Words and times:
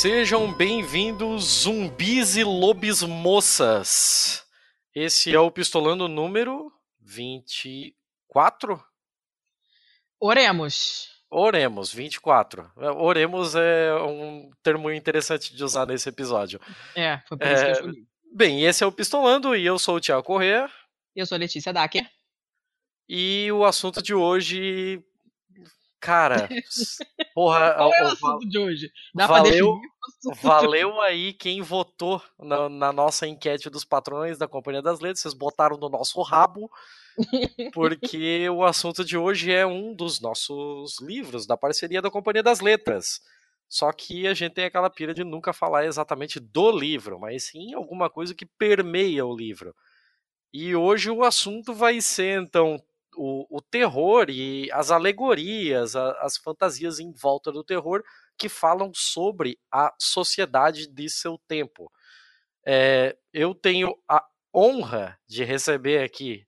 Sejam 0.00 0.52
bem-vindos, 0.52 1.42
zumbis 1.62 2.36
e 2.36 2.44
lobis 2.44 3.02
moças. 3.02 4.46
Esse 4.94 5.34
é 5.34 5.40
o 5.40 5.50
Pistolando 5.50 6.06
número 6.06 6.70
24? 7.00 8.80
Oremos. 10.20 11.08
Oremos, 11.28 11.92
24. 11.92 12.70
Oremos 12.96 13.56
é 13.56 13.92
um 14.00 14.48
termo 14.62 14.88
interessante 14.92 15.52
de 15.52 15.64
usar 15.64 15.84
nesse 15.84 16.08
episódio. 16.08 16.60
É, 16.94 17.18
foi 17.26 17.36
por 17.36 17.48
isso 17.48 17.56
que 17.56 17.64
eu 17.64 17.68
É, 17.68 17.72
escolhi. 17.72 18.06
Bem, 18.32 18.64
esse 18.64 18.84
é 18.84 18.86
o 18.86 18.92
Pistolando 18.92 19.56
e 19.56 19.66
eu 19.66 19.80
sou 19.80 19.96
o 19.96 20.00
Tiago 20.00 20.22
Corrêa. 20.22 20.70
Eu 21.16 21.26
sou 21.26 21.34
a 21.34 21.40
Letícia 21.40 21.72
Dacker. 21.72 22.08
E 23.08 23.50
o 23.50 23.64
assunto 23.64 24.00
de 24.00 24.14
hoje. 24.14 25.02
Cara, 26.00 26.48
porra, 27.34 27.74
Qual 27.74 27.92
é 27.94 28.02
o 28.02 28.06
assunto 28.06 28.48
de 28.48 28.58
hoje? 28.58 28.92
Dá 29.14 29.26
valeu- 29.26 29.80
valeu 30.40 31.00
aí 31.00 31.32
quem 31.32 31.60
votou 31.60 32.22
na, 32.38 32.68
na 32.68 32.92
nossa 32.92 33.26
enquete 33.26 33.68
dos 33.68 33.84
patrões 33.84 34.38
da 34.38 34.46
Companhia 34.46 34.80
das 34.82 35.00
Letras. 35.00 35.20
Vocês 35.20 35.34
botaram 35.34 35.76
no 35.76 35.88
nosso 35.88 36.20
rabo, 36.22 36.70
porque 37.74 38.48
o 38.48 38.64
assunto 38.64 39.04
de 39.04 39.16
hoje 39.16 39.52
é 39.52 39.66
um 39.66 39.94
dos 39.94 40.20
nossos 40.20 41.00
livros 41.00 41.46
da 41.46 41.56
parceria 41.56 42.00
da 42.00 42.10
Companhia 42.10 42.42
das 42.42 42.60
Letras. 42.60 43.20
Só 43.68 43.92
que 43.92 44.26
a 44.26 44.32
gente 44.34 44.54
tem 44.54 44.64
aquela 44.64 44.88
pira 44.88 45.12
de 45.12 45.22
nunca 45.24 45.52
falar 45.52 45.84
exatamente 45.84 46.40
do 46.40 46.70
livro, 46.70 47.18
mas 47.20 47.44
sim 47.48 47.74
alguma 47.74 48.08
coisa 48.08 48.34
que 48.34 48.46
permeia 48.46 49.26
o 49.26 49.36
livro. 49.36 49.74
E 50.52 50.74
hoje 50.74 51.10
o 51.10 51.22
assunto 51.22 51.74
vai 51.74 52.00
ser, 52.00 52.40
então, 52.40 52.82
o, 53.18 53.46
o 53.58 53.60
terror 53.60 54.26
e 54.30 54.70
as 54.72 54.90
alegorias, 54.90 55.96
a- 55.96 56.12
as 56.22 56.36
fantasias 56.36 57.00
em 57.00 57.12
volta 57.12 57.50
do 57.52 57.64
terror 57.64 58.02
que 58.38 58.48
falam 58.48 58.92
sobre 58.94 59.58
a 59.72 59.92
sociedade 59.98 60.86
de 60.86 61.10
seu 61.10 61.36
tempo. 61.48 61.90
É, 62.66 63.16
eu 63.32 63.54
tenho 63.54 63.94
a 64.08 64.24
honra 64.54 65.18
de 65.26 65.42
receber 65.44 66.02
aqui, 66.04 66.46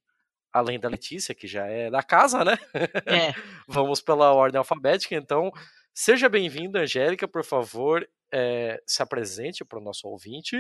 além 0.52 0.78
da 0.78 0.88
Letícia, 0.88 1.34
que 1.34 1.46
já 1.48 1.66
é 1.66 1.91
da 1.91 2.02
casa, 2.02 2.44
né? 2.44 2.58
É, 3.06 3.32
Vamos 3.68 4.00
pela 4.00 4.32
ordem 4.32 4.58
alfabética, 4.58 5.14
então. 5.14 5.50
Seja 5.92 6.28
bem-vinda, 6.28 6.80
Angélica, 6.80 7.26
por 7.26 7.44
favor, 7.44 8.08
é, 8.32 8.80
se 8.86 9.02
apresente 9.02 9.64
para 9.64 9.78
o 9.78 9.82
nosso 9.82 10.06
ouvinte. 10.08 10.56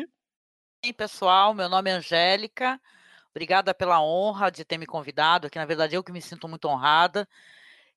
Oi, 0.84 0.92
pessoal, 0.92 1.54
meu 1.54 1.68
nome 1.68 1.90
é 1.90 1.94
Angélica. 1.94 2.80
Obrigada 3.34 3.72
pela 3.74 4.02
honra 4.02 4.50
de 4.50 4.64
ter 4.64 4.78
me 4.78 4.86
convidado, 4.86 5.48
que 5.48 5.58
na 5.58 5.64
verdade 5.64 5.94
eu 5.94 6.02
que 6.02 6.12
me 6.12 6.20
sinto 6.20 6.48
muito 6.48 6.66
honrada. 6.68 7.28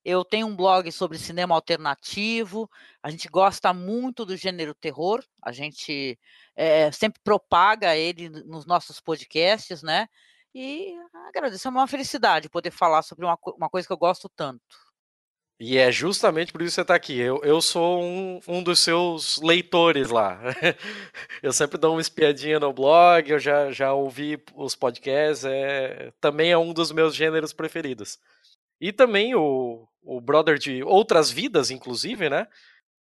Eu 0.06 0.26
tenho 0.26 0.48
um 0.48 0.56
blog 0.56 0.92
sobre 0.92 1.18
cinema 1.18 1.56
alternativo. 1.56 2.70
A 3.02 3.10
gente 3.10 3.28
gosta 3.30 3.74
muito 3.74 4.26
do 4.26 4.36
gênero 4.36 4.74
terror. 4.74 5.24
A 5.42 5.52
gente 5.52 6.20
eh, 6.56 6.92
sempre 6.92 7.22
propaga 7.24 7.96
ele 7.96 8.30
nos 8.30 8.66
nossos 8.66 9.00
podcasts, 9.00 9.82
né? 9.82 10.08
E 10.54 10.94
agradeço, 11.30 11.68
é 11.68 11.72
uma 11.72 11.88
felicidade 11.88 12.50
poder 12.50 12.70
falar 12.70 13.02
sobre 13.02 13.26
uma, 13.26 13.38
uma 13.58 13.70
coisa 13.70 13.88
que 13.88 13.94
eu 13.94 13.98
gosto 13.98 14.30
tanto. 14.30 14.83
E 15.66 15.78
é 15.78 15.90
justamente 15.94 16.52
por 16.52 16.62
isso 16.62 16.72
que 16.72 16.76
você 16.76 16.82
está 16.82 16.94
aqui. 16.94 17.18
Eu, 17.18 17.40
eu 17.42 17.62
sou 17.62 18.04
um, 18.04 18.42
um 18.46 18.62
dos 18.62 18.80
seus 18.80 19.42
leitores 19.42 20.10
lá. 20.10 20.38
Eu 21.42 21.54
sempre 21.54 21.78
dou 21.78 21.94
uma 21.94 22.02
espiadinha 22.02 22.60
no 22.60 22.74
blog, 22.74 23.30
eu 23.30 23.40
já, 23.40 23.72
já 23.72 23.94
ouvi 23.94 24.42
os 24.56 24.76
podcasts, 24.76 25.46
é, 25.46 26.12
também 26.20 26.52
é 26.52 26.58
um 26.58 26.74
dos 26.74 26.92
meus 26.92 27.16
gêneros 27.16 27.54
preferidos. 27.54 28.20
E 28.80 28.92
também 28.92 29.36
o, 29.36 29.88
o 30.02 30.20
brother 30.20 30.58
de 30.58 30.84
outras 30.84 31.32
vidas, 31.32 31.72
inclusive, 31.72 32.30
né? 32.30 32.46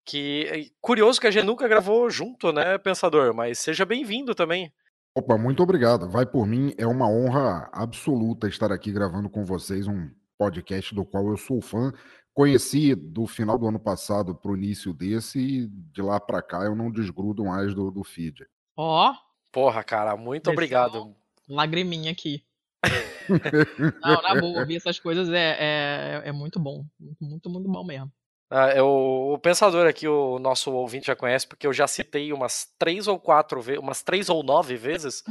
Que 0.05 0.45
é 0.47 0.65
curioso 0.79 1.19
que 1.19 1.27
a 1.27 1.31
gente 1.31 1.45
nunca 1.45 1.67
gravou 1.67 2.09
junto, 2.11 2.51
né, 2.51 2.77
Pensador? 2.77 3.33
Mas 3.33 3.57
seja 3.57 3.85
bem-vindo 3.85 4.35
também. 4.35 4.71
Opa, 5.15 5.35
muito 5.35 5.63
obrigado. 5.63 6.09
Vai 6.09 6.27
por 6.27 6.45
mim, 6.45 6.75
é 6.77 6.85
uma 6.85 7.09
honra 7.09 7.69
absoluta 7.73 8.47
estar 8.47 8.71
aqui 8.71 8.91
gravando 8.91 9.29
com 9.29 9.43
vocês 9.43 9.87
um 9.87 10.09
podcast 10.37 10.95
do 10.95 11.05
qual 11.05 11.27
eu 11.27 11.37
sou 11.37 11.61
fã. 11.61 11.93
Conheci 12.33 12.95
do 12.95 13.27
final 13.27 13.57
do 13.57 13.67
ano 13.67 13.79
passado 13.79 14.33
para 14.33 14.51
o 14.51 14.55
início 14.57 14.93
desse 14.93 15.39
e 15.39 15.67
de 15.67 16.01
lá 16.01 16.19
para 16.19 16.41
cá 16.41 16.63
eu 16.63 16.75
não 16.75 16.89
desgrudo 16.91 17.43
mais 17.45 17.73
do, 17.75 17.91
do 17.91 18.03
feed. 18.03 18.45
ó, 18.77 19.13
Porra, 19.51 19.83
cara, 19.83 20.15
muito 20.15 20.45
Versão- 20.45 20.53
obrigado. 20.53 21.15
lagriminha 21.49 22.11
aqui. 22.11 22.45
Não, 24.01 24.21
na 24.21 24.39
boa, 24.39 24.59
ouvir 24.61 24.77
essas 24.77 24.99
coisas 24.99 25.29
é, 25.29 25.57
é, 25.59 26.21
é 26.29 26.31
muito 26.31 26.59
bom. 26.59 26.85
Muito, 26.99 27.23
muito, 27.23 27.49
muito 27.49 27.69
bom 27.69 27.83
mesmo. 27.83 28.11
Ah, 28.49 28.67
é 28.69 28.81
o, 28.81 29.33
o 29.33 29.39
pensador 29.39 29.87
aqui, 29.87 30.07
o 30.07 30.37
nosso 30.39 30.71
ouvinte 30.71 31.07
já 31.07 31.15
conhece, 31.15 31.47
porque 31.47 31.65
eu 31.65 31.71
já 31.73 31.87
citei 31.87 32.33
umas 32.33 32.67
três 32.77 33.07
ou 33.07 33.17
quatro 33.19 33.61
vezes, 33.61 33.81
umas 33.81 34.01
três 34.03 34.27
ou 34.29 34.43
nove 34.43 34.75
vezes 34.75 35.23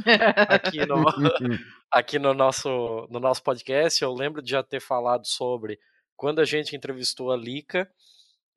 aqui 0.49 0.83
no, 0.85 0.95
aqui 1.91 2.17
no 2.17 2.33
nosso, 2.33 3.07
no 3.11 3.19
nosso 3.19 3.43
podcast. 3.43 4.01
Eu 4.03 4.13
lembro 4.13 4.41
de 4.41 4.51
já 4.51 4.63
ter 4.63 4.79
falado 4.79 5.25
sobre 5.27 5.77
quando 6.21 6.37
a 6.37 6.45
gente 6.45 6.75
entrevistou 6.75 7.31
a 7.31 7.35
Lica. 7.35 7.89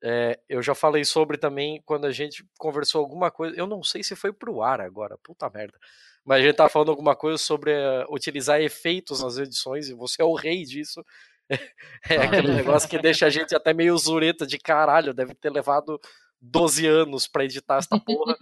É, 0.02 0.38
eu 0.50 0.60
já 0.62 0.75
falei 0.75 1.02
sobre 1.02 1.38
também 1.38 1.82
quando 1.86 2.04
a 2.04 2.12
gente 2.12 2.47
conversou 2.58 3.00
alguma 3.00 3.30
coisa. 3.30 3.56
Eu 3.56 3.66
não 3.66 3.82
sei 3.82 4.04
se 4.04 4.14
foi 4.14 4.34
pro 4.34 4.60
ar 4.60 4.82
agora, 4.82 5.16
puta 5.22 5.48
merda. 5.48 5.78
Mas 6.22 6.41
a 6.41 6.42
gente 6.42 6.56
tava 6.56 6.69
falando 6.69 6.91
alguma 6.91 7.16
coisa 7.16 7.38
sobre 7.38 7.70
eh, 7.72 8.04
utilizar 8.10 8.60
efeitos 8.60 9.22
nas 9.22 9.38
edições, 9.38 9.88
e 9.88 9.94
você 9.94 10.20
é 10.20 10.25
o 10.26 10.34
rei 10.34 10.62
disso. 10.64 11.02
É 12.10 12.16
aquele 12.16 12.52
negócio 12.52 12.88
que 12.88 12.98
deixa 12.98 13.26
a 13.26 13.30
gente 13.30 13.54
até 13.54 13.72
meio 13.72 13.96
zureta 13.96 14.46
de 14.46 14.58
caralho, 14.58 15.14
deve 15.14 15.34
ter 15.34 15.50
levado 15.50 15.98
12 16.41 16.86
anos 16.86 17.26
pra 17.26 17.44
editar 17.44 17.78
essa 17.78 17.98
porra. 17.98 18.36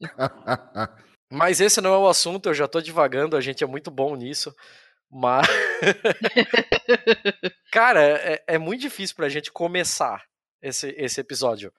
Mas 1.30 1.60
esse 1.60 1.80
não 1.80 1.92
é 1.92 1.98
o 1.98 2.08
assunto, 2.08 2.48
eu 2.48 2.54
já 2.54 2.68
tô 2.68 2.80
divagando, 2.80 3.36
a 3.36 3.40
gente 3.40 3.62
é 3.64 3.66
muito 3.66 3.90
bom 3.90 4.16
nisso. 4.16 4.54
Mas. 5.12 5.46
Cara, 7.70 8.02
é, 8.02 8.42
é 8.46 8.58
muito 8.58 8.80
difícil 8.80 9.14
pra 9.14 9.28
gente 9.28 9.52
começar 9.52 10.24
esse, 10.62 10.88
esse 10.96 11.20
episódio. 11.20 11.70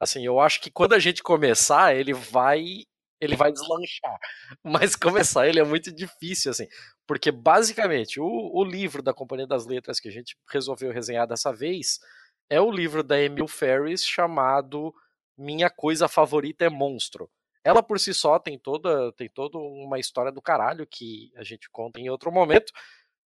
Assim, 0.00 0.26
eu 0.26 0.40
acho 0.40 0.60
que 0.60 0.72
quando 0.72 0.94
a 0.94 0.98
gente 0.98 1.22
começar, 1.22 1.94
ele 1.94 2.12
vai. 2.12 2.84
Ele 3.20 3.36
vai 3.36 3.52
deslanchar. 3.52 4.18
Mas 4.64 4.96
começar 4.96 5.46
ele 5.46 5.60
é 5.60 5.64
muito 5.64 5.92
difícil, 5.92 6.50
assim. 6.50 6.66
Porque, 7.06 7.30
basicamente, 7.30 8.18
o, 8.18 8.26
o 8.26 8.64
livro 8.64 9.02
da 9.02 9.14
Companhia 9.14 9.46
das 9.46 9.66
Letras 9.66 10.00
que 10.00 10.08
a 10.08 10.12
gente 10.12 10.36
resolveu 10.50 10.90
resenhar 10.90 11.28
dessa 11.28 11.52
vez 11.52 12.00
é 12.48 12.60
o 12.60 12.70
livro 12.70 13.04
da 13.04 13.20
Emil 13.20 13.46
Ferris 13.46 14.04
chamado 14.04 14.92
Minha 15.38 15.70
Coisa 15.70 16.08
Favorita 16.08 16.64
é 16.64 16.70
Monstro. 16.70 17.30
Ela 17.64 17.82
por 17.82 17.98
si 18.00 18.14
só 18.14 18.38
tem 18.38 18.58
toda, 18.58 19.12
tem 19.12 19.28
toda 19.28 19.58
uma 19.58 19.98
história 19.98 20.32
do 20.32 20.40
caralho 20.40 20.86
que 20.86 21.30
a 21.36 21.44
gente 21.44 21.68
conta 21.70 22.00
em 22.00 22.08
outro 22.08 22.32
momento, 22.32 22.72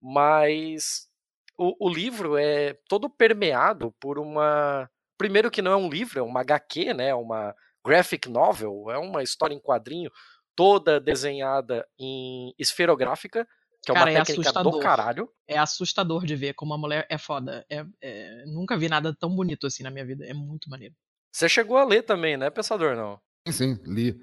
mas 0.03 1.09
o, 1.57 1.87
o 1.87 1.89
livro 1.89 2.37
é 2.37 2.75
todo 2.89 3.09
permeado 3.09 3.93
por 4.01 4.19
uma. 4.19 4.91
Primeiro, 5.17 5.51
que 5.51 5.63
não 5.63 5.73
é 5.73 5.77
um 5.77 5.89
livro, 5.89 6.19
é 6.19 6.23
uma 6.23 6.41
HQ, 6.41 6.93
né? 6.95 7.15
Uma 7.15 7.55
graphic 7.85 8.29
novel, 8.29 8.91
é 8.91 8.99
uma 8.99 9.23
história 9.23 9.55
em 9.55 9.61
quadrinho, 9.61 10.11
toda 10.57 11.01
desenhada 11.01 11.87
em 11.99 12.53
esferográfica, 12.59 13.47
que 13.85 13.91
é 13.91 13.95
uma 13.95 14.01
Cara, 14.01 14.11
é 14.13 14.15
técnica 14.15 14.53
do 14.53 14.59
assustador. 14.59 14.83
caralho. 14.83 15.31
É 15.47 15.59
assustador 15.59 16.25
de 16.25 16.35
ver 16.35 16.55
como 16.55 16.75
a 16.75 16.79
mulher 16.79 17.07
é 17.09 17.19
foda. 17.19 17.65
É, 17.71 17.85
é- 18.03 18.45
nunca 18.47 18.77
vi 18.77 18.89
nada 18.89 19.15
tão 19.15 19.35
bonito 19.35 19.67
assim 19.67 19.83
na 19.83 19.91
minha 19.91 20.05
vida. 20.05 20.25
É 20.27 20.35
muito 20.35 20.69
maneiro. 20.71 20.95
Você 21.31 21.49
chegou 21.49 21.77
a 21.77 21.85
ler 21.85 22.03
também, 22.03 22.37
né, 22.37 22.49
Pensador? 22.51 22.97
Não. 22.97 23.21
Sim, 23.49 23.79
li. 23.87 24.21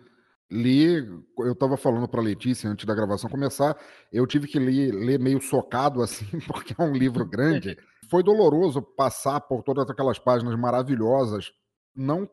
Li, 0.54 0.98
eu 1.38 1.54
estava 1.54 1.78
falando 1.78 2.10
para 2.10 2.20
Letícia 2.22 2.70
antes 2.70 2.86
da 2.86 2.94
gravação 2.94 3.30
começar, 3.30 3.78
eu 4.12 4.28
tive 4.28 4.48
que 4.48 4.60
ler, 4.60 4.92
ler 4.92 5.18
meio 5.18 5.40
socado 5.42 6.02
assim, 6.04 6.26
porque 6.46 6.76
é 6.78 6.84
um 6.84 6.92
livro 6.92 7.26
grande. 7.26 7.78
Foi 8.10 8.22
doloroso 8.22 8.82
passar 8.82 9.40
por 9.40 9.64
todas 9.64 9.90
aquelas 9.90 10.20
páginas 10.20 10.54
maravilhosas, 10.60 11.54
não 11.96 12.30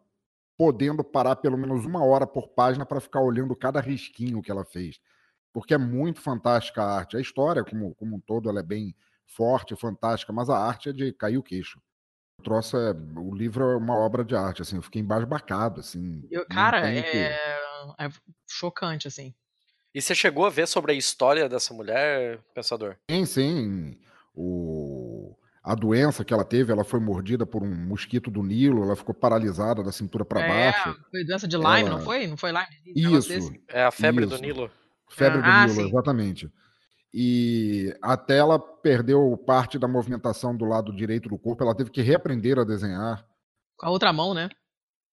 podendo 0.56 1.05
parar 1.05 1.37
pelo 1.37 1.56
menos 1.56 1.87
uma 1.87 2.05
hora 2.05 2.26
por 2.26 2.49
página 2.49 2.85
para 2.85 3.00
ficar 3.00 3.20
olhando 3.20 3.55
cada 3.55 3.81
risquinho 3.81 4.43
que 4.43 4.50
ela 4.50 4.64
fez. 4.64 4.99
Porque 5.52 5.75
é 5.75 5.79
muito 5.79 6.20
fantástica 6.20 6.82
a 6.82 6.96
arte. 6.99 7.17
A 7.17 7.20
história, 7.20 7.64
como, 7.64 7.94
como 7.94 8.17
um 8.17 8.20
todo, 8.20 8.49
ela 8.49 8.58
é 8.58 8.64
bem 8.64 8.96
forte, 9.26 9.76
fantástica, 9.76 10.32
mas 10.32 10.50
a 10.50 10.58
arte 10.58 10.88
é 10.88 10.93
de 10.93 11.12
cair 11.12 11.38
o 11.38 11.43
queixo. 11.43 11.81
O 12.38 12.43
troço 12.43 12.76
é, 12.76 12.93
o 13.17 13.35
livro 13.35 13.64
é 13.64 13.76
uma 13.76 13.96
obra 13.96 14.25
de 14.25 14.35
arte, 14.37 14.62
assim, 14.62 14.76
eu 14.76 14.82
fiquei 14.82 15.02
embasbacado, 15.02 15.81
assim. 15.81 16.23
Eu- 16.31 16.46
cara, 16.46 16.79
o 16.79 16.82
que- 16.82 16.88
é, 17.19 17.58
é 17.99 18.08
chocante, 18.49 19.08
assim. 19.08 19.35
E 19.93 20.00
você 20.00 20.14
chegou 20.14 20.46
a 20.46 20.50
ver 20.50 20.69
sobre 20.69 20.93
a 20.93 20.94
história 20.94 21.49
dessa 21.49 21.75
mulher, 21.75 22.38
Pensador? 22.55 22.96
Sim, 23.11 23.25
sim. 23.26 23.99
O... 24.35 25.35
A 25.64 25.75
doença 25.75 26.25
que 26.25 26.32
ela 26.32 26.44
teve, 26.44 26.70
ela 26.73 26.85
foi 26.85 27.00
mordida 27.00 27.44
por 27.44 27.62
um 27.62 27.75
mosquito 27.75 28.31
do 28.31 28.43
Nilo, 28.43 28.84
ela 28.84 28.94
ficou 28.96 29.12
paralisada 29.14 29.82
da 29.82 29.91
cintura 29.91 30.25
para 30.25 30.41
é, 30.41 30.49
baixo. 30.49 30.96
foi 31.11 31.25
doença 31.25 31.49
de 31.49 31.56
Lyme, 31.56 31.81
Ela- 31.81 31.91
não 31.91 32.00
foi? 32.00 32.26
Não 32.29 32.37
foi 32.37 32.52
Lyme? 32.52 32.67
Isso? 33.17 33.52
É 33.67 33.82
a 33.82 33.91
febre 33.91 34.25
do 34.26 34.34
Isso. 34.34 34.43
Nilo. 34.43 34.70
febre 35.11 35.43
do 35.43 35.49
Ah, 35.49 35.67
Nilo, 35.67 35.75
sim. 35.82 35.88
exatamente. 35.88 36.52
E 37.12 37.96
até 38.02 38.38
ela 38.38 38.58
perdeu 38.58 39.37
parte 39.37 39.78
da 39.78 39.88
movimentação 39.88 40.56
do 40.56 40.64
lado 40.64 40.94
direito 40.94 41.28
do 41.28 41.38
corpo, 41.38 41.62
ela 41.62 41.75
teve 41.75 41.90
que 41.90 42.02
reaprender 42.02 42.58
a 42.58 42.64
desenhar. 42.64 43.26
Com 43.76 43.87
a 43.87 43.90
outra 43.90 44.12
mão, 44.12 44.34
né? 44.34 44.49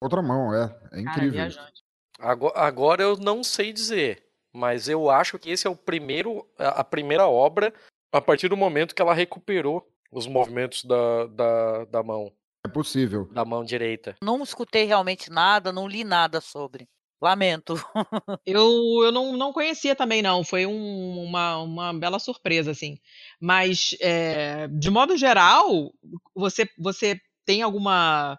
Outra 0.00 0.20
mão, 0.20 0.54
é. 0.54 0.78
É 0.92 1.00
incrível. 1.00 1.32
Cara, 1.32 1.72
agora, 2.18 2.58
agora 2.58 3.02
eu 3.02 3.16
não 3.16 3.42
sei 3.42 3.72
dizer, 3.72 4.26
mas 4.52 4.88
eu 4.88 5.10
acho 5.10 5.38
que 5.38 5.50
esse 5.50 5.66
é 5.66 5.70
o 5.70 5.76
primeiro, 5.76 6.46
a 6.58 6.84
primeira 6.84 7.26
obra 7.26 7.72
a 8.12 8.20
partir 8.20 8.48
do 8.48 8.56
momento 8.56 8.94
que 8.94 9.02
ela 9.02 9.14
recuperou 9.14 9.86
os 10.10 10.26
movimentos 10.26 10.84
da, 10.84 11.26
da, 11.26 11.84
da 11.86 12.02
mão. 12.02 12.32
É 12.64 12.68
possível. 12.68 13.26
Da 13.32 13.44
mão 13.44 13.64
direita. 13.64 14.16
Não 14.22 14.42
escutei 14.42 14.84
realmente 14.84 15.30
nada, 15.30 15.72
não 15.72 15.86
li 15.86 16.04
nada 16.04 16.40
sobre. 16.40 16.88
Lamento. 17.20 17.74
eu 18.44 19.04
eu 19.04 19.12
não, 19.12 19.36
não 19.36 19.52
conhecia 19.52 19.96
também, 19.96 20.22
não. 20.22 20.44
Foi 20.44 20.66
um, 20.66 21.24
uma, 21.24 21.58
uma 21.58 21.94
bela 21.94 22.18
surpresa, 22.18 22.70
assim. 22.70 22.98
Mas, 23.40 23.96
é, 24.00 24.68
de 24.68 24.90
modo 24.90 25.16
geral, 25.16 25.92
você, 26.34 26.68
você 26.78 27.20
tem 27.44 27.62
alguma 27.62 28.38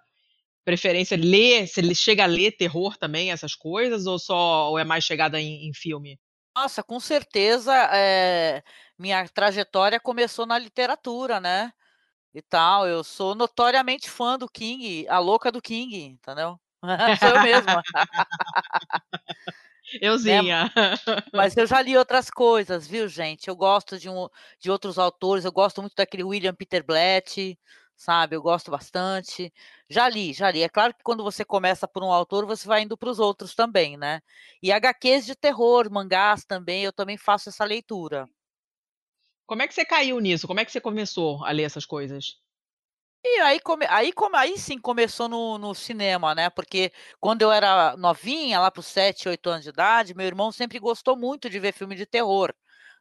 preferência 0.63 1.17
ler? 1.17 1.67
Você 1.67 1.95
chega 1.95 2.23
a 2.23 2.27
ler 2.27 2.51
terror 2.51 2.97
também, 2.97 3.31
essas 3.31 3.55
coisas? 3.55 4.05
Ou 4.05 4.19
só 4.19 4.69
ou 4.69 4.79
é 4.79 4.83
mais 4.83 5.03
chegada 5.03 5.39
em, 5.39 5.67
em 5.67 5.73
filme? 5.73 6.19
Nossa, 6.55 6.83
com 6.83 6.99
certeza. 6.99 7.73
É, 7.93 8.63
minha 8.97 9.27
trajetória 9.29 9.99
começou 9.99 10.45
na 10.45 10.57
literatura, 10.57 11.39
né? 11.39 11.71
E 12.33 12.41
tal. 12.41 12.87
Eu 12.87 13.03
sou 13.03 13.35
notoriamente 13.35 14.09
fã 14.09 14.37
do 14.37 14.49
King, 14.49 15.07
a 15.07 15.19
louca 15.19 15.51
do 15.51 15.61
King, 15.61 16.03
entendeu? 16.03 16.59
Sou 17.19 17.29
eu 17.29 17.41
mesma. 17.43 17.81
Euzinha. 20.01 20.65
Né? 20.75 20.93
Mas 21.33 21.55
eu 21.55 21.65
já 21.65 21.81
li 21.81 21.97
outras 21.97 22.29
coisas, 22.29 22.87
viu, 22.87 23.07
gente? 23.07 23.47
Eu 23.47 23.55
gosto 23.55 23.97
de, 23.97 24.09
um, 24.09 24.27
de 24.59 24.69
outros 24.69 24.99
autores, 24.99 25.45
eu 25.45 25.51
gosto 25.51 25.81
muito 25.81 25.95
daquele 25.95 26.23
William 26.23 26.53
Peter 26.53 26.83
Blatt, 26.85 27.57
sabe? 27.95 28.35
Eu 28.35 28.41
gosto 28.41 28.69
bastante. 28.69 29.51
Já 29.89 30.07
li, 30.09 30.33
já 30.33 30.51
li. 30.51 30.61
É 30.61 30.69
claro 30.69 30.93
que 30.93 31.03
quando 31.03 31.23
você 31.23 31.45
começa 31.45 31.87
por 31.87 32.03
um 32.03 32.11
autor, 32.11 32.45
você 32.45 32.67
vai 32.67 32.81
indo 32.81 32.97
para 32.97 33.09
os 33.09 33.19
outros 33.19 33.55
também, 33.55 33.97
né? 33.97 34.21
E 34.61 34.71
HQs 34.71 35.25
de 35.25 35.35
terror, 35.35 35.89
mangás 35.91 36.43
também, 36.45 36.83
eu 36.83 36.93
também 36.93 37.17
faço 37.17 37.49
essa 37.49 37.63
leitura. 37.65 38.27
Como 39.45 39.61
é 39.61 39.67
que 39.67 39.73
você 39.73 39.85
caiu 39.85 40.19
nisso? 40.19 40.45
Como 40.45 40.59
é 40.59 40.65
que 40.65 40.71
você 40.71 40.81
começou 40.81 41.43
a 41.45 41.51
ler 41.51 41.63
essas 41.63 41.85
coisas? 41.85 42.37
E 43.29 43.39
aí, 43.41 43.59
come, 43.59 43.85
aí, 43.89 44.13
come, 44.13 44.37
aí 44.37 44.57
sim 44.57 44.79
começou 44.79 45.27
no, 45.27 45.57
no 45.57 45.75
cinema, 45.75 46.33
né? 46.33 46.49
Porque 46.49 46.91
quando 47.19 47.41
eu 47.41 47.51
era 47.51 47.95
novinha, 47.97 48.59
lá 48.59 48.71
para 48.71 48.79
os 48.79 48.87
7, 48.87 49.27
8 49.27 49.49
anos 49.49 49.63
de 49.63 49.69
idade, 49.69 50.15
meu 50.15 50.25
irmão 50.25 50.51
sempre 50.51 50.79
gostou 50.79 51.15
muito 51.17 51.49
de 51.49 51.59
ver 51.59 51.73
filme 51.73 51.95
de 51.95 52.05
terror, 52.05 52.53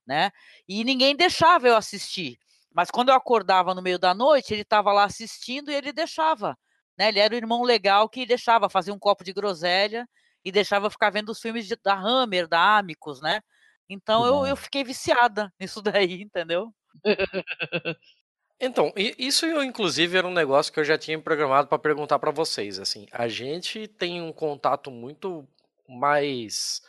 né? 0.06 0.30
E 0.68 0.82
ninguém 0.84 1.14
deixava 1.16 1.68
eu 1.68 1.76
assistir. 1.76 2.38
Mas 2.74 2.90
quando 2.90 3.10
eu 3.10 3.14
acordava 3.14 3.74
no 3.74 3.80
meio 3.80 3.98
da 3.98 4.12
noite, 4.14 4.52
ele 4.52 4.62
estava 4.62 4.92
lá 4.92 5.04
assistindo 5.04 5.70
e 5.70 5.74
ele 5.74 5.92
deixava. 5.92 6.58
Né? 6.98 7.08
Ele 7.08 7.20
era 7.20 7.34
o 7.34 7.36
irmão 7.36 7.62
legal 7.62 8.08
que 8.08 8.26
deixava 8.26 8.68
fazer 8.68 8.92
um 8.92 8.98
copo 8.98 9.24
de 9.24 9.32
groselha 9.32 10.08
e 10.44 10.50
deixava 10.52 10.90
ficar 10.90 11.10
vendo 11.10 11.30
os 11.30 11.40
filmes 11.40 11.66
de, 11.66 11.76
da 11.76 11.94
Hammer, 11.94 12.48
da 12.48 12.78
Amicus, 12.78 13.20
né? 13.20 13.40
Então 13.88 14.26
eu, 14.26 14.46
eu 14.46 14.56
fiquei 14.56 14.84
viciada 14.84 15.52
nisso 15.60 15.80
daí, 15.82 16.22
entendeu? 16.22 16.74
Então, 18.58 18.92
isso 18.96 19.46
inclusive 19.62 20.16
era 20.16 20.26
um 20.26 20.32
negócio 20.32 20.72
que 20.72 20.80
eu 20.80 20.84
já 20.84 20.96
tinha 20.96 21.20
programado 21.20 21.68
para 21.68 21.78
perguntar 21.78 22.18
para 22.18 22.30
vocês. 22.30 22.78
Assim, 22.78 23.06
a 23.12 23.28
gente 23.28 23.86
tem 23.86 24.22
um 24.22 24.32
contato 24.32 24.90
muito 24.90 25.46
mais 25.86 26.80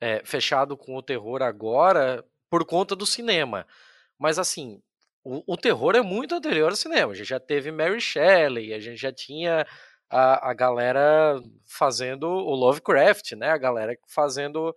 é, 0.00 0.22
fechado 0.24 0.76
com 0.76 0.96
o 0.96 1.02
terror 1.02 1.42
agora 1.42 2.24
por 2.48 2.64
conta 2.64 2.94
do 2.94 3.04
cinema. 3.04 3.66
Mas 4.18 4.38
assim, 4.38 4.80
o, 5.24 5.42
o, 5.54 5.56
terror 5.56 5.96
é 5.96 6.02
muito 6.02 6.34
anterior 6.34 6.70
ao 6.70 6.76
cinema. 6.76 7.12
A 7.12 7.14
gente 7.14 7.28
já 7.28 7.40
teve 7.40 7.72
Mary 7.72 8.00
Shelley, 8.00 8.72
a 8.72 8.78
gente 8.80 9.00
já 9.00 9.12
tinha 9.12 9.66
a, 10.08 10.50
a 10.50 10.54
galera 10.54 11.40
fazendo 11.66 12.28
o 12.28 12.54
Lovecraft, 12.54 13.32
né? 13.32 13.50
A 13.50 13.58
galera 13.58 13.96
fazendo 14.06 14.74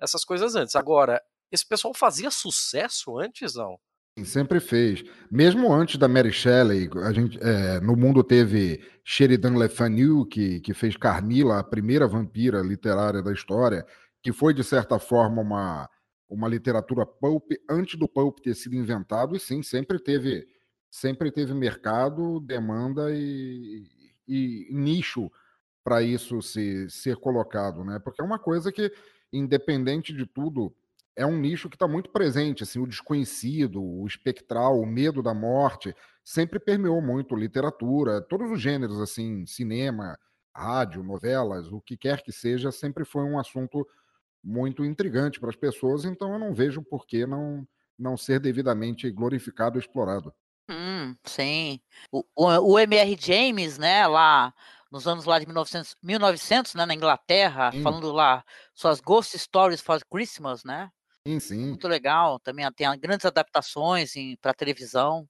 essas 0.00 0.24
coisas 0.24 0.56
antes. 0.56 0.76
Agora, 0.76 1.22
esse 1.52 1.66
pessoal 1.66 1.94
fazia 1.94 2.30
sucesso 2.30 3.18
antes, 3.18 3.54
não? 3.54 3.78
Sempre 4.22 4.60
fez. 4.60 5.02
Mesmo 5.28 5.72
antes 5.72 5.98
da 5.98 6.06
Mary 6.06 6.30
Shelley, 6.30 6.88
a 7.02 7.12
gente, 7.12 7.36
é, 7.42 7.80
no 7.80 7.96
mundo 7.96 8.22
teve 8.22 8.80
Sheridan 9.02 9.58
Le 9.58 9.68
Fanu, 9.68 10.24
que, 10.24 10.60
que 10.60 10.72
fez 10.72 10.96
Carmila, 10.96 11.58
a 11.58 11.64
primeira 11.64 12.06
vampira 12.06 12.60
literária 12.60 13.20
da 13.20 13.32
história, 13.32 13.84
que 14.22 14.32
foi, 14.32 14.54
de 14.54 14.62
certa 14.62 15.00
forma, 15.00 15.42
uma, 15.42 15.90
uma 16.28 16.46
literatura 16.46 17.04
pulp 17.04 17.50
antes 17.68 17.98
do 17.98 18.06
pulp 18.06 18.38
ter 18.38 18.54
sido 18.54 18.76
inventado, 18.76 19.34
e 19.34 19.40
sim, 19.40 19.64
sempre 19.64 19.98
teve, 19.98 20.46
sempre 20.88 21.32
teve 21.32 21.52
mercado, 21.52 22.38
demanda 22.38 23.10
e, 23.12 23.84
e, 24.28 24.68
nicho 24.70 25.28
para 25.82 26.02
isso 26.02 26.40
se, 26.40 26.88
ser 26.88 27.16
colocado, 27.16 27.84
né? 27.84 27.98
Porque 27.98 28.22
é 28.22 28.24
uma 28.24 28.38
coisa 28.38 28.70
que, 28.70 28.92
independente 29.32 30.12
de 30.12 30.24
tudo, 30.24 30.72
é 31.16 31.24
um 31.24 31.38
nicho 31.38 31.68
que 31.68 31.76
está 31.76 31.86
muito 31.86 32.10
presente, 32.10 32.62
assim, 32.62 32.78
o 32.78 32.86
desconhecido, 32.86 33.82
o 33.82 34.06
espectral, 34.06 34.80
o 34.80 34.86
medo 34.86 35.22
da 35.22 35.32
morte, 35.32 35.94
sempre 36.24 36.58
permeou 36.58 37.00
muito 37.00 37.36
literatura, 37.36 38.20
todos 38.20 38.50
os 38.50 38.60
gêneros, 38.60 39.00
assim, 39.00 39.46
cinema, 39.46 40.18
rádio, 40.54 41.02
novelas, 41.02 41.70
o 41.70 41.80
que 41.80 41.96
quer 41.96 42.22
que 42.22 42.32
seja, 42.32 42.72
sempre 42.72 43.04
foi 43.04 43.22
um 43.22 43.38
assunto 43.38 43.86
muito 44.42 44.84
intrigante 44.84 45.40
para 45.40 45.50
as 45.50 45.56
pessoas, 45.56 46.04
então 46.04 46.32
eu 46.32 46.38
não 46.38 46.52
vejo 46.52 46.82
por 46.82 47.06
que 47.06 47.26
não, 47.26 47.66
não 47.98 48.16
ser 48.16 48.40
devidamente 48.40 49.10
glorificado 49.10 49.78
e 49.78 49.80
explorado. 49.80 50.32
Hum, 50.68 51.14
sim. 51.24 51.80
O, 52.10 52.24
o, 52.34 52.46
o 52.72 52.78
M.R. 52.78 53.16
James, 53.20 53.78
né, 53.78 54.06
lá 54.06 54.52
nos 54.90 55.08
anos 55.08 55.24
lá 55.24 55.38
de 55.38 55.46
1900, 55.46 55.96
1900 56.02 56.74
né, 56.74 56.86
na 56.86 56.94
Inglaterra, 56.94 57.72
sim. 57.72 57.82
falando 57.82 58.12
lá 58.12 58.44
suas 58.72 59.00
Ghost 59.00 59.36
Stories 59.36 59.80
for 59.80 60.00
Christmas, 60.08 60.62
né? 60.62 60.90
Sim, 61.26 61.40
sim. 61.40 61.66
Muito 61.68 61.88
legal. 61.88 62.38
Também 62.38 62.70
tem 62.72 62.86
grandes 62.98 63.24
adaptações 63.24 64.12
para 64.40 64.52
televisão. 64.52 65.26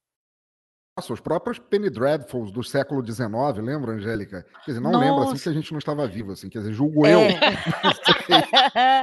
Nossa, 0.97 1.11
os 1.11 1.19
próprios 1.19 1.59
Penny 1.59 1.89
Dreadfuls 1.89 2.51
do 2.51 2.63
século 2.63 3.05
XIX, 3.05 3.29
lembra, 3.61 3.91
Angélica? 3.91 4.45
Quer 4.63 4.71
dizer, 4.71 4.79
não 4.79 4.93
Nossa. 4.93 5.05
lembra 5.05 5.23
assim 5.25 5.43
que 5.43 5.49
a 5.49 5.53
gente 5.53 5.71
não 5.73 5.77
estava 5.77 6.07
vivo, 6.07 6.31
assim, 6.31 6.49
quer 6.49 6.59
dizer, 6.59 6.71
julgo 6.71 7.05
é. 7.05 7.13
eu. 7.13 7.19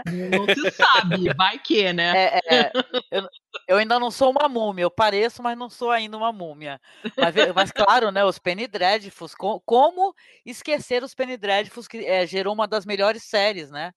não 0.31 0.55
se 0.55 0.71
sabe, 0.71 1.35
vai 1.35 1.59
que, 1.59 1.93
né? 1.93 2.13
É, 2.17 2.41
é. 2.51 2.73
Eu, 3.11 3.29
eu, 3.69 3.77
ainda 3.77 4.01
não 4.01 4.11
sou 4.11 4.31
uma 4.31 4.49
múmia, 4.49 4.85
eu 4.85 4.91
pareço, 4.91 5.43
mas 5.43 5.57
não 5.57 5.69
sou 5.69 5.91
ainda 5.91 6.17
uma 6.17 6.33
múmia. 6.33 6.81
Mas, 7.15 7.35
mas 7.55 7.71
claro, 7.71 8.11
né, 8.11 8.25
os 8.25 8.39
Penny 8.39 8.67
Dreadfuls, 8.67 9.35
como 9.35 10.15
esquecer 10.47 11.03
os 11.03 11.15
Penny 11.15 11.37
Dreadfuls, 11.37 11.87
que 11.87 12.07
é, 12.07 12.27
gerou 12.27 12.55
uma 12.55 12.67
das 12.67 12.87
melhores 12.87 13.25
séries, 13.25 13.71
né? 13.71 13.93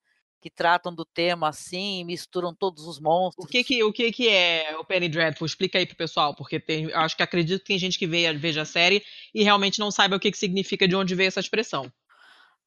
Que 0.46 0.50
tratam 0.52 0.94
do 0.94 1.04
tema 1.04 1.50
assim, 1.50 2.04
misturam 2.04 2.54
todos 2.54 2.86
os 2.86 3.00
monstros. 3.00 3.44
O 3.44 3.50
que 3.50 3.64
que, 3.64 3.84
o 3.84 3.92
que, 3.92 4.12
que 4.12 4.30
é 4.30 4.78
o 4.78 4.86
Penny 4.86 5.10
Dreadful? 5.10 5.44
Explica 5.44 5.80
aí 5.80 5.88
pro 5.88 5.96
pessoal, 5.96 6.36
porque 6.36 6.60
tem, 6.60 6.94
acho 6.94 7.18
que 7.18 7.24
acredito 7.24 7.62
que 7.62 7.70
tem 7.70 7.80
gente 7.80 7.98
que 7.98 8.06
veja, 8.06 8.38
veja 8.38 8.62
a 8.62 8.66
série 8.66 9.04
e 9.34 9.42
realmente 9.42 9.80
não 9.80 9.90
saiba 9.90 10.18
o 10.18 10.20
que, 10.20 10.30
que 10.30 10.38
significa, 10.38 10.88
de 10.88 10.96
onde 10.96 11.16
veio 11.16 11.30
essa 11.30 11.40
expressão. 11.40 11.92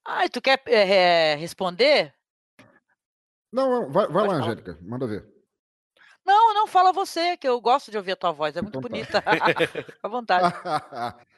Ah, 0.04 0.28
tu 0.28 0.42
quer 0.42 0.60
é, 0.66 1.36
responder? 1.36 2.12
Não, 3.52 3.88
vai, 3.92 4.08
vai 4.08 4.22
lá, 4.26 4.30
falar. 4.30 4.42
Angélica, 4.42 4.76
manda 4.82 5.06
ver. 5.06 5.24
Não, 6.26 6.52
não, 6.54 6.66
fala 6.66 6.92
você, 6.92 7.36
que 7.36 7.48
eu 7.48 7.60
gosto 7.60 7.92
de 7.92 7.96
ouvir 7.96 8.10
a 8.10 8.16
tua 8.16 8.32
voz, 8.32 8.56
é 8.56 8.60
muito 8.60 8.76
então, 8.76 8.82
tá. 8.82 8.88
bonita. 8.88 9.22
Fica 9.70 9.98
à 10.02 10.08
vontade. 10.08 10.52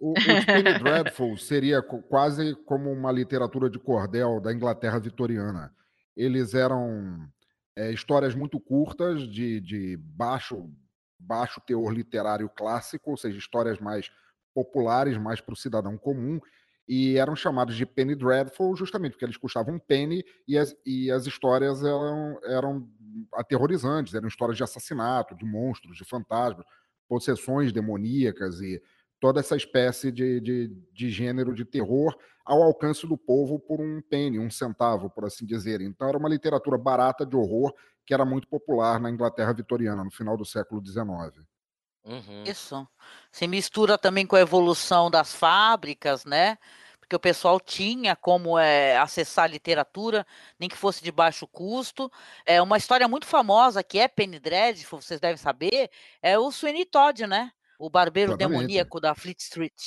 O, 0.00 0.12
o 0.12 0.14
Penny 0.46 0.78
Dreadful 0.78 1.36
seria 1.36 1.82
quase 1.82 2.54
como 2.64 2.92
uma 2.92 3.10
literatura 3.10 3.68
de 3.68 3.80
cordel 3.80 4.40
da 4.40 4.52
Inglaterra 4.52 5.00
vitoriana. 5.00 5.74
Eles 6.18 6.52
eram 6.52 7.30
é, 7.76 7.92
histórias 7.92 8.34
muito 8.34 8.58
curtas, 8.58 9.22
de, 9.22 9.60
de 9.60 9.96
baixo, 9.96 10.68
baixo 11.16 11.60
teor 11.64 11.92
literário 11.92 12.48
clássico, 12.48 13.12
ou 13.12 13.16
seja, 13.16 13.38
histórias 13.38 13.78
mais 13.78 14.10
populares, 14.52 15.16
mais 15.16 15.40
para 15.40 15.52
o 15.52 15.56
cidadão 15.56 15.96
comum, 15.96 16.40
e 16.88 17.16
eram 17.16 17.36
chamados 17.36 17.76
de 17.76 17.86
Penny 17.86 18.16
Dreadful 18.16 18.74
justamente 18.74 19.12
porque 19.12 19.24
eles 19.24 19.36
custavam 19.36 19.76
um 19.76 19.78
penny 19.78 20.24
e 20.48 20.58
as, 20.58 20.74
e 20.84 21.08
as 21.08 21.24
histórias 21.26 21.84
eram, 21.84 22.40
eram 22.42 22.88
aterrorizantes, 23.34 24.14
eram 24.14 24.26
histórias 24.26 24.56
de 24.56 24.64
assassinato, 24.64 25.36
de 25.36 25.44
monstros, 25.44 25.96
de 25.96 26.04
fantasmas, 26.04 26.66
possessões 27.06 27.72
demoníacas 27.72 28.60
e 28.60 28.82
toda 29.20 29.38
essa 29.38 29.54
espécie 29.54 30.10
de, 30.10 30.40
de, 30.40 30.68
de 30.92 31.10
gênero 31.10 31.54
de 31.54 31.64
terror 31.64 32.16
ao 32.48 32.62
alcance 32.62 33.06
do 33.06 33.16
povo 33.16 33.58
por 33.58 33.78
um 33.78 34.00
penny, 34.00 34.38
um 34.38 34.50
centavo, 34.50 35.10
por 35.10 35.26
assim 35.26 35.44
dizer. 35.44 35.82
Então 35.82 36.08
era 36.08 36.16
uma 36.16 36.28
literatura 36.28 36.78
barata 36.78 37.26
de 37.26 37.36
horror 37.36 37.74
que 38.06 38.14
era 38.14 38.24
muito 38.24 38.48
popular 38.48 38.98
na 38.98 39.10
Inglaterra 39.10 39.52
vitoriana, 39.52 40.02
no 40.02 40.10
final 40.10 40.34
do 40.34 40.44
século 40.44 40.82
XIX. 40.84 41.46
Uhum. 42.04 42.44
Isso. 42.46 42.88
Se 43.30 43.46
mistura 43.46 43.98
também 43.98 44.26
com 44.26 44.34
a 44.34 44.40
evolução 44.40 45.10
das 45.10 45.34
fábricas, 45.34 46.24
né? 46.24 46.56
Porque 46.98 47.14
o 47.14 47.20
pessoal 47.20 47.60
tinha 47.60 48.16
como 48.16 48.58
é, 48.58 48.96
acessar 48.96 49.44
a 49.44 49.48
literatura, 49.48 50.26
nem 50.58 50.70
que 50.70 50.76
fosse 50.76 51.04
de 51.04 51.12
baixo 51.12 51.46
custo. 51.46 52.10
É 52.46 52.62
uma 52.62 52.78
história 52.78 53.06
muito 53.06 53.26
famosa 53.26 53.82
que 53.82 53.98
é 53.98 54.08
Penny 54.08 54.38
Dreadful, 54.38 55.02
vocês 55.02 55.20
devem 55.20 55.36
saber, 55.36 55.90
é 56.22 56.38
o 56.38 56.50
Sweeney 56.50 56.86
Todd, 56.86 57.26
né? 57.26 57.52
O 57.78 57.88
barbeiro 57.88 58.32
Exatamente. 58.32 58.58
demoníaco 58.58 59.00
da 59.00 59.14
Fleet 59.14 59.38
Street. 59.38 59.80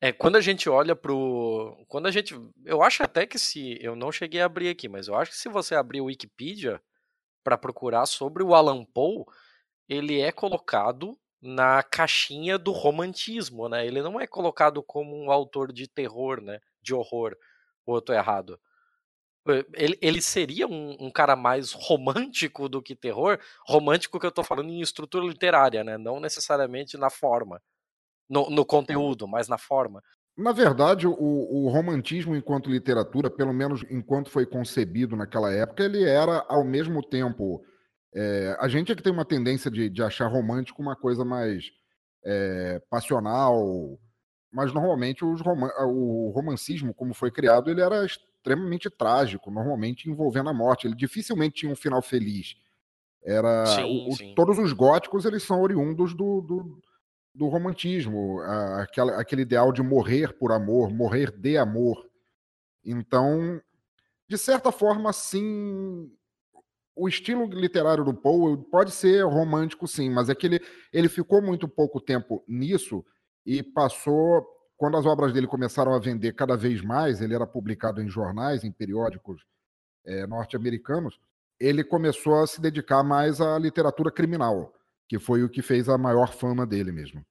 É, 0.00 0.12
quando 0.12 0.36
a 0.36 0.40
gente 0.40 0.68
olha 0.68 0.96
pro. 0.96 1.76
Quando 1.88 2.06
a 2.06 2.10
gente. 2.10 2.34
Eu 2.64 2.82
acho 2.82 3.02
até 3.02 3.26
que 3.26 3.38
se. 3.38 3.78
Eu 3.82 3.94
não 3.94 4.10
cheguei 4.10 4.40
a 4.40 4.46
abrir 4.46 4.70
aqui, 4.70 4.88
mas 4.88 5.08
eu 5.08 5.14
acho 5.14 5.32
que 5.32 5.36
se 5.36 5.48
você 5.48 5.74
abrir 5.74 6.00
o 6.00 6.06
Wikipedia 6.06 6.80
para 7.44 7.58
procurar 7.58 8.06
sobre 8.06 8.42
o 8.42 8.54
Alan 8.54 8.84
Poe, 8.86 9.24
ele 9.86 10.20
é 10.20 10.32
colocado 10.32 11.18
na 11.42 11.82
caixinha 11.82 12.56
do 12.56 12.72
romantismo, 12.72 13.68
né? 13.68 13.86
Ele 13.86 14.00
não 14.00 14.18
é 14.18 14.26
colocado 14.26 14.82
como 14.82 15.14
um 15.14 15.30
autor 15.30 15.70
de 15.70 15.86
terror, 15.86 16.40
né? 16.40 16.58
De 16.80 16.94
horror. 16.94 17.36
Ou 17.84 17.96
eu 17.96 18.00
tô 18.00 18.14
errado? 18.14 18.58
Ele, 19.74 19.98
ele 20.00 20.22
seria 20.22 20.66
um, 20.66 20.96
um, 20.98 21.10
cara 21.10 21.36
mais 21.36 21.72
romântico 21.72 22.68
do 22.68 22.82
que 22.82 22.96
terror? 22.96 23.38
Romântico 23.66 24.18
que 24.18 24.24
eu 24.24 24.32
tô 24.32 24.42
falando 24.42 24.70
em 24.70 24.80
estrutura 24.80 25.26
literária, 25.26 25.84
né? 25.84 25.98
Não 25.98 26.18
necessariamente 26.18 26.96
na 26.96 27.10
forma. 27.10 27.60
No, 28.28 28.48
no 28.48 28.64
conteúdo, 28.64 29.28
mas 29.28 29.48
na 29.48 29.58
forma. 29.58 30.02
Na 30.36 30.50
verdade, 30.50 31.06
o, 31.06 31.12
o, 31.12 31.68
romantismo 31.68 32.34
enquanto 32.34 32.70
literatura, 32.70 33.30
pelo 33.30 33.52
menos 33.52 33.84
enquanto 33.88 34.30
foi 34.30 34.46
concebido 34.46 35.14
naquela 35.14 35.52
época, 35.52 35.84
ele 35.84 36.02
era 36.02 36.44
ao 36.48 36.64
mesmo 36.64 37.02
tempo. 37.02 37.62
É, 38.14 38.56
a 38.58 38.66
gente 38.66 38.90
é 38.90 38.96
que 38.96 39.02
tem 39.02 39.12
uma 39.12 39.24
tendência 39.24 39.70
de, 39.70 39.90
de 39.90 40.02
achar 40.02 40.26
romântico 40.26 40.80
uma 40.80 40.96
coisa 40.96 41.24
mais 41.24 41.70
é, 42.24 42.80
passional, 42.90 43.98
mas 44.50 44.72
normalmente 44.72 45.22
roman 45.22 45.70
o 45.86 46.30
romancismo, 46.34 46.94
como 46.94 47.12
foi 47.12 47.30
criado, 47.30 47.70
ele 47.70 47.80
era 47.80 48.04
extremamente 48.44 48.90
trágico, 48.90 49.50
normalmente 49.50 50.08
envolvendo 50.08 50.50
a 50.50 50.54
morte. 50.54 50.86
Ele 50.86 50.94
dificilmente 50.94 51.60
tinha 51.60 51.72
um 51.72 51.76
final 51.76 52.02
feliz. 52.02 52.56
Era 53.24 53.64
sim, 53.64 54.06
o, 54.06 54.14
sim. 54.14 54.34
todos 54.34 54.58
os 54.58 54.74
góticos 54.74 55.24
eles 55.24 55.42
são 55.42 55.62
oriundos 55.62 56.14
do, 56.14 56.42
do, 56.42 56.78
do 57.34 57.48
romantismo, 57.48 58.38
aquele, 58.82 59.10
aquele 59.12 59.42
ideal 59.42 59.72
de 59.72 59.82
morrer 59.82 60.34
por 60.34 60.52
amor, 60.52 60.90
morrer 60.90 61.30
de 61.30 61.56
amor. 61.56 62.06
Então, 62.84 63.62
de 64.28 64.36
certa 64.36 64.70
forma, 64.70 65.10
sim, 65.10 66.12
o 66.94 67.08
estilo 67.08 67.46
literário 67.46 68.04
do 68.04 68.12
Poe 68.12 68.58
pode 68.70 68.90
ser 68.90 69.24
romântico, 69.24 69.88
sim, 69.88 70.10
mas 70.10 70.28
é 70.28 70.34
que 70.34 70.46
ele, 70.46 70.60
ele 70.92 71.08
ficou 71.08 71.40
muito 71.40 71.66
pouco 71.66 71.98
tempo 71.98 72.44
nisso 72.46 73.02
e 73.46 73.62
passou 73.62 74.46
quando 74.76 74.96
as 74.96 75.06
obras 75.06 75.32
dele 75.32 75.46
começaram 75.46 75.94
a 75.94 75.98
vender 75.98 76.34
cada 76.34 76.56
vez 76.56 76.82
mais, 76.82 77.20
ele 77.20 77.34
era 77.34 77.46
publicado 77.46 78.02
em 78.02 78.08
jornais, 78.08 78.64
em 78.64 78.72
periódicos 78.72 79.44
é, 80.04 80.26
norte-americanos, 80.26 81.18
ele 81.58 81.84
começou 81.84 82.42
a 82.42 82.46
se 82.46 82.60
dedicar 82.60 83.02
mais 83.02 83.40
à 83.40 83.58
literatura 83.58 84.10
criminal, 84.10 84.74
que 85.08 85.18
foi 85.18 85.44
o 85.44 85.48
que 85.48 85.62
fez 85.62 85.88
a 85.88 85.96
maior 85.96 86.32
fama 86.32 86.66
dele 86.66 86.92
mesmo. 86.92 87.24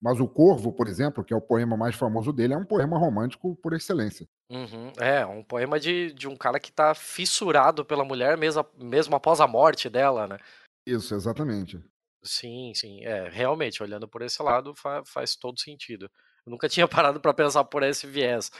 Mas 0.00 0.20
o 0.20 0.28
Corvo, 0.28 0.72
por 0.72 0.86
exemplo, 0.86 1.24
que 1.24 1.34
é 1.34 1.36
o 1.36 1.40
poema 1.40 1.76
mais 1.76 1.96
famoso 1.96 2.32
dele, 2.32 2.54
é 2.54 2.56
um 2.56 2.64
poema 2.64 2.96
romântico 2.96 3.56
por 3.56 3.72
excelência. 3.72 4.28
Uhum, 4.48 4.92
é, 4.98 5.26
um 5.26 5.42
poema 5.42 5.78
de, 5.80 6.12
de 6.12 6.28
um 6.28 6.36
cara 6.36 6.60
que 6.60 6.70
está 6.70 6.94
fissurado 6.94 7.84
pela 7.84 8.04
mulher 8.04 8.36
mesmo, 8.36 8.64
mesmo 8.76 9.16
após 9.16 9.40
a 9.40 9.46
morte 9.46 9.90
dela, 9.90 10.28
né? 10.28 10.38
Isso, 10.86 11.14
exatamente. 11.14 11.82
Sim, 12.22 12.72
sim, 12.74 13.04
é, 13.04 13.28
realmente, 13.28 13.82
olhando 13.82 14.08
por 14.08 14.22
esse 14.22 14.42
lado, 14.42 14.74
fa 14.74 15.02
faz 15.04 15.34
todo 15.34 15.60
sentido. 15.60 16.08
Eu 16.48 16.50
nunca 16.50 16.68
tinha 16.68 16.88
parado 16.88 17.20
para 17.20 17.34
pensar 17.34 17.64
por 17.64 17.82
esse 17.82 18.06
viés. 18.06 18.50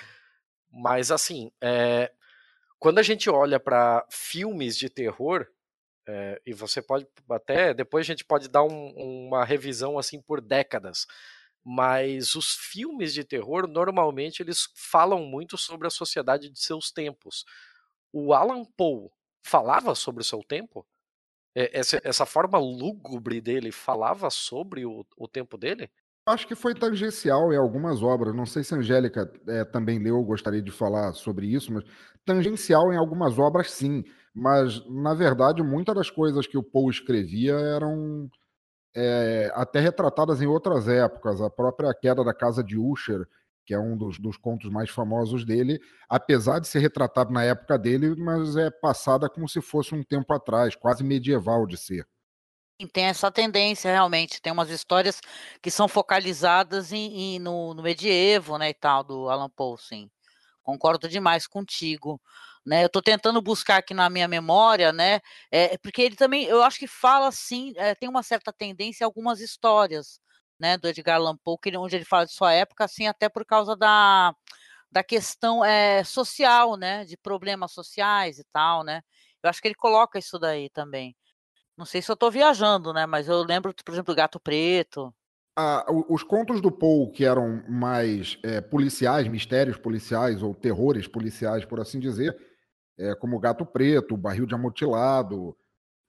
Mas, 0.70 1.10
assim, 1.10 1.50
é, 1.60 2.12
quando 2.78 2.98
a 2.98 3.02
gente 3.02 3.30
olha 3.30 3.58
para 3.58 4.06
filmes 4.10 4.76
de 4.76 4.90
terror, 4.90 5.46
é, 6.06 6.40
e 6.46 6.52
você 6.52 6.82
pode 6.82 7.06
até, 7.30 7.72
depois 7.74 8.04
a 8.06 8.06
gente 8.06 8.24
pode 8.24 8.48
dar 8.48 8.62
um, 8.62 9.26
uma 9.26 9.44
revisão 9.44 9.98
assim 9.98 10.20
por 10.20 10.40
décadas, 10.40 11.06
mas 11.64 12.34
os 12.34 12.54
filmes 12.54 13.12
de 13.12 13.24
terror, 13.24 13.66
normalmente, 13.66 14.42
eles 14.42 14.68
falam 14.74 15.24
muito 15.24 15.58
sobre 15.58 15.86
a 15.86 15.90
sociedade 15.90 16.50
de 16.50 16.60
seus 16.60 16.90
tempos. 16.90 17.44
O 18.12 18.32
Alan 18.32 18.64
Poe 18.64 19.10
falava 19.42 19.94
sobre 19.94 20.22
o 20.22 20.24
seu 20.24 20.42
tempo? 20.42 20.86
Essa, 21.54 22.00
essa 22.04 22.24
forma 22.24 22.58
lúgubre 22.58 23.40
dele 23.40 23.72
falava 23.72 24.30
sobre 24.30 24.86
o, 24.86 25.04
o 25.16 25.26
tempo 25.26 25.58
dele? 25.58 25.90
Acho 26.28 26.46
que 26.46 26.54
foi 26.54 26.74
tangencial 26.74 27.50
em 27.54 27.56
algumas 27.56 28.02
obras. 28.02 28.34
Não 28.34 28.44
sei 28.44 28.62
se 28.62 28.74
a 28.74 28.76
Angélica 28.78 29.30
é, 29.46 29.64
também 29.64 29.98
leu, 29.98 30.22
gostaria 30.22 30.60
de 30.60 30.70
falar 30.70 31.14
sobre 31.14 31.46
isso, 31.46 31.72
mas 31.72 31.82
tangencial 32.24 32.92
em 32.92 32.98
algumas 32.98 33.38
obras, 33.38 33.70
sim. 33.70 34.04
Mas, 34.34 34.84
na 34.90 35.14
verdade, 35.14 35.62
muitas 35.62 35.94
das 35.94 36.10
coisas 36.10 36.46
que 36.46 36.58
o 36.58 36.62
Poe 36.62 36.90
escrevia 36.90 37.54
eram 37.54 38.30
é, 38.94 39.50
até 39.54 39.80
retratadas 39.80 40.42
em 40.42 40.46
outras 40.46 40.86
épocas. 40.86 41.40
A 41.40 41.48
própria 41.48 41.94
queda 41.94 42.22
da 42.22 42.34
casa 42.34 42.62
de 42.62 42.76
Usher, 42.78 43.26
que 43.64 43.72
é 43.72 43.78
um 43.78 43.96
dos, 43.96 44.18
dos 44.18 44.36
contos 44.36 44.70
mais 44.70 44.90
famosos 44.90 45.46
dele, 45.46 45.80
apesar 46.10 46.58
de 46.58 46.68
ser 46.68 46.80
retratado 46.80 47.32
na 47.32 47.44
época 47.44 47.78
dele, 47.78 48.14
mas 48.16 48.54
é 48.56 48.70
passada 48.70 49.30
como 49.30 49.48
se 49.48 49.62
fosse 49.62 49.94
um 49.94 50.02
tempo 50.02 50.30
atrás, 50.34 50.76
quase 50.76 51.02
medieval 51.02 51.66
de 51.66 51.78
ser 51.78 52.06
tem 52.86 53.06
essa 53.06 53.30
tendência 53.30 53.90
realmente. 53.90 54.40
Tem 54.40 54.52
umas 54.52 54.70
histórias 54.70 55.20
que 55.62 55.70
são 55.70 55.88
focalizadas 55.88 56.92
em, 56.92 57.36
em 57.36 57.38
no, 57.38 57.74
no, 57.74 57.82
medievo, 57.82 58.58
né, 58.58 58.70
e 58.70 58.74
tal, 58.74 59.02
do 59.02 59.28
Alan 59.28 59.50
Poe, 59.50 59.76
sim. 59.78 60.10
Concordo 60.62 61.08
demais 61.08 61.46
contigo. 61.46 62.20
Né, 62.66 62.82
eu 62.82 62.86
estou 62.86 63.02
tentando 63.02 63.40
buscar 63.40 63.78
aqui 63.78 63.94
na 63.94 64.10
minha 64.10 64.28
memória, 64.28 64.92
né, 64.92 65.20
é, 65.50 65.78
porque 65.78 66.02
ele 66.02 66.16
também, 66.16 66.44
eu 66.44 66.62
acho 66.62 66.78
que 66.78 66.86
fala, 66.86 67.32
sim, 67.32 67.72
é, 67.76 67.94
tem 67.94 68.08
uma 68.08 68.22
certa 68.22 68.52
tendência 68.52 69.04
em 69.04 69.06
algumas 69.06 69.40
histórias, 69.40 70.20
né, 70.60 70.76
do 70.76 70.88
Edgar 70.88 71.16
Allan 71.16 71.36
Poe, 71.38 71.56
que, 71.62 71.74
onde 71.78 71.96
ele 71.96 72.04
fala 72.04 72.26
de 72.26 72.32
sua 72.32 72.52
época, 72.52 72.84
assim, 72.84 73.06
até 73.06 73.28
por 73.28 73.46
causa 73.46 73.74
da, 73.76 74.34
da 74.90 75.02
questão 75.02 75.64
é, 75.64 76.04
social, 76.04 76.76
né, 76.76 77.04
de 77.06 77.16
problemas 77.16 77.72
sociais 77.72 78.38
e 78.38 78.44
tal, 78.52 78.84
né, 78.84 79.02
eu 79.42 79.48
acho 79.48 79.62
que 79.62 79.68
ele 79.68 79.74
coloca 79.74 80.18
isso 80.18 80.38
daí 80.38 80.68
também. 80.70 81.16
Não 81.78 81.84
sei 81.84 82.02
se 82.02 82.10
eu 82.10 82.14
estou 82.14 82.28
viajando, 82.28 82.92
né? 82.92 83.06
Mas 83.06 83.28
eu 83.28 83.40
lembro, 83.44 83.72
por 83.84 83.92
exemplo, 83.92 84.12
do 84.12 84.16
Gato 84.16 84.40
Preto. 84.40 85.14
Ah, 85.56 85.86
os 86.08 86.24
contos 86.24 86.60
do 86.60 86.72
Poe, 86.72 87.12
que 87.12 87.24
eram 87.24 87.62
mais 87.68 88.36
é, 88.42 88.60
policiais, 88.60 89.28
mistérios 89.28 89.76
policiais 89.76 90.42
ou 90.42 90.52
terrores 90.52 91.06
policiais, 91.06 91.64
por 91.64 91.78
assim 91.78 92.00
dizer, 92.00 92.36
é, 92.98 93.14
como 93.14 93.36
o 93.36 93.40
Gato 93.40 93.64
Preto, 93.64 94.14
o 94.14 94.18
Barril 94.18 94.44
de 94.44 94.56
Amotilado, 94.56 95.56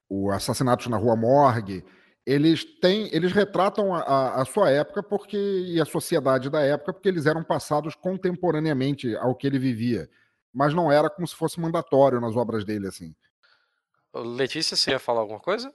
o 0.09 0.31
Assassinatos 0.31 0.87
na 0.87 0.97
Rua 0.97 1.15
Morgue, 1.15 1.85
eles 2.25 2.63
têm, 2.63 3.07
eles 3.13 3.31
retratam 3.31 3.93
a, 3.93 4.41
a, 4.41 4.45
sua 4.45 4.71
época 4.71 5.03
porque 5.03 5.37
e 5.37 5.79
a 5.79 5.85
sociedade 5.85 6.49
da 6.49 6.61
época 6.61 6.93
porque 6.93 7.09
eles 7.09 7.27
eram 7.27 7.43
passados 7.43 7.95
contemporaneamente 7.95 9.15
ao 9.17 9.35
que 9.35 9.45
ele 9.45 9.59
vivia, 9.59 10.09
mas 10.51 10.73
não 10.73 10.91
era 10.91 11.09
como 11.11 11.27
se 11.27 11.35
fosse 11.35 11.59
mandatório 11.59 12.19
nas 12.19 12.35
obras 12.35 12.65
dele 12.65 12.87
assim. 12.87 13.15
Letícia, 14.13 14.75
você 14.77 14.91
ia 14.91 14.99
falar 14.99 15.21
alguma 15.21 15.39
coisa? 15.39 15.73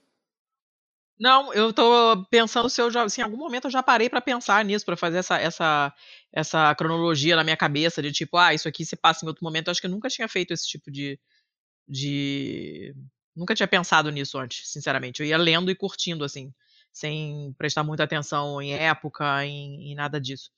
Não, 1.18 1.52
eu 1.54 1.72
tô 1.72 2.24
pensando 2.28 2.68
se 2.68 2.80
eu 2.82 2.90
já, 2.90 3.08
se 3.08 3.20
em 3.20 3.24
algum 3.24 3.36
momento 3.36 3.66
eu 3.66 3.70
já 3.70 3.82
parei 3.82 4.10
para 4.10 4.20
pensar 4.20 4.64
nisso, 4.64 4.84
para 4.84 4.96
fazer 4.96 5.18
essa, 5.18 5.38
essa, 5.38 5.94
essa 6.32 6.74
cronologia 6.74 7.36
na 7.36 7.44
minha 7.44 7.56
cabeça 7.56 8.02
de 8.02 8.10
tipo, 8.10 8.36
ah, 8.36 8.52
isso 8.52 8.66
aqui 8.66 8.84
se 8.84 8.96
passa 8.96 9.24
em 9.24 9.28
outro 9.28 9.44
momento. 9.44 9.68
Eu 9.68 9.70
acho 9.72 9.80
que 9.80 9.86
eu 9.86 9.90
nunca 9.90 10.08
tinha 10.08 10.28
feito 10.28 10.52
esse 10.52 10.66
tipo 10.66 10.90
de, 10.90 11.18
de, 11.88 12.94
nunca 13.36 13.54
tinha 13.54 13.68
pensado 13.68 14.10
nisso 14.10 14.38
antes, 14.38 14.68
sinceramente. 14.70 15.22
Eu 15.22 15.26
ia 15.28 15.38
lendo 15.38 15.70
e 15.70 15.76
curtindo 15.76 16.24
assim, 16.24 16.52
sem 16.92 17.54
prestar 17.58 17.84
muita 17.84 18.04
atenção 18.04 18.60
em 18.62 18.74
época, 18.74 19.46
em, 19.46 19.92
em 19.92 19.94
nada 19.94 20.20
disso. 20.20 20.50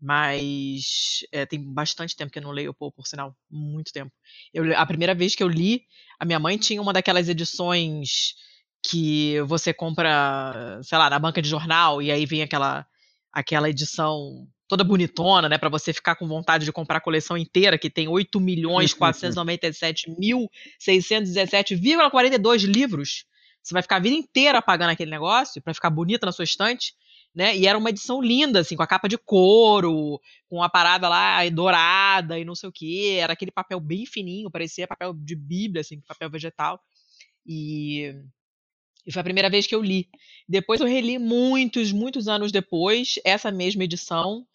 Mas 0.00 1.26
é, 1.30 1.44
tem 1.44 1.62
bastante 1.62 2.16
tempo 2.16 2.32
que 2.32 2.38
eu 2.38 2.42
não 2.42 2.52
leio 2.52 2.70
o 2.70 2.74
Poe, 2.74 2.90
por 2.90 3.06
sinal. 3.06 3.36
Muito 3.50 3.92
tempo. 3.92 4.10
Eu, 4.52 4.76
a 4.78 4.86
primeira 4.86 5.14
vez 5.14 5.34
que 5.34 5.42
eu 5.42 5.48
li, 5.48 5.82
a 6.18 6.24
minha 6.24 6.38
mãe 6.38 6.56
tinha 6.56 6.80
uma 6.80 6.92
daquelas 6.92 7.28
edições 7.28 8.34
que 8.82 9.40
você 9.42 9.74
compra, 9.74 10.80
sei 10.82 10.96
lá, 10.96 11.10
na 11.10 11.18
banca 11.18 11.42
de 11.42 11.48
jornal, 11.48 12.00
e 12.00 12.10
aí 12.10 12.24
vem 12.24 12.42
aquela, 12.42 12.86
aquela 13.30 13.68
edição 13.68 14.46
toda 14.66 14.84
bonitona, 14.84 15.48
né, 15.48 15.58
para 15.58 15.68
você 15.68 15.92
ficar 15.92 16.14
com 16.14 16.28
vontade 16.28 16.64
de 16.64 16.72
comprar 16.72 16.98
a 16.98 17.00
coleção 17.00 17.36
inteira, 17.36 17.76
que 17.76 17.90
tem 17.90 18.06
8 18.06 18.40
milhões 18.40 18.94
497 18.94 20.14
mil 20.16 20.48
617,42 20.80 22.64
livros. 22.64 23.24
Você 23.62 23.74
vai 23.74 23.82
ficar 23.82 23.96
a 23.96 24.00
vida 24.00 24.16
inteira 24.16 24.62
pagando 24.62 24.90
aquele 24.90 25.10
negócio 25.10 25.60
para 25.60 25.74
ficar 25.74 25.90
bonita 25.90 26.24
na 26.24 26.32
sua 26.32 26.44
estante 26.44 26.94
né? 27.34 27.56
E 27.56 27.66
era 27.66 27.78
uma 27.78 27.90
edição 27.90 28.20
linda, 28.20 28.60
assim, 28.60 28.76
com 28.76 28.82
a 28.82 28.86
capa 28.86 29.08
de 29.08 29.16
couro, 29.16 30.20
com 30.48 30.62
a 30.62 30.68
parada 30.68 31.08
lá 31.08 31.48
dourada 31.48 32.38
e 32.38 32.44
não 32.44 32.54
sei 32.54 32.68
o 32.68 32.72
que. 32.72 33.16
Era 33.16 33.32
aquele 33.32 33.50
papel 33.50 33.80
bem 33.80 34.04
fininho, 34.04 34.50
parecia 34.50 34.88
papel 34.88 35.14
de 35.14 35.36
bíblia, 35.36 35.80
assim, 35.80 36.00
papel 36.00 36.30
vegetal. 36.30 36.80
E, 37.46 38.14
e 39.06 39.12
foi 39.12 39.20
a 39.20 39.24
primeira 39.24 39.50
vez 39.50 39.66
que 39.66 39.74
eu 39.74 39.82
li. 39.82 40.08
Depois 40.48 40.80
eu 40.80 40.86
reli 40.86 41.18
muitos, 41.18 41.92
muitos 41.92 42.28
anos 42.28 42.52
depois, 42.52 43.18
essa 43.24 43.50
mesma 43.50 43.84
edição. 43.84 44.46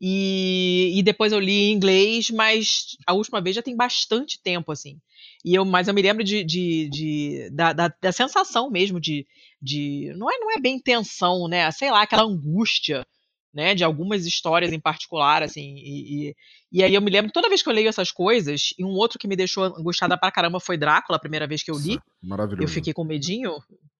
E, 0.00 0.92
e 0.98 1.02
depois 1.02 1.32
eu 1.32 1.38
li 1.38 1.52
em 1.52 1.72
inglês, 1.72 2.30
mas 2.30 2.96
a 3.06 3.12
última 3.14 3.40
vez 3.40 3.54
já 3.54 3.62
tem 3.62 3.76
bastante 3.76 4.40
tempo, 4.42 4.72
assim. 4.72 5.00
E 5.44 5.54
eu, 5.54 5.64
mas 5.64 5.86
eu 5.86 5.94
me 5.94 6.02
lembro 6.02 6.24
de, 6.24 6.42
de, 6.42 6.88
de 6.88 7.50
da, 7.52 7.72
da, 7.72 7.94
da, 8.00 8.12
sensação 8.12 8.70
mesmo 8.70 8.98
de, 9.00 9.26
de. 9.64 10.12
Não 10.16 10.30
é, 10.30 10.38
não 10.38 10.52
é 10.52 10.60
bem 10.60 10.78
tensão, 10.78 11.48
né? 11.48 11.70
Sei 11.70 11.90
lá, 11.90 12.02
aquela 12.02 12.24
angústia 12.24 13.06
né, 13.54 13.72
de 13.72 13.84
algumas 13.84 14.26
histórias 14.26 14.72
em 14.72 14.80
particular, 14.80 15.40
assim, 15.40 15.76
e, 15.76 16.28
e, 16.28 16.36
e, 16.72 16.82
aí 16.82 16.92
eu 16.92 17.00
me 17.00 17.08
lembro, 17.08 17.30
toda 17.30 17.48
vez 17.48 17.62
que 17.62 17.68
eu 17.68 17.72
leio 17.72 17.88
essas 17.88 18.10
coisas, 18.10 18.74
e 18.76 18.84
um 18.84 18.88
outro 18.88 19.16
que 19.16 19.28
me 19.28 19.36
deixou 19.36 19.62
angustiada 19.62 20.18
pra 20.18 20.32
caramba 20.32 20.58
foi 20.58 20.76
Drácula, 20.76 21.16
a 21.16 21.20
primeira 21.20 21.46
vez 21.46 21.62
que 21.62 21.70
eu 21.70 21.78
li, 21.78 21.96
Maravilhoso. 22.20 22.64
eu 22.64 22.68
fiquei 22.68 22.92
com 22.92 23.04
medinho, 23.04 23.52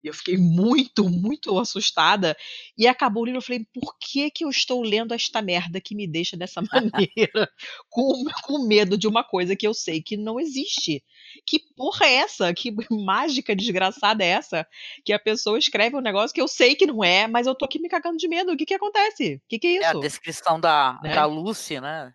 eu 0.03 0.13
fiquei 0.13 0.37
muito, 0.37 1.09
muito 1.09 1.57
assustada, 1.57 2.37
e 2.77 2.89
acabou 2.89 3.23
o 3.23 3.27
livro, 3.27 3.39
eu 3.39 3.43
falei, 3.43 3.65
por 3.73 3.97
que 3.97 4.29
que 4.29 4.45
eu 4.45 4.51
estou 4.51 4.83
lendo 4.83 5.15
esta 5.15 5.41
merda 5.41 5.81
que 5.81 5.95
me 5.95 6.09
deixa 6.09 6.37
dessa 6.37 6.61
maneira, 7.17 7.49
com, 7.89 8.25
com 8.43 8.67
medo 8.67 8.99
de 8.99 9.07
uma 9.07 9.23
coisa 9.23 9.55
que 9.55 9.69
eu 9.69 9.73
sei 9.73 10.03
que 10.03 10.17
não 10.17 10.41
existe, 10.41 11.01
que 11.47 11.59
porra 11.77 12.07
é 12.07 12.15
essa, 12.15 12.55
que 12.55 12.75
mágica 12.91 13.55
desgraçada 13.55 14.25
é 14.25 14.29
essa, 14.29 14.67
que 15.05 15.13
a 15.13 15.19
pessoa 15.19 15.59
escreve 15.59 15.97
um 15.97 16.01
negócio 16.01 16.35
que 16.35 16.41
eu 16.41 16.49
sei 16.49 16.75
que 16.75 16.87
não 16.87 17.03
é, 17.03 17.27
mas 17.27 17.47
eu 17.47 17.55
tô 17.55 17.65
aqui 17.65 17.79
me 17.79 17.89
cagando 17.89 18.17
de 18.17 18.29
medo, 18.29 18.53
o 18.53 18.57
que 18.57 18.67
que 18.67 18.75
acontece? 18.75 19.37
O 19.37 19.49
que, 19.49 19.59
que 19.59 19.67
é 19.67 19.71
isso? 19.73 19.85
É 19.85 19.87
a 19.89 20.01
descrição 20.01 20.61
da, 20.61 20.99
né? 21.03 21.15
da 21.15 21.25
Lucy, 21.25 21.81
né? 21.81 22.13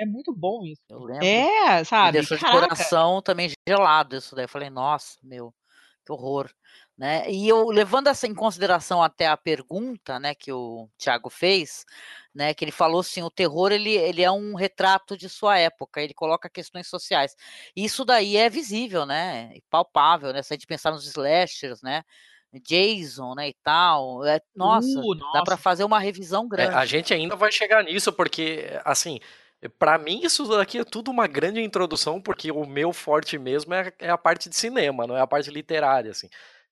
É 0.00 0.06
muito 0.06 0.32
bom 0.32 0.64
isso. 0.64 0.82
Eu 0.88 1.00
lembro. 1.00 1.24
É, 1.24 1.82
sabe? 1.82 2.06
Me 2.06 2.12
deixou 2.12 2.38
Caraca. 2.38 2.60
de 2.60 2.68
coração 2.68 3.20
também 3.20 3.50
gelado 3.68 4.16
isso 4.16 4.34
daí. 4.34 4.44
Eu 4.44 4.48
falei, 4.48 4.70
nossa, 4.70 5.18
meu, 5.24 5.52
que 6.06 6.12
horror. 6.12 6.48
Né? 6.98 7.30
E 7.30 7.48
eu 7.48 7.68
levando 7.68 8.08
essa 8.08 8.26
em 8.26 8.34
consideração 8.34 9.00
até 9.00 9.28
a 9.28 9.36
pergunta, 9.36 10.18
né, 10.18 10.34
que 10.34 10.52
o 10.52 10.90
Tiago 10.98 11.30
fez, 11.30 11.86
né, 12.34 12.52
que 12.52 12.64
ele 12.64 12.72
falou 12.72 13.02
assim, 13.02 13.22
o 13.22 13.30
terror 13.30 13.70
ele, 13.70 13.94
ele 13.94 14.20
é 14.20 14.30
um 14.32 14.56
retrato 14.56 15.16
de 15.16 15.28
sua 15.28 15.56
época, 15.56 16.02
ele 16.02 16.12
coloca 16.12 16.50
questões 16.50 16.88
sociais. 16.88 17.36
E 17.76 17.84
isso 17.84 18.04
daí 18.04 18.36
é 18.36 18.50
visível, 18.50 19.06
né, 19.06 19.54
palpável, 19.70 20.32
né, 20.32 20.42
se 20.42 20.52
a 20.52 20.56
gente 20.56 20.66
pensar 20.66 20.90
nos 20.90 21.06
slashers, 21.06 21.80
né, 21.82 22.02
Jason, 22.64 23.32
né, 23.36 23.50
e 23.50 23.54
tal. 23.62 24.24
É, 24.26 24.40
nossa, 24.56 24.88
uh, 24.88 25.14
nossa. 25.14 25.38
dá 25.38 25.44
para 25.44 25.56
fazer 25.56 25.84
uma 25.84 26.00
revisão 26.00 26.48
grande. 26.48 26.72
É, 26.72 26.76
a 26.76 26.84
gente 26.84 27.14
ainda 27.14 27.36
vai 27.36 27.52
chegar 27.52 27.84
nisso 27.84 28.12
porque, 28.12 28.70
assim, 28.84 29.20
para 29.78 29.98
mim 29.98 30.20
isso 30.24 30.44
daqui 30.48 30.78
é 30.78 30.84
tudo 30.84 31.12
uma 31.12 31.28
grande 31.28 31.60
introdução 31.60 32.20
porque 32.20 32.50
o 32.50 32.64
meu 32.66 32.92
forte 32.92 33.38
mesmo 33.38 33.72
é, 33.74 33.92
é 34.00 34.10
a 34.10 34.18
parte 34.18 34.48
de 34.48 34.56
cinema, 34.56 35.06
não 35.06 35.16
é 35.16 35.20
a 35.20 35.26
parte 35.28 35.48
literária, 35.48 36.10
assim. 36.10 36.28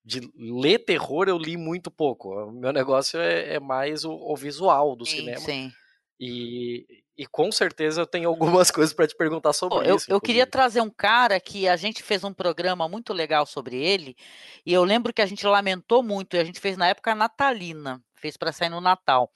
De 0.06 0.20
ler 0.36 0.78
terror 0.78 1.28
eu 1.28 1.36
li 1.36 1.56
muito 1.56 1.90
pouco. 1.90 2.32
O 2.32 2.52
meu 2.52 2.72
negócio 2.72 3.18
é, 3.18 3.54
é 3.54 3.60
mais 3.60 4.04
o, 4.04 4.12
o, 4.12 4.36
visual 4.36 4.94
do 4.94 5.04
sim, 5.04 5.16
cinema. 5.16 5.40
Sim. 5.40 5.72
E, 6.18 6.86
e 7.18 7.26
com 7.26 7.50
certeza 7.50 8.02
eu 8.02 8.06
tenho 8.06 8.28
algumas 8.30 8.70
coisas 8.70 8.94
para 8.94 9.08
te 9.08 9.16
perguntar 9.16 9.52
sobre 9.52 9.78
Pô, 9.78 9.96
isso. 9.96 10.08
Eu, 10.08 10.14
eu 10.14 10.20
queria 10.20 10.46
trazer 10.46 10.80
um 10.80 10.88
cara 10.88 11.40
que 11.40 11.66
a 11.66 11.74
gente 11.74 12.04
fez 12.04 12.22
um 12.22 12.32
programa 12.32 12.88
muito 12.88 13.12
legal 13.12 13.44
sobre 13.44 13.76
ele, 13.76 14.16
e 14.64 14.72
eu 14.72 14.84
lembro 14.84 15.12
que 15.12 15.20
a 15.20 15.26
gente 15.26 15.44
lamentou 15.44 16.04
muito, 16.04 16.36
e 16.36 16.38
a 16.38 16.44
gente 16.44 16.60
fez 16.60 16.76
na 16.76 16.86
época 16.86 17.12
natalina, 17.12 18.00
fez 18.14 18.36
para 18.36 18.52
sair 18.52 18.68
no 18.68 18.80
Natal, 18.80 19.28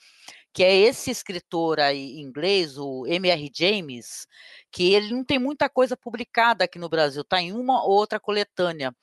que 0.52 0.62
é 0.62 0.74
esse 0.74 1.11
escritor 1.11 1.80
aí 1.80 2.20
inglês, 2.20 2.78
o 2.78 3.06
M.R. 3.06 3.50
James, 3.54 4.26
que 4.70 4.92
ele 4.94 5.12
não 5.12 5.24
tem 5.24 5.38
muita 5.38 5.68
coisa 5.68 5.96
publicada 5.96 6.64
aqui 6.64 6.78
no 6.78 6.88
Brasil, 6.88 7.24
tá 7.24 7.40
em 7.40 7.52
uma 7.52 7.85
ou 7.85 7.92
outra 7.92 8.18
coletânea. 8.18 8.94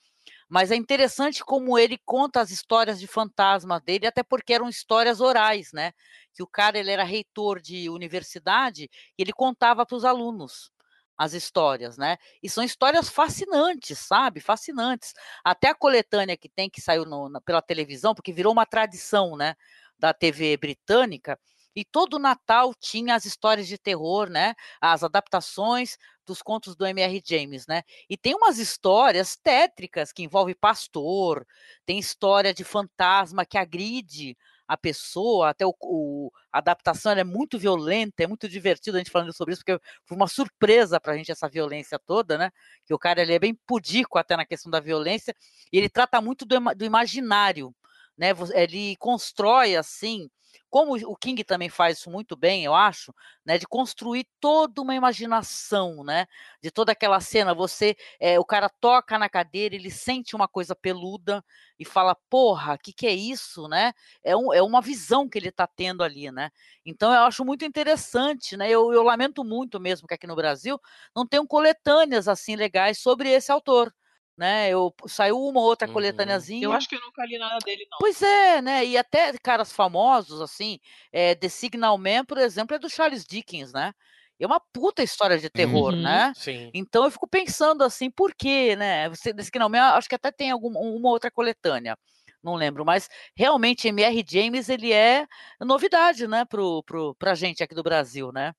Mas 0.49 0.71
é 0.71 0.75
interessante 0.75 1.43
como 1.43 1.77
ele 1.77 1.97
conta 2.05 2.39
as 2.41 2.51
histórias 2.51 2.99
de 2.99 3.07
fantasma 3.07 3.79
dele, 3.81 4.07
até 4.07 4.23
porque 4.23 4.53
eram 4.53 4.69
histórias 4.69 5.19
orais, 5.19 5.71
né? 5.73 5.91
Que 6.33 6.41
o 6.41 6.47
cara 6.47 6.79
ele 6.79 6.91
era 6.91 7.03
reitor 7.03 7.59
de 7.61 7.89
universidade 7.89 8.89
e 9.17 9.21
ele 9.21 9.33
contava 9.33 9.85
para 9.85 9.95
os 9.97 10.05
alunos 10.05 10.71
as 11.17 11.33
histórias, 11.33 11.97
né? 11.97 12.17
E 12.43 12.49
são 12.49 12.63
histórias 12.63 13.09
fascinantes, 13.09 13.97
sabe? 13.99 14.39
Fascinantes. 14.39 15.13
Até 15.43 15.69
a 15.69 15.75
coletânea 15.75 16.37
que 16.37 16.47
tem 16.47 16.69
que 16.69 16.79
saiu 16.79 17.05
no, 17.05 17.27
na, 17.27 17.41
pela 17.41 17.61
televisão, 17.61 18.13
porque 18.13 18.31
virou 18.31 18.53
uma 18.53 18.65
tradição, 18.65 19.35
né? 19.35 19.55
Da 19.97 20.13
TV 20.13 20.55
britânica, 20.57 21.39
e 21.77 21.85
todo 21.85 22.17
Natal 22.17 22.73
tinha 22.73 23.13
as 23.13 23.23
histórias 23.23 23.67
de 23.67 23.77
terror, 23.77 24.31
né? 24.31 24.55
As 24.81 25.03
adaptações 25.03 25.95
dos 26.25 26.41
contos 26.41 26.75
do 26.75 26.87
M.R. 26.87 27.21
James, 27.23 27.67
né? 27.67 27.83
E 28.09 28.17
tem 28.17 28.33
umas 28.33 28.57
histórias 28.57 29.35
tétricas 29.35 30.11
que 30.11 30.23
envolvem 30.23 30.55
pastor, 30.59 31.45
tem 31.85 31.99
história 31.99 32.51
de 32.51 32.63
fantasma 32.63 33.45
que 33.45 33.59
agride 33.59 34.35
a 34.67 34.75
pessoa, 34.75 35.49
até 35.49 35.67
o, 35.67 35.73
o 35.79 36.31
a 36.51 36.57
adaptação 36.57 37.11
é 37.11 37.23
muito 37.23 37.59
violenta, 37.59 38.23
é 38.23 38.27
muito 38.27 38.49
divertido 38.49 38.97
a 38.97 38.99
gente 38.99 39.11
falando 39.11 39.31
sobre 39.31 39.53
isso, 39.53 39.63
porque 39.63 39.79
foi 40.03 40.17
uma 40.17 40.27
surpresa 40.27 40.99
para 40.99 41.13
a 41.13 41.17
gente 41.17 41.31
essa 41.31 41.47
violência 41.47 41.99
toda, 41.99 42.39
né? 42.39 42.49
Que 42.87 42.93
o 42.93 42.97
cara 42.97 43.21
ele 43.21 43.33
é 43.33 43.39
bem 43.39 43.53
pudico 43.67 44.17
até 44.17 44.35
na 44.35 44.47
questão 44.47 44.71
da 44.71 44.79
violência, 44.79 45.35
e 45.71 45.77
ele 45.77 45.89
trata 45.89 46.19
muito 46.19 46.43
do, 46.43 46.59
do 46.75 46.83
imaginário, 46.83 47.71
né? 48.17 48.29
Ele 48.53 48.95
constrói 48.97 49.75
assim 49.75 50.29
como 50.69 50.95
o 50.95 51.15
King 51.15 51.43
também 51.43 51.69
faz 51.69 51.99
isso 51.99 52.09
muito 52.09 52.35
bem, 52.35 52.63
eu 52.63 52.73
acho, 52.73 53.13
né, 53.45 53.57
de 53.57 53.65
construir 53.65 54.27
toda 54.39 54.81
uma 54.81 54.95
imaginação, 54.95 56.03
né, 56.03 56.25
de 56.61 56.69
toda 56.69 56.91
aquela 56.91 57.19
cena, 57.19 57.53
você, 57.53 57.95
é, 58.19 58.39
o 58.39 58.45
cara 58.45 58.69
toca 58.69 59.17
na 59.17 59.29
cadeira, 59.29 59.75
ele 59.75 59.89
sente 59.89 60.35
uma 60.35 60.47
coisa 60.47 60.75
peluda 60.75 61.43
e 61.79 61.85
fala, 61.85 62.15
porra, 62.29 62.73
o 62.75 62.77
que, 62.77 62.91
que 62.91 63.07
é 63.07 63.13
isso, 63.13 63.67
né, 63.67 63.93
é, 64.23 64.35
um, 64.35 64.53
é 64.53 64.61
uma 64.61 64.81
visão 64.81 65.27
que 65.29 65.37
ele 65.37 65.49
está 65.49 65.65
tendo 65.67 66.03
ali, 66.03 66.31
né, 66.31 66.49
então 66.85 67.13
eu 67.13 67.21
acho 67.21 67.45
muito 67.45 67.63
interessante, 67.63 68.57
né, 68.57 68.69
eu, 68.69 68.91
eu 68.93 69.03
lamento 69.03 69.43
muito 69.43 69.79
mesmo 69.79 70.07
que 70.07 70.13
aqui 70.13 70.27
no 70.27 70.35
Brasil 70.35 70.79
não 71.15 71.25
tenham 71.25 71.47
coletâneas 71.47 72.27
assim 72.27 72.55
legais 72.55 72.99
sobre 72.99 73.29
esse 73.29 73.51
autor, 73.51 73.93
né? 74.37 74.69
Eu 74.69 74.93
saiu 75.07 75.41
uma 75.41 75.59
ou 75.59 75.65
outra 75.65 75.87
uhum. 75.87 75.93
coletâneazinha. 75.93 76.63
Eu 76.63 76.71
acho 76.71 76.87
que 76.87 76.95
eu 76.95 77.01
nunca 77.01 77.25
li 77.25 77.37
nada 77.37 77.57
dele, 77.65 77.87
não. 77.89 77.97
Pois 77.97 78.21
é, 78.21 78.61
né? 78.61 78.85
E 78.85 78.97
até 78.97 79.33
caras 79.41 79.71
famosos, 79.71 80.39
assim, 80.41 80.79
é, 81.11 81.33
The 81.33 81.49
Signal 81.49 81.97
Man, 81.97 82.23
por 82.25 82.37
exemplo, 82.37 82.75
é 82.75 82.79
do 82.79 82.89
Charles 82.89 83.25
Dickens, 83.25 83.73
né? 83.73 83.93
É 84.39 84.45
uma 84.45 84.59
puta 84.59 85.01
história 85.01 85.39
de 85.39 85.49
terror, 85.49 85.93
uhum. 85.93 86.01
né? 86.01 86.31
Sim. 86.35 86.69
Então 86.71 87.05
eu 87.05 87.11
fico 87.11 87.27
pensando 87.27 87.83
assim, 87.83 88.11
por 88.11 88.35
quê, 88.35 88.75
né? 88.75 89.09
Você, 89.09 89.33
The 89.33 89.41
Signal 89.41 89.69
Man, 89.69 89.81
acho 89.93 90.07
que 90.07 90.15
até 90.15 90.31
tem 90.31 90.51
alguma 90.51 90.79
uma 90.79 91.09
outra 91.09 91.31
coletânea. 91.31 91.97
Não 92.43 92.53
lembro, 92.53 92.85
mas 92.85 93.09
realmente 93.35 93.87
M.R. 93.87 94.23
James 94.27 94.69
ele 94.69 94.93
é 94.93 95.25
novidade, 95.59 96.27
né, 96.27 96.45
pro, 96.45 96.83
pro, 96.83 97.15
pra 97.15 97.33
gente 97.33 97.63
aqui 97.63 97.73
do 97.73 97.81
Brasil, 97.81 98.31
né? 98.31 98.53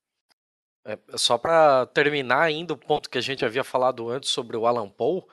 É, 0.85 0.97
só 1.15 1.37
para 1.37 1.85
terminar 1.87 2.41
ainda 2.41 2.73
o 2.73 2.77
ponto 2.77 3.09
que 3.09 3.17
a 3.17 3.21
gente 3.21 3.45
havia 3.45 3.63
falado 3.63 4.09
antes 4.09 4.29
sobre 4.29 4.57
o 4.57 4.65
Alan 4.65 4.89
Poe, 4.89 5.23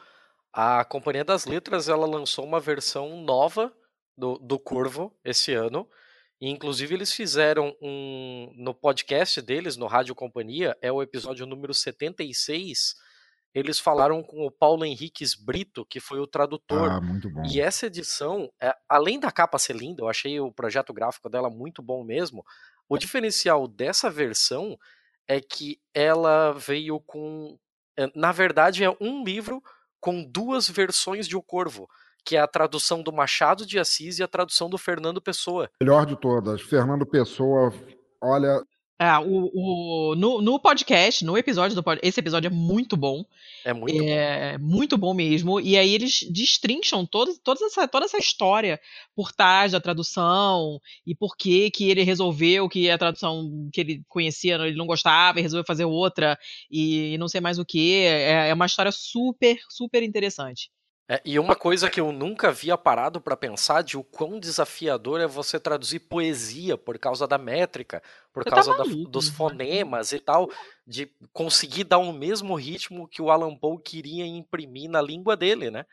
a 0.56 0.82
Companhia 0.86 1.22
das 1.22 1.44
Letras 1.44 1.86
ela 1.86 2.06
lançou 2.06 2.42
uma 2.42 2.58
versão 2.58 3.20
nova 3.20 3.70
do, 4.16 4.38
do 4.38 4.58
Corvo 4.58 5.14
esse 5.22 5.52
ano. 5.52 5.86
E, 6.40 6.48
inclusive, 6.48 6.94
eles 6.94 7.12
fizeram 7.12 7.76
um. 7.80 8.50
No 8.56 8.74
podcast 8.74 9.42
deles, 9.42 9.76
no 9.76 9.86
Rádio 9.86 10.14
Companhia, 10.14 10.74
é 10.80 10.90
o 10.90 11.02
episódio 11.02 11.44
número 11.44 11.74
76. 11.74 12.94
Eles 13.54 13.78
falaram 13.78 14.22
com 14.22 14.46
o 14.46 14.50
Paulo 14.50 14.86
Henriques 14.86 15.34
Brito, 15.34 15.84
que 15.84 16.00
foi 16.00 16.20
o 16.20 16.26
tradutor. 16.26 16.90
Ah, 16.90 17.00
muito 17.02 17.28
bom. 17.28 17.42
E 17.44 17.60
essa 17.60 17.86
edição, 17.86 18.50
é, 18.58 18.74
além 18.88 19.20
da 19.20 19.30
capa 19.30 19.58
ser 19.58 19.76
linda, 19.76 20.02
eu 20.02 20.08
achei 20.08 20.40
o 20.40 20.50
projeto 20.50 20.90
gráfico 20.90 21.28
dela 21.28 21.50
muito 21.50 21.82
bom 21.82 22.02
mesmo. 22.02 22.42
O 22.88 22.96
diferencial 22.96 23.68
dessa 23.68 24.08
versão 24.10 24.78
é 25.28 25.38
que 25.38 25.78
ela 25.92 26.52
veio 26.52 26.98
com. 27.00 27.58
É, 27.94 28.10
na 28.14 28.32
verdade, 28.32 28.84
é 28.84 28.90
um 28.98 29.22
livro 29.22 29.62
com 30.06 30.22
duas 30.22 30.70
versões 30.70 31.26
de 31.26 31.36
O 31.36 31.42
Corvo, 31.42 31.88
que 32.24 32.36
é 32.36 32.38
a 32.38 32.46
tradução 32.46 33.02
do 33.02 33.12
Machado 33.12 33.66
de 33.66 33.76
Assis 33.76 34.20
e 34.20 34.22
a 34.22 34.28
tradução 34.28 34.70
do 34.70 34.78
Fernando 34.78 35.20
Pessoa. 35.20 35.68
Melhor 35.80 36.06
de 36.06 36.14
todas. 36.14 36.60
Fernando 36.60 37.04
Pessoa, 37.04 37.74
olha, 38.22 38.62
é, 38.98 39.18
o, 39.18 39.50
o, 39.52 40.14
no, 40.16 40.40
no 40.40 40.58
podcast, 40.58 41.22
no 41.22 41.36
episódio 41.36 41.74
do 41.74 41.82
podcast, 41.82 42.08
esse 42.08 42.18
episódio 42.18 42.48
é 42.48 42.50
muito 42.50 42.96
bom. 42.96 43.24
É 43.62 43.74
muito 43.74 44.02
é, 44.02 44.56
bom. 44.56 44.64
Muito 44.64 44.96
bom 44.96 45.12
mesmo. 45.12 45.60
E 45.60 45.76
aí 45.76 45.94
eles 45.94 46.26
destrincham 46.30 47.04
todo, 47.04 47.38
toda, 47.44 47.62
essa, 47.66 47.86
toda 47.86 48.06
essa 48.06 48.16
história 48.16 48.80
por 49.14 49.32
trás 49.32 49.72
da 49.72 49.80
tradução 49.80 50.80
e 51.06 51.14
por 51.14 51.36
que 51.36 51.70
que 51.70 51.90
ele 51.90 52.02
resolveu 52.04 52.70
que 52.70 52.90
a 52.90 52.96
tradução 52.96 53.68
que 53.70 53.82
ele 53.82 54.02
conhecia 54.08 54.54
ele 54.54 54.76
não 54.76 54.86
gostava 54.86 55.38
e 55.38 55.42
resolveu 55.42 55.66
fazer 55.66 55.84
outra 55.84 56.38
e 56.70 57.18
não 57.18 57.28
sei 57.28 57.40
mais 57.40 57.58
o 57.58 57.66
que. 57.66 58.02
É, 58.02 58.48
é 58.48 58.54
uma 58.54 58.66
história 58.66 58.92
super, 58.92 59.58
super 59.68 60.02
interessante. 60.02 60.70
É, 61.08 61.22
e 61.24 61.38
uma 61.38 61.54
coisa 61.54 61.88
que 61.88 62.00
eu 62.00 62.10
nunca 62.10 62.48
havia 62.48 62.76
parado 62.76 63.20
para 63.20 63.36
pensar 63.36 63.82
de 63.82 63.96
o 63.96 64.02
quão 64.02 64.40
desafiador 64.40 65.20
é 65.20 65.26
você 65.26 65.60
traduzir 65.60 66.00
poesia 66.00 66.76
por 66.76 66.98
causa 66.98 67.28
da 67.28 67.38
métrica, 67.38 68.02
por 68.32 68.44
tá 68.44 68.50
causa 68.50 68.74
da, 68.74 68.82
dos 69.08 69.28
né? 69.28 69.36
fonemas 69.36 70.10
e 70.10 70.18
tal, 70.18 70.50
de 70.84 71.08
conseguir 71.32 71.84
dar 71.84 71.98
o 71.98 72.12
mesmo 72.12 72.56
ritmo 72.56 73.06
que 73.06 73.22
o 73.22 73.30
Alan 73.30 73.54
Poe 73.56 73.80
queria 73.80 74.26
imprimir 74.26 74.90
na 74.90 75.00
língua 75.00 75.36
dele, 75.36 75.70
né? 75.70 75.86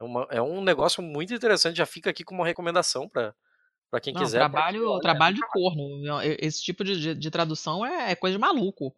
É, 0.00 0.04
uma, 0.04 0.28
é 0.30 0.42
um 0.42 0.60
negócio 0.62 1.02
muito 1.02 1.34
interessante, 1.34 1.76
já 1.78 1.86
fica 1.86 2.10
aqui 2.10 2.24
como 2.24 2.40
uma 2.40 2.46
recomendação 2.46 3.08
para 3.08 3.34
Pra 3.90 4.00
quem 4.00 4.12
Não, 4.12 4.22
quiser. 4.24 4.40
trabalho, 4.40 4.80
pode- 4.80 4.92
olha, 4.94 5.02
trabalho 5.02 5.36
de 5.36 5.42
corno. 5.48 6.20
Esse 6.40 6.62
tipo 6.62 6.84
de, 6.84 7.00
de- 7.00 7.14
de 7.14 7.30
tradução 7.30 7.86
é, 7.86 8.12
é 8.12 8.16
coisa 8.16 8.36
de 8.36 8.40
maluco. 8.40 8.94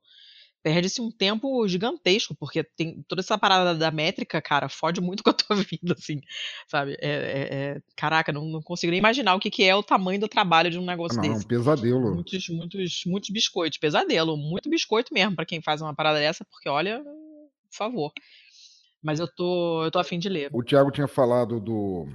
Perde-se 0.63 1.01
um 1.01 1.11
tempo 1.11 1.67
gigantesco, 1.69 2.35
porque 2.35 2.65
tem 2.65 3.03
toda 3.09 3.21
essa 3.21 3.39
parada 3.39 3.75
da 3.79 3.91
métrica, 3.91 4.43
cara, 4.43 4.69
fode 4.69 5.01
muito 5.01 5.23
com 5.25 5.31
a 5.31 5.33
tua 5.33 5.57
vida, 5.57 5.95
assim, 5.97 6.21
sabe? 6.69 6.97
É, 7.01 7.09
é- 7.11 7.55
é- 7.77 7.83
caraca, 7.97 8.33
não, 8.33 8.45
não 8.45 8.61
consigo 8.61 8.91
nem 8.91 8.99
imaginar 8.99 9.35
o 9.35 9.41
que, 9.41 9.51
que 9.51 9.63
é 9.65 9.75
o 9.75 9.83
tamanho 9.83 10.21
do 10.21 10.29
trabalho 10.29 10.71
de 10.71 10.79
um 10.79 10.85
negócio 10.85 11.17
Não, 11.17 11.25
é 11.25 11.31
um 11.31 11.35
desse. 11.35 11.47
pesadelo. 11.47 12.15
Muitos, 12.15 12.49
muitos, 12.49 13.03
muitos 13.07 13.31
biscoitos. 13.31 13.79
Pesadelo, 13.79 14.37
muito 14.37 14.69
biscoito 14.69 15.15
mesmo 15.15 15.37
pra 15.37 15.47
quem 15.47 15.63
faz 15.63 15.81
uma 15.81 15.95
parada 15.95 16.19
dessa, 16.19 16.45
porque 16.45 16.69
olha, 16.69 17.03
por 17.05 17.77
favor. 17.77 18.13
Mas 19.01 19.21
eu 19.21 19.29
tô, 19.29 19.85
eu 19.85 19.91
tô 19.93 19.99
afim 20.01 20.19
de 20.19 20.29
ler. 20.29 20.51
O 20.53 20.63
Tiago 20.63 20.91
tinha 20.91 21.07
falado 21.07 21.61
do 21.61 22.07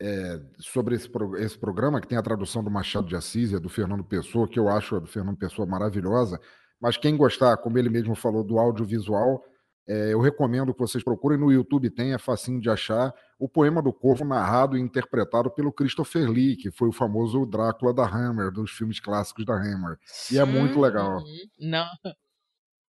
é, 0.00 0.40
sobre 0.60 0.94
esse, 0.94 1.08
pro- 1.08 1.36
esse 1.36 1.58
programa, 1.58 2.00
que 2.00 2.06
tem 2.06 2.16
a 2.16 2.22
tradução 2.22 2.62
do 2.62 2.70
Machado 2.70 3.08
de 3.08 3.16
Assis 3.16 3.50
e 3.52 3.58
do 3.58 3.68
Fernando 3.68 4.04
Pessoa, 4.04 4.46
que 4.48 4.58
eu 4.58 4.68
acho 4.68 4.94
a 4.96 5.00
do 5.00 5.06
Fernando 5.06 5.36
Pessoa 5.36 5.66
maravilhosa. 5.66 6.40
Mas 6.80 6.96
quem 6.96 7.16
gostar, 7.16 7.56
como 7.56 7.78
ele 7.78 7.88
mesmo 7.88 8.14
falou, 8.14 8.44
do 8.44 8.58
audiovisual, 8.58 9.42
é, 9.88 10.12
eu 10.12 10.20
recomendo 10.20 10.74
que 10.74 10.80
vocês 10.80 11.04
procurem 11.04 11.38
no 11.38 11.52
YouTube, 11.52 11.88
tem, 11.90 12.12
é 12.12 12.18
facinho 12.18 12.60
de 12.60 12.68
achar, 12.68 13.14
o 13.38 13.48
poema 13.48 13.80
do 13.80 13.92
Corvo 13.92 14.24
narrado 14.24 14.76
e 14.76 14.80
interpretado 14.80 15.48
pelo 15.50 15.72
Christopher 15.72 16.28
Lee, 16.28 16.56
que 16.56 16.72
foi 16.72 16.88
o 16.88 16.92
famoso 16.92 17.46
Drácula 17.46 17.94
da 17.94 18.04
Hammer, 18.04 18.50
dos 18.50 18.72
filmes 18.72 18.98
clássicos 18.98 19.44
da 19.44 19.54
Hammer. 19.54 19.96
E 20.30 20.38
é 20.38 20.44
muito 20.44 20.80
legal. 20.80 21.22
Não, 21.58 21.86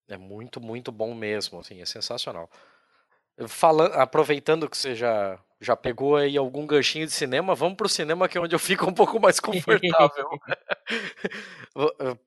É 0.09 0.17
muito, 0.17 0.59
muito 0.59 0.91
bom 0.91 1.13
mesmo, 1.13 1.59
assim, 1.59 1.81
é 1.81 1.85
sensacional. 1.85 2.49
Falando, 3.47 3.93
aproveitando 3.93 4.67
que 4.67 4.75
você 4.75 4.95
já, 4.95 5.39
já 5.61 5.75
pegou 5.75 6.15
aí 6.15 6.35
algum 6.35 6.65
ganchinho 6.65 7.05
de 7.05 7.11
cinema, 7.11 7.53
vamos 7.53 7.77
pro 7.77 7.87
cinema 7.87 8.27
que 8.27 8.37
é 8.37 8.41
onde 8.41 8.55
eu 8.55 8.59
fico 8.59 8.89
um 8.89 8.93
pouco 8.93 9.19
mais 9.19 9.37
confortável. 9.39 10.29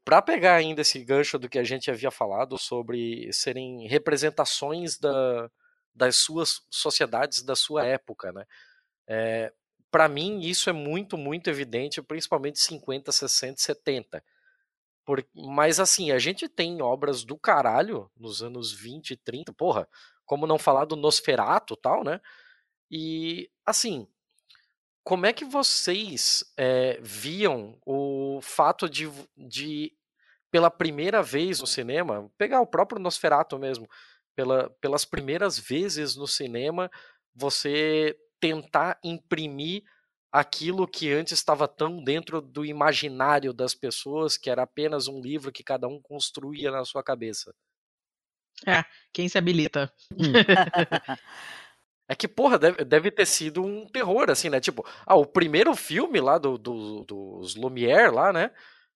Para 0.05 0.23
pegar 0.23 0.55
ainda 0.57 0.83
esse 0.83 1.03
gancho 1.05 1.39
do 1.39 1.49
que 1.49 1.59
a 1.59 1.65
gente 1.65 1.91
havia 1.91 2.11
falado 2.11 2.59
sobre 2.59 3.33
serem 3.33 3.87
representações 3.87 4.99
da, 4.99 5.51
das 5.95 6.17
suas 6.17 6.63
sociedades 6.71 7.43
da 7.43 7.57
sua 7.57 7.85
época, 7.85 8.33
né? 8.33 8.45
É, 9.07 9.53
para 9.91 10.09
mim 10.09 10.41
isso 10.41 10.71
é 10.71 10.73
muito, 10.73 11.19
muito 11.19 11.51
evidente, 11.51 12.01
principalmente 12.03 12.59
50, 12.61 13.11
60, 13.11 13.61
70. 13.61 14.25
Por, 15.05 15.27
mas 15.35 15.81
assim, 15.81 16.13
a 16.13 16.19
gente 16.19 16.49
tem 16.49 16.81
obras 16.83 17.25
do 17.25 17.37
caralho 17.37 18.11
nos 18.17 18.43
anos 18.43 18.73
20 18.73 19.13
e 19.13 19.17
30, 19.17 19.53
porra, 19.53 19.89
como 20.25 20.47
não 20.47 20.59
falar 20.59 20.85
do 20.85 20.95
Nosferato 20.95 21.75
tal, 21.77 22.05
né? 22.05 22.21
E 22.91 23.51
assim, 23.67 24.07
como 25.11 25.27
é 25.27 25.33
que 25.33 25.45
vocês 25.45 26.45
é, 26.57 27.01
viam 27.03 27.77
o 27.85 28.39
fato 28.41 28.89
de, 28.89 29.11
de, 29.37 29.93
pela 30.53 30.71
primeira 30.71 31.21
vez 31.21 31.59
no 31.59 31.67
cinema, 31.67 32.31
pegar 32.39 32.61
o 32.61 32.67
próprio 32.67 33.01
Nosferato 33.01 33.59
mesmo, 33.59 33.91
pela, 34.37 34.71
pelas 34.81 35.05
primeiras 35.05 35.59
vezes 35.59 36.15
no 36.15 36.29
cinema, 36.29 36.89
você 37.35 38.17
tentar 38.39 39.01
imprimir 39.03 39.83
aquilo 40.31 40.87
que 40.87 41.13
antes 41.13 41.33
estava 41.33 41.67
tão 41.67 42.05
dentro 42.05 42.41
do 42.41 42.65
imaginário 42.65 43.53
das 43.53 43.75
pessoas, 43.75 44.37
que 44.37 44.49
era 44.49 44.63
apenas 44.63 45.09
um 45.09 45.21
livro 45.21 45.51
que 45.51 45.65
cada 45.65 45.89
um 45.89 46.01
construía 46.01 46.71
na 46.71 46.85
sua 46.85 47.03
cabeça. 47.03 47.53
É, 48.65 48.85
quem 49.13 49.29
se 49.29 49.37
habilita? 49.37 49.93
É 52.11 52.15
que, 52.17 52.27
porra, 52.27 52.59
deve, 52.59 52.85
deve, 52.85 53.09
ter 53.09 53.25
sido 53.25 53.63
um 53.63 53.87
terror, 53.87 54.31
assim, 54.31 54.51
né? 54.51 54.59
Tipo, 54.59 54.85
ah, 55.07 55.15
o 55.15 55.25
primeiro 55.25 55.77
filme 55.77 56.21
lá 56.21 56.39
do, 56.39 56.59
do, 56.59 57.05
dos 57.05 57.55
Lumière 57.55 58.13
lá, 58.13 58.33
né? 58.33 58.51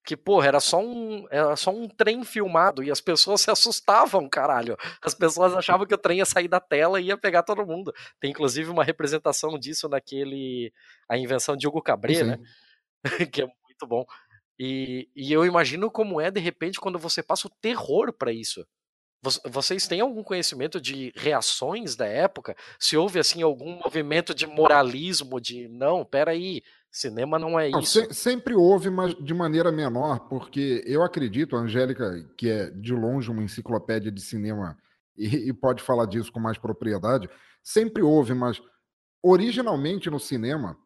Que, 0.05 0.17
porra, 0.17 0.49
era 0.49 0.59
só, 0.59 0.81
um, 0.81 1.25
era 1.31 1.55
só 1.55 1.71
um 1.71 1.87
trem 1.87 2.25
filmado 2.25 2.83
e 2.83 2.91
as 2.91 2.99
pessoas 2.99 3.39
se 3.39 3.49
assustavam, 3.49 4.27
caralho. 4.27 4.75
As 5.01 5.15
pessoas 5.15 5.55
achavam 5.55 5.87
que 5.87 5.93
o 5.93 5.97
trem 5.97 6.17
ia 6.17 6.25
sair 6.25 6.49
da 6.49 6.59
tela 6.59 6.99
e 6.99 7.05
ia 7.05 7.17
pegar 7.17 7.43
todo 7.43 7.65
mundo. 7.65 7.93
Tem 8.19 8.31
inclusive 8.31 8.69
uma 8.69 8.83
representação 8.83 9.57
disso 9.57 9.87
naquele. 9.87 10.73
A 11.07 11.17
invenção 11.17 11.55
de 11.55 11.65
Hugo 11.69 11.81
Cabret, 11.81 12.21
né? 12.21 12.37
que 13.31 13.43
é 13.43 13.45
muito 13.45 13.87
bom. 13.87 14.05
E, 14.59 15.09
e 15.15 15.31
eu 15.31 15.45
imagino 15.45 15.89
como 15.89 16.19
é, 16.19 16.29
de 16.29 16.41
repente, 16.41 16.81
quando 16.81 16.99
você 16.99 17.23
passa 17.23 17.47
o 17.47 17.51
terror 17.61 18.11
para 18.11 18.33
isso. 18.33 18.67
Vocês 19.49 19.87
têm 19.87 20.01
algum 20.01 20.23
conhecimento 20.23 20.79
de 20.79 21.11
reações 21.15 21.95
da 21.95 22.05
época? 22.05 22.55
Se 22.79 22.95
houve 22.97 23.19
assim 23.19 23.41
algum 23.41 23.79
movimento 23.83 24.33
de 24.33 24.45
moralismo 24.45 25.39
de 25.39 25.67
não, 25.67 26.05
peraí, 26.05 26.61
cinema 26.91 27.37
não 27.37 27.59
é 27.59 27.69
não, 27.69 27.79
isso? 27.79 28.05
Se, 28.05 28.13
sempre 28.13 28.55
houve, 28.55 28.89
mas 28.89 29.13
de 29.15 29.33
maneira 29.33 29.71
menor, 29.71 30.27
porque 30.29 30.83
eu 30.85 31.03
acredito, 31.03 31.55
a 31.55 31.59
Angélica, 31.59 32.25
que 32.37 32.49
é 32.49 32.69
de 32.69 32.93
longe 32.93 33.29
uma 33.29 33.43
enciclopédia 33.43 34.11
de 34.11 34.21
cinema 34.21 34.77
e, 35.17 35.49
e 35.49 35.53
pode 35.53 35.83
falar 35.83 36.05
disso 36.05 36.31
com 36.31 36.39
mais 36.39 36.57
propriedade, 36.57 37.29
sempre 37.63 38.01
houve, 38.01 38.33
mas 38.33 38.61
originalmente 39.23 40.09
no 40.09 40.19
cinema, 40.19 40.77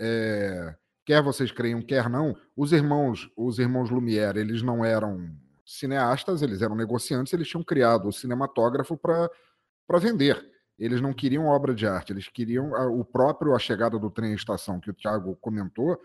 é, 0.00 0.74
quer 1.06 1.22
vocês 1.22 1.52
creiam, 1.52 1.80
quer 1.80 2.08
não, 2.08 2.36
os 2.56 2.72
irmãos, 2.72 3.30
os 3.36 3.58
irmãos 3.58 3.90
Lumière, 3.90 4.38
eles 4.38 4.62
não 4.62 4.84
eram 4.84 5.30
cineastas, 5.64 6.42
eles 6.42 6.62
eram 6.62 6.74
negociantes, 6.74 7.32
eles 7.32 7.48
tinham 7.48 7.62
criado 7.62 8.08
o 8.08 8.12
cinematógrafo 8.12 8.96
para 8.96 9.98
vender. 9.98 10.44
Eles 10.78 11.00
não 11.00 11.12
queriam 11.12 11.46
obra 11.46 11.74
de 11.74 11.86
arte, 11.86 12.12
eles 12.12 12.28
queriam 12.28 12.74
a, 12.74 12.86
o 12.86 13.04
próprio 13.04 13.54
A 13.54 13.58
Chegada 13.58 13.98
do 13.98 14.10
Trem 14.10 14.32
à 14.32 14.34
Estação, 14.34 14.80
que 14.80 14.90
o 14.90 14.94
Tiago 14.94 15.36
comentou, 15.40 16.00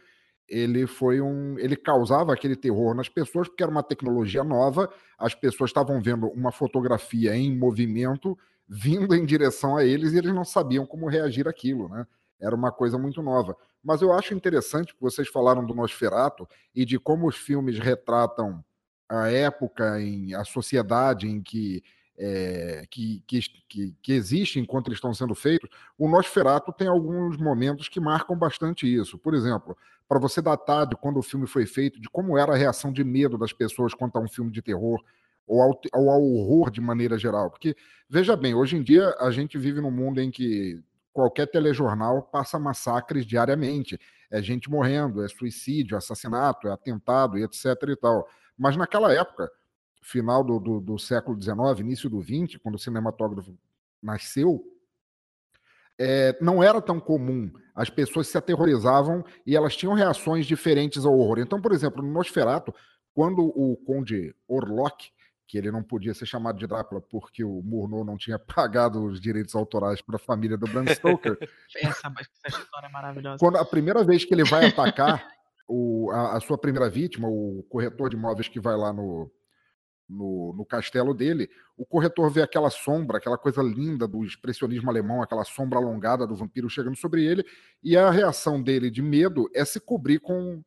ele 0.47 0.87
foi 0.87 1.21
um. 1.21 1.57
ele 1.59 1.75
causava 1.75 2.33
aquele 2.33 2.55
terror 2.55 2.95
nas 2.95 3.07
pessoas, 3.07 3.47
porque 3.47 3.63
era 3.63 3.71
uma 3.71 3.83
tecnologia 3.83 4.43
nova, 4.43 4.91
as 5.17 5.35
pessoas 5.35 5.69
estavam 5.69 6.01
vendo 6.01 6.27
uma 6.27 6.51
fotografia 6.51 7.35
em 7.35 7.55
movimento 7.55 8.37
vindo 8.69 9.15
em 9.15 9.25
direção 9.25 9.75
a 9.75 9.83
eles 9.83 10.13
e 10.13 10.17
eles 10.19 10.33
não 10.33 10.45
sabiam 10.45 10.85
como 10.85 11.07
reagir 11.07 11.47
àquilo, 11.47 11.89
né? 11.89 12.05
Era 12.39 12.55
uma 12.55 12.71
coisa 12.71 12.97
muito 12.97 13.21
nova. 13.21 13.57
Mas 13.83 14.01
eu 14.01 14.13
acho 14.13 14.33
interessante 14.33 14.93
que 14.93 15.01
vocês 15.01 15.27
falaram 15.27 15.65
do 15.65 15.73
Nosferato 15.73 16.47
e 16.73 16.85
de 16.85 16.99
como 16.99 17.27
os 17.27 17.35
filmes 17.35 17.79
retratam 17.79 18.63
a 19.09 19.31
época, 19.31 19.99
em, 19.99 20.33
a 20.35 20.43
sociedade 20.45 21.27
em 21.27 21.41
que, 21.41 21.83
é, 22.17 22.85
que, 22.89 23.23
que, 23.25 23.39
que, 23.67 23.95
que, 24.01 24.13
existe 24.13 24.59
enquanto 24.59 24.87
eles 24.87 24.97
estão 24.97 25.13
sendo 25.13 25.33
feitos, 25.33 25.69
o 25.97 26.07
Nosferatu 26.07 26.71
tem 26.71 26.87
alguns 26.87 27.37
momentos 27.37 27.89
que 27.89 27.99
marcam 27.99 28.37
bastante 28.37 28.85
isso. 28.85 29.17
Por 29.17 29.33
exemplo, 29.33 29.75
para 30.07 30.19
você 30.19 30.41
datar 30.41 30.85
de 30.85 30.95
quando 30.95 31.17
o 31.17 31.23
filme 31.23 31.47
foi 31.47 31.65
feito, 31.65 31.99
de 31.99 32.09
como 32.09 32.37
era 32.37 32.53
a 32.53 32.57
reação 32.57 32.93
de 32.93 33.03
medo 33.03 33.37
das 33.37 33.51
pessoas 33.51 33.93
quanto 33.93 34.17
a 34.17 34.21
um 34.21 34.27
filme 34.27 34.51
de 34.51 34.61
terror, 34.61 35.01
ou 35.47 35.61
ao, 35.61 35.81
ao 35.91 36.23
horror 36.23 36.69
de 36.69 36.79
maneira 36.79 37.17
geral. 37.17 37.49
Porque, 37.49 37.75
veja 38.07 38.35
bem, 38.37 38.53
hoje 38.53 38.77
em 38.77 38.83
dia 38.83 39.15
a 39.19 39.31
gente 39.31 39.57
vive 39.57 39.81
num 39.81 39.89
mundo 39.89 40.21
em 40.21 40.29
que 40.29 40.79
qualquer 41.11 41.47
telejornal 41.47 42.21
passa 42.21 42.59
massacres 42.59 43.25
diariamente. 43.25 43.99
É 44.29 44.41
gente 44.43 44.69
morrendo, 44.69 45.23
é 45.23 45.27
suicídio, 45.27 45.97
assassinato, 45.97 46.67
é 46.67 46.71
atentado 46.71 47.37
e 47.37 47.43
etc 47.43 47.65
e 47.89 47.95
tal. 47.95 48.27
Mas 48.59 48.75
naquela 48.75 49.13
época, 49.13 49.49
final 50.01 50.43
do, 50.43 50.59
do, 50.59 50.79
do 50.81 50.99
século 50.99 51.41
XIX, 51.41 51.79
início 51.79 52.09
do 52.09 52.21
XX, 52.21 52.57
quando 52.61 52.75
o 52.75 52.79
cinematógrafo 52.79 53.57
nasceu, 54.03 54.61
é, 55.97 56.37
não 56.41 56.61
era 56.61 56.81
tão 56.81 56.99
comum. 56.99 57.51
As 57.73 57.89
pessoas 57.89 58.27
se 58.27 58.37
aterrorizavam 58.37 59.23
e 59.45 59.55
elas 59.55 59.77
tinham 59.77 59.93
reações 59.93 60.45
diferentes 60.45 61.05
ao 61.05 61.17
horror. 61.17 61.39
Então, 61.39 61.61
por 61.61 61.71
exemplo, 61.71 62.03
no 62.03 62.11
Nosferatu, 62.11 62.73
quando 63.13 63.41
o 63.41 63.77
conde 63.77 64.35
Orlok, 64.47 65.09
que 65.47 65.57
ele 65.57 65.71
não 65.71 65.81
podia 65.81 66.13
ser 66.13 66.25
chamado 66.25 66.59
de 66.59 66.67
Drácula 66.67 67.01
porque 67.01 67.43
o 67.43 67.61
Murnau 67.63 68.03
não 68.03 68.17
tinha 68.17 68.37
pagado 68.39 69.03
os 69.05 69.21
direitos 69.21 69.55
autorais 69.55 70.01
para 70.01 70.17
a 70.17 70.19
família 70.19 70.57
do 70.57 70.67
Bram 70.67 70.85
Stoker. 70.87 71.37
essa, 71.75 72.13
essa 72.43 72.59
história 72.59 72.87
é 72.87 72.89
maravilhosa. 72.89 73.39
Quando 73.39 73.57
a 73.57 73.65
primeira 73.65 74.03
vez 74.03 74.25
que 74.25 74.33
ele 74.33 74.43
vai 74.43 74.67
atacar 74.67 75.38
o, 75.69 76.09
a, 76.11 76.37
a, 76.37 76.39
sua 76.41 76.57
primeira 76.57 76.89
vítima, 76.89 77.27
o 77.29 77.63
corretor 77.69 78.09
de 78.09 78.15
imóveis 78.15 78.47
que 78.47 78.59
vai 78.59 78.75
lá 78.75 78.91
no, 78.91 79.31
no, 80.09 80.53
no, 80.57 80.65
castelo 80.65 81.13
dele, 81.13 81.47
o 81.77 81.85
corretor 81.85 82.31
vê 82.31 82.41
aquela 82.41 82.71
sombra, 82.71 83.17
aquela 83.17 83.37
coisa 83.37 83.61
linda 83.61 84.07
do 84.07 84.25
expressionismo 84.25 84.89
alemão, 84.89 85.21
aquela 85.21 85.45
sombra 85.45 85.77
alongada 85.77 86.25
do 86.25 86.35
vampiro 86.35 86.67
chegando 86.69 86.97
sobre 86.97 87.23
ele, 87.23 87.45
e 87.83 87.95
a 87.95 88.09
reação 88.09 88.61
dele 88.61 88.89
de 88.89 89.01
medo 89.01 89.47
é 89.53 89.63
se 89.63 89.79
cobrir 89.79 90.19
com 90.19 90.63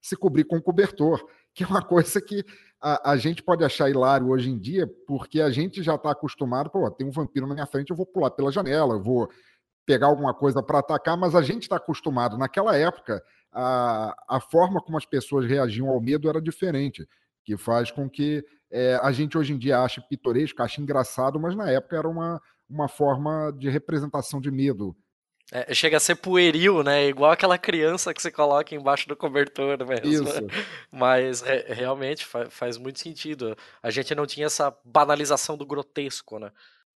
se 0.00 0.16
cobrir 0.16 0.44
com 0.44 0.60
cobertor, 0.62 1.22
que 1.52 1.62
é 1.62 1.66
uma 1.66 1.82
coisa 1.82 2.18
que 2.22 2.42
a, 2.80 3.12
a 3.12 3.16
gente 3.18 3.42
pode 3.42 3.62
achar 3.62 3.90
hilário 3.90 4.28
hoje 4.28 4.48
em 4.48 4.58
dia, 4.58 4.86
porque 5.06 5.42
a 5.42 5.50
gente 5.50 5.82
já 5.82 5.96
está 5.96 6.12
acostumado, 6.12 6.70
pô, 6.70 6.90
tem 6.90 7.06
um 7.06 7.10
vampiro 7.10 7.46
na 7.46 7.52
minha 7.52 7.66
frente, 7.66 7.90
eu 7.90 7.96
vou 7.96 8.06
pular 8.06 8.30
pela 8.30 8.50
janela, 8.50 8.94
eu 8.94 9.02
vou 9.02 9.28
pegar 9.84 10.06
alguma 10.06 10.32
coisa 10.32 10.62
para 10.62 10.78
atacar, 10.78 11.16
mas 11.16 11.34
a 11.34 11.42
gente 11.42 11.64
está 11.64 11.76
acostumado. 11.76 12.38
Naquela 12.38 12.76
época, 12.76 13.22
a, 13.52 14.14
a 14.28 14.40
forma 14.40 14.80
como 14.80 14.96
as 14.96 15.06
pessoas 15.06 15.46
reagiam 15.46 15.88
ao 15.88 16.00
medo 16.00 16.28
era 16.28 16.40
diferente, 16.40 17.06
que 17.44 17.56
faz 17.56 17.90
com 17.90 18.08
que 18.08 18.44
é, 18.70 18.98
a 19.02 19.10
gente 19.10 19.36
hoje 19.36 19.52
em 19.52 19.58
dia 19.58 19.80
ache 19.80 20.00
pitoresco, 20.00 20.62
ache 20.62 20.80
engraçado, 20.80 21.40
mas 21.40 21.56
na 21.56 21.70
época 21.70 21.96
era 21.96 22.08
uma, 22.08 22.40
uma 22.68 22.88
forma 22.88 23.52
de 23.58 23.68
representação 23.68 24.40
de 24.40 24.50
medo. 24.50 24.96
É, 25.52 25.74
chega 25.74 25.96
a 25.96 26.00
ser 26.00 26.14
pueril, 26.14 26.84
né? 26.84 27.08
Igual 27.08 27.32
aquela 27.32 27.58
criança 27.58 28.14
que 28.14 28.22
você 28.22 28.30
coloca 28.30 28.72
embaixo 28.72 29.08
do 29.08 29.16
cobertor 29.16 29.76
mesmo. 29.84 30.28
Isso. 30.28 30.46
Mas 30.92 31.40
re 31.40 31.64
realmente 31.74 32.24
faz, 32.24 32.54
faz 32.54 32.78
muito 32.78 33.00
sentido. 33.00 33.56
A 33.82 33.90
gente 33.90 34.14
não 34.14 34.26
tinha 34.26 34.46
essa 34.46 34.72
banalização 34.84 35.56
do 35.56 35.66
grotesco, 35.66 36.38
né? 36.38 36.52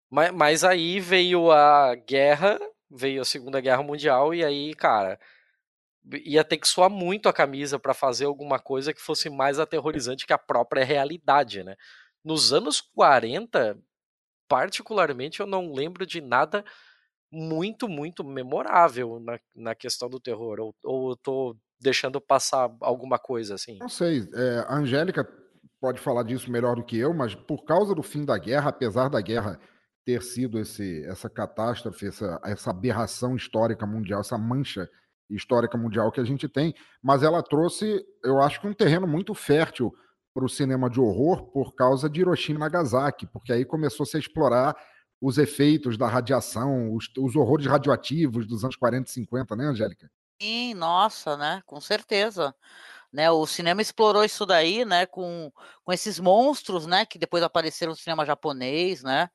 Mas, 0.09 0.31
mas 0.31 0.63
aí 0.63 0.99
veio 0.99 1.51
a 1.51 1.95
guerra, 1.95 2.59
veio 2.87 3.23
a 3.23 3.25
Segunda 3.25 3.59
Guerra 3.59 3.81
Mundial, 3.81 4.31
e 4.31 4.45
aí, 4.45 4.75
cara, 4.75 5.19
ia 6.23 6.43
ter 6.43 6.57
que 6.57 6.67
suar 6.67 6.89
muito 6.89 7.29
a 7.29 7.33
camisa 7.33 7.79
para 7.79 7.93
fazer 7.93 8.25
alguma 8.25 8.59
coisa 8.59 8.93
que 8.93 9.01
fosse 9.01 9.29
mais 9.29 9.59
aterrorizante 9.59 10.25
que 10.25 10.33
a 10.33 10.37
própria 10.37 10.83
realidade, 10.83 11.63
né? 11.63 11.75
Nos 12.23 12.53
anos 12.53 12.81
40, 12.81 13.77
particularmente, 14.47 15.39
eu 15.39 15.45
não 15.45 15.73
lembro 15.73 16.05
de 16.05 16.21
nada 16.21 16.63
muito, 17.31 17.87
muito 17.89 18.23
memorável 18.23 19.19
na, 19.19 19.39
na 19.55 19.75
questão 19.75 20.09
do 20.09 20.19
terror. 20.19 20.59
Ou, 20.59 20.75
ou 20.83 21.09
eu 21.11 21.15
tô 21.15 21.57
deixando 21.79 22.21
passar 22.21 22.69
alguma 22.79 23.17
coisa 23.17 23.55
assim? 23.55 23.77
Não 23.79 23.89
sei. 23.89 24.27
É, 24.33 24.65
a 24.67 24.75
Angélica 24.75 25.27
pode 25.81 25.99
falar 25.99 26.23
disso 26.23 26.51
melhor 26.51 26.75
do 26.75 26.83
que 26.83 26.97
eu, 26.97 27.13
mas 27.13 27.35
por 27.35 27.65
causa 27.65 27.93
do 27.93 28.03
fim 28.03 28.23
da 28.23 28.37
guerra, 28.37 28.69
apesar 28.69 29.09
da 29.09 29.19
guerra 29.19 29.59
ter 30.05 30.21
sido 30.21 30.59
esse, 30.59 31.03
essa 31.05 31.29
catástrofe, 31.29 32.07
essa, 32.07 32.39
essa 32.45 32.69
aberração 32.69 33.35
histórica 33.35 33.85
mundial, 33.85 34.21
essa 34.21 34.37
mancha 34.37 34.89
histórica 35.29 35.77
mundial 35.77 36.11
que 36.11 36.19
a 36.19 36.23
gente 36.23 36.47
tem, 36.47 36.73
mas 37.01 37.23
ela 37.23 37.41
trouxe, 37.41 38.05
eu 38.23 38.41
acho 38.41 38.61
que 38.61 38.67
um 38.67 38.73
terreno 38.73 39.07
muito 39.07 39.33
fértil 39.33 39.93
para 40.33 40.45
o 40.45 40.49
cinema 40.49 40.89
de 40.89 40.99
horror 40.99 41.43
por 41.51 41.75
causa 41.75 42.09
de 42.09 42.21
Hiroshima 42.21 42.57
e 42.57 42.59
Nagasaki, 42.59 43.27
porque 43.27 43.53
aí 43.53 43.65
começou 43.65 44.05
-se 44.05 44.17
a 44.17 44.19
explorar 44.19 44.75
os 45.21 45.37
efeitos 45.37 45.97
da 45.97 46.07
radiação, 46.07 46.93
os, 46.93 47.09
os 47.17 47.35
horrores 47.35 47.65
radioativos 47.65 48.45
dos 48.45 48.63
anos 48.63 48.75
40 48.75 49.09
e 49.09 49.13
50, 49.13 49.55
né, 49.55 49.65
Angélica? 49.65 50.11
Sim, 50.41 50.73
nossa, 50.73 51.37
né? 51.37 51.61
Com 51.65 51.79
certeza. 51.79 52.53
Né, 53.11 53.29
o 53.29 53.45
cinema 53.45 53.79
explorou 53.79 54.23
isso 54.23 54.43
daí, 54.43 54.83
né, 54.83 55.05
com, 55.05 55.51
com 55.83 55.93
esses 55.93 56.19
monstros, 56.19 56.87
né, 56.87 57.05
que 57.05 57.19
depois 57.19 57.43
apareceram 57.43 57.91
no 57.91 57.95
cinema 57.95 58.25
japonês, 58.25 59.03
né, 59.03 59.29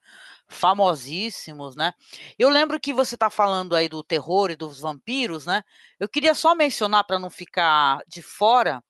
famosíssimos, 0.48 1.76
né. 1.76 1.92
Eu 2.38 2.48
lembro 2.50 2.80
que 2.80 2.92
você 2.92 3.14
está 3.16 3.30
falando 3.30 3.76
aí 3.76 3.88
do 3.88 4.02
terror 4.02 4.50
e 4.50 4.56
dos 4.56 4.80
vampiros, 4.80 5.46
né, 5.46 5.62
eu 6.00 6.08
queria 6.08 6.34
só 6.34 6.54
mencionar 6.54 7.04
para 7.04 7.18
não 7.18 7.30
ficar 7.30 8.02
de 8.08 8.22
fora, 8.22 8.82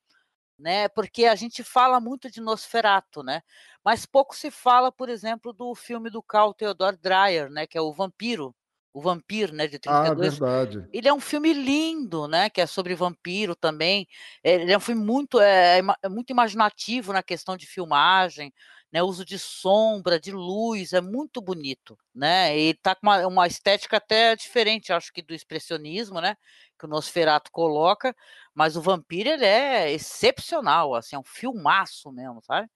né, 0.58 0.88
porque 0.90 1.26
a 1.26 1.34
gente 1.36 1.64
fala 1.64 2.00
muito 2.00 2.30
de 2.30 2.40
Nosferatu, 2.40 3.22
né, 3.22 3.42
mas 3.84 4.06
pouco 4.06 4.36
se 4.36 4.50
fala, 4.50 4.92
por 4.92 5.08
exemplo, 5.08 5.52
do 5.52 5.74
filme 5.74 6.10
do 6.10 6.22
Carl 6.22 6.54
Theodor 6.54 6.96
Dreyer, 6.98 7.50
né, 7.50 7.66
que 7.66 7.78
é 7.78 7.80
o 7.82 7.92
Vampiro, 7.92 8.54
o 8.98 9.00
Vampiro, 9.00 9.54
né, 9.54 9.68
de 9.68 9.78
32. 9.78 10.34
Ah, 10.34 10.44
verdade. 10.44 10.88
Ele 10.92 11.06
é 11.08 11.14
um 11.14 11.20
filme 11.20 11.52
lindo, 11.52 12.26
né, 12.26 12.50
que 12.50 12.61
é 12.61 12.66
sobre 12.66 12.96
vampiro 12.96 13.54
também. 13.54 14.08
Ele 14.42 14.72
é 14.72 14.76
um 14.76 14.80
filme 14.80 15.00
muito, 15.00 15.38
é, 15.38 15.80
é 16.02 16.08
muito 16.08 16.30
imaginativo 16.30 17.12
na 17.12 17.22
questão 17.22 17.56
de 17.56 17.64
filmagem, 17.64 18.52
né, 18.92 19.00
uso 19.00 19.24
de 19.24 19.38
sombra, 19.38 20.18
de 20.18 20.32
luz, 20.32 20.92
é 20.92 21.00
muito 21.00 21.40
bonito, 21.40 21.96
né? 22.12 22.58
E 22.58 22.74
tá 22.74 22.96
com 22.96 23.06
uma, 23.06 23.24
uma 23.28 23.46
estética 23.46 23.98
até 23.98 24.34
diferente, 24.34 24.92
acho 24.92 25.12
que 25.12 25.22
do 25.22 25.32
expressionismo, 25.32 26.20
né, 26.20 26.34
que 26.76 26.84
o 26.84 26.88
Nosferatu 26.88 27.52
coloca, 27.52 28.12
mas 28.52 28.76
o 28.76 28.82
Vampiro 28.82 29.28
ele 29.28 29.44
é 29.44 29.92
excepcional, 29.92 30.94
assim, 30.94 31.14
é 31.14 31.18
um 31.18 31.24
filmaço 31.24 32.11
mesmo, 32.11 32.42
sabe? 32.42 32.68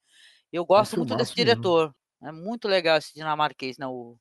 Eu 0.52 0.64
gosto 0.64 0.98
muito 0.98 1.16
desse 1.16 1.34
filmaço 1.34 1.56
mesmo. 1.56 1.62
diretor. 1.62 1.94
É 2.22 2.30
muito 2.30 2.68
legal 2.68 2.98
esse 2.98 3.12
dinamarquês, 3.12 3.76
né, 3.76 3.88
o 3.88 4.16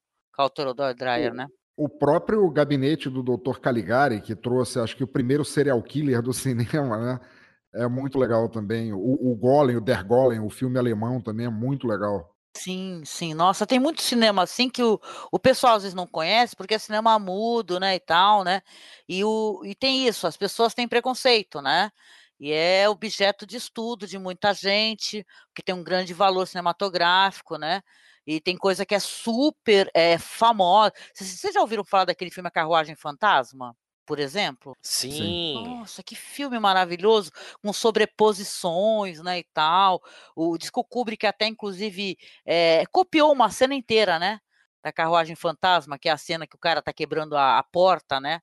Theodor 0.56 0.96
Dreyer, 0.96 1.34
né? 1.36 1.48
O 1.84 1.90
próprio 1.90 2.48
gabinete 2.52 3.10
do 3.10 3.24
Dr. 3.24 3.60
Caligari, 3.60 4.22
que 4.22 4.36
trouxe, 4.36 4.80
acho 4.80 4.96
que 4.96 5.04
o 5.04 5.08
primeiro 5.08 5.44
serial 5.44 5.82
killer 5.82 6.22
do 6.22 6.32
cinema, 6.32 6.98
né? 7.00 7.20
É 7.74 7.88
muito 7.88 8.20
legal 8.20 8.48
também. 8.50 8.94
O, 8.94 9.32
o 9.32 9.36
Golem, 9.36 9.78
o 9.78 9.82
Der 9.82 10.06
Golem, 10.06 10.40
o 10.40 10.48
filme 10.48 10.78
alemão 10.78 11.20
também 11.20 11.48
é 11.48 11.50
muito 11.50 11.88
legal. 11.88 12.36
Sim, 12.56 13.02
sim. 13.04 13.34
Nossa, 13.34 13.66
tem 13.66 13.80
muito 13.80 14.04
cinema 14.04 14.44
assim 14.44 14.70
que 14.70 14.84
o, 14.84 15.00
o 15.32 15.40
pessoal 15.40 15.78
às 15.78 15.82
vezes 15.82 15.96
não 15.96 16.06
conhece, 16.06 16.56
porque 16.56 16.76
é 16.76 16.78
cinema 16.78 17.18
mudo, 17.18 17.80
né, 17.80 17.96
e 17.96 18.00
tal, 18.00 18.44
né? 18.44 18.62
E, 19.10 19.24
o, 19.24 19.64
e 19.66 19.74
tem 19.74 20.08
isso, 20.08 20.28
as 20.28 20.38
pessoas 20.38 20.76
têm 20.76 20.88
preconceito, 20.88 21.64
né? 21.64 21.90
E 22.40 22.52
é 22.52 22.88
objeto 22.88 23.44
de 23.44 23.58
estudo 23.58 24.06
de 24.06 24.20
muita 24.20 24.54
gente, 24.54 25.26
que 25.56 25.64
tem 25.64 25.74
um 25.74 25.84
grande 25.84 26.14
valor 26.14 26.46
cinematográfico, 26.46 27.58
né? 27.58 27.82
E 28.26 28.40
tem 28.40 28.56
coisa 28.58 28.86
que 28.86 28.96
é 28.96 29.00
super 29.00 29.90
é, 29.94 30.18
famosa. 30.18 30.94
Vocês 31.14 31.54
já 31.54 31.62
ouviram 31.62 31.84
falar 31.84 32.06
daquele 32.06 32.32
filme 32.32 32.48
A 32.48 32.52
Carruagem 32.52 32.96
Fantasma? 32.96 33.76
Por 34.06 34.20
exemplo? 34.20 34.76
Sim. 34.82 35.64
Nossa, 35.64 36.04
que 36.04 36.16
filme 36.16 36.60
maravilhoso, 36.60 37.32
com 37.64 37.72
sobreposições, 37.72 39.22
né, 39.22 39.40
e 39.40 39.44
tal. 39.54 40.02
O 40.36 40.58
diz 40.58 40.70
que 40.70 40.80
o 40.80 40.84
Kubrick 40.84 41.26
até 41.26 41.46
inclusive, 41.48 42.18
eh, 42.46 42.84
copiou 42.92 43.32
uma 43.32 43.50
cena 43.50 43.74
inteira, 43.76 44.20
né, 44.20 44.40
da 44.84 44.92
Carruagem 44.92 45.36
Fantasma, 45.36 45.98
que 46.00 46.10
é 46.10 46.12
a 46.12 46.18
cena 46.18 46.48
que 46.48 46.56
o 46.56 46.60
cara 46.60 46.82
tá 46.82 46.92
quebrando 46.92 47.38
a 47.38 47.60
a 47.60 47.64
porta, 47.64 48.20
né, 48.20 48.42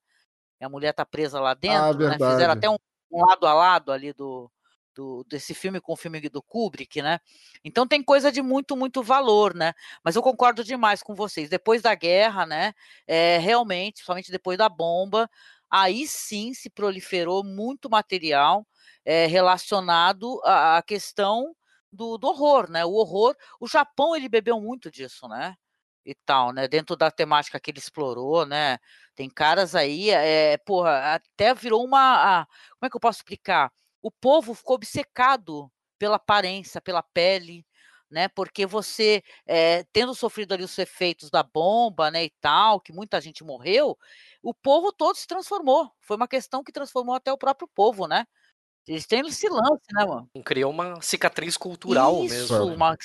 e 0.60 0.64
a 0.64 0.68
mulher 0.68 0.92
tá 0.94 1.04
presa 1.06 1.40
lá 1.40 1.52
Ah, 1.52 1.54
dentro, 1.54 1.98
né, 2.08 2.18
fizeram 2.18 2.52
até 2.54 2.70
um 2.70 2.76
um 3.10 3.24
lado 3.24 3.46
a 3.46 3.54
lado 3.54 3.90
ali 3.92 4.12
do 4.12 4.50
do 4.98 5.24
desse 5.28 5.54
filme 5.54 5.80
com 5.80 5.92
o 5.94 5.96
filme 5.96 6.20
do 6.28 6.42
Kubrick, 6.42 7.00
né. 7.02 7.20
Então 7.64 7.86
tem 7.86 8.02
coisa 8.02 8.32
de 8.32 8.42
muito, 8.42 8.76
muito 8.76 9.02
valor, 9.02 9.54
né. 9.54 9.72
Mas 10.04 10.16
eu 10.16 10.22
concordo 10.22 10.64
demais 10.64 11.02
com 11.02 11.14
vocês, 11.14 11.48
depois 11.50 11.82
da 11.82 11.94
guerra, 11.94 12.44
né, 12.46 12.74
eh, 13.06 13.38
realmente, 13.38 13.94
principalmente 13.96 14.32
depois 14.32 14.58
da 14.58 14.68
bomba, 14.68 15.30
aí 15.70 16.06
sim 16.08 16.54
se 16.54 16.70
proliferou 16.70 17.44
muito 17.44 17.88
material, 17.90 18.66
eh, 19.04 19.26
relacionado 19.26 20.40
à 20.44 20.78
à 20.78 20.82
questão 20.82 21.54
do 21.92 22.18
do 22.18 22.28
horror, 22.28 22.70
né, 22.70 22.84
o 22.84 22.92
horror 22.94 23.34
o 23.60 23.66
Japão 23.68 24.14
ele 24.16 24.28
bebeu 24.28 24.60
muito 24.60 24.90
disso, 24.90 25.28
né, 25.28 25.54
e 26.04 26.14
tal, 26.26 26.52
né, 26.52 26.66
dentro 26.68 26.96
da 26.96 27.10
temática 27.10 27.60
que 27.60 27.70
ele 27.70 27.78
explorou, 27.78 28.46
né. 28.46 28.78
Tem 29.14 29.28
caras 29.30 29.74
aí, 29.74 30.10
eh, 30.10 30.58
porra, 30.66 31.14
até 31.16 31.54
virou 31.54 31.84
uma 31.84 32.40
a 32.42 32.46
como 32.78 32.86
é 32.86 32.90
que 32.90 32.96
eu 32.96 33.00
posso 33.00 33.18
explicar? 33.20 33.70
O 34.02 34.10
povo 34.10 34.54
ficou 34.54 34.76
obcecado 34.76 35.70
pela 35.98 36.16
aparência, 36.16 36.80
pela 36.80 37.02
pele, 37.02 37.66
né, 38.10 38.28
porque 38.28 38.64
você, 38.66 39.22
eh, 39.46 39.84
tendo 39.92 40.14
sofrido 40.14 40.54
ali 40.54 40.64
os 40.64 40.78
efeitos 40.78 41.30
da 41.30 41.42
bomba, 41.42 42.10
né, 42.10 42.24
e 42.24 42.30
tal, 42.40 42.80
que 42.80 42.92
muita 42.92 43.20
gente 43.20 43.44
morreu, 43.44 43.98
o 44.42 44.54
povo 44.54 44.92
todo 44.92 45.16
se 45.16 45.26
transformou. 45.26 45.90
Foi 46.00 46.16
uma 46.16 46.28
questão 46.28 46.64
que 46.64 46.72
transformou 46.72 47.14
até 47.14 47.32
o 47.32 47.38
próprio 47.38 47.68
povo, 47.68 48.06
né. 48.06 48.24
Eles 48.86 49.06
têm 49.06 49.20
esse 49.26 49.48
lance, 49.48 49.84
né, 49.92 50.04
mano. 50.06 50.30
Criou 50.44 50.70
uma 50.72 51.00
cicatriz 51.02 51.56
cultural 51.56 52.24
Isso, 52.24 52.54
mesmo, 52.54 52.66
né. 52.66 52.74
uma 52.76 52.96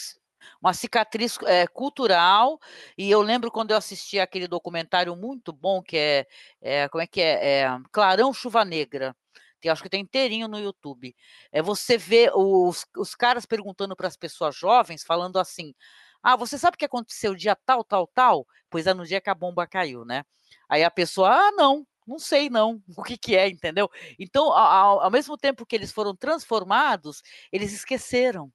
uma 0.62 0.74
cicatriz, 0.74 1.38
eh, 1.48 1.68
cultural, 1.68 2.60
e 2.98 3.10
eu 3.12 3.22
lembro 3.22 3.50
quando 3.52 3.72
eu 3.72 3.78
assisti 3.78 4.20
aquele 4.20 4.48
documentário 4.48 5.16
muito 5.16 5.54
bom 5.54 5.82
que 5.82 5.98
é 5.98 6.28
é 6.62 6.90
como 6.90 7.02
é 7.02 7.08
que 7.08 7.22
é? 7.22 7.62
É 7.64 7.80
Clarão 7.92 8.34
Chuva 8.34 8.66
Negra, 8.66 9.16
que 9.63 9.69
acho 9.69 9.82
que 9.84 9.89
tem 9.89 10.02
inteirinho 10.02 10.47
no 10.47 10.60
YouTube. 10.60 11.15
É 11.52 11.62
você 11.62 11.97
vê 11.97 12.30
os 12.36 12.86
os 12.97 13.15
caras 13.15 13.45
perguntando 13.45 13.95
para 13.95 14.08
as 14.10 14.17
pessoas 14.17 14.56
jovens, 14.56 15.04
falando 15.04 15.39
assim: 15.39 15.73
"Ah, 16.21 16.36
você 16.36 16.58
sabe 16.58 16.76
o 16.76 16.78
que 16.80 16.86
aconteceu 16.86 17.36
dia 17.36 17.56
tal, 17.65 17.84
tal, 17.84 18.08
tal?" 18.08 18.45
Pois 18.69 18.88
é, 18.88 18.93
no 18.93 19.06
dia 19.06 19.21
que 19.21 19.30
a 19.30 19.36
bomba 19.36 19.65
caiu, 19.67 20.06
né. 20.06 20.23
Aí 20.69 20.84
a 20.84 20.91
pessoa: 20.91 21.30
"Ah, 21.32 21.52
não, 21.54 21.86
não 22.08 22.19
sei 22.19 22.49
não, 22.49 22.82
o 22.97 23.04
que 23.04 23.17
que 23.17 23.36
é", 23.38 23.47
entendeu. 23.49 23.89
Então, 24.19 24.52
ao 24.54 25.02
ao 25.02 25.12
mesmo 25.12 25.38
tempo 25.38 25.65
que 25.65 25.76
eles 25.76 25.91
foram 25.91 26.15
transformados, 26.15 27.21
eles 27.52 27.71
esqueceram, 27.73 28.52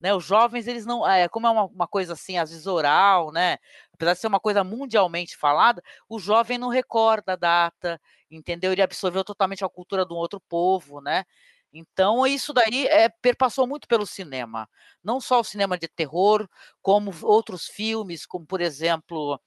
né, 0.00 0.14
os 0.14 0.24
jovens 0.24 0.66
eles 0.66 0.86
não 0.86 1.06
eh, 1.08 1.28
como 1.28 1.46
é 1.46 1.50
uma 1.50 1.64
uma 1.66 1.88
coisa 1.88 2.14
assim, 2.14 2.38
às 2.38 2.50
vezes 2.50 2.66
oral, 2.66 3.32
né, 3.32 3.58
apesar 3.94 4.14
de 4.14 4.20
ser 4.20 4.26
uma 4.28 4.40
coisa 4.40 4.64
mundialmente 4.64 5.36
falada, 5.36 5.82
o 6.08 6.18
jovem 6.18 6.58
não 6.58 6.68
recorda 6.68 7.34
a 7.34 7.36
data, 7.36 8.00
entendeu. 8.30 8.72
Ele 8.72 8.82
absorveu 8.82 9.24
totalmente 9.24 9.64
a 9.64 9.68
cultura 9.68 10.06
de 10.06 10.12
um 10.12 10.16
outro 10.16 10.40
povo, 10.48 11.00
né. 11.00 11.24
Então 11.72 12.26
isso 12.26 12.52
daí, 12.52 12.86
eh, 12.86 13.08
perpassou 13.22 13.66
muito 13.66 13.86
pelo 13.86 14.04
cinema, 14.04 14.68
não 15.02 15.20
só 15.20 15.40
o 15.40 15.44
cinema 15.44 15.78
de 15.78 15.86
terror, 15.86 16.48
como 16.82 17.12
outros 17.22 17.66
filmes, 17.66 18.26
como 18.26 18.44
por 18.44 18.60
exemplo, 18.60 19.40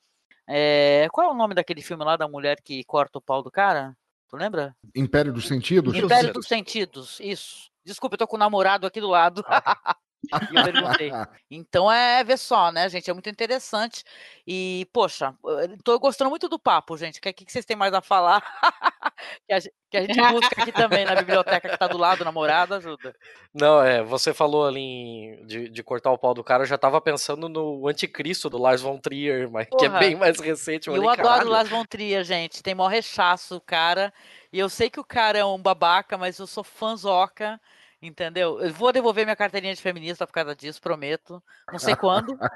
eh, 0.48 1.08
qual 1.12 1.30
é 1.30 1.32
o 1.32 1.36
nome 1.36 1.54
daquele 1.54 1.82
filme 1.82 2.04
lá 2.06 2.16
da 2.16 2.28
mulher 2.28 2.62
que 2.64 2.84
corta 2.86 3.18
o 3.18 3.22
pau 3.22 3.44
do 3.44 3.52
cara? 3.52 3.96
Tu 4.30 4.38
lembra? 4.38 4.76
Império 4.96 5.34
dos 5.34 5.48
Sentidos? 5.48 5.94
Império 5.94 6.34
dos 6.34 6.48
Sentidos, 6.48 7.20
isso. 7.20 7.70
Desculpa, 7.86 8.14
eu 8.16 8.20
tô 8.20 8.28
com 8.28 8.38
o 8.38 8.40
namorado 8.40 8.88
aqui 8.88 9.02
do 9.02 9.10
lado. 9.10 9.44
E 10.52 10.56
eu 10.56 10.64
perguntei. 10.64 11.12
Então 11.50 11.92
é, 11.92 12.22
é 12.22 12.24
ver 12.24 12.38
só, 12.38 12.72
né, 12.72 12.88
gente? 12.90 13.10
É 13.10 13.14
muito 13.14 13.30
interessante. 13.30 14.04
E, 14.48 14.88
poxa, 14.94 15.34
estou 15.78 16.00
gostando 16.00 16.30
muito 16.30 16.48
do 16.48 16.58
papo, 16.58 16.98
gente. 16.98 17.20
O 17.20 17.22
que, 17.22 17.34
que 17.34 17.52
vocês 17.52 17.66
têm 17.66 17.76
mais 17.76 17.94
a 17.94 18.02
falar? 18.02 18.42
que, 19.48 19.54
a, 19.54 19.62
que, 19.62 19.98
a, 19.98 20.02
gente 20.02 20.22
busca 20.32 20.62
aqui 20.62 20.72
também 20.72 21.06
na 21.06 21.16
biblioteca 21.16 21.68
que 21.68 21.76
está 21.76 21.88
do 21.88 21.98
lado, 21.98 22.24
namorada, 22.24 22.78
ajuda. 22.78 23.16
Não, 23.54 23.82
é, 23.82 24.02
você 24.02 24.34
falou 24.34 24.66
ali 24.66 24.80
em, 24.80 25.46
de, 25.46 25.70
de, 25.70 25.84
cortar 25.84 26.12
o 26.12 26.18
pau 26.18 26.34
do 26.34 26.44
cara, 26.44 26.64
eu 26.64 26.68
já 26.68 26.76
estava 26.76 27.00
pensando 27.00 27.48
no 27.48 27.88
Anticristo 27.88 28.50
do 28.50 28.58
Lars 28.58 28.82
von 28.82 28.98
Trier, 28.98 29.50
mas, 29.52 29.68
que 29.68 29.86
é 29.86 29.90
bem 29.90 30.16
mais 30.16 30.40
recente. 30.40 30.88
Eu, 30.88 30.96
eu 30.96 31.10
adoro 31.10 31.48
o 31.48 31.52
Lars 31.52 31.70
von 31.70 31.86
Trier, 31.86 32.24
gente. 32.24 32.64
Tem 32.64 32.76
maior 32.76 32.90
rechaço 32.90 33.62
cara. 33.62 34.14
E 34.52 34.60
eu 34.60 34.70
sei 34.70 34.90
que 34.90 35.00
o 35.00 35.04
cara 35.04 35.38
é 35.38 35.46
um 35.46 35.58
babaca, 35.58 36.18
mas 36.18 36.40
eu 36.40 36.48
sou 36.48 36.64
fãzoca. 36.64 37.60
Entendeu? 38.04 38.60
Eu 38.60 38.74
vou 38.74 38.92
devolver 38.92 39.26
minha 39.26 39.36
carteirinha 39.36 39.74
de 39.74 39.82
feminista 39.82 40.28
por 40.28 40.34
causa 40.34 40.54
disso, 40.54 40.82
prometo. 40.82 41.42
Não 41.72 41.80
sei 41.80 41.96
quando. 41.96 42.38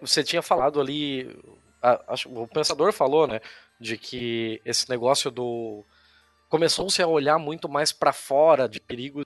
você 0.00 0.24
tinha 0.24 0.42
falado 0.42 0.80
ali, 0.80 1.36
a, 1.82 1.92
a, 2.08 2.14
o 2.26 2.46
pensador 2.46 2.92
falou, 2.92 3.26
né, 3.26 3.40
de 3.80 3.96
que 3.96 4.60
esse 4.64 4.88
negócio 4.88 5.30
do 5.30 5.84
começou-se 6.48 7.00
a 7.00 7.06
olhar 7.06 7.38
muito 7.38 7.68
mais 7.68 7.92
para 7.92 8.12
fora 8.12 8.68
de 8.68 8.80
perigos 8.80 9.24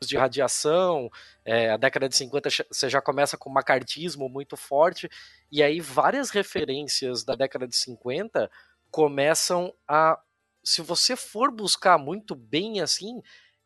de 0.00 0.16
radiação. 0.16 1.10
É, 1.44 1.70
a 1.70 1.76
década 1.76 2.08
de 2.08 2.16
50 2.16 2.48
você 2.70 2.88
já 2.88 3.00
começa 3.00 3.36
com 3.36 3.50
macartismo 3.50 4.28
muito 4.28 4.56
forte, 4.56 5.08
e 5.50 5.62
aí 5.62 5.80
várias 5.80 6.30
referências 6.30 7.24
da 7.24 7.34
década 7.34 7.66
de 7.66 7.76
50 7.76 8.50
começam 8.90 9.72
a. 9.86 10.18
Se 10.64 10.80
você 10.80 11.16
for 11.16 11.50
buscar 11.50 11.98
muito 11.98 12.36
bem 12.36 12.80
assim, 12.80 13.20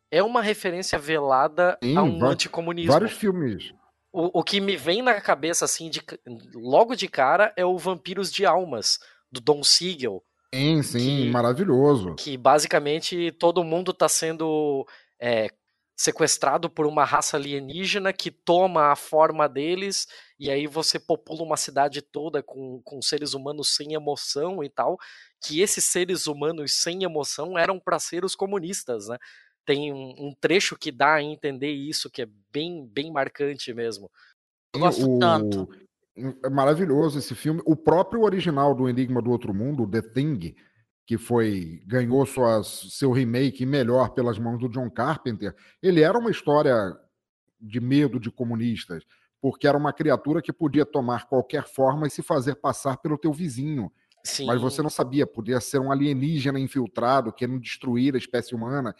é 0.09 0.23
uma 0.23 0.41
referência 0.41 0.97
velada 0.97 1.77
Sim, 1.83 1.95
a 1.95 2.01
um 2.01 2.25
anticomunismo. 2.25 2.91
Vários 2.91 3.13
filmes 3.13 3.71
o, 4.17 4.39
o 4.39 4.43
que 4.43 4.59
me 4.59 4.75
vem 4.75 5.03
na 5.03 5.21
cabeça, 5.21 5.63
assim, 5.65 5.91
de, 5.91 6.01
logo 6.55 6.95
de 6.95 7.07
cara, 7.07 7.53
é 7.55 7.63
o 7.63 7.77
Vampiros 7.77 8.31
de 8.31 8.45
Almas, 8.45 8.97
do 9.31 9.39
Don 9.39 9.63
Siegel. 9.63 10.23
Sim, 10.53 10.81
sim, 10.81 11.23
que, 11.23 11.29
maravilhoso. 11.29 12.15
Que 12.15 12.35
basicamente 12.35 13.31
todo 13.33 13.63
mundo 13.63 13.91
está 13.91 14.09
sendo 14.09 14.87
é, 15.21 15.49
sequestrado 15.95 16.67
por 16.67 16.87
uma 16.87 17.03
raça 17.03 17.37
alienígena 17.37 18.11
que 18.11 18.31
toma 18.31 18.91
a 18.91 18.95
forma 18.95 19.47
deles, 19.47 20.07
e 20.39 20.49
aí 20.49 20.65
você 20.65 20.99
popula 20.99 21.43
uma 21.43 21.57
cidade 21.57 22.01
toda 22.01 22.41
com, 22.41 22.81
com 22.83 22.99
seres 23.01 23.35
humanos 23.35 23.75
sem 23.75 23.93
emoção 23.93 24.63
e 24.63 24.69
tal. 24.69 24.97
Que 25.45 25.61
esses 25.61 25.83
seres 25.83 26.25
humanos 26.25 26.73
sem 26.73 27.03
emoção 27.03 27.55
eram 27.55 27.79
para 27.79 27.99
ser 27.99 28.25
os 28.25 28.35
comunistas, 28.35 29.09
né? 29.09 29.17
Tem 29.67 29.91
um, 29.91 30.27
um, 30.27 30.33
trecho 30.39 30.77
que 30.77 30.93
dá 30.93 31.15
a 31.15 31.21
entender 31.21 31.69
isso, 31.69 32.09
que 32.09 32.21
é 32.21 32.27
bem, 32.51 32.87
bem 32.87 33.11
marcante 33.11 33.73
mesmo. 33.73 34.09
Eu 34.73 34.79
gosto 34.79 35.15
o... 35.15 35.19
tanto. 35.19 35.69
É 36.43 36.49
maravilhoso 36.49 37.19
esse 37.19 37.35
filme. 37.35 37.61
O 37.65 37.75
próprio 37.75 38.21
original 38.21 38.73
do 38.73 38.87
Enigma 38.87 39.21
do 39.21 39.29
Outro 39.29 39.53
Mundo, 39.53 39.85
The 39.85 40.01
Thing, 40.01 40.55
que 41.05 41.17
foi 41.17 41.81
ganhou 41.85 42.25
suas, 42.25 42.87
seu 42.91 43.11
remake 43.11 43.65
melhor 43.65 44.11
pelas 44.11 44.39
mãos 44.39 44.57
do 44.57 44.69
John 44.69 44.89
Carpenter, 44.89 45.53
ele 45.83 46.01
era 46.01 46.17
uma 46.17 46.31
história 46.31 46.97
de 47.59 47.81
medo 47.81 48.21
de 48.21 48.31
comunistas, 48.31 49.03
porque 49.41 49.67
era 49.67 49.77
uma 49.77 49.91
criatura 49.91 50.41
que 50.41 50.53
podia 50.53 50.85
tomar 50.85 51.27
qualquer 51.27 51.67
forma 51.67 52.07
e 52.07 52.09
se 52.09 52.23
fazer 52.23 52.55
passar 52.55 52.97
pelo 52.97 53.17
teu 53.17 53.33
vizinho. 53.33 53.91
Sim. 54.23 54.45
Mas 54.45 54.61
você 54.61 54.81
não 54.81 54.89
sabia, 54.89 55.27
podia 55.27 55.59
ser 55.59 55.79
um 55.79 55.91
alienígena 55.91 56.59
infiltrado, 56.59 57.33
querendo 57.33 57.59
destruir 57.59 58.15
a 58.15 58.17
espécie 58.17 58.55
humana 58.55 58.95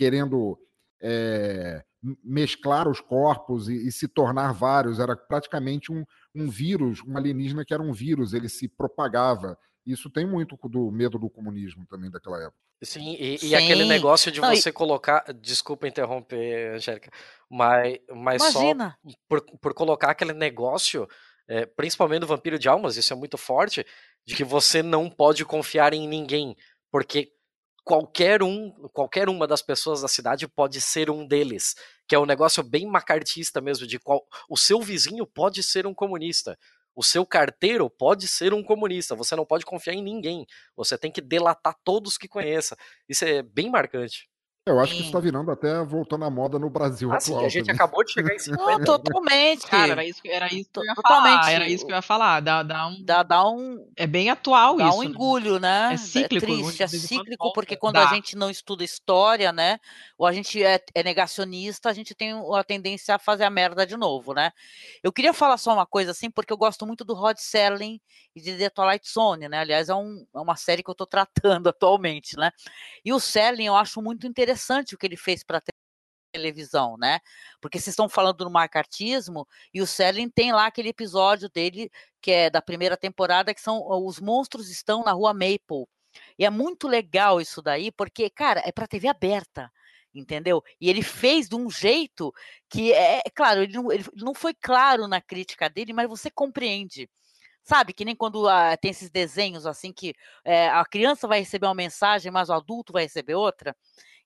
querendo 0.00 0.58
é, 1.02 1.84
mesclar 2.24 2.88
os 2.88 3.02
corpos 3.02 3.68
e, 3.68 3.86
e, 3.86 3.92
se 3.92 4.08
tornar 4.08 4.54
vários. 4.54 4.98
Era 4.98 5.14
praticamente 5.14 5.92
um, 5.92 6.06
um 6.34 6.48
vírus, 6.48 7.02
um 7.06 7.18
alienígena 7.18 7.66
que 7.66 7.74
era 7.74 7.82
um 7.82 7.92
vírus, 7.92 8.32
ele 8.32 8.48
se 8.48 8.66
propagava. 8.66 9.58
Isso 9.84 10.08
tem 10.08 10.26
muito 10.26 10.56
do 10.70 10.90
medo 10.90 11.18
do 11.18 11.28
comunismo 11.28 11.84
também 11.86 12.10
daquela 12.10 12.38
época. 12.38 12.56
Sim, 12.82 13.14
e, 13.20 13.36
Sim. 13.36 13.48
e 13.48 13.54
aquele 13.54 13.84
negócio 13.84 14.32
de 14.32 14.40
você 14.40 14.72
colocar. 14.72 15.22
Desculpa 15.34 15.86
interromper, 15.86 16.76
Angélica, 16.76 17.10
mas, 17.50 17.98
mas 18.10 18.42
só 18.42 18.62
por, 19.28 19.42
por 19.60 19.74
colocar 19.74 20.12
aquele 20.12 20.32
negócio, 20.32 21.06
é, 21.46 21.66
principalmente 21.66 22.20
do 22.20 22.26
Vampiro 22.26 22.58
de 22.58 22.70
Almas, 22.70 22.96
isso 22.96 23.12
é 23.12 23.16
muito 23.16 23.36
forte, 23.36 23.84
de 24.26 24.34
que 24.34 24.44
você 24.44 24.82
não 24.82 25.10
pode 25.10 25.44
confiar 25.44 25.92
em 25.92 26.08
ninguém. 26.08 26.56
Porque 26.90 27.30
qualquer 27.84 28.42
um, 28.42 28.70
qualquer 28.92 29.28
uma 29.28 29.46
das 29.46 29.62
pessoas 29.62 30.02
da 30.02 30.08
cidade 30.08 30.46
pode 30.46 30.80
ser 30.80 31.10
um 31.10 31.26
deles, 31.26 31.74
que 32.06 32.14
é 32.14 32.18
um 32.18 32.26
negócio 32.26 32.62
bem 32.62 32.86
macartista 32.86 33.60
mesmo, 33.60 33.86
de 33.86 33.98
qual 33.98 34.24
o 34.48 34.56
seu 34.56 34.80
vizinho 34.80 35.26
pode 35.26 35.62
ser 35.62 35.86
um 35.86 35.94
comunista. 35.94 36.58
O 36.94 37.02
seu 37.02 37.24
carteiro 37.24 37.88
pode 37.88 38.28
ser 38.28 38.52
um 38.52 38.62
comunista, 38.62 39.14
você 39.14 39.34
não 39.34 39.46
pode 39.46 39.64
confiar 39.64 39.94
em 39.94 40.02
ninguém. 40.02 40.46
Você 40.76 40.98
tem 40.98 41.10
que 41.10 41.20
delatar 41.20 41.74
todos 41.84 42.18
que 42.18 42.28
conheça. 42.28 42.76
Isso 43.08 43.24
é 43.24 43.42
bem 43.42 43.70
marcante. 43.70 44.29
Eu 44.66 44.78
acho 44.78 44.92
que 44.92 44.98
isso 44.98 45.08
está 45.08 45.18
virando 45.18 45.50
até 45.50 45.82
voltando 45.82 46.24
à 46.24 46.30
moda 46.30 46.58
no 46.58 46.68
Brasil 46.68 47.10
assim, 47.12 47.32
atual. 47.32 47.46
A 47.46 47.48
gente 47.48 47.66
também. 47.66 47.76
acabou 47.76 48.04
de 48.04 48.12
chegar 48.12 48.34
em 48.34 48.38
50. 48.38 48.78
Não, 48.78 48.84
totalmente. 48.84 49.66
Cara, 49.66 49.92
era 49.92 50.04
isso, 50.04 50.20
era 50.24 50.46
isso 50.54 50.68
que 50.70 50.78
eu 50.78 50.84
ia 50.84 50.94
totalmente. 50.94 51.40
falar. 51.40 51.52
Era 51.52 51.68
isso 51.68 51.86
que 51.86 51.92
eu 51.92 51.96
ia 51.96 52.02
falar. 52.02 52.40
Dá, 52.40 52.62
dá, 52.62 52.86
um, 52.86 53.02
dá, 53.02 53.22
dá 53.22 53.48
um. 53.48 53.86
É 53.96 54.06
bem 54.06 54.28
atual 54.28 54.76
dá 54.76 54.88
isso. 54.88 54.92
Dá 54.92 54.98
um 54.98 55.02
engulho, 55.02 55.58
né? 55.58 55.94
É 55.94 55.96
cíclico. 55.96 56.44
É 56.44 56.48
triste, 56.48 56.82
é 56.82 56.88
cíclico, 56.88 57.52
porque 57.54 57.74
quando 57.74 57.94
dá. 57.94 58.08
a 58.08 58.14
gente 58.14 58.36
não 58.36 58.50
estuda 58.50 58.84
história, 58.84 59.50
né? 59.50 59.80
Ou 60.20 60.26
a 60.26 60.32
gente 60.32 60.62
é, 60.62 60.78
é, 60.94 61.02
negacionista, 61.02 61.88
a 61.88 61.94
gente 61.94 62.14
tem 62.14 62.32
a 62.54 62.62
tendência 62.62 63.14
a 63.14 63.18
fazer 63.18 63.44
a 63.44 63.50
merda 63.50 63.86
de 63.86 63.96
novo, 63.96 64.34
né? 64.34 64.52
Eu 65.02 65.10
queria 65.10 65.32
falar 65.32 65.56
só 65.56 65.72
uma 65.72 65.86
coisa 65.86 66.10
assim, 66.10 66.30
porque 66.30 66.52
eu 66.52 66.58
gosto 66.58 66.86
muito 66.86 67.06
do 67.06 67.14
Rod 67.14 67.38
Serling 67.38 67.98
e 68.36 68.40
de 68.42 68.58
The 68.58 68.68
Twilight 68.68 69.10
Zone, 69.10 69.48
né? 69.48 69.58
Aliás, 69.60 69.88
é, 69.88 69.94
um, 69.94 70.26
é 70.34 70.38
uma 70.38 70.56
série 70.56 70.82
que 70.82 70.90
eu 70.90 70.94
tô 70.94 71.06
tratando 71.06 71.68
atualmente, 71.70 72.36
né? 72.36 72.50
E 73.02 73.12
o 73.14 73.18
Serling 73.18 73.64
eu 73.66 73.76
acho 73.76 74.02
muito 74.02 74.26
interessante 74.26 74.94
o 74.94 74.98
que 74.98 75.06
ele 75.06 75.16
fez 75.16 75.30
fez 75.40 75.44
para 75.44 75.62
televisão, 76.32 76.96
né? 76.98 77.20
Porque 77.60 77.78
vocês 77.78 77.92
estão 77.92 78.08
falando 78.08 78.38
do 78.38 78.50
macartismo 78.50 79.46
e 79.74 79.80
o 79.82 79.86
Selling 79.86 80.30
tem 80.30 80.52
lá 80.52 80.66
aquele 80.66 80.90
episódio 80.90 81.48
dele 81.48 81.90
que 82.20 82.30
é 82.30 82.50
da 82.50 82.62
primeira 82.62 82.96
temporada 82.96 83.54
que 83.54 83.60
são 83.60 83.82
os 84.04 84.20
monstros 84.20 84.70
estão 84.70 85.02
na 85.04 85.12
rua 85.12 85.32
Maple. 85.32 85.86
E 86.38 86.44
é 86.44 86.50
muito 86.50 86.88
legal 86.88 87.40
isso 87.40 87.62
daí, 87.62 87.92
porque 87.92 88.30
cara, 88.30 88.62
é 88.64 88.72
para 88.72 88.86
TV 88.86 89.08
aberta 89.08 89.70
entendeu? 90.14 90.62
E 90.80 90.88
ele 90.88 91.02
fez 91.02 91.48
de 91.48 91.56
um 91.56 91.70
jeito 91.70 92.32
que 92.68 92.92
é, 92.92 93.18
é 93.26 93.30
claro, 93.34 93.62
ele 93.62 93.72
não, 93.72 93.92
ele 93.92 94.04
não 94.16 94.34
foi 94.34 94.54
claro 94.54 95.06
na 95.08 95.20
crítica 95.20 95.68
dele, 95.68 95.92
mas 95.92 96.08
você 96.08 96.30
compreende. 96.30 97.08
Sabe, 97.62 97.92
que 97.92 98.04
nem 98.04 98.16
quando 98.16 98.48
ah, 98.48 98.76
tem 98.76 98.90
esses 98.90 99.10
desenhos 99.10 99.66
assim 99.66 99.92
que 99.92 100.14
é, 100.44 100.68
a 100.70 100.84
criança 100.84 101.28
vai 101.28 101.40
receber 101.40 101.66
uma 101.66 101.74
mensagem, 101.74 102.32
mas 102.32 102.48
o 102.48 102.52
adulto 102.54 102.92
vai 102.92 103.04
receber 103.04 103.34
outra. 103.34 103.76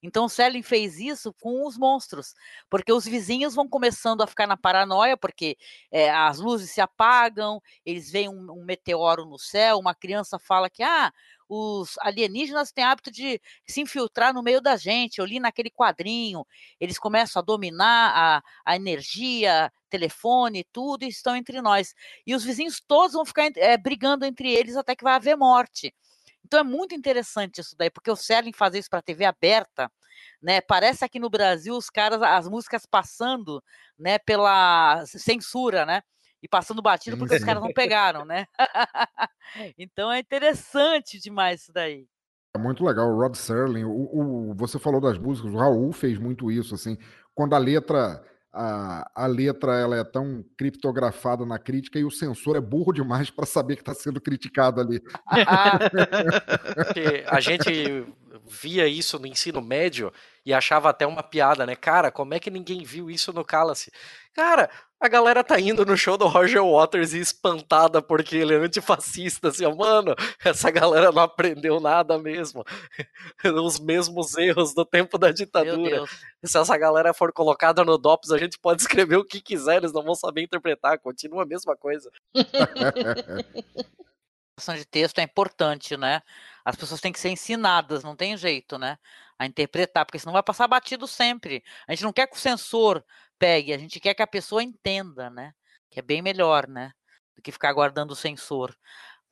Então, 0.04 0.28
Selling 0.28 0.62
fez 0.62 0.98
isso 1.00 1.32
com 1.40 1.66
os 1.66 1.78
monstros, 1.78 2.34
porque 2.68 2.92
os 2.92 3.06
vizinhos 3.06 3.54
vão 3.54 3.66
começando 3.66 4.20
a 4.22 4.26
ficar 4.26 4.46
na 4.46 4.54
paranoia, 4.54 5.16
porque 5.16 5.56
é, 5.90 6.10
as 6.10 6.38
luzes 6.38 6.70
se 6.70 6.80
apagam, 6.80 7.58
eles 7.86 8.10
veem 8.10 8.28
um, 8.28 8.52
um, 8.52 8.64
meteoro 8.66 9.24
no 9.24 9.38
céu, 9.38 9.78
uma 9.78 9.94
criança 9.94 10.38
fala 10.38 10.68
que 10.68 10.82
ah, 10.82 11.10
os 11.48 11.96
alienígenas 11.98 12.72
têm 12.72 12.84
hábito 12.84 13.10
de 13.10 13.40
se 13.66 13.80
infiltrar 13.80 14.32
no 14.32 14.42
meio 14.42 14.60
da 14.60 14.76
gente. 14.76 15.18
Eu 15.18 15.24
li 15.24 15.38
naquele 15.38 15.70
quadrinho, 15.70 16.46
eles 16.80 16.98
começam 16.98 17.40
a 17.40 17.44
dominar 17.44 18.12
a, 18.14 18.42
a 18.64 18.76
energia, 18.76 19.72
telefone, 19.90 20.66
tudo, 20.72 21.04
e 21.04 21.08
estão 21.08 21.36
entre 21.36 21.60
nós. 21.60 21.94
E 22.26 22.34
os 22.34 22.44
vizinhos 22.44 22.80
todos 22.86 23.14
vão 23.14 23.24
ficar 23.24 23.50
é, 23.56 23.76
brigando 23.76 24.24
entre 24.24 24.50
eles 24.50 24.76
até 24.76 24.96
que 24.96 25.04
vai 25.04 25.14
haver 25.14 25.36
morte. 25.36 25.94
Então 26.44 26.60
é 26.60 26.62
muito 26.62 26.94
interessante 26.94 27.60
isso 27.60 27.74
daí, 27.76 27.90
porque 27.90 28.10
o 28.10 28.16
Selling 28.16 28.52
fazer 28.52 28.78
isso 28.78 28.90
para 28.90 29.00
TV 29.02 29.24
aberta, 29.24 29.90
né? 30.42 30.60
Parece 30.60 31.04
aqui 31.04 31.18
no 31.18 31.30
Brasil 31.30 31.74
os 31.74 31.88
caras, 31.88 32.20
as 32.22 32.48
músicas 32.48 32.84
passando, 32.86 33.62
né, 33.98 34.18
pela 34.18 35.04
censura, 35.06 35.86
né? 35.86 36.02
E 36.44 36.48
passando 36.48 36.82
batido 36.82 37.16
porque 37.16 37.36
os 37.36 37.42
caras 37.42 37.62
não 37.62 37.72
pegaram, 37.72 38.22
né? 38.22 38.46
então 39.78 40.12
é 40.12 40.18
interessante 40.18 41.18
demais 41.18 41.62
isso 41.62 41.72
daí. 41.72 42.06
É 42.54 42.58
muito 42.58 42.84
legal, 42.84 43.08
o 43.08 43.18
Rod 43.18 43.34
Serling, 43.34 43.84
o, 43.84 44.50
o, 44.50 44.54
você 44.54 44.78
falou 44.78 45.00
das 45.00 45.16
músicas, 45.16 45.54
o 45.54 45.56
Raul 45.56 45.90
fez 45.90 46.18
muito 46.18 46.50
isso, 46.50 46.74
assim, 46.74 46.98
quando 47.34 47.54
a 47.54 47.58
letra 47.58 48.22
a, 48.52 49.10
a 49.14 49.26
letra 49.26 49.80
ela 49.80 49.96
é 49.96 50.04
tão 50.04 50.44
criptografada 50.56 51.46
na 51.46 51.58
crítica 51.58 51.98
e 51.98 52.04
o 52.04 52.10
censor 52.10 52.56
é 52.56 52.60
burro 52.60 52.92
demais 52.92 53.30
para 53.30 53.46
saber 53.46 53.76
que 53.76 53.82
está 53.82 53.94
sendo 53.94 54.20
criticado 54.20 54.82
ali. 54.82 55.00
a 57.26 57.40
gente 57.40 58.06
via 58.46 58.86
isso 58.86 59.18
no 59.18 59.26
ensino 59.26 59.62
médio 59.62 60.12
e 60.44 60.52
achava 60.52 60.90
até 60.90 61.06
uma 61.06 61.22
piada, 61.22 61.64
né? 61.64 61.74
Cara, 61.74 62.10
como 62.10 62.34
é 62.34 62.40
que 62.40 62.50
ninguém 62.50 62.84
viu 62.84 63.10
isso 63.10 63.32
no 63.32 63.44
Calace? 63.44 63.90
Cara, 64.34 64.68
a 65.00 65.08
galera 65.08 65.44
tá 65.44 65.58
indo 65.60 65.84
no 65.84 65.96
show 65.96 66.16
do 66.16 66.26
Roger 66.26 66.62
Waters 66.64 67.12
e 67.12 67.20
espantada 67.20 68.02
porque 68.02 68.36
ele 68.36 68.54
é 68.54 68.58
antifascista, 68.58 69.48
assim, 69.48 69.64
mano, 69.74 70.14
essa 70.44 70.70
galera 70.70 71.12
não 71.12 71.22
aprendeu 71.22 71.80
nada 71.80 72.18
mesmo. 72.18 72.64
Os 73.64 73.78
mesmos 73.78 74.36
erros 74.36 74.74
do 74.74 74.84
tempo 74.84 75.18
da 75.18 75.30
ditadura. 75.30 76.04
Se 76.42 76.58
essa 76.58 76.76
galera 76.76 77.14
for 77.14 77.32
colocada 77.32 77.84
no 77.84 77.96
DOPS, 77.96 78.30
a 78.30 78.38
gente 78.38 78.58
pode 78.58 78.80
escrever 78.82 79.16
o 79.16 79.24
que 79.24 79.40
quiser, 79.40 79.76
eles 79.76 79.92
não 79.92 80.02
vão 80.02 80.14
saber 80.14 80.42
interpretar, 80.42 80.98
continua 80.98 81.42
a 81.42 81.46
mesma 81.46 81.76
coisa. 81.76 82.10
A 84.68 84.76
de 84.76 84.84
texto 84.84 85.18
é 85.18 85.22
importante, 85.22 85.96
né? 85.96 86.22
As 86.64 86.76
pessoas 86.76 87.00
têm 87.00 87.12
que 87.12 87.18
ser 87.18 87.28
ensinadas, 87.28 88.04
não 88.04 88.14
tem 88.14 88.36
jeito, 88.36 88.78
né? 88.78 88.98
A 89.38 89.46
interpretar, 89.46 90.06
porque 90.06 90.18
senão 90.18 90.32
vai 90.32 90.42
passar 90.42 90.68
batido 90.68 91.06
sempre. 91.06 91.62
A 91.88 91.92
gente 91.92 92.04
não 92.04 92.12
quer 92.12 92.26
que 92.26 92.36
o 92.36 92.40
censor 92.40 93.04
pegue, 93.38 93.72
a 93.72 93.78
gente 93.78 93.98
quer 93.98 94.14
que 94.14 94.22
a 94.22 94.26
pessoa 94.26 94.62
entenda, 94.62 95.28
né? 95.30 95.52
Que 95.90 95.98
é 95.98 96.02
bem 96.02 96.22
melhor, 96.22 96.68
né? 96.68 96.92
Do 97.36 97.42
que 97.42 97.50
ficar 97.52 97.72
guardando 97.72 98.12
o 98.12 98.16
sensor. 98.16 98.76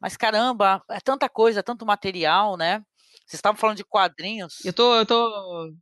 Mas 0.00 0.16
caramba, 0.16 0.82
é 0.90 1.00
tanta 1.00 1.28
coisa, 1.28 1.61
é 1.61 1.62
tanto 1.62 1.86
material, 1.86 2.57
né? 2.57 2.84
Vocês 3.26 3.38
estavam 3.38 3.59
falando 3.59 3.76
de 3.76 3.84
quadrinhos. 3.84 4.64
Eu 4.64 4.72
tô, 4.72 4.94
eu 4.96 5.07
tô. 5.07 5.72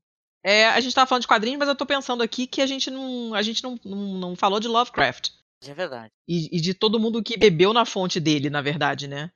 É, 0.42 0.68
a 0.68 0.80
gente 0.80 0.88
estava 0.88 1.06
falando 1.06 1.22
de 1.22 1.28
quadrinhos, 1.28 1.58
mas 1.58 1.68
eu 1.68 1.74
tô 1.74 1.86
pensando 1.86 2.22
aqui 2.22 2.46
que 2.46 2.60
a 2.60 2.66
gente 2.66 2.90
não, 2.90 3.34
a 3.34 3.42
gente 3.42 3.62
não, 3.62 3.78
não, 3.84 3.96
não 4.18 4.36
falou 4.36 4.60
de 4.60 4.68
Lovecraft. 4.68 5.30
É 5.62 5.74
verdade. 5.74 6.12
E, 6.26 6.56
e 6.56 6.60
de 6.60 6.72
todo 6.72 7.00
mundo 7.00 7.22
que 7.22 7.36
bebeu 7.36 7.72
na 7.72 7.84
fonte 7.84 8.18
dele, 8.18 8.48
na 8.48 8.62
verdade, 8.62 9.06
né? 9.06 9.30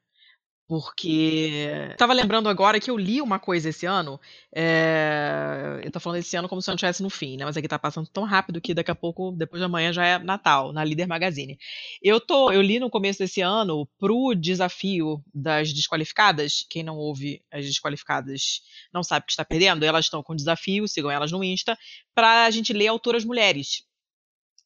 Porque. 0.67 1.95
Tava 1.99 2.15
lembrando 2.15 2.49
agora 2.49 2.81
que 2.81 2.91
eu 2.91 2.97
li 2.97 3.21
uma 3.21 3.39
coisa 3.39 3.69
esse 3.69 3.85
ano. 3.85 4.19
É... 4.55 5.81
Eu 5.85 5.91
tô 5.91 6.01
falando 6.01 6.21
esse 6.21 6.35
ano 6.37 6.49
como 6.49 6.63
se 6.63 6.71
eu 6.71 6.73
não 6.73 6.77
estivesse 6.77 7.03
no 7.03 7.11
fim, 7.11 7.37
né? 7.37 7.45
Mas 7.45 7.57
aqui 7.57 7.69
tá 7.69 7.79
passando 7.79 8.09
tão 8.09 8.25
rápido 8.25 8.61
que 8.61 8.73
daqui 8.73 8.91
a 8.91 8.95
pouco, 8.95 9.33
depois 9.33 9.61
de 9.61 9.67
amanhã, 9.67 9.93
já 9.93 10.07
é 10.07 10.19
Natal, 10.19 10.73
na 10.73 10.83
Líder 10.83 11.07
Magazine. 11.07 11.59
Eu, 12.03 12.19
tô... 12.19 12.51
eu 12.51 12.63
li 12.63 12.79
no 12.79 12.89
começo 12.89 13.19
desse 13.19 13.43
ano 13.43 13.87
pro 13.99 14.35
desafio 14.35 15.23
das 15.35 15.73
desqualificadas. 15.73 16.65
Quem 16.71 16.83
não 16.83 16.97
ouve 16.97 17.43
as 17.53 17.67
desqualificadas 17.67 18.63
não 18.93 19.03
sabe 19.03 19.27
que 19.27 19.33
está 19.33 19.45
perdendo. 19.45 19.85
Elas 19.85 20.07
estão 20.07 20.23
com 20.23 20.35
desafio, 20.35 20.89
sigam 20.89 21.11
elas 21.11 21.31
no 21.31 21.45
Insta, 21.45 21.77
pra 22.15 22.51
gente 22.51 22.73
ler 22.73 22.87
autoras 22.87 23.25
mulheres. 23.25 23.85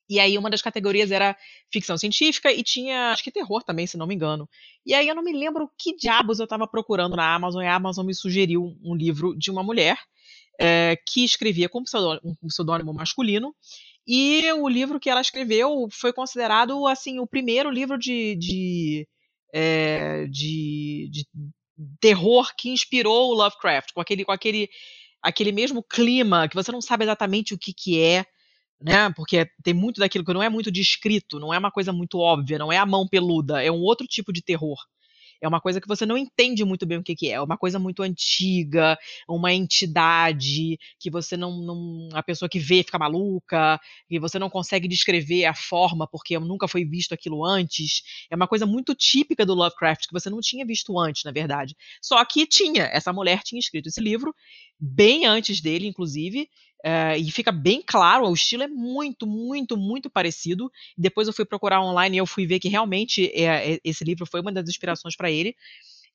E 0.09 0.19
aí 0.19 0.39
uma 0.39 0.49
das 0.49 0.63
categorias 0.63 1.11
era 1.11 1.37
ficção 1.71 1.99
científica 1.99 2.51
e 2.51 2.63
tinha, 2.63 3.13
acho 3.13 3.23
que 3.23 3.31
terror 3.31 3.63
também, 3.63 3.87
se 3.87 3.97
não 3.97 4.07
me 4.07 4.15
engano. 4.15 4.49
E 4.87 4.95
aí 4.95 5.07
eu 5.07 5.15
não 5.15 5.23
me 5.23 5.33
lembro 5.33 5.71
que 5.79 5.95
diabos 5.97 6.39
eu 6.39 6.45
estava 6.45 6.67
procurando 6.67 7.15
na 7.15 7.35
Amazon, 7.35 7.63
e 7.63 7.67
a 7.67 7.75
Amazon 7.75 8.07
me 8.07 8.15
sugeriu 8.15 8.77
um 8.83 8.95
livro 8.95 9.37
de 9.37 9.51
uma 9.51 9.63
mulher 9.63 9.99
é, 10.59 10.97
que 11.07 11.25
escrevia 11.25 11.69
com 11.69 11.81
um 11.81 12.49
pseudônimo 12.49 12.93
masculino. 12.95 13.55
E 14.07 14.51
o 14.53 14.69
livro 14.69 14.99
que 14.99 15.11
ela 15.11 15.21
escreveu 15.21 15.87
foi 15.93 16.13
considerado 16.13 16.87
assim 16.87 17.19
o 17.19 17.27
primeiro 17.27 17.71
livro 17.71 17.99
de, 17.99 18.35
de, 18.37 19.07
é, 19.53 20.27
de, 20.29 21.11
de 21.13 21.27
terror 22.01 22.51
que 22.57 22.71
inspirou 22.71 23.31
o 23.31 23.35
Lovecraft, 23.35 23.93
com 23.93 24.01
aquele, 24.01 24.25
com 24.25 24.33
aquele, 24.33 24.71
aquele 25.23 25.53
mesmo 25.53 25.83
clima 25.83 26.49
que 26.49 26.55
você 26.55 26.73
não 26.73 26.81
sabe 26.81 27.05
exatamente 27.05 27.53
o 27.53 27.59
que, 27.59 27.75
que 27.75 28.01
é 28.01 28.25
né? 28.81 29.11
Porque 29.15 29.49
tem 29.63 29.75
muito 29.75 30.01
daquilo 30.01 30.25
que 30.25 30.33
não 30.33 30.43
é 30.43 30.49
muito 30.49 30.71
descrito, 30.71 31.39
não 31.39 31.53
é 31.53 31.59
uma 31.59 31.71
coisa 31.71 31.93
muito 31.93 32.19
óbvia, 32.19 32.59
não 32.59 32.73
é 32.73 32.77
a 32.77 32.87
mão 32.87 33.07
peluda, 33.07 33.63
é 33.63 33.71
um 33.71 33.81
outro 33.81 34.07
tipo 34.07 34.33
de 34.33 34.43
terror. 34.43 34.79
É 35.41 35.47
uma 35.47 35.61
coisa 35.61 35.81
que 35.81 35.87
você 35.87 36.05
não 36.05 36.19
entende 36.19 36.65
muito 36.65 36.85
bem 36.85 36.99
o 36.99 37.03
que, 37.03 37.15
que 37.15 37.29
é. 37.29 37.35
É 37.35 37.41
uma 37.41 37.57
coisa 37.57 37.79
muito 37.79 38.03
antiga, 38.03 38.99
uma 39.29 39.53
entidade 39.53 40.79
que 40.99 41.11
você 41.11 41.37
não, 41.37 41.61
não. 41.61 42.09
A 42.13 42.23
pessoa 42.23 42.49
que 42.49 42.59
vê 42.59 42.83
fica 42.83 42.99
maluca, 42.99 43.81
e 44.11 44.19
você 44.19 44.39
não 44.39 44.51
consegue 44.51 44.89
descrever 44.89 45.45
a 45.45 45.55
forma 45.55 46.07
porque 46.09 46.39
nunca 46.39 46.67
foi 46.67 46.85
visto 46.85 47.13
aquilo 47.13 47.45
antes. 47.45 48.03
É 48.31 48.37
uma 48.37 48.49
coisa 48.49 48.67
muito 48.67 48.95
típica 48.95 49.47
do 49.47 49.55
Lovecraft 49.55 50.07
que 50.07 50.13
você 50.13 50.29
não 50.29 50.41
tinha 50.41 50.67
visto 50.67 50.99
antes, 50.99 51.23
na 51.25 51.31
verdade. 51.31 51.77
Só 52.03 52.25
que 52.25 52.47
tinha. 52.47 52.85
Essa 52.93 53.13
mulher 53.13 53.43
tinha 53.45 53.61
escrito 53.61 53.89
esse 53.89 54.01
livro, 54.01 54.35
bem 54.81 55.25
antes 55.25 55.61
dele, 55.61 55.87
inclusive, 55.87 56.49
Uh, 56.85 57.19
e 57.19 57.31
fica 57.33 57.51
bem 57.51 57.83
claro, 57.85 58.29
o 58.29 58.35
estilo 58.35 58.63
é 58.63 58.69
muito, 58.69 59.27
muito, 59.27 59.77
muito 59.77 60.09
parecido. 60.09 60.71
Depois 60.97 61.27
eu 61.27 61.35
fui 61.35 61.45
procurar 61.45 61.83
online 61.83 62.17
e 62.17 62.21
eu 62.21 62.27
fui 62.27 62.47
ver 62.47 62.61
que 62.61 62.69
realmente 62.69 63.27
é, 63.35 63.75
é, 63.75 63.81
esse 63.83 64.05
livro 64.05 64.25
foi 64.27 64.41
uma 64.41 64.53
das 64.53 64.69
inspirações 64.69 65.17
para 65.17 65.31
ele. 65.31 65.57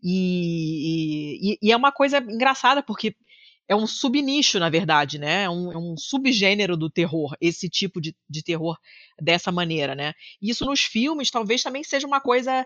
E, 0.01 1.57
e, 1.61 1.67
e, 1.67 1.71
é 1.71 1.75
uma 1.75 1.91
coisa 1.91 2.17
engraçada, 2.17 2.81
porque 2.81 3.15
é 3.67 3.75
um 3.75 3.87
subnicho, 3.87 4.59
na 4.59 4.69
verdade, 4.69 5.17
né? 5.17 5.43
É 5.43 5.49
um, 5.49 5.71
é 5.71 5.77
um 5.77 5.95
subgênero 5.97 6.77
do 6.77 6.89
terror, 6.89 7.35
esse 7.41 7.69
tipo 7.69 7.99
de, 8.01 8.15
de 8.29 8.43
terror 8.43 8.77
dessa 9.21 9.51
maneira, 9.51 9.95
né? 9.95 10.13
Isso 10.41 10.65
nos 10.65 10.81
filmes 10.81 11.31
talvez 11.31 11.61
também 11.63 11.83
seja 11.83 12.05
uma 12.05 12.19
coisa, 12.19 12.65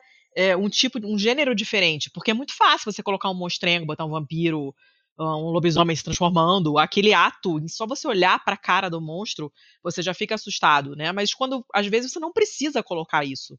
um 0.60 0.68
tipo, 0.70 1.00
um 1.04 1.18
gênero 1.18 1.54
diferente, 1.54 2.10
porque 2.12 2.32
é 2.32 2.34
muito 2.34 2.56
fácil 2.56 2.92
você 2.92 3.04
colocar 3.04 3.30
um 3.30 3.36
monstrengo, 3.36 3.86
botar 3.86 4.06
um 4.06 4.10
vampiro 4.10 4.74
um 5.20 5.50
lobisomem 5.50 5.96
se 5.96 6.04
transformando, 6.04 6.78
aquele 6.78 7.14
ato, 7.14 7.60
só 7.68 7.88
você 7.88 8.08
olhar 8.08 8.44
para 8.44 8.54
a 8.54 8.58
cara 8.58 8.90
do 8.90 9.02
monstro, 9.02 9.52
você 9.82 10.02
já 10.02 10.14
fica 10.14 10.36
assustado, 10.36 10.96
né? 10.96 11.12
Mas 11.12 11.34
quando 11.34 11.66
às 11.74 11.88
vezes 11.88 12.12
você 12.12 12.20
não 12.20 12.32
precisa 12.32 12.84
colocar 12.84 13.26
isso, 13.26 13.58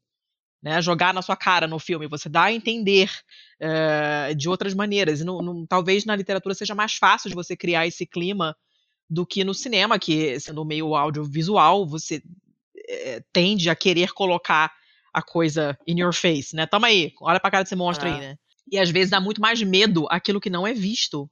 né? 0.63 0.81
Jogar 0.81 1.13
na 1.13 1.21
sua 1.21 1.37
cara 1.37 1.67
no 1.67 1.79
filme, 1.79 2.07
você 2.07 2.29
dá 2.29 2.45
a 2.45 2.53
entender 2.53 3.11
é, 3.61 4.35
de 4.35 4.49
outras 4.49 4.73
maneiras. 4.73 5.21
E 5.21 5.25
no, 5.25 5.43
no, 5.43 5.67
talvez 5.67 6.05
na 6.05 6.15
literatura 6.15 6.55
seja 6.55 6.75
mais 6.75 6.95
fácil 6.95 7.29
de 7.29 7.35
você 7.35 7.57
criar 7.57 7.87
esse 7.87 8.07
clima 8.07 8.57
do 9.11 9.27
que 9.27 9.43
no 9.43 9.55
cinema, 9.55 9.99
que 9.99 10.39
sendo 10.39 10.65
meio 10.65 10.95
audiovisual, 10.95 11.87
você 11.87 12.23
é, 12.89 13.21
tende 13.33 13.69
a 13.69 13.75
querer 13.75 14.13
colocar 14.13 14.73
a 15.13 15.23
coisa 15.23 15.77
in 15.87 16.01
your 16.01 16.13
face, 16.13 16.55
né? 16.55 16.67
Toma 16.67 16.87
aí, 16.87 17.13
olha 17.21 17.41
pra 17.41 17.51
cara 17.51 17.65
desse 17.65 17.75
monstro 17.75 18.09
ah. 18.09 18.15
aí, 18.15 18.21
né? 18.21 18.39
E 18.71 18.79
às 18.79 18.91
vezes 18.91 19.11
dá 19.11 19.21
muito 19.21 19.41
mais 19.41 19.61
medo 19.63 20.07
aquilo 20.11 20.41
que 20.41 20.51
não 20.51 20.67
é 20.67 20.75
visto 20.75 21.29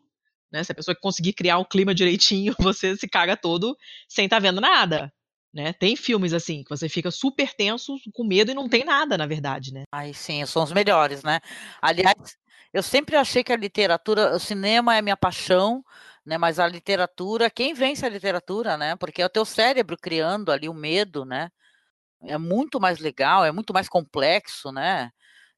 né? 0.56 0.64
Se 0.64 0.72
a 0.72 0.74
pessoa 0.74 0.96
conseguir 1.00 1.34
criar 1.34 1.58
o 1.58 1.64
clima 1.64 1.94
direitinho, 1.94 2.54
você 2.58 2.96
se 2.96 3.06
caga 3.06 3.36
todo 3.36 3.76
sem 4.08 4.24
estar 4.24 4.36
tá 4.36 4.40
vendo 4.40 4.60
nada. 4.60 5.12
Né? 5.52 5.72
Tem 5.72 5.96
filmes 5.96 6.32
assim, 6.32 6.62
que 6.62 6.68
você 6.68 6.88
fica 6.88 7.10
super 7.10 7.54
tenso, 7.54 7.96
com 8.12 8.24
medo 8.24 8.50
e 8.50 8.54
não 8.54 8.68
tem 8.68 8.84
nada, 8.84 9.16
na 9.16 9.26
verdade, 9.26 9.72
né? 9.72 9.84
Ai, 9.90 10.12
sim, 10.12 10.44
são 10.44 10.62
os 10.62 10.72
melhores, 10.72 11.22
né? 11.22 11.40
Aliás, 11.80 12.36
eu 12.74 12.82
sempre 12.82 13.16
achei 13.16 13.42
que 13.42 13.52
a 13.52 13.56
literatura, 13.56 14.34
o 14.34 14.38
cinema 14.38 14.94
é 14.94 15.00
minha 15.00 15.16
paixão, 15.16 15.82
né? 16.26 16.36
Mas 16.36 16.58
a 16.58 16.66
literatura, 16.66 17.48
quem 17.48 17.72
vence 17.72 18.04
a 18.04 18.08
literatura, 18.08 18.76
né? 18.76 18.96
Porque 18.96 19.22
é 19.22 19.26
o 19.26 19.30
teu 19.30 19.46
cérebro 19.46 19.96
criando 19.96 20.52
ali 20.52 20.68
o 20.68 20.74
medo, 20.74 21.24
né? 21.24 21.48
É 22.22 22.36
muito 22.36 22.80
mais 22.80 22.98
legal, 22.98 23.44
é 23.44 23.52
muito 23.52 23.72
mais 23.72 23.88
complexo, 23.88 24.70
né? 24.72 25.10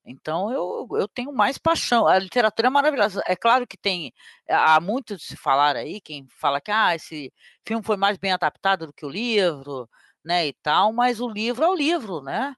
Então 0.09 0.51
eu, 0.53 0.89
eu 0.93 1.09
tenho 1.09 1.33
mais 1.33 1.59
paixão. 1.59 2.07
A 2.07 2.19
literatura 2.19 2.69
é 2.69 2.71
maravilhosa. 2.71 3.23
É 3.27 3.37
claro 3.37 3.67
que 3.67 3.77
tem 3.77 4.13
há 4.49 4.81
muito 4.81 5.17
de 5.17 5.23
se 5.23 5.37
falar 5.37 5.77
aí, 5.77 6.01
quem 6.01 6.27
fala 6.41 6.61
que 6.61 6.71
ah, 6.71 6.95
esse 6.95 7.33
filme 7.67 7.83
foi 7.85 7.97
mais 7.97 8.17
bem 8.19 8.33
adaptado 8.33 8.87
do 8.87 8.93
que 8.93 9.05
o 9.07 9.11
livro, 9.11 9.89
né, 10.25 10.47
e 10.49 10.53
tal, 10.55 10.93
mas 10.93 11.21
o 11.21 11.29
livro 11.29 11.65
é 11.65 11.69
o 11.69 11.75
livro, 11.75 12.23
né? 12.23 12.55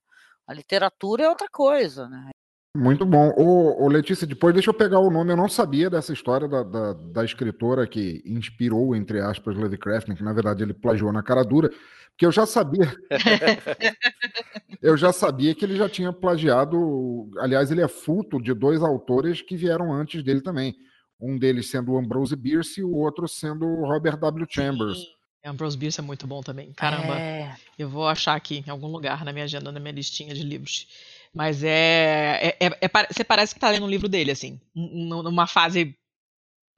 A 0.47 0.53
literatura 0.55 1.25
é 1.25 1.29
outra 1.29 1.49
coisa, 1.49 2.09
né? 2.09 2.31
Muito 2.77 3.05
bom. 3.05 3.33
Ô, 3.37 3.85
ô, 3.85 3.89
Letícia, 3.89 4.27
depois 4.27 4.55
deixa 4.55 4.71
eu 4.71 4.75
pegar 4.75 5.01
o 5.01 5.11
nome. 5.11 5.33
Eu 5.33 5.37
não 5.37 5.49
sabia 5.49 5.91
dessa 5.91 6.13
história 6.13 6.47
da, 6.47 6.63
da, 6.63 6.93
da 6.93 7.25
escritora 7.25 7.87
que 7.87 8.23
inspirou, 8.25 8.95
entre 8.95 9.21
aspas, 9.21 9.57
Lovecraft, 9.57 10.09
né, 10.09 10.15
que 10.15 10.23
na 10.23 10.33
verdade 10.33 10.63
ele 10.63 10.73
plagiou 10.73 11.13
na 11.13 11.23
cara 11.23 11.43
dura, 11.43 11.69
porque 12.11 12.25
eu 12.25 12.31
já 12.31 12.47
sabia. 12.47 12.95
eu 14.81 14.97
já 14.97 15.13
sabia 15.13 15.53
que 15.53 15.65
ele 15.65 15.77
já 15.77 15.89
tinha 15.89 16.13
plagiado. 16.13 17.29
Aliás, 17.39 17.73
ele 17.73 17.83
é 17.83 17.89
fruto 17.89 18.41
de 18.41 18.55
dois 18.55 18.83
autores 18.83 19.43
que 19.43 19.57
vieram 19.57 19.93
antes 19.93 20.23
dele 20.23 20.41
também. 20.41 20.77
Um 21.21 21.37
deles 21.37 21.69
sendo 21.69 21.93
o 21.93 21.99
Ambrose 21.99 22.37
Bierce 22.37 22.81
e 22.81 22.85
o 22.85 22.95
outro 22.95 23.27
sendo 23.27 23.67
o 23.67 23.85
Robert 23.85 24.17
W. 24.17 24.47
Chambers. 24.49 24.99
Sim. 24.99 25.07
Ambrose 25.45 25.77
Bierce 25.77 26.01
é 26.01 26.03
muito 26.03 26.27
bom 26.27 26.41
também. 26.41 26.73
Caramba. 26.75 27.19
É... 27.19 27.57
Eu 27.79 27.89
vou 27.89 28.07
achar 28.07 28.37
aqui 28.37 28.63
em 28.67 28.71
algum 28.71 28.89
lugar 28.89 29.25
na 29.25 29.33
minha 29.33 29.45
agenda, 29.45 29.73
na 29.73 29.81
minha 29.81 29.93
listinha 29.93 30.35
de 30.35 30.43
livros. 30.43 30.87
Mas 31.33 31.63
é, 31.63 32.57
é, 32.61 32.67
é, 32.67 32.71
é, 32.81 33.07
Você 33.11 33.23
parece 33.25 33.55
que 33.55 33.61
tá 33.61 33.71
lendo 33.71 33.87
um 33.87 33.91
livro 33.91 34.09
dele, 34.09 34.31
assim. 34.31 34.61
Numa 34.75 35.47
fase 35.47 35.97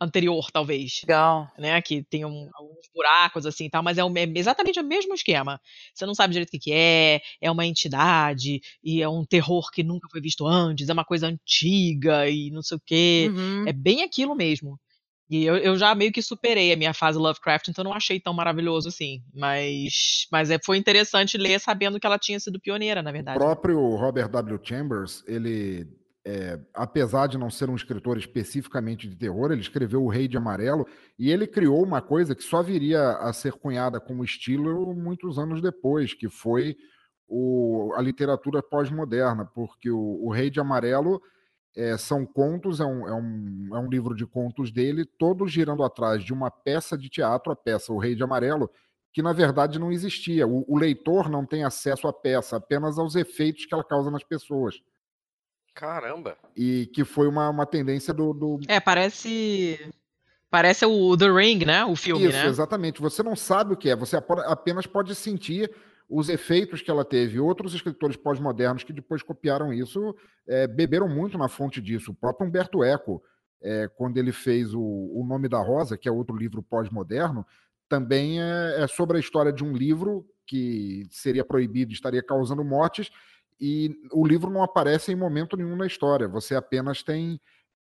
anterior, 0.02 0.50
talvez. 0.50 1.02
Legal. 1.06 1.50
Né, 1.56 1.80
que 1.80 2.02
tem 2.02 2.24
um, 2.24 2.50
alguns 2.54 2.88
buracos 2.94 3.46
assim, 3.46 3.70
tal, 3.70 3.82
mas 3.82 3.98
é, 3.98 4.04
o, 4.04 4.08
é, 4.18 4.30
exatamente 4.34 4.80
o 4.80 4.84
mesmo 4.84 5.14
esquema. 5.14 5.60
Você 5.94 6.04
não 6.04 6.14
sabe 6.14 6.32
direito 6.32 6.48
o 6.48 6.52
que, 6.52 6.58
que 6.58 6.72
é, 6.72 7.20
é 7.40 7.50
uma 7.50 7.64
entidade 7.64 8.60
e 8.82 9.00
é 9.00 9.08
um 9.08 9.24
terror 9.24 9.70
que 9.70 9.82
nunca 9.82 10.08
foi 10.10 10.20
visto 10.20 10.46
antes, 10.46 10.88
é 10.88 10.92
uma 10.92 11.04
coisa 11.04 11.28
antiga 11.28 12.28
e 12.28 12.50
não 12.50 12.62
sei 12.62 12.76
o 12.76 12.82
quê. 12.84 13.30
Uhum. 13.32 13.64
É 13.66 13.72
bem 13.72 14.02
aquilo 14.02 14.34
mesmo. 14.34 14.78
E 15.32 15.46
eu, 15.46 15.56
eu, 15.56 15.78
já 15.78 15.94
meio 15.94 16.12
que 16.12 16.20
superei 16.20 16.74
a 16.74 16.76
minha 16.76 16.92
fase 16.92 17.18
Lovecraft, 17.18 17.68
então 17.68 17.82
não 17.82 17.94
achei 17.94 18.20
tão 18.20 18.34
maravilhoso 18.34 18.90
assim. 18.90 19.22
Mas, 19.32 20.26
mas 20.30 20.50
é, 20.50 20.58
foi 20.62 20.76
interessante 20.76 21.38
ler 21.38 21.58
sabendo 21.58 21.98
que 21.98 22.06
ela 22.06 22.18
tinha 22.18 22.38
sido 22.38 22.60
pioneira, 22.60 23.02
na 23.02 23.10
verdade. 23.10 23.38
O 23.38 23.40
próprio 23.40 23.78
Robert 23.96 24.28
W. 24.28 24.60
Chambers, 24.62 25.24
ele, 25.26 25.88
é, 26.22 26.60
apesar 26.74 27.28
de 27.28 27.38
não 27.38 27.48
ser 27.48 27.70
um 27.70 27.74
escritor 27.74 28.18
especificamente 28.18 29.08
de 29.08 29.16
terror, 29.16 29.50
ele 29.50 29.62
escreveu 29.62 30.04
O 30.04 30.08
Rei 30.10 30.28
de 30.28 30.36
Amarelo 30.36 30.86
e 31.18 31.30
ele 31.30 31.46
criou 31.46 31.82
uma 31.82 32.02
coisa 32.02 32.34
que 32.34 32.42
só 32.42 32.62
viria 32.62 33.12
a 33.12 33.32
ser 33.32 33.54
cunhada 33.54 33.98
como 33.98 34.22
estilo 34.22 34.94
muitos 34.94 35.38
anos 35.38 35.62
depois, 35.62 36.12
que 36.12 36.28
foi 36.28 36.76
o, 37.26 37.94
a 37.96 38.02
literatura 38.02 38.62
pós-moderna, 38.62 39.46
porque 39.54 39.90
o, 39.90 40.26
o 40.26 40.30
Rei 40.30 40.50
de 40.50 40.60
Amarelo 40.60 41.22
é, 41.76 41.96
são 41.96 42.26
contos, 42.26 42.80
é 42.80 42.84
um, 42.84 43.08
é, 43.08 43.14
um, 43.14 43.68
é 43.72 43.78
um 43.78 43.88
livro 43.88 44.14
de 44.14 44.26
contos 44.26 44.70
dele, 44.70 45.04
todos 45.04 45.50
girando 45.50 45.82
atrás 45.82 46.22
de 46.22 46.32
uma 46.32 46.50
peça 46.50 46.96
de 46.96 47.08
teatro, 47.08 47.52
a 47.52 47.56
peça 47.56 47.92
O 47.92 47.98
Rei 47.98 48.14
de 48.14 48.22
Amarelo, 48.22 48.70
que 49.12 49.22
na 49.22 49.32
verdade 49.32 49.78
não 49.78 49.90
existia. 49.90 50.46
O, 50.46 50.64
o 50.68 50.78
leitor 50.78 51.28
não 51.28 51.46
tem 51.46 51.64
acesso 51.64 52.06
à 52.06 52.12
peça, 52.12 52.56
apenas 52.56 52.98
aos 52.98 53.14
efeitos 53.14 53.64
que 53.66 53.74
ela 53.74 53.84
causa 53.84 54.10
nas 54.10 54.22
pessoas. 54.22 54.82
Caramba! 55.74 56.36
E 56.54 56.86
que 56.92 57.04
foi 57.04 57.26
uma, 57.26 57.48
uma 57.48 57.66
tendência 57.66 58.12
do, 58.12 58.32
do... 58.32 58.60
É, 58.68 58.78
parece. 58.78 59.90
Parece 60.50 60.84
o 60.84 61.16
The 61.16 61.30
Ring, 61.30 61.64
né? 61.64 61.82
O 61.86 61.96
filme, 61.96 62.26
Isso, 62.26 62.36
né? 62.36 62.46
exatamente. 62.46 63.00
Você 63.00 63.22
não 63.22 63.34
sabe 63.34 63.72
o 63.72 63.76
que 63.76 63.88
é, 63.88 63.96
você 63.96 64.18
apenas 64.18 64.86
pode 64.86 65.14
sentir 65.14 65.74
os 66.12 66.28
efeitos 66.28 66.82
que 66.82 66.90
ela 66.90 67.04
teve. 67.04 67.40
Outros 67.40 67.72
escritores 67.72 68.16
pós-modernos 68.16 68.84
que 68.84 68.92
depois 68.92 69.22
copiaram 69.22 69.72
isso 69.72 70.14
é, 70.46 70.66
beberam 70.66 71.08
muito 71.08 71.38
na 71.38 71.48
fonte 71.48 71.80
disso. 71.80 72.10
O 72.10 72.14
próprio 72.14 72.46
Humberto 72.46 72.84
Eco, 72.84 73.22
é, 73.62 73.88
quando 73.96 74.18
ele 74.18 74.30
fez 74.30 74.74
o, 74.74 74.80
o 74.82 75.24
Nome 75.26 75.48
da 75.48 75.58
Rosa, 75.58 75.96
que 75.96 76.06
é 76.06 76.12
outro 76.12 76.36
livro 76.36 76.62
pós-moderno, 76.62 77.46
também 77.88 78.42
é, 78.42 78.82
é, 78.82 78.86
sobre 78.86 79.16
a 79.16 79.20
história 79.20 79.52
de 79.52 79.64
um 79.64 79.74
livro 79.74 80.26
que 80.46 81.06
seria 81.10 81.44
proibido, 81.44 81.92
estaria 81.92 82.22
causando 82.22 82.62
mortes, 82.62 83.10
e 83.58 83.96
o 84.12 84.26
livro 84.26 84.50
não 84.50 84.62
aparece 84.62 85.12
em 85.12 85.16
momento 85.16 85.56
nenhum 85.56 85.76
na 85.76 85.86
história. 85.86 86.28
Você 86.28 86.54
apenas 86.54 87.02
tem, 87.02 87.40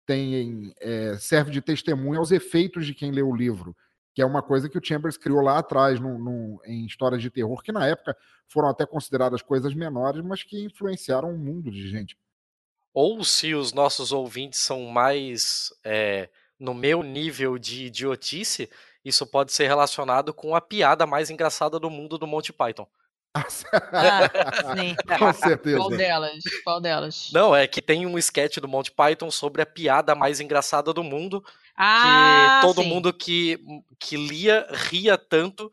tem 0.03 0.73
é, 0.79 1.15
serve 1.19 1.51
de 1.51 1.61
testemunho 1.61 2.19
aos 2.19 2.31
efeitos 2.31 2.87
de 2.87 2.95
quem 2.95 3.11
lê 3.11 3.21
o 3.21 3.35
livro 3.35 3.75
que 4.15 4.21
é 4.21 4.25
uma 4.25 4.41
coisa 4.41 4.69
que 4.69 4.77
o 4.77 4.81
Chambers 4.83 5.17
criou 5.17 5.41
lá 5.41 5.59
atrás 5.59 5.99
no, 5.99 6.17
no, 6.17 6.61
em 6.63 6.85
histórias 6.85 7.21
de 7.21 7.29
terror, 7.29 7.61
que 7.61 7.73
na 7.73 7.85
época 7.85 8.17
foram 8.47 8.69
até 8.69 8.85
consideradas 8.85 9.41
coisas 9.41 9.75
menores, 9.75 10.23
mas 10.23 10.41
que 10.41 10.63
influenciaram 10.63 11.31
um 11.31 11.37
mundo 11.37 11.69
de 11.69 11.89
gente. 11.89 12.17
Ou 12.93 13.25
se 13.25 13.53
os 13.53 13.73
nossos 13.73 14.13
ouvintes 14.13 14.61
são 14.61 14.83
mais 14.85 15.73
é, 15.83 16.29
no 16.57 16.73
meu 16.73 17.03
nível 17.03 17.57
de 17.57 17.87
idiotice, 17.87 18.69
isso 19.03 19.27
pode 19.27 19.51
ser 19.51 19.67
relacionado 19.67 20.33
com 20.33 20.55
a 20.55 20.61
piada 20.61 21.05
mais 21.05 21.29
engraçada 21.29 21.77
do 21.77 21.89
mundo 21.89 22.17
do 22.17 22.25
Monty 22.25 22.53
Python. 22.53 22.87
ah, 23.35 24.75
sim. 24.77 24.95
Com 25.19 25.33
certeza. 25.33 25.77
Qual 25.77 25.89
delas? 25.89 26.43
Qual 26.63 26.79
delas? 26.79 27.31
Não, 27.33 27.53
é 27.53 27.67
que 27.67 27.81
tem 27.81 28.05
um 28.05 28.17
sketch 28.17 28.59
do 28.59 28.67
Monty 28.67 28.91
Python 28.91 29.29
sobre 29.29 29.61
a 29.61 29.65
piada 29.65 30.15
mais 30.15 30.39
engraçada 30.39 30.93
do 30.93 31.03
mundo, 31.03 31.43
ah, 31.77 32.59
que 32.61 32.67
todo 32.67 32.81
sim. 32.81 32.89
mundo 32.89 33.13
que, 33.13 33.59
que 33.99 34.15
lia 34.15 34.67
ria 34.71 35.17
tanto 35.17 35.71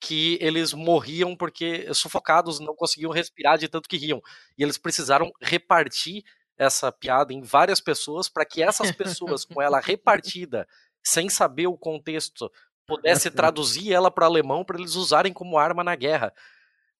que 0.00 0.36
eles 0.40 0.72
morriam 0.72 1.36
porque 1.36 1.92
sufocados 1.94 2.58
não 2.58 2.74
conseguiam 2.74 3.12
respirar 3.12 3.56
de 3.56 3.68
tanto 3.68 3.88
que 3.88 3.96
riam. 3.96 4.20
E 4.58 4.62
eles 4.62 4.76
precisaram 4.76 5.30
repartir 5.40 6.24
essa 6.58 6.90
piada 6.90 7.32
em 7.32 7.40
várias 7.40 7.80
pessoas 7.80 8.28
para 8.28 8.44
que 8.44 8.62
essas 8.62 8.90
pessoas, 8.90 9.44
com 9.44 9.62
ela 9.62 9.80
repartida, 9.80 10.66
sem 11.02 11.28
saber 11.28 11.68
o 11.68 11.78
contexto, 11.78 12.50
pudesse 12.86 13.30
traduzir 13.30 13.92
ela 13.92 14.10
para 14.10 14.26
alemão 14.26 14.64
para 14.64 14.78
eles 14.78 14.96
usarem 14.96 15.32
como 15.32 15.56
arma 15.56 15.84
na 15.84 15.94
guerra. 15.94 16.32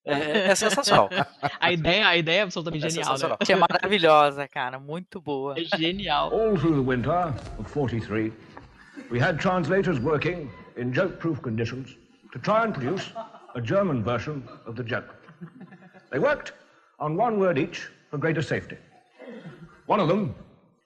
É, 0.05 0.50
é, 0.50 0.55
sensacional. 0.55 1.09
a 1.61 1.72
ideia, 1.72 2.07
a 2.09 2.16
ideia 2.16 2.40
é 2.40 2.42
absolutamente 2.42 2.86
É 2.86 2.90
genial, 2.90 3.12
né? 3.12 3.18
sensacional. 3.18 3.38
É 3.48 3.55
maravilhosa, 3.55 4.48
cara. 4.48 4.78
Muito 4.78 5.20
boa. 5.20 5.55
É 5.59 5.76
genial. 5.76 6.32
All 6.32 6.57
through 6.57 6.74
the 6.74 6.90
winter 6.90 7.32
of 7.59 7.70
43, 7.70 8.32
we 9.11 9.20
had 9.20 9.38
translators 9.38 10.00
working 10.00 10.50
in 10.76 10.92
joke-proof 10.92 11.40
conditions 11.40 11.96
to 12.32 12.38
try 12.38 12.64
and 12.64 12.72
produce 12.72 13.12
a 13.55 13.61
German 13.61 14.03
version 14.03 14.42
of 14.66 14.74
the 14.74 14.82
joke. 14.82 15.14
They 16.11 16.18
worked 16.18 16.53
on 16.98 17.16
one 17.16 17.38
word 17.38 17.59
each 17.59 17.88
for 18.11 18.18
greater 18.18 18.42
safety. 18.42 18.76
One 19.86 20.00
of 20.00 20.09
them 20.09 20.34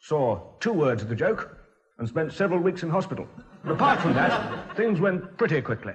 saw 0.00 0.40
two 0.60 0.72
words 0.72 1.02
of 1.02 1.08
the 1.08 1.14
joke 1.16 1.56
and 1.98 2.08
spent 2.08 2.32
several 2.32 2.60
weeks 2.60 2.82
in 2.82 2.90
hospital. 2.90 3.26
But 3.64 3.72
apart 3.72 4.00
from 4.00 4.14
that, 4.14 4.76
things 4.76 5.00
went 5.00 5.36
pretty 5.36 5.60
quickly. 5.62 5.94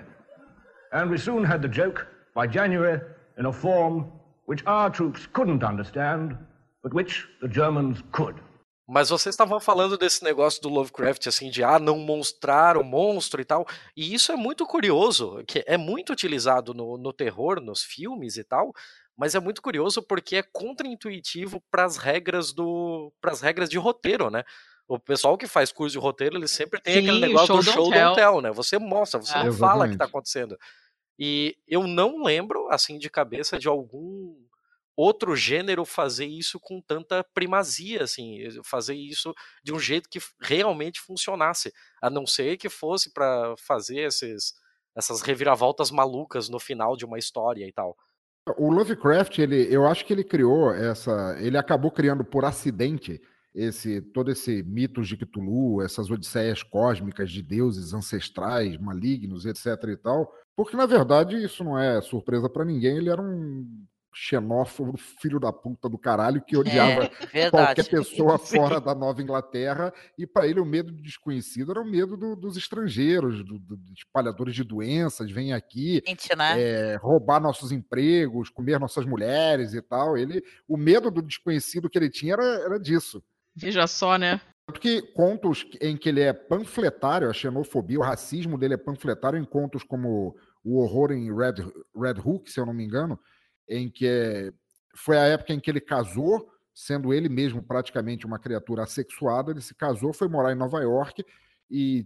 And 0.92 1.10
we 1.10 1.18
soon 1.18 1.44
had 1.44 1.62
the 1.62 1.68
joke 1.70 2.08
by 2.36 2.48
January 2.52 3.02
in 3.38 3.46
a 3.46 3.52
form 3.54 4.06
which 4.48 4.64
our 4.68 4.90
troops 4.92 5.28
couldn't 5.34 5.64
understand, 5.66 6.38
but 6.84 6.94
which 6.94 7.28
the 7.42 7.48
Germans 7.48 8.02
could. 8.12 8.36
Mas 8.88 9.10
vocês 9.10 9.34
estavam 9.34 9.58
falando 9.60 9.98
desse 9.98 10.22
negócio 10.22 10.62
do 10.62 10.68
Lovecraft, 10.68 11.26
assim, 11.28 11.50
de 11.50 11.64
ah, 11.64 11.80
não 11.80 11.98
mostrar 11.98 12.76
o 12.76 12.84
monstro 12.84 13.40
e 13.40 13.46
tal. 13.46 13.66
E 13.96 14.14
isso 14.14 14.34
é 14.34 14.36
muito 14.36 14.66
curioso, 14.66 15.42
que 15.48 15.64
é 15.66 15.78
muito 15.78 16.12
utilizado 16.12 16.74
no, 16.74 16.98
no 16.98 17.14
terror, 17.14 17.62
nos 17.62 17.82
filmes 17.84 18.36
e 18.36 18.44
tal. 18.44 18.74
Mas 19.16 19.34
é 19.34 19.40
muito 19.40 19.62
curioso 19.62 20.02
porque 20.02 20.36
é 20.38 20.44
contraintuitivo 20.44 21.62
para 21.72 21.86
as 21.86 21.96
regras 21.96 22.52
do, 22.52 23.14
para 23.22 23.32
as 23.32 23.40
regras 23.40 23.70
de 23.70 23.78
roteiro, 23.78 24.30
né? 24.30 24.44
O 24.88 25.00
pessoal 25.00 25.38
que 25.38 25.48
faz 25.48 25.72
curso 25.72 25.94
de 25.94 26.00
roteiro, 26.00 26.36
ele 26.36 26.48
sempre 26.48 26.82
tem 26.82 26.96
Sim, 26.96 27.00
aquele 27.02 27.20
negócio 27.22 27.48
show 27.48 27.58
do 27.60 27.64
don't 27.64 27.76
show 27.78 27.90
tell. 27.92 28.04
don't 28.04 28.16
tell, 28.16 28.42
né? 28.42 28.52
Você 28.52 28.78
mostra, 28.78 29.22
você 29.22 29.38
É. 29.38 29.44
não 29.46 29.54
fala 29.54 29.86
o 29.86 29.88
que 29.88 29.94
Exatamente. 29.94 29.98
tá 30.00 30.06
acontecendo. 30.06 30.58
E 31.24 31.56
eu 31.68 31.86
não 31.86 32.24
lembro, 32.24 32.68
assim, 32.72 32.98
de 32.98 33.08
cabeça 33.08 33.60
de 33.60 33.68
algum 33.68 34.36
outro 34.98 35.36
gênero 35.36 35.86
fazer 35.86 36.26
isso 36.26 36.60
com 36.60 36.82
tanta 36.82 37.24
primazia, 37.24 38.02
assim, 38.02 38.40
fazer 38.64 38.96
isso 38.96 39.32
de 39.64 39.72
um 39.72 39.78
jeito 39.78 40.10
que 40.10 40.18
realmente 40.42 41.00
funcionasse, 41.00 41.72
a 42.02 42.10
não 42.10 42.26
ser 42.26 42.58
que 42.58 42.70
fosse 42.70 43.14
para 43.14 43.54
fazer 43.56 44.00
esses, 44.00 44.56
essas 44.96 45.22
reviravoltas 45.22 45.92
malucas 45.92 46.50
no 46.50 46.60
final 46.60 46.98
de 46.98 47.06
uma 47.06 47.20
história 47.20 47.68
e 47.68 47.72
tal. 47.72 47.96
O 48.58 48.72
Lovecraft, 48.72 49.38
ele, 49.38 49.72
eu 49.72 49.86
acho 49.86 50.04
que 50.04 50.14
ele 50.14 50.24
criou 50.24 50.74
essa. 50.74 51.38
Ele 51.40 51.56
acabou 51.56 51.92
criando 51.92 52.26
por 52.26 52.46
acidente 52.46 53.22
esse 53.54 54.02
todo 54.02 54.32
esse 54.32 54.64
mitos 54.64 55.08
de 55.08 55.16
Cthulhu, 55.18 55.84
essas 55.84 56.10
odisseias 56.10 56.64
cósmicas 56.64 57.30
de 57.30 57.44
deuses 57.44 57.94
ancestrais, 57.94 58.76
malignos, 58.78 59.46
etc 59.46 59.68
e 59.88 59.98
tal. 59.98 60.34
Porque 60.56 60.76
na 60.78 60.86
verdade 60.86 61.36
isso 61.44 61.64
não 61.64 61.78
é 61.78 62.02
surpresa 62.02 62.50
para 62.50 62.66
ninguém. 62.66 62.98
Ele 62.98 63.10
era 63.10 63.22
um 63.22 63.86
xenófobo, 64.14 64.98
filho 65.22 65.40
da 65.40 65.54
puta 65.54 65.88
do 65.88 65.98
caralho 65.98 66.42
que 66.42 66.58
odiava 66.58 67.10
É, 67.34 67.50
qualquer 67.50 67.88
pessoa 67.88 68.38
fora 68.78 68.82
da 68.82 68.94
Nova 68.94 69.22
Inglaterra, 69.22 69.94
e 70.18 70.28
para 70.28 70.46
ele 70.46 70.60
o 70.60 70.66
medo 70.66 70.92
do 70.92 71.02
desconhecido 71.02 71.72
era 71.72 71.82
o 71.82 71.86
medo 71.90 72.18
do- 72.18 72.36
dos 72.36 72.58
estrangeiros, 72.58 73.38
do- 73.46 73.58
do- 73.58 73.78
dos 73.78 73.98
espalhadores 74.00 74.54
de 74.54 74.66
doenças, 74.66 75.32
vem 75.32 75.54
aqui 75.54 76.04
Gente, 76.06 76.36
né? 76.36 76.62
é, 76.62 76.96
roubar 76.98 77.40
nossos 77.40 77.72
empregos, 77.72 78.50
comer 78.50 78.80
nossas 78.80 79.06
mulheres 79.06 79.74
e 79.74 79.82
tal. 79.82 80.18
Ele, 80.18 80.44
o 80.68 80.76
medo 80.76 81.10
do 81.10 81.22
desconhecido 81.22 81.90
que 81.90 81.98
ele 81.98 82.10
tinha 82.10 82.34
era, 82.34 82.44
era 82.66 82.80
disso. 82.80 83.24
Veja 83.56 83.88
só, 83.88 84.18
né? 84.18 84.42
Tanto 84.72 84.80
que 84.80 85.02
contos 85.02 85.68
em 85.82 85.98
que 85.98 86.08
ele 86.08 86.22
é 86.22 86.32
panfletário, 86.32 87.30
a 87.30 87.34
xenofobia, 87.34 88.00
o 88.00 88.04
racismo 88.04 88.58
dele 88.58 88.76
é 88.76 88.78
panfletário 88.78 89.38
em 89.38 89.44
contos 89.44 89.84
como 89.84 90.34
o 90.64 90.80
horror 90.80 91.12
em 91.12 91.26
Red, 91.36 91.56
Red 91.94 92.22
Hook, 92.24 92.50
se 92.50 92.58
eu 92.58 92.66
não 92.66 92.74
me 92.74 92.86
engano, 92.86 93.20
em 93.68 93.90
que 93.90 94.08
é- 94.08 94.54
foi 94.96 95.18
a 95.18 95.26
época 95.26 95.52
em 95.52 95.60
que 95.60 95.70
ele 95.70 95.82
casou, 95.82 96.50
sendo 96.74 97.14
ele 97.14 97.28
mesmo 97.28 97.62
praticamente 97.62 98.26
uma 98.26 98.40
criatura 98.40 98.84
assexuada, 98.84 99.52
ele 99.52 99.60
se 99.60 99.76
casou, 99.76 100.14
foi 100.14 100.30
morar 100.30 100.54
em 100.54 100.58
Nova 100.58 100.80
York 100.80 101.22
e 101.70 102.06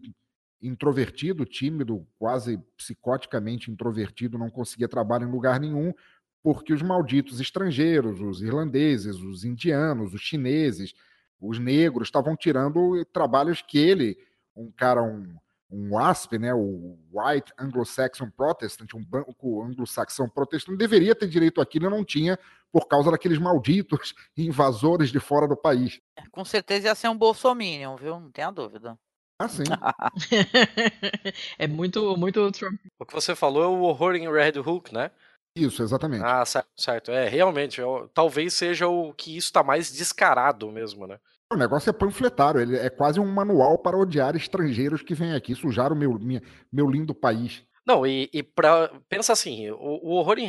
introvertido, 0.60 1.46
tímido, 1.46 2.08
quase 2.18 2.58
psicoticamente 2.76 3.70
introvertido, 3.70 4.40
não 4.40 4.50
conseguia 4.50 4.88
trabalho 4.88 5.28
em 5.28 5.32
lugar 5.32 5.60
nenhum, 5.60 5.94
porque 6.42 6.74
os 6.74 6.82
malditos 6.82 7.40
estrangeiros, 7.40 8.20
os 8.20 8.42
irlandeses, 8.42 9.18
os 9.18 9.44
indianos, 9.44 10.16
os 10.16 10.22
chineses, 10.22 10.96
os 11.40 11.60
negros 11.60 12.08
estavam 12.08 12.36
tirando 12.36 13.04
trabalhos 13.06 13.62
que 13.62 13.78
ele, 13.78 14.18
um 14.56 14.72
cara, 14.72 15.02
um, 15.04 15.36
um 15.70 15.94
WASP, 15.94 16.38
né, 16.38 16.54
o 16.54 16.98
White 17.12 17.52
Anglo-Saxon 17.58 18.30
Protestant, 18.30 18.94
um 18.94 19.04
banco 19.04 19.64
anglo-saxão 19.64 20.30
protestante, 20.30 20.78
deveria 20.78 21.16
ter 21.16 21.28
direito 21.28 21.60
àquilo 21.60 21.88
e 21.88 21.90
não 21.90 22.04
tinha 22.04 22.40
por 22.72 22.88
causa 22.88 23.12
daqueles 23.12 23.38
malditos 23.38 24.14
invasores 24.38 25.12
de 25.12 25.20
fora 25.20 25.48
do 25.48 25.58
país. 25.58 26.00
Com 26.32 26.46
certeza 26.46 26.88
ia 26.88 26.96
ser 26.96 27.10
um 27.10 27.18
bolsominion, 27.18 27.96
viu? 27.96 28.20
Não 28.20 28.32
tenha 28.32 28.52
dúvida. 28.52 28.98
Ah, 29.38 29.50
sim. 29.50 29.64
é 31.60 31.68
muito, 31.68 32.16
muito 32.16 32.52
Trump. 32.54 32.80
O 32.98 33.06
que 33.06 33.14
você 33.14 33.36
falou 33.36 33.64
é 33.64 33.68
o 33.68 33.82
horror 33.82 34.16
em 34.16 34.32
Red 34.32 34.60
Hook, 34.60 34.94
né? 34.94 35.12
Isso, 35.56 35.82
exatamente. 35.82 36.24
Ah, 36.24 36.44
certo, 36.46 36.68
certo. 36.76 37.12
É, 37.12 37.28
realmente, 37.30 37.80
eu- 37.80 38.10
talvez 38.14 38.54
seja 38.54 38.88
o 38.88 39.14
que 39.14 39.38
isso 39.38 39.54
tá 39.54 39.64
mais 39.64 39.92
descarado 39.92 40.70
mesmo, 40.72 41.08
né? 41.08 41.18
O 41.54 41.56
negócio 41.56 41.90
é 41.90 41.94
panfletário, 41.94 42.60
ele 42.60 42.76
é 42.76 42.90
quase 42.90 43.20
um 43.20 43.26
manual 43.26 43.78
para 43.78 43.96
odiar 43.98 44.36
estrangeiros 44.36 45.02
que 45.02 45.14
vêm 45.14 45.34
aqui 45.34 45.56
sujar 45.56 45.94
o 45.94 45.96
meu, 45.96 46.14
minha- 46.20 46.42
meu 46.72 46.90
lindo 46.90 47.14
país. 47.16 47.64
Não, 47.88 48.06
e, 48.06 48.30
e 48.34 48.42
pra, 48.44 48.90
pensa 49.08 49.32
assim, 49.32 49.70
o, 49.70 49.76
o 49.78 50.10
horror 50.16 50.40
em, 50.40 50.48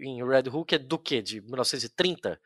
em 0.00 0.22
Red 0.24 0.50
Hook 0.50 0.74
é 0.74 0.78
do 0.78 0.98
quê? 0.98 1.22
De 1.22 1.40
1930? 1.40 2.38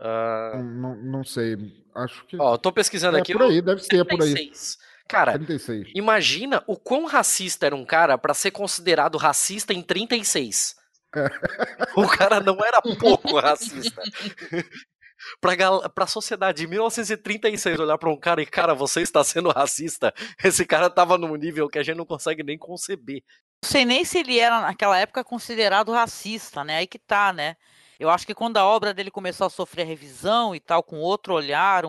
Ah, 0.00 0.60
Não, 0.64 0.96
não, 0.96 1.22
sei, 1.24 1.56
acho 1.94 2.24
que 2.26 2.36
ó, 2.40 2.56
tô 2.56 2.72
pesquisando 2.72 3.18
é 3.18 3.20
aqui. 3.20 3.34
por 3.34 3.42
aí, 3.42 3.60
deve 3.62 3.82
ser 3.82 4.04
por 4.04 4.20
aí. 4.22 4.32
36. 4.34 4.78
Cara, 5.06 5.32
36. 5.34 5.92
imagina 5.94 6.64
o 6.66 6.74
quão 6.76 7.04
racista 7.04 7.66
era 7.66 7.76
um 7.76 7.84
cara 7.84 8.16
pra 8.16 8.32
ser 8.34 8.50
considerado 8.50 9.18
racista 9.18 9.72
em 9.74 9.82
36. 9.82 10.74
O 11.96 12.06
cara 12.08 12.40
não 12.40 12.56
era 12.64 12.80
pouco 12.98 13.38
racista. 13.38 14.02
Pra, 15.40 15.54
gal- 15.54 15.88
pra 15.90 16.04
sociedade 16.04 16.62
de 16.62 16.66
1936 16.66 17.78
olhar 17.78 17.96
pra 17.96 18.10
um 18.10 18.16
cara 18.18 18.42
e, 18.42 18.46
cara, 18.46 18.74
você 18.74 19.02
está 19.02 19.22
sendo 19.22 19.50
racista, 19.50 20.12
esse 20.42 20.66
cara 20.66 20.90
tava 20.90 21.16
num 21.16 21.36
nível 21.36 21.68
que 21.68 21.78
a 21.78 21.82
gente 21.84 21.96
não 21.96 22.04
consegue 22.04 22.42
nem 22.42 22.58
conceber. 22.58 23.22
Não 23.62 23.70
sei 23.70 23.84
nem 23.84 24.04
se 24.04 24.18
ele 24.18 24.40
era 24.40 24.60
naquela 24.60 24.98
época 24.98 25.22
considerado 25.22 25.92
racista, 25.92 26.64
né? 26.64 26.78
Aí 26.78 26.88
que 26.88 26.98
tá, 26.98 27.32
né? 27.32 27.54
Eu 28.00 28.10
acho 28.10 28.26
que 28.26 28.34
quando 28.34 28.56
a 28.56 28.64
obra 28.66 28.92
dele 28.92 29.12
começou 29.12 29.46
a 29.46 29.50
sofrer 29.50 29.86
revisão 29.86 30.56
e 30.56 30.60
tal, 30.60 30.82
com 30.82 30.98
outro 30.98 31.34
olhar, 31.34 31.84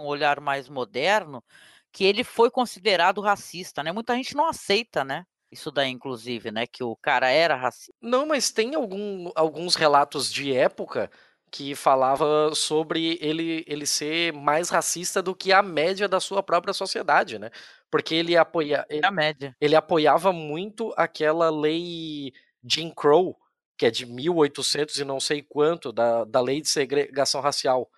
um 0.00 0.06
olhar 0.06 0.40
mais 0.40 0.66
moderno, 0.68 1.44
que 1.92 2.04
ele 2.04 2.24
foi 2.24 2.50
considerado 2.50 3.20
racista, 3.20 3.82
né? 3.82 3.92
Muita 3.92 4.14
gente 4.14 4.34
não 4.34 4.48
aceita, 4.48 5.04
né? 5.04 5.26
Isso 5.50 5.70
daí, 5.70 5.90
inclusive, 5.90 6.50
né? 6.50 6.66
Que 6.66 6.82
o 6.82 6.96
cara 6.96 7.30
era 7.30 7.54
racista. 7.54 7.92
Não, 8.00 8.26
mas 8.26 8.50
tem 8.50 8.74
algum- 8.74 9.30
alguns 9.34 9.74
relatos 9.76 10.32
de 10.32 10.52
época 10.52 11.10
que 11.50 11.74
falava 11.74 12.52
sobre 12.54 13.16
ele, 13.20 13.64
ele 13.66 13.86
ser 13.86 14.32
mais 14.32 14.68
racista 14.68 15.22
do 15.22 15.34
que 15.34 15.52
a 15.52 15.62
média 15.62 16.08
da 16.08 16.18
sua 16.20 16.42
própria 16.42 16.74
sociedade, 16.74 17.38
né? 17.38 17.50
Porque 17.90 18.14
ele, 18.14 18.36
apoia, 18.36 18.84
ele, 18.90 19.06
a 19.06 19.10
média. 19.12 19.56
ele 19.60 19.76
apoiava 19.76 20.32
muito 20.32 20.92
aquela 20.96 21.48
lei 21.50 22.32
Jim 22.68 22.90
Crow, 22.90 23.38
que 23.78 23.86
é 23.86 23.90
de 23.90 24.04
1800 24.04 24.98
e 24.98 25.04
não 25.04 25.20
sei 25.20 25.40
quanto, 25.42 25.92
da, 25.92 26.24
da 26.24 26.40
lei 26.40 26.60
de 26.60 26.68
segregação 26.68 27.40
racial 27.40 27.88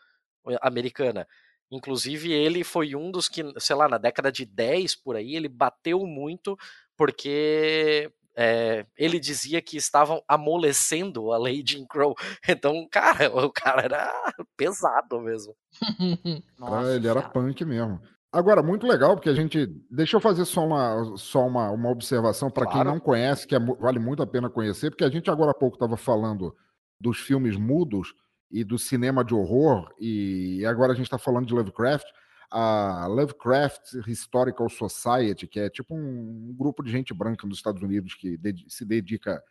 eh, 0.49 0.59
americana. 0.63 1.27
Inclusive, 1.71 2.33
ele 2.33 2.65
foi 2.65 2.95
um 2.95 3.11
dos 3.11 3.29
que, 3.29 3.43
sei 3.61 3.77
lá, 3.77 3.89
na 3.89 3.99
década 3.99 4.33
de 4.33 4.45
10 4.47 4.95
por 4.97 5.17
aí, 5.17 5.37
ele 5.37 5.49
bateu 5.49 6.01
muito 6.07 6.57
porque 6.99 8.11
é, 8.37 8.85
ele 8.97 9.19
dizia 9.19 9.63
que 9.63 9.77
estavam 9.79 10.23
amolecendo 10.29 11.33
a 11.33 11.39
lei 11.39 11.63
Jim 11.67 11.87
Crow. 11.89 12.15
Então, 12.49 12.87
cara, 12.91 13.31
o 13.35 13.51
cara 13.51 13.83
era 13.83 14.13
pesado 14.57 15.21
mesmo. 15.21 15.55
Era- 16.27 16.43
Nossa 16.59 16.95
ele 16.97 17.07
era 17.09 17.21
Senhora. 17.21 17.33
punk 17.33 17.65
mesmo. 17.65 18.01
Agora, 18.31 18.63
muito 18.63 18.87
legal, 18.87 19.15
porque 19.15 19.31
a 19.31 19.35
gente. 19.35 19.67
Deixa 19.91 20.17
eu 20.17 20.21
fazer 20.21 20.45
só 20.45 20.67
uma, 20.67 21.17
só 21.17 21.47
uma, 21.47 21.71
uma 21.71 21.89
observação 21.91 22.51
para 22.51 22.67
quem 22.67 22.75
Claro. 22.75 22.91
não 22.91 23.01
conhece, 23.01 23.47
que 23.47 23.55
é 23.55 23.59
vale 23.59 23.99
muito 23.99 24.23
a 24.23 24.27
pena 24.27 24.51
conhecer, 24.51 24.91
porque 24.91 25.05
a 25.05 25.09
gente 25.11 25.31
agora 25.31 25.53
há 25.53 25.55
pouco 25.55 25.77
estava 25.77 25.97
falando 25.97 26.55
dos 27.01 27.19
filmes 27.19 27.57
mudos 27.57 28.13
e 28.51 28.63
do 28.65 28.79
cinema 28.79 29.25
de 29.25 29.35
horror, 29.35 29.91
e 29.99 30.63
agora 30.67 30.93
a 30.93 30.95
gente 30.95 31.07
está 31.07 31.17
falando 31.19 31.47
de 31.47 31.55
Lovecraft. 31.55 32.07
A 32.51 33.07
Lovecraft 33.09 33.95
Historical 34.07 34.69
Society, 34.69 35.47
que 35.47 35.61
é 35.61 35.69
tipo 35.69 35.95
um 35.95 36.55
grupo 36.57 36.83
de 36.83 36.91
gente 36.91 37.13
branca 37.13 37.47
nos 37.47 37.59
Estados 37.59 37.83
Unidos 37.83 38.15
que 38.15 38.39
se 38.69 38.85
dedica 38.85 39.43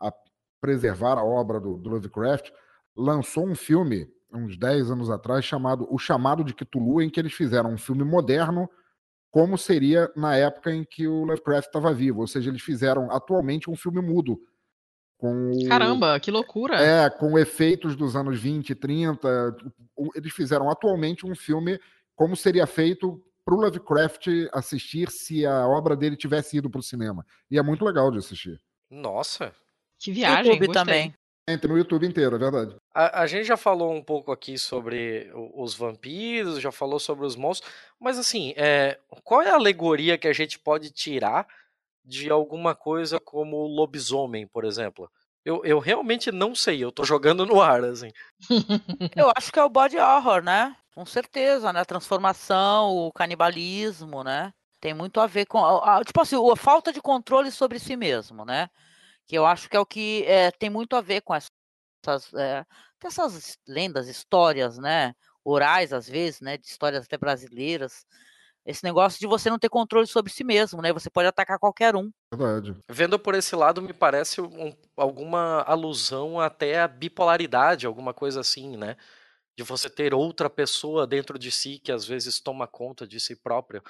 a 0.00 0.12
preservar 0.60 1.18
a 1.18 1.24
obra 1.24 1.60
do, 1.60 1.76
do 1.76 1.90
Lovecraft, 1.90 2.50
lançou 2.96 3.46
um 3.46 3.54
filme 3.54 4.08
uns 4.32 4.56
10 4.56 4.90
anos 4.90 5.10
atrás 5.10 5.44
chamado 5.44 5.86
O 5.90 5.98
Chamado 5.98 6.42
de 6.42 6.54
Cthulhu, 6.54 7.00
em 7.02 7.08
que 7.10 7.20
eles 7.20 7.32
fizeram 7.32 7.72
um 7.72 7.78
filme 7.78 8.04
moderno 8.04 8.68
como 9.30 9.58
seria 9.58 10.10
na 10.16 10.34
época 10.34 10.72
em 10.72 10.82
que 10.82 11.06
o 11.06 11.24
Lovecraft 11.24 11.66
estava 11.66 11.92
vivo. 11.92 12.20
Ou 12.20 12.26
seja, 12.26 12.48
eles 12.50 12.62
fizeram 12.62 13.10
atualmente 13.10 13.70
um 13.70 13.76
filme 13.76 14.00
mudo. 14.00 14.40
Com 15.18 15.50
Caramba, 15.68 16.18
que 16.20 16.30
loucura. 16.30 16.76
É, 16.76 17.08
com 17.10 17.38
efeitos 17.38 17.96
dos 17.96 18.16
anos 18.16 18.38
20, 18.40 18.74
30. 18.74 19.56
O- 19.94 20.10
Eles 20.14 20.32
fizeram 20.32 20.70
atualmente 20.70 21.26
um 21.26 21.34
filme 21.34 21.78
como 22.16 22.34
seria 22.34 22.66
feito 22.66 23.22
para 23.44 23.54
o 23.54 23.60
Lovecraft 23.60 24.26
assistir 24.52 25.08
se 25.08 25.46
a 25.46 25.68
obra 25.68 25.94
dele 25.94 26.16
tivesse 26.16 26.56
ido 26.56 26.68
para 26.68 26.80
o 26.80 26.82
cinema. 26.82 27.24
E 27.48 27.56
é 27.56 27.62
muito 27.62 27.84
legal 27.84 28.10
de 28.10 28.18
assistir. 28.18 28.60
Nossa. 28.90 29.54
Que 29.98 30.10
viagem, 30.10 30.52
YouTube 30.52 30.66
gostei. 30.66 30.74
também. 30.74 31.14
Entra 31.48 31.70
no 31.70 31.78
YouTube 31.78 32.04
inteiro, 32.04 32.34
é 32.34 32.38
verdade. 32.40 32.74
A, 32.92 33.22
a 33.22 33.26
gente 33.28 33.44
já 33.44 33.56
falou 33.56 33.94
um 33.94 34.02
pouco 34.02 34.32
aqui 34.32 34.58
sobre 34.58 35.30
os 35.54 35.74
vampiros, 35.74 36.60
já 36.60 36.72
falou 36.72 36.98
sobre 36.98 37.24
os 37.24 37.36
monstros, 37.36 37.72
mas 38.00 38.18
assim, 38.18 38.52
é, 38.56 38.98
qual 39.22 39.42
é 39.42 39.50
a 39.50 39.54
alegoria 39.54 40.18
que 40.18 40.26
a 40.26 40.32
gente 40.32 40.58
pode 40.58 40.90
tirar 40.90 41.46
de 42.04 42.28
alguma 42.30 42.74
coisa 42.74 43.20
como 43.20 43.58
o 43.58 43.68
lobisomem, 43.68 44.44
por 44.44 44.64
exemplo? 44.64 45.08
Eu, 45.44 45.64
eu 45.64 45.78
realmente 45.78 46.32
não 46.32 46.52
sei, 46.52 46.82
eu 46.82 46.90
tô 46.90 47.04
jogando 47.04 47.46
no 47.46 47.60
ar, 47.60 47.84
assim. 47.84 48.10
Eu 49.14 49.30
acho 49.36 49.52
que 49.52 49.60
é 49.60 49.62
o 49.62 49.68
body 49.68 49.96
horror, 49.96 50.42
né? 50.42 50.74
Com 50.96 51.04
certeza, 51.04 51.74
né? 51.74 51.80
A 51.80 51.84
transformação, 51.84 52.88
o 52.96 53.12
canibalismo, 53.12 54.24
né? 54.24 54.50
Tem 54.80 54.94
muito 54.94 55.20
a 55.20 55.26
ver 55.26 55.44
com, 55.44 55.58
a- 55.62 55.98
a- 55.98 56.02
tipo 56.04 56.18
assim, 56.22 56.36
a 56.50 56.56
falta 56.56 56.90
de 56.90 57.02
controle 57.02 57.50
sobre 57.50 57.78
si 57.78 57.94
mesmo, 57.96 58.46
né? 58.46 58.70
Que 59.26 59.36
eu 59.36 59.46
acho 59.46 59.68
que 59.68 59.76
é 59.76 59.80
o 59.80 59.86
que 59.86 60.24
é, 60.26 60.50
tem 60.52 60.70
muito 60.70 60.96
a 60.96 61.02
ver 61.02 61.22
com 61.22 61.34
essas, 61.34 62.32
é, 62.34 62.64
essas 63.04 63.58
lendas, 63.68 64.08
histórias, 64.08 64.78
né? 64.78 65.14
Orais, 65.44 65.92
às 65.92 66.08
vezes, 66.08 66.40
né? 66.40 66.56
De 66.56 66.66
histórias 66.66 67.04
até 67.04 67.18
brasileiras. 67.18 68.06
Esse 68.64 68.84
negócio 68.84 69.20
de 69.20 69.26
você 69.26 69.50
não 69.50 69.58
ter 69.58 69.68
controle 69.68 70.06
sobre 70.06 70.32
si 70.32 70.44
mesmo, 70.44 70.82
né? 70.82 70.92
Você 70.92 71.10
pode 71.10 71.28
atacar 71.28 71.58
qualquer 71.58 71.94
um. 71.96 72.10
Verdade. 72.32 72.76
Vendo 72.90 73.18
por 73.18 73.34
esse 73.34 73.54
lado, 73.54 73.82
me 73.82 73.92
parece 73.92 74.40
um- 74.40 74.74
alguma 74.96 75.62
alusão 75.62 76.40
até 76.40 76.80
à 76.80 76.88
bipolaridade, 76.88 77.86
alguma 77.86 78.14
coisa 78.14 78.40
assim, 78.40 78.76
né? 78.76 78.96
De 79.56 79.64
você 79.64 79.88
ter 79.88 80.12
outra 80.12 80.50
pessoa 80.50 81.06
dentro 81.06 81.38
de 81.38 81.50
si 81.50 81.78
que 81.82 81.90
às 81.90 82.04
vezes 82.04 82.38
toma 82.40 82.66
conta 82.66 83.06
de 83.06 83.18
si 83.18 83.34
próprio. 83.34 83.82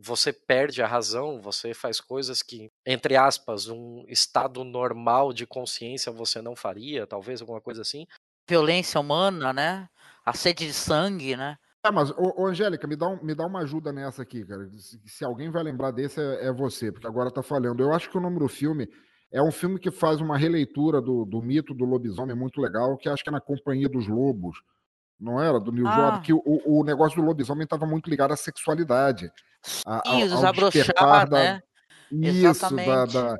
Você 0.00 0.32
perde 0.32 0.82
a 0.82 0.86
razão, 0.86 1.40
você 1.40 1.72
faz 1.72 2.00
coisas 2.00 2.42
que, 2.42 2.68
entre 2.84 3.16
aspas, 3.16 3.68
um 3.68 4.04
estado 4.08 4.64
normal 4.64 5.32
de 5.32 5.46
consciência 5.46 6.10
você 6.10 6.42
não 6.42 6.56
faria, 6.56 7.06
talvez 7.06 7.40
alguma 7.40 7.60
coisa 7.60 7.82
assim. 7.82 8.04
Violência 8.48 9.00
humana, 9.00 9.52
né? 9.52 9.88
A 10.24 10.32
sede 10.32 10.66
de 10.66 10.72
sangue, 10.72 11.36
né? 11.36 11.56
É, 11.84 11.90
mas, 11.90 12.10
ô, 12.10 12.42
ô, 12.42 12.46
Angélica, 12.46 12.86
me 12.86 12.96
dá, 12.96 13.08
um- 13.08 13.22
me 13.22 13.34
dá 13.34 13.44
uma 13.46 13.60
ajuda 13.60 13.92
nessa 13.92 14.22
aqui, 14.22 14.44
cara. 14.44 14.68
Se, 14.78 15.00
se 15.04 15.24
alguém 15.24 15.50
vai 15.50 15.62
lembrar 15.62 15.90
desse, 15.90 16.20
é, 16.20 16.46
é 16.46 16.52
você, 16.52 16.92
porque 16.92 17.06
agora 17.06 17.30
tá 17.30 17.42
falhando. 17.42 17.82
Eu 17.82 17.92
acho 17.92 18.08
que 18.10 18.16
o 18.18 18.20
nome 18.20 18.38
do 18.38 18.48
filme 18.48 18.88
é 19.32 19.42
um 19.42 19.50
filme 19.50 19.78
que 19.80 19.90
faz 19.90 20.20
uma 20.20 20.36
releitura 20.36 21.00
do, 21.00 21.24
do 21.24 21.40
mito 21.42 21.74
do 21.74 21.84
lobisomem 21.84 22.36
muito 22.36 22.60
legal, 22.60 22.96
que 22.96 23.08
acho 23.08 23.22
que 23.24 23.30
é 23.30 23.32
na 23.32 23.40
Companhia 23.40 23.88
dos 23.88 24.06
Lobos, 24.06 24.56
não 25.22 25.40
era? 25.40 25.60
Do 25.60 25.70
Neil 25.72 25.86
Ah. 25.86 25.94
Jordan, 25.96 26.20
que 26.20 26.32
o, 26.32 26.42
o 26.44 26.84
negócio 26.84 27.20
do 27.20 27.26
lobisomem 27.26 27.64
estava 27.64 27.86
muito 27.86 28.10
ligado 28.10 28.32
à 28.32 28.36
sexualidade. 28.36 29.30
a- 29.86 30.02
Sim, 30.04 30.10
o 30.10 30.14
ao- 30.14 30.20
ao 30.22 30.28
desabrochar, 30.28 30.70
despertar 30.72 31.28
da- 31.28 31.38
né? 31.38 31.62
Isso, 32.10 32.76
da, 32.76 33.06
da, 33.06 33.38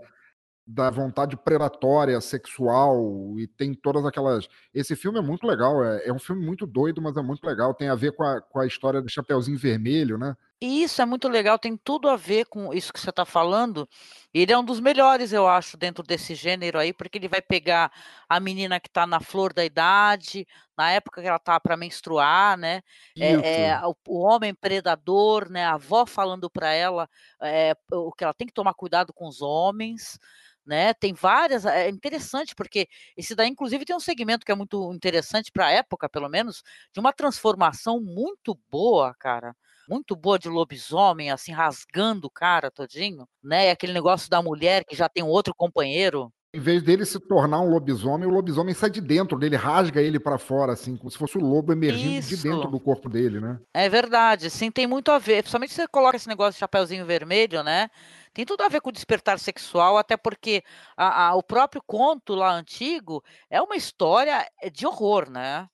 da 0.67 0.91
vontade 0.91 1.37
predatória, 1.37 2.19
sexual, 2.21 3.35
e 3.39 3.47
tem 3.49 3.75
todas 3.75 4.05
aquelas. 4.07 4.49
Esse 4.73 4.95
filme 4.97 5.19
é 5.19 5.23
muito 5.23 5.47
legal, 5.47 5.85
é, 5.85 6.07
é 6.07 6.13
um 6.13 6.19
filme 6.19 6.45
muito 6.47 6.67
doido, 6.67 7.03
mas 7.03 7.17
é 7.17 7.23
muito 7.23 7.45
legal. 7.45 7.75
Tem 7.75 7.89
a 7.89 7.95
ver 7.95 8.13
com 8.13 8.23
a, 8.23 8.41
com 8.41 8.61
a 8.61 8.67
história 8.67 9.03
do 9.03 9.11
Chapeuzinho 9.11 9.59
Vermelho, 9.59 10.17
né? 10.17 10.35
E 10.63 10.85
isso 10.85 11.03
é 11.03 11.05
muito 11.05 11.29
legal, 11.29 11.59
tem 11.59 11.77
tudo 11.77 12.09
a 12.09 12.15
ver 12.15 12.47
com 12.47 12.73
isso 12.73 12.93
que 12.93 13.01
você 13.01 13.11
está 13.11 13.25
falando. 13.25 13.89
Ele 14.33 14.53
é 14.53 14.57
um 14.57 14.65
dos 14.65 14.79
melhores, 14.79 15.33
eu 15.33 15.49
acho, 15.49 15.77
dentro 15.77 16.05
desse 16.05 16.37
gênero 16.37 16.79
aí, 16.79 16.93
porque 16.93 17.19
ele 17.19 17.27
vai 17.27 17.43
pegar 17.43 17.91
a 18.29 18.39
menina 18.39 18.79
que 18.79 18.87
está 18.87 19.05
na 19.05 19.19
flor 19.19 19.53
da 19.53 19.65
idade, 19.65 20.47
na 20.79 20.93
época 20.93 21.21
que 21.21 21.27
ela 21.27 21.41
tá 21.41 21.59
para 21.59 21.77
menstruar, 21.77 22.57
né? 22.57 22.81
É, 23.19 23.65
é, 23.65 23.81
o, 23.85 23.97
o 24.07 24.21
homem 24.21 24.55
predador, 24.55 25.51
né? 25.51 25.65
A 25.65 25.75
avó 25.75 26.07
falando 26.07 26.49
para 26.49 26.73
ela 26.73 27.11
é, 27.43 27.75
o 27.91 28.13
que 28.13 28.23
ela 28.23 28.33
tem 28.33 28.47
que 28.47 28.55
tomar 28.55 28.75
cuidado 28.75 29.13
com 29.13 29.27
os 29.27 29.43
homens. 29.43 30.17
Né? 30.65 30.95
Tem 30.95 31.13
várias, 31.13 31.67
é 31.67 31.89
interessante 31.89 32.55
porque 32.55 32.89
esse 33.17 33.35
daí 33.35 33.49
inclusive 33.49 33.85
tem 33.85 33.97
um 33.97 34.01
segmento 34.01 34.47
que 34.47 34.53
é 34.53 34.55
muito 34.55 34.93
interessante 34.95 35.51
para 35.51 35.67
a 35.67 35.71
época, 35.73 36.09
pelo 36.09 36.29
menos, 36.29 36.63
de 36.93 37.01
uma 37.01 37.13
transformação 37.13 38.01
muito 38.01 38.57
boa, 38.71 39.13
cara 39.19 39.57
muito 39.89 40.15
boa 40.17 40.39
de 40.39 40.49
lobisomem, 40.49 41.31
assim, 41.31 41.53
rasgando 41.53 42.27
o 42.27 42.31
cara 42.31 42.71
todinho, 42.71 43.27
né? 43.43 43.69
E 43.69 43.71
aquele 43.71 43.93
negócio 43.93 44.29
da 44.31 44.43
mulher 44.43 44.85
que 44.85 44.97
já 44.97 45.09
tem 45.09 45.23
um 45.23 45.29
outro 45.29 45.55
companheiro. 45.55 46.33
Em 46.55 46.61
vez 46.61 46.83
dele 46.83 47.07
se 47.07 47.19
tornar 47.19 47.61
um 47.61 47.71
lobisomem, 47.71 48.29
o 48.29 48.31
lobisomem 48.31 48.75
sai 48.75 48.91
de 48.91 49.01
dentro 49.01 49.39
dele, 49.39 49.57
rasga 49.57 50.03
ele 50.03 50.21
para 50.21 50.37
fora, 50.37 50.73
assim, 50.75 50.97
como 50.99 51.11
se 51.11 51.17
fosse 51.17 51.39
o 51.39 51.41
lobo 51.41 51.73
emergindo 51.73 52.19
Isso. 52.19 52.29
de 52.29 52.37
dentro 52.37 52.71
do 52.71 52.79
corpo 52.79 53.09
dele, 53.09 53.41
né? 53.41 53.59
É 53.73 53.89
verdade, 53.89 54.51
sim, 54.51 54.71
tem 54.71 54.87
muito 54.87 55.11
a 55.11 55.19
ver. 55.19 55.43
Principalmente 55.43 55.71
se 55.71 55.77
você 55.77 55.89
coloca 55.89 56.17
esse 56.17 56.29
negócio 56.29 56.53
de 56.53 56.59
chapeuzinho 56.59 57.07
vermelho, 57.07 57.63
né? 57.63 57.89
Tem 58.35 58.45
tudo 58.45 58.63
a 58.63 58.69
ver 58.69 58.83
com 58.83 58.91
o 58.91 58.93
despertar 58.93 59.39
sexual, 59.39 59.97
até 59.97 60.15
porque 60.15 60.63
a- 60.95 61.29
a- 61.29 61.35
o 61.35 61.43
próprio 61.43 61.83
conto 61.87 62.35
lá 62.35 62.53
antigo 62.53 63.25
é 63.49 63.61
uma 63.63 63.75
história 63.77 64.47
de 64.73 64.87
horror, 64.87 65.31
né? 65.31 65.67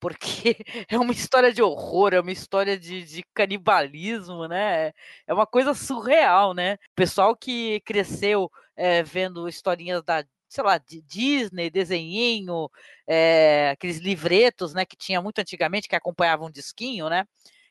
Porque 0.00 0.56
é 0.88 0.98
uma 0.98 1.12
história 1.12 1.52
de 1.52 1.62
horror, 1.62 2.14
é 2.14 2.20
uma 2.20 2.32
história 2.32 2.78
de, 2.78 3.04
de 3.04 3.22
canibalismo, 3.34 4.46
né? 4.46 4.92
É 5.26 5.34
uma 5.34 5.46
coisa 5.46 5.74
surreal, 5.74 6.54
né? 6.54 6.74
O 6.74 6.94
pessoal 6.94 7.36
que 7.36 7.80
cresceu 7.80 8.50
eh, 8.76 9.02
vendo 9.02 9.48
historinhas 9.48 10.02
da, 10.02 10.24
sei 10.48 10.64
lá, 10.64 10.78
de 10.78 11.02
Disney, 11.02 11.70
desenhinho, 11.70 12.70
eh, 13.06 13.70
aqueles 13.72 13.98
livretos, 13.98 14.74
né, 14.74 14.84
que 14.84 14.96
tinha 14.96 15.20
muito 15.22 15.38
antigamente, 15.40 15.88
que 15.88 15.96
acompanhavam 15.96 16.48
um 16.48 16.50
disquinho, 16.50 17.08
né? 17.08 17.24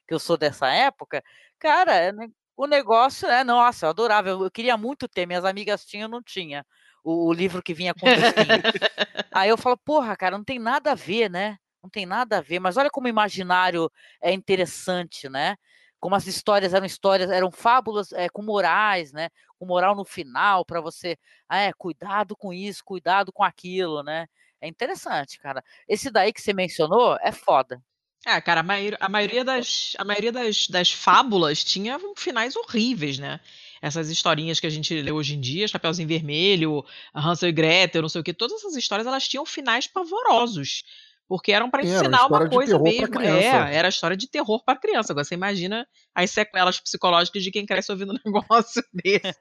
Que 0.08 0.14
eu 0.14 0.20
sou 0.20 0.38
dessa 0.38 0.68
época. 0.72 1.24
Cara, 1.60 1.96
é 1.96 2.12
o 2.58 2.68
negócio 2.68 3.28
é, 3.28 3.44
nossa, 3.44 3.86
eu 3.86 3.90
adorava. 3.90 4.30
Eu, 4.30 4.44
eu 4.44 4.52
queria 4.52 4.78
muito 4.78 5.08
ter, 5.08 5.26
minhas 5.26 5.46
amigas 5.46 5.86
tinham, 5.86 6.08
não 6.10 6.24
tinha. 6.24 6.66
O, 7.04 7.28
o 7.30 7.34
livro 7.34 7.62
que 7.62 7.74
vinha 7.74 7.94
com 7.94 8.08
disquinho. 8.08 8.26
Aí 9.34 9.50
eu 9.50 9.58
falo, 9.58 9.78
porra, 9.78 10.16
cara, 10.16 10.38
não 10.38 10.44
tem 10.44 10.58
nada 10.58 10.94
a 10.94 10.96
ver, 10.96 11.30
né? 11.30 11.58
Não 11.86 11.90
tem 11.90 12.06
nada 12.06 12.40
a 12.40 12.42
ver. 12.42 12.60
Mas 12.60 12.78
olha 12.78 12.90
como 12.90 13.06
o 13.08 13.10
imaginário 13.10 13.92
é 14.22 14.32
interessante, 14.34 15.30
né? 15.30 15.56
Como 16.00 16.16
as 16.16 16.28
histórias 16.28 16.74
eram 16.74 16.86
histórias, 16.86 17.30
eram 17.32 17.52
fábulas 17.52 18.12
é, 18.14 18.28
com 18.30 18.42
morais, 18.44 19.12
né? 19.14 19.30
Com 19.60 19.66
moral 19.68 19.96
no 19.96 20.04
final, 20.06 20.66
para 20.66 20.82
você, 20.82 21.18
ah, 21.48 21.58
é, 21.60 21.74
cuidado 21.74 22.36
com 22.36 22.52
isso, 22.54 22.84
cuidado 22.84 23.32
com 23.32 23.44
aquilo, 23.44 24.04
né? 24.04 24.28
É 24.62 24.68
interessante, 24.68 25.38
cara. 25.40 25.64
Esse 25.88 26.10
daí 26.12 26.34
que 26.34 26.42
você 26.42 26.54
mencionou 26.54 27.18
é 27.22 27.32
foda. 27.32 27.80
É, 28.28 28.42
cara, 28.42 28.62
a, 28.62 28.64
maio- 28.64 28.98
a 29.00 29.08
maioria, 29.08 29.44
das, 29.44 29.94
a 30.00 30.04
maioria 30.04 30.32
das, 30.32 30.68
das 30.68 30.92
fábulas 30.92 31.64
tinha 31.64 32.00
finais 32.18 32.56
horríveis, 32.56 33.20
né? 33.20 33.40
Essas 33.82 34.10
historinhas 34.10 34.60
que 34.60 34.66
a 34.66 34.70
gente 34.70 35.00
lê 35.00 35.12
hoje 35.12 35.36
em 35.36 35.40
dia, 35.40 35.68
Chapeuzinho 35.68 36.08
Vermelho, 36.08 36.84
Hansel 37.14 37.50
e 37.50 37.52
Gretel, 37.52 38.02
não 38.02 38.10
sei 38.10 38.22
o 38.22 38.24
que, 38.24 38.34
todas 38.34 38.58
essas 38.58 38.76
histórias 38.76 39.06
elas 39.06 39.28
tinham 39.28 39.46
finais 39.46 39.86
pavorosos. 39.86 40.84
Porque 41.28 41.52
eram 41.52 41.70
para 41.72 41.82
Sim, 41.82 41.90
era 41.90 42.00
ensinar 42.02 42.28
uma 42.28 42.48
de 42.48 42.56
coisa 42.56 42.78
mesmo. 42.80 43.20
É, 43.22 43.76
era 43.76 43.88
história 43.88 44.16
de 44.16 44.30
terror 44.30 44.64
para 44.64 44.80
criança. 44.80 45.12
Agora 45.12 45.24
você 45.24 45.34
imagina 45.34 45.88
as 46.14 46.30
sequelas 46.30 46.80
psicológicas 46.80 47.44
de 47.44 47.52
quem 47.52 47.66
cresce 47.66 47.92
ouvindo 47.92 48.14
um 48.14 48.20
negócio 48.24 48.84
desse. 48.94 49.34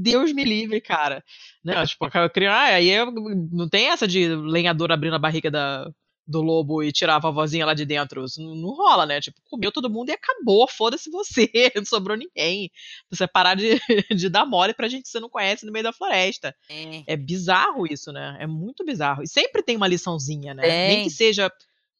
Deus 0.00 0.32
me 0.32 0.44
livre, 0.44 0.80
cara. 0.80 1.22
Né? 1.62 1.84
Tipo, 1.86 2.06
a 2.06 2.30
criança, 2.30 2.56
ah, 2.56 2.74
aí 2.74 2.88
eu- 2.88 3.12
não 3.52 3.68
tem 3.68 3.88
essa 3.88 4.08
de 4.08 4.28
lenhador 4.28 4.90
abrindo 4.90 5.16
a 5.16 5.18
barriga 5.18 5.50
da, 5.50 5.86
do 6.28 6.42
lobo 6.42 6.82
e 6.82 6.92
tirar 6.92 7.16
a 7.16 7.18
vovozinha 7.18 7.64
lá 7.64 7.72
de 7.72 7.86
dentro. 7.86 8.22
Isso 8.22 8.42
não, 8.42 8.54
não 8.54 8.74
rola, 8.74 9.06
né? 9.06 9.18
Tipo, 9.18 9.40
comeu 9.48 9.72
todo 9.72 9.88
mundo 9.88 10.10
e 10.10 10.12
acabou, 10.12 10.68
foda-se 10.68 11.10
você, 11.10 11.50
não 11.74 11.86
sobrou 11.86 12.16
ninguém. 12.16 12.70
Você 13.10 13.26
parar 13.26 13.54
de, 13.54 13.80
de 14.14 14.28
dar 14.28 14.44
mole 14.44 14.74
pra 14.74 14.88
gente 14.88 15.04
que 15.04 15.08
você 15.08 15.18
não 15.18 15.30
conhece 15.30 15.64
no 15.64 15.72
meio 15.72 15.82
da 15.82 15.92
floresta. 15.92 16.54
Sim. 16.70 17.02
É 17.06 17.16
bizarro 17.16 17.86
isso, 17.90 18.12
né? 18.12 18.36
É 18.38 18.46
muito 18.46 18.84
bizarro. 18.84 19.22
E 19.22 19.26
sempre 19.26 19.62
tem 19.62 19.76
uma 19.76 19.88
liçãozinha, 19.88 20.52
né? 20.52 20.62
Nem 20.62 20.96
Tem. 20.96 21.04
que 21.04 21.10
seja, 21.10 21.50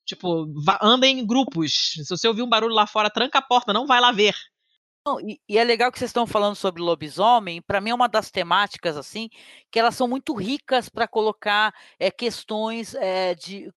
tipo, 0.04 0.46
anda 0.82 1.06
em 1.06 1.26
grupos. 1.26 1.94
Se 1.94 2.08
você 2.08 2.28
ouvir 2.28 2.42
um 2.42 2.48
barulho 2.48 2.74
lá 2.74 2.86
fora, 2.86 3.08
tranca 3.08 3.38
a 3.38 3.42
porta, 3.42 3.72
não 3.72 3.86
vai 3.86 3.98
lá 3.98 4.12
ver. 4.12 4.34
Não, 5.06 5.18
e, 5.20 5.40
e 5.48 5.56
é 5.56 5.64
legal 5.64 5.90
que 5.90 5.98
vocês 5.98 6.10
estão 6.10 6.26
falando 6.26 6.54
sobre 6.54 6.82
lobisomem. 6.82 7.62
Para 7.62 7.80
mim 7.80 7.88
é 7.88 7.94
uma 7.94 8.08
das 8.08 8.30
temáticas 8.30 8.94
assim 8.94 9.30
que 9.70 9.78
elas 9.78 9.94
são 9.94 10.06
muito 10.06 10.34
ricas 10.34 10.90
para 10.90 11.08
colocar 11.08 11.72
é, 11.98 12.10
questões 12.10 12.94
é, 12.94 13.34
de 13.34 13.72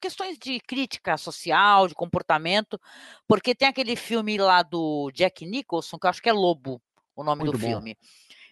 questões 0.00 0.38
de 0.38 0.60
crítica 0.60 1.16
social, 1.16 1.88
de 1.88 1.94
comportamento, 1.94 2.80
porque 3.26 3.54
tem 3.54 3.68
aquele 3.68 3.96
filme 3.96 4.38
lá 4.38 4.62
do 4.62 5.10
Jack 5.12 5.44
Nicholson 5.44 5.98
que 5.98 6.06
eu 6.06 6.10
acho 6.10 6.22
que 6.22 6.28
é 6.28 6.32
Lobo, 6.32 6.80
o 7.14 7.22
nome 7.22 7.42
Muito 7.44 7.52
do 7.52 7.58
bom. 7.58 7.66
filme. 7.66 7.96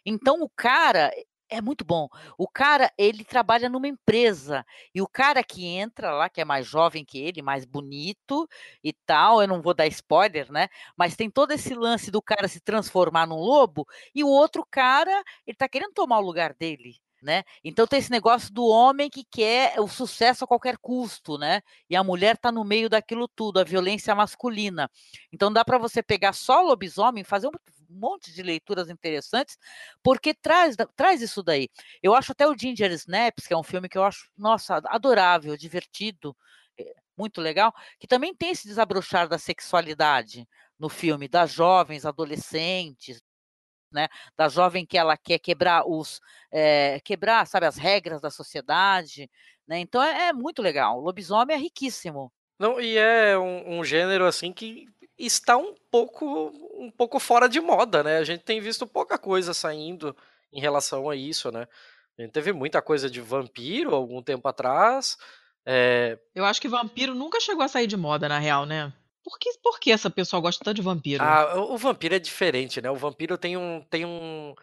Então 0.05 0.43
o 0.43 0.49
cara 0.49 1.11
é 1.49 1.61
muito 1.61 1.85
bom. 1.85 2.09
O 2.37 2.49
cara, 2.49 2.93
ele 2.99 3.25
trabalha 3.25 3.69
numa 3.69 3.87
empresa 3.89 4.65
e 4.95 5.01
o 5.01 5.07
cara 5.07 5.43
que 5.43 5.65
entra 5.67 6.13
lá, 6.13 6.29
que 6.29 6.41
é 6.41 6.45
mais 6.45 6.67
jovem 6.67 7.05
que 7.05 7.19
ele, 7.19 7.43
mais 7.43 7.65
bonito 7.65 8.49
e 8.83 8.93
tal, 8.93 9.41
eu 9.41 9.49
não 9.49 9.63
vou 9.63 9.75
dar 9.75 9.87
spoiler, 9.87 10.51
né? 10.51 10.69
Mas 10.97 11.17
tem 11.17 11.31
todo 11.31 11.53
esse 11.53 11.75
lance 11.75 12.11
do 12.11 12.23
cara 12.23 12.49
se 12.49 12.61
transformar 12.61 13.27
num 13.27 13.37
lobo 13.37 13.87
e 14.15 14.25
o 14.25 14.29
outro 14.29 14.67
cara, 14.69 15.23
ele 15.47 15.57
tá 15.57 15.69
querendo 15.69 15.93
tomar 15.93 16.19
o 16.19 16.27
lugar 16.27 16.55
dele. 16.55 16.97
Né? 17.25 17.43
Então 17.65 17.87
tem 17.87 17.99
esse 17.99 18.11
negócio 18.11 18.53
do 18.53 18.67
homem 18.67 19.09
que 19.09 19.25
quer 19.25 19.81
o 19.81 19.89
sucesso 19.89 20.45
a 20.45 20.47
qualquer 20.47 20.77
custo, 20.77 21.39
né? 21.39 21.63
E 21.89 21.97
a 21.97 22.05
mulher 22.05 22.37
tá 22.37 22.53
no 22.53 22.63
meio 22.63 22.87
daquilo 22.87 23.27
tudo, 23.27 23.59
a 23.59 23.65
violência 23.65 24.15
masculina. 24.15 24.91
Então 25.33 25.51
dá 25.51 25.65
para 25.65 25.79
você 25.79 26.03
pegar 26.03 26.35
só 26.35 26.61
lobisomem, 26.61 27.25
fazer 27.25 27.47
um 27.47 27.53
monte 27.89 28.31
de 28.31 28.43
leituras 28.43 28.91
interessantes, 28.91 29.57
porque 30.03 30.35
traz, 30.35 30.77
traz 30.95 31.23
isso 31.23 31.43
daí. 31.43 31.71
Eu 32.03 32.15
acho 32.15 32.33
até 32.33 32.47
o 32.47 32.55
Ginger 32.55 32.93
Snaps, 32.93 33.47
que 33.47 33.55
é 33.55 33.57
um 33.57 33.63
filme 33.63 33.89
que 33.89 33.97
eu 33.97 34.05
acho, 34.05 34.29
nossa, 34.37 34.83
adorável, 34.85 35.57
divertido, 35.57 36.37
eh, 36.79 36.95
muito 37.17 37.41
legal, 37.41 37.73
que 37.99 38.07
também 38.07 38.35
tem 38.35 38.51
esse 38.51 38.69
desabrochar 38.69 39.29
da 39.29 39.39
sexualidade 39.39 40.47
no 40.79 40.91
filme, 40.91 41.27
das 41.27 41.53
jovens, 41.53 42.05
adolescentes, 42.05 43.23
né? 43.95 44.09
Da 44.37 44.49
jovem 44.49 44.85
que 44.85 44.99
ela 44.99 45.17
quer 45.17 45.39
quebrar 45.39 45.89
os, 45.89 46.21
eh, 46.53 47.01
quebrar, 47.05 47.47
sabe, 47.47 47.65
as 47.67 47.77
regras 47.77 48.21
da 48.21 48.31
sociedade, 48.31 49.31
né? 49.67 49.79
Então 49.79 50.03
é, 50.03 50.29
é 50.29 50.33
muito 50.33 50.61
legal. 50.61 50.99
O 50.99 51.01
lobisomem 51.01 51.57
é 51.57 51.59
riquíssimo. 51.59 52.31
Não, 52.59 52.81
e 52.81 52.97
é 52.99 53.39
um, 53.39 53.79
um 53.79 53.85
gênero 53.85 54.27
assim 54.27 54.53
que 54.53 54.87
está 55.19 55.57
um 55.57 55.75
pouco 55.91 56.53
um 56.77 56.91
pouco 56.91 57.19
fora 57.19 57.49
de 57.49 57.61
moda, 57.61 58.03
né? 58.03 58.19
A 58.19 58.25
gente 58.25 58.43
tem 58.43 58.61
visto 58.61 58.87
pouca 58.87 59.17
coisa 59.19 59.55
saindo 59.55 60.15
em 60.53 60.61
relação 60.61 61.09
a 61.09 61.17
isso, 61.17 61.51
né? 61.51 61.67
A 62.19 62.23
gente 62.23 62.33
teve 62.33 62.53
muita 62.53 62.81
coisa 62.83 63.11
de 63.11 63.21
vampiro 63.21 63.95
algum 63.95 64.23
tempo 64.23 64.47
atrás. 64.47 65.17
é, 65.67 66.19
Eu 66.35 66.45
acho 66.45 66.61
que 66.61 66.69
vampiro 66.69 67.15
nunca 67.15 67.41
chegou 67.41 67.65
a 67.65 67.69
sair 67.69 67.87
de 67.87 67.97
moda, 67.97 68.29
na 68.29 68.39
real, 68.39 68.67
né? 68.67 68.93
Por 69.25 69.39
que, 69.39 69.51
por 69.63 69.81
que 69.81 69.91
essa 69.91 70.11
pessoa 70.11 70.41
gosta 70.41 70.63
tanto 70.63 70.77
de 70.77 70.83
vampiro? 70.83 71.25
ah, 71.25 71.55
o 71.57 71.75
o 71.75 71.79
vampiro 71.79 72.15
é 72.15 72.19
diferente, 72.19 72.81
né? 72.81 72.91
O 72.91 72.97
vampiro 72.97 73.39
tem 73.39 73.57
um 73.57 73.81
tem 73.91 74.05
um 74.05 74.55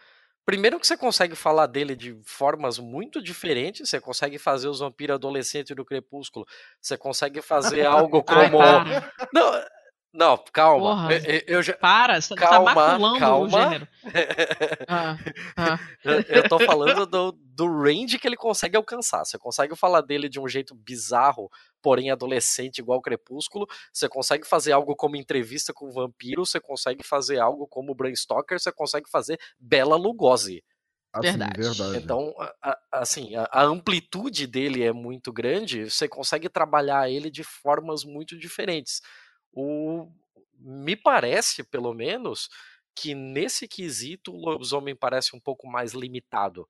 Primeiro 0.44 0.80
que 0.80 0.88
você 0.88 0.98
consegue 0.98 1.36
falar 1.36 1.68
dele 1.68 1.96
de 1.96 2.20
formas 2.24 2.80
muito 2.80 3.22
diferentes, 3.22 3.88
você 3.88 4.02
consegue 4.02 4.40
fazer 4.40 4.68
os 4.68 4.80
vampiros 4.80 5.14
adolescentes 5.14 5.76
do 5.76 5.86
Crepúsculo, 5.86 6.48
você 6.82 6.98
consegue 6.98 7.42
fazer 7.42 7.86
algo 7.86 8.24
como 8.24 8.58
para. 8.58 9.14
Não, 9.32 9.64
não, 10.14 10.38
calma. 10.52 10.90
Porra. 11.08 11.14
Eu, 11.26 11.42
eu- 11.48 11.64
já 11.64 11.74
Para, 11.74 12.20
você 12.22 12.36
tá 12.36 12.42
Calma, 12.50 12.74
maculando 12.76 13.16
o 13.16 13.20
calma. 13.20 13.62
gênero. 13.64 13.88
Ah, 14.88 15.18
ah. 15.56 15.80
Eu, 16.04 16.22
eu 16.22 16.50
tô 16.50 16.60
falando 16.60 17.06
do, 17.06 17.32
do 17.32 17.82
range 17.82 18.20
que 18.20 18.28
ele 18.28 18.36
consegue 18.36 18.76
alcançar. 18.76 19.24
Você 19.24 19.38
consegue 19.38 19.76
falar 19.76 20.02
dele 20.02 20.28
de 20.28 20.40
um 20.40 20.48
jeito 20.48 20.76
bizarro, 20.76 21.50
porém 21.82 22.12
adolescente, 22.12 22.80
igual 22.80 23.00
o 23.00 23.02
Crepúsculo. 23.02 23.66
Você 23.94 24.10
consegue 24.10 24.46
fazer 24.48 24.72
algo 24.74 24.96
como 24.96 25.16
entrevista 25.16 25.72
com 25.74 25.88
o 25.88 25.92
vampiro. 25.92 26.46
Você 26.46 26.60
consegue 26.60 27.04
fazer 27.06 27.40
algo 27.40 27.66
como 27.68 27.96
Bram 27.96 28.14
Stoker. 28.16 28.60
Você 28.60 28.72
consegue 28.72 29.10
fazer 29.10 29.40
Bela 29.60 29.96
Lugosi. 29.96 30.64
Assim, 31.14 31.28
Verdade. 31.38 31.62
verdade. 31.62 31.98
Então, 31.98 32.34
a- 32.40 32.54
a- 32.62 32.80
assim, 33.02 33.36
a, 33.36 33.44
a 33.52 33.64
amplitude 33.64 34.48
dele 34.48 34.82
é 34.84 34.94
muito 34.94 35.32
grande. 35.34 35.90
Você 35.90 36.08
consegue 36.08 36.48
trabalhar 36.48 37.10
ele 37.10 37.30
de 37.30 37.44
formas 37.44 38.04
muito 38.06 38.38
diferentes. 38.38 39.02
O, 39.54 40.12
me 40.58 40.96
parece, 40.96 41.64
pelo 41.64 41.94
menos, 41.94 42.50
que 42.96 43.14
nesse 43.14 43.68
quesito 43.68 44.34
o 44.34 44.38
lobisomem 44.38 44.96
parece 44.96 45.36
um 45.36 45.40
pouco 45.40 45.68
mais 45.68 45.94
limitado. 45.94 46.68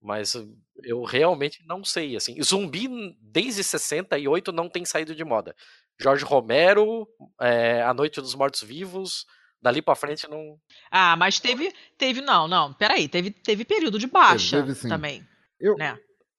Mas 0.00 0.34
uh, 0.34 0.56
eu 0.82 1.02
realmente 1.02 1.64
não 1.66 1.84
sei, 1.84 2.16
assim. 2.16 2.40
Zumbi 2.42 2.88
desde 3.20 3.64
68 3.64 4.52
não 4.52 4.68
tem 4.68 4.84
saído 4.84 5.14
de 5.14 5.24
moda. 5.24 5.54
Jorge 6.00 6.24
Romero, 6.24 7.08
é, 7.40 7.82
A 7.82 7.94
Noite 7.94 8.20
dos 8.20 8.34
Mortos 8.34 8.62
Vivos, 8.62 9.26
dali 9.60 9.80
pra 9.80 9.94
frente 9.94 10.28
não. 10.28 10.60
Ah, 10.90 11.16
mas 11.16 11.40
teve, 11.40 11.72
teve, 11.96 12.20
não, 12.20 12.46
não, 12.46 12.72
peraí, 12.74 13.08
teve, 13.08 13.30
teve 13.30 13.64
período 13.64 13.98
de 13.98 14.06
baixa 14.06 14.60
teve 14.60 14.74
sim. 14.74 14.88
também, 14.88 15.26
Eu, 15.58 15.74
né? 15.76 15.98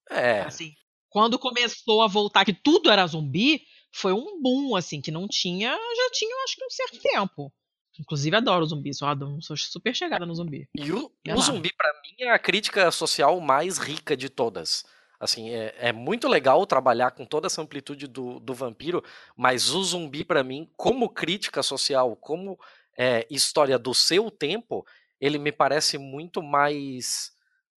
É, 0.10 0.42
Assim, 0.42 0.74
quando 1.10 1.40
começou 1.40 2.04
a 2.04 2.08
voltar 2.08 2.46
que 2.46 2.54
tudo 2.54 2.90
era 2.90 3.06
zumbi, 3.08 3.62
foi 3.98 4.14
um 4.14 4.42
boom, 4.42 4.76
assim, 4.76 5.02
que 5.02 5.12
não 5.12 5.28
tinha, 5.28 5.70
já 5.72 6.10
tinha, 6.12 6.32
eu 6.34 6.44
acho 6.44 6.56
que 6.56 6.66
um 6.66 6.70
certo 6.70 7.00
tempo. 7.00 7.52
Inclusive, 8.00 8.36
adoro 8.36 8.66
zumbi, 8.66 8.94
sou, 8.94 9.08
adoro- 9.08 9.42
sou 9.42 9.58
super 9.58 9.96
chegada 9.96 10.26
no 10.26 10.36
zumbi. 10.36 10.70
E 10.76 10.92
o, 10.92 11.12
Me 11.26 11.34
o 11.34 11.42
zumbi, 11.42 11.72
pra 11.76 11.92
mim, 11.94 12.26
é 12.26 12.30
a 12.30 12.38
crítica 12.38 12.92
social 12.92 13.40
mais 13.42 13.80
rica 13.80 14.16
de 14.16 14.30
todas. 14.30 14.86
Assim, 15.20 15.50
é, 15.50 15.74
é 15.80 15.92
muito 15.92 16.28
legal 16.28 16.64
trabalhar 16.68 17.10
com 17.10 17.26
toda 17.26 17.48
essa 17.48 17.60
amplitude 17.60 18.06
do, 18.06 18.40
do 18.40 18.54
vampiro, 18.54 19.04
mas 19.36 19.72
o 19.74 19.84
zumbi, 19.84 20.24
pra 20.24 20.44
mim, 20.44 20.70
como 20.78 21.10
crítica 21.10 21.64
social, 21.64 22.16
como 22.16 22.60
é, 22.96 23.26
história 23.32 23.80
do 23.80 23.96
seu 23.96 24.30
tempo, 24.30 24.86
ele 25.20 25.40
me 25.40 25.52
parece 25.52 25.98
muito 25.98 26.44
mais 26.44 27.32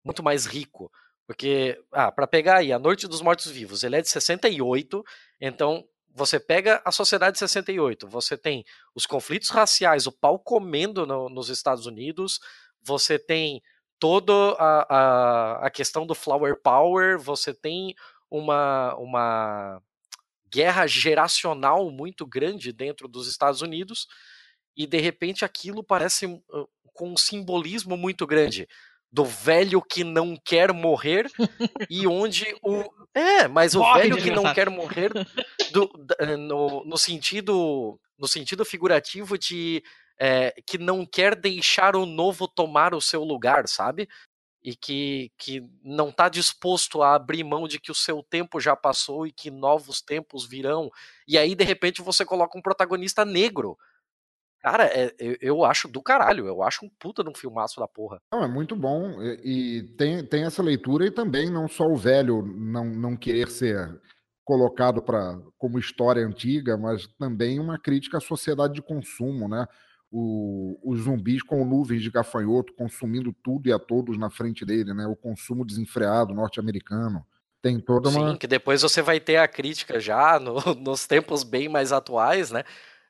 muito 0.05 0.23
mais 0.23 0.45
rico. 0.45 0.93
Porque, 1.27 1.81
ah, 1.93 2.11
para 2.11 2.27
pegar 2.27 2.57
aí, 2.57 2.73
A 2.73 2.79
Noite 2.79 3.07
dos 3.07 3.23
Mortos-Vivos, 3.23 3.85
ele 3.85 3.97
é 3.97 4.03
de 4.03 4.09
68, 4.11 5.03
então 5.41 5.87
você 6.15 6.41
pega 6.41 6.83
a 6.85 6.91
sociedade 6.91 7.35
de 7.35 7.39
68, 7.39 8.09
você 8.09 8.37
tem 8.37 8.65
os 8.95 9.07
conflitos 9.07 9.51
raciais, 9.51 10.07
o 10.07 10.13
pau 10.13 10.39
comendo 10.39 11.07
no, 11.07 11.29
nos 11.29 11.49
Estados 11.49 11.87
Unidos, 11.87 12.41
você 12.83 13.19
tem 13.19 13.63
toda 13.99 14.33
a, 14.59 15.67
a, 15.67 15.71
questão 15.71 16.07
do 16.07 16.15
flower 16.15 16.57
power, 16.57 17.19
você 17.19 17.53
tem 17.53 17.95
uma, 18.31 18.95
uma 18.97 19.83
guerra 20.51 20.87
geracional 20.87 21.91
muito 21.91 22.27
grande 22.27 22.73
dentro 22.73 23.07
dos 23.07 23.29
Estados 23.29 23.61
Unidos, 23.63 24.09
e 24.77 24.87
de 24.87 24.99
repente 24.99 25.45
aquilo 25.45 25.85
parece 25.85 26.27
uh, 26.27 26.69
com 26.95 27.13
um 27.13 27.17
simbolismo 27.17 27.97
muito 27.97 28.27
grande 28.27 28.67
do 29.13 29.25
velho 29.25 29.83
que 29.83 30.05
não 30.05 30.37
quer 30.37 30.73
morrer 30.73 31.27
e 31.89 32.07
onde 32.07 32.47
o 32.63 32.85
é, 33.13 33.49
mas 33.49 33.75
o 33.75 33.81
Morre 33.81 34.03
velho 34.03 34.17
que 34.23 34.31
não 34.31 34.55
quer 34.55 34.71
morrer 34.71 35.13
do, 35.73 35.91
eh, 36.21 36.37
no, 36.37 36.85
no 36.85 36.97
sentido 36.97 37.99
no 38.17 38.29
sentido 38.29 38.65
figurativo 38.65 39.37
de 39.37 39.83
é, 40.21 40.55
que 40.67 40.77
não 40.77 41.07
quer 41.07 41.35
deixar 41.35 41.97
o 41.97 42.05
novo 42.05 42.47
tomar 42.47 42.95
o 42.95 43.01
seu 43.01 43.25
lugar, 43.25 43.67
sabe? 43.67 44.07
E 44.63 44.77
que, 44.77 45.33
que 45.39 45.67
não 45.83 46.11
está 46.11 46.29
disposto 46.29 47.03
a 47.03 47.15
abrir 47.15 47.43
mão 47.43 47.67
de 47.67 47.81
que 47.81 47.91
o 47.91 47.95
seu 47.95 48.23
tempo 48.23 48.61
já 48.61 48.77
passou 48.77 49.27
e 49.27 49.33
que 49.33 49.51
novos 49.51 50.03
tempos 50.03 50.47
virão. 50.47 50.91
E 51.27 51.39
aí, 51.39 51.55
de 51.55 51.65
repente, 51.65 52.03
você 52.03 52.27
coloca 52.27 52.59
um 52.59 52.61
protagonista 52.61 53.25
negro 53.25 53.79
Cara, 54.61 54.85
é, 54.85 55.15
eu, 55.19 55.37
eu, 55.41 55.65
acho 55.65 55.89
do 55.89 56.03
caralho. 56.03 56.47
Eu 56.47 56.63
acho 56.63 56.85
um 56.85 56.91
puta 56.99 57.25
de 57.25 57.31
um 57.31 57.35
filmaço 57.35 57.81
da 57.81 57.89
porra. 57.89 58.21
Não, 58.33 58.45
é 58.45 58.49
muito 58.49 58.77
bom. 58.77 59.21
E, 59.23 59.79
e, 59.79 59.83
tem, 59.97 60.25
tem 60.25 60.45
essa 60.45 60.63
leitura 60.63 61.07
e 61.07 61.11
também 61.11 61.51
não 61.51 61.67
só 61.67 61.87
o 61.87 61.97
velho 61.97 62.43
não, 62.43 62.85
não 62.85 63.17
querer 63.17 63.49
ser 63.49 63.99
colocado 64.45 65.01
para 65.01 65.39
como 65.57 65.79
história 65.79 66.27
antiga, 66.27 66.77
mas 66.77 67.07
também 67.19 67.59
uma 67.59 67.79
crítica 67.79 68.19
à 68.19 68.21
sociedade 68.21 68.75
de 68.75 68.83
consumo, 68.83 69.49
né? 69.49 69.67
O, 70.13 70.77
os 70.83 71.03
zumbis 71.03 71.41
com 71.43 71.65
nuvens 71.65 72.03
de 72.03 72.11
gafanhoto 72.11 72.75
consumindo 72.75 73.33
tudo 73.45 73.69
e 73.69 73.73
a 73.73 73.79
todos 73.79 74.19
na 74.19 74.29
frente 74.29 74.65
dele, 74.65 74.93
né? 74.93 75.07
O 75.07 75.17
consumo 75.17 75.65
desenfreado 75.65 76.35
norte-americano. 76.35 77.25
Tem 77.63 77.79
toda 77.79 78.09
uma. 78.09 78.31
Sim, 78.31 78.37
que 78.37 78.47
depois 78.47 78.83
você 78.83 79.01
vai 79.01 79.21
ter 79.21 79.37
a 79.37 79.47
crítica 79.47 80.01
já 80.01 80.39
no, 80.39 80.57
nos 80.77 81.07
tempos 81.07 81.45
bem 81.45 81.69
mais 81.69 81.93
atuais, 81.93 82.51
né? 82.51 82.65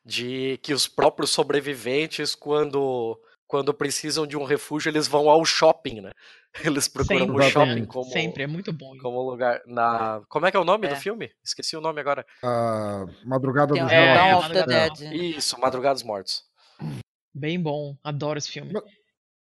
De 0.05 0.59
que 0.63 0.73
os 0.73 0.87
próprios 0.87 1.29
sobreviventes, 1.29 2.35
quando, 2.35 3.19
quando 3.47 3.73
precisam 3.73 4.25
de 4.25 4.37
um 4.37 4.43
refúgio, 4.43 4.89
eles 4.89 5.07
vão 5.07 5.29
ao 5.29 5.45
shopping, 5.45 6.01
né? 6.01 6.11
Eles 6.65 6.87
procuram 6.89 7.19
Sempre. 7.19 7.45
o 7.45 7.49
shopping 7.49 7.85
como 7.85 8.11
Sempre, 8.11 8.43
é 8.43 8.47
muito 8.47 8.73
bom. 8.73 8.97
Como 8.97 9.21
lugar 9.21 9.61
na 9.65 10.21
Como 10.27 10.45
é 10.45 10.51
que 10.51 10.57
é 10.57 10.59
o 10.59 10.65
nome 10.65 10.85
é. 10.85 10.89
do 10.89 10.97
filme? 10.97 11.31
Esqueci 11.41 11.77
o 11.77 11.81
nome 11.81 12.01
agora. 12.01 12.25
Uh, 12.43 13.09
Madrugada 13.25 13.73
dos 13.73 13.91
é, 13.91 14.31
Mortos. 14.33 15.01
É. 15.01 15.15
Isso, 15.15 15.57
Madrugada 15.59 15.93
dos 15.93 16.03
Mortos. 16.03 16.43
Bem 17.33 17.57
bom, 17.57 17.95
adoro 18.03 18.37
esse 18.37 18.51
filme. 18.51 18.73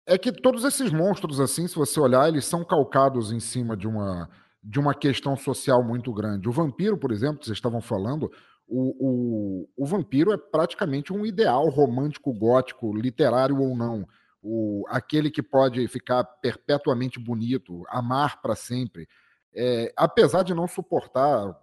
É 0.05 0.19
que 0.19 0.31
todos 0.31 0.63
esses 0.63 0.91
monstros 0.91 1.39
assim, 1.39 1.67
se 1.67 1.75
você 1.75 1.99
olhar, 1.99 2.27
eles 2.27 2.45
são 2.45 2.63
calcados 2.63 3.31
em 3.31 3.39
cima 3.39 3.75
de 3.75 3.87
uma 3.87 4.29
de 4.61 4.79
uma 4.79 4.93
questão 4.93 5.37
social 5.37 5.81
muito 5.83 6.13
grande. 6.13 6.49
O 6.49 6.51
vampiro, 6.51 6.97
por 6.97 7.11
exemplo, 7.11 7.39
que 7.39 7.45
vocês 7.45 7.57
estavam 7.57 7.81
falando, 7.81 8.29
o, 8.69 9.63
o, 9.65 9.69
o 9.75 9.85
vampiro 9.85 10.31
é 10.31 10.37
praticamente 10.37 11.11
um 11.11 11.25
ideal 11.25 11.67
romântico 11.69 12.31
gótico, 12.31 12.95
literário 12.95 13.59
ou 13.59 13.75
não. 13.75 14.07
O, 14.41 14.85
aquele 14.87 15.31
que 15.31 15.41
pode 15.41 15.85
ficar 15.87 16.23
perpetuamente 16.23 17.19
bonito, 17.19 17.83
amar 17.89 18.41
para 18.41 18.55
sempre. 18.55 19.07
É, 19.53 19.91
apesar 19.97 20.43
de 20.43 20.53
não 20.53 20.67
suportar 20.67 21.53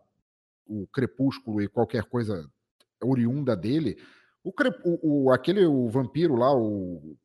o 0.66 0.86
crepúsculo 0.88 1.62
e 1.62 1.68
qualquer 1.68 2.04
coisa 2.04 2.44
oriunda 3.00 3.56
dele, 3.56 3.96
o, 4.42 4.52
o, 5.02 5.30
aquele 5.30 5.64
o 5.64 5.88
vampiro 5.88 6.34
lá, 6.34 6.52
o, 6.54 7.16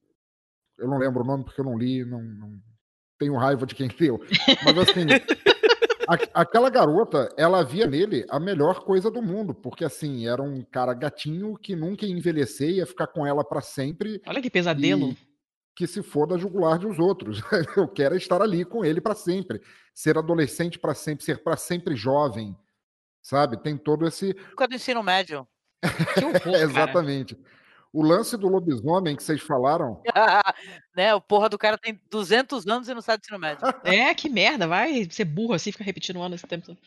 eu 0.78 0.88
não 0.88 1.00
lembro 1.00 1.24
o 1.24 1.28
nome 1.28 1.44
porque 1.44 1.60
eu 1.60 1.66
não 1.66 1.78
li, 1.78 2.06
não, 2.06 2.22
não 2.22 2.60
tenho 3.18 3.36
raiva 3.36 3.66
de 3.66 3.76
quem 3.76 3.90
leu, 4.00 4.20
mas 4.64 4.78
assim, 4.78 5.06
aquela 6.34 6.70
garota, 6.70 7.30
ela 7.38 7.64
via 7.64 7.88
nele 7.88 8.26
a 8.30 8.40
melhor 8.40 8.84
coisa 8.84 9.10
do 9.10 9.22
mundo, 9.22 9.54
porque 9.54 9.86
assim, 9.86 10.28
era 10.28 10.42
um 10.42 10.64
cara 10.64 10.94
gatinho 10.94 11.58
que 11.58 11.76
nunca 11.76 12.06
ia 12.06 12.12
envelhecer, 12.12 12.70
ia 12.70 12.86
ficar 12.86 13.08
com 13.08 13.26
ela 13.26 13.44
para 13.44 13.62
sempre. 13.62 14.22
Olha 14.26 14.42
que 14.42 14.50
pesadelo. 14.50 15.16
Que 15.76 15.88
se 15.88 16.04
for 16.04 16.28
da 16.28 16.38
jugular 16.38 16.78
dos 16.78 17.00
outros. 17.00 17.42
Eu 17.78 17.88
quero 17.88 18.16
estar 18.16 18.42
ali 18.42 18.66
com 18.66 18.84
ele 18.84 19.00
para 19.00 19.16
sempre. 19.16 19.62
Ser 19.94 20.18
adolescente 20.18 20.78
para 20.78 20.94
sempre, 20.94 21.24
ser 21.24 21.44
para 21.44 21.56
sempre 21.56 21.96
jovem. 21.96 22.56
Sabe? 23.22 23.62
Tem 23.62 23.78
todo 23.78 24.06
esse. 24.06 24.32
Época 24.32 24.68
do 24.68 24.76
ensino 24.76 25.02
médio. 25.02 25.48
Que 26.14 26.26
horror, 26.26 26.62
Exatamente. 26.62 27.36
Cara. 27.36 27.61
O 27.94 28.02
lance 28.02 28.38
do 28.38 28.48
lobisomem 28.48 29.16
que 29.16 29.24
vocês 29.24 29.42
falaram. 29.42 30.02
né? 30.96 31.14
O 31.14 31.20
porra 31.20 31.50
do 31.50 31.58
cara 31.58 31.78
tem 31.78 32.00
200 32.10 32.66
anos 32.68 32.88
e 32.88 32.94
não 32.94 33.02
sabe 33.02 33.22
de 33.22 33.26
ensino 33.26 33.40
médio. 33.40 33.62
é, 33.84 34.14
que 34.14 34.30
merda. 34.30 34.68
Vai 34.68 35.08
ser 35.10 35.26
burro 35.26 35.54
assim, 35.54 35.72
fica 35.72 35.84
repetindo 35.84 36.18
o 36.18 36.22
ano 36.22 36.36
esse 36.36 36.48
tempo 36.48 36.68
todo. 36.68 36.78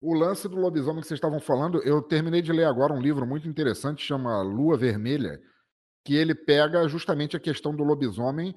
O 0.00 0.14
lance 0.14 0.48
do 0.48 0.56
lobisomem 0.56 1.00
que 1.00 1.06
vocês 1.06 1.18
estavam 1.18 1.40
falando, 1.40 1.82
eu 1.82 2.02
terminei 2.02 2.42
de 2.42 2.52
ler 2.52 2.64
agora 2.64 2.92
um 2.92 3.00
livro 3.00 3.26
muito 3.26 3.48
interessante, 3.48 4.04
chama 4.04 4.42
Lua 4.42 4.76
Vermelha, 4.76 5.40
que 6.04 6.16
ele 6.16 6.34
pega 6.34 6.88
justamente 6.88 7.36
a 7.36 7.40
questão 7.40 7.74
do 7.74 7.84
lobisomem 7.84 8.54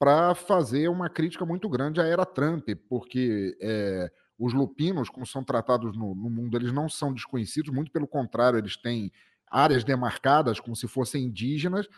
para 0.00 0.34
fazer 0.34 0.88
uma 0.88 1.08
crítica 1.08 1.44
muito 1.44 1.68
grande 1.68 2.00
à 2.00 2.04
era 2.04 2.26
Trump, 2.26 2.68
porque 2.88 3.56
é, 3.60 4.10
os 4.38 4.52
lupinos, 4.52 5.08
como 5.08 5.26
são 5.26 5.44
tratados 5.44 5.96
no, 5.96 6.14
no 6.14 6.30
mundo, 6.30 6.56
eles 6.56 6.72
não 6.72 6.88
são 6.88 7.12
desconhecidos, 7.12 7.72
muito 7.72 7.92
pelo 7.92 8.08
contrário, 8.08 8.58
eles 8.58 8.76
têm 8.76 9.12
áreas 9.50 9.84
demarcadas 9.84 10.60
como 10.60 10.76
se 10.76 10.86
fossem 10.86 11.24
indígenas 11.24 11.88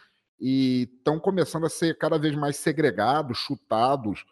e 0.41 0.89
estão 0.97 1.21
começando 1.21 1.67
a 1.67 1.71
ser 1.71 1.97
cada 1.99 2.19
vez 2.19 2.35
mais 2.35 2.57
segregados, 2.57 3.39
chutados 3.39 4.25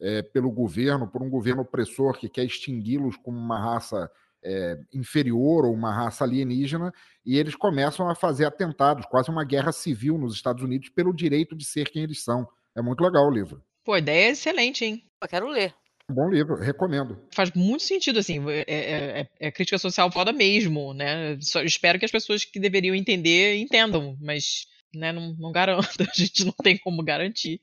é, 0.00 0.22
pelo 0.22 0.50
governo, 0.50 1.06
por 1.06 1.22
um 1.22 1.30
governo 1.30 1.62
opressor 1.62 2.18
que 2.18 2.28
quer 2.28 2.44
extingui-los 2.44 3.16
como 3.16 3.38
uma 3.38 3.58
raça 3.58 4.10
é, 4.42 4.78
inferior 4.92 5.64
ou 5.64 5.72
uma 5.72 5.92
raça 5.92 6.24
alienígena, 6.24 6.92
e 7.24 7.36
eles 7.36 7.54
começam 7.54 8.08
a 8.08 8.14
fazer 8.14 8.44
atentados, 8.44 9.06
quase 9.06 9.30
uma 9.30 9.44
guerra 9.44 9.72
civil 9.72 10.18
nos 10.18 10.34
Estados 10.34 10.62
Unidos 10.62 10.88
pelo 10.88 11.14
direito 11.14 11.56
de 11.56 11.64
ser 11.64 11.90
quem 11.90 12.02
eles 12.02 12.22
são. 12.22 12.48
É 12.74 12.82
muito 12.82 13.02
legal 13.02 13.26
o 13.26 13.30
livro. 13.30 13.62
Pô, 13.84 13.96
ideia 13.96 14.28
é 14.28 14.30
excelente, 14.30 14.84
hein? 14.84 15.04
Eu 15.20 15.28
quero 15.28 15.48
ler. 15.48 15.74
Bom 16.08 16.30
livro, 16.30 16.54
recomendo. 16.54 17.18
Faz 17.34 17.50
muito 17.52 17.82
sentido, 17.82 18.20
assim, 18.20 18.40
é, 18.48 18.64
é, 18.68 19.20
é, 19.20 19.28
é 19.40 19.50
crítica 19.50 19.76
social 19.76 20.10
foda 20.10 20.32
mesmo, 20.32 20.94
né? 20.94 21.36
Só 21.40 21.62
espero 21.62 21.98
que 21.98 22.04
as 22.04 22.12
pessoas 22.12 22.44
que 22.44 22.60
deveriam 22.60 22.94
entender 22.94 23.56
entendam, 23.56 24.16
mas 24.20 24.66
né, 24.94 25.12
não, 25.12 25.34
não 25.36 25.50
garanto, 25.50 25.88
a 26.00 26.12
gente 26.14 26.44
não 26.44 26.54
tem 26.62 26.78
como 26.78 27.02
garantir. 27.02 27.60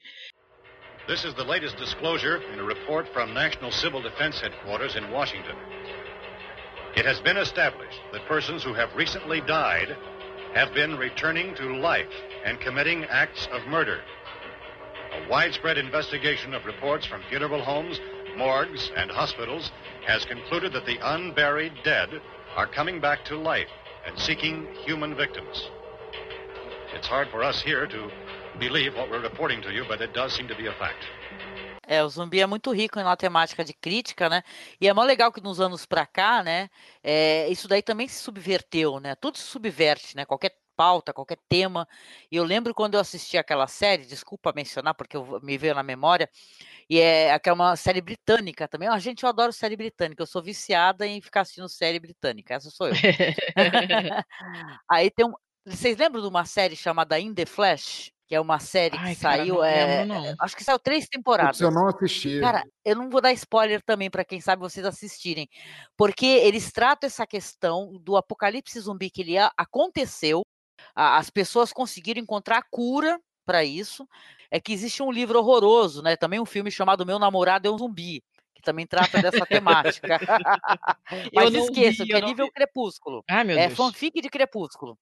This 1.08 1.24
is 1.24 1.34
the 1.36 1.44
latest 1.44 1.78
disclosure 1.78 2.42
in 2.54 2.60
a 2.60 2.64
report 2.64 3.08
from 3.14 3.34
National 3.34 3.72
Civil 3.72 4.02
Defense 4.02 4.42
Headquarters 4.42 4.96
in 4.96 5.10
Washington. 5.12 5.56
It 6.96 7.06
has 7.06 7.20
been 7.22 7.38
established 7.38 8.00
that 8.12 8.26
persons 8.28 8.64
who 8.64 8.74
have 8.74 8.94
recently 8.96 9.42
died 9.42 9.96
have 10.54 10.74
been 10.74 10.98
returning 10.98 11.56
to 11.56 11.76
life 11.78 12.12
and 12.46 12.60
committing 12.60 13.06
acts 13.06 13.48
of 13.52 13.66
murder. 13.68 14.02
A 15.14 15.30
widespread 15.30 15.78
investigation 15.78 16.54
of 16.54 16.66
reports 16.66 17.06
from 17.06 17.22
funeral 17.30 17.62
homes 17.62 18.00
morgues, 18.38 18.92
and 18.96 19.12
hospitals 19.12 19.72
has 20.06 20.26
concluded 20.26 20.74
that 20.74 20.86
the 20.86 20.98
unburied 21.02 21.74
dead 21.84 22.10
are 22.56 22.68
coming 22.68 23.00
back 23.00 23.24
to 23.26 23.38
life 23.38 23.70
and 24.06 24.18
seeking 24.20 24.68
human 24.86 25.16
victims. 25.16 25.70
It's 26.94 27.08
hard 27.08 27.30
for 27.30 27.44
us 27.44 27.62
here 27.62 27.88
to 27.88 28.12
believe 28.60 28.96
what 28.96 29.10
we're 29.10 29.22
reporting 29.22 29.62
to 29.64 29.72
you, 29.72 29.84
but 29.88 30.02
it 30.02 30.14
does 30.14 30.34
seem 30.34 30.48
to 30.48 30.56
be 30.56 30.68
a 30.68 30.74
fact. 30.74 31.06
É, 31.86 32.02
o 32.02 32.08
zumbi 32.08 32.40
é 32.40 32.48
muito 32.48 32.72
rico 32.72 33.00
na 33.02 33.16
temática 33.16 33.64
de 33.64 33.74
crítica, 33.74 34.30
né? 34.30 34.42
E 34.80 34.88
é 34.88 34.94
mó 34.94 35.04
legal 35.04 35.32
que 35.34 35.42
nos 35.42 35.60
anos 35.60 35.86
pra 35.86 36.06
cá, 36.06 36.42
né? 36.42 36.70
É, 37.04 37.48
isso 37.50 37.68
daí 37.68 37.82
também 37.82 38.08
se 38.08 38.24
subverteu, 38.24 39.00
né? 39.00 39.16
Tudo 39.16 39.38
se 39.38 39.44
subverte, 39.44 40.16
né? 40.16 40.26
Qualquer 40.26 40.56
pauta, 40.76 41.14
qualquer 41.14 41.38
tema. 41.50 41.88
E 42.32 42.36
eu 42.36 42.44
lembro 42.44 42.74
quando 42.74 42.96
eu 42.96 43.00
assisti 43.00 43.38
aquela 43.38 43.68
série, 43.68 44.06
desculpa 44.06 44.54
mencionar 44.56 44.94
porque 44.94 45.18
eu, 45.18 45.40
me 45.44 45.58
veio 45.58 45.76
na 45.76 45.84
memória, 45.84 46.30
e 46.90 47.00
é, 47.00 47.40
é 47.44 47.54
uma 47.54 47.76
série 47.76 48.02
britânica 48.02 48.68
também. 48.68 48.88
Ah, 48.88 49.00
gente, 49.00 49.24
eu 49.24 49.30
adoro 49.30 49.54
série 49.54 49.76
britânica. 49.76 50.22
Eu 50.22 50.28
sou 50.28 50.42
viciada 50.42 51.06
em 51.08 51.22
ficar 51.22 51.42
assistindo 51.42 51.70
série 51.70 52.00
britânica. 52.00 52.54
Essa 52.54 52.70
sou 52.70 52.88
eu. 52.88 52.94
Aí 54.90 55.10
tem 55.10 55.26
um. 55.26 55.34
Vocês 55.66 55.98
lembram 55.98 56.22
de 56.22 56.28
uma 56.28 56.46
série 56.46 56.76
chamada 56.76 57.20
In 57.20 57.34
the 57.34 57.46
Flash? 57.46 58.12
Que 58.28 58.36
é 58.36 58.42
uma 58.42 58.60
série 58.60 58.98
Ai, 58.98 59.16
que 59.16 59.22
cara, 59.22 59.38
saiu. 59.38 59.56
Não 59.56 59.64
é, 59.64 59.86
lembro, 59.86 60.16
não. 60.16 60.36
Acho 60.40 60.56
que 60.56 60.64
saiu 60.64 60.80
três 60.80 61.08
temporadas. 61.08 61.60
eu 61.60 61.72
não 61.72 61.88
assisti. 61.88 62.40
Cara, 62.40 62.64
eu 62.84 62.96
não 62.96 63.10
vou 63.10 63.22
dar 63.22 63.34
spoiler 63.34 63.82
também 63.84 64.10
para 64.10 64.26
quem 64.26 64.42
sabe 64.42 64.62
vocês 64.62 64.86
assistirem. 64.86 65.48
Porque 65.98 66.26
eles 66.26 66.72
tratam 66.72 67.08
essa 67.08 67.26
questão 67.28 67.98
do 68.02 68.18
apocalipse 68.18 68.80
zumbi 68.80 69.10
que 69.10 69.22
ele 69.22 69.36
aconteceu. 69.58 70.42
As 70.96 71.30
pessoas 71.30 71.72
conseguiram 71.72 72.22
encontrar 72.22 72.58
a 72.58 72.64
cura 72.70 73.20
para 73.46 73.64
isso 73.64 74.08
é 74.50 74.60
que 74.60 74.72
existe 74.72 75.02
um 75.02 75.12
livro 75.12 75.40
horroroso, 75.40 76.02
né? 76.02 76.16
Também 76.16 76.40
um 76.40 76.46
filme 76.46 76.70
chamado 76.70 77.06
Meu 77.06 77.18
Namorado 77.18 77.68
é 77.68 77.72
um 77.72 77.78
Zumbi, 77.78 78.24
que 78.54 78.62
também 78.62 78.86
trata 78.86 79.22
dessa 79.22 79.46
temática. 79.46 80.20
Mas 81.34 81.52
não 81.52 81.66
esqueça, 81.66 82.04
vi, 82.04 82.12
que 82.12 82.16
é 82.16 82.22
nível 82.22 82.46
vi. 82.46 82.52
Crepúsculo. 82.52 83.24
Ai, 83.30 83.52
é 83.52 83.68
Deus. 83.68 83.74
fanfic 83.74 84.22
de 84.22 84.30
Crepúsculo. 84.30 84.98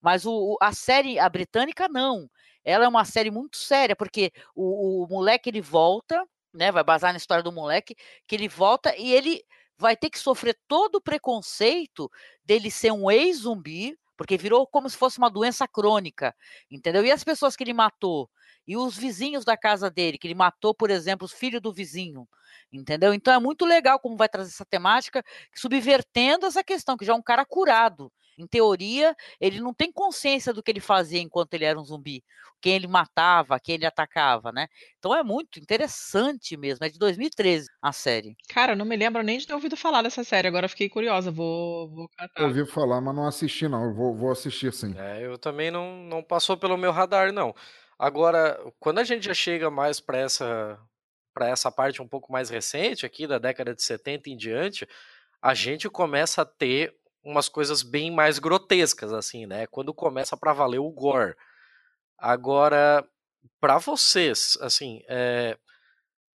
Mas 0.00 0.24
o, 0.24 0.56
a 0.60 0.72
série, 0.72 1.18
a 1.18 1.28
britânica, 1.28 1.88
não. 1.88 2.28
Ela 2.64 2.86
é 2.86 2.88
uma 2.88 3.04
série 3.04 3.30
muito 3.30 3.58
séria, 3.58 3.94
porque 3.94 4.32
o, 4.54 5.04
o 5.04 5.08
moleque 5.08 5.50
ele 5.50 5.60
volta, 5.60 6.26
né? 6.52 6.72
Vai 6.72 6.82
basar 6.82 7.12
na 7.12 7.18
história 7.18 7.42
do 7.42 7.52
moleque, 7.52 7.94
que 8.26 8.34
ele 8.34 8.48
volta 8.48 8.96
e 8.96 9.12
ele 9.12 9.42
vai 9.76 9.96
ter 9.96 10.08
que 10.08 10.18
sofrer 10.18 10.56
todo 10.66 10.96
o 10.96 11.00
preconceito 11.00 12.10
dele 12.44 12.70
ser 12.70 12.92
um 12.92 13.10
ex-zumbi, 13.10 13.98
porque 14.16 14.36
virou 14.36 14.66
como 14.66 14.88
se 14.88 14.96
fosse 14.96 15.18
uma 15.18 15.30
doença 15.30 15.66
crônica, 15.66 16.34
entendeu? 16.70 17.04
E 17.04 17.10
as 17.10 17.24
pessoas 17.24 17.56
que 17.56 17.64
ele 17.64 17.72
matou, 17.72 18.30
e 18.66 18.76
os 18.76 18.96
vizinhos 18.96 19.44
da 19.44 19.56
casa 19.56 19.90
dele, 19.90 20.18
que 20.18 20.26
ele 20.26 20.34
matou, 20.34 20.74
por 20.74 20.90
exemplo, 20.90 21.24
os 21.24 21.32
filhos 21.32 21.60
do 21.60 21.72
vizinho, 21.72 22.26
entendeu? 22.72 23.12
Então 23.12 23.32
é 23.34 23.38
muito 23.38 23.64
legal 23.64 23.98
como 23.98 24.16
vai 24.16 24.28
trazer 24.28 24.50
essa 24.50 24.64
temática, 24.64 25.22
subvertendo 25.54 26.46
essa 26.46 26.64
questão, 26.64 26.96
que 26.96 27.04
já 27.04 27.12
é 27.12 27.16
um 27.16 27.22
cara 27.22 27.44
curado. 27.44 28.10
Em 28.38 28.46
teoria, 28.46 29.14
ele 29.40 29.60
não 29.60 29.72
tem 29.72 29.92
consciência 29.92 30.52
do 30.52 30.62
que 30.62 30.70
ele 30.70 30.80
fazia 30.80 31.20
enquanto 31.20 31.54
ele 31.54 31.64
era 31.64 31.78
um 31.78 31.84
zumbi, 31.84 32.24
quem 32.60 32.74
ele 32.74 32.86
matava, 32.86 33.60
quem 33.60 33.74
ele 33.76 33.86
atacava, 33.86 34.50
né? 34.50 34.68
Então 34.98 35.14
é 35.14 35.22
muito 35.22 35.58
interessante 35.58 36.56
mesmo. 36.56 36.84
É 36.84 36.88
de 36.88 36.98
2013 36.98 37.68
a 37.82 37.92
série. 37.92 38.36
Cara, 38.48 38.72
eu 38.72 38.76
não 38.76 38.84
me 38.84 38.96
lembro 38.96 39.22
nem 39.22 39.38
de 39.38 39.46
ter 39.46 39.54
ouvido 39.54 39.76
falar 39.76 40.02
dessa 40.02 40.24
série. 40.24 40.48
Agora 40.48 40.68
fiquei 40.68 40.88
curiosa. 40.88 41.30
Vou, 41.30 41.88
vou 41.90 42.08
catar. 42.16 42.44
Ouvi 42.44 42.66
falar, 42.66 43.00
mas 43.00 43.14
não 43.14 43.26
assisti, 43.26 43.68
não. 43.68 43.84
Eu 43.84 43.94
vou, 43.94 44.14
vou 44.14 44.30
assistir 44.30 44.72
sim. 44.72 44.94
É, 44.96 45.24
eu 45.26 45.36
também 45.36 45.70
não, 45.70 45.96
não 46.04 46.22
passou 46.22 46.56
pelo 46.56 46.76
meu 46.76 46.90
radar, 46.90 47.32
não. 47.32 47.54
Agora, 47.98 48.58
quando 48.80 48.98
a 48.98 49.04
gente 49.04 49.26
já 49.26 49.34
chega 49.34 49.70
mais 49.70 50.00
para 50.00 50.18
essa 50.18 50.78
para 51.34 51.48
essa 51.48 51.70
parte 51.70 52.00
um 52.00 52.06
pouco 52.06 52.32
mais 52.32 52.48
recente 52.48 53.04
aqui 53.04 53.26
da 53.26 53.38
década 53.38 53.74
de 53.74 53.82
70 53.82 54.30
em 54.30 54.36
diante, 54.36 54.88
a 55.42 55.52
gente 55.52 55.90
começa 55.90 56.42
a 56.42 56.44
ter 56.44 56.94
umas 57.24 57.48
coisas 57.48 57.82
bem 57.82 58.10
mais 58.10 58.38
grotescas 58.38 59.12
assim, 59.12 59.46
né? 59.46 59.66
Quando 59.66 59.94
começa 59.94 60.36
para 60.36 60.52
valer 60.52 60.78
o 60.78 60.90
gore. 60.90 61.34
Agora, 62.18 63.04
para 63.60 63.78
vocês, 63.78 64.56
assim, 64.60 65.02
é, 65.08 65.56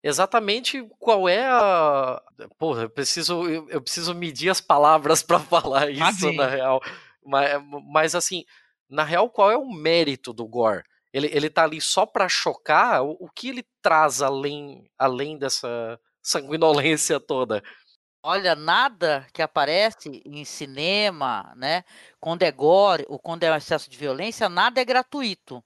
exatamente 0.03 0.88
qual 0.99 1.27
é 1.27 1.45
a. 1.45 2.21
Porra, 2.57 2.83
eu 2.83 2.89
preciso, 2.89 3.47
eu, 3.47 3.81
preciso 3.81 4.13
medir 4.13 4.49
as 4.49 4.61
palavras 4.61 5.21
para 5.23 5.39
falar 5.39 5.89
isso, 5.89 6.31
na 6.33 6.47
real. 6.47 6.81
Mas, 7.23 7.61
mas, 7.91 8.15
assim, 8.15 8.45
na 8.89 9.03
real, 9.03 9.29
qual 9.29 9.51
é 9.51 9.57
o 9.57 9.71
mérito 9.71 10.31
do 10.31 10.47
Gore? 10.47 10.83
Ele, 11.11 11.27
ele 11.33 11.49
tá 11.49 11.63
ali 11.63 11.81
só 11.81 12.05
para 12.05 12.29
chocar? 12.29 13.03
O, 13.03 13.17
o 13.19 13.29
que 13.29 13.49
ele 13.49 13.65
traz 13.81 14.21
além, 14.21 14.89
além 14.97 15.38
dessa 15.38 15.99
sanguinolência 16.21 17.19
toda? 17.19 17.63
Olha, 18.28 18.55
nada 18.55 19.28
que 19.32 19.39
aparece 19.41 20.19
em 20.26 20.43
cinema, 20.43 21.53
né? 21.55 21.84
Quando 22.19 22.41
é 22.41 22.51
gore 22.51 23.05
ou 23.07 23.19
quando 23.19 23.43
é 23.43 23.51
um 23.51 23.55
excesso 23.55 23.88
de 23.88 23.95
violência, 23.97 24.49
nada 24.49 24.82
é 24.82 24.86
gratuito. 24.86 25.63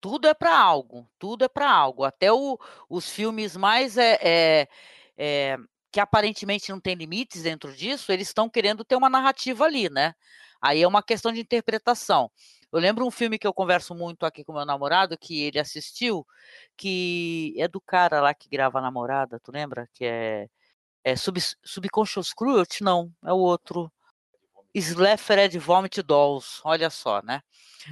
Tudo 0.00 0.28
é 0.28 0.34
para 0.34 0.54
algo, 0.58 1.08
tudo 1.18 1.42
é 1.44 1.48
para 1.48 1.70
algo. 1.70 2.04
Até 2.04 2.30
o, 2.30 2.58
os 2.88 3.08
filmes 3.10 3.56
mais 3.56 3.96
é, 3.96 4.18
é, 4.20 4.68
é, 5.16 5.56
que 5.90 5.98
aparentemente 6.00 6.70
não 6.70 6.78
tem 6.80 6.94
limites 6.94 7.42
dentro 7.44 7.72
disso, 7.74 8.12
eles 8.12 8.28
estão 8.28 8.46
querendo 8.50 8.84
ter 8.84 8.96
uma 8.96 9.08
narrativa 9.08 9.64
ali, 9.64 9.88
né? 9.88 10.14
Aí 10.60 10.82
é 10.82 10.88
uma 10.88 11.02
questão 11.02 11.32
de 11.32 11.40
interpretação. 11.40 12.30
Eu 12.70 12.78
lembro 12.78 13.06
um 13.06 13.10
filme 13.10 13.38
que 13.38 13.46
eu 13.46 13.54
converso 13.54 13.94
muito 13.94 14.26
aqui 14.26 14.44
com 14.44 14.52
meu 14.52 14.66
namorado, 14.66 15.16
que 15.18 15.42
ele 15.44 15.58
assistiu, 15.58 16.26
que 16.76 17.54
é 17.58 17.66
do 17.68 17.80
cara 17.80 18.20
lá 18.20 18.34
que 18.34 18.48
grava 18.50 18.78
a 18.78 18.82
namorada, 18.82 19.40
tu 19.40 19.50
lembra? 19.52 19.88
Que 19.94 20.04
é, 20.04 20.48
é 21.04 21.16
Sub, 21.16 21.38
Subconscious 21.64 22.32
Cruelty? 22.32 22.82
Não, 22.82 23.12
é 23.24 23.32
o 23.32 23.38
outro. 23.38 23.90
Slefred 24.74 25.58
Vomit 25.58 26.02
Dolls, 26.02 26.60
olha 26.64 26.88
só, 26.88 27.20
né? 27.22 27.42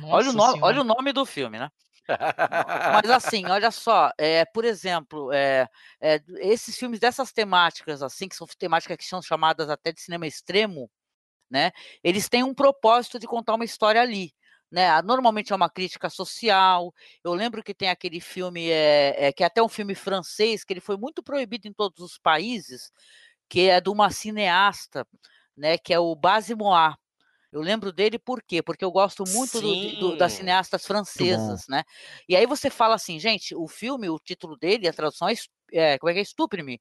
olha 0.04 0.30
o, 0.30 0.32
nome, 0.32 0.60
olha 0.62 0.80
o 0.80 0.84
nome 0.84 1.12
do 1.12 1.26
filme, 1.26 1.58
né? 1.58 1.70
Mas 3.02 3.10
assim, 3.10 3.46
olha 3.46 3.70
só, 3.70 4.10
é, 4.16 4.44
por 4.46 4.64
exemplo, 4.64 5.30
é, 5.32 5.68
é, 6.00 6.20
esses 6.38 6.76
filmes 6.76 6.98
dessas 6.98 7.32
temáticas, 7.32 8.02
assim, 8.02 8.28
que 8.28 8.34
são 8.34 8.46
temáticas 8.58 8.96
que 8.96 9.04
são 9.04 9.20
chamadas 9.20 9.68
até 9.68 9.92
de 9.92 10.00
cinema 10.00 10.26
extremo, 10.26 10.90
né? 11.50 11.70
Eles 12.02 12.28
têm 12.28 12.42
um 12.42 12.54
propósito 12.54 13.18
de 13.18 13.26
contar 13.26 13.54
uma 13.54 13.64
história 13.64 14.00
ali 14.00 14.32
né? 14.70 15.02
Normalmente 15.02 15.52
é 15.52 15.56
uma 15.56 15.68
crítica 15.68 16.08
social. 16.08 16.94
Eu 17.24 17.34
lembro 17.34 17.62
que 17.62 17.74
tem 17.74 17.88
aquele 17.88 18.20
filme, 18.20 18.70
é, 18.70 19.26
é, 19.26 19.32
que 19.32 19.42
é 19.42 19.46
até 19.46 19.62
um 19.62 19.68
filme 19.68 19.94
francês, 19.94 20.64
que 20.64 20.72
ele 20.72 20.80
foi 20.80 20.96
muito 20.96 21.22
proibido 21.22 21.66
em 21.66 21.72
todos 21.72 22.00
os 22.00 22.18
países, 22.18 22.92
que 23.48 23.68
é 23.68 23.80
de 23.80 23.90
uma 23.90 24.10
cineasta, 24.10 25.06
né? 25.56 25.76
Que 25.76 25.92
é 25.92 25.98
o 25.98 26.14
Basimoir. 26.14 26.94
Eu 27.52 27.60
lembro 27.60 27.92
dele 27.92 28.16
por 28.16 28.40
quê? 28.42 28.62
Porque 28.62 28.84
eu 28.84 28.92
gosto 28.92 29.24
muito 29.26 29.60
do, 29.60 29.96
do, 29.96 30.16
das 30.16 30.34
cineastas 30.34 30.86
francesas, 30.86 31.66
né? 31.68 31.82
E 32.28 32.36
aí 32.36 32.46
você 32.46 32.70
fala 32.70 32.94
assim, 32.94 33.18
gente, 33.18 33.56
o 33.56 33.66
filme, 33.66 34.08
o 34.08 34.20
título 34.20 34.56
dele, 34.56 34.86
a 34.86 34.92
tradução 34.92 35.28
é, 35.28 35.34
é 35.72 35.98
como 35.98 36.10
é 36.10 36.14
que 36.14 36.20
é? 36.20 36.22
Estupre-me. 36.22 36.80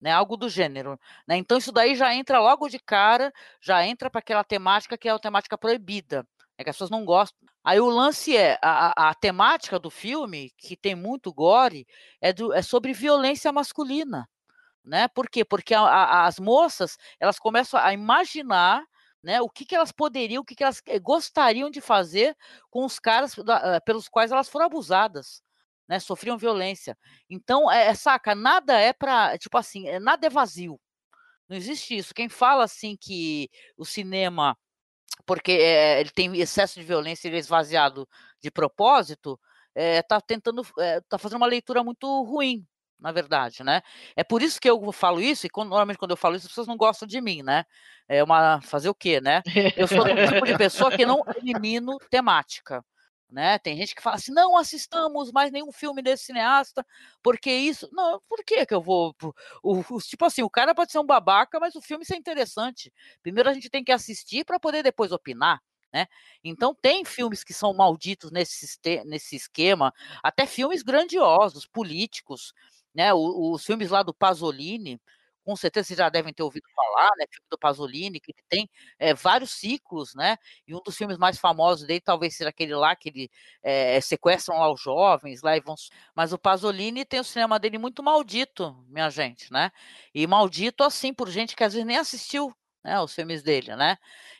Né, 0.00 0.12
algo 0.12 0.36
do 0.36 0.48
gênero. 0.48 0.96
Né? 1.26 1.38
Então, 1.38 1.58
isso 1.58 1.72
daí 1.72 1.96
já 1.96 2.14
entra 2.14 2.38
logo 2.38 2.68
de 2.68 2.78
cara, 2.78 3.32
já 3.60 3.84
entra 3.84 4.08
para 4.08 4.20
aquela 4.20 4.44
temática 4.44 4.96
que 4.96 5.08
é 5.08 5.10
a 5.10 5.18
temática 5.18 5.58
proibida 5.58 6.24
é 6.58 6.64
que 6.64 6.70
as 6.70 6.76
pessoas 6.76 6.90
não 6.90 7.04
gostam. 7.04 7.38
Aí 7.62 7.78
o 7.78 7.88
lance 7.88 8.36
é, 8.36 8.58
a, 8.60 9.10
a, 9.10 9.14
temática 9.14 9.78
do 9.78 9.90
filme, 9.90 10.50
que 10.58 10.76
tem 10.76 10.94
muito 10.94 11.32
gore, 11.32 11.86
é, 12.20 12.32
do, 12.32 12.52
é 12.52 12.60
sobre 12.60 12.92
violência 12.92 13.52
masculina. 13.52 14.28
Né? 14.84 15.06
Por 15.08 15.30
quê? 15.30 15.44
Porque 15.44 15.72
a, 15.72 15.82
a, 15.82 16.26
as 16.26 16.40
moças, 16.40 16.98
elas 17.20 17.38
começam 17.38 17.78
a 17.78 17.92
imaginar 17.92 18.84
né, 19.22 19.40
o 19.40 19.48
que, 19.48 19.64
que 19.64 19.74
elas 19.74 19.92
poderiam, 19.92 20.42
o 20.42 20.44
que, 20.44 20.54
que 20.54 20.64
elas 20.64 20.82
eh, 20.86 20.98
gostariam 20.98 21.70
de 21.70 21.80
fazer 21.80 22.36
com 22.70 22.84
os 22.84 22.98
caras 22.98 23.34
da, 23.34 23.76
eh, 23.76 23.80
pelos 23.80 24.08
quais 24.08 24.32
elas 24.32 24.48
foram 24.48 24.66
abusadas. 24.66 25.42
Né, 25.86 25.98
sofriam 25.98 26.36
violência. 26.36 26.98
Então, 27.30 27.70
é, 27.70 27.94
saca, 27.94 28.34
nada 28.34 28.78
é 28.78 28.92
para, 28.92 29.38
tipo 29.38 29.56
assim, 29.56 29.90
nada 30.00 30.26
é 30.26 30.30
vazio. 30.30 30.78
Não 31.48 31.56
existe 31.56 31.96
isso. 31.96 32.12
Quem 32.14 32.28
fala 32.28 32.64
assim 32.64 32.94
que 32.94 33.48
o 33.76 33.84
cinema 33.86 34.56
porque 35.26 35.52
é, 35.52 36.00
ele 36.00 36.10
tem 36.10 36.36
excesso 36.40 36.78
de 36.78 36.86
violência, 36.86 37.28
ele 37.28 37.36
é 37.36 37.40
esvaziado 37.40 38.08
de 38.40 38.50
propósito, 38.50 39.38
está 39.74 40.16
eh, 40.16 40.20
tentando, 40.26 40.62
está 40.62 41.18
fazendo 41.18 41.38
uma 41.38 41.46
leitura 41.46 41.84
muito 41.84 42.22
ruim, 42.24 42.66
na 42.98 43.12
verdade, 43.12 43.62
né? 43.62 43.82
É 44.16 44.24
por 44.24 44.42
isso 44.42 44.60
que 44.60 44.68
eu 44.68 44.90
falo 44.92 45.20
isso, 45.20 45.46
e 45.46 45.50
quando, 45.50 45.68
normalmente 45.68 45.98
quando 45.98 46.12
eu 46.12 46.16
falo 46.16 46.34
isso, 46.34 46.46
as 46.46 46.50
pessoas 46.52 46.66
não 46.66 46.76
gostam 46.76 47.06
de 47.06 47.20
mim, 47.20 47.42
né? 47.42 47.64
É 48.08 48.24
uma. 48.24 48.60
Fazer 48.62 48.88
o 48.88 48.94
quê, 48.94 49.20
né? 49.20 49.42
Eu 49.76 49.86
sou 49.86 50.02
o 50.02 50.06
tipo 50.06 50.46
de 50.46 50.56
pessoa 50.56 50.90
que 50.90 51.06
não 51.06 51.22
elimino 51.36 51.98
temática. 52.10 52.84
Né? 53.30 53.58
Tem 53.58 53.76
gente 53.76 53.94
que 53.94 54.02
fala 54.02 54.16
assim, 54.16 54.32
não 54.32 54.56
assistamos 54.56 55.30
mais 55.30 55.52
nenhum 55.52 55.70
filme 55.70 56.00
desse 56.00 56.24
cineasta, 56.24 56.84
porque 57.22 57.50
isso. 57.50 57.88
Não, 57.92 58.20
por 58.26 58.42
que 58.42 58.64
que 58.64 58.74
eu 58.74 58.80
vou. 58.80 59.14
O, 59.62 59.80
o, 59.80 60.00
tipo 60.00 60.24
assim, 60.24 60.42
o 60.42 60.48
cara 60.48 60.74
pode 60.74 60.92
ser 60.92 60.98
um 60.98 61.04
babaca, 61.04 61.60
mas 61.60 61.74
o 61.74 61.82
filme 61.82 62.04
é 62.10 62.16
interessante. 62.16 62.92
Primeiro 63.22 63.50
a 63.50 63.52
gente 63.52 63.68
tem 63.68 63.84
que 63.84 63.92
assistir 63.92 64.44
para 64.44 64.58
poder 64.58 64.82
depois 64.82 65.12
opinar. 65.12 65.60
Né? 65.92 66.06
Então 66.44 66.74
tem 66.74 67.04
filmes 67.04 67.42
que 67.44 67.54
são 67.54 67.72
malditos 67.74 68.30
nesse, 68.30 68.78
nesse 69.06 69.36
esquema, 69.36 69.92
até 70.22 70.46
filmes 70.46 70.82
grandiosos, 70.82 71.66
políticos, 71.66 72.52
né? 72.94 73.12
Os, 73.14 73.34
os 73.60 73.64
filmes 73.64 73.90
lá 73.90 74.02
do 74.02 74.12
Pasolini, 74.12 75.00
com 75.48 75.56
certeza 75.56 75.88
vocês 75.88 75.96
já 75.96 76.10
devem 76.10 76.30
ter 76.34 76.42
ouvido 76.42 76.68
falar, 76.76 77.08
né? 77.16 77.24
Filme 77.30 77.46
do 77.50 77.56
Pasolini, 77.56 78.20
que 78.20 78.34
tem 78.50 78.68
é, 78.98 79.14
vários 79.14 79.52
ciclos, 79.52 80.14
né? 80.14 80.36
E 80.66 80.74
um 80.74 80.80
dos 80.84 80.94
filmes 80.94 81.16
mais 81.16 81.38
famosos 81.38 81.86
dele 81.86 82.02
talvez 82.02 82.36
seja 82.36 82.50
aquele 82.50 82.74
lá 82.74 82.94
que 82.94 83.08
ele 83.08 83.30
é, 83.62 83.98
sequestram 83.98 84.58
lá 84.58 84.70
os 84.70 84.78
jovens, 84.78 85.40
lá 85.40 85.56
e 85.56 85.60
vão. 85.60 85.74
Mas 86.14 86.34
o 86.34 86.38
Pasolini 86.38 87.02
tem 87.02 87.18
o 87.18 87.24
cinema 87.24 87.58
dele 87.58 87.78
muito 87.78 88.02
maldito, 88.02 88.76
minha 88.90 89.08
gente, 89.08 89.50
né? 89.50 89.70
E 90.14 90.26
maldito 90.26 90.84
assim 90.84 91.14
por 91.14 91.30
gente 91.30 91.56
que 91.56 91.64
às 91.64 91.72
vezes 91.72 91.86
nem 91.86 91.96
assistiu 91.96 92.54
né, 92.88 93.00
os 93.00 93.14
filmes 93.14 93.42
dele, 93.42 93.76
né? 93.76 93.96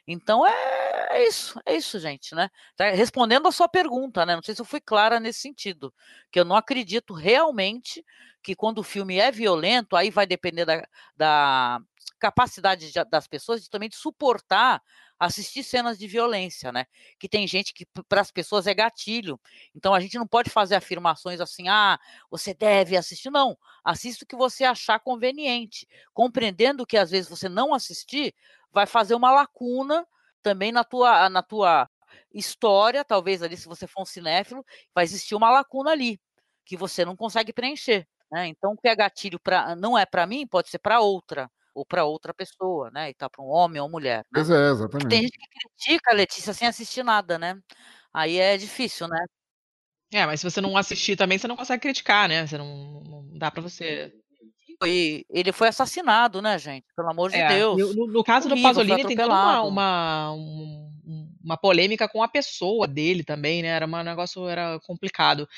Então 0.07 0.47
é, 0.47 1.09
é 1.11 1.29
isso, 1.29 1.61
é 1.67 1.77
isso, 1.77 1.99
gente, 1.99 2.35
né? 2.35 2.51
Tá 2.77 2.91
respondendo 2.91 3.47
a 3.47 3.53
sua 3.53 3.69
pergunta, 3.69 4.25
né? 4.25 4.35
Não 4.35 4.43
sei 4.43 4.55
se 4.55 4.61
eu 4.61 4.65
fui 4.65 4.81
clara 4.81 5.21
nesse 5.21 5.41
sentido, 5.41 5.93
que 6.33 6.41
eu 6.41 6.45
não 6.45 6.57
acredito 6.57 7.13
realmente 7.13 8.05
que 8.43 8.55
quando 8.55 8.79
o 8.79 8.83
filme 8.83 9.19
é 9.19 9.31
violento, 9.31 9.97
aí 9.97 10.11
vai 10.11 10.27
depender 10.27 10.65
da, 10.65 10.87
da 11.17 11.81
capacidade 12.19 12.91
de, 12.91 13.05
das 13.11 13.27
pessoas 13.27 13.63
de, 13.63 13.69
também 13.69 13.89
de 13.89 13.97
suportar 13.97 14.83
assistir 15.19 15.63
cenas 15.65 15.99
de 15.99 16.07
violência, 16.07 16.73
né? 16.73 16.87
Que 17.19 17.29
tem 17.29 17.47
gente 17.47 17.73
que 17.75 17.87
para 18.09 18.21
as 18.21 18.31
pessoas 18.31 18.67
é 18.67 18.75
gatilho. 18.75 19.41
Então 19.75 19.95
a 19.95 20.01
gente 20.01 20.19
não 20.19 20.27
pode 20.27 20.51
fazer 20.51 20.75
afirmações 20.77 21.41
assim: 21.41 21.69
"Ah, 21.69 21.99
você 22.31 22.55
deve 22.55 22.97
assistir". 22.97 23.31
Não, 23.31 23.57
assista 23.85 24.25
o 24.25 24.29
que 24.29 24.37
você 24.37 24.65
achar 24.65 25.01
conveniente, 25.01 25.87
compreendendo 26.15 26.87
que 26.87 26.97
às 26.97 27.11
vezes 27.11 27.29
você 27.31 27.49
não 27.49 27.75
assistir 27.75 28.35
vai 28.73 28.87
fazer 28.87 29.15
uma 29.15 29.33
lacuna 29.33 30.07
também 30.43 30.73
na 30.73 30.85
tua 30.85 31.29
na 31.31 31.43
tua 31.43 31.89
história, 32.33 33.05
talvez 33.05 33.43
ali, 33.43 33.57
se 33.57 33.67
você 33.69 33.87
for 33.87 34.03
um 34.03 34.05
cinéfilo, 34.07 34.65
vai 34.95 35.05
existir 35.05 35.35
uma 35.35 35.51
lacuna 35.51 35.91
ali, 35.93 36.21
que 36.65 36.77
você 36.77 37.05
não 37.05 37.17
consegue 37.17 37.53
preencher. 37.53 38.07
Né? 38.31 38.49
Então, 38.49 38.73
o 38.73 38.77
que 38.77 38.89
é 38.89 38.95
gatilho 38.97 39.39
pra, 39.41 39.75
não 39.77 39.97
é 39.99 40.05
para 40.07 40.27
mim, 40.27 40.47
pode 40.47 40.69
ser 40.71 40.79
para 40.79 41.01
outra, 41.01 41.51
ou 41.79 41.87
para 41.87 42.05
outra 42.05 42.35
pessoa, 42.35 42.91
né? 42.91 43.11
E 43.11 43.15
tá 43.15 43.31
para 43.31 43.43
um 43.43 43.49
homem 43.49 43.81
ou 43.81 43.89
mulher. 43.89 44.19
Né? 44.19 44.25
Pois 44.35 44.51
é, 44.51 44.71
exatamente. 44.71 45.09
Tem 45.09 45.23
gente 45.23 45.39
que 45.39 45.47
critica 45.61 46.11
a 46.11 46.15
Letícia 46.15 46.53
sem 46.53 46.67
assistir 46.67 47.05
nada, 47.05 47.39
né? 47.39 47.57
Aí 48.13 48.39
é 48.39 48.57
difícil, 48.57 49.07
né? 49.07 49.25
É, 50.13 50.27
mas 50.27 50.41
se 50.41 50.51
você 50.51 50.61
não 50.61 50.77
assistir 50.77 51.17
também, 51.17 51.39
você 51.39 51.47
não 51.47 51.57
consegue 51.57 51.83
criticar, 51.83 52.29
né? 52.29 52.47
Você 52.47 52.59
não, 52.59 53.03
não 53.05 53.39
dá 53.39 53.51
para 53.51 53.63
você. 53.63 54.13
E 54.85 55.25
ele 55.31 55.53
foi 55.53 55.69
assassinado, 55.69 56.43
né, 56.43 56.59
gente? 56.59 56.87
Pelo 56.97 57.11
amor 57.11 57.31
de 57.31 57.37
é, 57.37 57.49
Deus. 57.49 57.95
No, 57.95 58.07
no 58.07 58.25
caso 58.25 58.49
Horrível, 58.49 58.71
do 58.71 58.75
Pasolini, 58.75 59.07
tem 59.07 59.17
toda 59.17 59.29
uma, 59.29 59.63
uma, 59.63 60.33
uma, 61.45 61.57
polêmica 61.57 62.09
com 62.09 62.23
a 62.23 62.29
pessoa 62.29 62.89
dele 62.89 63.23
também, 63.23 63.63
né? 63.63 63.69
Era 63.69 63.87
um 63.87 64.03
negócio 64.03 64.49
era 64.49 64.81
complicado. 64.81 65.49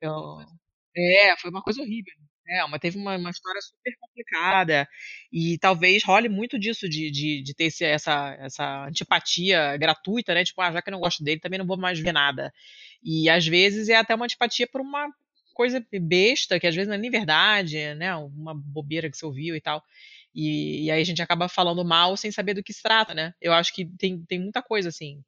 Eu, 0.00 0.40
é, 0.96 1.36
foi 1.38 1.50
uma 1.50 1.62
coisa 1.62 1.80
horrível. 1.80 2.14
É, 2.46 2.66
mas 2.66 2.80
teve 2.80 2.98
uma, 2.98 3.16
uma 3.16 3.30
história 3.30 3.60
super 3.62 3.94
complicada. 3.98 4.86
E 5.32 5.58
talvez 5.58 6.04
role 6.04 6.28
muito 6.28 6.58
disso, 6.58 6.88
de, 6.88 7.10
de, 7.10 7.42
de 7.42 7.54
ter 7.54 7.64
esse, 7.64 7.84
essa, 7.84 8.36
essa 8.38 8.86
antipatia 8.86 9.76
gratuita, 9.78 10.34
né? 10.34 10.44
Tipo, 10.44 10.60
ah, 10.60 10.72
já 10.72 10.82
que 10.82 10.90
eu 10.90 10.92
não 10.92 11.00
gosto 11.00 11.24
dele, 11.24 11.40
também 11.40 11.58
não 11.58 11.66
vou 11.66 11.78
mais 11.78 11.98
ver 11.98 12.12
nada. 12.12 12.52
E 13.02 13.28
às 13.30 13.46
vezes 13.46 13.88
é 13.88 13.96
até 13.96 14.14
uma 14.14 14.26
antipatia 14.26 14.66
por 14.66 14.80
uma 14.80 15.08
coisa 15.54 15.84
besta, 16.02 16.58
que 16.60 16.66
às 16.66 16.74
vezes 16.74 16.88
não 16.88 16.96
é 16.96 16.98
nem 16.98 17.10
verdade, 17.10 17.94
né? 17.94 18.14
Uma 18.16 18.54
bobeira 18.54 19.10
que 19.10 19.16
você 19.16 19.24
ouviu 19.24 19.56
e 19.56 19.60
tal. 19.60 19.82
E, 20.34 20.84
e 20.84 20.90
aí 20.90 21.00
a 21.00 21.04
gente 21.04 21.22
acaba 21.22 21.48
falando 21.48 21.84
mal 21.84 22.16
sem 22.16 22.30
saber 22.30 22.54
do 22.54 22.62
que 22.62 22.72
se 22.72 22.82
trata, 22.82 23.14
né? 23.14 23.32
Eu 23.40 23.52
acho 23.52 23.72
que 23.72 23.86
tem, 23.98 24.22
tem 24.26 24.38
muita 24.38 24.60
coisa 24.62 24.88
assim. 24.88 25.22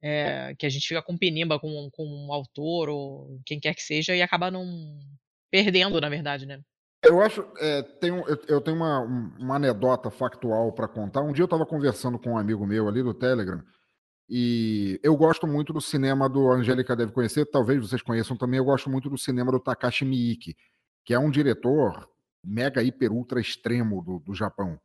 É, 0.00 0.54
que 0.56 0.64
a 0.64 0.68
gente 0.68 0.86
fica 0.86 1.02
com 1.02 1.18
penimba 1.18 1.58
com, 1.58 1.90
com 1.90 2.06
um 2.06 2.32
autor 2.32 2.88
ou 2.88 3.40
quem 3.44 3.58
quer 3.58 3.74
que 3.74 3.82
seja 3.82 4.14
e 4.14 4.22
acaba 4.22 4.48
não 4.48 4.64
perdendo, 5.50 6.00
na 6.00 6.08
verdade, 6.08 6.46
né? 6.46 6.60
Eu 7.04 7.20
acho, 7.20 7.46
é, 7.58 7.86
eu, 8.02 8.38
eu, 8.48 8.60
tenho 8.60 8.76
uma, 8.76 9.00
uma 9.38 9.56
anedota 9.56 10.10
factual 10.10 10.72
para 10.72 10.88
contar. 10.88 11.22
Um 11.22 11.32
dia 11.32 11.42
eu 11.42 11.46
estava 11.46 11.64
conversando 11.64 12.18
com 12.18 12.30
um 12.30 12.38
amigo 12.38 12.66
meu 12.66 12.88
ali 12.88 13.02
do 13.02 13.14
Telegram 13.14 13.62
e 14.28 15.00
eu 15.02 15.16
gosto 15.16 15.46
muito 15.46 15.72
do 15.72 15.80
cinema 15.80 16.28
do 16.28 16.50
Angélica 16.50 16.94
deve 16.94 17.12
conhecer, 17.12 17.46
talvez 17.46 17.80
vocês 17.80 18.02
conheçam 18.02 18.36
também. 18.36 18.58
Eu 18.58 18.64
gosto 18.64 18.90
muito 18.90 19.08
do 19.08 19.16
cinema 19.16 19.50
do 19.50 19.58
Takashi 19.58 20.04
Miike, 20.04 20.54
que 21.04 21.14
é 21.14 21.18
um 21.18 21.30
diretor 21.30 22.08
mega, 22.44 22.82
hiper, 22.82 23.10
ultra 23.10 23.40
extremo 23.40 24.02
do, 24.02 24.18
do 24.18 24.34
Japão. 24.34 24.78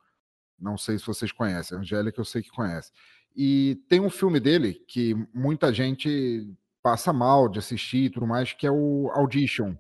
Não 0.58 0.78
sei 0.78 0.98
se 0.98 1.06
vocês 1.06 1.32
conhecem. 1.32 1.78
Angélica 1.78 2.22
eu 2.22 2.26
sei 2.26 2.42
que 2.42 2.52
conhece. 2.52 2.92
E 3.36 3.84
tem 3.90 4.00
um 4.00 4.10
filme 4.10 4.40
dele 4.40 4.76
que 4.88 5.14
muita 5.34 5.74
gente 5.74 6.48
passa 6.82 7.12
mal 7.12 7.50
de 7.50 7.60
assistir 7.60 8.06
e 8.06 8.10
tudo 8.10 8.26
mais, 8.26 8.54
que 8.54 8.66
é 8.66 8.72
o 8.72 9.10
Audition. 9.14 9.76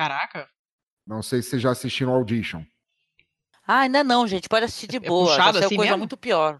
Caraca. 0.00 0.48
Não 1.06 1.22
sei 1.22 1.42
se 1.42 1.50
vocês 1.50 1.60
já 1.60 1.72
assistiram 1.72 2.14
Audition. 2.14 2.64
Ah, 3.66 3.80
ainda 3.80 4.02
não, 4.02 4.26
gente. 4.26 4.48
Pode 4.48 4.64
assistir 4.64 4.86
de 4.86 4.96
é 4.96 5.00
boa. 5.00 5.34
É 5.34 5.36
já 5.36 5.52
saiu 5.52 5.66
assim 5.66 5.76
coisa 5.76 5.90
mesmo? 5.90 5.98
muito 5.98 6.16
pior. 6.16 6.58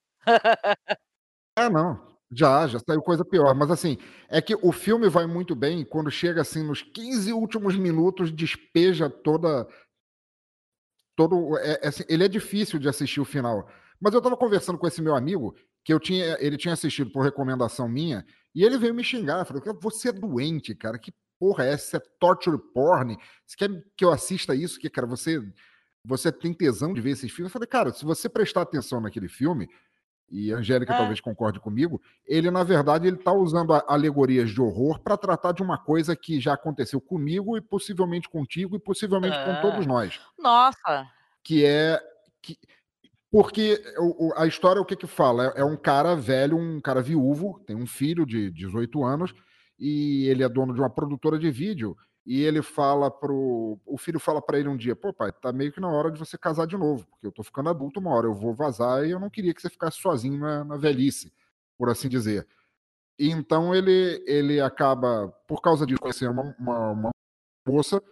é, 1.56 1.70
não. 1.70 2.06
Já, 2.30 2.66
já 2.66 2.78
saiu 2.78 3.00
coisa 3.00 3.24
pior. 3.24 3.54
Mas 3.54 3.70
assim, 3.70 3.96
é 4.28 4.42
que 4.42 4.54
o 4.60 4.70
filme 4.72 5.08
vai 5.08 5.26
muito 5.26 5.54
bem 5.54 5.86
quando 5.86 6.10
chega 6.10 6.42
assim 6.42 6.62
nos 6.62 6.82
15 6.82 7.32
últimos 7.32 7.74
minutos, 7.76 8.30
despeja 8.30 9.08
toda. 9.08 9.66
Todo, 11.16 11.56
é, 11.56 11.80
é, 11.80 11.88
assim, 11.88 12.04
ele 12.10 12.24
é 12.24 12.28
difícil 12.28 12.78
de 12.78 12.90
assistir 12.90 13.22
o 13.22 13.24
final. 13.24 13.70
Mas 13.98 14.12
eu 14.12 14.18
estava 14.18 14.36
conversando 14.36 14.78
com 14.78 14.86
esse 14.86 15.00
meu 15.00 15.16
amigo, 15.16 15.56
que 15.82 15.94
eu 15.94 15.98
tinha, 15.98 16.36
ele 16.40 16.58
tinha 16.58 16.74
assistido 16.74 17.10
por 17.10 17.24
recomendação 17.24 17.88
minha, 17.88 18.22
e 18.54 18.62
ele 18.62 18.76
veio 18.76 18.92
me 18.92 19.02
xingar. 19.02 19.46
Falou: 19.46 19.62
Você 19.80 20.10
é 20.10 20.12
doente, 20.12 20.74
cara. 20.74 20.98
Que 20.98 21.10
porra 21.40 21.64
é 21.64 21.72
essa? 21.72 21.96
É 21.96 22.00
torture 22.20 22.58
porn? 22.74 23.16
Você 23.46 23.56
quer 23.56 23.70
que 23.96 24.04
eu 24.04 24.12
assista 24.12 24.54
isso? 24.54 24.78
Que, 24.78 24.90
cara, 24.90 25.06
você, 25.06 25.42
você 26.04 26.30
tem 26.30 26.52
tesão 26.52 26.92
de 26.92 27.00
ver 27.00 27.12
esses 27.12 27.32
filmes? 27.32 27.50
Eu 27.50 27.52
falei, 27.54 27.66
cara, 27.66 27.92
se 27.92 28.04
você 28.04 28.28
prestar 28.28 28.60
atenção 28.60 29.00
naquele 29.00 29.26
filme, 29.26 29.66
e 30.30 30.52
a 30.52 30.58
Angélica 30.58 30.94
é. 30.94 30.96
talvez 30.96 31.20
concorde 31.20 31.58
comigo, 31.58 32.00
ele, 32.24 32.50
na 32.50 32.62
verdade, 32.62 33.08
ele 33.08 33.16
está 33.16 33.32
usando 33.32 33.72
alegorias 33.88 34.50
de 34.50 34.60
horror 34.60 35.00
para 35.00 35.16
tratar 35.16 35.52
de 35.52 35.62
uma 35.62 35.76
coisa 35.76 36.14
que 36.14 36.38
já 36.38 36.52
aconteceu 36.52 37.00
comigo 37.00 37.56
e 37.56 37.60
possivelmente 37.60 38.28
contigo 38.28 38.76
e 38.76 38.78
possivelmente 38.78 39.36
é. 39.36 39.44
com 39.44 39.60
todos 39.62 39.86
nós. 39.86 40.20
Nossa! 40.38 41.08
Que 41.42 41.64
é. 41.64 42.00
Que, 42.40 42.56
porque 43.30 43.82
a 44.36 44.46
história, 44.46 44.80
o 44.80 44.84
que 44.84 44.96
que 44.96 45.06
fala? 45.06 45.52
É, 45.56 45.60
é 45.60 45.64
um 45.64 45.76
cara 45.76 46.14
velho, 46.14 46.56
um 46.56 46.80
cara 46.80 47.00
viúvo, 47.00 47.60
tem 47.66 47.74
um 47.74 47.86
filho 47.86 48.26
de 48.26 48.50
18 48.50 49.02
anos, 49.04 49.32
e 49.80 50.28
ele 50.28 50.44
é 50.44 50.48
dono 50.48 50.74
de 50.74 50.80
uma 50.80 50.90
produtora 50.90 51.38
de 51.38 51.50
vídeo 51.50 51.96
e 52.26 52.42
ele 52.42 52.60
fala 52.60 53.10
pro 53.10 53.80
o 53.86 53.96
filho 53.96 54.20
fala 54.20 54.42
para 54.42 54.58
ele 54.58 54.68
um 54.68 54.76
dia, 54.76 54.94
pô 54.94 55.12
pai, 55.12 55.32
tá 55.32 55.50
meio 55.52 55.72
que 55.72 55.80
na 55.80 55.88
hora 55.88 56.12
de 56.12 56.18
você 56.18 56.36
casar 56.36 56.66
de 56.66 56.76
novo, 56.76 57.06
porque 57.06 57.26
eu 57.26 57.32
tô 57.32 57.42
ficando 57.42 57.70
adulto 57.70 57.98
uma 57.98 58.10
hora, 58.14 58.26
eu 58.26 58.34
vou 58.34 58.54
vazar 58.54 59.06
e 59.06 59.10
eu 59.10 59.18
não 59.18 59.30
queria 59.30 59.54
que 59.54 59.62
você 59.62 59.70
ficasse 59.70 59.98
sozinho 59.98 60.38
na, 60.38 60.62
na 60.64 60.76
velhice, 60.76 61.32
por 61.78 61.88
assim 61.88 62.08
dizer. 62.08 62.46
E 63.18 63.30
então 63.30 63.74
ele 63.74 64.22
ele 64.26 64.60
acaba 64.60 65.28
por 65.48 65.62
causa 65.62 65.86
disso 65.86 66.00
conhecendo 66.00 66.32
uma, 66.32 66.54
uma, 66.58 66.90
uma 66.90 67.10
moça 67.66 68.02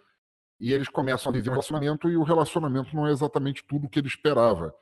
e 0.59 0.73
eles 0.73 0.89
começam 0.89 1.29
a 1.31 1.33
viver 1.33 1.49
um 1.49 1.53
relacionamento 1.53 2.09
e 2.09 2.17
o 2.17 2.23
relacionamento 2.23 2.95
não 2.95 3.07
é 3.07 3.11
exatamente 3.11 3.63
tudo 3.63 3.85
o 3.85 3.89
que 3.89 3.99
ele 3.99 4.07
esperava. 4.07 4.73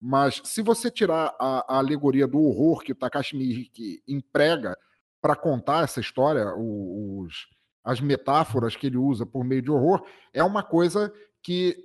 Mas 0.00 0.40
se 0.44 0.62
você 0.62 0.90
tirar 0.90 1.34
a, 1.38 1.74
a 1.74 1.78
alegoria 1.78 2.26
do 2.26 2.40
horror 2.40 2.82
que 2.82 2.92
o 2.92 2.94
Takashi 2.94 3.36
Miike 3.36 4.02
emprega 4.08 4.76
para 5.20 5.36
contar 5.36 5.84
essa 5.84 6.00
história, 6.00 6.54
os, 6.56 7.46
as 7.84 8.00
metáforas 8.00 8.76
que 8.76 8.86
ele 8.86 8.96
usa 8.96 9.26
por 9.26 9.44
meio 9.44 9.62
de 9.62 9.70
horror, 9.70 10.04
é 10.32 10.42
uma 10.42 10.62
coisa 10.62 11.12
que 11.42 11.76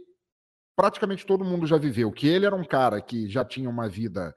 praticamente 0.76 1.26
todo 1.26 1.46
mundo 1.46 1.66
já 1.66 1.78
viveu. 1.78 2.12
Que 2.12 2.28
ele 2.28 2.46
era 2.46 2.56
um 2.56 2.66
cara 2.66 3.02
que 3.02 3.30
já 3.30 3.44
tinha 3.44 3.70
uma 3.70 3.88
vida 3.88 4.36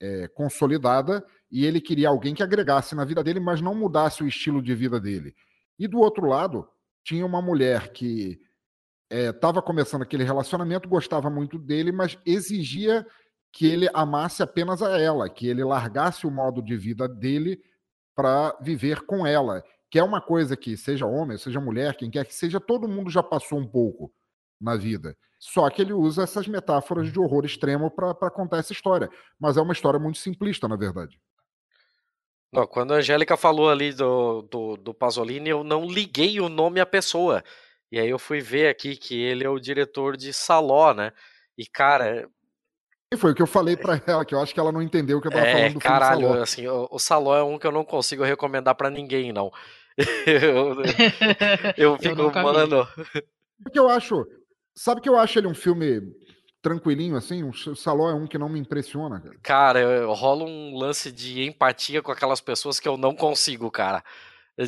é, 0.00 0.28
consolidada 0.28 1.24
e 1.50 1.64
ele 1.64 1.80
queria 1.80 2.08
alguém 2.08 2.34
que 2.34 2.42
agregasse 2.42 2.94
na 2.94 3.04
vida 3.04 3.22
dele, 3.22 3.40
mas 3.40 3.60
não 3.60 3.74
mudasse 3.74 4.22
o 4.22 4.28
estilo 4.28 4.62
de 4.62 4.74
vida 4.74 5.00
dele. 5.00 5.34
E 5.78 5.86
do 5.86 5.98
outro 5.98 6.26
lado, 6.26 6.68
tinha 7.04 7.24
uma 7.24 7.40
mulher 7.40 7.92
que 7.92 8.38
estava 9.10 9.60
é, 9.60 9.62
começando 9.62 10.02
aquele 10.02 10.24
relacionamento, 10.24 10.88
gostava 10.88 11.30
muito 11.30 11.58
dele, 11.58 11.90
mas 11.90 12.18
exigia 12.26 13.06
que 13.50 13.66
ele 13.66 13.88
amasse 13.94 14.42
apenas 14.42 14.82
a 14.82 14.98
ela, 14.98 15.28
que 15.28 15.46
ele 15.46 15.64
largasse 15.64 16.26
o 16.26 16.30
modo 16.30 16.60
de 16.60 16.76
vida 16.76 17.08
dele 17.08 17.58
para 18.18 18.58
viver 18.60 19.02
com 19.02 19.24
ela, 19.24 19.62
que 19.88 19.96
é 19.96 20.02
uma 20.02 20.20
coisa 20.20 20.56
que, 20.56 20.76
seja 20.76 21.06
homem, 21.06 21.38
seja 21.38 21.60
mulher, 21.60 21.96
quem 21.96 22.10
quer 22.10 22.26
que 22.26 22.34
seja, 22.34 22.58
todo 22.58 22.88
mundo 22.88 23.12
já 23.12 23.22
passou 23.22 23.60
um 23.60 23.66
pouco 23.66 24.12
na 24.60 24.74
vida. 24.74 25.16
Só 25.38 25.70
que 25.70 25.80
ele 25.80 25.92
usa 25.92 26.24
essas 26.24 26.48
metáforas 26.48 27.12
de 27.12 27.20
horror 27.20 27.44
extremo 27.44 27.88
para 27.92 28.28
contar 28.28 28.58
essa 28.58 28.72
história. 28.72 29.08
Mas 29.38 29.56
é 29.56 29.60
uma 29.60 29.72
história 29.72 30.00
muito 30.00 30.18
simplista, 30.18 30.66
na 30.66 30.74
verdade. 30.74 31.16
Não, 32.52 32.66
quando 32.66 32.92
a 32.92 32.96
Angélica 32.96 33.36
falou 33.36 33.70
ali 33.70 33.92
do, 33.92 34.42
do, 34.42 34.76
do 34.76 34.92
Pasolini, 34.92 35.50
eu 35.50 35.62
não 35.62 35.86
liguei 35.86 36.40
o 36.40 36.48
nome 36.48 36.80
à 36.80 36.86
pessoa. 36.86 37.44
E 37.92 38.00
aí 38.00 38.10
eu 38.10 38.18
fui 38.18 38.40
ver 38.40 38.68
aqui 38.68 38.96
que 38.96 39.14
ele 39.14 39.44
é 39.44 39.48
o 39.48 39.60
diretor 39.60 40.16
de 40.16 40.32
Saló, 40.32 40.92
né? 40.92 41.12
E, 41.56 41.64
cara, 41.68 42.28
e 43.12 43.16
foi 43.16 43.32
o 43.32 43.34
que 43.34 43.42
eu 43.42 43.46
falei 43.46 43.76
para 43.76 44.00
ela, 44.06 44.24
que 44.24 44.34
eu 44.34 44.40
acho 44.40 44.52
que 44.52 44.60
ela 44.60 44.72
não 44.72 44.82
entendeu 44.82 45.18
o 45.18 45.20
que 45.20 45.28
eu 45.28 45.32
tava 45.32 45.46
é, 45.46 45.52
falando 45.52 45.74
do 45.74 45.80
caralho, 45.80 46.20
filme 46.20 46.32
Saló. 46.32 46.42
assim, 46.42 46.66
o, 46.68 46.88
o 46.90 46.98
Saló 46.98 47.36
é 47.36 47.42
um 47.42 47.58
que 47.58 47.66
eu 47.66 47.72
não 47.72 47.84
consigo 47.84 48.22
recomendar 48.22 48.74
para 48.74 48.90
ninguém, 48.90 49.32
não. 49.32 49.50
eu, 50.26 50.82
eu 51.76 51.98
fico, 51.98 52.20
eu 52.20 52.32
mano. 52.32 52.86
Porque 53.62 53.78
eu 53.78 53.88
acho. 53.88 54.26
Sabe 54.74 55.00
que 55.00 55.08
eu 55.08 55.18
acho 55.18 55.38
ele 55.38 55.48
um 55.48 55.54
filme 55.54 56.00
tranquilinho, 56.62 57.16
assim? 57.16 57.42
O 57.42 57.52
Saló 57.74 58.10
é 58.10 58.14
um 58.14 58.26
que 58.26 58.38
não 58.38 58.48
me 58.48 58.60
impressiona, 58.60 59.20
cara. 59.20 59.36
Cara, 59.42 60.06
rola 60.06 60.44
um 60.44 60.76
lance 60.76 61.10
de 61.10 61.42
empatia 61.42 62.02
com 62.02 62.12
aquelas 62.12 62.40
pessoas 62.40 62.78
que 62.78 62.86
eu 62.86 62.96
não 62.96 63.14
consigo, 63.14 63.70
cara. 63.70 64.04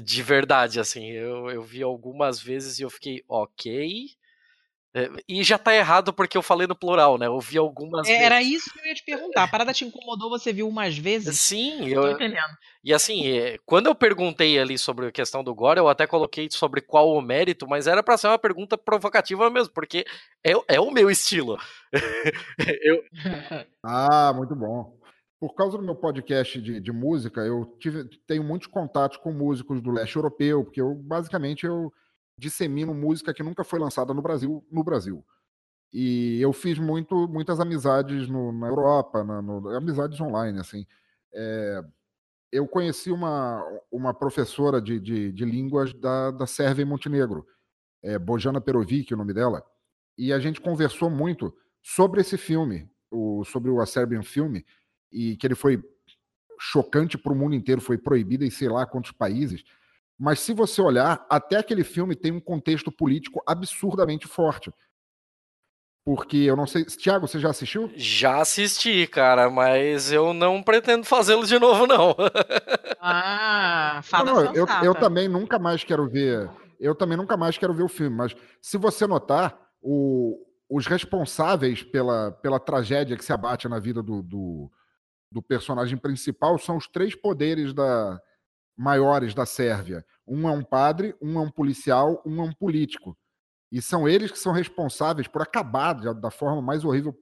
De 0.03 0.23
verdade, 0.23 0.81
assim. 0.81 1.11
Eu, 1.11 1.51
eu 1.51 1.62
vi 1.62 1.83
algumas 1.83 2.41
vezes 2.41 2.79
e 2.79 2.83
eu 2.83 2.91
fiquei, 2.91 3.23
ok. 3.29 4.09
É, 4.93 5.09
e 5.29 5.45
já 5.45 5.57
tá 5.57 5.73
errado 5.73 6.12
porque 6.12 6.37
eu 6.37 6.43
falei 6.43 6.67
no 6.67 6.75
plural, 6.75 7.17
né? 7.17 7.27
Eu 7.27 7.39
vi 7.39 7.57
algumas 7.57 8.09
é, 8.09 8.25
Era 8.25 8.43
isso 8.43 8.73
que 8.73 8.81
eu 8.81 8.87
ia 8.87 8.95
te 8.95 9.05
perguntar. 9.05 9.45
A 9.45 9.49
parada 9.49 9.73
te 9.73 9.85
incomodou, 9.85 10.29
você 10.29 10.53
viu 10.53 10.69
umas 10.69 10.99
vezes? 10.99 11.39
Sim, 11.39 11.87
eu. 11.89 12.03
Tô 12.03 12.11
entendendo. 12.11 12.57
E 12.83 12.93
assim, 12.93 13.29
é, 13.29 13.57
quando 13.65 13.87
eu 13.87 13.95
perguntei 13.95 14.59
ali 14.59 14.77
sobre 14.77 15.07
a 15.07 15.12
questão 15.12 15.45
do 15.45 15.55
Gore, 15.55 15.79
eu 15.79 15.89
até 15.89 16.09
coloquei 16.09 16.49
sobre 16.51 16.81
qual 16.81 17.12
o 17.12 17.21
mérito, 17.21 17.69
mas 17.69 17.87
era 17.87 18.03
para 18.03 18.17
ser 18.17 18.27
uma 18.27 18.39
pergunta 18.39 18.77
provocativa 18.77 19.49
mesmo, 19.49 19.73
porque 19.73 20.05
é, 20.45 20.53
é 20.67 20.81
o 20.81 20.91
meu 20.91 21.09
estilo. 21.09 21.57
eu... 22.83 23.03
Ah, 23.83 24.33
muito 24.35 24.55
bom. 24.55 24.99
Por 25.39 25.55
causa 25.55 25.79
do 25.79 25.85
meu 25.85 25.95
podcast 25.95 26.61
de, 26.61 26.81
de 26.81 26.93
música, 26.93 27.41
eu 27.41 27.65
tive, 27.79 28.05
tenho 28.27 28.45
muitos 28.45 28.67
contatos 28.67 29.17
com 29.17 29.33
músicos 29.33 29.81
do 29.81 29.91
leste 29.91 30.17
europeu, 30.17 30.65
porque 30.65 30.83
eu 30.83 30.95
basicamente 30.95 31.65
eu 31.65 31.91
dissemino 32.41 32.95
música 32.95 33.35
que 33.35 33.43
nunca 33.43 33.62
foi 33.62 33.79
lançada 33.79 34.15
no 34.15 34.23
Brasil, 34.23 34.67
no 34.73 34.83
Brasil. 34.83 35.25
E 35.93 36.41
eu 36.41 36.53
fiz 36.53 36.79
muito, 36.79 37.29
muitas 37.29 37.61
amizades 37.61 38.29
no, 38.29 38.53
na 38.53 38.69
Europa, 38.69 39.23
na, 39.23 39.43
no, 39.43 39.69
amizades 39.77 40.21
online, 40.21 40.59
assim. 40.59 40.87
É, 41.35 41.85
eu 42.51 42.67
conheci 42.67 43.11
uma, 43.11 43.62
uma 43.93 44.15
professora 44.15 44.81
de, 44.81 44.99
de, 44.99 45.33
de 45.33 45.45
línguas 45.45 45.93
da, 45.93 46.31
da 46.31 46.47
Sérvia 46.47 46.83
e 46.83 46.87
Montenegro, 46.87 47.47
é, 48.03 48.19
Bojana 48.19 48.61
Perovic, 48.61 49.12
o 49.12 49.17
nome 49.17 49.35
dela, 49.35 49.62
e 50.17 50.33
a 50.33 50.39
gente 50.39 50.61
conversou 50.61 51.11
muito 51.11 51.55
sobre 51.83 52.21
esse 52.21 52.37
filme, 52.37 52.91
o, 53.11 53.45
sobre 53.45 53.71
o 53.71 53.81
A 53.81 53.87
Serbian 53.87 54.23
Filme, 54.23 54.65
e 55.12 55.37
que 55.37 55.47
ele 55.47 55.55
foi 55.55 55.83
chocante 56.59 57.17
para 57.17 57.33
o 57.33 57.37
mundo 57.37 57.55
inteiro, 57.55 57.81
foi 57.81 57.97
proibido 57.97 58.45
em 58.45 58.51
sei 58.51 58.69
lá 58.69 58.87
quantos 58.87 59.12
países. 59.12 59.65
Mas 60.21 60.41
se 60.41 60.53
você 60.53 60.83
olhar, 60.83 61.25
até 61.31 61.57
aquele 61.57 61.83
filme 61.83 62.15
tem 62.15 62.31
um 62.31 62.41
contexto 62.41 62.93
político 62.93 63.43
absurdamente 63.47 64.29
forte. 64.29 64.71
Porque 66.05 66.37
eu 66.37 66.55
não 66.55 66.67
sei. 66.67 66.85
Tiago, 66.85 67.27
você 67.27 67.39
já 67.41 67.49
assistiu? 67.49 67.91
Já 67.97 68.43
assisti, 68.43 69.07
cara, 69.07 69.49
mas 69.49 70.13
eu 70.13 70.35
não 70.35 70.63
pretendo 70.63 71.05
fazê-lo 71.05 71.47
de 71.47 71.59
novo, 71.59 71.87
não. 71.87 72.15
ah, 73.01 74.01
fala 74.03 74.25
não, 74.25 74.45
não, 74.45 74.55
eu, 74.55 74.67
eu 74.85 74.95
também 74.95 75.27
nunca 75.27 75.59
mais 75.59 75.85
quero 75.85 76.07
ver. 76.07 76.51
Eu 76.79 76.95
também 76.95 77.17
nunca 77.17 77.37
mais 77.37 77.57
quero 77.57 77.73
ver 77.73 77.85
o 77.85 77.89
filme, 77.89 78.15
mas 78.15 78.37
se 78.61 78.77
você 78.77 79.07
notar, 79.07 79.59
o, 79.81 80.39
os 80.69 80.87
responsáveis 80.87 81.83
pela, 81.83 82.31
pela 82.31 82.61
tragédia 82.61 83.17
que 83.17 83.25
se 83.25 83.33
abate 83.33 83.69
na 83.69 83.79
vida 83.79 84.03
do, 84.03 84.23
do, 84.23 84.71
do 85.33 85.43
personagem 85.43 85.97
principal 85.97 86.59
são 86.59 86.77
os 86.77 86.87
três 86.87 87.15
poderes 87.15 87.73
da, 87.73 88.21
maiores 88.81 89.35
da 89.35 89.44
Sérvia. 89.44 90.02
Um 90.27 90.48
é 90.48 90.52
um 90.52 90.65
padre, 90.65 91.15
um 91.20 91.39
é 91.39 91.43
um 91.43 91.51
policial, 91.51 92.23
um 92.24 92.40
é 92.40 92.44
um 92.44 92.52
político. 92.52 93.16
E 93.70 93.82
são 93.82 94.09
eles 94.09 94.31
que 94.32 94.39
são 94.39 94.52
responsáveis 94.52 95.28
por 95.28 95.43
acabar 95.43 95.93
da 95.93 96.31
forma 96.31 96.62
mais 96.62 96.82
horrível 96.82 97.15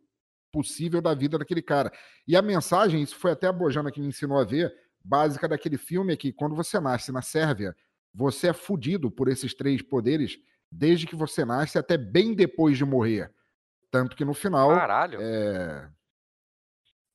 possível 0.52 1.02
da 1.02 1.12
vida 1.14 1.36
daquele 1.36 1.60
cara. 1.60 1.93
E 2.28 2.36
a 2.36 2.40
mensagem, 2.40 3.02
isso 3.02 3.16
foi 3.16 3.32
até 3.32 3.48
a 3.48 3.52
Bojana 3.52 3.90
que 3.90 4.01
me 4.01 4.06
ensinou 4.06 4.39
a 4.39 4.44
ver, 4.44 4.72
básica 5.05 5.48
daquele 5.48 5.76
filme 5.76 6.12
é 6.12 6.16
que 6.16 6.32
quando 6.32 6.55
você 6.55 6.78
nasce 6.78 7.10
na 7.10 7.22
Sérvia, 7.22 7.74
você 8.14 8.48
é 8.48 8.52
fudido 8.52 9.10
por 9.10 9.26
esses 9.28 9.52
três 9.52 9.82
poderes 9.82 10.39
desde 10.70 11.06
que 11.09 11.16
você 11.16 11.44
nasce 11.44 11.76
até 11.76 11.98
bem 11.98 12.35
depois 12.35 12.78
de 12.78 12.85
morrer. 12.85 13.32
Tanto 13.90 14.14
que 14.14 14.24
no 14.24 14.32
final. 14.32 14.70
Caralho. 14.74 15.18
É, 15.20 15.90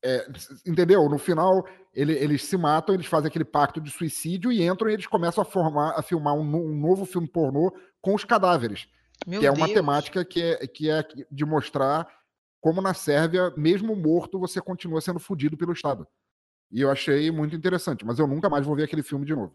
é, 0.04 0.26
entendeu? 0.66 1.08
No 1.08 1.18
final, 1.18 1.66
ele, 1.94 2.12
eles 2.12 2.44
se 2.44 2.56
matam, 2.56 2.94
eles 2.94 3.06
fazem 3.06 3.28
aquele 3.28 3.44
pacto 3.44 3.80
de 3.80 3.90
suicídio 3.90 4.52
e 4.52 4.62
entram 4.62 4.90
e 4.90 4.92
eles 4.92 5.06
começam 5.06 5.42
a 5.42 5.44
formar, 5.44 5.98
a 5.98 6.02
filmar 6.02 6.34
um, 6.34 6.40
um 6.40 6.76
novo 6.76 7.06
filme 7.06 7.26
pornô 7.26 7.72
com 8.00 8.14
os 8.14 8.24
cadáveres. 8.24 8.86
Meu 9.26 9.40
que 9.40 9.46
é 9.46 9.50
uma 9.50 9.68
temática 9.68 10.24
que 10.24 10.42
é, 10.42 10.66
que 10.66 10.90
é 10.90 11.02
de 11.30 11.44
mostrar 11.46 12.06
como 12.60 12.80
na 12.80 12.94
Sérvia, 12.94 13.52
mesmo 13.56 13.94
morto, 13.94 14.38
você 14.38 14.60
continua 14.60 15.00
sendo 15.00 15.18
fudido 15.18 15.56
pelo 15.56 15.72
Estado. 15.72 16.06
E 16.70 16.80
eu 16.80 16.90
achei 16.90 17.30
muito 17.30 17.54
interessante, 17.54 18.04
mas 18.04 18.18
eu 18.18 18.26
nunca 18.26 18.48
mais 18.48 18.64
vou 18.66 18.74
ver 18.74 18.84
aquele 18.84 19.02
filme 19.02 19.26
de 19.26 19.34
novo. 19.34 19.54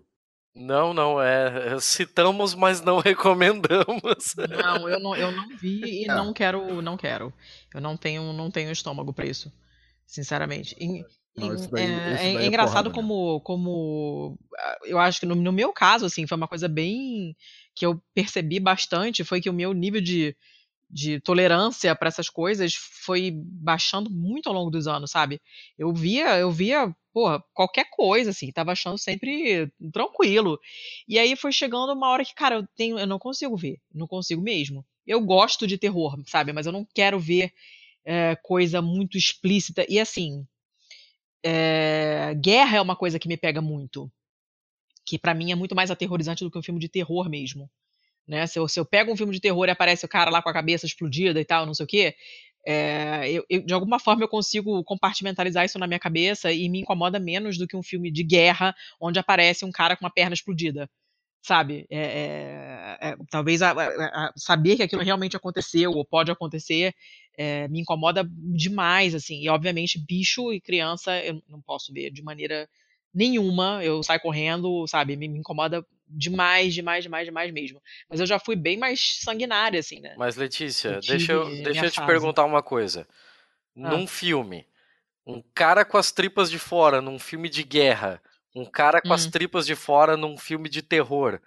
Não, 0.56 0.94
não, 0.94 1.22
é. 1.22 1.80
Citamos, 1.80 2.54
mas 2.54 2.82
não 2.82 3.00
recomendamos. 3.02 4.36
Não, 4.36 4.90
eu 4.90 5.00
não, 5.00 5.16
eu 5.16 5.32
não 5.32 5.58
vi 5.58 6.04
e 6.04 6.06
é. 6.06 6.08
não 6.08 6.34
quero, 6.34 6.82
não 6.82 6.98
quero. 6.98 7.34
Eu 7.74 7.82
não 7.82 7.96
tenho, 7.96 8.34
não 8.34 8.50
tenho 8.50 8.72
estômago 8.72 9.14
para 9.14 9.26
isso, 9.26 9.52
sinceramente. 10.10 10.76
Não, 11.38 11.56
daí, 11.72 11.86
é, 11.86 11.86
é, 11.86 12.36
é, 12.36 12.46
engraçado 12.46 12.86
porrada, 12.86 12.90
como, 12.90 13.36
né? 13.36 13.42
como 13.44 14.38
ah, 14.58 14.78
eu 14.84 15.00
acho 15.00 15.20
que 15.20 15.26
no, 15.26 15.36
no, 15.36 15.54
meu 15.54 15.72
caso, 15.72 16.06
assim, 16.06 16.28
foi 16.28 16.36
uma 16.36 16.48
coisa 16.48 16.68
bem 16.68 17.36
que 17.76 17.86
eu 17.86 18.02
percebi 18.14 18.60
bastante, 18.60 19.24
foi 19.24 19.40
que 19.40 19.50
o 19.50 19.54
meu 19.54 19.72
nível 19.72 20.02
de, 20.02 20.36
de 20.90 21.20
tolerância 21.22 21.96
para 21.96 22.10
essas 22.10 22.28
coisas 22.28 22.74
foi 22.74 23.32
baixando 23.36 24.10
muito 24.10 24.50
ao 24.50 24.56
longo 24.56 24.72
dos 24.72 24.88
anos, 24.88 25.12
sabe? 25.12 25.40
Eu 25.78 25.94
via, 25.94 26.38
eu 26.40 26.52
via, 26.52 26.94
porra, 27.14 27.42
qualquer 27.54 27.86
coisa, 27.92 28.32
assim, 28.32 28.52
tava 28.52 28.72
achando 28.72 28.98
sempre 28.98 29.72
tranquilo. 29.94 30.60
E 31.08 31.20
aí 31.20 31.36
foi 31.36 31.52
chegando 31.52 31.94
uma 31.94 32.10
hora 32.10 32.26
que, 32.26 32.34
cara, 32.34 32.56
eu 32.56 32.68
tenho, 32.76 32.98
eu 32.98 33.08
não 33.08 33.20
consigo 33.20 33.56
ver, 33.56 33.78
não 33.94 34.08
consigo 34.08 34.42
mesmo. 34.42 34.84
Eu 35.06 35.22
gosto 35.22 35.66
de 35.68 35.78
terror, 35.78 36.20
sabe? 36.26 36.52
Mas 36.52 36.66
eu 36.66 36.72
não 36.72 36.86
quero 36.94 37.20
ver 37.20 37.54
é, 38.10 38.36
coisa 38.36 38.82
muito 38.82 39.20
explícita. 39.20 39.86
E 39.88 40.00
assim, 40.00 40.44
é, 41.46 42.34
guerra 42.42 42.78
é 42.78 42.82
uma 42.82 42.96
coisa 42.96 43.20
que 43.20 43.28
me 43.28 43.38
pega 43.38 43.62
muito. 43.62 44.12
Que 45.06 45.20
para 45.20 45.36
mim 45.36 45.52
é 45.52 45.56
muito 45.56 45.76
mais 45.76 45.92
aterrorizante 45.92 46.44
do 46.44 46.50
que 46.50 46.58
um 46.58 46.64
filme 46.64 46.80
de 46.80 46.90
terror 46.90 47.30
mesmo. 47.30 47.70
Né? 48.28 48.48
Se, 48.48 48.58
eu, 48.58 48.68
se 48.68 48.80
eu 48.80 48.86
pego 48.86 49.12
um 49.12 49.16
filme 49.16 49.32
de 49.32 49.40
terror 49.40 49.68
e 49.68 49.72
aparece 49.72 50.06
o 50.06 50.10
cara 50.10 50.32
lá 50.32 50.42
com 50.42 50.50
a 50.50 50.54
cabeça 50.54 50.88
explodida 50.88 51.40
e 51.40 51.46
tal, 51.46 51.68
não 51.68 51.76
sei 51.76 51.84
o 51.84 51.88
quê, 51.88 52.16
é, 52.66 53.32
eu, 53.32 53.46
eu, 53.48 53.62
de 53.64 53.74
alguma 53.76 54.00
forma 54.00 54.24
eu 54.24 54.28
consigo 54.28 54.84
compartimentalizar 54.84 55.66
isso 55.66 55.78
na 55.78 55.86
minha 55.86 56.00
cabeça 56.00 56.52
e 56.52 56.68
me 56.68 56.80
incomoda 56.80 57.20
menos 57.20 57.60
do 57.60 57.68
que 57.68 57.78
um 57.78 57.84
filme 57.84 58.12
de 58.12 58.24
guerra 58.24 58.76
onde 59.00 59.20
aparece 59.20 59.64
um 59.66 59.72
cara 59.72 59.96
com 59.96 60.04
uma 60.04 60.12
perna 60.12 60.34
explodida. 60.34 60.90
Sabe? 61.44 61.86
É, 61.90 62.98
é, 63.02 63.10
é 63.12 63.16
talvez 63.30 63.62
a, 63.62 63.72
a, 63.72 64.26
a 64.26 64.34
saber 64.36 64.76
que 64.78 64.84
aquilo 64.84 65.04
realmente 65.04 65.38
aconteceu 65.38 65.92
ou 65.92 66.04
pode 66.04 66.32
acontecer 66.32 66.94
é, 67.40 67.70
me 67.70 67.80
incomoda 67.80 68.30
demais, 68.30 69.16
assim. 69.16 69.42
E, 69.42 69.48
obviamente, 69.48 69.98
bicho 69.98 70.52
e 70.52 70.60
criança 70.60 71.18
eu 71.24 71.42
não 71.48 71.62
posso 71.62 71.94
ver 71.94 72.12
de 72.12 72.22
maneira 72.22 72.70
nenhuma. 73.14 73.82
Eu 73.82 74.04
saio 74.04 74.20
correndo, 74.20 74.86
sabe? 74.88 75.16
Me, 75.16 75.30
me 75.30 75.40
incomoda 75.40 75.86
demais, 76.06 76.74
demais, 76.74 77.02
demais, 77.02 77.26
demais 77.26 77.54
mesmo. 77.54 77.82
Mas 78.10 78.20
eu 78.20 78.26
já 78.26 78.40
fui 78.40 78.58
bem 78.58 78.78
mais 78.78 79.22
sanguinária, 79.22 79.80
assim, 79.80 80.02
né? 80.02 80.16
Mas, 80.18 80.36
Letícia, 80.36 81.00
deixa 81.00 81.32
eu, 81.32 81.46
deixa 81.64 81.86
eu 81.86 81.92
te 81.92 81.96
fase. 81.96 82.08
perguntar 82.08 82.44
uma 82.44 82.62
coisa. 82.62 83.08
Ah. 83.78 83.90
Num 83.90 84.06
filme, 84.06 84.68
um 85.26 85.42
cara 85.56 85.86
com 85.86 85.98
as 85.98 86.12
tripas 86.12 86.52
de 86.52 86.60
fora 86.60 87.00
num 87.00 87.18
filme 87.18 87.48
de 87.48 87.64
guerra, 87.64 88.22
um 88.54 88.66
cara 88.66 89.02
com 89.02 89.12
hum. 89.12 89.14
as 89.14 89.26
tripas 89.26 89.66
de 89.66 89.76
fora 89.76 90.18
num 90.18 90.38
filme 90.38 90.68
de 90.68 90.82
terror 90.82 91.40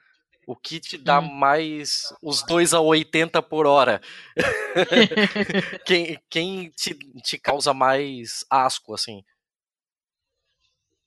o 0.46 0.56
que 0.56 0.80
te 0.80 0.98
dá 0.98 1.20
hum. 1.20 1.28
mais 1.28 2.12
os 2.22 2.42
dois 2.42 2.74
a 2.74 2.80
80 2.80 3.42
por 3.42 3.66
hora? 3.66 4.00
quem 5.86 6.18
quem 6.28 6.70
te, 6.70 6.94
te 7.22 7.38
causa 7.38 7.72
mais 7.72 8.44
asco, 8.50 8.94
assim? 8.94 9.24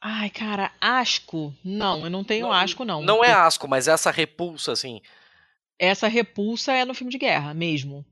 Ai, 0.01 0.29
cara, 0.29 0.71
asco? 0.79 1.53
Não, 1.63 2.03
eu 2.03 2.09
não 2.09 2.23
tenho 2.23 2.45
não, 2.45 2.53
asco, 2.53 2.85
não. 2.85 3.01
Não 3.01 3.23
é 3.23 3.31
asco, 3.31 3.67
mas 3.67 3.87
essa 3.87 4.11
repulsa, 4.11 4.71
assim. 4.71 5.01
Essa 5.79 6.07
repulsa 6.07 6.71
é 6.73 6.85
no 6.85 6.93
filme 6.93 7.11
de 7.11 7.17
guerra 7.17 7.53
mesmo. 7.53 8.05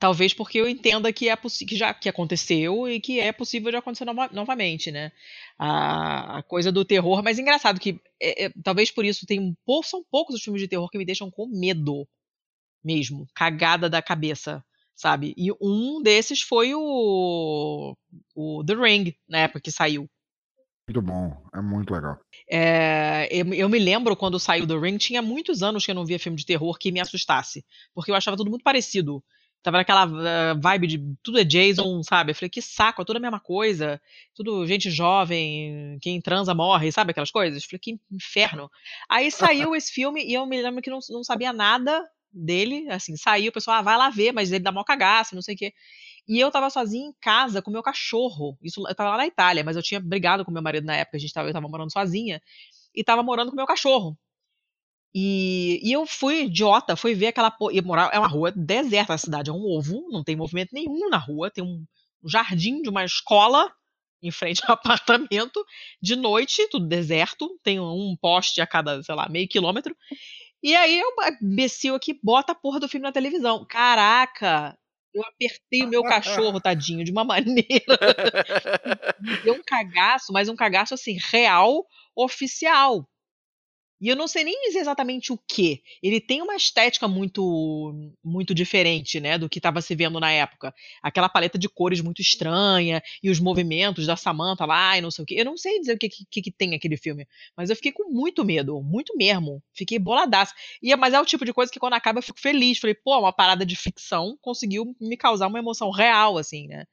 Talvez 0.00 0.32
porque 0.32 0.58
eu 0.58 0.66
entenda 0.66 1.12
que 1.12 1.28
é 1.28 1.36
que 1.36 1.76
já 1.76 1.92
que 1.92 2.08
aconteceu 2.08 2.88
e 2.88 2.98
que 2.98 3.20
é 3.20 3.30
possível 3.32 3.70
de 3.70 3.76
acontecer 3.76 4.06
no 4.06 4.14
novamente, 4.32 4.90
né? 4.90 5.12
A, 5.58 6.38
a, 6.38 6.42
coisa 6.42 6.72
do 6.72 6.86
terror, 6.86 7.22
mas 7.22 7.38
engraçado 7.38 7.78
que 7.78 8.00
é, 8.18 8.46
é, 8.46 8.52
talvez 8.64 8.90
por 8.90 9.04
isso 9.04 9.26
tem 9.26 9.54
são 9.84 10.02
poucos 10.10 10.34
os 10.34 10.42
filmes 10.42 10.62
de 10.62 10.68
terror 10.68 10.88
que 10.88 10.96
me 10.96 11.04
deixam 11.04 11.30
com 11.30 11.46
medo 11.46 12.08
mesmo, 12.82 13.28
cagada 13.34 13.90
da 13.90 14.00
cabeça, 14.00 14.64
sabe? 14.96 15.34
E 15.36 15.52
um 15.60 16.00
desses 16.02 16.40
foi 16.40 16.74
o, 16.74 17.94
o 18.34 18.64
The 18.64 18.74
Ring, 18.74 19.14
na 19.28 19.40
época 19.40 19.60
que 19.60 19.70
saiu. 19.70 20.08
Muito 20.88 21.02
bom, 21.02 21.36
é 21.54 21.60
muito 21.60 21.92
legal. 21.92 22.18
É, 22.50 23.28
eu, 23.30 23.52
eu, 23.52 23.68
me 23.68 23.78
lembro 23.78 24.16
quando 24.16 24.40
saiu 24.40 24.66
The 24.66 24.78
Ring, 24.78 24.96
tinha 24.96 25.20
muitos 25.20 25.62
anos 25.62 25.84
que 25.84 25.90
eu 25.90 25.94
não 25.94 26.06
via 26.06 26.18
filme 26.18 26.38
de 26.38 26.46
terror 26.46 26.78
que 26.78 26.90
me 26.90 27.00
assustasse, 27.00 27.62
porque 27.94 28.10
eu 28.10 28.14
achava 28.14 28.34
tudo 28.38 28.48
muito 28.48 28.64
parecido. 28.64 29.22
Tava 29.62 29.76
naquela 29.76 30.06
uh, 30.06 30.60
vibe 30.60 30.86
de 30.86 30.98
tudo 31.22 31.38
é 31.38 31.44
Jason, 31.44 32.02
sabe? 32.02 32.30
Eu 32.30 32.34
falei, 32.34 32.48
que 32.48 32.62
saco, 32.62 33.02
é 33.02 33.04
tudo 33.04 33.18
a 33.18 33.20
mesma 33.20 33.38
coisa. 33.38 34.00
Tudo 34.34 34.66
gente 34.66 34.90
jovem, 34.90 35.98
quem 36.00 36.20
transa 36.20 36.54
morre, 36.54 36.90
sabe 36.90 37.10
aquelas 37.10 37.30
coisas? 37.30 37.62
Eu 37.62 37.68
falei, 37.68 37.80
que 37.80 38.00
inferno. 38.10 38.70
Aí 39.08 39.30
saiu 39.30 39.74
esse 39.76 39.92
filme 39.92 40.24
e 40.24 40.32
eu 40.32 40.46
me 40.46 40.62
lembro 40.62 40.80
que 40.80 40.88
não, 40.88 40.98
não 41.10 41.22
sabia 41.22 41.52
nada 41.52 42.02
dele. 42.32 42.88
Assim, 42.90 43.16
saiu, 43.16 43.50
o 43.50 43.52
pessoal, 43.52 43.78
ah, 43.78 43.82
vai 43.82 43.98
lá 43.98 44.08
ver, 44.08 44.32
mas 44.32 44.50
ele 44.50 44.64
dá 44.64 44.72
mó 44.72 44.82
cagaço, 44.82 45.34
não 45.34 45.42
sei 45.42 45.54
o 45.54 45.58
quê. 45.58 45.74
E 46.26 46.38
eu 46.38 46.50
tava 46.50 46.70
sozinha 46.70 47.08
em 47.08 47.14
casa 47.20 47.60
com 47.60 47.70
meu 47.70 47.82
cachorro. 47.82 48.56
Isso, 48.62 48.82
eu 48.88 48.94
tava 48.94 49.10
lá 49.10 49.16
na 49.18 49.26
Itália, 49.26 49.64
mas 49.64 49.76
eu 49.76 49.82
tinha 49.82 50.00
brigado 50.00 50.44
com 50.44 50.52
meu 50.52 50.62
marido 50.62 50.86
na 50.86 50.96
época, 50.96 51.16
a 51.16 51.20
gente 51.20 51.32
tava, 51.34 51.48
eu 51.48 51.52
tava 51.52 51.68
morando 51.68 51.92
sozinha. 51.92 52.40
E 52.94 53.04
tava 53.04 53.22
morando 53.22 53.50
com 53.50 53.56
meu 53.56 53.66
cachorro. 53.66 54.16
E, 55.14 55.80
e 55.82 55.92
eu 55.92 56.06
fui 56.06 56.44
idiota, 56.44 56.96
fui 56.96 57.14
ver 57.14 57.28
aquela. 57.28 57.54
E 57.72 57.82
morar, 57.82 58.10
é 58.12 58.18
uma 58.18 58.28
rua 58.28 58.52
deserta, 58.52 59.14
a 59.14 59.18
cidade 59.18 59.50
é 59.50 59.52
um 59.52 59.64
ovo, 59.64 60.06
não 60.10 60.22
tem 60.22 60.36
movimento 60.36 60.70
nenhum 60.72 61.08
na 61.08 61.18
rua, 61.18 61.50
tem 61.50 61.64
um 61.64 61.84
jardim 62.24 62.80
de 62.82 62.88
uma 62.88 63.04
escola 63.04 63.70
em 64.22 64.30
frente 64.30 64.62
ao 64.66 64.74
apartamento, 64.74 65.64
de 66.00 66.14
noite, 66.14 66.68
tudo 66.70 66.86
deserto, 66.86 67.58
tem 67.62 67.80
um 67.80 68.16
poste 68.20 68.60
a 68.60 68.66
cada, 68.66 69.02
sei 69.02 69.14
lá, 69.14 69.28
meio 69.28 69.48
quilômetro. 69.48 69.96
E 70.62 70.76
aí 70.76 71.00
eu, 71.00 71.08
imbecil 71.42 71.94
aqui, 71.94 72.18
bota 72.22 72.52
a 72.52 72.54
porra 72.54 72.78
do 72.78 72.88
filme 72.88 73.04
na 73.04 73.12
televisão. 73.12 73.64
Caraca! 73.68 74.76
Eu 75.12 75.24
apertei 75.24 75.82
o 75.82 75.88
meu 75.88 76.02
cachorro, 76.02 76.60
tadinho, 76.62 77.04
de 77.04 77.10
uma 77.10 77.24
maneira. 77.24 77.64
Me 79.20 79.36
deu 79.38 79.54
um 79.54 79.62
cagaço, 79.66 80.32
mas 80.32 80.48
um 80.48 80.54
cagaço 80.54 80.94
assim, 80.94 81.18
real, 81.32 81.84
oficial 82.14 83.08
E 84.00 84.08
eu 84.08 84.16
não 84.16 84.26
sei 84.26 84.44
nem 84.44 84.58
dizer 84.66 84.78
exatamente 84.78 85.32
o 85.32 85.38
que. 85.46 85.82
Ele 86.02 86.20
tem 86.20 86.40
uma 86.40 86.56
estética 86.56 87.06
muito 87.06 87.92
muito 88.24 88.54
diferente, 88.54 89.20
né, 89.20 89.36
do 89.36 89.48
que 89.48 89.58
estava 89.58 89.82
se 89.82 89.94
vendo 89.94 90.18
na 90.18 90.32
época. 90.32 90.74
Aquela 91.02 91.28
paleta 91.28 91.58
de 91.58 91.68
cores 91.68 92.00
muito 92.00 92.22
estranha 92.22 93.02
e 93.22 93.30
os 93.30 93.38
movimentos 93.38 94.06
da 94.06 94.16
Samantha 94.16 94.64
lá 94.64 94.96
e 94.96 95.00
não 95.02 95.10
sei 95.10 95.22
o 95.22 95.26
que. 95.26 95.34
Eu 95.34 95.44
não 95.44 95.56
sei 95.56 95.80
dizer 95.80 95.94
o 95.94 95.98
que, 95.98 96.08
que, 96.08 96.42
que 96.42 96.50
tem 96.50 96.74
aquele 96.74 96.96
filme, 96.96 97.26
mas 97.56 97.68
eu 97.68 97.76
fiquei 97.76 97.92
com 97.92 98.10
muito 98.10 98.44
medo, 98.44 98.80
muito 98.82 99.14
mesmo. 99.16 99.62
Fiquei 99.74 99.98
boladaço. 99.98 100.54
E, 100.82 100.92
é, 100.92 100.96
mas 100.96 101.12
é 101.12 101.20
o 101.20 101.26
tipo 101.26 101.44
de 101.44 101.52
coisa 101.52 101.70
que 101.70 101.78
quando 101.80 101.94
acaba 101.94 102.20
eu 102.20 102.22
fico 102.22 102.40
feliz. 102.40 102.78
Falei, 102.78 102.94
pô, 102.94 103.18
uma 103.18 103.32
parada 103.32 103.66
de 103.66 103.76
ficção 103.76 104.38
conseguiu 104.40 104.96
me 105.00 105.16
causar 105.16 105.46
uma 105.46 105.58
emoção 105.58 105.90
real, 105.90 106.38
assim, 106.38 106.66
né? 106.68 106.86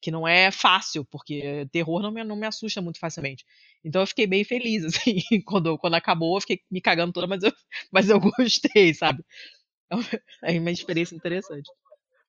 que 0.00 0.10
não 0.10 0.26
é 0.26 0.50
fácil, 0.50 1.04
porque 1.04 1.66
terror 1.72 2.00
não 2.02 2.10
me, 2.10 2.22
não 2.22 2.36
me 2.36 2.46
assusta 2.46 2.80
muito 2.80 2.98
facilmente. 2.98 3.44
Então 3.84 4.02
eu 4.02 4.06
fiquei 4.06 4.26
bem 4.26 4.44
feliz, 4.44 4.84
assim, 4.86 5.20
quando, 5.46 5.78
quando 5.78 5.94
acabou, 5.94 6.36
eu 6.36 6.40
fiquei 6.40 6.60
me 6.70 6.80
cagando 6.80 7.12
toda, 7.12 7.26
mas 7.26 7.42
eu, 7.42 7.52
mas 7.92 8.10
eu 8.10 8.20
gostei, 8.20 8.94
sabe? 8.94 9.24
É 10.42 10.58
uma 10.58 10.70
experiência 10.70 11.14
interessante. 11.16 11.70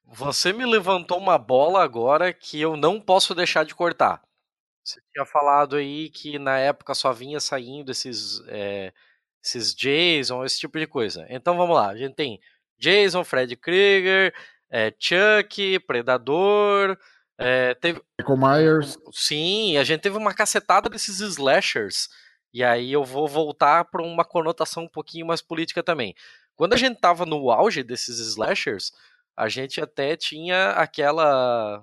Você 0.05 0.53
me 0.53 0.65
levantou 0.65 1.17
uma 1.17 1.37
bola 1.37 1.83
agora 1.83 2.33
que 2.33 2.59
eu 2.59 2.77
não 2.77 3.01
posso 3.01 3.35
deixar 3.35 3.65
de 3.65 3.75
cortar. 3.75 4.21
Você 4.83 4.99
tinha 5.11 5.25
falado 5.25 5.75
aí 5.75 6.09
que 6.09 6.39
na 6.39 6.57
época 6.57 6.95
só 6.95 7.11
vinha 7.11 7.39
saindo 7.39 7.91
esses, 7.91 8.41
é, 8.47 8.93
esses 9.43 9.75
Jason, 9.75 10.43
esse 10.43 10.59
tipo 10.59 10.79
de 10.79 10.87
coisa. 10.87 11.27
Então 11.29 11.57
vamos 11.57 11.75
lá, 11.75 11.89
a 11.89 11.97
gente 11.97 12.15
tem 12.15 12.39
Jason, 12.79 13.23
Fred 13.23 13.55
Krueger, 13.57 14.33
é, 14.69 14.93
Chuck, 14.97 15.79
Predador, 15.81 16.97
é, 17.39 17.73
teve... 17.75 18.01
Michael 18.19 18.37
Myers. 18.37 18.97
Sim, 19.11 19.77
a 19.77 19.83
gente 19.83 20.01
teve 20.01 20.17
uma 20.17 20.33
cacetada 20.33 20.89
desses 20.89 21.19
slashers. 21.21 22.09
E 22.53 22.63
aí 22.63 22.91
eu 22.91 23.03
vou 23.03 23.27
voltar 23.27 23.85
para 23.85 24.03
uma 24.03 24.25
conotação 24.25 24.83
um 24.83 24.89
pouquinho 24.89 25.25
mais 25.25 25.41
política 25.41 25.81
também. 25.81 26.13
Quando 26.55 26.73
a 26.73 26.77
gente 26.77 26.99
tava 26.99 27.25
no 27.25 27.49
auge 27.49 27.83
desses 27.83 28.19
slashers, 28.19 28.91
a 29.37 29.47
gente 29.47 29.79
até 29.79 30.17
tinha 30.17 30.71
aquela 30.71 31.81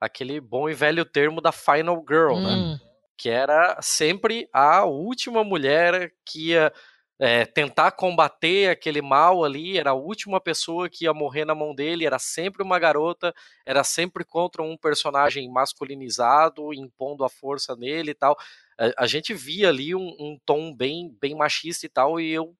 aquele 0.00 0.40
bom 0.40 0.68
e 0.68 0.74
velho 0.74 1.04
termo 1.04 1.40
da 1.40 1.50
final 1.50 2.04
girl, 2.06 2.34
né? 2.34 2.50
hum. 2.50 2.72
né? 2.72 2.80
Que 3.16 3.30
era 3.30 3.78
sempre 3.80 4.48
a 4.52 4.84
última 4.84 5.42
mulher 5.42 6.12
que 6.24 6.50
ia 6.50 6.72
é, 7.20 7.44
tentar 7.44 7.90
combater 7.92 8.70
aquele 8.70 9.02
mal 9.02 9.44
ali, 9.44 9.76
era 9.76 9.90
a 9.90 9.94
última 9.94 10.40
pessoa 10.40 10.88
que 10.88 11.04
ia 11.04 11.12
morrer 11.12 11.44
na 11.44 11.54
mão 11.54 11.74
dele, 11.74 12.06
era 12.06 12.18
sempre 12.18 12.62
uma 12.62 12.78
garota, 12.78 13.34
era 13.66 13.82
sempre 13.82 14.24
contra 14.24 14.62
um 14.62 14.76
personagem 14.76 15.50
masculinizado, 15.50 16.72
impondo 16.72 17.24
a 17.24 17.28
força 17.28 17.74
nele 17.74 18.12
e 18.12 18.14
tal. 18.14 18.36
A, 18.78 19.04
a 19.04 19.06
gente 19.06 19.34
via 19.34 19.68
ali 19.68 19.94
um, 19.94 20.14
um, 20.18 20.38
tom 20.46 20.72
bem, 20.74 21.16
bem 21.20 21.34
machista 21.34 21.86
e 21.86 21.88
tal, 21.88 22.20
e 22.20 22.30
eu, 22.30 22.54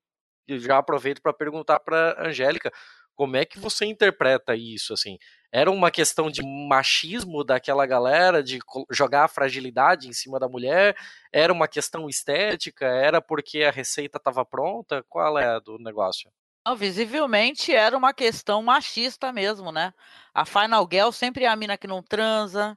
já 0.49 0.79
aproveito 0.79 1.23
para 1.23 1.33
perguntar 1.33 1.79
para 1.81 2.17
Angélica 2.27 2.73
como 3.15 3.37
é 3.37 3.45
que 3.45 3.59
você 3.59 3.85
interpreta 3.85 4.57
isso, 4.57 4.93
assim? 4.93 5.19
Era 5.51 5.71
uma 5.71 5.91
questão 5.91 6.31
de 6.31 6.43
machismo 6.43 7.43
daquela 7.43 7.87
galera, 7.87 8.43
de 8.43 8.59
jogar 8.91 9.25
a 9.25 9.29
fragilidade 9.29 10.07
em 10.07 10.13
cima 10.13 10.39
da 10.39 10.49
mulher? 10.49 10.95
Era 11.33 11.53
uma 11.53 11.67
questão 11.67 12.09
estética? 12.09 12.85
Era 12.87 13.21
porque 13.23 13.63
a 13.63 13.71
receita 13.71 14.19
estava 14.19 14.45
pronta? 14.45 15.03
Qual 15.09 15.39
é 15.39 15.59
do 15.61 15.79
negócio? 15.79 16.31
Não, 16.67 16.77
visivelmente 16.77 17.75
era 17.75 17.97
uma 17.97 18.13
questão 18.13 18.63
machista 18.63 19.33
mesmo, 19.33 19.73
né? 19.73 19.95
A 20.35 20.45
Final 20.45 20.87
Girl 20.91 21.11
sempre 21.11 21.45
é 21.45 21.49
a 21.49 21.57
mina 21.57 21.79
que 21.79 21.87
não 21.87 22.03
transa, 22.03 22.77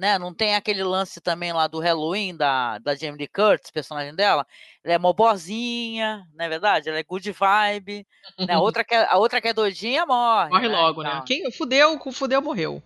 né? 0.00 0.18
Não 0.18 0.32
tem 0.32 0.54
aquele 0.54 0.82
lance 0.82 1.20
também 1.20 1.52
lá 1.52 1.66
do 1.66 1.78
Halloween 1.78 2.34
da, 2.34 2.78
da 2.78 2.96
Jamie 2.96 3.18
Lee 3.18 3.28
Curtis, 3.28 3.70
personagem 3.70 4.14
dela. 4.14 4.46
Ela 4.82 4.94
é 4.94 4.98
mó 4.98 5.12
boazinha, 5.12 6.26
não 6.34 6.42
é 6.42 6.48
verdade? 6.48 6.88
Ela 6.88 6.98
é 6.98 7.04
good 7.04 7.30
vibe. 7.30 8.06
né? 8.38 8.54
a, 8.54 8.58
outra 8.60 8.82
que 8.82 8.94
é, 8.94 9.06
a 9.06 9.18
outra 9.18 9.42
que 9.42 9.48
é 9.48 9.52
doidinha 9.52 10.06
morre. 10.06 10.48
Morre 10.48 10.68
né? 10.68 10.74
logo, 10.74 11.02
né? 11.02 11.10
então... 11.10 11.20
né? 11.20 11.24
Quem 11.26 11.52
fudeu, 11.52 12.00
fudeu, 12.12 12.40
morreu. 12.40 12.82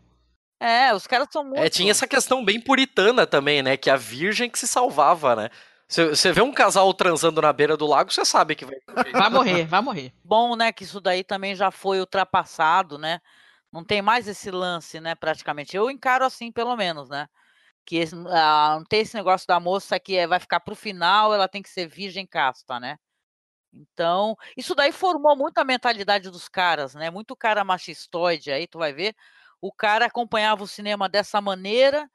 É, 0.59 0.93
os 0.93 1.07
caras 1.07 1.29
são 1.31 1.45
muito. 1.45 1.63
É, 1.63 1.69
tinha 1.69 1.93
essa 1.93 2.07
questão 2.07 2.45
bem 2.45 2.61
puritana 2.61 3.25
também, 3.29 3.63
né? 3.63 3.77
Que 3.77 3.91
a 3.91 3.97
virgem 3.97 4.51
que 4.51 4.59
se 4.59 4.67
salvava, 4.67 5.37
né? 5.37 5.51
Você 5.87 6.33
vê 6.33 6.43
um 6.43 6.53
casal 6.53 6.93
transando 6.93 7.41
na 7.41 7.53
beira 7.53 7.77
do 7.77 7.87
lago, 7.87 8.13
você 8.13 8.25
sabe 8.25 8.57
que 8.57 8.65
vai. 8.65 8.77
Vai 9.13 9.31
morrer, 9.31 9.67
vai 9.67 9.81
morrer. 9.81 10.13
Bom, 10.25 10.57
né? 10.57 10.73
Que 10.73 10.83
isso 10.83 11.01
daí 11.01 11.23
também 11.23 11.55
já 11.55 11.71
foi 11.71 12.01
ultrapassado, 12.01 12.99
né? 12.99 13.21
Não 13.75 13.85
tem 13.85 14.01
mais 14.01 14.29
esse 14.29 14.53
lance, 14.53 15.01
né, 15.01 15.17
praticamente. 15.17 15.77
Eu 15.77 15.91
encaro 15.91 16.25
assim, 16.25 16.53
pelo 16.53 16.77
menos, 16.77 17.09
né? 17.09 17.27
Que 17.87 18.05
ah, 18.31 18.77
não 18.79 18.85
tem 18.87 19.01
esse 19.03 19.17
negócio 19.17 19.49
da 19.49 19.61
moça 19.61 20.01
que 20.01 20.17
é, 20.17 20.29
vai 20.29 20.41
ficar 20.41 20.61
pro 20.61 20.77
final, 20.77 21.35
ela 21.35 21.49
tem 21.49 21.63
que 21.63 21.71
ser 21.71 21.89
virgem 21.89 22.27
casta, 22.27 22.81
né? 22.81 22.99
Então, 23.73 24.37
isso 24.57 24.75
daí 24.75 24.93
formou 24.93 25.37
muito 25.37 25.59
a 25.59 25.65
mentalidade 25.65 26.31
dos 26.31 26.49
caras, 26.49 26.95
né? 26.95 27.11
Muito 27.11 27.37
cara 27.37 27.65
machistoide 27.65 28.53
aí, 28.53 28.67
tu 28.69 28.79
vai 28.79 28.93
ver. 28.93 29.17
O 29.61 29.73
cara 29.73 30.07
acompanhava 30.07 30.65
o 30.65 30.69
cinema 30.69 31.09
dessa 31.09 31.41
maneira, 31.41 32.09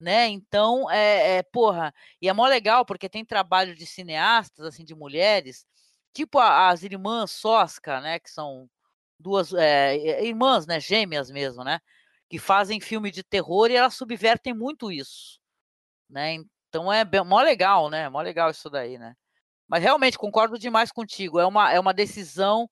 né? 0.00 0.28
Então, 0.28 0.90
é, 0.90 1.38
é 1.38 1.42
porra, 1.44 1.94
e 2.22 2.28
é 2.28 2.32
mó 2.34 2.46
legal 2.46 2.86
porque 2.86 3.08
tem 3.08 3.24
trabalho 3.24 3.74
de 3.76 3.86
cineastas, 3.86 4.66
assim, 4.66 4.84
de 4.84 4.94
mulheres, 4.94 5.66
tipo 6.14 6.38
as 6.40 6.82
irmãs 6.84 7.32
Sosca, 7.32 8.00
né? 8.00 8.18
Que 8.20 8.30
são 8.30 8.68
duas 9.22 9.52
é, 9.54 10.22
irmãs, 10.24 10.66
né, 10.66 10.80
gêmeas 10.80 11.30
mesmo, 11.30 11.64
né, 11.64 11.80
que 12.28 12.38
fazem 12.38 12.80
filme 12.80 13.10
de 13.10 13.22
terror 13.22 13.70
e 13.70 13.76
elas 13.76 13.94
subvertem 13.94 14.52
muito 14.52 14.90
isso, 14.90 15.38
né? 16.10 16.36
Então 16.68 16.90
é 16.90 17.04
bem, 17.04 17.22
mó 17.22 17.42
legal, 17.42 17.90
né? 17.90 18.08
Mó 18.08 18.22
legal 18.22 18.50
isso 18.50 18.70
daí, 18.70 18.96
né? 18.96 19.14
Mas 19.68 19.82
realmente 19.82 20.16
concordo 20.16 20.58
demais 20.58 20.90
contigo. 20.90 21.38
É 21.38 21.46
uma, 21.46 21.70
é 21.70 21.78
uma 21.78 21.92
decisão 21.92 22.68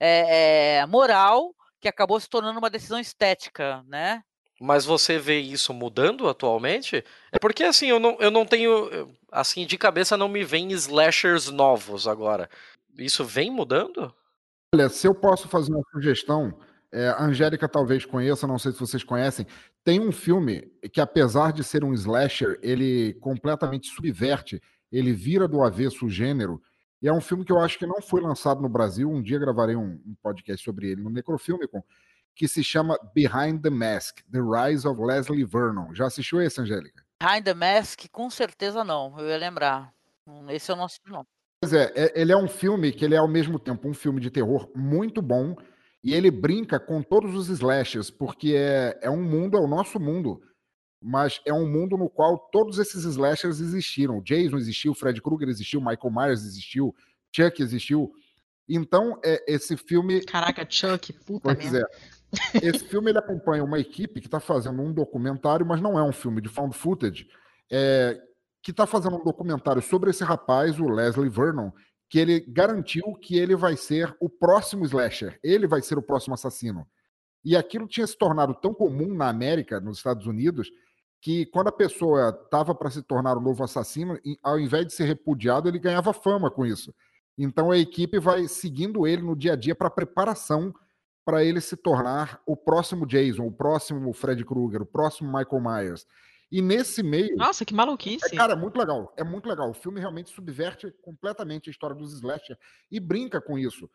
é, 0.00 0.78
é, 0.78 0.86
moral 0.86 1.54
que 1.80 1.88
acabou 1.88 2.18
se 2.18 2.28
tornando 2.28 2.58
uma 2.58 2.70
decisão 2.70 2.98
estética, 2.98 3.82
né? 3.86 4.22
Mas 4.58 4.84
você 4.84 5.18
vê 5.18 5.38
isso 5.40 5.74
mudando 5.74 6.28
atualmente? 6.28 7.04
É 7.30 7.38
porque 7.38 7.64
assim, 7.64 7.86
eu 7.86 7.98
não, 7.98 8.16
eu 8.20 8.30
não 8.30 8.46
tenho. 8.46 9.14
Assim, 9.30 9.66
de 9.66 9.76
cabeça 9.76 10.16
não 10.16 10.28
me 10.28 10.44
vem 10.44 10.70
slashers 10.72 11.48
novos 11.50 12.06
agora. 12.06 12.48
Isso 12.96 13.24
vem 13.24 13.50
mudando? 13.50 14.14
Olha, 14.74 14.88
se 14.88 15.06
eu 15.06 15.14
posso 15.14 15.48
fazer 15.48 15.70
uma 15.70 15.84
sugestão, 15.92 16.58
é, 16.90 17.08
a 17.10 17.22
Angélica 17.24 17.68
talvez 17.68 18.06
conheça, 18.06 18.46
não 18.46 18.58
sei 18.58 18.72
se 18.72 18.80
vocês 18.80 19.04
conhecem, 19.04 19.46
tem 19.84 20.00
um 20.00 20.10
filme 20.10 20.62
que, 20.90 20.98
apesar 20.98 21.52
de 21.52 21.62
ser 21.62 21.84
um 21.84 21.92
slasher, 21.92 22.58
ele 22.62 23.12
completamente 23.20 23.88
subverte, 23.88 24.62
ele 24.90 25.12
vira 25.12 25.46
do 25.46 25.62
avesso 25.62 26.06
o 26.06 26.08
gênero, 26.08 26.58
e 27.02 27.08
é 27.08 27.12
um 27.12 27.20
filme 27.20 27.44
que 27.44 27.52
eu 27.52 27.60
acho 27.60 27.78
que 27.78 27.84
não 27.84 28.00
foi 28.00 28.22
lançado 28.22 28.62
no 28.62 28.68
Brasil, 28.68 29.10
um 29.10 29.20
dia 29.20 29.38
gravarei 29.38 29.76
um, 29.76 30.00
um 30.06 30.16
podcast 30.22 30.64
sobre 30.64 30.92
ele 30.92 31.02
no 31.02 31.10
Necrofilmicon, 31.10 31.84
que 32.34 32.48
se 32.48 32.64
chama 32.64 32.98
Behind 33.14 33.60
the 33.60 33.68
Mask, 33.68 34.20
The 34.30 34.38
Rise 34.40 34.88
of 34.88 34.98
Leslie 35.02 35.44
Vernon. 35.44 35.94
Já 35.94 36.06
assistiu 36.06 36.40
esse, 36.40 36.62
Angélica? 36.62 37.04
Behind 37.22 37.44
the 37.44 37.52
Mask, 37.52 38.06
com 38.10 38.30
certeza 38.30 38.82
não, 38.82 39.20
eu 39.20 39.28
ia 39.28 39.36
lembrar. 39.36 39.92
Esse 40.48 40.72
eu 40.72 40.76
não 40.76 40.84
assisti 40.84 41.10
não. 41.10 41.26
Pois 41.62 41.72
é, 41.72 41.92
é, 41.94 42.20
ele 42.20 42.32
é 42.32 42.36
um 42.36 42.48
filme 42.48 42.90
que 42.90 43.04
ele 43.04 43.14
é 43.14 43.18
ao 43.18 43.28
mesmo 43.28 43.56
tempo 43.56 43.88
um 43.88 43.94
filme 43.94 44.20
de 44.20 44.32
terror 44.32 44.68
muito 44.74 45.22
bom 45.22 45.54
e 46.02 46.12
ele 46.12 46.28
brinca 46.28 46.80
com 46.80 47.00
todos 47.00 47.36
os 47.36 47.48
slashes, 47.48 48.10
porque 48.10 48.52
é, 48.56 48.98
é 49.00 49.08
um 49.08 49.22
mundo, 49.22 49.56
é 49.56 49.60
o 49.60 49.68
nosso 49.68 50.00
mundo, 50.00 50.42
mas 51.00 51.40
é 51.46 51.54
um 51.54 51.70
mundo 51.70 51.96
no 51.96 52.10
qual 52.10 52.36
todos 52.50 52.80
esses 52.80 53.04
slashers 53.04 53.60
existiram. 53.60 54.20
Jason 54.20 54.56
existiu, 54.56 54.92
Fred 54.92 55.22
Krueger 55.22 55.48
existiu, 55.48 55.80
Michael 55.80 56.12
Myers 56.12 56.44
existiu, 56.44 56.92
Chuck 57.30 57.62
existiu. 57.62 58.12
Então, 58.68 59.20
é, 59.24 59.40
esse 59.46 59.76
filme. 59.76 60.20
Caraca, 60.24 60.66
Chuck, 60.68 61.12
puta 61.24 61.54
pois 61.54 61.72
é. 61.72 61.84
Esse 62.60 62.84
filme 62.88 63.12
ele 63.12 63.18
acompanha 63.18 63.62
uma 63.62 63.78
equipe 63.78 64.20
que 64.20 64.26
está 64.26 64.40
fazendo 64.40 64.82
um 64.82 64.92
documentário, 64.92 65.64
mas 65.64 65.80
não 65.80 65.96
é 65.96 66.02
um 66.02 66.12
filme 66.12 66.40
de 66.40 66.48
found 66.48 66.76
footage. 66.76 67.28
É, 67.70 68.20
que 68.62 68.70
está 68.70 68.86
fazendo 68.86 69.16
um 69.16 69.24
documentário 69.24 69.82
sobre 69.82 70.10
esse 70.10 70.22
rapaz, 70.22 70.78
o 70.78 70.88
Leslie 70.88 71.28
Vernon, 71.28 71.70
que 72.08 72.18
ele 72.18 72.40
garantiu 72.40 73.14
que 73.14 73.38
ele 73.38 73.56
vai 73.56 73.76
ser 73.76 74.14
o 74.20 74.28
próximo 74.28 74.84
slasher, 74.84 75.38
ele 75.42 75.66
vai 75.66 75.82
ser 75.82 75.98
o 75.98 76.02
próximo 76.02 76.34
assassino. 76.34 76.86
E 77.44 77.56
aquilo 77.56 77.88
tinha 77.88 78.06
se 78.06 78.16
tornado 78.16 78.54
tão 78.54 78.72
comum 78.72 79.14
na 79.14 79.28
América, 79.28 79.80
nos 79.80 79.96
Estados 79.96 80.26
Unidos, 80.26 80.70
que 81.20 81.46
quando 81.46 81.68
a 81.68 81.72
pessoa 81.72 82.38
estava 82.44 82.74
para 82.74 82.90
se 82.90 83.02
tornar 83.02 83.36
o 83.36 83.40
novo 83.40 83.64
assassino, 83.64 84.18
ao 84.42 84.58
invés 84.58 84.86
de 84.86 84.92
ser 84.92 85.04
repudiado, 85.04 85.68
ele 85.68 85.78
ganhava 85.78 86.12
fama 86.12 86.50
com 86.50 86.66
isso. 86.66 86.94
Então 87.38 87.70
a 87.70 87.78
equipe 87.78 88.18
vai 88.18 88.46
seguindo 88.46 89.06
ele 89.06 89.22
no 89.22 89.34
dia 89.34 89.54
a 89.54 89.56
dia 89.56 89.74
para 89.74 89.90
preparação 89.90 90.72
para 91.24 91.44
ele 91.44 91.60
se 91.60 91.76
tornar 91.76 92.40
o 92.44 92.56
próximo 92.56 93.06
Jason, 93.06 93.46
o 93.46 93.52
próximo 93.52 94.12
Fred 94.12 94.44
Krueger, 94.44 94.82
o 94.82 94.86
próximo 94.86 95.32
Michael 95.32 95.62
Myers. 95.62 96.06
E 96.52 96.60
nesse 96.60 97.02
meio. 97.02 97.34
Nossa, 97.34 97.64
que 97.64 97.72
maluquice. 97.72 98.26
É, 98.26 98.36
cara, 98.36 98.52
é 98.52 98.56
muito 98.56 98.78
legal. 98.78 99.10
É 99.16 99.24
muito 99.24 99.48
legal. 99.48 99.70
O 99.70 99.74
filme 99.74 99.98
realmente 99.98 100.30
subverte 100.30 100.92
completamente 101.00 101.70
a 101.70 101.72
história 101.72 101.96
dos 101.96 102.12
slasher 102.12 102.58
e 102.90 103.00
brinca 103.00 103.40
com 103.40 103.58
isso. 103.58 103.88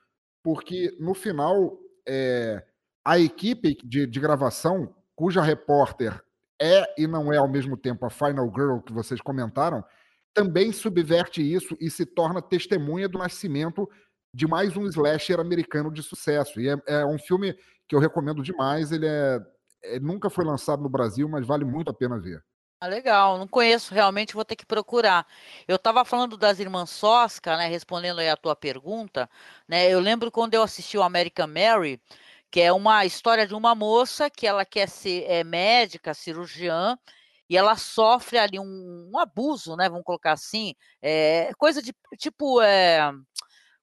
Porque 0.44 0.98
no 1.00 1.14
final, 1.14 1.78
é, 2.08 2.66
a 3.06 3.20
equipe 3.20 3.78
de, 3.84 4.08
de 4.08 4.20
gravação, 4.20 4.96
cuja 5.16 5.40
repórter 5.40 6.20
é 6.60 6.92
e 7.00 7.06
não 7.06 7.32
é 7.32 7.38
ao 7.38 7.48
mesmo 7.48 7.78
tempo 7.78 8.08
a 8.08 8.10
Final 8.10 8.52
Girl 8.52 8.80
que 8.80 8.92
vocês 8.92 9.22
comentaram, 9.22 9.86
também 10.34 10.72
subverte 10.72 11.42
isso 11.42 11.78
e 11.80 11.92
se 11.92 12.08
torna 12.08 12.42
testemunha 12.42 13.08
do 13.08 13.20
nascimento 13.20 13.88
de 14.34 14.48
mais 14.48 14.76
um 14.76 14.88
slasher 14.88 15.40
americano 15.40 15.92
de 15.92 16.02
sucesso. 16.02 16.60
E 16.60 16.70
é, 16.70 16.76
é 16.88 17.06
um 17.06 17.20
filme 17.20 17.56
que 17.88 17.96
eu 17.96 18.00
recomendo 18.00 18.42
demais. 18.42 18.92
Ele 18.92 19.06
é, 19.06 19.40
é, 19.84 19.99
nunca 19.99 20.30
foi 20.30 20.45
lançado 20.45 20.82
no 20.82 20.90
Brasil, 20.90 21.28
mas 21.28 21.45
vale 21.45 21.66
muito 21.66 21.90
a 21.90 21.94
pena 21.94 22.20
ver. 22.20 22.44
Ah, 22.80 22.86
legal, 22.86 23.40
não 23.40 23.48
conheço 23.48 23.91
realmente, 23.91 24.36
vou 24.36 24.45
ter 24.45 24.56
que 24.56 24.66
procurar. 24.66 25.26
Eu 25.68 25.78
estava 25.78 26.06
falando 26.06 26.38
das 26.38 26.60
irmãs 26.60 26.91
Sosca, 26.91 27.58
né, 27.58 27.68
respondendo 27.68 28.20
aí 28.20 28.30
a 28.30 28.38
tua 28.38 28.56
pergunta, 28.56 29.28
né, 29.68 29.91
eu 29.91 29.99
lembro 29.99 30.32
quando 30.32 30.54
eu 30.54 30.62
assisti 30.62 30.95
o 30.95 31.02
American 31.02 31.48
Mary, 31.48 31.99
que 32.52 32.62
é 32.62 32.72
uma 32.72 33.04
história 33.04 33.48
de 33.48 33.56
uma 33.56 33.74
moça 33.74 34.30
que 34.30 34.45
ela 34.45 34.64
quer 34.64 34.88
ser 34.88 35.24
é, 35.24 35.44
médica, 35.44 36.14
cirurgiã, 36.14 36.95
e 37.49 37.58
ela 37.58 37.76
sofre 37.78 38.38
ali 38.38 38.60
um, 38.60 39.10
um 39.12 39.18
abuso, 39.18 39.76
né, 39.76 39.90
vamos 39.90 40.06
colocar 40.06 40.34
assim, 40.34 40.76
é, 41.02 41.52
coisa 41.58 41.82
de, 41.82 41.95
tipo, 42.20 42.62
é, 42.62 43.12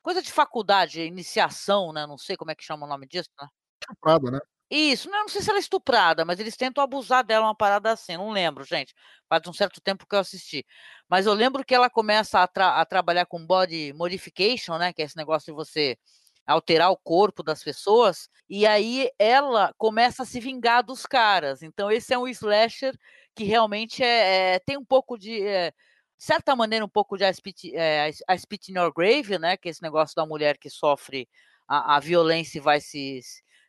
coisa 0.03 0.23
de 0.23 0.31
faculdade, 0.31 1.01
iniciação, 1.01 1.93
né, 1.93 2.07
não 2.07 2.17
sei 2.17 2.37
como 2.37 2.53
é 2.53 2.55
que 2.55 2.63
chama 2.63 2.87
o 2.87 2.89
nome 2.89 3.09
disso, 3.09 3.31
né? 3.41 3.49
Estuprada, 3.83 4.31
né? 4.31 4.41
Isso, 4.71 5.11
não, 5.11 5.21
não 5.21 5.29
sei 5.29 5.43
se 5.43 5.51
ela 5.51 5.59
é 5.59 5.61
estuprada, 5.61 6.25
mas 6.25 6.41
eles 6.41 6.57
tentam 6.57 6.83
abusar 6.83 7.23
dela, 7.25 7.47
uma 7.47 7.55
parada 7.55 7.93
assim, 7.93 8.17
não 8.17 8.31
lembro, 8.31 8.65
gente. 8.65 8.95
Faz 9.29 9.47
um 9.47 9.53
certo 9.53 9.81
tempo 9.81 10.07
que 10.07 10.15
eu 10.15 10.19
assisti. 10.21 10.65
Mas 11.09 11.27
eu 11.27 11.35
lembro 11.35 11.65
que 11.65 11.75
ela 11.75 11.91
começa 11.91 12.41
a, 12.43 12.47
tra 12.49 12.81
a 12.81 12.85
trabalhar 12.87 13.27
com 13.27 13.45
body 13.47 13.93
modification, 13.93 14.79
né? 14.79 14.93
Que 14.93 15.03
é 15.03 15.05
esse 15.05 15.17
negócio 15.17 15.47
de 15.47 15.53
você 15.53 15.99
alterar 16.47 16.91
o 16.91 16.97
corpo 16.97 17.43
das 17.43 17.63
pessoas, 17.63 18.29
e 18.49 18.67
aí 18.67 19.11
ela 19.19 19.73
começa 19.79 20.23
a 20.25 20.27
se 20.27 20.41
vingar 20.41 20.83
dos 20.85 21.07
caras. 21.07 21.63
Então, 21.63 21.91
esse 21.91 22.13
é 22.13 22.19
um 22.19 22.29
slasher 22.29 22.95
que 23.35 23.45
realmente 23.45 24.03
é, 24.03 24.55
é 24.57 24.59
tem 24.59 24.77
um 24.77 24.85
pouco 24.85 25.19
de. 25.19 25.43
É, 25.47 25.73
de 26.17 26.25
certa 26.25 26.55
maneira, 26.57 26.85
um 26.85 26.89
pouco 26.89 27.17
de 27.19 27.25
a 27.25 27.33
Spit, 27.33 27.75
é, 27.75 28.11
a 28.29 28.39
Spit 28.39 28.71
in 28.71 28.77
Your 28.77 28.93
Grave, 28.95 29.39
né? 29.39 29.57
Que 29.57 29.69
é 29.69 29.71
esse 29.71 29.83
negócio 29.83 30.15
da 30.15 30.25
mulher 30.27 30.59
que 30.59 30.71
sofre 30.71 31.29
a, 31.69 31.97
a 31.97 32.01
violência 32.01 32.59
e 32.59 32.61
vai 32.61 32.81
se 32.81 33.21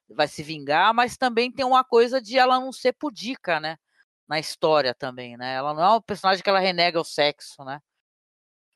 vai 0.09 0.27
se 0.27 0.43
vingar, 0.43 0.93
mas 0.93 1.17
também 1.17 1.51
tem 1.51 1.65
uma 1.65 1.83
coisa 1.83 2.21
de 2.21 2.37
ela 2.37 2.59
não 2.59 2.71
ser 2.71 2.93
pudica, 2.93 3.59
né? 3.59 3.77
Na 4.27 4.39
história 4.39 4.93
também, 4.93 5.37
né? 5.37 5.55
Ela 5.55 5.73
não 5.73 5.83
é 5.83 5.97
um 5.97 6.01
personagem 6.01 6.43
que 6.43 6.49
ela 6.49 6.59
renega 6.59 6.99
o 6.99 7.03
sexo, 7.03 7.63
né? 7.63 7.79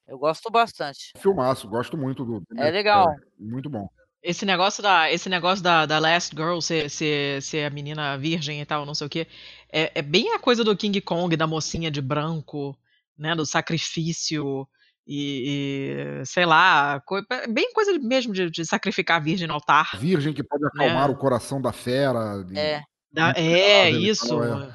Eu 0.07 0.17
gosto 0.17 0.49
bastante. 0.49 1.13
Filmaço, 1.17 1.67
gosto 1.67 1.95
muito 1.95 2.25
do. 2.25 2.43
É 2.57 2.71
legal. 2.71 3.11
É, 3.11 3.15
muito 3.37 3.69
bom. 3.69 3.87
Esse 4.21 4.45
negócio 4.45 4.83
da, 4.83 5.09
esse 5.11 5.29
negócio 5.29 5.63
da, 5.63 5.85
da 5.85 5.97
Last 5.97 6.35
Girl 6.35 6.59
ser, 6.59 6.89
ser, 6.89 7.41
ser 7.41 7.65
a 7.65 7.69
menina 7.69 8.17
virgem 8.17 8.59
e 8.59 8.65
tal, 8.65 8.85
não 8.85 8.93
sei 8.93 9.07
o 9.07 9.09
que, 9.09 9.27
é, 9.71 9.91
é 9.95 10.01
bem 10.01 10.33
a 10.33 10.39
coisa 10.39 10.61
do 10.61 10.75
King 10.75 10.99
Kong, 10.99 11.37
da 11.37 11.47
mocinha 11.47 11.89
de 11.89 12.01
branco, 12.01 12.77
né? 13.17 13.35
Do 13.35 13.45
sacrifício 13.45 14.67
e, 15.11 16.21
e, 16.21 16.25
sei 16.25 16.45
lá, 16.45 16.99
co 16.99 17.19
bem 17.51 17.73
coisa 17.73 17.97
mesmo 17.97 18.31
de, 18.31 18.47
de, 18.51 18.63
sacrificar 18.63 19.17
a 19.17 19.19
virgem 19.19 19.47
no 19.47 19.55
altar. 19.55 19.97
Virgem 19.97 20.31
que 20.31 20.43
pode 20.43 20.63
acalmar 20.67 21.09
é. 21.09 21.11
o 21.11 21.17
coração 21.17 21.59
da 21.59 21.71
fera. 21.71 22.43
De, 22.43 22.55
é, 22.55 22.83
da, 23.11 23.31
é 23.35 23.89
isso. 23.89 24.43
é. 24.43 24.71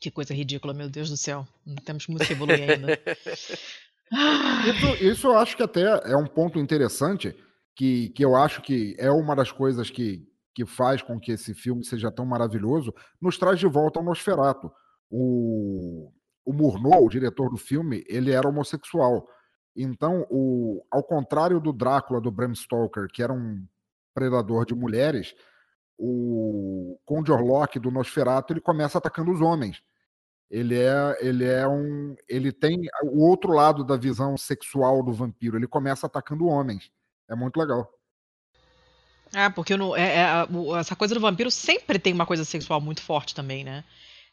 Que 0.00 0.10
coisa 0.10 0.34
ridícula, 0.34 0.74
meu 0.74 0.88
Deus 0.88 1.08
do 1.08 1.16
céu. 1.16 1.46
Temos 1.84 2.08
muito 2.08 2.26
que 2.26 2.32
evoluir 2.32 2.68
ainda. 2.68 2.98
isso, 4.66 5.04
isso 5.04 5.26
eu 5.28 5.38
acho 5.38 5.56
que 5.56 5.62
até 5.62 6.10
é 6.10 6.16
um 6.16 6.26
ponto 6.26 6.58
interessante, 6.58 7.32
que, 7.76 8.08
que 8.08 8.24
eu 8.24 8.34
acho 8.34 8.62
que 8.62 8.96
é 8.98 9.12
uma 9.12 9.36
das 9.36 9.52
coisas 9.52 9.90
que, 9.90 10.26
que 10.56 10.66
faz 10.66 11.02
com 11.02 11.20
que 11.20 11.30
esse 11.30 11.54
filme 11.54 11.84
seja 11.84 12.10
tão 12.10 12.26
maravilhoso, 12.26 12.92
nos 13.20 13.38
traz 13.38 13.60
de 13.60 13.68
volta 13.68 14.00
ao 14.00 14.04
Nosferato. 14.04 14.72
O, 15.08 16.10
o 16.44 16.52
Murnau, 16.52 17.04
o 17.04 17.08
diretor 17.08 17.48
do 17.48 17.56
filme, 17.56 18.02
ele 18.08 18.32
era 18.32 18.48
homossexual. 18.48 19.24
Então, 19.74 20.26
o, 20.30 20.84
ao 20.90 21.02
contrário 21.02 21.60
do 21.60 21.72
Drácula 21.72 22.20
do 22.20 22.30
Bram 22.30 22.54
Stoker, 22.54 23.08
que 23.08 23.22
era 23.22 23.32
um 23.32 23.66
predador 24.14 24.66
de 24.66 24.74
mulheres, 24.74 25.34
o 25.98 26.98
Conde 27.04 27.32
Orlok 27.32 27.78
do 27.78 27.90
Nosferatu 27.90 28.52
ele 28.52 28.60
começa 28.60 28.98
atacando 28.98 29.30
os 29.30 29.40
homens. 29.40 29.82
Ele 30.50 30.78
é, 30.78 31.18
ele 31.20 31.44
é 31.44 31.66
um, 31.66 32.14
ele 32.28 32.52
tem 32.52 32.78
o 33.04 33.24
outro 33.26 33.52
lado 33.52 33.82
da 33.82 33.96
visão 33.96 34.36
sexual 34.36 35.02
do 35.02 35.12
vampiro. 35.12 35.56
Ele 35.56 35.66
começa 35.66 36.06
atacando 36.06 36.46
homens. 36.46 36.90
É 37.28 37.34
muito 37.34 37.56
legal. 37.56 37.90
É, 39.34 39.48
porque 39.48 39.76
no, 39.78 39.96
é, 39.96 40.16
é, 40.16 40.78
essa 40.78 40.94
coisa 40.94 41.14
do 41.14 41.20
vampiro 41.20 41.50
sempre 41.50 41.98
tem 41.98 42.12
uma 42.12 42.26
coisa 42.26 42.44
sexual 42.44 42.82
muito 42.82 43.00
forte 43.00 43.34
também, 43.34 43.64
né? 43.64 43.82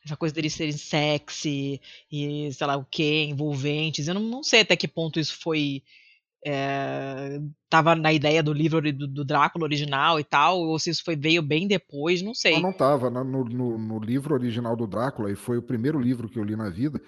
Essa 0.05 0.15
coisa 0.15 0.33
deles 0.33 0.53
serem 0.53 0.71
sexy 0.71 1.81
e 2.11 2.51
sei 2.53 2.67
lá 2.67 2.77
o 2.77 2.85
que, 2.85 3.23
envolventes. 3.23 4.07
Eu 4.07 4.13
não, 4.15 4.21
não 4.21 4.43
sei 4.43 4.61
até 4.61 4.75
que 4.75 4.87
ponto 4.87 5.19
isso 5.19 5.37
foi. 5.41 5.83
É, 6.45 7.37
tava 7.69 7.95
na 7.95 8.13
ideia 8.13 8.41
do 8.41 8.53
livro 8.53 8.81
do, 8.93 9.05
do, 9.05 9.25
Drácula 9.25 9.65
original 9.65 10.21
e 10.21 10.23
tal, 10.23 10.59
ou 10.61 10.79
se 10.79 10.89
isso 10.89 11.03
foi, 11.03 11.17
veio 11.17 11.41
bem 11.41 11.67
depois, 11.67 12.21
não 12.21 12.33
sei. 12.33 12.53
Não, 12.53 12.61
não 12.61 12.73
tava. 12.73 13.09
No, 13.09 13.23
no, 13.23 13.77
no 13.77 13.99
livro 13.99 14.33
original 14.33 14.75
do 14.75 14.87
Drácula, 14.87 15.29
e 15.29 15.35
foi 15.35 15.57
o 15.57 15.61
primeiro 15.61 15.99
livro 15.99 16.29
que 16.29 16.39
eu 16.39 16.43
li 16.43 16.55
na 16.55 16.69
vida, 16.69 17.01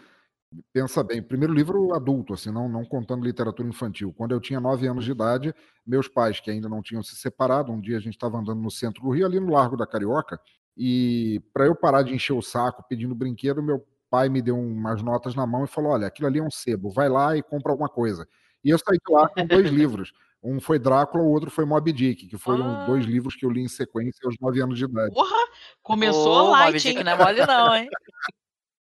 pensa 0.74 1.02
bem, 1.02 1.22
primeiro 1.22 1.54
livro 1.54 1.94
adulto, 1.94 2.34
assim, 2.34 2.52
não, 2.52 2.68
não 2.68 2.84
contando 2.84 3.24
literatura 3.24 3.70
infantil. 3.70 4.14
Quando 4.14 4.34
eu 4.34 4.42
tinha 4.42 4.60
nove 4.60 4.86
anos 4.88 5.06
de 5.06 5.12
idade, 5.12 5.56
meus 5.88 6.08
pais, 6.10 6.40
que 6.40 6.52
ainda 6.52 6.68
não 6.68 6.82
tinham 6.82 7.02
se 7.02 7.16
separado, 7.16 7.72
um 7.72 7.80
dia 7.80 7.98
a 7.98 8.02
gente 8.02 8.14
estava 8.14 8.38
andando 8.38 8.62
no 8.62 8.70
centro 8.70 9.02
do 9.02 9.12
Rio, 9.12 9.26
ali 9.26 9.40
no 9.40 9.52
Largo 9.52 9.78
da 9.78 9.88
Carioca, 9.88 10.40
e 10.78 11.42
para 11.54 11.66
eu 11.66 11.76
parar 11.76 12.04
de 12.04 12.14
encher 12.14 12.34
o 12.34 12.42
saco 12.42 12.86
pedindo 12.88 13.16
brinquedo, 13.16 13.62
meu 13.62 13.86
pai 14.10 14.30
me 14.30 14.42
deu 14.42 14.58
umas 14.60 15.02
notas 15.02 15.36
na 15.36 15.46
mão 15.46 15.64
e 15.64 15.68
falou: 15.68 15.92
Olha, 15.92 16.08
aquilo 16.08 16.28
ali 16.28 16.40
é 16.40 16.44
um 16.44 16.52
sebo, 16.52 16.90
vai 16.90 17.10
lá 17.10 17.36
e 17.36 17.42
compra 17.42 17.72
alguma 17.72 17.90
coisa. 17.90 18.28
E 18.64 18.70
eu 18.70 18.78
saí 18.78 18.98
de 18.98 19.14
lá 19.14 19.30
com 19.30 19.46
dois 19.46 19.70
livros. 19.72 20.12
Um 20.44 20.60
foi 20.60 20.80
Drácula, 20.80 21.24
o 21.24 21.30
outro 21.30 21.52
foi 21.52 21.66
Moby 21.66 21.94
Dick, 21.94 22.28
que 22.28 22.38
foram 22.38 22.66
ah. 22.66 22.86
dois 22.86 23.06
livros 23.06 23.36
que 23.36 23.46
eu 23.46 23.50
li 23.50 23.62
em 23.62 23.68
sequência 23.68 24.20
aos 24.26 24.36
nove 24.40 24.60
anos 24.60 24.78
de 24.78 24.86
idade. 24.86 25.14
Porra! 25.14 25.38
Começou 25.84 26.48
oh, 26.48 26.50
light, 26.50 26.82
Dick 26.82 27.04
não 27.04 27.12
é 27.12 27.18
mole 27.18 27.46
não, 27.46 27.76
hein? 27.76 27.88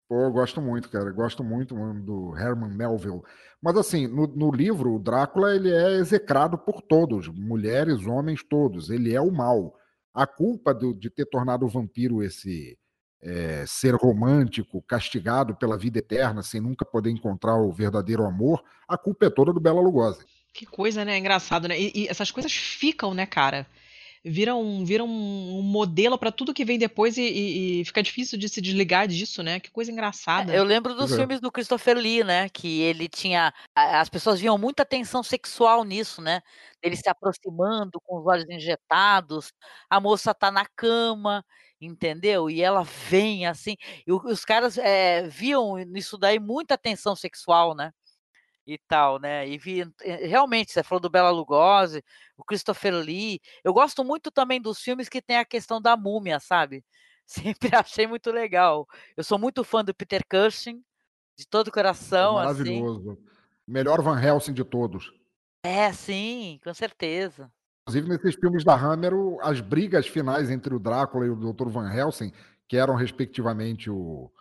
Pô, 0.08 0.22
eu 0.22 0.32
gosto 0.32 0.62
muito, 0.62 0.90
cara. 0.90 1.10
Eu 1.10 1.14
gosto 1.14 1.44
muito 1.44 1.76
do 1.76 2.38
Herman 2.38 2.70
Melville. 2.70 3.22
Mas 3.62 3.76
assim, 3.76 4.08
no, 4.08 4.28
no, 4.28 4.52
livro, 4.52 4.94
o 4.94 5.00
Drácula 5.00 5.56
ele 5.56 5.72
é 5.72 5.94
execrado 5.94 6.58
por 6.58 6.82
todos, 6.82 7.28
mulheres, 7.28 8.06
homens, 8.06 8.42
todos. 8.44 8.90
Ele 8.90 9.14
é 9.14 9.20
o 9.20 9.32
mal 9.32 9.76
a 10.14 10.28
culpa 10.28 10.74
do, 10.74 10.94
de 10.94 11.10
ter 11.10 11.26
tornado 11.26 11.66
o 11.66 11.70
vampiro 11.70 12.22
esse 12.22 12.78
é, 13.22 13.64
ser 13.66 13.96
romântico, 13.96 14.82
castigado 14.82 15.56
pela 15.56 15.78
vida 15.78 16.00
eterna, 16.00 16.44
sem 16.44 16.60
nunca 16.60 16.86
poder 16.86 17.10
encontrar 17.10 17.56
o 17.56 17.72
verdadeiro 17.72 18.26
amor, 18.26 18.62
a 18.88 18.98
culpa 18.98 19.26
é 19.26 19.30
toda 19.30 19.54
do 19.54 19.62
Bela 19.62 19.82
Lugosi. 19.82 20.26
Que 20.54 20.66
coisa, 20.66 21.04
né? 21.04 21.18
Engraçado, 21.18 21.68
né? 21.68 21.80
E, 21.80 21.92
e 21.96 22.08
essas 22.08 22.30
coisas 22.30 22.54
ficam, 22.54 23.14
né, 23.14 23.26
cara? 23.26 23.66
Viram, 24.26 24.86
viram 24.86 25.06
um 25.06 25.62
modelo 25.62 26.18
para 26.18 26.32
tudo 26.32 26.54
que 26.54 26.64
vem 26.64 26.80
depois 26.80 27.18
e, 27.18 27.22
e, 27.22 27.82
e, 27.82 27.86
fica 27.86 28.02
difícil 28.02 28.40
de 28.40 28.48
se 28.48 28.62
desligar 28.62 29.06
disso, 29.06 29.44
né? 29.44 29.60
Que 29.60 29.70
coisa 29.70 29.92
engraçada. 29.92 30.54
É, 30.54 30.58
eu 30.58 30.64
lembro 30.64 30.96
dos 30.96 31.14
filmes 31.14 31.42
do 31.42 31.52
Christopher 31.52 31.98
Lee, 31.98 32.24
né? 32.24 32.48
Que 32.48 32.82
ele 32.82 33.10
tinha. 33.10 33.54
As 33.76 34.08
pessoas 34.08 34.40
viam 34.40 34.58
muita 34.58 34.86
tensão 34.86 35.22
sexual 35.22 35.84
nisso, 35.84 36.22
né? 36.22 36.42
Ele 36.82 36.96
se 36.96 37.10
aproximando 37.10 38.00
com 38.06 38.18
os 38.18 38.26
olhos 38.26 38.50
injetados, 38.50 39.52
a 39.90 40.00
moça 40.00 40.34
tá 40.34 40.50
na 40.50 40.66
cama, 40.74 41.44
entendeu? 41.82 42.50
E 42.50 42.62
ela 42.62 42.84
vem 42.84 43.46
assim. 43.46 43.76
E 44.08 44.14
os 44.14 44.46
caras 44.46 44.78
é, 44.78 45.28
viam 45.28 45.76
nisso 45.80 46.18
daí 46.18 46.40
muita 46.40 46.78
tensão 46.78 47.14
sexual, 47.14 47.76
né? 47.76 47.92
E 48.66 48.78
tal, 48.78 49.20
né? 49.20 49.48
E 49.48 49.58
vi, 49.58 49.82
eh, 50.02 50.26
realmente, 50.26 50.72
você 50.72 50.84
falou 50.84 51.00
do 51.00 51.10
Bela 51.10 51.30
Lugosi, 51.30 52.04
o 52.38 52.44
Christopher 52.44 52.94
Lee. 52.94 53.40
Eu 53.64 53.74
gosto 53.74 54.04
muito 54.04 54.32
também 54.32 54.62
dos 54.62 54.80
filmes 54.80 55.10
que 55.10 55.22
tem 55.22 55.38
a 55.38 55.46
questão 55.46 55.82
da 55.82 55.98
múmia, 55.98 56.40
sabe? 56.40 56.84
Sempre 57.26 57.76
achei 57.76 58.08
muito 58.08 58.32
legal. 58.32 58.88
Eu 59.16 59.24
sou 59.24 59.38
muito 59.38 59.64
fã 59.64 59.84
do 59.84 59.94
Peter 59.94 60.22
Cushing, 60.30 60.84
de 61.38 61.48
todo 61.48 61.68
o 61.68 61.70
é 61.70 61.74
coração. 61.74 62.40
É 62.40 62.46
maravilhoso. 62.46 63.12
Assim. 63.12 63.22
Melhor 63.68 64.02
Van 64.02 64.22
Helsing 64.22 64.54
de 64.54 64.64
todos. 64.64 65.12
É, 65.66 65.92
sim, 65.94 66.60
com 66.64 66.74
certeza. 66.74 67.50
Inclusive, 67.84 68.10
nesses 68.10 68.36
filmes 68.36 68.64
da 68.64 68.76
Hammer, 68.76 69.14
as 69.42 69.62
brigas 69.62 70.08
finais 70.08 70.50
entre 70.50 70.74
o 70.74 70.80
Drácula 70.80 71.26
e 71.26 71.30
o 71.30 71.36
Dr. 71.36 71.70
Van 71.70 71.92
Helsing, 71.92 72.32
que 72.68 72.78
eram 72.78 72.96
respectivamente 72.96 73.90
o, 73.90 74.32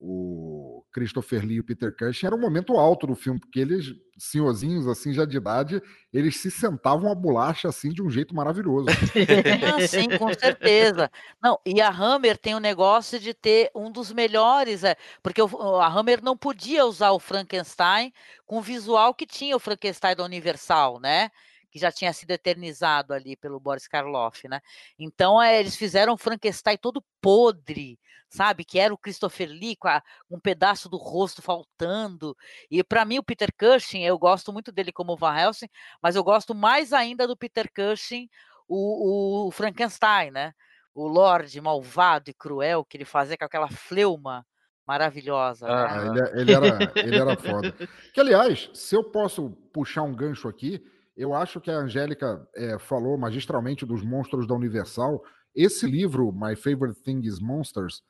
o 0.00 0.82
Christopher 0.90 1.44
Lee 1.44 1.56
e 1.56 1.60
o 1.60 1.64
Peter 1.64 1.94
Cushing 1.94 2.26
era 2.26 2.34
um 2.34 2.40
momento 2.40 2.76
alto 2.78 3.06
do 3.06 3.14
filme, 3.14 3.38
porque 3.38 3.60
eles, 3.60 3.94
senhorzinhos 4.16 4.88
assim 4.88 5.12
já 5.12 5.26
de 5.26 5.36
idade, 5.36 5.82
eles 6.10 6.38
se 6.38 6.50
sentavam 6.50 7.12
a 7.12 7.14
bolacha 7.14 7.68
assim 7.68 7.90
de 7.90 8.02
um 8.02 8.08
jeito 8.08 8.34
maravilhoso. 8.34 8.86
Ah, 8.88 9.80
sim, 9.86 10.08
com 10.16 10.32
certeza. 10.32 11.10
Não, 11.42 11.60
e 11.66 11.82
a 11.82 11.90
Hammer 11.90 12.38
tem 12.38 12.54
o 12.54 12.56
um 12.56 12.60
negócio 12.60 13.20
de 13.20 13.34
ter 13.34 13.70
um 13.74 13.92
dos 13.92 14.10
melhores, 14.10 14.84
é, 14.84 14.96
porque 15.22 15.42
a 15.42 15.86
Hammer 15.86 16.22
não 16.22 16.36
podia 16.36 16.86
usar 16.86 17.10
o 17.10 17.20
Frankenstein 17.20 18.10
com 18.46 18.58
o 18.58 18.62
visual 18.62 19.12
que 19.12 19.26
tinha 19.26 19.54
o 19.54 19.60
Frankenstein 19.60 20.16
da 20.16 20.24
Universal, 20.24 20.98
né? 20.98 21.30
Que 21.70 21.78
já 21.78 21.92
tinha 21.92 22.12
sido 22.12 22.30
eternizado 22.32 23.14
ali 23.14 23.36
pelo 23.36 23.60
Boris 23.60 23.86
Karloff, 23.86 24.48
né? 24.48 24.60
Então 24.98 25.40
é, 25.40 25.58
eles 25.60 25.76
fizeram 25.76 26.16
Frankenstein 26.16 26.76
todo 26.76 27.04
podre, 27.20 27.98
sabe? 28.28 28.64
Que 28.64 28.78
era 28.78 28.92
o 28.92 28.98
Christopher 28.98 29.48
Lee 29.48 29.76
com 29.76 29.88
a, 29.88 30.02
um 30.30 30.40
pedaço 30.40 30.88
do 30.88 30.96
rosto 30.96 31.40
faltando. 31.40 32.36
E 32.70 32.82
para 32.82 33.04
mim 33.04 33.18
o 33.18 33.24
Peter 33.24 33.50
Cushing, 33.56 34.02
eu 34.02 34.18
gosto 34.18 34.52
muito 34.52 34.72
dele 34.72 34.92
como 34.92 35.16
Van 35.16 35.36
Helsing, 35.36 35.68
mas 36.02 36.16
eu 36.16 36.24
gosto 36.24 36.54
mais 36.54 36.92
ainda 36.92 37.26
do 37.26 37.36
Peter 37.36 37.70
Cushing, 37.72 38.28
o, 38.68 39.48
o 39.48 39.50
Frankenstein, 39.50 40.30
né? 40.30 40.52
O 40.94 41.06
Lorde 41.06 41.60
malvado 41.60 42.30
e 42.30 42.34
cruel 42.34 42.84
que 42.84 42.96
ele 42.96 43.04
fazia 43.04 43.36
com 43.36 43.44
aquela 43.44 43.68
fleuma 43.68 44.44
maravilhosa. 44.86 45.68
Ah, 45.68 46.12
né? 46.12 46.30
ele, 46.34 46.40
ele, 46.40 46.52
era, 46.52 46.92
ele 46.96 47.16
era 47.16 47.36
foda. 47.36 47.72
Que, 48.12 48.20
aliás, 48.20 48.68
se 48.74 48.96
eu 48.96 49.04
posso 49.04 49.50
puxar 49.72 50.02
um 50.02 50.12
gancho 50.12 50.48
aqui, 50.48 50.84
eu 51.20 51.34
acho 51.34 51.60
que 51.60 51.70
a 51.70 51.76
Angélica 51.76 52.48
é, 52.56 52.78
falou 52.78 53.18
magistralmente 53.18 53.84
dos 53.84 54.02
monstros 54.02 54.46
da 54.46 54.54
Universal. 54.54 55.22
Esse 55.54 55.86
livro, 55.86 56.32
My 56.32 56.56
Favorite 56.56 57.02
Thing 57.02 57.20
is 57.24 57.38
Monsters, 57.38 58.02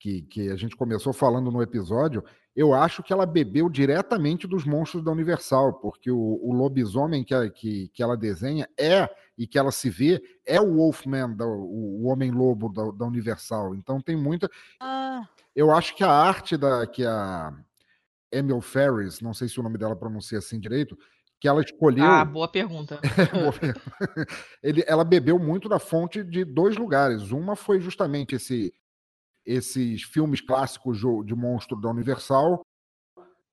que, 0.00 0.22
que 0.22 0.48
a 0.48 0.56
gente 0.56 0.74
começou 0.74 1.12
falando 1.12 1.50
no 1.50 1.60
episódio, 1.60 2.24
eu 2.56 2.72
acho 2.72 3.02
que 3.02 3.12
ela 3.12 3.26
bebeu 3.26 3.68
diretamente 3.68 4.46
dos 4.46 4.64
monstros 4.64 5.04
da 5.04 5.10
Universal, 5.10 5.74
porque 5.74 6.10
o, 6.10 6.40
o 6.42 6.54
lobisomem 6.54 7.22
que, 7.22 7.50
que, 7.50 7.88
que 7.88 8.02
ela 8.02 8.16
desenha 8.16 8.66
é, 8.78 9.10
e 9.36 9.46
que 9.46 9.58
ela 9.58 9.70
se 9.70 9.90
vê, 9.90 10.22
é 10.46 10.58
o 10.58 10.76
Wolfman, 10.76 11.36
da, 11.36 11.44
o, 11.44 12.02
o 12.02 12.04
Homem-Lobo 12.04 12.72
da, 12.72 12.90
da, 12.92 13.04
Universal. 13.04 13.74
Então 13.74 14.00
tem 14.00 14.16
muita. 14.16 14.48
Ah. 14.80 15.28
Eu 15.54 15.70
acho 15.70 15.94
que 15.94 16.02
a 16.02 16.10
arte 16.10 16.56
da 16.56 16.86
que 16.86 17.04
a 17.04 17.52
Emil 18.32 18.62
Ferris, 18.62 19.20
não 19.20 19.34
sei 19.34 19.48
se 19.48 19.60
o 19.60 19.62
nome 19.62 19.76
dela 19.76 19.94
pronuncia 19.94 20.38
assim 20.38 20.58
direito, 20.58 20.96
que 21.44 21.48
ela 21.48 21.60
escolheu. 21.60 22.06
Ah, 22.06 22.24
boa 22.24 22.48
pergunta. 22.48 22.98
Ele, 24.62 24.82
ela 24.86 25.04
bebeu 25.04 25.38
muito 25.38 25.68
da 25.68 25.78
fonte 25.78 26.24
de 26.24 26.42
dois 26.42 26.74
lugares. 26.74 27.32
Uma 27.32 27.54
foi 27.54 27.82
justamente 27.82 28.34
esse, 28.34 28.72
esses 29.44 30.04
filmes 30.04 30.40
clássicos 30.40 31.00
de 31.26 31.34
monstro 31.34 31.78
da 31.78 31.90
Universal, 31.90 32.64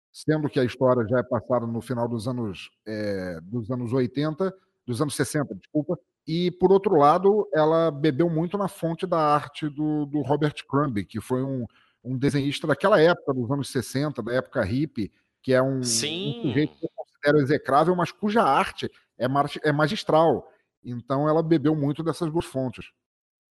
sendo 0.09 0.49
que 0.49 0.57
a 0.57 0.63
história 0.63 1.05
já 1.05 1.19
é 1.19 1.23
passada 1.23 1.67
no 1.67 1.81
final 1.81 2.07
dos 2.07 2.29
anos, 2.29 2.71
é, 2.87 3.41
dos 3.43 3.69
anos 3.69 3.91
80, 3.91 4.55
dos 4.87 5.01
anos 5.01 5.13
60, 5.13 5.53
desculpa. 5.55 5.99
E, 6.25 6.49
por 6.49 6.71
outro 6.71 6.95
lado, 6.95 7.45
ela 7.53 7.91
bebeu 7.91 8.29
muito 8.29 8.57
na 8.57 8.69
fonte 8.69 9.05
da 9.05 9.19
arte 9.19 9.67
do, 9.67 10.05
do 10.05 10.21
Robert 10.21 10.55
Crumb, 10.65 11.03
que 11.03 11.19
foi 11.19 11.43
um, 11.43 11.65
um 12.01 12.17
desenhista 12.17 12.65
daquela 12.65 13.01
época, 13.01 13.33
dos 13.33 13.51
anos 13.51 13.69
60, 13.69 14.23
da 14.23 14.33
época 14.33 14.63
hippie, 14.63 15.11
que 15.41 15.51
é 15.51 15.61
um, 15.61 15.79
um 15.79 15.83
sujeito 15.83 16.73
considero 17.21 17.39
execrável, 17.39 17.95
mas 17.95 18.11
cuja 18.11 18.41
arte 18.41 18.91
é, 19.17 19.27
é 19.63 19.71
magistral. 19.71 20.51
Então 20.83 21.29
ela 21.29 21.43
bebeu 21.43 21.75
muito 21.75 22.03
dessas 22.03 22.31
duas 22.31 22.45
fontes. 22.45 22.85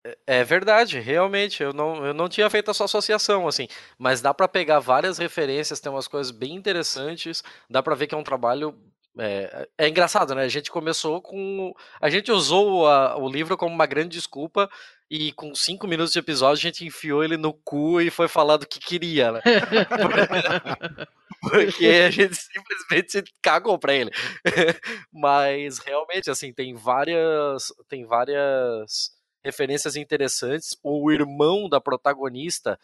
É, 0.05 0.19
é 0.27 0.45
verdade, 0.45 0.99
realmente. 0.99 1.63
Eu 1.63 1.73
não, 1.73 2.05
eu 2.05 2.13
não 2.13 2.29
tinha 2.29 2.51
feito 2.51 2.71
essa 2.71 2.85
associação, 2.85 3.47
assim. 3.47 3.69
Mas 3.99 4.21
dá 4.21 4.35
para 4.35 4.49
pegar 4.49 4.81
várias 4.81 5.19
referências, 5.19 5.81
tem 5.81 5.91
umas 5.93 6.09
coisas 6.09 6.33
bem 6.33 6.55
interessantes. 6.55 7.43
Dá 7.69 7.83
para 7.83 7.95
ver 7.95 8.07
que 8.07 8.15
é 8.15 8.19
um 8.19 8.25
trabalho. 8.25 8.77
É, 9.19 9.69
é, 9.77 9.89
engraçado, 9.89 10.35
né? 10.35 10.43
A 10.45 10.49
gente 10.49 10.71
começou 10.71 11.21
com. 11.21 11.73
A 12.01 12.11
gente 12.11 12.31
usou 12.33 12.89
a, 12.89 13.17
o 13.17 13.29
livro 13.29 13.57
como 13.57 13.75
uma 13.75 13.87
grande 13.87 14.17
desculpa 14.17 14.69
e 15.11 15.33
com 15.33 15.55
cinco 15.55 15.87
minutos 15.89 16.13
de 16.13 16.19
episódio 16.21 16.61
a 16.61 16.71
gente 16.71 16.87
enfiou 16.87 17.25
ele 17.25 17.37
no 17.37 17.53
cu 17.53 18.01
e 18.01 18.11
foi 18.11 18.29
falar 18.29 18.57
do 18.57 18.67
que 18.67 18.79
queria, 18.79 19.33
né? 19.33 19.41
Porque 21.41 21.87
a 21.87 22.11
gente 22.11 22.35
simplesmente 22.35 23.25
cagou 23.43 23.79
pra 23.79 23.95
ele. 23.95 24.11
Mas 25.13 25.79
realmente, 25.79 26.31
assim, 26.31 26.53
tem 26.53 26.75
várias. 26.75 27.73
Tem 27.89 28.05
várias 28.05 29.11
referências 29.45 29.97
interessantes. 29.97 30.77
O 30.83 31.11
irmão 31.11 31.69
da 31.69 31.81
protagonista, 31.81 32.79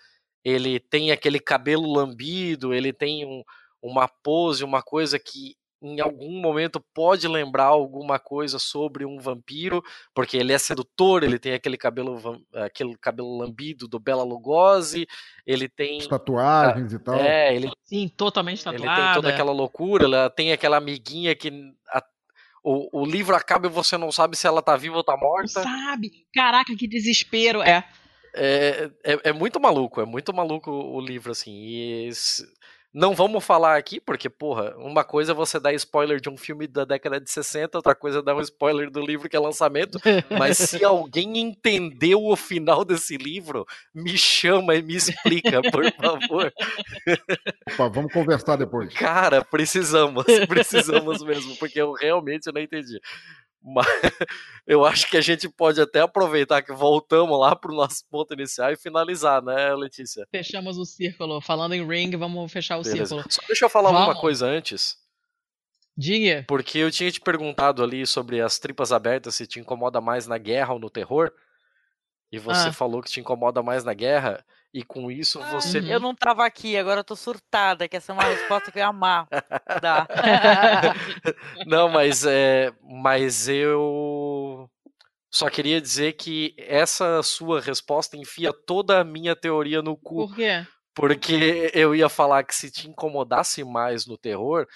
ele 0.45 0.81
tem 0.81 1.11
aquele 1.11 1.39
cabelo 1.39 1.93
lambido, 1.93 2.73
ele 2.73 2.93
tem 2.93 3.27
um, 3.27 3.43
uma 3.83 4.09
pose, 4.09 4.65
uma 4.65 4.83
coisa 4.83 5.19
que 5.19 5.55
em 5.83 6.01
algum 6.01 6.41
momento 6.41 6.83
pode 6.95 7.29
lembrar 7.29 7.67
alguma 7.67 8.19
coisa 8.19 8.59
sobre 8.59 9.05
um 9.05 9.19
vampiro, 9.19 9.83
porque 10.15 10.37
ele 10.37 10.53
é 10.53 10.59
sedutor, 10.59 11.23
ele 11.23 11.39
tem 11.39 11.53
aquele 11.53 11.77
cabelo 11.77 12.43
aquele 12.55 12.97
cabelo 12.97 13.37
lambido 13.37 13.87
do 13.87 13.99
Bela 13.99 14.23
Lugosi, 14.23 15.07
ele 15.47 15.69
tem 15.69 15.99
As 15.99 16.07
tatuagens 16.07 16.93
e 16.93 16.99
tal. 16.99 17.17
É, 17.17 17.55
ele 17.55 17.71
Sim, 17.85 18.09
totalmente 18.09 18.65
tatuada. 18.65 18.85
Ele 18.85 19.05
tem 19.05 19.15
toda 19.15 19.29
aquela 19.29 19.53
loucura, 19.53 20.05
ela 20.05 20.31
tem 20.31 20.53
aquela 20.53 20.79
amiguinha 20.79 21.35
que 21.35 21.53
a, 21.89 22.03
o, 22.65 23.03
o 23.03 23.05
livro 23.07 23.37
acaba 23.37 23.67
e 23.67 23.71
você 23.71 23.97
não 23.97 24.11
sabe 24.11 24.37
se 24.37 24.47
ela 24.47 24.63
tá 24.63 24.77
viva 24.77 24.97
ou 24.97 25.05
tá 25.05 25.17
morta. 25.17 25.63
Não 25.63 25.87
sabe. 25.87 26.27
Caraca, 26.35 26.75
que 26.77 26.89
desespero. 26.89 27.63
É. 27.63 27.85
É, 28.39 28.91
é, 29.03 29.21
é 29.31 29.33
muito 29.33 29.59
maluco, 29.59 30.01
é 30.01 30.05
muito 30.05 30.35
maluco 30.35 30.71
o 30.71 31.01
livro, 31.01 31.33
assim. 31.33 31.53
E 31.53 32.11
não 32.97 33.15
vamos 33.15 33.45
falar 33.45 33.77
aqui, 33.77 34.01
porque, 34.01 34.31
porra, 34.31 34.75
uma 34.79 35.05
coisa 35.05 35.33
é 35.33 35.35
você 35.35 35.61
dar 35.61 35.75
spoiler 35.75 36.19
de 36.19 36.31
um 36.31 36.37
filme 36.37 36.67
da 36.67 36.83
década 36.83 37.21
de 37.21 37.31
60, 37.31 37.77
outra 37.77 37.95
coisa 37.95 38.21
é 38.21 38.23
dar 38.23 38.35
um 38.35 38.41
spoiler 38.41 38.91
do 38.91 39.05
livro 39.05 39.29
que 39.29 39.37
é 39.37 39.39
lançamento. 39.39 39.99
Mas 40.31 40.57
se 40.57 40.83
alguém 40.83 41.37
entendeu 41.37 42.25
o 42.25 42.35
final 42.35 42.87
desse 42.87 43.19
livro, 43.19 43.67
me 43.95 44.17
chama 44.17 44.77
e 44.77 44.83
me 44.83 44.97
explica, 44.97 45.61
por 45.71 45.85
favor. 45.93 46.51
Opa, 47.75 47.89
vamos 47.91 48.11
conversar 48.15 48.57
depois. 48.57 48.95
Cara, 48.95 49.45
precisamos, 49.45 50.25
precisamos 50.49 51.23
mesmo, 51.23 51.55
porque 51.57 51.79
eu 51.79 51.93
realmente 51.93 52.51
não 52.51 52.63
entendi. 52.63 52.99
Mas 53.67 53.85
eu 54.65 54.85
acho 54.85 55.11
que 55.11 55.17
a 55.17 55.21
gente 55.21 55.49
pode 55.49 55.81
até 55.81 56.01
aproveitar 56.01 56.63
que 56.63 56.73
voltamos 56.73 57.37
lá 57.37 57.57
para 57.57 57.73
o 57.73 57.75
nosso 57.75 58.07
ponto 58.09 58.33
inicial 58.33 58.71
e 58.71 58.77
finalizar, 58.77 59.43
né, 59.43 59.75
Letícia? 59.75 60.25
Fechamos 60.31 60.79
o 60.79 60.85
círculo. 60.85 61.41
Falando 61.41 61.75
em 61.75 61.85
ring, 61.85 62.17
vamos 62.17 62.53
fechar 62.53 62.79
o 62.79 62.83
Beleza. 62.83 63.07
círculo. 63.07 63.25
Só 63.29 63.43
deixa 63.49 63.65
eu 63.65 63.69
falar 63.69 63.91
vamos. 63.91 64.07
uma 64.07 64.21
coisa 64.21 64.47
antes. 64.47 64.97
Diga. 65.97 66.45
Porque 66.47 66.79
eu 66.79 66.93
tinha 66.93 67.11
te 67.11 67.21
perguntado 67.21 67.83
ali 67.83 68.07
sobre 68.07 68.41
as 68.41 68.57
tripas 68.57 68.93
abertas, 68.93 69.35
se 69.35 69.49
te 69.49 69.59
incomoda 69.59 70.01
mais 70.01 70.29
na 70.29 70.39
guerra 70.39 70.75
ou 70.75 70.79
no 70.79 70.89
terror. 70.89 71.33
E 72.31 72.39
você 72.39 72.69
ah. 72.69 72.73
falou 72.73 73.03
que 73.03 73.11
te 73.11 73.19
incomoda 73.19 73.65
mais 73.65 73.83
na 73.83 73.95
guerra. 73.95 74.45
E 74.77 74.83
com 74.83 75.11
isso 75.11 75.41
ah, 75.41 75.53
você. 75.53 75.79
Eu 75.79 75.99
não 75.99 76.15
tava 76.15 76.45
aqui, 76.45 76.77
agora 76.77 77.01
eu 77.01 77.05
tô 77.05 77.17
surtada, 77.17 77.89
que 77.89 77.97
essa 77.97 78.13
é 78.13 78.15
uma 78.15 78.25
resposta 78.25 78.71
que 78.71 78.77
eu 78.77 78.83
ia 78.83 78.89
amar. 78.89 79.27
Dá. 79.81 80.07
não, 81.67 81.89
mas 81.89 82.27
é. 82.27 82.71
Mas 82.83 83.49
eu. 83.49 84.69
Só 85.31 85.49
queria 85.49 85.81
dizer 85.81 86.13
que 86.13 86.55
essa 86.59 87.23
sua 87.23 87.59
resposta 87.59 88.19
enfia 88.19 88.53
toda 88.53 89.01
a 89.01 89.05
minha 89.05 89.35
teoria 89.35 89.81
no 89.81 89.97
cu. 89.97 90.29
Por 90.29 90.37
quê? 90.37 90.67
Porque 90.95 91.71
eu 91.73 91.95
ia 91.95 92.11
falar 92.11 92.45
que 92.45 92.55
se 92.55 92.71
te 92.71 92.87
incomodasse 92.87 93.65
mais 93.65 94.05
no 94.07 94.19
terror, 94.19 94.67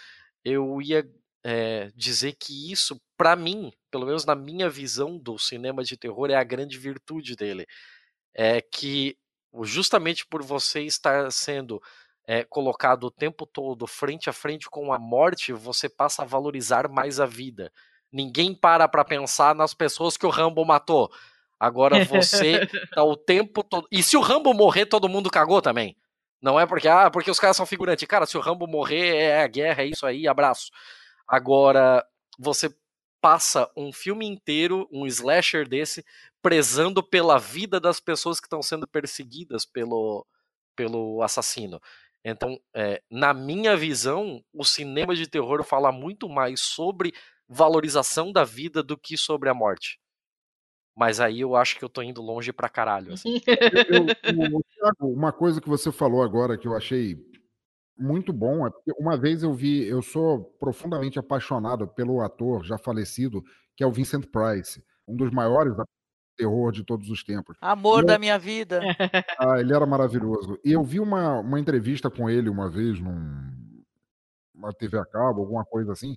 eu 0.43 0.81
ia 0.81 1.07
é, 1.45 1.91
dizer 1.95 2.37
que 2.41 2.73
isso, 2.73 2.99
para 3.19 3.37
mim, 3.37 3.71
pelo 3.91 4.07
menos 4.07 4.25
na 4.25 4.35
minha 4.35 4.71
visão 4.71 5.19
do 5.19 5.39
cinema 5.39 5.85
de 5.85 5.95
terror, 5.99 6.31
é 6.31 6.37
a 6.37 6.45
grande 6.45 6.79
virtude 6.79 7.37
dele. 7.37 7.67
É 8.35 8.63
que 8.63 9.15
justamente 9.63 10.27
por 10.27 10.43
você 10.43 10.83
estar 10.83 11.31
sendo 11.33 11.83
é, 12.27 12.45
colocado 12.45 13.05
o 13.05 13.11
tempo 13.11 13.47
todo 13.47 13.87
frente 13.87 14.31
a 14.31 14.33
frente 14.33 14.69
com 14.69 14.93
a 14.93 14.99
morte, 14.99 15.53
você 15.53 15.89
passa 15.89 16.23
a 16.23 16.27
valorizar 16.27 16.89
mais 16.89 17.19
a 17.19 17.27
vida. 17.27 17.73
Ninguém 18.13 18.55
para 18.55 18.89
para 18.89 19.05
pensar 19.05 19.55
nas 19.55 19.75
pessoas 19.75 20.17
que 20.17 20.27
o 20.27 20.31
Rambo 20.31 20.65
matou. 20.65 21.11
Agora 21.59 22.05
você 22.05 22.67
tá 22.95 23.05
o 23.05 23.17
tempo 23.17 23.63
todo. 23.63 23.87
E 23.91 24.03
se 24.03 24.17
o 24.17 24.21
Rambo 24.21 24.55
morrer, 24.55 24.87
todo 24.87 25.09
mundo 25.09 25.31
cagou 25.31 25.61
também. 25.61 25.97
Não 26.41 26.59
é 26.59 26.67
porque, 26.67 26.89
ah, 26.89 27.11
porque 27.11 27.31
os 27.31 27.39
caras 27.39 27.57
são 27.57 27.67
figurantes. 27.67 28.07
Cara, 28.09 28.27
se 28.27 28.37
o 28.37 28.41
Rambo 28.41 28.67
morrer, 28.67 29.17
é 29.17 29.43
a 29.43 29.47
guerra, 29.47 29.83
é 29.83 29.87
isso 29.87 30.07
aí, 30.07 30.27
abraço. 30.27 30.71
Agora, 31.29 32.05
você 32.39 32.75
passa 33.21 33.71
um 33.77 33.93
filme 33.93 34.27
inteiro, 34.27 34.89
um 34.91 35.07
slasher 35.07 35.69
desse, 35.69 36.05
prezando 36.43 37.03
pela 37.03 37.39
vida 37.39 37.79
das 37.79 38.01
pessoas 38.01 38.41
que 38.41 38.47
estão 38.47 38.63
sendo 38.63 38.87
perseguidas 38.87 39.65
pelo, 39.65 40.27
pelo 40.75 41.23
assassino. 41.23 41.81
Então, 42.25 42.61
é, 42.75 43.03
na 43.11 43.33
minha 43.33 43.77
visão, 43.77 44.45
o 44.53 44.65
cinema 44.65 45.15
de 45.15 45.27
terror 45.27 45.63
fala 45.65 45.91
muito 45.91 46.29
mais 46.29 46.61
sobre 46.61 47.15
valorização 47.49 48.33
da 48.33 48.45
vida 48.45 48.83
do 48.83 48.97
que 48.97 49.17
sobre 49.17 49.49
a 49.49 49.55
morte. 49.55 49.99
Mas 50.97 51.19
aí 51.19 51.41
eu 51.41 51.57
acho 51.57 51.79
que 51.79 51.85
eu 51.85 51.89
tô 51.89 52.03
indo 52.03 52.21
longe 52.21 52.53
pra 52.53 52.69
caralho. 52.69 53.15
Assim. 53.15 53.41
eu, 53.89 54.07
eu, 55.01 55.09
uma 55.09 55.33
coisa 55.33 55.61
que 55.61 55.69
você 55.69 55.91
falou 55.91 56.23
agora 56.23 56.59
que 56.59 56.69
eu 56.69 56.77
achei 56.77 57.17
muito 58.01 58.33
bom 58.33 58.67
é 58.67 58.71
porque 58.71 58.93
uma 58.99 59.17
vez 59.17 59.43
eu 59.43 59.53
vi, 59.53 59.87
eu 59.87 60.01
sou 60.01 60.45
profundamente 60.59 61.19
apaixonado 61.19 61.87
pelo 61.87 62.21
ator 62.21 62.65
já 62.65 62.79
falecido, 62.79 63.45
que 63.77 63.85
é 63.85 63.87
o 63.87 63.93
Vincent 63.93 64.27
Price, 64.27 64.83
um 65.07 65.15
dos 65.15 65.31
maiores 65.31 65.77
terror 66.37 66.73
de 66.73 66.83
todos 66.83 67.11
os 67.11 67.23
tempos. 67.23 67.59
Amor 67.61 68.01
eu... 68.01 68.07
da 68.07 68.19
minha 68.19 68.39
vida. 68.39 68.81
Ah, 69.39 69.59
ele 69.59 69.75
era 69.75 69.87
maravilhoso. 69.87 70.59
E 70.63 70.73
eu 70.73 70.83
vi 70.83 71.01
uma, 71.01 71.41
uma 71.41 71.59
entrevista 71.59 72.11
com 72.11 72.29
ele 72.29 72.49
uma 72.49 72.69
vez 72.69 73.01
num 73.01 73.51
uma 74.55 74.73
TV 74.73 74.99
a 74.99 75.05
cabo, 75.07 75.41
alguma 75.41 75.65
coisa 75.65 75.93
assim, 75.93 76.15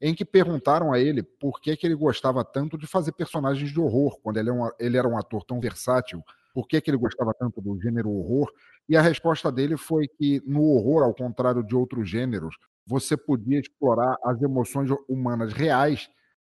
em 0.00 0.14
que 0.14 0.24
perguntaram 0.24 0.92
a 0.92 1.00
ele 1.00 1.22
por 1.22 1.58
que, 1.58 1.74
que 1.74 1.86
ele 1.86 1.94
gostava 1.94 2.44
tanto 2.44 2.76
de 2.76 2.86
fazer 2.86 3.12
personagens 3.12 3.70
de 3.70 3.80
horror, 3.80 4.20
quando 4.22 4.36
ele, 4.36 4.50
é 4.50 4.52
um, 4.52 4.68
ele 4.78 4.98
era 4.98 5.08
um 5.08 5.16
ator 5.16 5.42
tão 5.44 5.58
versátil, 5.58 6.22
por 6.56 6.66
que, 6.66 6.80
que 6.80 6.90
ele 6.90 6.96
gostava 6.96 7.34
tanto 7.38 7.60
do 7.60 7.78
gênero 7.78 8.08
horror, 8.08 8.50
e 8.88 8.96
a 8.96 9.02
resposta 9.02 9.52
dele 9.52 9.76
foi 9.76 10.08
que 10.08 10.42
no 10.46 10.62
horror, 10.70 11.02
ao 11.02 11.14
contrário 11.14 11.62
de 11.62 11.76
outros 11.76 12.08
gêneros, 12.08 12.56
você 12.86 13.14
podia 13.14 13.60
explorar 13.60 14.16
as 14.24 14.40
emoções 14.40 14.88
humanas 15.06 15.52
reais 15.52 16.08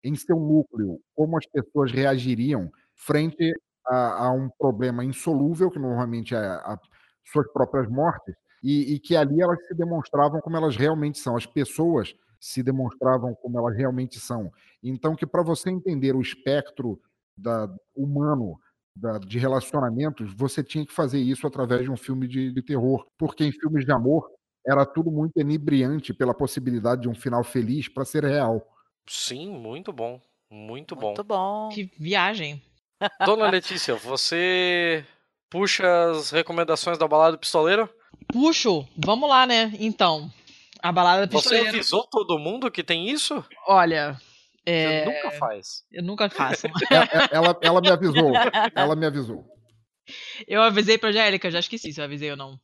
em 0.05 0.15
seu 0.15 0.39
núcleo, 0.39 1.01
como 1.17 1.37
as 1.37 1.45
pessoas 1.47 1.91
reagiriam 1.91 2.71
frente 2.95 3.53
a, 3.85 4.27
a 4.27 4.31
um 4.31 4.49
problema 4.49 5.05
insolúvel, 5.05 5.69
que 5.69 5.81
normalmente 5.81 6.33
é 6.33 6.39
a, 6.39 6.79
suas 7.25 7.51
próprias 7.53 7.89
mortes, 7.89 8.37
e, 8.63 8.95
e 8.95 9.01
que 9.01 9.17
ali 9.17 9.43
elas 9.43 9.59
se 9.67 9.75
demonstravam 9.75 10.41
como 10.41 10.57
elas 10.57 10.77
realmente 10.77 11.19
são. 11.19 11.37
As 11.37 11.45
pessoas 11.45 12.15
se 12.39 12.63
demonstravam 12.63 13.35
como 13.35 13.59
elas 13.59 13.77
realmente 13.77 14.21
são. 14.21 14.53
Então, 14.81 15.17
que 15.17 15.27
para 15.27 15.43
você 15.43 15.71
entender 15.71 16.15
o 16.15 16.23
espectro 16.23 17.01
da, 17.37 17.69
humano 17.97 18.61
da, 19.01 19.19
de 19.19 19.39
relacionamentos, 19.39 20.33
você 20.35 20.63
tinha 20.63 20.85
que 20.85 20.93
fazer 20.93 21.19
isso 21.19 21.47
através 21.47 21.83
de 21.83 21.91
um 21.91 21.97
filme 21.97 22.27
de, 22.27 22.53
de, 22.53 22.63
terror. 22.63 23.07
Porque 23.19 23.45
em 23.45 23.53
filmes 23.53 23.85
de 23.85 23.93
amor 23.93 24.29
era 24.67 24.85
tudo 24.85 25.11
muito 25.11 25.37
enebriante 25.37 26.13
pela 26.13 26.35
possibilidade 26.35 27.03
de 27.03 27.09
um 27.09 27.15
final 27.15 27.43
feliz 27.45 27.89
para 27.89 28.05
ser 28.05 28.25
real. 28.25 28.67
Sim, 29.09 29.51
muito 29.51 29.93
bom. 29.93 30.21
Muito, 30.51 30.97
Muito 30.97 31.23
bom. 31.23 31.69
bom. 31.69 31.69
Que 31.69 31.91
viagem. 31.99 32.63
Dona 33.25 33.51
Letícia, 33.51 33.95
você 33.97 35.05
puxa 35.51 36.11
as 36.11 36.31
recomendações 36.31 36.99
da 36.99 37.07
balada 37.07 37.33
do 37.33 37.39
pistoleiro? 37.39 37.89
Puxo, 38.33 38.87
vamos 38.97 39.29
lá, 39.29 39.47
né? 39.47 39.73
Então, 39.79 40.31
a 40.83 40.91
balada 40.91 41.27
do 41.27 41.33
Você 41.33 41.51
pistoleiro. 41.51 41.69
avisou 41.69 42.05
todo 42.05 42.39
mundo 42.39 42.71
que 42.71 42.83
tem 42.83 43.11
isso? 43.11 43.45
Olha, 43.67 44.19
Você 44.67 44.71
é, 44.75 45.05
nunca 45.07 45.31
faz. 45.33 45.83
eu 45.93 46.03
nunca 46.03 46.29
faço. 46.31 46.67
É- 46.91 47.35
Ela, 47.37 47.59
ela 47.63 47.81
me 47.81 47.91
avisou. 47.91 48.33
Ela 48.75 48.95
me 48.97 49.07
avisou. 49.07 49.45
Eu 50.47 50.63
avisei 50.63 50.97
pra 50.99 51.11
Angélica, 51.11 51.51
já 51.51 51.59
esqueci 51.61 51.93
se 51.93 52.01
eu 52.01 52.05
avisei 52.05 52.31
ou 52.31 52.37
não. 52.37 52.59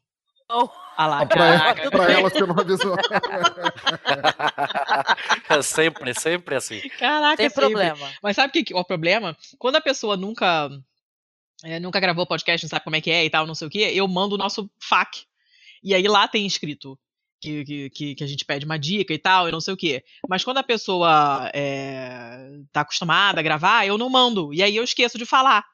Não. 0.49 0.71
Ah 0.97 1.07
lá, 1.07 1.21
Ah, 1.23 1.27
Pra, 1.27 1.47
ela- 1.47 1.91
pra 1.91 2.05
ela 2.13 2.29
você 2.31 2.41
não 2.47 2.59
avisou. 2.59 2.95
É 5.49 5.63
sempre, 5.63 6.15
sempre 6.15 6.55
assim. 6.57 6.81
Caraca, 6.99 7.37
Tem 7.37 7.49
sempre. 7.49 7.65
problema. 7.67 8.11
Mas 8.23 8.37
sabe 8.37 8.49
o 8.51 8.53
que, 8.53 8.65
que 8.65 8.75
é 8.75 8.77
o 8.77 8.85
problema? 8.85 9.37
Quando 9.59 9.77
a 9.77 9.81
pessoa 9.81 10.17
nunca 10.17 10.69
é, 11.65 11.81
nunca 11.81 12.01
gravou 12.01 12.27
podcast, 12.27 12.65
não 12.65 12.69
sabe 12.71 12.85
como 12.85 12.97
é 12.97 13.01
que 13.01 13.11
é 13.11 13.25
e 13.25 13.31
tal, 13.31 13.47
não 13.47 13.55
sei 13.55 13.67
o 13.67 13.71
que, 13.71 13.79
eu 13.81 14.07
mando 14.07 14.35
o 14.35 14.39
nosso 14.39 14.71
FAQ. 14.81 15.25
E 15.83 15.95
aí 15.95 16.07
lá 16.09 16.27
tem 16.29 16.47
escrito 16.47 16.99
que, 17.45 17.91
que, 17.91 18.15
que, 18.15 18.25
a 18.25 18.27
gente 18.27 18.45
pede 18.45 18.65
uma 18.65 18.79
dica 18.79 19.13
e 19.13 19.19
tal, 19.19 19.49
e 19.49 19.53
não 19.53 19.61
sei 19.61 19.75
o 19.75 19.77
que. 19.77 20.03
Mas 20.29 20.45
quando 20.45 20.59
a 20.59 20.63
pessoa 20.63 21.51
é, 21.55 22.51
tá 22.73 22.83
acostumada 22.83 23.41
a 23.41 23.43
gravar, 23.43 23.87
eu 23.87 23.99
não 23.99 24.09
mando. 24.09 24.53
E 24.55 24.63
aí 24.63 24.77
eu 24.77 24.85
esqueço 24.85 25.19
de 25.19 25.27
falar. 25.27 25.65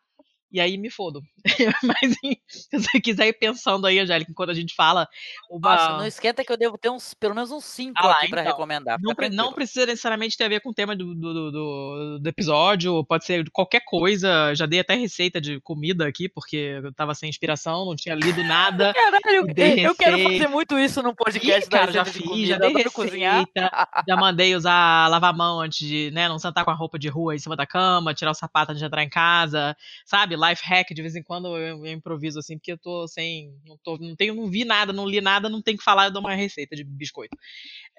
E 0.52 0.60
aí 0.60 0.76
me 0.76 0.90
fodo. 0.90 1.22
Mas 1.82 2.16
se 2.48 2.68
você 2.78 3.00
quiser 3.00 3.28
ir 3.28 3.34
pensando 3.34 3.86
aí, 3.86 3.98
Angélica, 3.98 4.30
enquanto 4.30 4.50
a 4.50 4.54
gente 4.54 4.74
fala. 4.74 5.06
Uma... 5.48 5.70
Nossa, 5.76 5.98
não 5.98 6.06
esquenta 6.06 6.44
que 6.44 6.52
eu 6.52 6.56
devo 6.56 6.76
ter 6.76 6.90
uns, 6.90 7.14
pelo 7.14 7.34
menos 7.34 7.50
uns 7.52 7.64
cinco 7.64 7.94
Ah 8.04 8.12
aqui 8.12 8.28
pra 8.28 8.40
então. 8.42 8.52
recomendar. 8.52 8.98
Não, 9.00 9.14
não 9.30 9.52
precisa 9.52 9.86
necessariamente 9.86 10.36
ter 10.36 10.44
a 10.44 10.48
ver 10.48 10.60
com 10.60 10.70
o 10.70 10.74
tema 10.74 10.96
do, 10.96 11.14
do, 11.14 11.32
do- 11.50 12.18
do- 12.18 12.28
episódio, 12.28 13.04
pode 13.04 13.24
ser 13.24 13.48
qualquer 13.52 13.80
coisa. 13.84 14.54
Já 14.54 14.66
dei 14.66 14.80
até 14.80 14.94
receita 14.94 15.40
de 15.40 15.60
comida 15.60 16.06
aqui, 16.06 16.28
porque 16.28 16.80
eu 16.82 16.92
tava 16.92 17.14
sem 17.14 17.28
inspiração, 17.28 17.84
não 17.86 17.94
tinha 17.96 18.14
lido 18.14 18.42
nada. 18.42 18.92
Caralho, 18.94 19.46
eu 19.56 19.94
quero 19.94 20.18
fazer 20.18 20.48
muito 20.48 20.78
isso 20.78 21.02
no 21.02 21.14
podcast 21.14 21.66
Ih, 21.66 21.70
da 21.70 21.78
cara, 21.78 21.92
já 21.92 22.02
receita 22.02 22.18
de 22.18 22.18
fiz, 22.18 22.28
comida, 22.28 22.48
já 22.48 22.58
dei 22.58 22.84
cozinhar. 22.84 23.34
receita, 23.38 23.88
já 24.08 24.16
mandei 24.16 24.54
usar 24.56 25.08
lavar 25.08 25.30
a 25.30 25.36
mão 25.36 25.60
antes 25.60 25.86
de, 25.86 26.10
né, 26.12 26.28
não 26.28 26.38
sentar 26.38 26.64
com 26.64 26.70
a 26.70 26.74
roupa 26.74 26.98
de 26.98 27.08
rua 27.08 27.34
em 27.34 27.38
cima 27.38 27.54
da 27.56 27.66
cama, 27.66 28.12
tirar 28.14 28.30
o 28.32 28.34
sapato 28.34 28.72
antes 28.72 28.80
de 28.80 28.86
entrar 28.86 29.02
em 29.02 29.08
casa, 29.08 29.76
sabe? 30.04 30.36
Life 30.48 30.62
hack, 30.64 30.88
de 30.94 31.02
vez 31.02 31.14
em 31.14 31.22
quando 31.22 31.56
eu, 31.56 31.84
eu 31.84 31.92
improviso 31.92 32.38
assim, 32.38 32.56
porque 32.56 32.72
eu 32.72 32.78
tô 32.78 33.06
sem, 33.06 33.54
não, 33.66 33.76
tô, 33.82 33.98
não 33.98 34.16
tenho, 34.16 34.34
não 34.34 34.50
vi 34.50 34.64
nada, 34.64 34.92
não 34.92 35.06
li 35.06 35.20
nada, 35.20 35.48
não 35.48 35.62
tenho 35.62 35.78
que 35.78 35.84
falar, 35.84 36.06
eu 36.06 36.10
dou 36.10 36.20
uma 36.20 36.34
receita 36.34 36.74
de 36.74 36.84
biscoito. 36.84 37.36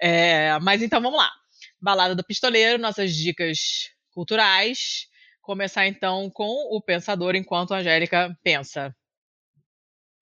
É, 0.00 0.58
mas 0.60 0.82
então 0.82 1.00
vamos 1.00 1.18
lá. 1.18 1.30
Balada 1.80 2.14
do 2.14 2.24
Pistoleiro, 2.24 2.80
nossas 2.80 3.14
dicas 3.14 3.90
culturais. 4.10 5.06
Começar 5.40 5.86
então 5.86 6.30
com 6.30 6.76
o 6.76 6.80
pensador 6.80 7.34
enquanto 7.34 7.74
a 7.74 7.78
Angélica 7.78 8.36
pensa. 8.42 8.94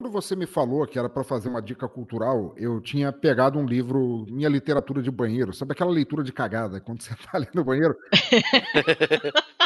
Quando 0.01 0.13
você 0.13 0.35
me 0.35 0.47
falou 0.47 0.87
que 0.87 0.99
era 0.99 1.11
para 1.11 1.23
fazer 1.23 1.51
uma 1.51 1.61
dica 1.61 1.87
cultural, 1.87 2.55
eu 2.57 2.81
tinha 2.81 3.13
pegado 3.13 3.59
um 3.59 3.67
livro, 3.67 4.25
minha 4.31 4.49
literatura 4.49 5.03
de 5.03 5.11
banheiro, 5.11 5.53
sabe 5.53 5.73
aquela 5.73 5.91
leitura 5.91 6.25
de 6.25 6.33
cagada, 6.33 6.81
quando 6.81 7.03
você 7.03 7.15
tá 7.23 7.33
ali 7.35 7.49
no 7.53 7.63
banheiro? 7.63 7.95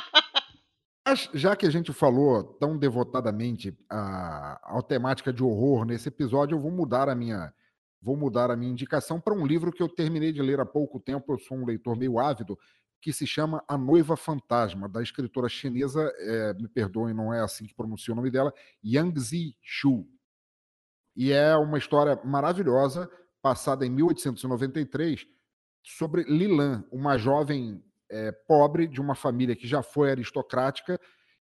Mas, 1.07 1.29
já 1.35 1.55
que 1.55 1.67
a 1.67 1.71
gente 1.71 1.93
falou 1.93 2.43
tão 2.43 2.79
devotadamente 2.79 3.77
a, 3.91 4.79
a 4.79 4.83
temática 4.83 5.33
de 5.33 5.43
horror 5.43 5.85
nesse 5.85 6.09
episódio, 6.09 6.57
eu 6.57 6.61
vou 6.61 6.71
mudar 6.71 7.11
a 7.11 7.15
minha, 7.15 7.53
vou 8.01 8.17
mudar 8.17 8.51
a 8.51 8.57
minha 8.57 8.73
indicação 8.73 9.21
para 9.21 9.35
um 9.35 9.47
livro 9.47 9.71
que 9.71 9.83
eu 9.83 9.89
terminei 9.89 10.33
de 10.33 10.41
ler 10.41 10.61
há 10.61 10.67
pouco 10.67 10.99
tempo. 10.99 11.33
Eu 11.33 11.39
sou 11.39 11.59
um 11.59 11.67
leitor 11.67 11.95
meio 11.95 12.19
ávido, 12.19 12.59
que 13.03 13.13
se 13.13 13.27
chama 13.27 13.63
A 13.69 13.77
Noiva 13.77 14.17
Fantasma, 14.17 14.89
da 14.89 15.03
escritora 15.03 15.47
chinesa, 15.47 16.11
eh, 16.21 16.55
me 16.55 16.67
perdoem, 16.67 17.13
não 17.13 17.35
é 17.35 17.41
assim 17.43 17.67
que 17.67 17.75
pronuncia 17.75 18.15
o 18.15 18.17
nome 18.17 18.31
dela, 18.31 18.51
Yang 18.83 19.21
Zixu. 19.21 20.09
E 21.15 21.31
é 21.31 21.55
uma 21.55 21.77
história 21.77 22.19
maravilhosa, 22.25 23.11
passada 23.43 23.85
em 23.85 23.91
1893, 23.91 25.27
sobre 25.83 26.23
Lilan, 26.23 26.83
uma 26.91 27.19
jovem 27.19 27.85
eh, 28.15 28.31
pobre 28.31 28.87
de 28.87 29.01
uma 29.01 29.17
família 29.17 29.57
que 29.57 29.67
já 29.67 29.83
foi 29.83 30.09
aristocrática 30.09 31.01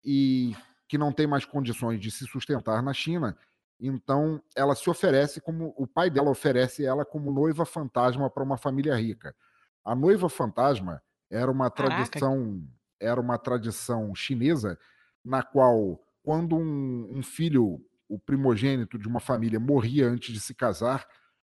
e 0.05 0.55
que 0.87 0.95
não 0.95 1.11
tem 1.11 1.25
mais 1.25 1.43
condições 1.43 1.99
de 1.99 2.11
se 2.11 2.27
sustentar 2.27 2.83
na 2.83 2.93
China. 2.93 3.35
Então, 3.79 4.39
ela 4.55 4.75
se 4.75 4.87
oferece 4.87 5.41
como 5.41 5.73
o 5.75 5.87
pai 5.87 6.11
dela 6.11 6.29
oferece 6.29 6.85
ela 6.85 7.03
como 7.03 7.31
noiva 7.31 7.65
fantasma 7.65 8.29
para 8.29 8.43
uma 8.43 8.57
família 8.57 8.95
rica. 8.95 9.35
A 9.83 9.95
noiva 9.95 10.29
fantasma 10.29 11.01
era 11.31 11.49
uma 11.49 11.71
Caraca. 11.71 11.95
tradição, 11.95 12.63
era 12.99 13.19
uma 13.19 13.39
tradição 13.39 14.13
chinesa 14.13 14.77
na 15.25 15.41
qual 15.41 15.99
quando 16.21 16.55
um, 16.55 17.09
um 17.11 17.23
filho, 17.23 17.83
o 18.07 18.19
primogênito 18.19 18.99
de 18.99 19.07
uma 19.07 19.19
família 19.19 19.59
morria 19.59 20.07
antes 20.07 20.31
de 20.31 20.39
se 20.39 20.53
casar, 20.53 21.07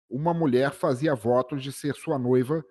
uma 0.10 0.34
mulher 0.34 0.72
fazia 0.72 1.14
votos 1.14 1.62
de 1.62 1.72
ser 1.72 1.94
sua 1.94 2.18
noiva 2.18 2.66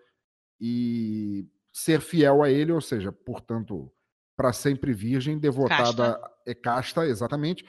e 0.61 1.47
ser 1.73 2.01
fiel 2.01 2.43
a 2.43 2.51
ele, 2.51 2.73
ou 2.73 2.81
seja, 2.81 3.11
portanto, 3.11 3.91
para 4.37 4.53
sempre 4.53 4.93
virgem, 4.93 5.39
devotada 5.39 6.21
é 6.47 6.55
casta, 6.55 7.07
exatamente, 7.07 7.65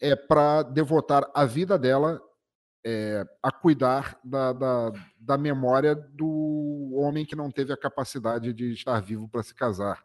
é 0.00 0.14
para 0.14 0.62
devotar 0.62 1.28
a 1.34 1.44
vida 1.44 1.78
dela 1.78 2.22
é, 2.84 3.26
a 3.42 3.50
cuidar 3.50 4.18
da, 4.24 4.52
da, 4.52 4.92
da 5.18 5.36
memória 5.36 5.94
do 5.94 6.92
homem 6.94 7.26
que 7.26 7.36
não 7.36 7.50
teve 7.50 7.72
a 7.72 7.76
capacidade 7.76 8.52
de 8.52 8.72
estar 8.72 9.00
vivo 9.00 9.28
para 9.28 9.42
se 9.42 9.54
casar. 9.54 10.02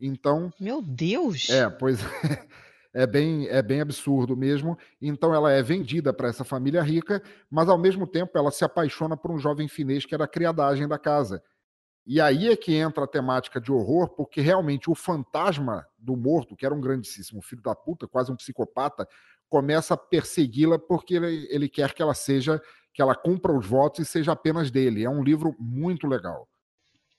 Então, 0.00 0.52
Meu 0.58 0.82
Deus! 0.82 1.48
é, 1.50 1.68
pois 1.68 2.00
é, 2.02 2.46
é 3.02 3.06
bem, 3.06 3.46
é 3.48 3.62
bem 3.62 3.80
absurdo 3.80 4.36
mesmo. 4.36 4.78
Então 5.00 5.34
ela 5.34 5.52
é 5.52 5.62
vendida 5.62 6.12
para 6.12 6.28
essa 6.28 6.44
família 6.44 6.82
rica, 6.82 7.22
mas 7.50 7.68
ao 7.68 7.78
mesmo 7.78 8.06
tempo 8.06 8.36
ela 8.36 8.50
se 8.50 8.64
apaixona 8.64 9.16
por 9.16 9.30
um 9.30 9.38
jovem 9.38 9.68
finês 9.68 10.04
que 10.04 10.14
era 10.14 10.24
a 10.24 10.28
criadagem 10.28 10.88
da 10.88 10.98
casa. 10.98 11.42
E 12.06 12.20
aí 12.20 12.48
é 12.48 12.56
que 12.56 12.72
entra 12.72 13.02
a 13.02 13.08
temática 13.08 13.60
de 13.60 13.72
horror, 13.72 14.08
porque 14.10 14.40
realmente 14.40 14.88
o 14.88 14.94
fantasma 14.94 15.84
do 15.98 16.16
morto, 16.16 16.54
que 16.54 16.64
era 16.64 16.74
um 16.74 16.80
grandíssimo 16.80 17.42
filho 17.42 17.62
da 17.62 17.74
puta, 17.74 18.06
quase 18.06 18.30
um 18.30 18.36
psicopata, 18.36 19.08
começa 19.48 19.94
a 19.94 19.96
persegui-la 19.96 20.78
porque 20.78 21.14
ele, 21.14 21.48
ele 21.50 21.68
quer 21.68 21.92
que 21.92 22.00
ela 22.00 22.14
seja, 22.14 22.62
que 22.94 23.02
ela 23.02 23.14
cumpra 23.14 23.52
os 23.52 23.66
votos 23.66 24.00
e 24.00 24.04
seja 24.08 24.32
apenas 24.32 24.70
dele. 24.70 25.04
É 25.04 25.10
um 25.10 25.22
livro 25.24 25.56
muito 25.58 26.06
legal. 26.06 26.48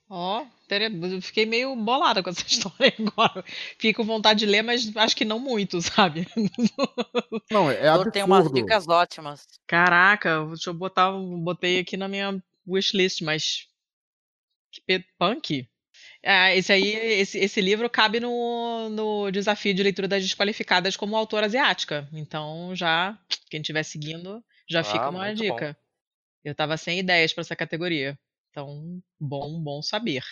Ó, 0.09 0.45
eu 0.69 1.21
fiquei 1.21 1.45
meio 1.45 1.75
bolada 1.75 2.23
com 2.23 2.29
essa 2.29 2.43
história 2.47 2.93
agora. 2.97 3.43
Fiquei 3.45 3.93
com 3.93 4.05
vontade 4.05 4.39
de 4.39 4.45
ler, 4.45 4.61
mas 4.61 4.95
acho 4.95 5.15
que 5.15 5.25
não 5.25 5.37
muito, 5.37 5.81
sabe? 5.81 6.25
Não, 7.51 7.69
é 7.69 7.89
Eu 7.89 8.09
tenho 8.09 8.25
umas 8.25 8.45
absurdo. 8.45 8.61
dicas 8.61 8.87
ótimas. 8.87 9.45
Caraca, 9.67 10.45
deixa 10.45 10.69
eu 10.69 10.73
botar, 10.73 11.11
botei 11.11 11.79
aqui 11.79 11.97
na 11.97 12.07
minha 12.07 12.41
wishlist, 12.65 13.21
mas 13.21 13.67
que 14.71 14.99
punk. 15.17 15.69
Ah, 16.23 16.53
esse 16.55 16.71
aí, 16.71 16.93
esse, 16.93 17.37
esse 17.39 17.61
livro 17.61 17.89
cabe 17.89 18.19
no, 18.19 18.89
no 18.89 19.31
desafio 19.31 19.73
de 19.73 19.83
leitura 19.83 20.07
das 20.07 20.23
desqualificadas 20.23 20.95
como 20.95 21.15
autora 21.15 21.45
asiática. 21.47 22.07
Então, 22.13 22.75
já, 22.75 23.17
quem 23.49 23.61
estiver 23.61 23.83
seguindo, 23.83 24.43
já 24.69 24.83
fica 24.83 25.05
Ah, 25.05 25.09
uma 25.09 25.25
muito 25.25 25.37
dica. 25.37 25.77
Eu 26.43 26.55
tava 26.55 26.77
sem 26.77 26.99
ideias 26.99 27.33
para 27.33 27.41
essa 27.41 27.55
categoria. 27.55 28.17
Então, 28.51 29.01
bom, 29.19 29.61
bom 29.61 29.81
saber. 29.81 30.23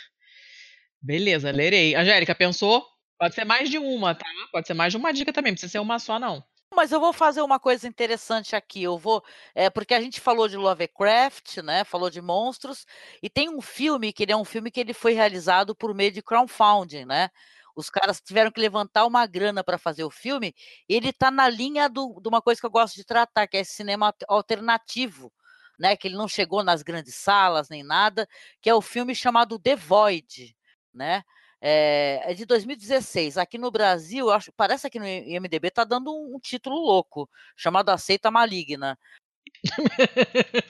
Beleza, 1.01 1.51
lerei. 1.51 1.95
Angélica, 1.95 2.33
pensou? 2.35 2.85
Pode 3.19 3.35
ser 3.35 3.45
mais 3.45 3.69
de 3.69 3.77
uma, 3.77 4.13
tá? 4.15 4.25
Pode 4.51 4.67
ser 4.67 4.73
mais 4.73 4.91
de 4.91 4.97
uma 4.97 5.13
dica 5.13 5.31
também, 5.31 5.51
não 5.51 5.55
precisa 5.55 5.71
ser 5.71 5.79
uma 5.79 5.99
só, 5.99 6.19
não. 6.19 6.43
Mas 6.75 6.91
eu 6.91 6.99
vou 6.99 7.13
fazer 7.13 7.41
uma 7.41 7.59
coisa 7.59 7.87
interessante 7.87 8.55
aqui. 8.55 8.83
Eu 8.83 8.97
vou, 8.97 9.23
é, 9.55 9.69
porque 9.69 9.93
a 9.93 10.01
gente 10.01 10.19
falou 10.19 10.47
de 10.47 10.57
Lovecraft, 10.57 11.57
né? 11.57 11.83
Falou 11.83 12.09
de 12.09 12.21
monstros 12.21 12.85
e 13.23 13.29
tem 13.29 13.49
um 13.49 13.61
filme 13.61 14.11
que 14.11 14.23
ele 14.23 14.33
é 14.33 14.37
um 14.37 14.45
filme 14.45 14.69
que 14.69 14.79
ele 14.79 14.93
foi 14.93 15.13
realizado 15.13 15.73
por 15.75 15.93
meio 15.93 16.11
de 16.11 16.21
crowdfunding, 16.21 17.05
né? 17.05 17.29
Os 17.75 17.89
caras 17.89 18.21
tiveram 18.21 18.51
que 18.51 18.59
levantar 18.59 19.05
uma 19.05 19.25
grana 19.25 19.63
para 19.63 19.77
fazer 19.77 20.03
o 20.03 20.09
filme. 20.11 20.53
E 20.87 20.95
ele 20.95 21.09
está 21.09 21.31
na 21.31 21.49
linha 21.49 21.89
do, 21.89 22.19
de 22.21 22.27
uma 22.27 22.41
coisa 22.41 22.59
que 22.59 22.65
eu 22.65 22.71
gosto 22.71 22.95
de 22.95 23.05
tratar, 23.05 23.47
que 23.47 23.57
é 23.57 23.63
cinema 23.63 24.13
alternativo, 24.27 25.31
né? 25.79 25.95
Que 25.95 26.07
ele 26.07 26.15
não 26.15 26.27
chegou 26.27 26.63
nas 26.63 26.83
grandes 26.83 27.15
salas 27.15 27.69
nem 27.69 27.83
nada, 27.83 28.27
que 28.61 28.69
é 28.69 28.75
o 28.75 28.81
filme 28.81 29.15
chamado 29.15 29.57
The 29.59 29.75
Void, 29.75 30.55
né? 30.93 31.23
É, 31.61 32.31
é, 32.31 32.33
de 32.33 32.45
2016. 32.45 33.37
Aqui 33.37 33.57
no 33.57 33.71
Brasil, 33.71 34.29
acho, 34.29 34.51
parece 34.53 34.89
que 34.89 34.99
no 34.99 35.07
IMDB 35.07 35.71
tá 35.71 35.83
dando 35.83 36.11
um, 36.11 36.35
um 36.35 36.39
título 36.39 36.75
louco, 36.75 37.29
chamado 37.55 37.89
Aceita 37.89 38.29
Maligna. 38.29 38.97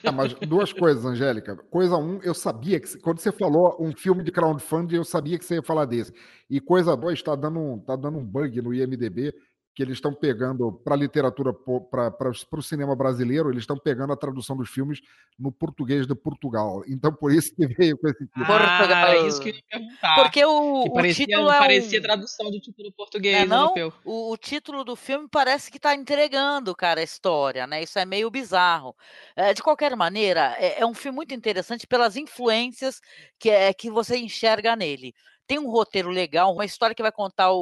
Ah, 0.04 0.12
mas 0.12 0.32
duas 0.34 0.72
coisas, 0.72 1.04
Angélica. 1.04 1.56
Coisa 1.56 1.96
um, 1.96 2.22
eu 2.22 2.34
sabia 2.34 2.80
que 2.80 2.98
quando 2.98 3.18
você 3.18 3.32
falou 3.32 3.76
um 3.80 3.92
filme 3.92 4.22
de 4.22 4.30
crowdfunding, 4.30 4.96
eu 4.96 5.04
sabia 5.04 5.38
que 5.38 5.44
você 5.44 5.56
ia 5.56 5.62
falar 5.62 5.84
desse. 5.84 6.12
E 6.48 6.60
coisa 6.60 6.96
dois, 6.96 7.18
está 7.18 7.34
dando, 7.34 7.82
tá 7.86 7.96
dando 7.96 8.18
um 8.18 8.24
bug 8.24 8.62
no 8.62 8.72
IMDB 8.72 9.34
que 9.76 9.82
eles 9.82 9.98
estão 9.98 10.14
pegando 10.14 10.72
para 10.72 10.94
a 10.94 10.98
literatura, 10.98 11.52
para 11.52 12.30
o 12.30 12.62
cinema 12.62 12.96
brasileiro, 12.96 13.50
eles 13.50 13.64
estão 13.64 13.76
pegando 13.76 14.10
a 14.10 14.16
tradução 14.16 14.56
dos 14.56 14.70
filmes 14.70 15.02
no 15.38 15.52
português 15.52 16.06
de 16.06 16.14
Portugal. 16.14 16.82
Então, 16.88 17.12
por 17.12 17.30
isso 17.30 17.54
que 17.54 17.66
veio 17.66 17.98
com 17.98 18.08
esse 18.08 18.26
título. 18.26 18.46
Ah, 18.48 19.14
é 19.14 19.26
isso 19.26 19.38
que 19.38 19.50
eu 19.50 19.54
ia 19.54 19.62
perguntar. 19.68 20.14
Porque 20.14 20.42
o, 20.46 20.84
que 20.84 20.90
parecia, 20.94 21.24
o 21.24 21.28
título 21.28 21.50
é 21.50 21.58
parecia 21.58 21.98
um... 21.98 22.02
tradução 22.02 22.50
do 22.50 22.58
título 22.58 22.90
português 22.92 23.36
é, 23.36 23.44
não? 23.44 23.64
europeu. 23.64 23.92
O, 24.02 24.32
o, 24.32 24.36
título 24.38 24.82
do 24.82 24.96
filme 24.96 25.28
parece 25.30 25.70
que 25.70 25.76
está 25.76 25.94
entregando, 25.94 26.74
cara, 26.74 27.02
a 27.02 27.04
história, 27.04 27.66
né? 27.66 27.82
Isso 27.82 27.98
é 27.98 28.06
meio 28.06 28.30
bizarro. 28.30 28.96
É, 29.36 29.52
de 29.52 29.62
qualquer 29.62 29.94
maneira, 29.94 30.56
é, 30.58 30.80
é, 30.80 30.86
um 30.86 30.94
filme 30.94 31.16
muito 31.16 31.34
interessante 31.34 31.86
pelas 31.86 32.16
influências 32.16 32.98
que, 33.38 33.50
é, 33.50 33.74
que 33.74 33.90
você 33.90 34.16
enxerga 34.16 34.74
nele. 34.74 35.14
Tem 35.46 35.58
um 35.58 35.68
roteiro 35.68 36.08
legal, 36.08 36.54
uma 36.54 36.64
história 36.64 36.94
que 36.94 37.02
vai 37.02 37.12
contar 37.12 37.52
o, 37.52 37.58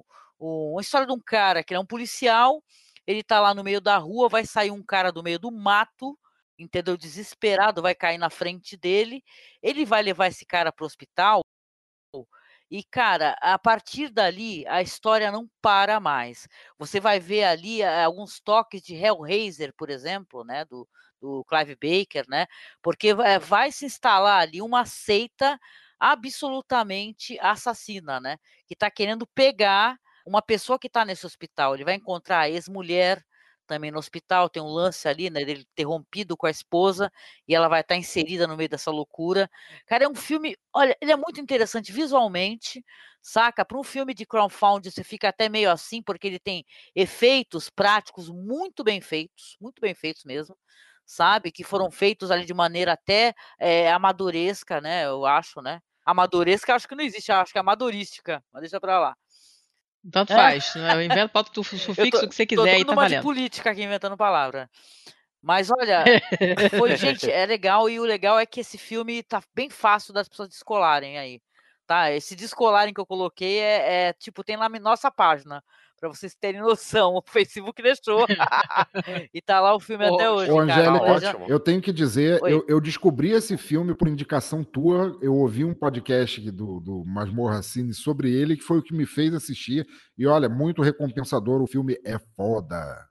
o 0.00 0.04
uma 0.44 0.80
história 0.80 1.06
de 1.06 1.12
um 1.12 1.20
cara 1.20 1.62
que 1.64 1.74
é 1.74 1.78
um 1.78 1.86
policial, 1.86 2.62
ele 3.06 3.22
tá 3.22 3.40
lá 3.40 3.54
no 3.54 3.64
meio 3.64 3.80
da 3.80 3.96
rua, 3.98 4.28
vai 4.28 4.46
sair 4.46 4.70
um 4.70 4.82
cara 4.82 5.10
do 5.12 5.22
meio 5.22 5.38
do 5.38 5.50
mato, 5.50 6.18
entendeu? 6.58 6.96
Desesperado, 6.96 7.82
vai 7.82 7.94
cair 7.94 8.18
na 8.18 8.30
frente 8.30 8.76
dele, 8.76 9.22
ele 9.62 9.84
vai 9.84 10.02
levar 10.02 10.28
esse 10.28 10.46
cara 10.46 10.72
para 10.72 10.84
o 10.84 10.86
hospital. 10.86 11.42
E, 12.70 12.82
cara, 12.82 13.36
a 13.40 13.58
partir 13.58 14.08
dali, 14.08 14.66
a 14.66 14.82
história 14.82 15.30
não 15.30 15.48
para 15.60 16.00
mais. 16.00 16.48
Você 16.78 16.98
vai 16.98 17.20
ver 17.20 17.44
ali 17.44 17.82
eh, 17.82 18.04
alguns 18.04 18.40
toques 18.40 18.82
de 18.82 18.94
Hellraiser, 18.94 19.72
por 19.76 19.90
exemplo, 19.90 20.44
né? 20.44 20.64
Do, 20.64 20.88
do 21.20 21.44
Clive 21.44 21.74
Baker, 21.76 22.24
né? 22.28 22.46
Porque 22.82 23.14
vai, 23.14 23.38
vai 23.38 23.72
se 23.72 23.84
instalar 23.86 24.40
ali 24.40 24.60
uma 24.62 24.84
seita 24.86 25.58
absolutamente 26.00 27.38
assassina, 27.40 28.18
né? 28.20 28.38
Que 28.66 28.74
está 28.74 28.90
querendo 28.90 29.26
pegar 29.26 29.96
uma 30.24 30.42
pessoa 30.42 30.78
que 30.78 30.86
está 30.86 31.04
nesse 31.04 31.26
hospital, 31.26 31.74
ele 31.74 31.84
vai 31.84 31.94
encontrar 31.94 32.40
a 32.40 32.50
ex-mulher 32.50 33.24
também 33.66 33.90
no 33.90 33.98
hospital, 33.98 34.48
tem 34.48 34.62
um 34.62 34.68
lance 34.68 35.08
ali, 35.08 35.30
né, 35.30 35.44
dele 35.44 35.66
ter 35.74 35.84
rompido 35.84 36.36
com 36.36 36.46
a 36.46 36.50
esposa, 36.50 37.10
e 37.48 37.54
ela 37.54 37.68
vai 37.68 37.80
estar 37.80 37.94
tá 37.94 37.98
inserida 37.98 38.46
no 38.46 38.56
meio 38.56 38.68
dessa 38.68 38.90
loucura. 38.90 39.50
Cara, 39.86 40.04
é 40.04 40.08
um 40.08 40.14
filme, 40.14 40.56
olha, 40.72 40.96
ele 41.00 41.12
é 41.12 41.16
muito 41.16 41.40
interessante 41.40 41.92
visualmente, 41.92 42.84
saca? 43.22 43.64
Para 43.64 43.78
um 43.78 43.82
filme 43.82 44.14
de 44.14 44.26
crowdfunding, 44.26 44.90
você 44.90 45.02
fica 45.02 45.28
até 45.28 45.48
meio 45.48 45.70
assim, 45.70 46.02
porque 46.02 46.26
ele 46.26 46.38
tem 46.38 46.64
efeitos 46.94 47.70
práticos 47.70 48.28
muito 48.28 48.84
bem 48.84 49.00
feitos, 49.00 49.56
muito 49.60 49.80
bem 49.80 49.94
feitos 49.94 50.24
mesmo, 50.24 50.56
sabe? 51.06 51.50
Que 51.52 51.64
foram 51.64 51.90
feitos 51.90 52.30
ali 52.30 52.44
de 52.44 52.54
maneira 52.54 52.92
até 52.92 53.34
é, 53.58 53.90
amadoresca, 53.92 54.80
né, 54.80 55.06
eu 55.06 55.24
acho, 55.26 55.60
né? 55.62 55.80
Amadoresca, 56.04 56.74
acho 56.74 56.86
que 56.86 56.94
não 56.94 57.04
existe, 57.04 57.32
acho 57.32 57.52
que 57.52 57.58
é 57.58 57.60
amadorística, 57.60 58.44
mas 58.52 58.60
deixa 58.62 58.78
pra 58.80 59.00
lá. 59.00 59.16
Tanto 60.10 60.32
é. 60.32 60.36
faz. 60.36 60.74
Né? 60.74 61.04
Inventa, 61.04 61.30
bota 61.32 61.50
o 61.60 61.64
sufixo 61.64 62.10
tô, 62.10 62.28
que 62.28 62.34
você 62.34 62.46
quiser 62.46 62.78
e 62.78 62.84
tá 62.84 62.94
valendo. 62.94 63.22
política 63.22 63.70
aqui 63.70 63.82
inventando 63.82 64.16
palavra. 64.16 64.68
Mas 65.42 65.70
olha, 65.70 66.04
foi, 66.78 66.96
gente, 66.96 67.28
é 67.30 67.44
legal 67.44 67.88
e 67.90 68.00
o 68.00 68.04
legal 68.04 68.38
é 68.38 68.46
que 68.46 68.60
esse 68.60 68.78
filme 68.78 69.22
tá 69.22 69.42
bem 69.54 69.68
fácil 69.68 70.14
das 70.14 70.28
pessoas 70.28 70.48
descolarem 70.48 71.18
aí. 71.18 71.40
Tá? 71.86 72.10
Esse 72.10 72.34
descolarem 72.34 72.94
que 72.94 73.00
eu 73.00 73.04
coloquei 73.04 73.58
é, 73.58 74.08
é 74.08 74.12
tipo, 74.14 74.42
tem 74.42 74.56
lá 74.56 74.70
na 74.70 74.80
nossa 74.80 75.10
página 75.10 75.62
para 76.04 76.14
vocês 76.14 76.34
terem 76.34 76.60
noção. 76.60 77.14
O 77.14 77.22
Facebook 77.22 77.82
deixou. 77.82 78.26
e 79.32 79.40
tá 79.40 79.60
lá 79.60 79.74
o 79.74 79.80
filme 79.80 80.04
até 80.04 80.30
hoje. 80.30 80.50
Ô, 80.50 80.60
Angélica, 80.60 81.44
eu 81.48 81.58
tenho 81.58 81.80
que 81.80 81.92
dizer, 81.92 82.40
eu, 82.42 82.64
eu, 82.68 82.80
descobri 82.80 83.30
esse 83.30 83.56
filme 83.56 83.94
por 83.94 84.06
indicação 84.06 84.62
tua. 84.62 85.18
Eu 85.22 85.34
ouvi 85.34 85.64
um 85.64 85.74
podcast 85.74 86.40
do, 86.50 86.80
do 86.80 87.04
Masmorra 87.06 87.62
Cine 87.62 87.94
sobre 87.94 88.30
ele, 88.30 88.56
que 88.56 88.62
foi 88.62 88.78
o 88.78 88.82
que 88.82 88.94
me 88.94 89.06
fez 89.06 89.32
assistir. 89.32 89.86
E 90.18 90.26
olha, 90.26 90.48
muito 90.48 90.82
recompensador. 90.82 91.62
O 91.62 91.66
filme 91.66 91.98
é 92.04 92.18
foda. 92.36 93.08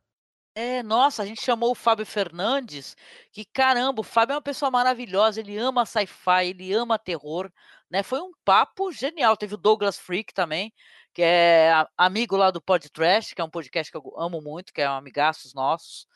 É, 0.56 0.84
nossa, 0.84 1.24
a 1.24 1.26
gente 1.26 1.42
chamou 1.42 1.72
o 1.72 1.76
Fábio 1.76 2.06
Fernandes, 2.06 2.96
que 3.32 3.44
caramba, 3.44 4.02
o 4.02 4.04
Fábio 4.04 4.34
é 4.34 4.36
uma 4.36 4.42
pessoa 4.42 4.70
maravilhosa, 4.70 5.40
ele 5.40 5.58
ama 5.58 5.84
sci-fi, 5.84 6.50
ele 6.50 6.72
ama 6.72 7.00
terror, 7.00 7.52
né? 7.90 8.04
Foi 8.04 8.20
um 8.20 8.32
papo 8.46 8.92
genial. 8.92 9.36
Teve 9.36 9.56
o 9.56 9.58
Douglas 9.58 9.98
Freak 9.98 10.32
também, 10.32 10.72
que 11.14 11.22
é 11.22 11.72
amigo 11.98 12.36
lá 12.36 12.52
do 12.52 12.62
Pod 12.62 12.90
Trash, 12.90 13.34
que 13.34 13.42
é 13.42 13.44
um 13.44 13.50
podcast 13.50 13.92
que 13.92 13.98
eu 13.98 14.14
amo 14.18 14.42
muito, 14.42 14.74
que 14.74 14.82
é 14.82 14.90
um 14.90 14.94
amigaços 14.94 15.54
nossos. 15.54 16.08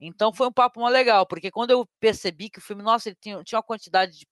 Então 0.00 0.32
foi 0.32 0.46
um 0.46 0.52
papo 0.52 0.80
muito 0.80 0.92
legal, 0.92 1.26
porque 1.26 1.50
quando 1.50 1.70
eu 1.70 1.86
percebi 2.00 2.50
que 2.50 2.58
o 2.58 2.62
filme, 2.62 2.82
nossa, 2.82 3.08
ele 3.08 3.16
tinha, 3.20 3.42
tinha 3.42 3.58
uma 3.58 3.62
quantidade 3.62 4.12
de, 4.12 4.26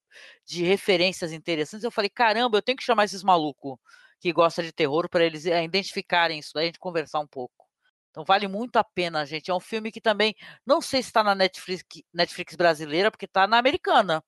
de, 0.47 0.65
referências 0.65 1.33
interessantes, 1.33 1.85
eu 1.85 1.91
falei, 1.91 2.11
caramba, 2.11 2.59
eu 2.59 2.63
tenho 2.63 2.77
que 2.77 2.85
chamar 2.85 3.05
esses 3.05 3.23
malucos 3.23 3.79
que 4.21 4.33
gostam 4.33 4.65
de 4.65 4.73
terror 4.73 5.09
para 5.09 5.25
eles 5.25 5.47
eh, 5.47 5.65
identificarem 5.65 6.39
isso, 6.39 6.53
daí 6.55 6.65
a 6.65 6.67
gente 6.67 6.79
conversar 6.79 7.21
um 7.21 7.27
pouco. 7.27 7.65
Então 8.11 8.25
vale 8.25 8.47
muito 8.47 8.77
a 8.77 8.85
pena, 8.85 9.27
gente. 9.27 9.51
É 9.51 9.55
um 9.55 9.61
filme 9.61 9.91
que 9.91 10.01
também, 10.01 10.35
não 10.65 10.81
sei 10.81 11.03
se 11.03 11.09
está 11.09 11.23
na 11.25 11.35
Netflix, 11.35 11.85
Netflix 12.13 12.55
brasileira, 12.55 13.11
porque 13.11 13.25
está 13.27 13.47
na 13.47 13.59
americana. 13.59 14.23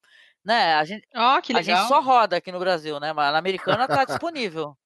Né? 0.44 0.74
A 0.74 0.85
gente, 0.85 1.06
oh, 1.14 1.18
a 1.18 1.62
gente 1.62 1.89
só 1.89 2.01
roda 2.01 2.36
aqui 2.36 2.51
no 2.51 2.59
Brasil, 2.59 2.98
né? 3.01 3.12
Mas 3.12 3.32
na 3.32 3.39
americana 3.39 3.85
está 3.85 4.05
disponível. 4.05 4.77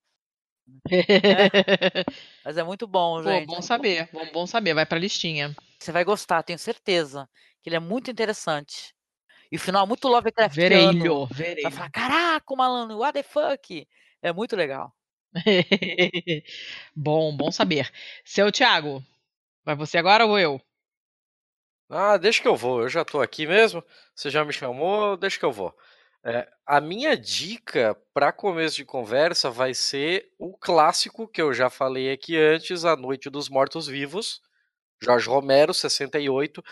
É. 0.91 2.05
Mas 2.45 2.57
é 2.57 2.63
muito 2.63 2.87
bom, 2.87 3.23
gente. 3.23 3.47
Pô, 3.47 3.55
bom 3.55 3.63
saber. 3.63 4.09
Bom, 4.13 4.27
bom 4.33 4.47
saber. 4.47 4.75
Vai 4.75 4.87
pra 4.87 4.99
listinha. 4.99 5.55
Você 5.79 5.93
vai 5.93 6.05
gostar, 6.05 6.43
tenho 6.43 6.59
certeza. 6.59 7.29
Que 7.63 7.69
ele 7.69 7.77
é 7.77 7.81
muito 7.81 8.11
interessante. 8.11 8.95
E 9.51 9.57
o 9.57 9.61
final 9.61 9.85
é 9.85 9.89
muito 9.89 10.07
Lovecraftiano. 10.09 10.71
Verelho, 10.71 11.27
verelho. 11.27 11.63
Vai 11.63 11.73
falar, 11.73 11.91
caraca, 11.91 12.57
malandro, 12.57 12.99
what 12.99 13.13
the 13.13 13.23
fuck? 13.23 13.87
É 14.23 14.33
muito 14.33 14.55
legal. 14.57 14.95
bom, 16.95 17.37
bom 17.37 17.51
saber. 17.51 17.91
Seu 18.25 18.51
Thiago, 18.53 19.05
vai 19.65 19.75
você 19.75 19.99
agora 19.99 20.27
ou 20.27 20.39
eu? 20.39 20.61
Ah, 21.89 22.17
deixa 22.17 22.41
que 22.41 22.49
eu 22.49 22.57
vou. 22.57 22.83
Eu 22.83 22.89
já 22.89 23.05
tô 23.05 23.21
aqui 23.21 23.47
mesmo. 23.47 23.83
Você 24.15 24.31
já 24.31 24.45
me 24.45 24.53
chamou, 24.53 25.17
deixa 25.17 25.39
que 25.39 25.45
eu 25.45 25.53
vou. 25.53 25.77
É, 26.23 26.47
a 26.67 26.81
minha 26.83 27.17
dica 27.17 27.97
para 28.13 28.31
começo 28.31 28.77
de 28.77 28.85
conversa 28.85 29.51
vai 29.51 29.73
ser 29.73 30.31
o 30.39 30.57
clássico 30.57 31.27
que 31.27 31.41
eu 31.41 31.53
já 31.55 31.71
falei 31.71 32.13
aqui 32.13 32.37
antes, 32.37 32.85
A 32.85 32.95
Noite 32.95 33.31
dos 33.31 33.49
Mortos 33.49 33.87
Vivos, 33.87 34.43
Jorge 35.03 35.29
Romero, 35.29 35.73
68. 35.73 36.63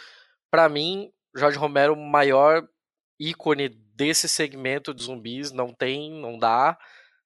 Para 0.51 0.69
mim, 0.69 1.11
Jorge 1.35 1.57
Romero, 1.57 1.95
o 1.95 1.97
maior 1.97 2.69
ícone 3.19 3.71
desse 3.71 4.29
segmento 4.29 4.93
de 4.93 5.03
zumbis, 5.03 5.51
não 5.51 5.73
tem, 5.73 6.11
não 6.11 6.39
dá. 6.39 6.79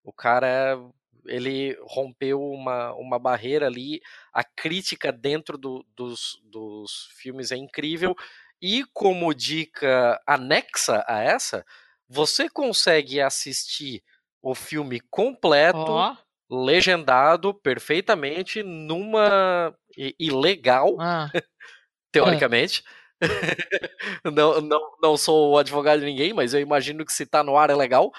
O 0.05 0.13
cara, 0.13 0.79
ele 1.27 1.77
rompeu 1.83 2.41
uma, 2.41 2.95
uma 2.95 3.19
barreira 3.19 3.67
ali. 3.67 4.01
A 4.33 4.45
crítica 4.45 5.11
dentro 5.11 5.59
do, 5.59 5.85
dos, 5.97 6.41
dos 6.45 7.09
filmes 7.17 7.51
é 7.51 7.57
incrível. 7.57 8.15
E 8.61 8.85
como 8.93 9.35
dica 9.35 10.21
anexa 10.25 11.05
a 11.09 11.21
essa, 11.21 11.67
você 12.13 12.49
consegue 12.49 13.21
assistir 13.21 14.03
o 14.43 14.55
filme 14.55 15.01
completo, 15.11 15.79
oh. 15.79 16.17
legendado 16.51 17.55
perfeitamente, 17.55 18.63
numa. 18.63 19.75
ilegal, 20.19 20.97
ah. 21.01 21.31
teoricamente. 22.13 22.85
não, 24.25 24.61
não, 24.61 24.97
não 25.01 25.17
sou 25.17 25.53
o 25.53 25.59
advogado 25.59 26.01
de 26.01 26.07
ninguém, 26.07 26.35
mas 26.35 26.53
eu 26.53 26.61
imagino 26.61 27.05
que 27.05 27.13
se 27.13 27.25
tá 27.25 27.43
no 27.43 27.57
ar 27.57 27.71
é 27.71 27.75
legal. 27.75 28.13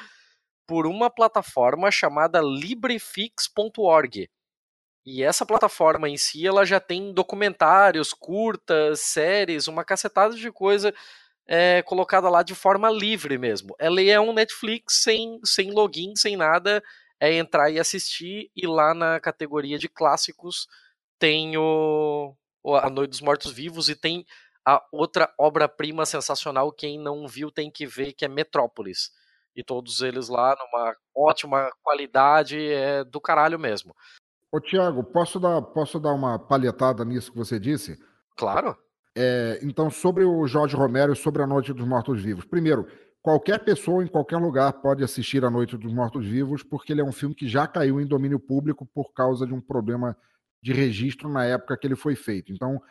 Por 0.66 0.88
uma 0.88 1.10
plataforma 1.10 1.92
chamada 1.92 2.42
LibreFix.org. 2.42 4.30
E 5.06 5.22
essa 5.22 5.46
plataforma 5.46 6.08
em 6.10 6.16
si, 6.16 6.48
ela 6.48 6.66
já 6.66 6.80
tem 6.80 7.14
documentários, 7.14 8.14
curtas, 8.14 9.02
séries, 9.02 9.68
uma 9.68 9.84
cacetada 9.84 10.34
de 10.34 10.50
coisa 10.50 10.94
é, 11.48 11.82
colocada 11.82 12.30
lá 12.30 12.44
de 12.44 12.56
forma 12.56 12.90
livre 12.90 13.38
mesmo. 13.38 13.76
Ela 13.80 14.02
é 14.02 14.20
um 14.20 14.34
Netflix 14.34 15.02
sem, 15.04 15.40
sem 15.44 15.72
login, 15.72 16.16
sem 16.16 16.36
nada, 16.36 16.84
é 17.20 17.34
entrar 17.34 17.70
e 17.70 17.80
assistir, 17.80 18.52
e 18.56 18.68
lá 18.68 18.94
na 18.94 19.20
categoria 19.20 19.78
de 19.78 19.88
clássicos 19.88 20.68
tem 21.20 21.56
o, 21.58 22.36
A 22.82 22.90
Noite 22.90 23.12
dos 23.12 23.22
Mortos 23.22 23.52
Vivos 23.52 23.88
e 23.90 23.96
tem 23.96 24.26
a 24.66 24.82
outra 24.92 25.34
obra-prima 25.38 26.06
sensacional, 26.06 26.72
quem 26.72 26.98
não 26.98 27.28
viu 27.28 27.52
tem 27.52 27.70
que 27.70 27.86
ver, 27.86 28.14
que 28.14 28.26
é 28.26 28.28
Metrópolis. 28.28 29.12
E 29.56 29.64
todos 29.64 30.02
eles 30.02 30.30
lá 30.30 30.56
numa 30.58 30.96
ótima 31.16 31.70
qualidade, 31.84 32.58
é 32.60 33.04
do 33.04 33.22
caralho 33.22 33.60
mesmo. 33.60 33.96
Ô, 34.52 34.60
Tiago, 34.60 35.04
posso 35.04 35.40
dar, 35.40 35.62
posso 35.62 36.00
dar 36.00 36.14
uma 36.14 36.40
palhetada 36.40 37.04
nisso 37.04 37.32
que 37.32 37.38
você 37.38 37.60
disse? 37.60 37.98
Claro. 38.36 38.78
É, 39.16 39.60
então, 39.62 39.90
sobre 39.90 40.24
o 40.24 40.48
Jorge 40.48 40.76
Romero 40.76 41.14
e 41.14 41.16
sobre 41.16 41.42
a 41.42 41.48
Noite 41.48 41.72
dos 41.74 41.88
Mortos-Vivos. 41.88 42.46
Primeiro, 42.46 42.88
qualquer 43.22 43.60
pessoa 43.64 44.04
em 44.04 44.08
qualquer 44.08 44.38
lugar 44.38 44.74
pode 44.74 45.04
assistir 45.04 45.46
a 45.46 45.50
Noite 45.50 45.78
dos 45.78 45.94
Mortos-Vivos, 45.94 46.64
porque 46.64 46.92
ele 46.94 47.02
é 47.02 47.06
um 47.06 47.12
filme 47.12 47.36
que 47.36 47.48
já 47.48 47.68
caiu 47.68 48.02
em 48.02 48.08
domínio 48.08 48.40
público 48.40 48.86
por 48.86 49.14
causa 49.14 49.46
de 49.46 49.54
um 49.54 49.62
problema 49.62 50.18
de 50.62 50.74
registro 50.74 51.30
na 51.30 51.46
época 51.46 51.78
que 51.78 51.86
ele 51.86 51.96
foi 51.96 52.16
feito. 52.16 52.52
Então, 52.52 52.82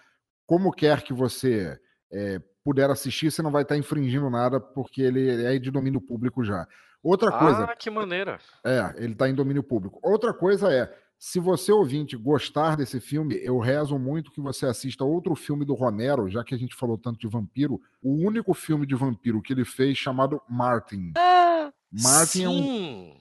como 0.46 0.70
quer 0.70 1.02
que 1.02 1.12
você 1.12 1.78
é, 2.12 2.40
puder 2.64 2.90
assistir, 2.90 3.30
você 3.30 3.42
não 3.42 3.50
vai 3.50 3.62
estar 3.62 3.76
infringindo 3.76 4.30
nada, 4.30 4.60
porque 4.60 5.02
ele 5.02 5.44
é 5.44 5.58
de 5.58 5.70
domínio 5.70 6.00
público 6.00 6.44
já. 6.44 6.66
Outra 7.02 7.32
coisa. 7.32 7.64
Ah, 7.64 7.74
que 7.74 7.90
maneira. 7.90 8.38
É, 8.64 8.94
ele 8.96 9.14
está 9.14 9.28
em 9.28 9.34
domínio 9.34 9.62
público. 9.62 9.98
Outra 10.02 10.32
coisa 10.32 10.72
é 10.72 10.94
se 11.24 11.38
você, 11.38 11.70
ouvinte, 11.70 12.16
gostar 12.16 12.76
desse 12.76 12.98
filme, 12.98 13.38
eu 13.44 13.56
rezo 13.60 13.96
muito 13.96 14.32
que 14.32 14.40
você 14.40 14.66
assista 14.66 15.04
outro 15.04 15.36
filme 15.36 15.64
do 15.64 15.72
Romero, 15.72 16.28
já 16.28 16.42
que 16.42 16.52
a 16.52 16.58
gente 16.58 16.74
falou 16.74 16.98
tanto 16.98 17.20
de 17.20 17.28
vampiro, 17.28 17.80
o 18.02 18.12
único 18.26 18.52
filme 18.52 18.84
de 18.84 18.96
vampiro 18.96 19.40
que 19.40 19.52
ele 19.52 19.64
fez 19.64 19.96
chamado 19.96 20.42
Martin. 20.50 21.12
Ah, 21.16 21.72
Martin 21.92 22.42
é 22.42 22.48
um, 22.48 23.18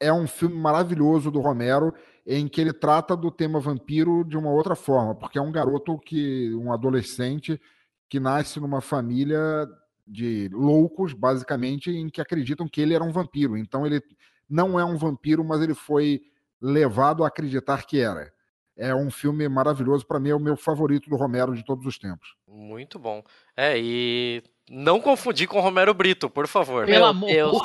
é 0.00 0.12
um 0.12 0.26
filme 0.26 0.54
maravilhoso 0.54 1.30
do 1.30 1.40
Romero 1.40 1.94
em 2.26 2.46
que 2.46 2.60
ele 2.60 2.74
trata 2.74 3.16
do 3.16 3.30
tema 3.30 3.58
vampiro 3.58 4.22
de 4.22 4.36
uma 4.36 4.50
outra 4.50 4.76
forma, 4.76 5.14
porque 5.14 5.38
é 5.38 5.42
um 5.42 5.50
garoto 5.50 5.98
que, 5.98 6.54
um 6.54 6.70
adolescente 6.70 7.58
que 8.06 8.20
nasce 8.20 8.60
numa 8.60 8.82
família 8.82 9.66
de 10.06 10.50
loucos, 10.52 11.14
basicamente, 11.14 11.90
em 11.90 12.10
que 12.10 12.20
acreditam 12.20 12.68
que 12.68 12.82
ele 12.82 12.92
era 12.92 13.02
um 13.02 13.12
vampiro. 13.12 13.56
Então 13.56 13.86
ele 13.86 14.02
não 14.46 14.78
é 14.78 14.84
um 14.84 14.98
vampiro, 14.98 15.42
mas 15.42 15.62
ele 15.62 15.74
foi 15.74 16.20
levado 16.60 17.24
a 17.24 17.28
acreditar 17.28 17.84
que 17.86 18.00
era. 18.00 18.32
É 18.76 18.94
um 18.94 19.10
filme 19.10 19.48
maravilhoso, 19.48 20.06
para 20.06 20.18
mim 20.18 20.30
é 20.30 20.34
o 20.34 20.40
meu 20.40 20.56
favorito 20.56 21.10
do 21.10 21.16
Romero 21.16 21.54
de 21.54 21.64
todos 21.64 21.84
os 21.84 21.98
tempos. 21.98 22.34
Muito 22.48 22.98
bom. 22.98 23.22
É, 23.56 23.78
e 23.78 24.42
não 24.70 25.00
confundir 25.00 25.46
com 25.46 25.60
Romero 25.60 25.92
Brito, 25.92 26.30
por 26.30 26.46
favor. 26.46 26.86
Pelo 26.86 27.04
amor 27.04 27.28
de 27.28 27.34
Deus. 27.34 27.60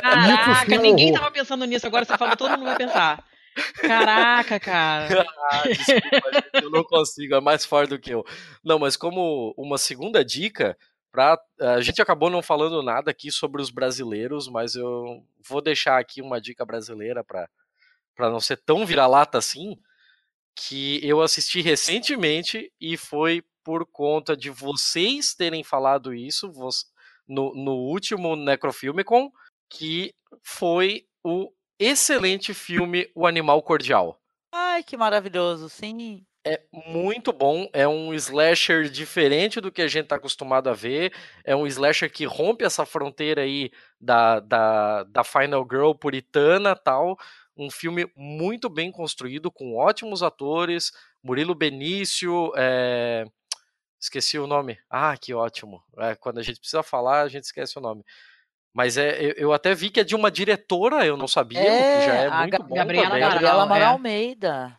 Caraca, 0.00 0.78
ninguém 0.78 1.12
tava 1.12 1.30
pensando 1.30 1.64
nisso, 1.64 1.86
agora 1.86 2.04
você 2.04 2.16
falou, 2.16 2.36
todo 2.36 2.52
mundo 2.52 2.64
vai 2.64 2.76
pensar. 2.76 3.22
Caraca, 3.74 4.60
cara. 4.60 5.26
ah, 5.50 5.62
desculpa, 5.66 6.60
eu 6.62 6.70
não 6.70 6.84
consigo, 6.84 7.34
é 7.34 7.40
mais 7.40 7.64
forte 7.64 7.90
do 7.90 7.98
que 7.98 8.14
eu. 8.14 8.24
Não, 8.64 8.78
mas 8.78 8.96
como 8.96 9.52
uma 9.56 9.78
segunda 9.78 10.24
dica, 10.24 10.76
Pra, 11.10 11.38
a 11.60 11.80
gente 11.80 12.02
acabou 12.02 12.28
não 12.28 12.42
falando 12.42 12.82
nada 12.82 13.10
aqui 13.10 13.30
sobre 13.30 13.62
os 13.62 13.70
brasileiros, 13.70 14.48
mas 14.48 14.74
eu 14.74 15.24
vou 15.48 15.62
deixar 15.62 15.98
aqui 15.98 16.20
uma 16.20 16.40
dica 16.40 16.64
brasileira 16.64 17.24
para 17.24 17.48
não 18.18 18.40
ser 18.40 18.58
tão 18.58 18.84
vira-lata 18.84 19.38
assim, 19.38 19.78
que 20.54 21.00
eu 21.06 21.22
assisti 21.22 21.60
recentemente 21.60 22.72
e 22.80 22.96
foi 22.96 23.42
por 23.64 23.86
conta 23.86 24.36
de 24.36 24.50
vocês 24.50 25.34
terem 25.34 25.62
falado 25.62 26.14
isso 26.14 26.52
no, 27.26 27.54
no 27.54 27.74
último 27.74 28.34
Necrofilmicon, 28.34 29.30
que 29.68 30.14
foi 30.42 31.06
o 31.22 31.52
excelente 31.78 32.52
filme 32.52 33.10
O 33.14 33.26
Animal 33.26 33.62
Cordial. 33.62 34.20
Ai, 34.52 34.82
que 34.82 34.96
maravilhoso, 34.96 35.68
sim 35.68 36.26
é 36.48 36.62
muito 36.72 37.32
bom. 37.32 37.68
É 37.72 37.86
um 37.86 38.14
slasher 38.14 38.88
diferente 38.88 39.60
do 39.60 39.70
que 39.70 39.82
a 39.82 39.88
gente 39.88 40.04
está 40.04 40.16
acostumado 40.16 40.70
a 40.70 40.72
ver. 40.72 41.12
É 41.44 41.54
um 41.54 41.66
slasher 41.66 42.10
que 42.10 42.24
rompe 42.24 42.64
essa 42.64 42.86
fronteira 42.86 43.42
aí 43.42 43.70
da, 44.00 44.40
da, 44.40 45.04
da 45.04 45.24
Final 45.24 45.66
Girl 45.70 45.92
puritana 45.92 46.74
tal. 46.74 47.18
Um 47.56 47.70
filme 47.70 48.10
muito 48.16 48.68
bem 48.68 48.90
construído, 48.90 49.50
com 49.50 49.76
ótimos 49.76 50.22
atores. 50.22 50.92
Murilo 51.22 51.54
Benício. 51.54 52.52
É... 52.56 53.24
Esqueci 54.00 54.38
o 54.38 54.46
nome. 54.46 54.78
Ah, 54.88 55.16
que 55.16 55.34
ótimo. 55.34 55.82
É, 55.98 56.14
quando 56.14 56.38
a 56.38 56.42
gente 56.42 56.60
precisa 56.60 56.82
falar, 56.82 57.22
a 57.22 57.28
gente 57.28 57.44
esquece 57.44 57.76
o 57.78 57.82
nome. 57.82 58.04
Mas 58.72 58.96
é, 58.96 59.34
eu 59.36 59.52
até 59.52 59.74
vi 59.74 59.90
que 59.90 59.98
é 59.98 60.04
de 60.04 60.14
uma 60.14 60.30
diretora, 60.30 61.04
eu 61.04 61.16
não 61.16 61.26
sabia, 61.26 61.58
é, 61.58 61.98
que 61.98 62.06
já 62.06 62.14
é 62.14 62.30
muito 62.30 62.62
bom 62.62 62.76
Gabriela 62.76 63.08
também. 63.08 63.20
Gabriela 63.20 63.62
Amaral 63.64 63.88
é. 63.88 63.92
Almeida. 63.92 64.78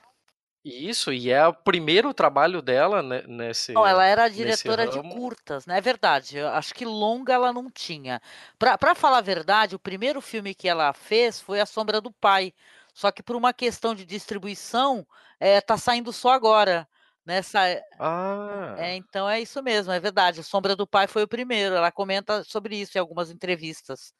Isso, 0.69 1.11
e 1.11 1.31
é 1.31 1.45
o 1.47 1.53
primeiro 1.53 2.13
trabalho 2.13 2.61
dela 2.61 3.01
né, 3.01 3.23
nesse. 3.27 3.73
Não, 3.73 3.85
ela 3.85 4.05
era 4.05 4.27
diretora 4.27 4.87
de 4.87 5.01
curtas, 5.01 5.65
né? 5.65 5.77
É 5.77 5.81
verdade. 5.81 6.37
Eu 6.37 6.49
acho 6.49 6.73
que 6.73 6.85
longa 6.85 7.33
ela 7.33 7.51
não 7.51 7.69
tinha. 7.69 8.21
Pra, 8.57 8.77
pra 8.77 8.95
falar 8.95 9.19
a 9.19 9.21
verdade, 9.21 9.75
o 9.75 9.79
primeiro 9.79 10.21
filme 10.21 10.53
que 10.53 10.67
ela 10.67 10.93
fez 10.93 11.41
foi 11.41 11.59
A 11.59 11.65
Sombra 11.65 11.99
do 11.99 12.11
Pai. 12.11 12.53
Só 12.93 13.11
que 13.11 13.23
por 13.23 13.35
uma 13.35 13.53
questão 13.53 13.95
de 13.95 14.05
distribuição, 14.05 15.05
é, 15.39 15.61
tá 15.61 15.77
saindo 15.77 16.11
só 16.11 16.31
agora. 16.31 16.87
Nessa... 17.25 17.59
Ah. 17.99 18.75
É, 18.77 18.95
então 18.95 19.29
é 19.29 19.39
isso 19.39 19.61
mesmo, 19.61 19.91
é 19.91 19.99
verdade. 19.99 20.39
A 20.39 20.43
Sombra 20.43 20.75
do 20.75 20.87
Pai 20.87 21.07
foi 21.07 21.23
o 21.23 21.27
primeiro. 21.27 21.75
Ela 21.75 21.91
comenta 21.91 22.43
sobre 22.43 22.75
isso 22.75 22.97
em 22.97 23.01
algumas 23.01 23.29
entrevistas. 23.29 24.13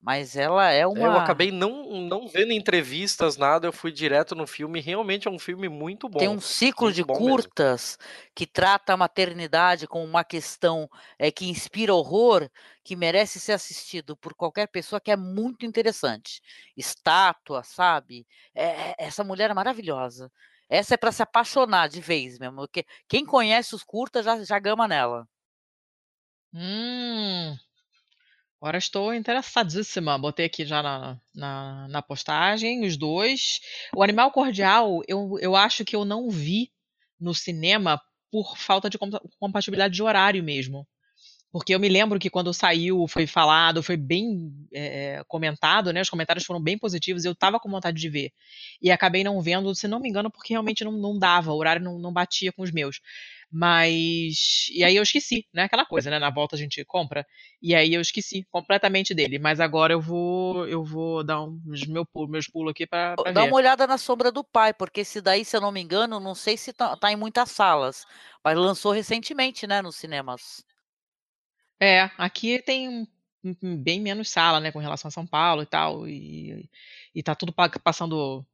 Mas 0.00 0.36
ela 0.36 0.70
é 0.70 0.86
uma. 0.86 1.00
Eu 1.00 1.12
acabei 1.12 1.50
não, 1.50 2.00
não 2.02 2.28
vendo 2.28 2.52
entrevistas, 2.52 3.36
nada, 3.36 3.66
eu 3.66 3.72
fui 3.72 3.90
direto 3.90 4.34
no 4.34 4.46
filme. 4.46 4.80
Realmente 4.80 5.26
é 5.26 5.30
um 5.30 5.38
filme 5.38 5.68
muito 5.68 6.08
bom. 6.08 6.20
Tem 6.20 6.28
um 6.28 6.40
ciclo 6.40 6.92
de 6.92 7.04
curtas 7.04 7.98
mesmo. 7.98 8.30
que 8.34 8.46
trata 8.46 8.92
a 8.92 8.96
maternidade 8.96 9.88
como 9.88 10.04
uma 10.04 10.22
questão 10.22 10.88
é, 11.18 11.32
que 11.32 11.46
inspira 11.46 11.92
horror, 11.92 12.48
que 12.84 12.94
merece 12.94 13.40
ser 13.40 13.52
assistido 13.52 14.16
por 14.16 14.34
qualquer 14.34 14.68
pessoa, 14.68 15.00
que 15.00 15.10
é 15.10 15.16
muito 15.16 15.66
interessante. 15.66 16.40
Estátua, 16.76 17.64
sabe? 17.64 18.24
É, 18.54 18.94
essa 19.04 19.24
mulher 19.24 19.50
é 19.50 19.54
maravilhosa. 19.54 20.30
Essa 20.68 20.94
é 20.94 20.96
para 20.96 21.10
se 21.12 21.22
apaixonar 21.22 21.88
de 21.88 22.00
vez 22.00 22.38
mesmo. 22.38 22.56
Porque 22.56 22.84
quem 23.08 23.26
conhece 23.26 23.74
os 23.74 23.82
curtas 23.82 24.24
já, 24.24 24.42
já 24.44 24.58
gama 24.60 24.86
nela. 24.86 25.26
Hum, 26.52 27.56
Agora 28.60 28.76
estou 28.78 29.14
interessadíssima. 29.14 30.18
Botei 30.18 30.46
aqui 30.46 30.66
já 30.66 30.82
na, 30.82 31.20
na, 31.34 31.88
na, 31.88 32.02
postagem 32.02 32.84
os 32.84 32.96
dois. 32.96 33.60
O 33.94 34.02
Animal 34.02 34.32
Cordial, 34.32 35.00
eu, 35.06 35.38
eu 35.40 35.54
acho 35.54 35.84
que 35.84 35.94
eu 35.94 36.04
não 36.04 36.28
vi 36.28 36.72
no 37.20 37.34
cinema 37.34 38.00
por 38.30 38.56
falta 38.58 38.90
de 38.90 38.98
compatibilidade 39.38 39.94
de 39.94 40.02
horário 40.02 40.42
mesmo. 40.42 40.86
Porque 41.50 41.74
eu 41.74 41.80
me 41.80 41.88
lembro 41.88 42.18
que 42.18 42.28
quando 42.28 42.52
saiu, 42.52 43.06
foi 43.08 43.26
falado, 43.26 43.82
foi 43.82 43.96
bem 43.96 44.52
é, 44.72 45.22
comentado, 45.26 45.92
né? 45.92 46.02
Os 46.02 46.10
comentários 46.10 46.44
foram 46.44 46.60
bem 46.60 46.76
positivos, 46.76 47.24
eu 47.24 47.34
tava 47.34 47.58
com 47.58 47.70
vontade 47.70 47.98
de 47.98 48.08
ver. 48.08 48.32
E 48.82 48.90
acabei 48.90 49.24
não 49.24 49.40
vendo, 49.40 49.74
se 49.74 49.88
não 49.88 49.98
me 49.98 50.10
engano, 50.10 50.30
porque 50.30 50.52
realmente 50.52 50.84
não, 50.84 50.92
não 50.92 51.18
dava, 51.18 51.52
o 51.52 51.56
horário 51.56 51.82
não, 51.82 51.98
não 51.98 52.12
batia 52.12 52.52
com 52.52 52.62
os 52.62 52.70
meus. 52.70 53.00
Mas. 53.50 54.68
E 54.70 54.84
aí 54.84 54.96
eu 54.96 55.02
esqueci, 55.02 55.46
né? 55.52 55.64
Aquela 55.64 55.86
coisa, 55.86 56.10
né? 56.10 56.18
Na 56.18 56.30
volta 56.30 56.54
a 56.54 56.58
gente 56.58 56.84
compra. 56.84 57.26
E 57.62 57.74
aí 57.74 57.94
eu 57.94 58.00
esqueci 58.00 58.46
completamente 58.50 59.14
dele. 59.14 59.38
Mas 59.38 59.58
agora 59.60 59.92
eu 59.92 60.00
vou 60.00 60.66
eu 60.68 60.84
vou 60.84 61.24
dar 61.24 61.42
uns 61.42 61.86
meu, 61.86 62.06
meus 62.28 62.46
pulos 62.46 62.72
aqui 62.72 62.86
para 62.86 63.16
Dá 63.32 63.44
uma 63.44 63.56
olhada 63.56 63.86
na 63.86 63.96
sombra 63.96 64.30
do 64.30 64.44
pai, 64.44 64.74
porque 64.74 65.00
esse 65.00 65.20
daí, 65.20 65.44
se 65.44 65.56
eu 65.56 65.60
não 65.60 65.72
me 65.72 65.80
engano, 65.80 66.20
não 66.20 66.34
sei 66.34 66.56
se 66.56 66.72
tá, 66.72 66.96
tá 66.96 67.10
em 67.10 67.16
muitas 67.16 67.50
salas. 67.50 68.04
Mas 68.44 68.56
lançou 68.56 68.92
recentemente, 68.92 69.66
né? 69.66 69.80
Nos 69.80 69.96
cinemas. 69.96 70.64
É, 71.80 72.10
aqui 72.18 72.60
tem 72.62 73.08
bem 73.62 74.00
menos 74.00 74.30
sala, 74.30 74.60
né, 74.60 74.72
com 74.72 74.78
relação 74.78 75.08
a 75.08 75.12
São 75.12 75.26
Paulo 75.26 75.62
e 75.62 75.66
tal, 75.66 76.08
e, 76.08 76.68
e 77.14 77.22
tá 77.22 77.34
tudo 77.34 77.54
passando 77.82 78.44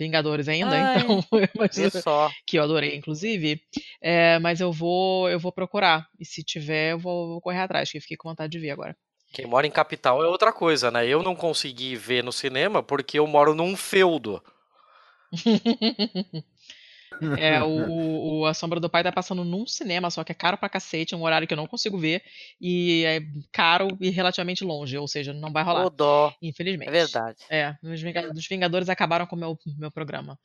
Vingadores 0.00 0.48
ainda, 0.48 0.74
Ai, 0.74 0.96
então 0.96 1.24
eu 1.76 1.90
só. 1.90 2.30
que 2.46 2.58
eu 2.58 2.62
adorei, 2.62 2.96
inclusive. 2.96 3.60
É, 4.00 4.38
mas 4.38 4.60
eu 4.60 4.72
vou, 4.72 5.28
eu 5.28 5.38
vou 5.38 5.52
procurar. 5.52 6.08
E 6.18 6.24
se 6.24 6.42
tiver, 6.42 6.92
eu 6.92 6.98
vou, 6.98 7.28
vou 7.28 7.40
correr 7.40 7.60
atrás, 7.60 7.90
que 7.90 8.00
fiquei 8.00 8.16
com 8.16 8.30
vontade 8.30 8.50
de 8.50 8.58
ver 8.58 8.70
agora. 8.70 8.96
Quem 9.32 9.46
mora 9.46 9.66
em 9.66 9.70
capital 9.70 10.22
é 10.24 10.26
outra 10.26 10.52
coisa, 10.52 10.90
né? 10.90 11.06
Eu 11.06 11.22
não 11.22 11.36
consegui 11.36 11.94
ver 11.94 12.24
no 12.24 12.32
cinema 12.32 12.82
porque 12.82 13.18
eu 13.18 13.26
moro 13.26 13.54
num 13.54 13.76
feudo. 13.76 14.42
É, 17.38 17.62
o, 17.62 18.40
o, 18.40 18.46
A 18.46 18.54
Sombra 18.54 18.80
do 18.80 18.88
Pai 18.88 19.02
tá 19.02 19.12
passando 19.12 19.44
num 19.44 19.66
cinema, 19.66 20.10
só 20.10 20.24
que 20.24 20.32
é 20.32 20.34
caro 20.34 20.56
pra 20.56 20.68
cacete, 20.68 21.14
é 21.14 21.16
um 21.16 21.22
horário 21.22 21.46
que 21.46 21.54
eu 21.54 21.56
não 21.56 21.66
consigo 21.66 21.98
ver, 21.98 22.22
e 22.60 23.04
é 23.04 23.20
caro 23.52 23.88
e 24.00 24.10
relativamente 24.10 24.64
longe, 24.64 24.96
ou 24.96 25.08
seja, 25.08 25.32
não 25.32 25.52
vai 25.52 25.62
rolar. 25.62 25.86
O 25.86 25.90
dó. 25.90 26.34
Infelizmente. 26.40 26.88
É 26.88 26.92
verdade. 26.92 27.38
É, 27.48 27.74
os 27.82 28.00
Vingadores, 28.00 28.38
os 28.38 28.46
Vingadores 28.46 28.88
acabaram 28.88 29.26
com 29.26 29.36
o 29.36 29.38
meu, 29.38 29.58
meu 29.78 29.90
programa. 29.90 30.38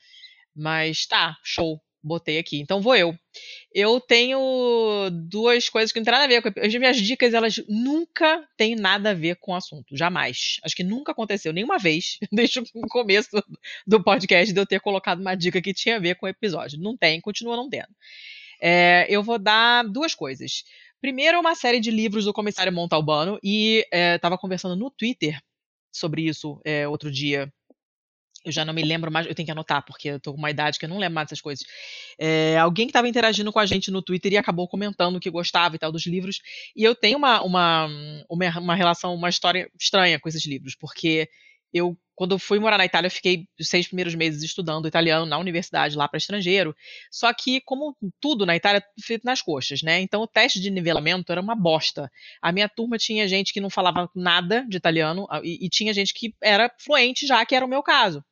Mas 0.56 1.06
tá, 1.06 1.38
show. 1.44 1.82
Botei 2.06 2.38
aqui. 2.38 2.60
Então 2.60 2.82
vou 2.82 2.96
eu. 2.96 3.18
Eu 3.74 4.00
tenho 4.00 4.40
duas 5.12 5.68
coisas 5.68 5.92
que 5.92 6.00
não 6.00 6.06
tem 6.06 6.14
nada 6.14 6.26
a 6.26 6.28
ver 6.28 6.42
com. 6.42 6.60
As 6.60 6.74
minhas 6.76 6.98
dicas, 6.98 7.34
elas 7.34 7.56
nunca 7.68 8.48
têm 8.56 8.76
nada 8.76 9.12
a 9.12 9.14
ver 9.14 9.38
com 9.38 9.52
o 9.52 9.56
assunto. 9.56 9.98
Jamais. 9.98 10.58
Acho 10.64 10.76
que 10.76 10.84
nunca 10.84 11.12
aconteceu 11.12 11.52
nenhuma 11.52 11.78
vez, 11.78 12.18
desde 12.32 12.60
o 12.60 12.88
começo 12.90 13.30
do 13.86 14.04
podcast, 14.04 14.54
de 14.54 14.60
eu 14.60 14.66
ter 14.66 14.80
colocado 14.80 15.20
uma 15.20 15.36
dica 15.36 15.62
que 15.62 15.74
tinha 15.74 15.98
a 15.98 16.00
ver 16.00 16.16
com 16.16 16.26
o 16.26 16.30
episódio. 16.30 16.80
Não 16.80 16.96
tem, 16.96 17.20
continua 17.20 17.58
não 17.58 17.70
tendo. 17.70 17.90
É, 18.62 19.06
eu 19.10 19.24
vou 19.24 19.40
dar 19.40 19.84
duas 19.84 20.14
coisas. 20.14 20.64
Primeiro, 21.02 21.40
uma 21.40 21.56
série 21.56 21.80
de 21.80 21.92
livros 21.92 22.26
do 22.26 22.34
comissário 22.34 22.72
Montalbano, 22.72 23.38
e 23.44 23.86
estava 23.92 24.36
é, 24.36 24.38
conversando 24.38 24.76
no 24.76 24.90
Twitter 24.90 25.40
sobre 25.92 26.24
isso 26.24 26.60
é, 26.66 26.88
outro 26.88 27.12
dia 27.12 27.52
eu 28.46 28.52
já 28.52 28.64
não 28.64 28.74
me 28.74 28.84
lembro 28.84 29.12
mais, 29.12 29.26
eu 29.26 29.34
tenho 29.34 29.46
que 29.46 29.52
anotar, 29.52 29.84
porque 29.84 30.10
eu 30.10 30.20
tô 30.20 30.32
com 30.32 30.38
uma 30.38 30.52
idade 30.52 30.78
que 30.78 30.86
eu 30.86 30.90
não 30.90 30.98
lembro 30.98 31.16
mais 31.16 31.28
dessas 31.28 31.42
coisas. 31.42 31.66
É, 32.20 32.58
alguém 32.58 32.86
que 32.86 32.92
estava 32.92 33.08
interagindo 33.08 33.52
com 33.52 33.60
a 33.60 33.66
gente 33.66 33.90
no 33.92 34.02
Twitter 34.02 34.34
e 34.34 34.38
acabou 34.38 34.68
comentando 34.68 35.20
que 35.20 35.30
gostava 35.30 35.76
e 35.76 35.80
tal 35.80 35.92
dos 35.92 36.06
livros. 36.06 36.42
E 36.76 36.84
eu 36.84 36.96
tenho 36.96 37.18
uma, 37.18 37.42
uma, 37.42 37.88
uma, 38.30 38.60
uma 38.60 38.76
relação, 38.76 39.14
uma 39.16 39.30
história 39.30 39.70
estranha 39.80 40.20
com 40.20 40.30
esses 40.30 40.46
livros, 40.46 40.76
porque 40.76 41.28
eu, 41.74 41.98
quando 42.16 42.40
fui 42.40 42.58
morar 42.58 42.78
na 42.78 42.86
Itália, 42.86 43.08
eu 43.08 43.12
fiquei 43.12 43.48
os 43.60 43.68
seis 43.68 43.88
primeiros 43.88 44.16
meses 44.16 44.42
estudando 44.44 44.88
italiano 44.88 45.26
na 45.26 45.38
universidade, 45.38 45.98
lá 45.98 46.08
para 46.08 46.18
estrangeiro. 46.18 46.74
Só 47.12 47.34
que, 47.34 47.60
como 47.62 47.98
tudo 48.22 48.46
na 48.46 48.56
Itália, 48.56 48.82
feito 49.04 49.26
nas 49.26 49.42
coxas, 49.42 49.82
né? 49.82 50.00
Então 50.00 50.22
o 50.22 50.28
teste 50.28 50.62
de 50.62 50.70
nivelamento 50.70 51.32
era 51.34 51.42
uma 51.42 51.56
bosta. 51.56 52.10
A 52.42 52.52
minha 52.54 52.70
turma 52.70 52.98
tinha 52.98 53.28
gente 53.28 53.52
que 53.52 53.60
não 53.60 53.70
falava 53.70 54.10
nada 54.16 54.66
de 54.70 54.78
italiano 54.78 55.28
e, 55.44 55.66
e 55.66 55.70
tinha 55.70 55.94
gente 55.94 56.14
que 56.14 56.34
era 56.42 56.74
fluente 56.80 57.28
já, 57.28 57.46
que 57.46 57.54
era 57.54 57.66
o 57.66 57.70
meu 57.70 57.84
caso. 57.84 58.24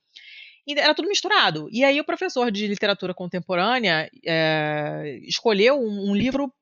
Era 0.68 0.96
tudo 0.96 1.10
misturado. 1.10 1.68
E 1.72 1.84
aí 1.84 2.00
o 2.00 2.06
professor 2.06 2.52
de 2.52 2.68
literatura 2.68 3.14
contemporânea 3.14 4.10
é, 4.26 5.20
escolheu 5.24 5.80
um, 5.80 6.12
um, 6.12 6.16
livro 6.16 6.54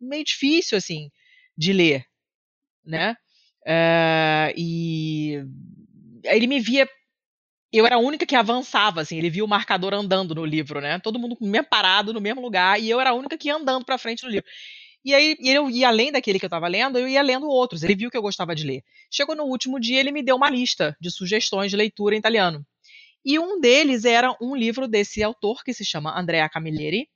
meio 0.00 0.24
difícil, 0.24 0.78
assim, 0.78 1.10
de 1.56 1.72
ler, 1.72 2.04
né? 2.84 3.16
É, 3.66 4.52
e 4.56 5.42
ele 6.24 6.46
me 6.46 6.60
via 6.60 6.88
eu 7.72 7.84
era 7.84 7.96
a 7.96 7.98
única 7.98 8.24
que 8.24 8.36
avançava, 8.36 9.00
assim, 9.00 9.18
ele 9.18 9.28
via 9.28 9.44
o 9.44 9.48
marcador 9.48 9.92
andando 9.94 10.32
no 10.32 10.44
livro, 10.44 10.80
né? 10.80 11.00
Todo 11.00 11.18
mundo 11.18 11.36
mesmo 11.40 11.66
parado 11.68 12.12
no 12.12 12.20
mesmo 12.20 12.40
lugar, 12.40 12.80
e 12.80 12.88
eu 12.88 13.00
era 13.00 13.10
a 13.10 13.14
única 13.14 13.36
que 13.36 13.48
ia 13.48 13.56
andando 13.56 13.84
para 13.84 13.98
frente 13.98 14.22
no 14.22 14.30
livro. 14.30 14.46
E 15.04 15.12
aí, 15.12 15.36
eu 15.40 15.68
ia 15.68 15.88
além 15.88 16.12
daquele 16.12 16.38
que 16.38 16.44
eu 16.44 16.48
estava 16.48 16.68
lendo, 16.68 16.98
eu 16.98 17.08
ia 17.08 17.20
lendo 17.20 17.48
outros. 17.48 17.82
Ele 17.82 17.96
viu 17.96 18.10
que 18.10 18.16
eu 18.16 18.22
gostava 18.22 18.54
de 18.54 18.64
ler. 18.64 18.82
Chegou 19.10 19.34
no 19.34 19.42
último 19.44 19.80
dia, 19.80 19.98
ele 19.98 20.12
me 20.12 20.22
deu 20.22 20.36
uma 20.36 20.48
lista 20.48 20.96
de 21.00 21.10
sugestões 21.10 21.70
de 21.70 21.76
leitura 21.76 22.14
em 22.14 22.18
italiano. 22.18 22.64
E 23.24 23.38
um 23.38 23.60
deles 23.60 24.04
era 24.04 24.36
um 24.40 24.54
livro 24.54 24.86
desse 24.86 25.22
autor 25.22 25.64
que 25.64 25.72
se 25.72 25.84
chama 25.84 26.18
Andrea 26.18 26.48
Camilleri, 26.48 27.08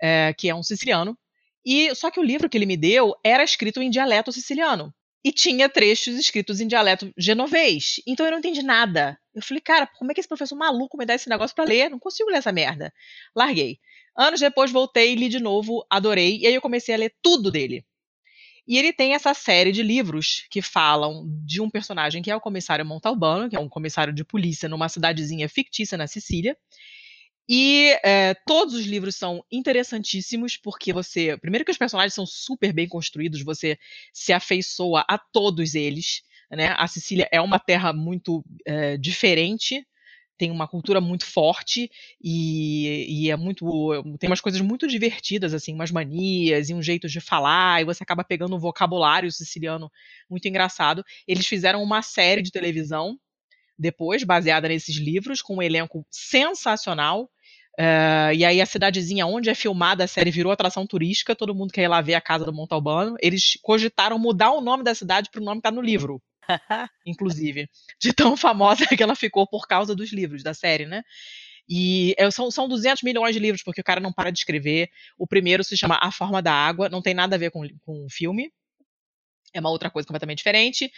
é, 0.00 0.32
que 0.36 0.48
é 0.48 0.54
um 0.54 0.62
siciliano. 0.62 1.18
E 1.64 1.94
só 1.94 2.10
que 2.10 2.20
o 2.20 2.22
livro 2.22 2.48
que 2.48 2.56
ele 2.56 2.66
me 2.66 2.76
deu 2.76 3.14
era 3.24 3.42
escrito 3.42 3.82
em 3.82 3.90
dialeto 3.90 4.32
siciliano 4.32 4.94
e 5.24 5.32
tinha 5.32 5.68
trechos 5.68 6.14
escritos 6.16 6.60
em 6.60 6.66
dialeto 6.66 7.12
genovês. 7.16 7.96
Então 8.06 8.24
eu 8.24 8.32
não 8.32 8.38
entendi 8.38 8.62
nada. 8.62 9.18
Eu 9.34 9.42
falei, 9.42 9.60
cara, 9.60 9.86
como 9.86 10.10
é 10.10 10.14
que 10.14 10.20
esse 10.20 10.28
professor 10.28 10.56
maluco 10.56 10.96
me 10.96 11.04
dá 11.04 11.14
esse 11.14 11.28
negócio 11.28 11.54
para 11.54 11.64
ler? 11.64 11.90
Não 11.90 11.98
consigo 11.98 12.30
ler 12.30 12.38
essa 12.38 12.52
merda. 12.52 12.92
Larguei. 13.36 13.78
Anos 14.16 14.40
depois 14.40 14.70
voltei, 14.70 15.14
li 15.14 15.28
de 15.28 15.38
novo, 15.38 15.86
adorei, 15.88 16.38
e 16.38 16.46
aí 16.46 16.54
eu 16.54 16.60
comecei 16.60 16.94
a 16.94 16.98
ler 16.98 17.14
tudo 17.22 17.50
dele. 17.50 17.84
E 18.70 18.78
ele 18.78 18.92
tem 18.92 19.14
essa 19.14 19.34
série 19.34 19.72
de 19.72 19.82
livros 19.82 20.46
que 20.48 20.62
falam 20.62 21.26
de 21.44 21.60
um 21.60 21.68
personagem 21.68 22.22
que 22.22 22.30
é 22.30 22.36
o 22.36 22.40
comissário 22.40 22.86
Montalbano, 22.86 23.50
que 23.50 23.56
é 23.56 23.58
um 23.58 23.68
comissário 23.68 24.12
de 24.12 24.22
polícia 24.22 24.68
numa 24.68 24.88
cidadezinha 24.88 25.48
fictícia 25.48 25.98
na 25.98 26.06
Sicília. 26.06 26.56
E 27.48 27.98
é, 28.04 28.32
todos 28.46 28.74
os 28.74 28.86
livros 28.86 29.16
são 29.16 29.44
interessantíssimos, 29.50 30.56
porque 30.56 30.92
você. 30.92 31.36
Primeiro, 31.38 31.64
que 31.64 31.72
os 31.72 31.78
personagens 31.78 32.14
são 32.14 32.24
super 32.24 32.72
bem 32.72 32.86
construídos, 32.86 33.42
você 33.42 33.76
se 34.14 34.32
afeiçoa 34.32 35.04
a 35.08 35.18
todos 35.18 35.74
eles. 35.74 36.22
Né? 36.48 36.72
A 36.78 36.86
Sicília 36.86 37.28
é 37.32 37.40
uma 37.40 37.58
terra 37.58 37.92
muito 37.92 38.44
é, 38.64 38.96
diferente 38.96 39.84
tem 40.40 40.50
uma 40.50 40.66
cultura 40.66 41.02
muito 41.02 41.26
forte 41.26 41.90
e, 42.18 43.26
e, 43.26 43.30
é 43.30 43.36
muito 43.36 43.92
tem 44.18 44.26
umas 44.26 44.40
coisas 44.40 44.62
muito 44.62 44.88
divertidas 44.88 45.52
assim 45.52 45.74
umas 45.74 45.90
manias 45.90 46.70
e 46.70 46.74
um 46.74 46.80
jeito 46.80 47.06
de 47.06 47.20
falar 47.20 47.82
e 47.82 47.84
você 47.84 48.02
acaba 48.02 48.24
pegando 48.24 48.56
um 48.56 48.58
vocabulário 48.58 49.30
siciliano 49.30 49.92
muito 50.30 50.48
engraçado 50.48 51.04
eles 51.28 51.46
fizeram 51.46 51.82
uma 51.82 52.00
série 52.00 52.40
de 52.40 52.50
televisão 52.50 53.18
depois 53.78 54.24
baseada 54.24 54.66
nesses 54.66 54.96
livros 54.96 55.42
com 55.42 55.56
um 55.56 55.62
elenco 55.62 56.06
sensacional 56.10 57.30
Uh, 57.78 58.34
e 58.34 58.44
aí 58.44 58.60
a 58.60 58.66
cidadezinha 58.66 59.26
onde 59.26 59.48
é 59.48 59.54
filmada 59.54 60.04
a 60.04 60.06
série 60.06 60.30
virou 60.30 60.52
atração 60.52 60.86
turística, 60.86 61.34
todo 61.34 61.54
mundo 61.54 61.72
quer 61.72 61.84
ir 61.84 61.88
lá 61.88 62.02
ver 62.02 62.12
a 62.14 62.20
casa 62.20 62.44
do 62.44 62.52
Montalbano. 62.52 63.16
Eles 63.22 63.58
cogitaram 63.62 64.18
mudar 64.18 64.50
o 64.50 64.60
nome 64.60 64.82
da 64.82 64.94
cidade 64.94 65.30
para 65.30 65.40
o 65.40 65.44
nome 65.44 65.58
que 65.58 65.62
tá 65.62 65.70
no 65.70 65.80
livro. 65.80 66.20
Inclusive, 67.06 67.68
de 68.00 68.12
tão 68.12 68.36
famosa 68.36 68.86
que 68.86 69.02
ela 69.02 69.14
ficou 69.14 69.46
por 69.46 69.66
causa 69.66 69.94
dos 69.94 70.12
livros 70.12 70.42
da 70.42 70.54
série, 70.54 70.86
né? 70.86 71.02
E 71.68 72.14
é, 72.18 72.28
são, 72.30 72.50
são 72.50 72.68
200 72.68 73.02
milhões 73.02 73.32
de 73.32 73.40
livros, 73.40 73.62
porque 73.62 73.80
o 73.80 73.84
cara 73.84 74.00
não 74.00 74.12
para 74.12 74.30
de 74.30 74.40
escrever. 74.40 74.88
O 75.16 75.26
primeiro 75.26 75.62
se 75.62 75.76
chama 75.76 75.98
A 76.02 76.10
Forma 76.10 76.42
da 76.42 76.52
Água, 76.52 76.88
não 76.88 77.00
tem 77.00 77.14
nada 77.14 77.36
a 77.36 77.38
ver 77.38 77.52
com, 77.52 77.62
com 77.82 78.04
o 78.04 78.10
filme. 78.10 78.50
É 79.52 79.60
uma 79.60 79.70
outra 79.70 79.90
coisa 79.90 80.06
completamente 80.06 80.38
diferente. 80.38 80.90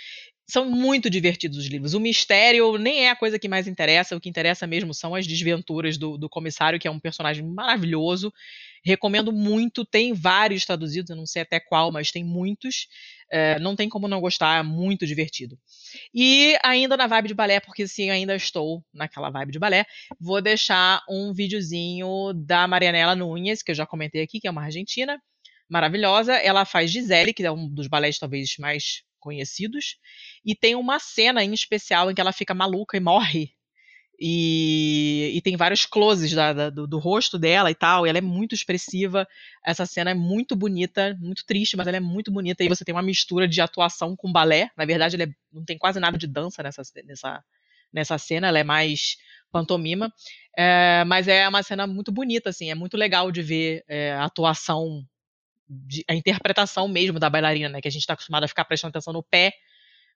São 0.47 0.69
muito 0.69 1.09
divertidos 1.09 1.57
os 1.57 1.67
livros. 1.67 1.95
O 1.95 2.01
mistério 2.01 2.77
nem 2.77 3.07
é 3.07 3.11
a 3.11 3.17
coisa 3.17 3.39
que 3.39 3.49
mais 3.49 3.67
interessa. 3.67 4.15
O 4.15 4.21
que 4.21 4.29
interessa 4.29 4.67
mesmo 4.67 4.93
são 4.93 5.15
as 5.15 5.27
desventuras 5.27 5.97
do, 5.97 6.19
do 6.19 6.29
comissário, 6.29 6.79
que 6.79 6.87
é 6.87 6.91
um 6.91 7.01
personagem 7.01 7.45
maravilhoso. 7.45 8.33
Recomendo 8.85 9.33
muito. 9.33 9.87
Tem 9.87 10.13
vários 10.13 10.67
traduzidos, 10.67 11.09
eu 11.09 11.17
não 11.17 11.25
sei 11.25 11.43
até 11.43 11.59
qual, 11.59 11.91
mas 11.91 12.11
tem 12.11 12.25
muitos. 12.25 12.89
É, 13.31 13.59
não 13.59 13.75
tem 13.75 13.89
como 13.89 14.07
não 14.07 14.21
gostar, 14.21 14.59
é 14.59 14.63
muito 14.63 15.07
divertido. 15.07 15.59
E 16.13 16.55
ainda 16.63 16.97
na 16.97 17.07
vibe 17.07 17.29
de 17.29 17.35
balé, 17.35 17.61
porque 17.61 17.89
sim, 17.89 18.11
ainda 18.11 18.37
estou 18.37 18.85
naquela 18.93 19.31
vibe 19.31 19.53
de 19.53 19.59
balé, 19.59 19.87
vou 20.21 20.43
deixar 20.43 21.03
um 21.09 21.33
videozinho 21.33 22.35
da 22.35 22.67
Marianela 22.69 23.17
Nunes, 23.17 23.63
que 23.63 23.71
eu 23.71 23.75
já 23.75 23.87
comentei 23.87 24.23
aqui, 24.23 24.39
que 24.39 24.47
é 24.47 24.51
uma 24.51 24.65
argentina 24.65 25.19
maravilhosa. 25.73 26.35
Ela 26.35 26.65
faz 26.65 26.91
Gisele, 26.91 27.33
que 27.33 27.45
é 27.45 27.51
um 27.51 27.69
dos 27.69 27.87
balés 27.87 28.19
talvez 28.19 28.57
mais 28.59 29.03
conhecidos, 29.19 29.97
e 30.45 30.55
tem 30.55 30.75
uma 30.75 30.99
cena 30.99 31.43
em 31.45 31.53
especial 31.53 32.11
em 32.11 32.15
que 32.15 32.21
ela 32.21 32.33
fica 32.33 32.53
maluca 32.53 32.97
e 32.97 33.01
morre 33.01 33.55
e, 34.25 35.33
e, 35.35 35.41
tem 35.41 35.57
vários 35.57 35.85
closes 35.85 36.33
da, 36.33 36.53
da, 36.53 36.71
do, 36.71 36.87
do, 36.87 36.99
rosto 37.01 37.37
dela 37.37 37.73
e 37.73 37.75
tal, 37.75 38.07
e 38.07 38.09
ela 38.09 38.19
é 38.19 38.21
muito 38.21 38.55
expressiva. 38.55 39.27
Essa 39.67 39.85
cena 39.85 40.13
é 40.13 40.15
muito 40.15 40.55
bonita, 40.55 41.19
muito 41.21 41.45
triste, 41.45 41.77
mas 41.77 41.89
ela 41.89 41.97
é 41.97 42.01
muito 42.01 42.31
bonita. 42.31 42.63
E 42.63 42.69
você 42.69 42.85
tem 42.85 42.95
uma 42.95 43.03
mistura 43.03 43.49
de 43.49 43.61
atuação 43.61 44.15
com 44.15 44.31
balé. 44.31 44.71
Na 44.77 44.85
verdade, 44.85 45.21
é, 45.21 45.27
não 45.53 45.65
tem 45.65 45.77
quase 45.77 45.99
nada 45.99 46.17
de 46.17 46.29
dança 46.29 46.63
nessa, 46.63 46.83
nessa, 47.05 47.45
nessa 47.93 48.17
cena, 48.17 48.47
ela 48.47 48.61
é 48.61 48.63
mais 48.63 49.17
pantomima. 49.51 50.13
É, 50.57 51.03
mas 51.05 51.27
é 51.27 51.49
uma 51.49 51.65
cena 51.65 51.85
muito 51.89 52.13
bonita, 52.13 52.51
assim, 52.51 52.71
é 52.71 52.77
muito 52.77 52.97
legal 52.97 53.33
de 53.33 53.43
ver 53.43 53.83
é, 53.89 54.13
a 54.13 54.27
atuação, 54.27 55.05
de, 55.69 56.05
a 56.09 56.15
interpretação 56.15 56.89
mesmo 56.89 57.19
da 57.19 57.31
bailarina, 57.31 57.69
né? 57.69 57.81
Que 57.81 57.89
a 57.89 57.91
gente 57.91 58.03
está 58.03 58.15
acostumado 58.15 58.45
a 58.45 58.49
ficar 58.49 58.65
prestando 58.65 58.91
atenção 58.91 59.13
no 59.13 59.23
pé 59.23 59.53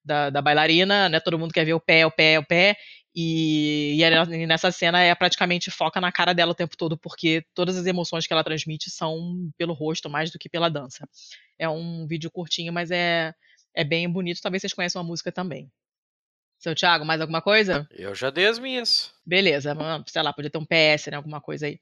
da, 0.05 0.31
da, 0.31 0.43
bailarina, 0.43 1.09
né? 1.09 1.20
Todo 1.20 1.39
mundo 1.39 1.52
quer 1.52 1.64
ver 1.64 1.74
o 1.74 1.81
pé, 1.81 2.06
o 2.06 2.10
pé, 2.10 2.39
o 2.39 2.44
pé. 2.44 2.77
E, 3.14 3.98
e, 3.98 4.47
nessa 4.47 4.70
cena 4.70 5.02
é 5.02 5.14
praticamente 5.14 5.70
foca 5.70 6.01
na 6.01 6.12
cara 6.12 6.35
dela 6.35 6.52
o 6.52 6.55
tempo 6.55 6.77
todo, 6.77 6.98
porque 6.98 7.44
todas 7.55 7.77
as 7.77 7.86
emoções 7.86 8.27
que 8.27 8.32
ela 8.32 8.44
transmite 8.44 8.90
são 8.90 9.51
pelo 9.56 9.73
rosto 9.73 10.10
mais 10.10 10.31
do 10.31 10.39
que 10.39 10.48
pela 10.48 10.68
dança. 10.68 11.09
É 11.59 11.68
um 11.68 12.06
vídeo 12.06 12.31
curtinho, 12.31 12.73
mas 12.73 12.90
é, 12.90 13.35
é 13.74 13.85
bem 13.85 14.09
bonito. 14.09 14.40
Talvez 14.43 14.60
vocês 14.60 14.74
conheçam 14.74 15.01
a 15.01 15.05
música 15.05 15.32
também. 15.32 15.70
Seu 16.59 16.74
Thiago, 16.74 17.05
mais 17.05 17.20
alguma 17.20 17.43
coisa? 17.43 17.87
Eu 17.91 18.15
já 18.15 18.31
dei 18.31 18.47
as 18.47 18.59
minhas. 18.59 19.12
Beleza, 19.24 19.77
sei 20.07 20.23
lá, 20.23 20.33
podia 20.33 20.51
ter 20.51 20.59
um 20.59 20.65
PS, 20.65 21.09
né? 21.09 21.16
Alguma 21.16 21.41
coisa 21.41 21.66
aí. 21.66 21.78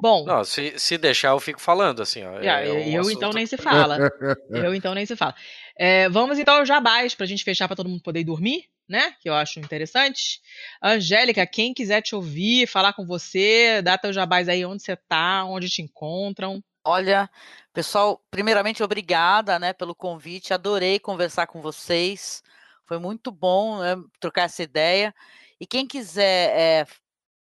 Bom. 0.00 0.24
Não, 0.24 0.44
se, 0.44 0.74
se 0.78 0.98
deixar, 0.98 1.30
eu 1.30 1.40
fico 1.40 1.60
falando, 1.60 2.02
assim, 2.02 2.22
ó. 2.24 2.38
É, 2.38 2.70
um 2.70 2.78
eu 2.92 3.00
assunto... 3.00 3.16
então 3.16 3.30
nem 3.32 3.46
se 3.46 3.56
fala. 3.56 3.98
eu 4.50 4.74
então 4.74 4.94
nem 4.94 5.06
se 5.06 5.16
fala. 5.16 5.34
É, 5.76 6.08
vamos 6.08 6.38
então 6.38 6.58
ao 6.58 6.66
jabás, 6.66 7.14
pra 7.14 7.26
gente 7.26 7.42
fechar 7.42 7.66
pra 7.66 7.76
todo 7.76 7.88
mundo 7.88 8.02
poder 8.02 8.22
dormir, 8.22 8.66
né? 8.88 9.14
Que 9.20 9.28
eu 9.28 9.34
acho 9.34 9.58
interessante. 9.58 10.40
Angélica, 10.82 11.46
quem 11.46 11.72
quiser 11.72 12.02
te 12.02 12.14
ouvir, 12.14 12.68
falar 12.68 12.92
com 12.92 13.06
você, 13.06 13.80
dá 13.82 13.96
teu 13.96 14.12
jabás 14.12 14.48
aí 14.48 14.64
onde 14.64 14.82
você 14.82 14.94
tá, 14.94 15.44
onde 15.44 15.68
te 15.68 15.82
encontram. 15.82 16.62
Olha, 16.84 17.28
pessoal, 17.72 18.22
primeiramente, 18.30 18.82
obrigada 18.82 19.58
né, 19.58 19.72
pelo 19.72 19.94
convite. 19.94 20.54
Adorei 20.54 20.98
conversar 20.98 21.46
com 21.46 21.60
vocês. 21.60 22.42
Foi 22.88 22.98
muito 22.98 23.30
bom 23.30 23.80
né, 23.80 23.96
trocar 24.18 24.44
essa 24.44 24.62
ideia. 24.62 25.14
E 25.60 25.66
quem 25.66 25.86
quiser 25.86 26.86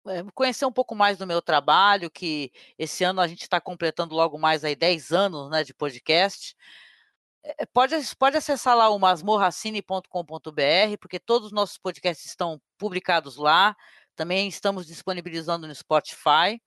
é, 0.05 0.25
conhecer 0.35 0.67
um 0.67 0.73
pouco 0.73 0.95
mais 0.95 1.17
do 1.19 1.27
meu 1.27 1.41
trabalho, 1.41 2.11
que 2.11 2.53
esse 2.77 3.05
ano 3.05 3.21
a 3.21 3.29
gente 3.29 3.43
está 3.43 3.61
completando 3.61 4.15
logo 4.15 4.37
mais 4.39 4.65
aí 4.65 4.75
10 4.75 5.13
anos 5.13 5.49
né, 5.49 5.63
de 5.63 5.73
podcast, 5.73 6.57
é, 7.45 7.65
pode, 7.67 7.95
pode 8.17 8.37
acessar 8.37 8.77
lá 8.77 8.91
o 8.91 8.99
masmorracine.com.br, 8.99 10.97
porque 11.01 11.21
todos 11.21 11.47
os 11.47 11.53
nossos 11.53 11.79
podcasts 11.79 12.27
estão 12.27 12.61
publicados 12.77 13.37
lá. 13.37 13.77
Também 14.17 14.49
estamos 14.49 14.85
disponibilizando 14.87 15.67
no 15.67 15.75
Spotify. 15.75 16.61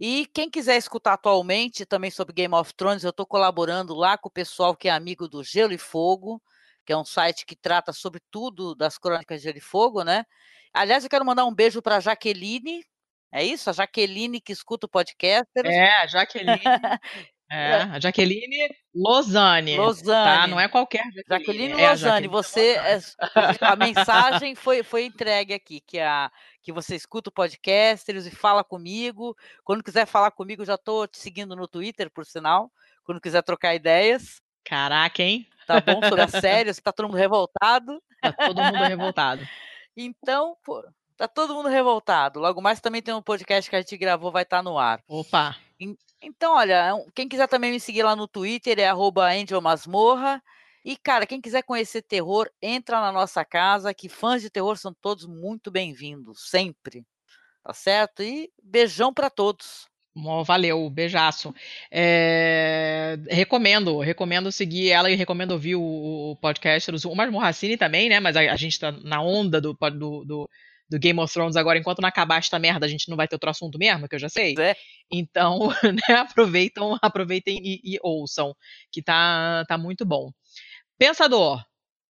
E 0.00 0.26
quem 0.26 0.50
quiser 0.50 0.76
escutar 0.76 1.14
atualmente 1.14 1.86
também 1.86 2.10
sobre 2.10 2.32
Game 2.34 2.54
of 2.54 2.74
Thrones, 2.74 3.04
eu 3.04 3.10
estou 3.10 3.26
colaborando 3.26 3.94
lá 3.94 4.18
com 4.18 4.28
o 4.28 4.32
pessoal 4.32 4.76
que 4.76 4.88
é 4.88 4.92
amigo 4.92 5.28
do 5.28 5.42
Gelo 5.44 5.72
e 5.72 5.78
Fogo, 5.78 6.42
que 6.88 6.92
é 6.94 6.96
um 6.96 7.04
site 7.04 7.44
que 7.44 7.54
trata 7.54 7.92
sobre 7.92 8.18
tudo 8.30 8.74
das 8.74 8.96
crônicas 8.96 9.42
de 9.42 9.44
Gelo 9.44 9.58
e 9.58 9.60
Fogo, 9.60 10.02
né? 10.02 10.24
Aliás, 10.72 11.04
eu 11.04 11.10
quero 11.10 11.22
mandar 11.22 11.44
um 11.44 11.54
beijo 11.54 11.82
para 11.82 11.96
a 11.96 12.00
Jaqueline, 12.00 12.82
é 13.30 13.44
isso? 13.44 13.68
A 13.68 13.74
Jaqueline 13.74 14.40
que 14.40 14.54
escuta 14.54 14.86
o 14.86 14.88
podcast. 14.88 15.50
É, 15.54 15.92
a 15.98 16.06
Jaqueline. 16.06 16.62
É, 17.50 17.76
a 17.76 17.98
Jaqueline 17.98 18.68
Lozane. 18.94 19.74
Tá? 19.74 19.82
Lozane. 19.82 20.38
Tá? 20.38 20.46
Não 20.48 20.60
é 20.60 20.68
qualquer 20.68 21.02
Jaqueline. 21.04 21.70
Jaqueline 21.70 21.80
é 21.80 21.88
Lozane, 21.88 22.28
você 22.28 22.72
é, 22.72 23.00
a 23.62 23.74
mensagem 23.74 24.54
foi, 24.54 24.82
foi 24.82 25.06
entregue 25.06 25.54
aqui, 25.54 25.80
que, 25.80 25.98
a, 25.98 26.30
que 26.60 26.70
você 26.70 26.94
escuta 26.94 27.30
o 27.30 27.32
podcast 27.32 28.12
e 28.12 28.30
fala 28.30 28.62
comigo. 28.62 29.34
Quando 29.64 29.82
quiser 29.82 30.04
falar 30.04 30.30
comigo, 30.30 30.62
já 30.62 30.74
estou 30.74 31.08
te 31.08 31.16
seguindo 31.16 31.56
no 31.56 31.66
Twitter, 31.66 32.10
por 32.10 32.26
sinal. 32.26 32.70
Quando 33.02 33.18
quiser 33.18 33.42
trocar 33.42 33.74
ideias. 33.74 34.42
Caraca, 34.64 35.22
hein? 35.22 35.46
Tá 35.66 35.80
bom, 35.80 36.02
sobre 36.02 36.22
a 36.22 36.28
série, 36.40 36.74
tá 36.74 36.92
todo 36.92 37.06
mundo 37.06 37.16
revoltado. 37.16 38.02
Tá 38.20 38.32
todo 38.32 38.62
mundo 38.62 38.84
revoltado. 38.84 39.46
então, 39.96 40.56
pô, 40.64 40.84
tá 41.16 41.28
todo 41.28 41.54
mundo 41.54 41.68
revoltado. 41.68 42.40
Logo 42.40 42.62
mais 42.62 42.80
também 42.80 43.02
tem 43.02 43.14
um 43.14 43.22
podcast 43.22 43.68
que 43.68 43.76
a 43.76 43.80
gente 43.80 43.96
gravou, 43.96 44.32
vai 44.32 44.44
estar 44.44 44.58
tá 44.58 44.62
no 44.62 44.78
ar. 44.78 45.02
Opa! 45.06 45.56
Então, 46.20 46.54
olha, 46.54 46.92
quem 47.14 47.28
quiser 47.28 47.46
também 47.48 47.70
me 47.70 47.78
seguir 47.78 48.02
lá 48.02 48.16
no 48.16 48.26
Twitter 48.26 48.78
é 48.78 48.88
@angelmasmorra. 48.88 50.42
E, 50.84 50.96
cara, 50.96 51.26
quem 51.26 51.40
quiser 51.40 51.62
conhecer 51.62 52.02
terror, 52.02 52.50
entra 52.62 53.00
na 53.00 53.12
nossa 53.12 53.44
casa, 53.44 53.92
que 53.92 54.08
fãs 54.08 54.40
de 54.40 54.48
terror 54.48 54.76
são 54.76 54.94
todos 54.94 55.26
muito 55.26 55.70
bem-vindos, 55.70 56.48
sempre. 56.48 57.06
Tá 57.62 57.72
certo? 57.74 58.22
E 58.22 58.50
beijão 58.62 59.12
para 59.12 59.28
todos. 59.28 59.86
Valeu, 60.44 60.90
beijaço. 60.90 61.54
É, 61.90 63.16
recomendo, 63.30 64.00
recomendo 64.00 64.50
seguir 64.50 64.90
ela 64.90 65.10
e 65.10 65.14
recomendo 65.14 65.52
ouvir 65.52 65.76
o, 65.76 65.82
o 65.82 66.36
podcast 66.36 66.90
do 66.90 67.10
O 67.10 67.14
Masmorracine 67.14 67.76
também, 67.76 68.08
né? 68.08 68.18
Mas 68.18 68.36
a, 68.36 68.40
a 68.40 68.56
gente 68.56 68.80
tá 68.80 68.90
na 68.90 69.22
onda 69.22 69.60
do, 69.60 69.74
do, 69.74 70.24
do 70.24 70.48
do 70.88 70.98
Game 70.98 71.20
of 71.20 71.32
Thrones 71.32 71.56
agora, 71.56 71.78
enquanto 71.78 72.00
não 72.00 72.08
acabar 72.08 72.38
esta 72.38 72.58
merda, 72.58 72.86
a 72.86 72.88
gente 72.88 73.08
não 73.08 73.16
vai 73.16 73.28
ter 73.28 73.34
outro 73.34 73.50
assunto 73.50 73.78
mesmo, 73.78 74.08
que 74.08 74.14
eu 74.14 74.18
já 74.18 74.28
sei. 74.28 74.54
É. 74.58 74.74
Então, 75.10 75.68
né, 75.84 76.14
aproveitam, 76.16 76.96
aproveitem 77.02 77.58
e, 77.62 77.80
e, 77.84 77.98
ouçam, 78.02 78.54
que 78.90 79.02
tá, 79.02 79.64
tá 79.68 79.76
muito 79.76 80.06
bom. 80.06 80.30
Pensador, 80.98 81.62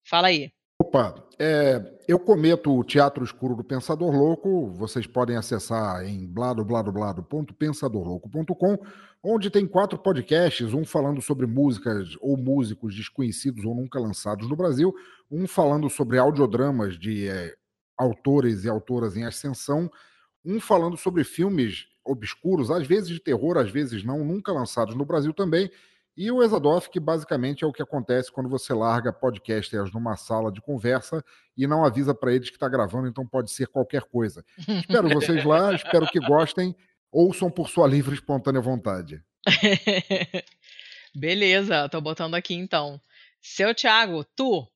fala 0.05 0.29
aí. 0.29 0.51
Opa, 0.81 1.13
é, 1.41 1.83
eu 2.07 2.21
cometo 2.21 2.73
o 2.73 2.85
Teatro 2.85 3.25
Escuro 3.25 3.57
do 3.57 3.65
Pensador 3.65 4.15
Louco, 4.15 4.71
vocês 4.71 5.09
podem 5.09 5.37
acessar 5.37 6.07
em 6.07 6.25
bladobladoblado.pensadorlouco.com, 6.25 8.79
onde 9.21 9.51
tem 9.51 9.67
quatro 9.67 9.99
podcasts, 9.99 10.73
um 10.73 10.85
falando 10.85 11.21
sobre 11.21 11.49
músicas 11.49 12.11
ou 12.21 12.37
músicos 12.37 12.95
desconhecidos 12.95 13.65
ou 13.65 13.75
nunca 13.75 13.99
lançados 13.99 14.49
no 14.49 14.55
Brasil, 14.55 14.95
um 15.29 15.49
falando 15.49 15.91
sobre 15.91 16.17
audiodramas 16.17 16.97
de 16.97 17.27
é, 17.27 17.57
autores 17.99 18.63
e 18.63 18.69
autoras 18.69 19.17
em 19.17 19.25
ascensão, 19.25 19.91
um 20.45 20.61
falando 20.61 20.97
sobre 20.97 21.25
filmes 21.25 21.89
obscuros, 22.05 22.71
às 22.71 22.87
vezes 22.87 23.09
de 23.09 23.19
terror, 23.19 23.59
às 23.59 23.69
vezes 23.69 24.05
não, 24.05 24.25
nunca 24.25 24.53
lançados 24.53 24.95
no 24.95 25.05
Brasil 25.05 25.35
também, 25.35 25.69
e 26.19 26.33
o 26.33 26.43
Exadoff, 26.43 26.91
que 26.91 26.99
basicamente 26.99 27.63
é 27.63 27.67
o 27.67 27.73
que 27.73 27.81
acontece 27.81 28.33
quando 28.33 28.49
você 28.49 28.75
larga 28.75 29.13
podcasters 29.13 29.93
numa 29.93 30.17
sala 30.17 30.51
de 30.51 30.61
conversa 30.61 31.25
e 31.57 31.65
não 31.65 31.85
avisa 31.85 32.13
para 32.13 32.35
eles 32.35 32.51
que 32.51 32.57
está 32.57 32.69
gravando, 32.69 33.07
então 33.07 33.25
pode 33.25 33.53
ser 33.53 33.69
qualquer 33.69 34.03
coisa. 34.03 34.45
espero 34.59 35.09
vocês 35.15 35.45
lá, 35.45 35.73
espero 35.73 36.09
que 36.09 36.19
gostem, 36.19 36.75
ouçam 37.13 37.49
por 37.49 37.69
sua 37.69 37.87
livre 37.87 38.11
e 38.11 38.19
espontânea 38.19 38.61
vontade. 38.61 39.23
Beleza, 41.15 41.89
tô 41.89 42.01
botando 42.01 42.35
aqui 42.35 42.53
então. 42.53 43.01
Seu 43.41 43.73
Thiago, 43.73 44.25
tu, 44.35 44.69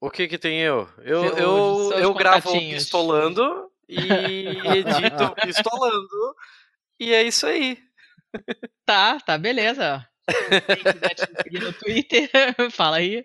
o 0.00 0.10
que 0.10 0.26
que 0.26 0.38
tem 0.38 0.60
eu? 0.60 0.88
Eu, 1.02 1.24
eu, 1.36 1.92
eu 1.98 2.14
gravo 2.14 2.50
pistolando 2.50 3.70
e 3.86 3.98
edito 4.64 5.34
pistolando. 5.42 6.34
E 6.98 7.12
é 7.12 7.24
isso 7.24 7.46
aí. 7.46 7.76
Tá, 8.86 9.20
tá, 9.20 9.36
beleza. 9.36 10.08
Quem 10.66 10.92
quiser 10.92 11.14
te 11.14 11.42
seguir 11.42 11.60
no 11.60 11.72
Twitter, 11.72 12.30
fala 12.72 12.96
aí. 12.98 13.24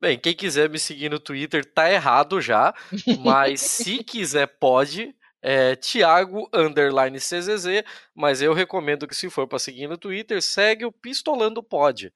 Bem, 0.00 0.18
quem 0.18 0.34
quiser 0.34 0.68
me 0.68 0.78
seguir 0.78 1.08
no 1.08 1.18
Twitter 1.18 1.64
tá 1.64 1.90
errado 1.90 2.40
já, 2.40 2.74
mas 3.20 3.60
se 3.60 4.02
quiser 4.04 4.46
pode. 4.46 5.14
É 5.46 5.76
Thiago 5.76 6.48
underline 6.54 7.18
CZZ, 7.18 7.84
mas 8.14 8.40
eu 8.40 8.54
recomendo 8.54 9.06
que 9.06 9.14
se 9.14 9.28
for 9.28 9.46
para 9.46 9.58
seguir 9.58 9.86
no 9.86 9.98
Twitter, 9.98 10.40
segue 10.40 10.86
o 10.86 10.92
Pistolando 10.92 11.62
Pod. 11.62 12.10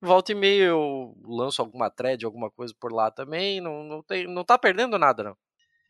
Volta 0.00 0.30
e 0.30 0.34
meia 0.36 0.66
eu 0.66 1.12
lanço 1.24 1.60
alguma 1.60 1.90
thread, 1.90 2.24
alguma 2.24 2.50
coisa 2.52 2.72
por 2.78 2.92
lá 2.92 3.10
também. 3.10 3.60
Não, 3.60 3.82
não, 3.82 4.02
tem, 4.02 4.28
não 4.28 4.44
tá 4.44 4.56
perdendo 4.56 4.96
nada, 4.96 5.24
não. 5.24 5.36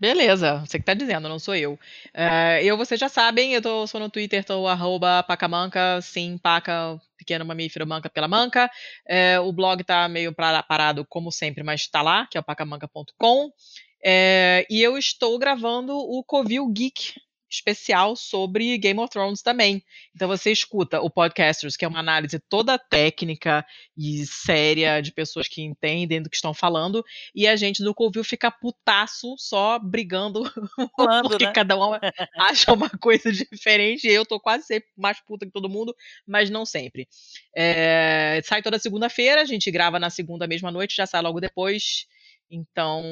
Beleza, 0.01 0.61
você 0.65 0.79
que 0.79 0.85
tá 0.85 0.95
dizendo, 0.95 1.29
não 1.29 1.41
sou 1.41 1.57
eu. 1.57 1.73
Uh, 2.15 2.63
eu, 2.63 2.77
vocês 2.77 3.01
já 3.01 3.09
sabem, 3.09 3.53
eu 3.53 3.61
tô, 3.61 3.85
sou 3.85 4.01
no 4.01 4.09
Twitter, 4.09 4.45
tô 4.45 4.69
arroba 4.69 5.25
pacamanca, 5.25 6.01
sim, 6.01 6.39
paca, 6.39 7.01
pequeno 7.17 7.45
mamífero, 7.45 7.85
manca 7.85 8.09
pela 8.09 8.29
manca. 8.29 8.71
Uh, 9.09 9.43
o 9.43 9.53
blog 9.53 9.83
tá 9.83 10.09
meio 10.09 10.33
parado, 10.33 11.05
como 11.05 11.33
sempre, 11.33 11.65
mas 11.65 11.89
tá 11.89 12.01
lá, 12.01 12.29
que 12.31 12.39
é 12.39 12.41
o 12.41 12.45
pacamanca.com. 12.45 13.47
Uh, 13.47 14.63
e 14.71 14.81
eu 14.81 14.97
estou 14.97 15.37
gravando 15.37 15.97
o 15.97 16.23
Covil 16.23 16.69
Geek, 16.69 17.15
especial 17.51 18.15
sobre 18.15 18.77
Game 18.79 19.01
of 19.01 19.11
Thrones 19.11 19.43
também. 19.43 19.83
Então 20.15 20.29
você 20.29 20.53
escuta 20.53 21.01
o 21.01 21.11
Podcasters, 21.11 21.77
que 21.77 21.85
é 21.85 21.89
uma 21.89 22.01
análise 22.01 22.39
toda 22.39 22.79
técnica 22.79 23.65
e 23.97 24.27
séria 24.27 25.01
de 25.01 25.13
pessoas 25.13 25.49
que 25.49 25.63
entendem 25.63 26.23
do 26.23 26.29
que 26.29 26.37
estão 26.37 26.53
falando, 26.53 27.05
e 27.35 27.47
a 27.47 27.57
gente 27.57 27.83
do 27.83 27.95
Covil 27.95 28.23
fica 28.23 28.51
putaço 28.51 29.35
só 29.39 29.79
brigando, 29.79 30.43
Falando, 30.97 31.31
porque 31.31 31.47
né? 31.47 31.53
cada 31.53 31.77
um 31.77 31.93
acha 32.37 32.73
uma 32.73 32.91
coisa 32.91 33.33
diferente. 33.33 34.07
Eu 34.07 34.27
tô 34.27 34.39
quase 34.39 34.65
sempre 34.65 34.89
mais 34.97 35.21
puta 35.21 35.47
que 35.47 35.53
todo 35.53 35.69
mundo, 35.69 35.95
mas 36.27 36.51
não 36.51 36.67
sempre. 36.67 37.09
É, 37.57 38.41
sai 38.45 38.63
toda 38.63 38.79
segunda-feira, 38.79 39.41
a 39.41 39.45
gente 39.45 39.71
grava 39.71 39.99
na 39.99 40.11
segunda 40.11 40.47
mesma 40.47 40.71
noite, 40.71 40.97
já 40.97 41.07
sai 41.07 41.23
logo 41.23 41.41
depois. 41.41 42.07
Então, 42.51 43.03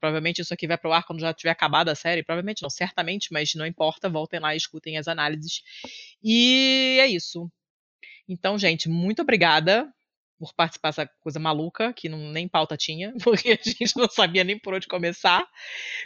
provavelmente 0.00 0.40
isso 0.40 0.52
aqui 0.52 0.66
vai 0.66 0.76
pro 0.76 0.92
ar 0.92 1.04
quando 1.04 1.20
já 1.20 1.32
tiver 1.32 1.50
acabado 1.50 1.88
a 1.88 1.94
série. 1.94 2.24
Provavelmente 2.24 2.62
não, 2.62 2.70
certamente, 2.70 3.32
mas 3.32 3.54
não 3.54 3.66
importa. 3.66 4.08
Voltem 4.08 4.40
lá 4.40 4.54
e 4.54 4.56
escutem 4.56 4.98
as 4.98 5.06
análises. 5.06 5.62
E 6.22 6.98
é 7.00 7.06
isso. 7.06 7.50
Então, 8.28 8.58
gente, 8.58 8.88
muito 8.88 9.22
obrigada 9.22 9.88
por 10.42 10.52
participar 10.54 10.88
dessa 10.88 11.08
coisa 11.20 11.38
maluca, 11.38 11.92
que 11.92 12.08
não, 12.08 12.18
nem 12.18 12.48
pauta 12.48 12.76
tinha, 12.76 13.12
porque 13.22 13.52
a 13.52 13.58
gente 13.62 13.96
não 13.96 14.08
sabia 14.08 14.42
nem 14.42 14.58
por 14.58 14.74
onde 14.74 14.88
começar. 14.88 15.46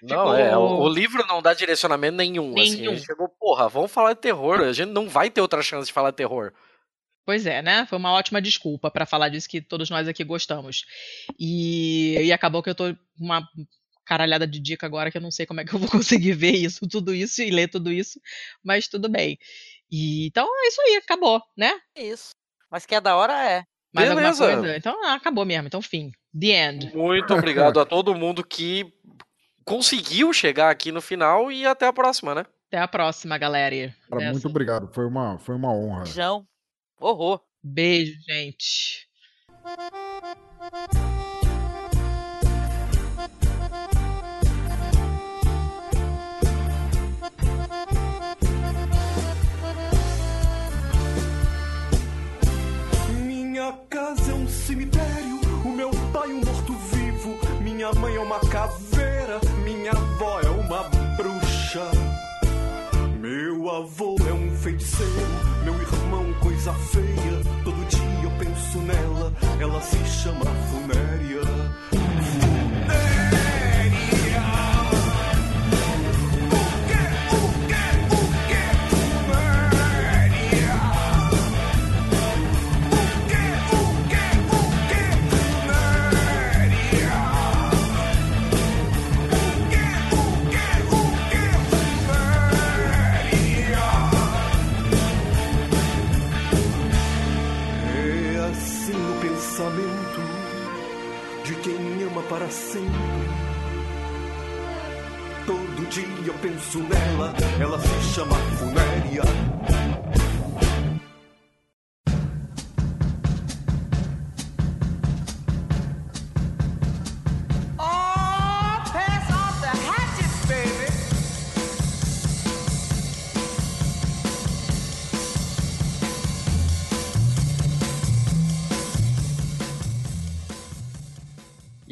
Não, 0.03 0.09
Ficou... 0.09 0.35
é, 0.35 0.57
o, 0.57 0.81
o, 0.83 0.89
livro 0.91 1.27
não 1.27 1.41
dá 1.41 1.55
direcionamento 1.55 2.19
nenhum. 2.19 2.53
nenhum. 2.53 2.75
Assim, 2.75 2.87
a 2.87 2.91
gente 2.91 3.07
chegou, 3.07 3.31
porra, 3.41 3.67
vamos 3.67 3.91
falar 3.91 4.13
de 4.13 4.21
terror. 4.21 4.61
A 4.61 4.75
gente 4.75 4.91
não 4.91 5.09
vai 5.09 5.31
ter 5.31 5.41
outra 5.41 5.63
chance 5.63 5.87
de 5.87 5.93
falar 5.93 6.11
de 6.11 6.19
terror. 6.19 6.53
Pois 7.27 7.45
é, 7.45 7.61
né? 7.61 7.85
Foi 7.87 7.99
uma 7.99 8.13
ótima 8.13 8.41
desculpa 8.41 8.89
para 8.89 9.05
falar 9.05 9.29
disso 9.29 9.49
que 9.49 9.61
todos 9.61 9.91
nós 9.91 10.07
aqui 10.07 10.23
gostamos. 10.23 10.85
E, 11.37 12.17
e 12.23 12.33
acabou 12.33 12.63
que 12.63 12.71
eu 12.71 12.75
tô 12.75 12.97
uma 13.19 13.45
caralhada 14.05 14.47
de 14.47 14.61
dica 14.61 14.87
agora 14.87 15.11
que 15.11 15.19
eu 15.19 15.21
não 15.21 15.33
sei 15.33 15.45
como 15.45 15.61
é 15.61 15.65
que 15.65 15.75
eu 15.75 15.79
vou 15.81 15.91
conseguir 15.91 16.35
ver 16.35 16.55
isso, 16.55 16.87
tudo 16.89 17.13
isso 17.13 17.43
e 17.43 17.51
ler 17.51 17.69
tudo 17.69 17.91
isso, 17.91 18.21
mas 18.63 18.87
tudo 18.87 19.09
bem. 19.09 19.37
E, 19.91 20.29
então 20.29 20.47
é 20.47 20.69
isso 20.69 20.81
aí, 20.83 20.97
acabou, 20.97 21.43
né? 21.57 21.73
É 21.97 22.05
isso. 22.05 22.31
Mas 22.71 22.87
que 22.87 22.95
é 22.95 23.01
da 23.01 23.17
hora 23.17 23.33
é. 23.33 23.65
Mais 23.93 24.09
Beleza. 24.09 24.45
alguma 24.45 24.61
coisa? 24.61 24.77
Então 24.77 25.05
ah, 25.05 25.15
acabou 25.15 25.45
mesmo, 25.45 25.67
então 25.67 25.83
fim. 25.83 26.13
The 26.39 26.69
end. 26.69 26.95
Muito 26.95 27.35
obrigado 27.35 27.81
a 27.81 27.85
todo 27.85 28.15
mundo 28.15 28.47
que 28.47 28.87
conseguiu 29.65 30.33
chegar 30.33 30.71
aqui 30.71 30.93
no 30.93 31.03
final 31.03 31.51
e 31.51 31.67
até 31.67 31.87
a 31.87 31.93
próxima, 31.93 32.37
né? 32.37 32.47
Até 32.69 32.79
a 32.79 32.87
próxima, 32.87 33.37
galera. 33.37 33.93
Muito 34.13 34.47
obrigado, 34.47 34.89
foi 34.95 35.07
uma, 35.07 35.39
foi 35.41 35.57
uma 35.57 35.73
honra. 35.73 36.05
João. 36.05 36.47
Horror. 36.99 37.41
Beijo, 37.63 38.15
gente. 38.27 39.07
Minha 53.25 53.73
casa 53.91 54.31
é 54.31 54.35
um 54.35 54.47
cemitério, 54.49 55.41
o 55.65 55.69
meu 55.69 55.91
pai 56.13 56.29
um 56.29 56.41
morto-vivo, 56.45 57.37
minha 57.63 57.93
mãe 57.95 58.15
é 58.15 58.21
uma 58.21 58.39
caveira, 58.41 59.41
minha 59.65 59.91
avó 59.93 60.41
é 60.41 60.49
uma 60.49 60.83
bruxa. 61.17 61.91
Meu 63.21 63.69
avô 63.71 64.17
é 64.29 64.33
um 64.33 64.57
feiticeiro, 64.57 65.26
meu 66.67 66.75
irmão 66.75 67.06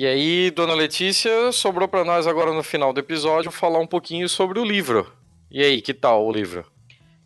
E 0.05 0.06
aí, 0.06 0.51
dona 0.51 0.74
Letícia, 0.74 1.51
sobrou 1.51 1.89
pra 1.89 2.05
nós 2.05 2.26
agora 2.26 2.52
no 2.52 2.62
final 2.62 2.93
do 2.93 3.01
episódio 3.01 3.51
falar 3.51 3.78
um 3.78 3.86
pouquinho 3.86 4.28
sobre 4.28 4.60
o 4.60 4.62
livro. 4.64 5.10
E 5.51 5.62
aí, 5.62 5.81
que 5.81 5.94
tal 5.94 6.26
o 6.26 6.31
livro? 6.31 6.62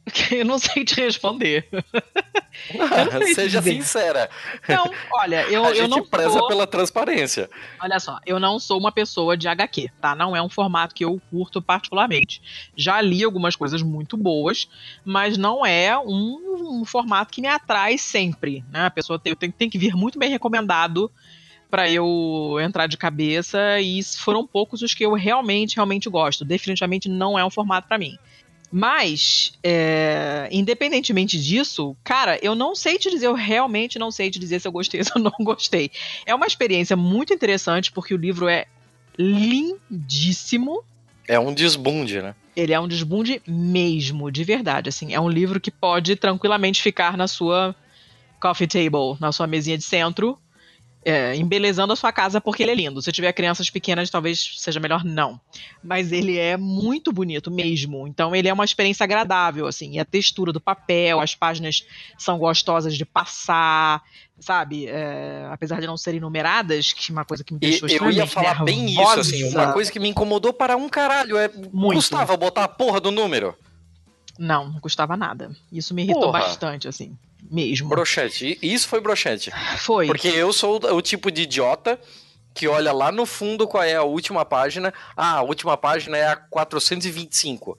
Eu 0.31 0.45
não 0.45 0.61
sei 0.61 0.85
te 0.85 0.95
responder. 0.95 1.67
não 3.13 3.23
sei 3.25 3.35
Seja 3.35 3.59
dizer. 3.59 3.73
sincera. 3.75 4.31
Não, 4.69 4.89
olha, 5.13 5.43
eu, 5.51 5.65
a 5.67 5.71
eu 5.71 5.75
gente 5.75 5.91
não 5.91 6.07
preza 6.07 6.39
sou, 6.39 6.47
pela 6.47 6.69
transparência. 6.69 7.51
olha 7.83 7.99
só, 7.99 8.21
eu 8.25 8.39
não 8.39 8.61
sou 8.61 8.79
uma 8.79 8.93
pessoa 8.93 9.37
de 9.37 9.49
HQ, 9.49 9.91
tá? 10.01 10.15
Não 10.15 10.37
é 10.37 10.41
um 10.41 10.49
formato 10.49 10.95
que 10.95 11.05
eu 11.05 11.21
curto 11.31 11.61
particularmente. 11.61 12.41
Já 12.77 13.01
li 13.01 13.25
algumas 13.25 13.57
coisas 13.57 13.83
muito 13.83 14.17
boas, 14.17 14.69
mas 15.05 15.37
não 15.37 15.67
é 15.67 15.99
um, 15.99 16.81
um 16.81 16.85
formato 16.85 17.33
que 17.33 17.41
me 17.41 17.49
atrai 17.49 17.99
sempre, 17.99 18.65
né? 18.71 18.87
A 18.87 18.91
pessoa 18.91 19.19
tem, 19.19 19.35
tem, 19.35 19.51
tem 19.51 19.69
que 19.69 19.79
vir 19.79 19.97
muito 19.97 20.17
bem 20.17 20.31
recomendado 20.31 21.11
para 21.71 21.91
eu 21.91 22.57
entrar 22.61 22.87
de 22.87 22.97
cabeça 22.97 23.81
e 23.81 24.03
foram 24.03 24.47
poucos 24.47 24.83
os 24.83 24.95
que 24.95 25.05
eu 25.05 25.13
realmente, 25.15 25.77
realmente 25.77 26.09
gosto. 26.09 26.45
Definitivamente 26.45 27.09
não 27.09 27.39
é 27.39 27.45
um 27.45 27.51
formato 27.51 27.89
para 27.89 27.99
mim. 27.99 28.17
Mas, 28.71 29.53
é, 29.63 30.49
independentemente 30.53 31.41
disso, 31.41 31.97
cara, 32.05 32.39
eu 32.43 32.55
não 32.55 32.75
sei 32.75 32.99
te 32.99 33.11
dizer, 33.11 33.27
eu 33.27 33.35
realmente 33.35 33.99
não 33.99 34.11
sei 34.11 34.31
te 34.31 34.39
dizer 34.39 34.61
se 34.61 34.69
eu 34.69 34.73
gostei 34.73 35.01
ou 35.01 35.05
se 35.05 35.13
eu 35.15 35.23
não 35.23 35.33
gostei. 35.41 35.91
É 36.27 36.35
uma 36.35 36.47
experiência 36.47 36.97
muito 36.97 37.33
interessante 37.33 37.91
porque 37.91 38.15
o 38.15 38.19
livro 38.19 38.49
é 38.49 38.67
lindíssimo. 39.19 40.83
É 41.27 41.39
um 41.39 41.53
desbunde, 41.53 42.23
né? 42.23 42.35
Ele 42.55 42.73
é 42.73 42.81
um 42.81 42.89
desbunde 42.89 43.43
mesmo, 43.47 44.31
de 44.31 44.45
verdade. 44.45 44.89
Assim, 44.89 45.15
é 45.15 45.21
um 45.21 45.29
livro 45.29 45.61
que 45.61 45.71
pode 45.71 46.17
tranquilamente 46.17 46.83
ficar 46.83 47.17
na 47.17 47.27
sua 47.27 47.75
coffee 48.41 48.67
table, 48.67 49.17
na 49.21 49.33
sua 49.33 49.47
mesinha 49.47 49.77
de 49.77 49.85
centro, 49.85 50.39
é, 51.09 51.35
embelezando 51.35 51.93
a 51.93 51.97
sua 51.97 52.13
casa 52.13 52.39
porque 52.41 52.63
ele 52.63 52.73
é 52.73 52.75
lindo. 52.75 53.01
Se 53.01 53.11
tiver 53.11 53.33
crianças 53.33 53.71
pequenas, 53.71 54.11
talvez 54.11 54.55
seja 54.59 54.79
melhor 54.79 55.03
não. 55.03 55.41
Mas 55.83 56.13
ele 56.13 56.37
é 56.37 56.57
muito 56.59 57.11
bonito 57.13 57.51
mesmo. 57.51 58.07
Então 58.07 58.37
ele 58.37 58.47
é 58.47 58.53
uma 58.53 58.65
experiência 58.65 59.05
agradável, 59.05 59.67
assim. 59.67 59.93
E 59.93 59.99
a 59.99 60.05
textura 60.05 60.53
do 60.53 60.61
papel, 60.61 61.19
as 61.19 61.35
páginas 61.35 61.87
são 62.19 62.39
gostosas 62.39 62.95
de 62.95 63.07
passar, 63.07 64.03
sabe? 64.39 64.87
É, 64.87 65.49
apesar 65.51 65.81
de 65.81 65.87
não 65.87 65.97
serem 65.97 66.21
numeradas, 66.21 66.93
que 66.93 67.11
é 67.11 67.13
uma 67.13 67.25
coisa 67.25 67.43
que 67.43 67.55
me 67.55 67.59
E 67.63 67.81
deixou 67.81 67.89
eu 67.89 68.11
ia 68.11 68.27
falar 68.27 68.63
bem 68.63 68.85
isso, 68.87 68.97
nervosa. 68.97 69.21
assim, 69.23 69.45
uma 69.45 69.73
coisa 69.73 69.91
que 69.91 69.99
me 69.99 70.09
incomodou 70.11 70.53
para 70.53 70.77
um 70.77 70.91
caralho 70.91 71.39
é 71.39 71.49
Muito. 71.73 71.97
custava 71.97 72.37
botar 72.37 72.65
a 72.65 72.69
porra 72.69 73.01
do 73.01 73.11
número. 73.11 73.57
Não, 74.39 74.69
não 74.71 74.81
custava 74.81 75.17
nada. 75.17 75.51
Isso 75.73 75.95
me 75.95 76.03
irritou 76.05 76.25
Porra. 76.25 76.41
bastante, 76.41 76.87
assim. 76.87 77.17
Mesmo. 77.51 77.89
Broxante. 77.89 78.59
E 78.61 78.73
Isso 78.75 78.89
foi 78.89 79.01
broxante. 79.01 79.51
Foi. 79.79 80.07
Porque 80.07 80.29
eu 80.29 80.53
sou 80.53 80.81
o 80.93 81.03
tipo 81.03 81.31
de 81.31 81.43
idiota 81.43 81.99
que 82.55 82.67
olha 82.67 82.93
lá 82.93 83.13
no 83.13 83.25
fundo 83.25 83.69
qual 83.69 83.85
é 83.85 83.95
a 83.95 84.03
última 84.03 84.45
página. 84.45 84.93
Ah, 85.17 85.35
a 85.35 85.43
última 85.43 85.77
página 85.77 86.17
é 86.17 86.27
a 86.27 86.37
425. 86.37 87.79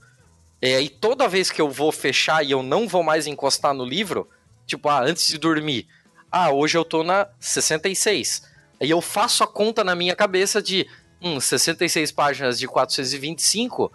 É, 0.62 0.82
e 0.82 0.90
toda 0.90 1.28
vez 1.28 1.52
que 1.52 1.62
eu 1.62 1.70
vou 1.70 1.92
fechar 1.92 2.46
e 2.46 2.52
eu 2.52 2.64
não 2.64 2.88
vou 2.88 3.04
mais 3.04 3.28
encostar 3.28 3.74
no 3.74 3.86
livro, 3.86 4.30
tipo, 4.66 4.88
ah, 4.90 5.02
antes 5.02 5.28
de 5.28 5.38
dormir, 5.38 5.88
ah, 6.32 6.52
hoje 6.52 6.78
eu 6.78 6.86
tô 6.86 7.04
na 7.04 7.28
66. 7.40 8.44
Aí 8.80 8.90
eu 8.90 9.02
faço 9.02 9.44
a 9.44 9.48
conta 9.48 9.84
na 9.84 9.96
minha 9.96 10.16
cabeça 10.16 10.62
de, 10.62 10.88
hum, 11.22 11.40
66 11.40 12.12
páginas 12.12 12.58
de 12.58 12.68
425. 12.68 13.92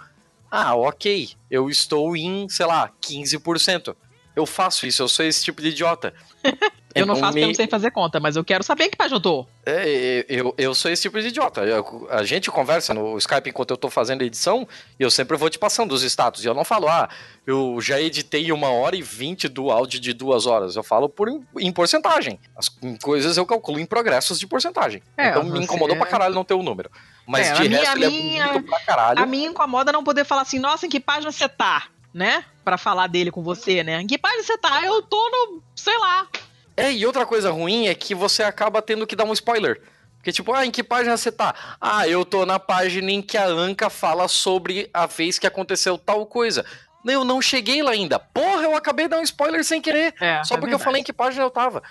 Ah, 0.51 0.75
ok, 0.75 1.31
eu 1.51 1.69
estou 1.71 2.17
em, 2.17 2.49
sei 2.49 2.67
lá, 2.67 2.91
15%. 3.01 3.97
Eu 4.37 4.47
faço 4.47 4.87
isso, 4.87 5.03
eu 5.03 5.09
sou 5.09 5.25
esse 5.25 5.45
tipo 5.45 5.63
de 5.63 5.69
idiota. 5.69 6.13
Eu 6.97 7.05
não 7.07 7.15
Então, 7.17 7.23
faço 7.23 7.33
porque 7.33 7.43
eu 7.45 7.49
não 7.49 7.55
sei 7.57 7.67
fazer 7.67 7.91
conta, 7.91 8.21
mas 8.21 8.37
eu 8.37 8.45
quero 8.45 8.63
saber 8.63 8.85
em 8.85 8.91
que 8.91 8.97
página 8.97 9.17
eu 9.17 9.21
tô. 9.21 9.45
é, 9.67 10.25
eu, 10.29 10.55
eu 10.57 10.73
sou 10.77 10.89
esse 10.89 11.03
tipo 11.03 11.21
de 11.21 11.27
idiota. 11.27 11.63
Eu- 11.63 12.07
a 12.09 12.23
gente 12.23 12.53
conversa 12.53 12.95
no 12.95 13.19
Skype 13.19 13.51
enquanto 13.51 13.73
eu 13.73 13.77
tô 13.77 13.91
fazendo 13.91 14.23
a 14.23 14.25
edição 14.25 14.65
e 14.97 15.03
eu 15.03 15.11
sempre 15.11 15.37
vou 15.37 15.51
te 15.51 15.59
passando 15.59 15.91
os 15.91 16.05
status. 16.05 16.45
E 16.45 16.47
eu 16.47 16.55
não 16.55 16.65
falo, 16.65 16.87
ah, 16.87 17.09
eu 17.45 17.81
já 17.81 18.01
editei 18.01 18.53
uma 18.53 18.69
hora 18.71 18.95
e 18.95 19.03
vinte 19.03 19.49
do 19.49 19.73
áudio 19.73 19.99
de 19.99 20.13
duas 20.13 20.47
horas. 20.47 20.77
Eu 20.77 20.85
falo 20.85 21.09
por, 21.09 21.29
em, 21.29 21.45
em 21.59 21.73
porcentagem. 21.73 22.39
As 22.57 22.69
coisas 23.03 23.37
eu 23.37 23.45
calculo 23.45 23.81
em 23.81 23.87
progressos 23.87 24.39
de 24.39 24.47
porcentagem. 24.47 25.03
É, 25.17 25.31
então 25.31 25.43
me 25.43 25.59
incomodou 25.65 25.97
pra 25.97 26.07
caralho 26.07 26.37
não 26.37 26.45
ter 26.45 26.55
o 26.55 26.63
número. 26.63 26.93
Mas 27.27 27.49
É, 27.49 27.51
a 27.51 27.55
de 27.55 27.69
minha- 27.71 27.81
resto 27.81 27.93
a 27.93 28.07
ele 28.07 28.23
minha- 28.23 28.45
é 28.45 28.53
bonito 28.53 28.69
pra 28.69 28.79
caralho. 28.79 29.19
A 29.19 29.27
mim 29.27 29.47
incomoda 29.47 29.91
não 29.91 30.05
poder 30.05 30.25
falar 30.25 30.43
assim, 30.43 30.61
nossa, 30.61 30.87
em 30.87 30.89
que 30.89 31.01
página 31.01 31.33
você 31.33 31.49
tá? 31.49 31.89
Né? 32.15 32.45
Pra 32.65 32.79
falar 32.79 33.09
dele 33.09 33.33
com 33.33 33.43
você, 33.43 33.83
né? 33.83 34.01
Em 34.01 34.07
que 34.07 34.17
página 34.17 34.45
você 34.45 34.57
tá? 34.57 34.81
Eu 34.85 35.03
tô 35.03 35.19
no, 35.31 35.63
sei 35.75 35.99
lá. 35.99 36.29
É, 36.77 36.93
e 36.93 37.05
outra 37.05 37.27
coisa 37.27 37.51
ruim 37.51 37.89
é 37.89 37.95
que 37.95 38.15
você 38.15 38.45
acaba 38.45 38.81
tendo 38.81 39.07
que 39.07 39.17
dar 39.17 39.25
um 39.25 39.33
spoiler. 39.33 39.83
Porque, 40.17 40.33
tipo, 40.33 40.55
ah, 40.55 40.65
em 40.65 40.71
que 40.71 40.83
página 40.83 41.17
você 41.17 41.31
tá? 41.31 41.77
Ah, 41.81 42.09
eu 42.09 42.25
tô 42.25 42.47
na 42.47 42.59
página 42.59 43.11
em 43.11 43.21
que 43.21 43.37
a 43.37 43.47
Anka 43.47 43.91
fala 43.91 44.27
sobre 44.29 44.89
a 44.95 45.05
vez 45.07 45.39
que 45.39 45.47
aconteceu 45.47 45.99
tal 45.99 46.25
coisa. 46.25 46.65
Eu 47.05 47.25
não 47.25 47.43
cheguei 47.43 47.83
lá 47.83 47.91
ainda. 47.91 48.19
Porra, 48.19 48.63
eu 48.63 48.75
acabei 48.75 49.05
de 49.05 49.11
dar 49.11 49.19
um 49.19 49.23
spoiler 49.23 49.63
sem 49.63 49.83
querer. 49.83 50.15
É, 50.19 50.43
Só 50.43 50.55
é 50.55 50.57
porque 50.59 50.73
eu 50.73 50.79
verdade. 50.79 50.85
falei 50.85 51.01
em 51.03 51.05
que 51.05 51.13
página 51.13 51.45
eu 51.45 51.51
tava. 51.51 51.83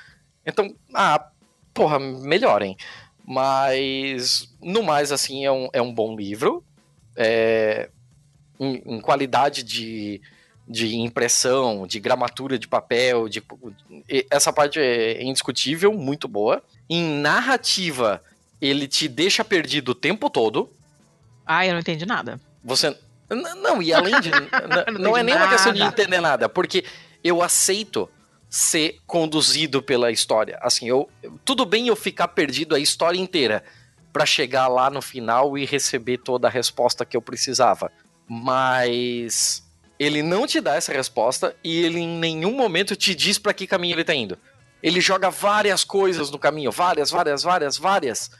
Então, 0.43 0.73
ah, 0.95 1.27
porra, 1.73 1.99
melhorem. 1.99 2.75
Mas, 3.23 4.49
no 4.59 4.81
mais, 4.81 5.11
assim, 5.11 5.45
é 5.45 5.51
um, 5.51 5.69
é 5.71 5.81
um 5.81 5.93
bom 5.93 6.15
livro. 6.15 6.63
É, 7.15 7.89
em, 8.59 8.81
em 8.85 9.01
qualidade 9.01 9.63
de, 9.63 10.21
de 10.67 10.95
impressão, 10.95 11.85
de 11.87 11.99
gramatura 11.99 12.57
de 12.59 12.67
papel, 12.67 13.27
de, 13.29 13.43
essa 14.29 14.51
parte 14.53 14.79
é 14.79 15.21
indiscutível, 15.23 15.93
muito 15.93 16.27
boa. 16.27 16.61
Em 16.89 17.03
narrativa, 17.21 18.23
ele 18.61 18.87
te 18.87 19.07
deixa 19.07 19.43
perdido 19.43 19.89
o 19.89 19.95
tempo 19.95 20.29
todo. 20.29 20.69
Ai, 21.45 21.69
eu 21.69 21.73
não 21.73 21.79
entendi 21.79 22.05
nada. 22.05 22.39
Você. 22.63 22.87
N- 23.29 23.55
Não, 23.61 23.81
e 23.81 23.91
além 23.93 24.19
de. 24.21 24.29
não 24.89 24.99
não 24.99 25.17
é 25.17 25.23
nem 25.23 25.35
uma 25.35 25.49
questão 25.49 25.73
de 25.73 25.81
entender 25.81 26.21
nada, 26.21 26.47
porque 26.47 26.85
eu 27.23 27.41
aceito 27.41 28.09
ser 28.49 28.99
conduzido 29.07 29.81
pela 29.81 30.11
história. 30.11 30.57
Assim, 30.61 30.87
eu. 30.87 31.09
Tudo 31.43 31.65
bem 31.65 31.87
eu 31.87 31.95
ficar 31.95 32.27
perdido 32.29 32.75
a 32.75 32.79
história 32.79 33.19
inteira 33.19 33.63
pra 34.13 34.25
chegar 34.25 34.67
lá 34.67 34.89
no 34.91 35.01
final 35.01 35.57
e 35.57 35.65
receber 35.65 36.19
toda 36.19 36.47
a 36.47 36.51
resposta 36.51 37.03
que 37.03 37.17
eu 37.17 37.21
precisava. 37.21 37.91
Mas 38.41 39.63
ele 39.99 40.23
não 40.23 40.47
te 40.47 40.59
dá 40.59 40.75
essa 40.75 40.91
resposta 40.91 41.55
e 41.63 41.83
ele 41.83 41.99
em 41.99 42.17
nenhum 42.17 42.53
momento 42.55 42.95
te 42.95 43.13
diz 43.13 43.37
pra 43.37 43.53
que 43.53 43.67
caminho 43.67 43.93
ele 43.93 44.03
tá 44.03 44.15
indo. 44.15 44.39
Ele 44.81 44.99
joga 44.99 45.29
várias 45.29 45.83
coisas 45.83 46.31
no 46.31 46.39
caminho, 46.39 46.71
várias, 46.71 47.11
várias, 47.11 47.43
várias, 47.43 47.77
várias, 47.77 48.31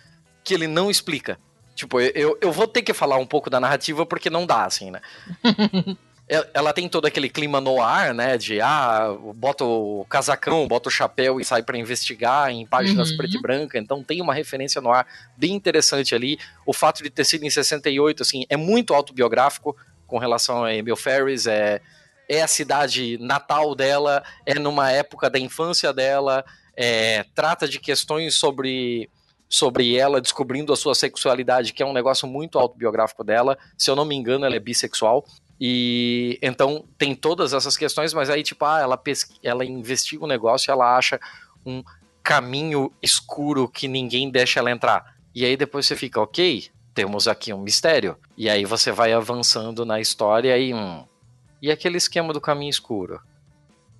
que 0.43 0.53
ele 0.53 0.67
não 0.67 0.89
explica. 0.89 1.39
Tipo, 1.75 2.01
eu, 2.01 2.37
eu 2.41 2.51
vou 2.51 2.67
ter 2.67 2.81
que 2.81 2.93
falar 2.93 3.17
um 3.17 3.25
pouco 3.25 3.51
da 3.51 3.59
narrativa 3.59 4.03
porque 4.05 4.29
não 4.31 4.47
dá, 4.47 4.65
assim, 4.65 4.89
né? 4.89 4.99
El- 6.27 6.45
Ela 6.53 6.71
tem 6.73 6.87
todo 6.87 7.05
aquele 7.05 7.29
clima 7.29 7.59
no 7.59 7.81
ar, 7.81 8.13
né? 8.13 8.37
De 8.37 8.61
ah, 8.61 9.15
bota 9.35 9.63
o 9.65 10.05
casacão, 10.09 10.67
bota 10.67 10.87
o 10.87 10.91
chapéu 10.91 11.39
e 11.39 11.45
sai 11.45 11.61
pra 11.63 11.77
investigar 11.77 12.49
em 12.49 12.65
páginas 12.65 13.11
Uhum. 13.11 13.17
preto 13.17 13.37
e 13.37 13.41
branca. 13.41 13.77
Então 13.77 14.03
tem 14.03 14.21
uma 14.21 14.33
referência 14.33 14.79
no 14.81 14.89
ar 14.91 15.05
bem 15.35 15.53
interessante 15.53 16.15
ali. 16.15 16.37
O 16.65 16.73
fato 16.73 17.03
de 17.03 17.09
ter 17.09 17.25
sido 17.25 17.43
em 17.45 17.49
68, 17.49 18.23
assim, 18.23 18.45
é 18.49 18.55
muito 18.57 18.93
autobiográfico 18.93 19.75
com 20.07 20.17
relação 20.17 20.63
a 20.63 20.73
Emil 20.73 20.95
Ferris. 20.95 21.45
É, 21.45 21.81
é 22.29 22.41
a 22.41 22.47
cidade 22.47 23.17
natal 23.19 23.75
dela, 23.75 24.23
é 24.45 24.53
numa 24.55 24.89
época 24.91 25.29
da 25.29 25.37
infância 25.37 25.91
dela, 25.91 26.43
é, 26.75 27.25
trata 27.35 27.67
de 27.67 27.79
questões 27.79 28.35
sobre 28.35 29.09
sobre 29.49 29.95
ela 29.95 30.19
descobrindo 30.19 30.73
a 30.73 30.75
sua 30.75 30.95
sexualidade, 30.95 31.73
que 31.73 31.83
é 31.83 31.85
um 31.85 31.93
negócio 31.93 32.27
muito 32.27 32.57
autobiográfico 32.57 33.23
dela. 33.23 33.55
Se 33.77 33.87
eu 33.91 33.95
não 33.95 34.03
me 34.03 34.15
engano, 34.15 34.45
ela 34.47 34.55
é 34.55 34.59
bissexual. 34.59 35.23
E 35.65 36.37
então 36.41 36.83
tem 36.97 37.15
todas 37.15 37.53
essas 37.53 37.77
questões, 37.77 38.13
mas 38.13 38.29
aí, 38.29 38.43
tipo, 38.43 38.65
ah, 38.65 38.81
ela, 38.81 38.97
pesqui- 38.97 39.39
ela 39.41 39.63
investiga 39.63 40.25
o 40.25 40.27
negócio 40.27 40.69
e 40.69 40.71
ela 40.73 40.97
acha 40.97 41.17
um 41.65 41.81
caminho 42.21 42.91
escuro 43.01 43.69
que 43.69 43.87
ninguém 43.87 44.29
deixa 44.29 44.59
ela 44.59 44.69
entrar. 44.69 45.15
E 45.33 45.45
aí 45.45 45.55
depois 45.55 45.85
você 45.85 45.95
fica, 45.95 46.19
ok, 46.19 46.67
temos 46.93 47.29
aqui 47.29 47.53
um 47.53 47.61
mistério. 47.61 48.17
E 48.35 48.49
aí 48.49 48.65
você 48.65 48.91
vai 48.91 49.13
avançando 49.13 49.85
na 49.85 50.01
história 50.01 50.57
e 50.57 50.73
hum, 50.73 51.05
e 51.61 51.71
aquele 51.71 51.95
esquema 51.95 52.33
do 52.33 52.41
caminho 52.41 52.69
escuro? 52.69 53.21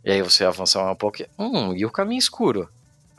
E 0.04 0.12
aí 0.12 0.22
você 0.22 0.44
avança 0.44 0.84
um 0.84 0.96
pouco, 0.98 1.20
hum, 1.40 1.74
e 1.74 1.86
o 1.86 1.90
caminho 1.90 2.20
escuro? 2.20 2.68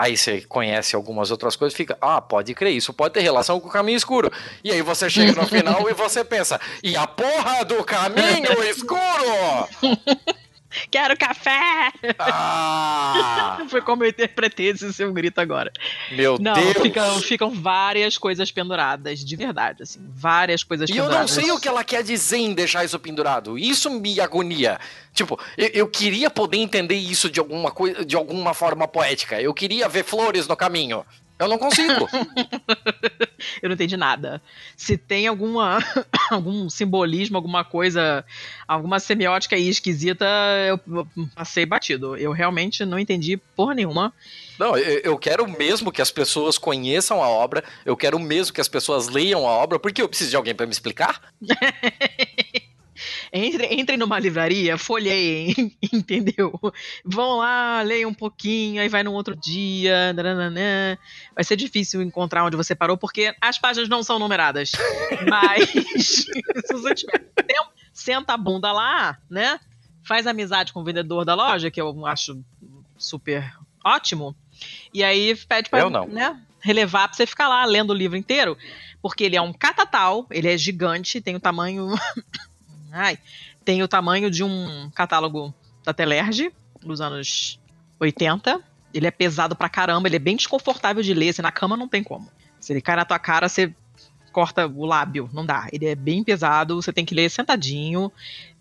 Aí 0.05 0.19
você 0.19 0.43
conhece 0.43 0.95
algumas 0.95 1.31
outras 1.31 1.57
coisas, 1.57 1.75
fica, 1.75 1.97
ah, 1.99 2.21
pode 2.21 2.55
crer, 2.55 2.75
isso 2.75 2.93
pode 2.93 3.15
ter 3.15 3.21
relação 3.21 3.59
com 3.59 3.69
o 3.69 3.71
caminho 3.71 3.97
escuro. 3.97 4.31
E 4.63 4.71
aí 4.71 4.83
você 4.83 5.09
chega 5.09 5.33
no 5.33 5.49
final 5.49 5.89
e 5.89 5.95
você 5.95 6.23
pensa, 6.23 6.61
e 6.83 6.95
a 6.95 7.07
porra 7.07 7.65
do 7.65 7.83
caminho 7.83 8.63
escuro? 8.65 9.67
Quero 10.91 11.17
café! 11.17 11.93
Ah, 12.19 13.65
Foi 13.69 13.81
como 13.83 14.05
eu 14.05 14.09
interpretei 14.09 14.69
esse 14.69 14.93
seu 14.93 15.13
grito 15.13 15.41
agora. 15.41 15.73
meu 16.13 16.37
Não, 16.39 16.55
Deus! 16.55 16.73
ficam, 16.83 17.21
ficam 17.21 17.51
várias 17.51 18.19
coisas 18.19 18.51
penduradas, 18.51 19.25
de 19.25 19.37
verdade, 19.37 19.83
assim. 19.83 20.01
Várias 20.15 20.63
coisas 20.63 20.89
E 20.89 20.93
eu 20.97 21.05
penduradas. 21.05 21.35
não 21.37 21.43
sei 21.43 21.51
o 21.53 21.61
que 21.61 21.69
ela 21.69 21.85
quer 21.85 22.03
dizer 22.03 22.39
em 22.39 22.53
deixar 22.55 22.85
isso 22.85 22.99
pendurado. 22.99 23.59
Isso 23.59 23.91
me 23.91 24.21
agonia. 24.21 24.79
Tipo, 25.13 25.39
eu, 25.57 25.69
eu 25.73 25.89
queria 25.89 26.29
poder 26.31 26.59
entender 26.59 26.97
isso 26.97 27.31
de 27.31 27.39
alguma 27.41 27.71
coisa, 27.71 28.05
de 28.05 28.17
alguma 28.17 28.53
forma 28.55 28.87
poética. 28.89 29.41
Eu 29.41 29.55
queria 29.55 29.89
ver 29.89 30.05
flores 30.05 30.47
no 30.49 30.57
caminho. 30.57 31.05
Eu 31.39 31.49
não 31.49 31.59
consigo. 31.59 32.09
Eu 33.61 33.69
não 33.69 33.75
entendi 33.75 33.97
nada. 33.97 34.41
Se 34.77 34.97
tem 34.97 35.27
alguma 35.27 35.79
algum 36.31 36.71
simbolismo, 36.71 37.37
alguma 37.37 37.65
coisa, 37.65 38.25
alguma 38.67 39.01
semiótica 39.01 39.57
aí 39.57 39.69
esquisita, 39.69 40.25
eu 40.69 41.07
passei 41.35 41.67
batido. 41.67 42.17
Eu 42.17 42.33
realmente 42.33 42.85
não 42.85 42.99
entendi 42.99 43.37
porra 43.37 43.75
nenhuma. 43.75 44.13
Não, 44.59 44.77
eu, 44.77 45.01
eu 45.01 45.19
quero 45.19 45.47
mesmo 45.49 45.91
que 45.91 46.01
as 46.01 46.11
pessoas 46.11 46.57
conheçam 46.57 47.23
a 47.23 47.29
obra. 47.29 47.65
Eu 47.85 47.97
quero 47.97 48.19
mesmo 48.19 48.55
que 48.55 48.61
as 48.61 48.69
pessoas 48.69 49.09
leiam 49.09 49.47
a 49.47 49.51
obra, 49.51 49.79
porque 49.79 50.01
eu 50.01 50.09
preciso 50.09 50.31
de 50.31 50.37
alguém 50.37 50.55
pra 50.55 50.67
me 50.67 50.73
explicar. 50.73 51.21
Entre, 53.37 53.75
entrem 53.75 53.99
numa 53.99 54.17
livraria, 54.21 54.79
folheiem, 54.79 55.77
entendeu? 55.93 56.57
Vão 57.05 57.39
lá, 57.39 57.83
leiam 57.83 58.11
um 58.11 58.15
pouquinho, 58.15 58.81
aí 58.81 58.89
vai 58.89 59.03
num 59.03 59.13
outro 59.13 59.35
dia. 59.35 60.13
nananã. 60.13 60.97
Vai 61.35 61.43
ser 61.43 61.57
difícil 61.57 62.01
encontrar 62.01 62.45
onde 62.45 62.57
você 62.57 62.77
parou, 62.77 62.97
porque 62.97 63.35
as 63.41 63.59
páginas 63.59 63.89
não 63.89 64.05
são 64.05 64.21
numeradas. 64.21 64.71
Mas 65.29 65.69
se 65.99 66.73
você 66.73 66.95
tiver 66.95 67.19
tempo, 67.35 67.71
senta 67.93 68.35
a 68.35 68.37
bunda 68.37 68.71
lá, 68.71 69.19
né? 69.29 69.59
Faz 70.05 70.29
amizade 70.29 70.73
com 70.73 70.83
o 70.83 70.85
vendedor 70.85 71.25
da 71.25 71.35
loja, 71.35 71.73
que 71.73 71.81
eu 71.81 72.07
acho 72.07 72.41
super 72.97 73.53
ótimo. 73.85 74.37
E 74.93 75.03
aí 75.03 75.35
pede 75.49 75.69
pra 75.69 75.81
Eu 75.81 75.91
não. 75.91 76.07
né, 76.07 76.41
relevar 76.61 77.09
pra 77.09 77.17
você 77.17 77.27
ficar 77.27 77.49
lá 77.49 77.65
lendo 77.65 77.91
o 77.91 77.95
livro 77.95 78.17
inteiro. 78.17 78.57
Porque 79.03 79.25
ele 79.25 79.35
é 79.35 79.43
um 79.43 79.53
catatal, 79.53 80.25
ele 80.31 80.49
é 80.49 80.57
gigante, 80.57 81.21
tem 81.21 81.35
o 81.35 81.41
tamanho. 81.41 81.89
Ai, 82.95 83.19
tem 83.65 83.83
o 83.83 83.89
tamanho 83.89 84.31
de 84.31 84.45
um 84.45 84.91
catálogo 84.95 85.53
da 85.85 85.93
Telerge, 85.93 86.53
dos 86.81 87.01
anos 87.01 87.61
80. 87.99 88.61
Ele 88.93 89.07
é 89.07 89.11
pesado 89.11 89.57
pra 89.57 89.69
caramba, 89.69 90.09
ele 90.09 90.17
é 90.17 90.21
bem 90.21 90.37
desconfortável 90.37 91.03
de 91.03 91.13
ler, 91.13 91.31
assim, 91.31 91.43
na 91.43 91.51
cama 91.51 91.77
não 91.77 91.89
tem 91.89 92.03
como. 92.03 92.31
Se 92.61 92.73
ele 92.73 92.81
cai 92.81 92.95
na 92.97 93.05
tua 93.05 93.19
cara, 93.19 93.49
você 93.49 93.75
corta 94.33 94.67
o 94.67 94.85
lábio, 94.85 95.29
não 95.33 95.45
dá. 95.45 95.69
Ele 95.73 95.87
é 95.87 95.95
bem 95.95 96.23
pesado, 96.23 96.81
você 96.81 96.93
tem 96.93 97.05
que 97.05 97.15
ler 97.15 97.31
sentadinho, 97.31 98.13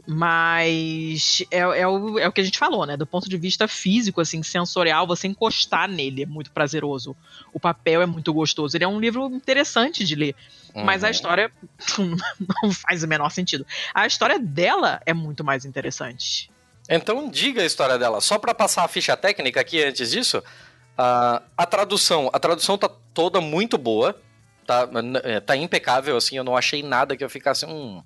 mas 0.05 1.43
é, 1.49 1.59
é 1.59 1.87
o, 1.87 2.19
é 2.19 2.27
o 2.27 2.31
que 2.31 2.41
a 2.41 2.43
gente 2.43 2.57
falou, 2.57 2.85
né? 2.85 2.97
Do 2.97 3.05
ponto 3.05 3.29
de 3.29 3.37
vista 3.37 3.67
físico, 3.67 4.19
assim, 4.21 4.43
sensorial, 4.43 5.07
você 5.07 5.27
encostar 5.27 5.87
nele 5.89 6.23
é 6.23 6.25
muito 6.25 6.51
prazeroso. 6.51 7.15
O 7.53 7.59
papel 7.59 8.01
é 8.01 8.05
muito 8.05 8.33
gostoso. 8.33 8.75
Ele 8.75 8.83
é 8.83 8.87
um 8.87 8.99
livro 8.99 9.25
interessante 9.27 10.03
de 10.03 10.15
ler. 10.15 10.35
Mas 10.75 11.03
a 11.03 11.07
Uhum. 11.07 11.11
história 11.11 11.51
não 12.63 12.71
faz 12.71 13.03
o 13.03 13.07
menor 13.07 13.29
sentido. 13.29 13.65
A 13.93 14.05
história 14.07 14.39
dela 14.39 14.99
é 15.05 15.13
muito 15.13 15.43
mais 15.43 15.65
interessante. 15.65 16.49
Então 16.89 17.29
diga 17.29 17.61
a 17.61 17.65
história 17.65 17.97
dela. 17.97 18.19
Só 18.21 18.37
pra 18.37 18.53
passar 18.53 18.83
a 18.83 18.87
ficha 18.87 19.15
técnica 19.15 19.61
aqui 19.61 19.81
antes 19.83 20.11
disso, 20.11 20.43
a, 20.97 21.41
a 21.57 21.65
tradução, 21.65 22.29
a 22.33 22.39
tradução 22.39 22.77
tá 22.77 22.89
toda 23.13 23.39
muito 23.39 23.77
boa, 23.77 24.19
tá, 24.65 24.87
tá 25.45 25.55
impecável, 25.55 26.17
assim, 26.17 26.35
eu 26.35 26.43
não 26.43 26.57
achei 26.57 26.83
nada 26.83 27.15
que 27.15 27.23
eu 27.23 27.29
ficasse, 27.29 27.65
hum, 27.65 28.03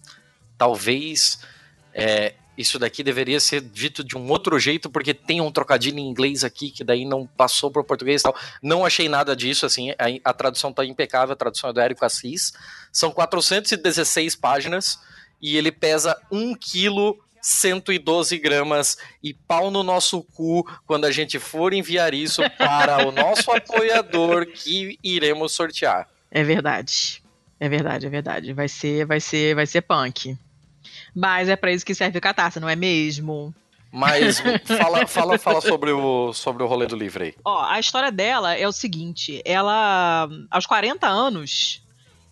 talvez 0.57 1.39
é, 1.97 2.35
isso 2.55 2.77
daqui 2.77 3.03
deveria 3.03 3.39
ser 3.39 3.61
dito 3.61 4.03
de 4.03 4.15
um 4.15 4.29
outro 4.29 4.59
jeito, 4.59 4.89
porque 4.89 5.13
tem 5.13 5.41
um 5.41 5.51
trocadilho 5.51 5.97
em 5.97 6.07
inglês 6.07 6.43
aqui 6.43 6.69
que 6.69 6.83
daí 6.83 7.05
não 7.05 7.25
passou 7.25 7.71
pro 7.71 7.83
português 7.83 8.21
e 8.21 8.23
tal. 8.23 8.35
Não 8.61 8.85
achei 8.85 9.09
nada 9.09 9.35
disso, 9.35 9.65
assim, 9.65 9.91
a, 9.91 9.95
a 10.23 10.33
tradução 10.33 10.71
tá 10.71 10.85
impecável, 10.85 11.33
a 11.33 11.35
tradução 11.35 11.71
é 11.71 11.73
do 11.73 11.79
Érico 11.79 12.05
Assis. 12.05 12.53
São 12.91 13.11
416 13.11 14.35
páginas 14.35 14.99
e 15.41 15.57
ele 15.57 15.71
pesa 15.71 16.19
1 16.31 16.55
quilo 16.55 17.19
112 17.41 18.37
gramas 18.39 18.97
e 19.23 19.33
pau 19.33 19.71
no 19.71 19.83
nosso 19.83 20.21
cu 20.21 20.63
quando 20.85 21.05
a 21.05 21.11
gente 21.11 21.39
for 21.39 21.73
enviar 21.73 22.13
isso 22.13 22.41
para 22.57 23.07
o 23.07 23.11
nosso 23.11 23.49
apoiador 23.53 24.45
que 24.45 24.99
iremos 25.03 25.51
sortear. 25.53 26.07
É 26.29 26.43
verdade. 26.43 27.23
É 27.59 27.67
verdade, 27.67 28.05
é 28.05 28.09
verdade. 28.09 28.53
Vai 28.53 28.67
ser, 28.67 29.05
vai 29.05 29.19
ser, 29.19 29.55
vai 29.55 29.65
ser 29.65 29.81
punk. 29.81 30.37
Mas 31.17 31.49
é 31.49 31.55
pra 31.55 31.71
isso 31.71 31.83
que 31.83 31.95
serve 31.95 32.19
o 32.19 32.21
catarse, 32.21 32.59
não 32.59 32.69
é 32.69 32.75
mesmo? 32.75 33.51
Mas 33.91 34.39
fala, 34.79 35.07
fala, 35.07 35.39
fala 35.39 35.61
sobre, 35.61 35.91
o, 35.91 36.31
sobre 36.31 36.61
o 36.61 36.67
rolê 36.67 36.85
do 36.85 36.95
livro 36.95 37.23
aí. 37.23 37.33
Ó, 37.43 37.63
a 37.63 37.79
história 37.79 38.11
dela 38.11 38.53
é 38.53 38.67
o 38.67 38.71
seguinte: 38.71 39.41
ela, 39.43 40.29
aos 40.51 40.67
40 40.67 41.07
anos, 41.07 41.81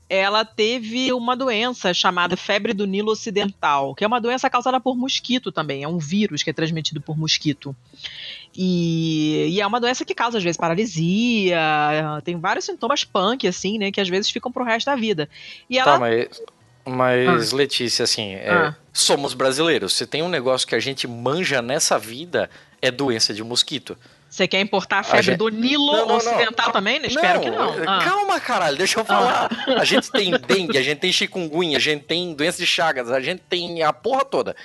ela 0.07 0.45
teve 0.45 1.12
uma 1.12 1.36
doença 1.36 1.95
chamada 1.95 2.38
febre 2.38 2.74
do 2.74 2.86
Nilo 2.86 3.12
Ocidental, 3.12 3.95
que 3.95 4.03
é 4.03 4.07
uma 4.07 4.22
doença 4.22 4.52
causada 4.52 4.80
por 4.80 4.95
mosquito 4.95 5.52
também, 5.52 5.82
é 5.82 5.88
um 5.88 5.98
vírus 5.98 6.44
que 6.44 6.52
é 6.52 6.53
transmitido 6.53 7.02
por 7.02 7.18
mosquito. 7.18 7.76
E, 8.56 9.48
e 9.49 9.62
é 9.62 9.66
uma 9.66 9.82
doença 9.82 10.06
que 10.06 10.14
causa, 10.14 10.38
às 10.38 10.44
vezes, 10.44 10.57
paralisia, 10.57 11.60
tem 12.24 12.40
vários 12.40 12.66
sintomas 12.66 13.03
punk, 13.03 13.48
assim, 13.48 13.80
né, 13.80 13.91
que 13.91 13.99
às 13.99 14.07
vezes 14.07 14.30
ficam 14.30 14.52
pro 14.52 14.64
resto 14.64 14.86
da 14.86 14.95
vida. 14.95 15.28
E 15.68 15.80
ela 15.80 15.94
Tá, 15.94 15.99
mas, 15.99 16.41
mas 16.86 17.52
Letícia, 17.52 18.03
assim, 18.03 18.36
é, 18.36 18.49
Ah. 18.52 18.76
somos 18.94 19.34
brasileiros. 19.34 19.94
Se 19.94 20.06
tem 20.06 20.22
um 20.22 20.30
negócio 20.30 20.68
que 20.68 20.76
a 20.76 20.80
gente 20.80 21.07
manja 21.07 21.62
nessa 21.62 21.98
vida, 21.98 22.49
é 22.82 22.91
doença 22.91 23.34
de 23.34 23.44
mosquito. 23.44 23.98
Você 24.30 24.48
quer 24.48 24.60
importar 24.60 24.99
a 24.99 25.03
febre 25.03 25.24
gente- 25.24 25.38
do 25.38 25.48
Nilo 25.49 25.86
Não, 25.86 25.99
não, 25.99 26.07
não. 26.07 26.16
Ocidental 26.18 26.72
também? 26.72 26.99
Espero 27.06 27.40
que 27.40 27.49
não. 27.49 27.74
Ah. 27.88 28.03
Calma, 28.03 28.40
caralho, 28.40 28.78
deixa 28.78 28.99
eu 28.99 29.06
falar. 29.06 29.49
A 29.80 29.86
gente 29.86 30.12
tem 30.12 30.32
dengue, 30.32 30.78
a 30.78 30.82
gente 30.82 30.99
tem 30.99 31.12
chikungunya, 31.12 31.78
a 31.78 31.82
gente 31.82 32.03
tem 32.03 32.34
doença 32.34 32.57
de 32.57 32.68
chagas, 32.68 33.10
a 33.12 33.22
gente 33.22 33.41
tem 33.49 33.82
a 33.82 33.94
porra 33.94 34.26
toda. 34.26 34.56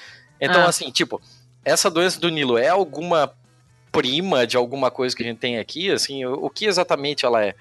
Então, 0.41 0.63
Ah. 0.63 0.69
assim, 0.69 0.91
tipo, 0.91 1.21
essa 1.65 1.89
doença 1.91 2.19
do 2.19 2.29
Nilo 2.31 2.59
é 2.59 2.69
alguma 2.69 3.33
prima 3.93 4.47
de 4.47 4.57
alguma 4.57 4.91
coisa 4.91 5.15
que 5.17 5.23
a 5.23 5.27
gente 5.27 5.39
tem 5.39 5.59
aqui? 5.59 5.91
Assim, 5.91 6.25
o, 6.25 6.47
o 6.47 6.51
que 6.51 6.65
exatamente 6.65 7.25
ela 7.25 7.45
é? 7.45 7.55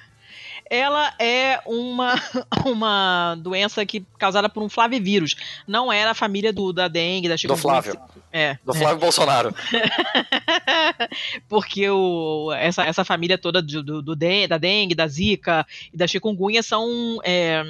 Ela 0.70 1.14
é 1.18 1.60
uma, 1.66 2.14
uma 2.66 3.36
doença 3.40 3.86
que 3.86 4.06
causada 4.18 4.48
por 4.48 4.62
um 4.62 4.70
flavivírus. 4.70 5.36
Não 5.68 5.92
era 5.92 6.12
a 6.12 6.14
família 6.14 6.54
do, 6.54 6.72
da 6.72 6.88
dengue, 6.88 7.28
da 7.28 7.36
Do 7.36 7.40
chikungunya. 7.40 7.62
Flávio, 7.62 8.00
É. 8.32 8.58
do 8.64 8.72
é. 8.72 8.78
Flávio 8.78 9.00
Bolsonaro. 9.00 9.56
Porque 11.50 11.90
o, 11.90 12.52
essa, 12.54 12.84
essa 12.84 13.04
família 13.04 13.38
toda 13.38 13.62
do, 13.62 13.82
do, 13.82 14.02
do 14.02 14.16
da 14.16 14.58
dengue, 14.58 14.94
da 14.94 15.08
zika 15.08 15.66
e 15.92 15.98
da 15.98 16.06
chikungunya 16.06 16.62
são 16.62 17.20
é, 17.24 17.64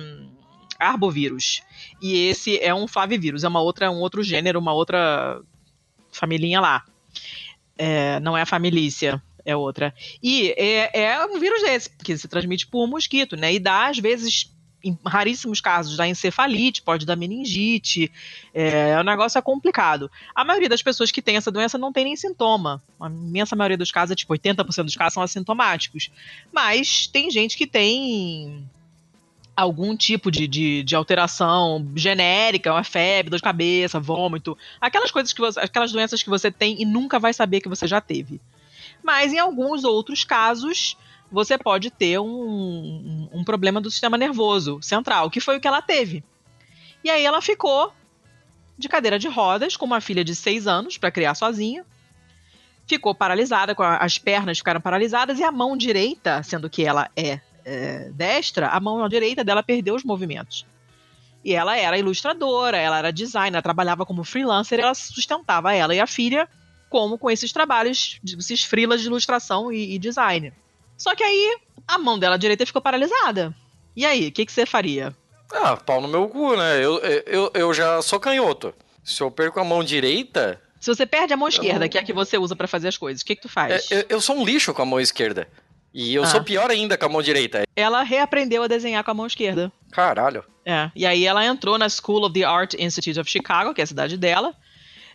arbovírus. 0.77 1.61
E 2.01 2.27
esse 2.27 2.59
é 2.59 2.73
um 2.73 2.87
flavivírus, 2.87 3.43
é 3.43 3.47
uma 3.47 3.61
outra, 3.61 3.89
um 3.89 3.99
outro 3.99 4.21
gênero, 4.23 4.59
uma 4.59 4.73
outra 4.73 5.41
familhinha 6.11 6.59
lá. 6.59 6.83
É, 7.77 8.19
não 8.19 8.37
é 8.37 8.41
a 8.41 8.45
família, 8.45 8.81
é 9.49 9.55
outra. 9.55 9.93
E 10.21 10.53
é, 10.57 11.01
é 11.03 11.25
um 11.25 11.39
vírus 11.39 11.61
desse, 11.61 11.89
que 11.89 12.17
se 12.17 12.27
transmite 12.27 12.67
por 12.67 12.87
mosquito, 12.87 13.35
né? 13.35 13.53
E 13.53 13.59
dá, 13.59 13.87
às 13.87 13.97
vezes, 13.97 14.51
em 14.83 14.97
raríssimos 15.05 15.59
casos, 15.59 15.97
dá 15.97 16.07
encefalite, 16.07 16.81
pode 16.81 17.05
dar 17.05 17.15
meningite. 17.15 18.11
É, 18.53 18.97
o 18.99 19.03
negócio 19.03 19.37
é 19.37 19.41
complicado. 19.41 20.09
A 20.33 20.45
maioria 20.45 20.69
das 20.69 20.81
pessoas 20.81 21.11
que 21.11 21.21
tem 21.21 21.35
essa 21.35 21.51
doença 21.51 21.77
não 21.77 21.91
tem 21.91 22.05
nem 22.05 22.15
sintoma. 22.15 22.81
A 22.99 23.07
imensa 23.07 23.55
maioria 23.55 23.77
dos 23.77 23.91
casos, 23.91 24.15
tipo 24.15 24.33
80% 24.33 24.83
dos 24.83 24.95
casos, 24.95 25.13
são 25.13 25.23
assintomáticos. 25.23 26.09
Mas 26.51 27.07
tem 27.07 27.29
gente 27.29 27.57
que 27.57 27.67
tem 27.67 28.63
algum 29.55 29.95
tipo 29.95 30.31
de, 30.31 30.47
de, 30.47 30.83
de 30.83 30.95
alteração 30.95 31.85
genérica, 31.93 32.71
uma 32.71 32.83
febre, 32.83 33.29
dor 33.29 33.37
de 33.37 33.43
cabeça, 33.43 33.99
vômito, 33.99 34.57
aquelas 34.79 35.11
coisas 35.11 35.33
que 35.33 35.41
você, 35.41 35.59
aquelas 35.59 35.91
doenças 35.91 36.23
que 36.23 36.29
você 36.29 36.49
tem 36.49 36.81
e 36.81 36.85
nunca 36.85 37.19
vai 37.19 37.33
saber 37.33 37.59
que 37.59 37.67
você 37.67 37.85
já 37.85 37.99
teve. 37.99 38.39
Mas 39.09 39.33
em 39.33 39.39
alguns 39.39 39.83
outros 39.83 40.23
casos, 40.23 40.95
você 41.31 41.57
pode 41.57 41.89
ter 41.89 42.19
um, 42.19 42.27
um, 42.29 43.29
um 43.39 43.43
problema 43.43 43.81
do 43.81 43.89
sistema 43.89 44.19
nervoso 44.19 44.79
central, 44.83 45.31
que 45.31 45.39
foi 45.39 45.57
o 45.57 45.59
que 45.59 45.67
ela 45.67 45.81
teve. 45.81 46.23
E 47.03 47.09
aí 47.09 47.25
ela 47.25 47.41
ficou 47.41 47.91
de 48.77 48.87
cadeira 48.87 49.17
de 49.17 49.27
rodas, 49.27 49.75
com 49.75 49.83
uma 49.83 49.99
filha 49.99 50.23
de 50.23 50.35
seis 50.35 50.67
anos 50.67 50.95
para 50.99 51.09
criar 51.09 51.33
sozinha. 51.33 51.83
Ficou 52.85 53.15
paralisada, 53.15 53.75
as 53.99 54.19
pernas 54.19 54.59
ficaram 54.59 54.79
paralisadas 54.79 55.39
e 55.39 55.43
a 55.43 55.51
mão 55.51 55.75
direita, 55.75 56.43
sendo 56.43 56.69
que 56.69 56.85
ela 56.85 57.09
é, 57.15 57.39
é, 57.65 58.11
destra, 58.11 58.67
a 58.67 58.79
mão 58.79 59.09
direita 59.09 59.43
dela 59.43 59.63
perdeu 59.63 59.95
os 59.95 60.03
movimentos. 60.03 60.67
E 61.43 61.55
ela 61.55 61.75
era 61.75 61.97
ilustradora, 61.97 62.77
ela 62.77 62.99
era 62.99 63.11
designer, 63.11 63.63
trabalhava 63.63 64.05
como 64.05 64.23
freelancer, 64.23 64.79
ela 64.79 64.93
sustentava 64.93 65.73
ela 65.73 65.95
e 65.95 65.99
a 65.99 66.05
filha 66.05 66.47
como 66.89 67.17
com 67.17 67.29
esses 67.29 67.51
trabalhos, 67.51 68.19
esses 68.37 68.63
freelas 68.63 69.01
de 69.01 69.07
ilustração 69.07 69.71
e, 69.71 69.95
e 69.95 69.99
design. 69.99 70.51
Só 70.97 71.15
que 71.15 71.23
aí 71.23 71.57
a 71.87 71.97
mão 71.97 72.17
dela 72.19 72.37
direita 72.37 72.65
ficou 72.65 72.81
paralisada. 72.81 73.55
E 73.95 74.05
aí, 74.05 74.27
o 74.27 74.31
que, 74.31 74.45
que 74.45 74.51
você 74.51 74.65
faria? 74.65 75.15
Ah, 75.51 75.75
pau 75.77 76.01
no 76.01 76.07
meu 76.07 76.27
cu, 76.29 76.55
né? 76.55 76.77
Eu, 76.83 76.97
eu, 77.25 77.51
eu 77.53 77.73
já 77.73 78.01
sou 78.01 78.19
canhoto. 78.19 78.73
Se 79.03 79.21
eu 79.21 79.31
perco 79.31 79.59
a 79.59 79.63
mão 79.63 79.83
direita, 79.83 80.61
Se 80.79 80.93
você 80.93 81.05
perde 81.05 81.33
a 81.33 81.37
mão 81.37 81.47
esquerda, 81.47 81.79
não- 81.81 81.89
que 81.89 81.97
é 81.97 82.01
a 82.01 82.03
que 82.03 82.13
você 82.13 82.37
usa 82.37 82.55
pra 82.55 82.67
fazer 82.67 82.87
as 82.89 82.97
coisas, 82.97 83.21
o 83.21 83.25
que, 83.25 83.35
que 83.35 83.41
tu 83.41 83.47
é- 83.47 83.51
faz? 83.51 83.89
eu, 83.91 84.05
eu 84.09 84.21
sou 84.21 84.35
um 84.37 84.45
lixo 84.45 84.73
com 84.73 84.81
a 84.81 84.85
mão 84.85 84.99
esquerda. 84.99 85.47
E 85.91 86.13
eu 86.13 86.23
Ah. 86.23 86.27
sou 86.27 86.43
pior 86.43 86.69
ainda 86.69 86.95
com 86.97 87.05
a 87.05 87.09
mão 87.09 87.21
direita. 87.21 87.63
Ela 87.75 88.03
reaprendeu 88.03 88.61
a 88.61 88.67
desenhar 88.67 89.03
com 89.03 89.09
a 89.09 89.13
mão 89.13 89.25
esquerda. 89.25 89.71
Caralho. 89.91 90.43
É, 90.63 90.91
e 90.95 91.03
aí 91.05 91.25
ela 91.25 91.43
entrou 91.43 91.79
na 91.79 91.89
School 91.89 92.23
of 92.25 92.33
the 92.33 92.43
Art 92.43 92.75
Institute 92.77 93.19
of 93.19 93.29
Chicago, 93.29 93.73
que 93.73 93.81
é 93.81 93.83
a 93.83 93.87
cidade 93.87 94.15
dela, 94.17 94.53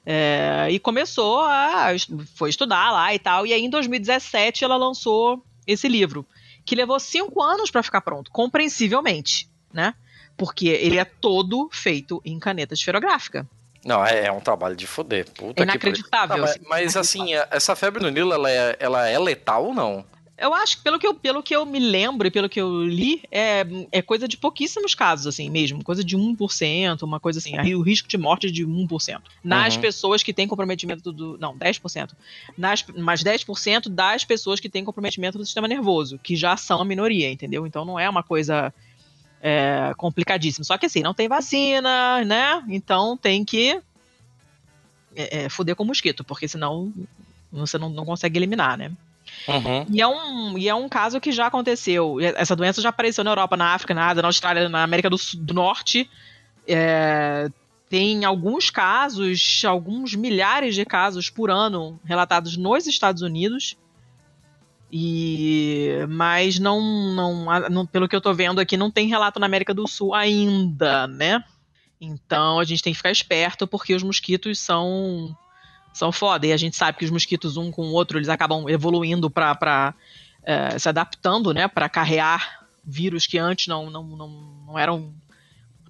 é, 0.06 0.68
e 0.70 0.78
começou 0.78 1.40
a 1.40 1.88
foi 2.34 2.50
estudar 2.50 2.90
lá 2.90 3.14
e 3.14 3.18
tal. 3.18 3.46
E 3.46 3.52
aí 3.52 3.62
em 3.64 3.70
2017 3.70 4.64
ela 4.64 4.76
lançou 4.76 5.44
esse 5.66 5.88
livro, 5.88 6.26
que 6.64 6.74
levou 6.74 6.98
cinco 7.00 7.42
anos 7.42 7.70
para 7.70 7.82
ficar 7.82 8.00
pronto, 8.00 8.30
compreensivelmente, 8.30 9.48
né? 9.72 9.94
Porque 10.36 10.68
ele 10.68 10.98
é 10.98 11.04
todo 11.04 11.68
feito 11.72 12.20
em 12.24 12.38
caneta 12.38 12.74
esferográfica. 12.74 13.46
Não, 13.84 14.04
é, 14.04 14.26
é 14.26 14.32
um 14.32 14.40
trabalho 14.40 14.74
de 14.74 14.86
foder. 14.86 15.26
Puta 15.26 15.44
É 15.44 15.52
que 15.52 15.54
pariu. 15.54 15.64
inacreditável. 15.64 16.36
Tá, 16.36 16.42
mas, 16.42 16.50
assim, 16.50 16.66
mas 16.68 16.96
assim, 16.96 17.34
essa 17.50 17.76
febre 17.76 18.02
no 18.02 18.08
Nilo, 18.08 18.32
ela 18.32 18.50
é, 18.50 18.76
ela 18.80 19.08
é 19.08 19.18
letal 19.18 19.66
ou 19.66 19.74
não? 19.74 20.04
Eu 20.36 20.52
acho 20.52 20.78
que 20.78 20.82
pelo 20.82 20.98
que 20.98 21.06
eu, 21.06 21.14
pelo 21.14 21.42
que 21.42 21.54
eu 21.54 21.64
me 21.64 21.78
lembro 21.78 22.26
e 22.26 22.30
pelo 22.30 22.48
que 22.48 22.60
eu 22.60 22.84
li, 22.84 23.22
é, 23.30 23.64
é 23.92 24.02
coisa 24.02 24.26
de 24.26 24.36
pouquíssimos 24.36 24.92
casos, 24.92 25.28
assim 25.28 25.48
mesmo. 25.48 25.84
Coisa 25.84 26.02
de 26.02 26.16
1%, 26.16 27.02
uma 27.02 27.20
coisa 27.20 27.38
assim. 27.38 27.56
Aí 27.56 27.74
o 27.74 27.80
risco 27.82 28.08
de 28.08 28.18
morte 28.18 28.48
é 28.48 28.50
de 28.50 28.66
1%. 28.66 29.22
Nas 29.44 29.76
Uhum. 29.76 29.80
pessoas 29.80 30.24
que 30.24 30.32
têm 30.32 30.48
comprometimento 30.48 31.12
do. 31.12 31.38
Não, 31.38 31.56
10%. 31.56 32.10
Nas, 32.58 32.84
mas 32.96 33.22
10% 33.22 33.88
das 33.88 34.24
pessoas 34.24 34.58
que 34.58 34.68
têm 34.68 34.84
comprometimento 34.84 35.38
do 35.38 35.44
sistema 35.44 35.68
nervoso, 35.68 36.18
que 36.18 36.34
já 36.34 36.56
são 36.56 36.80
a 36.80 36.84
minoria, 36.84 37.30
entendeu? 37.30 37.64
Então 37.64 37.84
não 37.84 37.98
é 37.98 38.10
uma 38.10 38.24
coisa 38.24 38.74
é, 39.40 39.92
complicadíssima. 39.96 40.64
Só 40.64 40.76
que 40.76 40.86
assim, 40.86 41.02
não 41.02 41.14
tem 41.14 41.28
vacina, 41.28 42.24
né? 42.24 42.64
Então 42.68 43.16
tem 43.16 43.44
que 43.44 43.80
é, 45.14 45.44
é, 45.44 45.48
fuder 45.48 45.76
com 45.76 45.84
mosquito, 45.84 46.24
porque 46.24 46.48
senão 46.48 46.92
você 47.52 47.78
não, 47.78 47.88
não 47.88 48.04
consegue 48.04 48.36
eliminar, 48.36 48.76
né? 48.76 48.90
Uhum. 49.48 49.86
E 49.90 50.00
é, 50.00 50.06
um, 50.06 50.58
e 50.58 50.68
é 50.68 50.74
um 50.74 50.88
caso 50.88 51.20
que 51.20 51.30
já 51.32 51.46
aconteceu. 51.46 52.18
Essa 52.20 52.56
doença 52.56 52.80
já 52.80 52.88
apareceu 52.88 53.22
na 53.24 53.30
Europa, 53.30 53.56
na 53.56 53.74
África, 53.74 53.92
na 53.94 54.06
Ásia, 54.08 54.22
na 54.22 54.28
Austrália, 54.28 54.68
na 54.68 54.82
América 54.82 55.10
do, 55.10 55.18
Sul- 55.18 55.40
do 55.40 55.52
Norte. 55.54 56.08
É, 56.66 57.50
tem 57.90 58.24
alguns 58.24 58.70
casos, 58.70 59.62
alguns 59.66 60.14
milhares 60.14 60.74
de 60.74 60.84
casos 60.84 61.28
por 61.28 61.50
ano 61.50 62.00
relatados 62.04 62.56
nos 62.56 62.86
Estados 62.86 63.22
Unidos. 63.22 63.76
E 64.90 65.90
mas 66.08 66.58
não, 66.58 66.80
não, 67.14 67.68
não- 67.68 67.86
pelo 67.86 68.08
que 68.08 68.14
eu 68.14 68.20
tô 68.20 68.32
vendo 68.32 68.60
aqui, 68.60 68.76
não 68.76 68.90
tem 68.90 69.08
relato 69.08 69.40
na 69.40 69.46
América 69.46 69.74
do 69.74 69.88
Sul 69.88 70.14
ainda, 70.14 71.06
né? 71.06 71.42
Então 72.00 72.58
a 72.60 72.64
gente 72.64 72.82
tem 72.82 72.92
que 72.92 72.96
ficar 72.96 73.10
esperto 73.10 73.66
porque 73.66 73.94
os 73.94 74.02
mosquitos 74.02 74.58
são 74.58 75.36
são 75.94 76.12
foda. 76.12 76.46
E 76.46 76.52
a 76.52 76.56
gente 76.58 76.76
sabe 76.76 76.98
que 76.98 77.04
os 77.06 77.10
mosquitos, 77.10 77.56
um 77.56 77.70
com 77.70 77.86
o 77.86 77.92
outro, 77.92 78.18
eles 78.18 78.28
acabam 78.28 78.68
evoluindo 78.68 79.30
pra 79.30 79.94
eh, 80.42 80.78
se 80.78 80.88
adaptando, 80.88 81.54
né? 81.54 81.66
Pra 81.68 81.88
carrear 81.88 82.66
vírus 82.84 83.26
que 83.26 83.38
antes 83.38 83.66
não, 83.66 83.88
não, 83.88 84.04
não, 84.04 84.28
não 84.66 84.78
eram. 84.78 85.14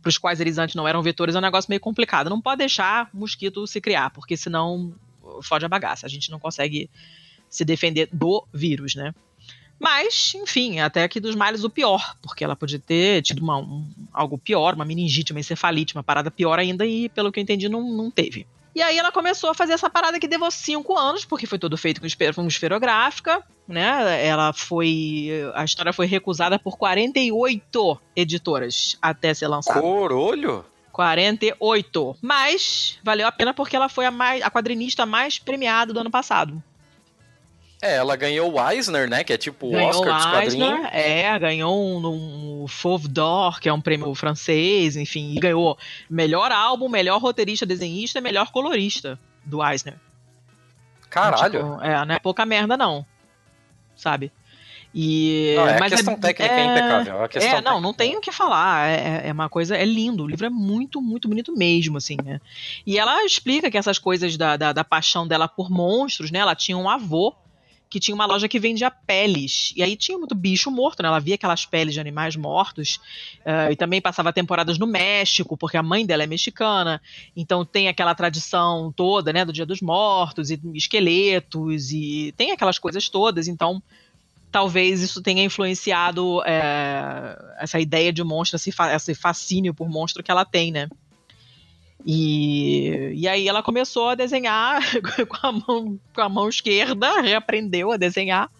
Para 0.01 0.10
os 0.10 0.18
quais 0.18 0.39
eles 0.39 0.59
antes 0.59 0.74
não 0.76 0.86
eram 0.86 1.02
vetores, 1.02 1.35
é 1.35 1.39
um 1.39 1.43
negócio 1.43 1.68
meio 1.70 1.81
complicado. 1.81 2.28
Não 2.31 2.40
pode 2.40 2.59
deixar 2.59 3.09
mosquito 3.12 3.66
se 3.66 3.81
criar, 3.81 4.10
porque 4.10 4.36
senão 4.36 4.94
fode 5.43 5.64
a 5.64 5.68
bagaça. 5.68 6.06
A 6.06 6.09
gente 6.10 6.31
não 6.31 6.39
consegue 6.39 6.90
se 7.48 7.64
defender 7.64 8.09
do 8.12 8.47
vírus, 8.52 8.94
né? 8.94 9.14
Mas, 9.81 10.32
enfim, 10.36 10.78
até 10.78 11.09
que 11.09 11.18
dos 11.18 11.35
males 11.35 11.64
o 11.64 11.70
pior, 11.70 12.16
porque 12.22 12.44
ela 12.44 12.55
podia 12.55 12.78
ter 12.78 13.22
tido 13.22 13.43
uma- 13.43 13.59
um- 13.59 13.90
algo 14.12 14.39
pior, 14.39 14.74
uma 14.74 14.85
meningite, 14.85 15.32
uma 15.32 15.40
encefalite, 15.40 15.94
uma 15.97 16.02
parada 16.02 16.31
pior 16.31 16.59
ainda, 16.59 16.86
e 16.86 17.09
pelo 17.09 17.32
que 17.32 17.40
eu 17.40 17.43
entendi, 17.43 17.68
não, 17.68 17.90
não 17.90 18.10
teve. 18.10 18.47
E 18.74 18.82
aí 18.82 18.98
ela 18.98 19.12
começou 19.12 19.51
a 19.51 19.55
fazer 19.55 19.72
essa 19.72 19.88
parada 19.88 20.18
que 20.18 20.26
levou 20.26 20.51
cinco 20.51 20.96
anos, 20.96 21.24
porque 21.24 21.46
foi 21.46 21.59
tudo 21.59 21.76
feito 21.76 22.01
com 22.01 22.46
esferográfica, 22.46 23.42
né? 23.68 24.26
Ela 24.26 24.52
foi. 24.52 25.28
A 25.55 25.64
história 25.64 25.92
foi 25.92 26.06
recusada 26.06 26.59
por 26.59 26.76
48 26.76 28.01
editoras 28.16 28.98
até 29.01 29.32
ser 29.32 29.46
lançada. 29.46 29.80
Corolho? 29.80 30.64
48. 30.90 32.16
Mas 32.22 32.98
valeu 33.02 33.26
a 33.26 33.32
pena 33.32 33.52
porque 33.52 33.76
ela 33.76 33.88
foi 33.88 34.06
a, 34.06 34.10
mais, 34.10 34.42
a 34.42 34.51
quadrinista 34.51 35.05
mais 35.05 35.38
premiada 35.38 35.92
do 35.92 36.01
ano 36.01 36.10
passado. 36.10 36.62
É, 37.85 37.97
ela 37.97 38.16
ganhou 38.16 38.51
o 38.51 38.70
Eisner, 38.70 39.11
né? 39.11 39.23
Que 39.23 39.35
é 39.35 39.36
tipo 39.36 39.66
o 39.66 39.74
Oscar 39.74 40.15
dos 40.15 40.24
o 40.24 40.31
quadrinhos. 40.31 40.55
Eisner, 40.55 40.89
é, 40.90 41.39
ganhou 41.39 41.77
um, 41.77 42.62
um 42.62 42.66
Fauve 42.66 43.09
d'Or, 43.09 43.61
que 43.61 43.69
é 43.69 43.73
um 43.73 43.81
prêmio 43.81 44.15
francês, 44.15 44.97
enfim, 44.97 45.35
e 45.36 45.39
ganhou 45.39 45.77
melhor 46.09 46.51
álbum, 46.51 46.89
melhor 46.89 47.20
roteirista, 47.20 47.66
desenhista 47.66 48.20
e 48.20 48.23
melhor 48.23 48.51
colorista 48.51 49.19
do 49.44 49.62
Eisner. 49.62 49.97
Caralho. 51.11 51.52
Tipo, 51.52 51.82
é, 51.82 52.06
não 52.06 52.15
é 52.15 52.19
pouca 52.19 52.47
merda, 52.47 52.74
não. 52.74 53.05
Sabe? 53.94 54.32
E, 54.94 55.52
Não, 55.56 55.66
é, 55.66 55.77
a 55.77 55.81
mas 55.81 55.93
questão 55.93 56.16
técnica 56.16 56.55
é, 56.55 56.65
impecável. 56.65 57.24
A 57.24 57.28
questão 57.28 57.59
é, 57.59 57.61
não, 57.61 57.81
não 57.81 57.93
tem 57.93 58.16
o 58.16 58.20
que 58.20 58.32
falar. 58.32 58.89
É, 58.89 59.28
é 59.28 59.32
uma 59.32 59.51
coisa, 59.51 59.77
é 59.77 59.85
lindo. 59.85 60.23
O 60.23 60.27
livro 60.27 60.47
é 60.47 60.51
muito, 60.51 61.02
muito 61.02 61.28
bonito 61.28 61.52
mesmo, 61.52 61.98
assim, 61.98 62.16
né? 62.24 62.40
E 62.86 62.98
ela 62.98 63.24
explica 63.24 63.70
que 63.70 63.77
essas 63.77 63.98
coisas 63.98 64.36
da, 64.39 64.56
da, 64.56 64.73
da 64.73 64.85
paixão 64.85 65.27
dela 65.27 65.48
por 65.48 65.69
monstros, 65.69 66.31
né? 66.31 66.39
Ela 66.39 66.55
tinha 66.55 66.78
um 66.78 66.89
avô 66.89 67.35
que 67.95 68.01
tinha 68.01 68.12
uma 68.12 68.27
loja 68.27 68.49
que 68.49 68.59
vendia 68.59 68.91
peles. 68.91 69.73
E 69.77 69.81
aí 69.81 69.95
tinha 69.95 70.19
muito 70.19 70.35
bicho 70.35 70.69
morto, 70.69 71.01
né? 71.01 71.07
Ela 71.07 71.21
via 71.21 71.37
aquelas 71.37 71.65
peles 71.65 71.95
de 71.95 72.01
animais 72.01 72.35
mortos. 72.35 72.99
eh, 73.45 73.71
e 73.71 73.77
também 73.77 74.01
passava 74.01 74.33
temporadas 74.33 74.79
no 74.79 74.87
México, 74.87 75.57
porque 75.57 75.77
a 75.77 75.83
mãe 75.83 76.05
dela 76.05 76.25
é 76.25 76.27
mexicana. 76.27 77.01
Então 77.37 77.65
tem 77.65 77.87
aquela 77.87 78.12
tradição 78.12 78.93
toda, 78.97 79.33
né? 79.33 79.45
Do 79.45 79.53
Dia 79.53 79.65
dos 79.65 79.81
Mortos, 79.81 80.51
e 80.51 80.61
esqueletos, 80.75 81.93
e 81.93 82.35
tem 82.37 82.51
aquelas 82.51 82.81
coisas 82.81 83.09
todas. 83.09 83.47
Então 83.47 83.81
talvez 84.51 85.01
isso 85.01 85.23
tenha 85.23 85.45
influenciado 85.45 86.43
eh, 86.45 87.55
essa 87.61 87.79
ideia 87.79 88.12
de 88.12 88.25
monstro, 88.25 88.57
esse 88.57 89.15
fascínio 89.15 89.73
por 89.73 89.89
monstro 89.89 90.21
que 90.21 90.33
ela 90.33 90.45
tem, 90.45 90.73
né? 90.73 90.89
E, 92.06 93.12
e 93.14 93.26
aí 93.26 93.48
ela 93.48 93.62
começou 93.62 94.10
a 94.10 94.14
desenhar 94.14 94.81
com 95.28 95.47
a 95.47 95.52
mão, 95.52 96.01
com 96.14 96.20
a 96.20 96.28
mão 96.28 96.48
esquerda, 96.48 97.20
reaprendeu 97.22 97.93
a 97.93 97.97
desenhar. 97.97 98.51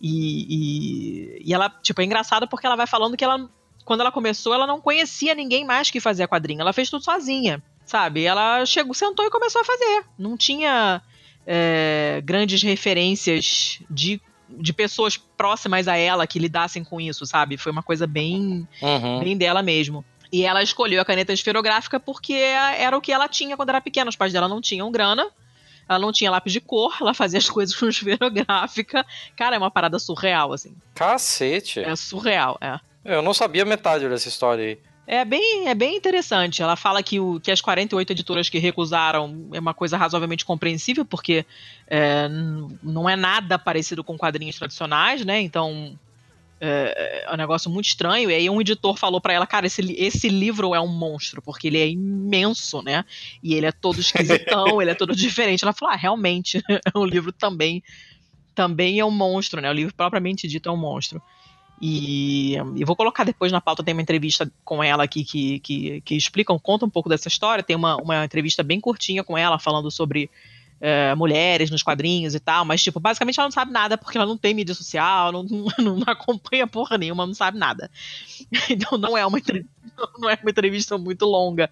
E, 0.00 1.38
e, 1.38 1.42
e 1.48 1.54
ela, 1.54 1.70
tipo, 1.82 2.00
é 2.00 2.04
engraçado 2.04 2.48
porque 2.48 2.66
ela 2.66 2.76
vai 2.76 2.86
falando 2.86 3.16
que 3.16 3.24
ela, 3.24 3.48
quando 3.84 4.00
ela 4.00 4.12
começou, 4.12 4.52
ela 4.52 4.66
não 4.66 4.80
conhecia 4.80 5.34
ninguém 5.34 5.64
mais 5.64 5.90
que 5.90 6.00
fazia 6.00 6.28
quadrinho. 6.28 6.60
Ela 6.60 6.72
fez 6.72 6.90
tudo 6.90 7.04
sozinha, 7.04 7.62
sabe? 7.86 8.24
Ela 8.24 8.66
chegou, 8.66 8.92
sentou 8.92 9.24
e 9.24 9.30
começou 9.30 9.62
a 9.62 9.64
fazer. 9.64 10.04
Não 10.18 10.36
tinha 10.36 11.00
é, 11.46 12.20
grandes 12.24 12.62
referências 12.62 13.78
de, 13.88 14.20
de 14.50 14.72
pessoas 14.72 15.16
próximas 15.16 15.88
a 15.88 15.96
ela 15.96 16.26
que 16.26 16.38
lidassem 16.38 16.82
com 16.84 17.00
isso, 17.00 17.24
sabe? 17.24 17.56
Foi 17.56 17.70
uma 17.72 17.82
coisa 17.82 18.06
bem 18.06 18.68
Uhum. 18.82 19.20
bem 19.20 19.36
dela 19.38 19.62
mesmo. 19.62 20.04
E 20.34 20.44
ela 20.44 20.64
escolheu 20.64 21.00
a 21.00 21.04
caneta 21.04 21.32
esferográfica 21.32 22.00
porque 22.00 22.32
era 22.32 22.98
o 22.98 23.00
que 23.00 23.12
ela 23.12 23.28
tinha 23.28 23.56
quando 23.56 23.68
era 23.68 23.80
pequena. 23.80 24.10
Os 24.10 24.16
pais 24.16 24.32
dela 24.32 24.48
não 24.48 24.60
tinham 24.60 24.90
grana, 24.90 25.30
ela 25.88 26.00
não 26.00 26.10
tinha 26.10 26.28
lápis 26.28 26.52
de 26.52 26.60
cor, 26.60 26.92
ela 27.00 27.14
fazia 27.14 27.38
as 27.38 27.46
coisas 27.48 27.72
com 27.76 27.86
esferográfica. 27.86 29.06
Cara, 29.36 29.54
é 29.54 29.58
uma 29.60 29.70
parada 29.70 29.96
surreal, 29.96 30.52
assim. 30.52 30.74
Cacete. 30.92 31.78
É 31.78 31.94
surreal, 31.94 32.58
é. 32.60 32.80
Eu 33.04 33.22
não 33.22 33.32
sabia 33.32 33.64
metade 33.64 34.08
dessa 34.08 34.26
história 34.26 34.64
aí. 34.64 34.78
É 35.06 35.24
bem, 35.24 35.68
é 35.68 35.74
bem 35.74 35.94
interessante. 35.94 36.60
Ela 36.60 36.74
fala 36.74 37.00
que, 37.00 37.20
o, 37.20 37.38
que 37.38 37.52
as 37.52 37.60
48 37.60 38.10
editoras 38.10 38.48
que 38.48 38.58
recusaram 38.58 39.48
é 39.52 39.60
uma 39.60 39.72
coisa 39.72 39.96
razoavelmente 39.96 40.44
compreensível, 40.44 41.04
porque 41.04 41.46
é, 41.86 42.26
não 42.82 43.08
é 43.08 43.14
nada 43.14 43.56
parecido 43.56 44.02
com 44.02 44.18
quadrinhos 44.18 44.56
tradicionais, 44.56 45.24
né? 45.24 45.40
Então 45.40 45.96
é, 46.66 47.24
é 47.26 47.32
um 47.32 47.36
negócio 47.36 47.70
muito 47.70 47.86
estranho. 47.86 48.30
E 48.30 48.34
aí 48.34 48.48
um 48.48 48.60
editor 48.60 48.96
falou 48.96 49.20
pra 49.20 49.32
ela, 49.32 49.46
cara, 49.46 49.66
esse, 49.66 49.82
esse 49.98 50.28
livro 50.28 50.74
é 50.74 50.80
um 50.80 50.88
monstro, 50.88 51.42
porque 51.42 51.66
ele 51.66 51.78
é 51.78 51.88
imenso, 51.88 52.82
né? 52.82 53.04
E 53.42 53.54
ele 53.54 53.66
é 53.66 53.72
todo 53.72 54.00
esquisitão, 54.00 54.80
ele 54.82 54.90
é 54.90 54.94
todo 54.94 55.14
diferente. 55.14 55.64
Ela 55.64 55.72
falou, 55.72 55.92
ah, 55.92 55.96
realmente, 55.96 56.62
o 56.94 57.04
livro 57.06 57.32
também, 57.32 57.82
também 58.54 58.98
é 58.98 59.04
um 59.04 59.10
monstro, 59.10 59.60
né? 59.60 59.70
O 59.70 59.74
livro 59.74 59.94
propriamente 59.94 60.48
dito 60.48 60.68
é 60.68 60.72
um 60.72 60.76
monstro. 60.76 61.20
E 61.80 62.54
eu 62.54 62.86
vou 62.86 62.96
colocar 62.96 63.24
depois 63.24 63.52
na 63.52 63.60
pauta, 63.60 63.82
tem 63.82 63.92
uma 63.92 64.02
entrevista 64.02 64.50
com 64.64 64.82
ela 64.82 65.04
aqui 65.04 65.24
que, 65.24 65.58
que, 65.58 66.00
que 66.00 66.14
explica, 66.14 66.56
conta 66.58 66.86
um 66.86 66.90
pouco 66.90 67.08
dessa 67.08 67.28
história. 67.28 67.64
Tem 67.64 67.76
uma, 67.76 67.96
uma 67.96 68.24
entrevista 68.24 68.62
bem 68.62 68.80
curtinha 68.80 69.22
com 69.22 69.36
ela, 69.36 69.58
falando 69.58 69.90
sobre 69.90 70.30
eh, 70.80 71.14
mulheres 71.14 71.70
nos 71.70 71.82
quadrinhos 71.82 72.34
e 72.34 72.40
tal, 72.40 72.64
mas, 72.64 72.82
tipo, 72.82 73.00
basicamente 73.00 73.38
ela 73.38 73.46
não 73.46 73.52
sabe 73.52 73.72
nada 73.72 73.96
porque 73.96 74.18
ela 74.18 74.26
não 74.26 74.36
tem 74.36 74.54
mídia 74.54 74.74
social, 74.74 75.32
não, 75.32 75.44
não, 75.78 75.96
não 75.96 76.04
acompanha 76.06 76.66
porra 76.66 76.98
nenhuma, 76.98 77.26
não 77.26 77.34
sabe 77.34 77.58
nada. 77.58 77.90
Então 78.68 78.98
não 78.98 79.16
é 79.16 79.24
uma 79.24 79.38
não 80.18 80.28
é 80.28 80.38
uma 80.40 80.50
entrevista 80.50 80.98
muito 80.98 81.24
longa. 81.24 81.70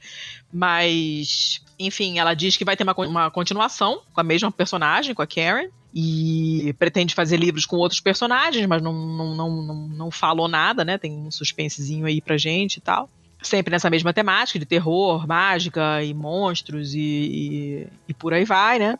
Mas, 0.52 1.62
enfim, 1.78 2.18
ela 2.18 2.34
diz 2.34 2.56
que 2.56 2.64
vai 2.64 2.76
ter 2.76 2.84
uma, 2.84 2.94
uma 2.96 3.30
continuação 3.30 4.02
com 4.12 4.20
a 4.20 4.24
mesma 4.24 4.50
personagem, 4.50 5.14
com 5.14 5.22
a 5.22 5.26
Karen. 5.26 5.68
e 5.94 6.74
pretende 6.78 7.14
fazer 7.14 7.36
livros 7.36 7.66
com 7.66 7.76
outros 7.76 8.00
personagens, 8.00 8.64
mas 8.66 8.80
não, 8.80 8.92
não, 8.92 9.34
não, 9.34 9.62
não, 9.62 9.88
não 9.88 10.10
falou 10.10 10.48
nada, 10.48 10.84
né? 10.84 10.96
Tem 10.96 11.12
um 11.12 11.30
suspensezinho 11.30 12.06
aí 12.06 12.20
pra 12.20 12.38
gente 12.38 12.76
e 12.76 12.80
tal. 12.80 13.08
Sempre 13.42 13.72
nessa 13.72 13.90
mesma 13.90 14.12
temática 14.12 14.58
de 14.58 14.66
terror, 14.66 15.26
mágica 15.26 16.02
e 16.02 16.14
monstros 16.14 16.94
e, 16.94 17.00
e, 17.00 17.86
e 18.08 18.14
por 18.14 18.32
aí 18.32 18.44
vai, 18.44 18.78
né? 18.78 18.98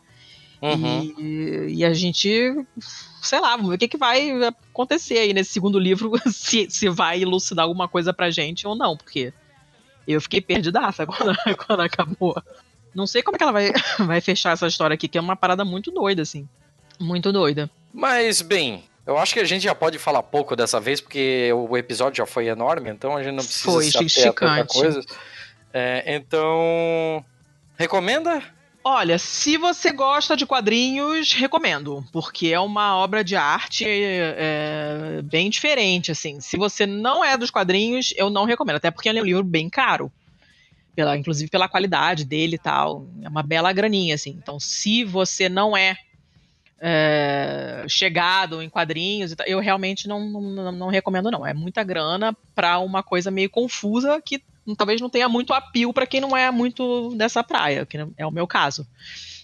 Uhum. 0.61 1.13
E, 1.19 1.75
e 1.75 1.85
a 1.85 1.93
gente, 1.93 2.29
sei 3.21 3.39
lá, 3.41 3.51
vamos 3.55 3.69
ver 3.69 3.75
o 3.75 3.77
que, 3.77 3.87
que 3.89 3.97
vai 3.97 4.31
acontecer 4.43 5.17
aí 5.17 5.33
nesse 5.33 5.51
segundo 5.51 5.77
livro, 5.77 6.13
se, 6.31 6.69
se 6.69 6.87
vai 6.89 7.21
elucidar 7.21 7.63
alguma 7.63 7.87
coisa 7.87 8.13
pra 8.13 8.31
gente 8.31 8.65
ou 8.65 8.75
não, 8.75 8.95
porque 8.95 9.33
eu 10.07 10.21
fiquei 10.21 10.39
perdidaça 10.39 11.05
quando, 11.07 11.35
quando 11.65 11.81
acabou. 11.81 12.41
Não 12.95 13.05
sei 13.05 13.21
como 13.21 13.35
é 13.35 13.37
que 13.37 13.43
ela 13.43 13.51
vai, 13.51 13.71
vai 14.05 14.21
fechar 14.21 14.51
essa 14.51 14.67
história 14.67 14.93
aqui, 14.93 15.07
que 15.07 15.17
é 15.17 15.21
uma 15.21 15.35
parada 15.35 15.65
muito 15.65 15.91
doida, 15.91 16.21
assim. 16.21 16.47
Muito 16.99 17.31
doida. 17.31 17.69
Mas, 17.93 18.41
bem, 18.41 18.83
eu 19.05 19.17
acho 19.17 19.33
que 19.33 19.39
a 19.39 19.45
gente 19.45 19.63
já 19.63 19.75
pode 19.75 19.99
falar 19.99 20.23
pouco 20.23 20.55
dessa 20.55 20.79
vez, 20.79 21.01
porque 21.01 21.51
o 21.53 21.75
episódio 21.77 22.17
já 22.17 22.25
foi 22.25 22.47
enorme, 22.47 22.89
então 22.89 23.15
a 23.17 23.23
gente 23.23 23.35
não 23.35 23.43
precisa 23.43 23.71
Foi, 23.71 23.83
se 23.85 24.27
ater 24.27 24.33
a 24.41 24.65
coisa. 24.65 25.01
É, 25.73 26.15
então, 26.15 27.23
recomenda? 27.77 28.41
Olha, 28.85 29.17
se 29.17 29.57
você 29.57 29.93
gosta 29.93 30.35
de 30.35 30.45
quadrinhos, 30.45 31.31
recomendo, 31.31 32.03
porque 32.11 32.47
é 32.47 32.59
uma 32.59 32.97
obra 32.97 33.23
de 33.23 33.33
arte 33.33 33.85
é, 33.87 35.21
bem 35.23 35.49
diferente, 35.49 36.11
assim. 36.11 36.41
Se 36.41 36.57
você 36.57 36.85
não 36.85 37.23
é 37.23 37.37
dos 37.37 37.49
quadrinhos, 37.49 38.13
eu 38.17 38.29
não 38.29 38.43
recomendo, 38.43 38.75
até 38.75 38.91
porque 38.91 39.07
ele 39.07 39.19
é 39.19 39.21
um 39.21 39.25
livro 39.25 39.43
bem 39.43 39.69
caro. 39.69 40.11
Pela, 40.93 41.17
inclusive 41.17 41.49
pela 41.49 41.67
qualidade 41.67 42.23
dele 42.23 42.55
e 42.55 42.59
tal. 42.59 43.07
É 43.23 43.29
uma 43.29 43.41
bela 43.41 43.71
graninha, 43.71 44.13
assim. 44.13 44.37
Então, 44.37 44.59
se 44.59 45.03
você 45.03 45.49
não 45.49 45.75
é, 45.75 45.97
é, 46.85 47.85
chegado 47.87 48.61
em 48.61 48.69
quadrinhos, 48.69 49.33
eu 49.47 49.61
realmente 49.61 50.05
não, 50.05 50.19
não, 50.29 50.71
não- 50.73 50.87
recomendo, 50.89 51.31
não. 51.31 51.47
É 51.47 51.53
muita 51.53 51.81
grana 51.81 52.35
pra 52.53 52.77
uma 52.79 53.01
coisa 53.01 53.31
meio 53.31 53.49
confusa 53.49 54.21
que 54.21 54.43
talvez 54.77 54.99
não 54.99 55.09
tenha 55.09 55.29
muito 55.29 55.53
apio 55.53 55.93
pra 55.93 56.05
quem 56.05 56.19
não 56.19 56.35
é 56.35 56.51
muito 56.51 57.15
dessa 57.15 57.41
praia, 57.41 57.85
que 57.85 57.97
é 58.17 58.25
o 58.25 58.31
meu 58.31 58.45
caso. 58.45 58.85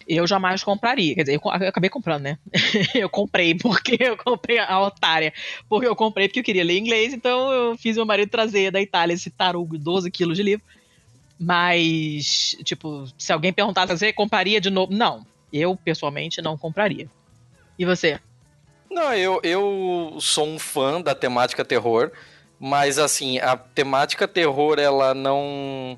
Eu 0.05 0.27
jamais 0.27 0.63
compraria. 0.63 1.15
Quer 1.15 1.23
dizer, 1.23 1.35
eu, 1.35 1.41
eu 1.61 1.69
acabei 1.69 1.89
comprando, 1.89 2.23
né? 2.23 2.37
eu 2.93 3.07
comprei 3.07 3.55
porque 3.55 3.95
eu 4.01 4.17
comprei 4.17 4.59
a 4.59 4.77
otária. 4.81 5.31
Porque 5.69 5.87
eu 5.87 5.95
comprei 5.95 6.27
porque 6.27 6.41
eu 6.41 6.43
queria 6.43 6.63
ler 6.65 6.77
inglês, 6.77 7.13
então 7.13 7.53
eu 7.53 7.77
fiz 7.77 7.95
meu 7.95 8.05
marido 8.05 8.29
trazer 8.29 8.69
da 8.69 8.81
Itália 8.81 9.13
esse 9.13 9.29
tarugo, 9.29 9.77
12 9.77 10.11
quilos 10.11 10.35
de 10.35 10.43
livro. 10.43 10.65
Mas, 11.39 12.57
tipo, 12.65 13.05
se 13.17 13.31
alguém 13.31 13.53
perguntasse, 13.53 13.97
você 13.97 14.11
compraria 14.11 14.59
de 14.59 14.69
novo? 14.69 14.91
Não. 14.93 15.25
Eu, 15.53 15.77
pessoalmente, 15.77 16.41
não 16.41 16.57
compraria. 16.57 17.07
E 17.79 17.85
você? 17.85 18.19
Não, 18.91 19.13
eu, 19.13 19.39
eu 19.43 20.17
sou 20.19 20.45
um 20.47 20.59
fã 20.59 21.01
da 21.01 21.15
temática 21.15 21.63
terror, 21.63 22.11
mas 22.59 22.99
assim, 22.99 23.39
a 23.39 23.55
temática 23.55 24.27
terror, 24.27 24.77
ela 24.77 25.13
não. 25.13 25.97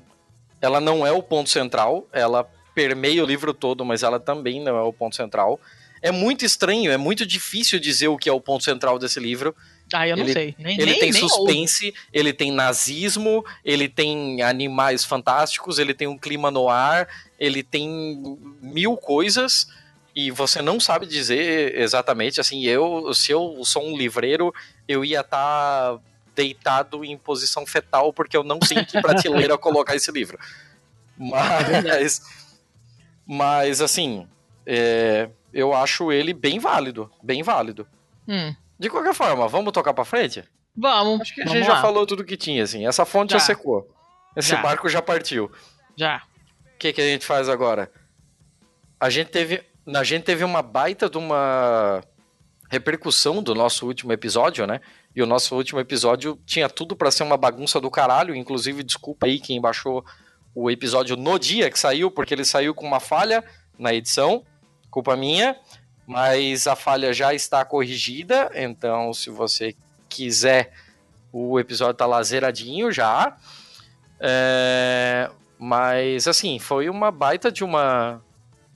Ela 0.60 0.80
não 0.80 1.04
é 1.04 1.10
o 1.10 1.22
ponto 1.22 1.50
central, 1.50 2.06
ela 2.12 2.48
permeia 2.74 3.22
o 3.22 3.26
livro 3.26 3.52
todo, 3.52 3.84
mas 3.84 4.04
ela 4.04 4.20
também 4.20 4.60
não 4.62 4.76
é 4.78 4.82
o 4.82 4.92
ponto 4.92 5.16
central. 5.16 5.58
É 6.00 6.10
muito 6.12 6.44
estranho, 6.44 6.90
é 6.92 6.96
muito 6.96 7.26
difícil 7.26 7.78
dizer 7.80 8.08
o 8.08 8.16
que 8.16 8.28
é 8.28 8.32
o 8.32 8.40
ponto 8.40 8.62
central 8.64 8.98
desse 8.98 9.18
livro. 9.18 9.54
Ah, 9.92 10.06
eu 10.06 10.16
não 10.16 10.24
Ele- 10.24 10.32
sei. 10.32 10.54
Nem, 10.58 10.74
Ele 10.80 10.90
nem, 10.92 11.00
tem 11.00 11.10
nem 11.12 11.28
suspense, 11.28 11.92
ele 12.12 12.32
tem 12.32 12.50
nazismo, 12.52 13.44
ele 13.64 13.88
tem 13.88 14.40
animais 14.42 15.04
fantásticos, 15.04 15.78
ele 15.78 15.94
tem 15.94 16.06
um 16.08 16.18
clima 16.18 16.50
no 16.50 16.68
ar, 16.68 17.08
ele 17.38 17.62
tem 17.62 18.20
mil 18.60 18.96
coisas 18.96 19.66
e 20.14 20.30
você 20.30 20.60
não 20.62 20.78
sabe 20.80 21.06
dizer 21.06 21.78
exatamente. 21.78 22.40
Assim, 22.40 22.64
eu, 22.64 23.12
se 23.14 23.32
eu 23.32 23.62
sou 23.64 23.84
um 23.86 23.96
livreiro, 23.96 24.52
eu 24.86 25.04
ia 25.04 25.20
estar 25.20 25.98
deitado 26.34 27.04
em 27.04 27.16
posição 27.18 27.66
fetal 27.66 28.12
porque 28.12 28.36
eu 28.36 28.42
não 28.44 28.58
sei 28.62 28.84
que 28.84 29.00
prateleira 29.02 29.56
colocar 29.58 29.94
esse 29.94 30.10
livro. 30.10 30.38
Mas, 31.16 32.22
mas 33.26 33.80
assim, 33.80 34.26
é, 34.66 35.28
eu 35.52 35.72
acho 35.74 36.10
ele 36.12 36.32
bem 36.32 36.58
válido, 36.58 37.10
bem 37.22 37.42
válido. 37.42 37.86
Hum, 38.26 38.54
De 38.78 38.88
qualquer 38.88 39.14
forma, 39.14 39.46
vamos 39.48 39.72
tocar 39.72 39.92
pra 39.94 40.04
frente? 40.04 40.44
vamos. 40.74 41.20
Acho 41.20 41.34
que 41.34 41.42
a 41.42 41.46
gente 41.46 41.66
já 41.66 41.74
lá. 41.74 41.82
falou 41.82 42.06
tudo 42.06 42.24
que 42.24 42.36
tinha, 42.36 42.62
assim. 42.64 42.86
Essa 42.86 43.04
fonte 43.04 43.32
já, 43.32 43.38
Já. 43.38 43.44
secou. 43.44 43.86
Esse 44.34 44.50
Já. 44.50 44.62
barco 44.62 44.88
já 44.88 45.02
partiu. 45.02 45.50
Já. 45.96 46.22
O 46.74 46.78
que, 46.78 46.92
que 46.94 47.00
a 47.00 47.04
gente 47.04 47.26
faz 47.26 47.48
agora? 47.48 47.92
A 48.98 49.10
gente 49.10 49.28
teve. 49.28 49.62
A 49.86 50.04
gente 50.04 50.24
teve 50.24 50.44
uma 50.44 50.62
baita 50.62 51.10
de 51.10 51.18
uma 51.18 52.02
repercussão 52.70 53.42
do 53.42 53.54
nosso 53.54 53.86
último 53.86 54.12
episódio, 54.12 54.66
né? 54.66 54.80
E 55.14 55.22
o 55.22 55.26
nosso 55.26 55.54
último 55.54 55.80
episódio 55.80 56.38
tinha 56.46 56.68
tudo 56.68 56.96
pra 56.96 57.10
ser 57.10 57.22
uma 57.22 57.36
bagunça 57.36 57.80
do 57.80 57.90
caralho. 57.90 58.34
Inclusive, 58.34 58.82
desculpa 58.82 59.26
aí 59.26 59.38
quem 59.38 59.60
baixou 59.60 60.04
o 60.54 60.70
episódio 60.70 61.16
no 61.16 61.38
dia 61.38 61.70
que 61.70 61.78
saiu, 61.78 62.10
porque 62.10 62.32
ele 62.32 62.44
saiu 62.44 62.74
com 62.74 62.86
uma 62.86 63.00
falha 63.00 63.44
na 63.78 63.92
edição. 63.92 64.44
Culpa 64.90 65.16
minha. 65.16 65.56
Mas 66.06 66.66
a 66.66 66.74
falha 66.74 67.12
já 67.12 67.34
está 67.34 67.64
corrigida. 67.64 68.50
Então, 68.54 69.12
se 69.12 69.30
você 69.30 69.74
quiser, 70.08 70.72
o 71.32 71.58
episódio 71.58 71.94
tá 71.94 72.06
lá 72.06 72.22
zeradinho 72.22 72.90
já. 72.90 73.36
É, 74.20 75.30
mas 75.58 76.28
assim, 76.28 76.58
foi 76.58 76.88
uma 76.88 77.10
baita 77.10 77.50
de 77.50 77.64
uma 77.64 78.22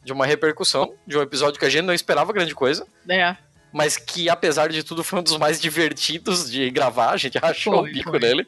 de 0.06 0.12
uma 0.12 0.24
repercussão, 0.24 0.94
de 1.06 1.18
um 1.18 1.20
episódio 1.20 1.58
que 1.58 1.66
a 1.66 1.68
gente 1.68 1.84
não 1.84 1.92
esperava 1.92 2.32
grande 2.32 2.54
coisa, 2.54 2.86
É. 3.10 3.36
mas 3.72 3.96
que 3.96 4.28
apesar 4.30 4.68
de 4.70 4.82
tudo 4.84 5.02
foi 5.02 5.18
um 5.18 5.22
dos 5.22 5.36
mais 5.36 5.60
divertidos 5.60 6.48
de 6.48 6.70
gravar, 6.70 7.10
a 7.10 7.16
gente 7.16 7.36
rachou 7.42 7.80
Foi, 7.80 7.90
o 7.90 7.92
bico 7.92 8.10
foi. 8.10 8.20
nele. 8.20 8.46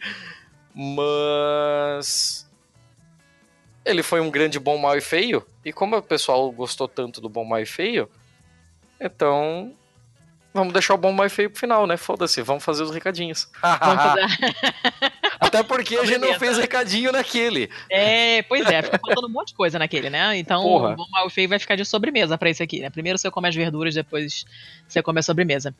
Mas 0.72 2.48
ele 3.84 4.02
foi 4.02 4.20
um 4.20 4.30
grande 4.30 4.58
bom, 4.60 4.78
mal 4.78 4.96
e 4.96 5.00
feio, 5.00 5.44
e 5.64 5.72
como 5.72 5.96
o 5.96 6.02
pessoal 6.02 6.50
gostou 6.52 6.86
tanto 6.86 7.20
do 7.20 7.28
bom, 7.28 7.44
mal 7.44 7.60
e 7.60 7.66
feio, 7.66 8.08
então 9.00 9.74
vamos 10.52 10.72
deixar 10.72 10.94
o 10.94 10.98
bom, 10.98 11.12
mal 11.12 11.26
e 11.26 11.30
feio 11.30 11.50
pro 11.50 11.60
final, 11.60 11.86
né? 11.86 11.96
Foda-se, 11.96 12.42
vamos 12.42 12.64
fazer 12.64 12.82
os 12.82 12.90
recadinhos. 12.90 13.48
Até 15.40 15.62
porque 15.62 15.96
a 15.96 16.04
gente 16.04 16.18
não 16.18 16.38
fez 16.38 16.58
recadinho 16.58 17.12
naquele. 17.12 17.70
É, 17.90 18.42
pois 18.42 18.66
é, 18.66 18.82
fica 18.82 18.98
faltando 18.98 19.28
um 19.28 19.30
monte 19.30 19.48
de 19.48 19.54
coisa 19.54 19.78
naquele, 19.78 20.10
né? 20.10 20.36
Então, 20.36 20.62
Porra. 20.62 20.92
o 20.92 20.96
bom, 20.96 21.06
mal 21.10 21.26
e 21.26 21.30
feio 21.30 21.48
vai 21.48 21.58
ficar 21.58 21.76
de 21.76 21.84
sobremesa 21.84 22.36
pra 22.36 22.50
esse 22.50 22.62
aqui, 22.62 22.80
né? 22.80 22.90
Primeiro 22.90 23.18
você 23.18 23.30
come 23.30 23.48
as 23.48 23.54
verduras, 23.54 23.94
depois 23.94 24.44
você 24.86 25.02
come 25.02 25.20
a 25.20 25.22
sobremesa. 25.22 25.74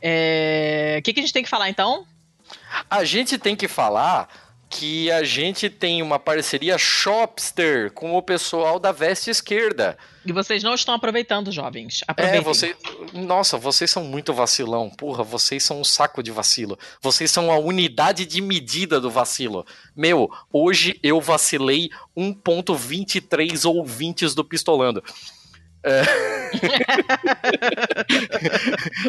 É, 0.00 0.96
O 0.98 1.02
que, 1.02 1.12
que 1.12 1.20
a 1.20 1.22
gente 1.22 1.32
tem 1.32 1.42
que 1.42 1.50
falar 1.50 1.68
então? 1.68 2.06
A 2.90 3.04
gente 3.04 3.38
tem 3.38 3.54
que 3.54 3.68
falar 3.68 4.28
que 4.72 5.10
a 5.10 5.22
gente 5.22 5.68
tem 5.68 6.00
uma 6.00 6.18
parceria 6.18 6.78
Shopster 6.78 7.92
com 7.92 8.16
o 8.16 8.22
pessoal 8.22 8.80
da 8.80 8.90
Veste 8.90 9.28
Esquerda. 9.28 9.98
E 10.24 10.32
vocês 10.32 10.62
não 10.62 10.74
estão 10.74 10.94
aproveitando, 10.94 11.52
jovens. 11.52 12.00
Aproveitem. 12.08 12.40
É, 12.40 12.42
você. 12.42 12.74
Nossa, 13.12 13.58
vocês 13.58 13.90
são 13.90 14.02
muito 14.02 14.32
vacilão. 14.32 14.88
Porra, 14.88 15.22
vocês 15.22 15.62
são 15.62 15.80
um 15.80 15.84
saco 15.84 16.22
de 16.22 16.30
vacilo. 16.30 16.78
Vocês 17.02 17.30
são 17.30 17.52
a 17.52 17.58
unidade 17.58 18.24
de 18.24 18.40
medida 18.40 18.98
do 18.98 19.10
vacilo. 19.10 19.66
Meu, 19.94 20.30
hoje 20.50 20.98
eu 21.02 21.20
vacilei 21.20 21.90
1,23 22.16 23.68
ouvintes 23.68 24.34
do 24.34 24.42
Pistolando. 24.42 25.04
É... 25.84 26.02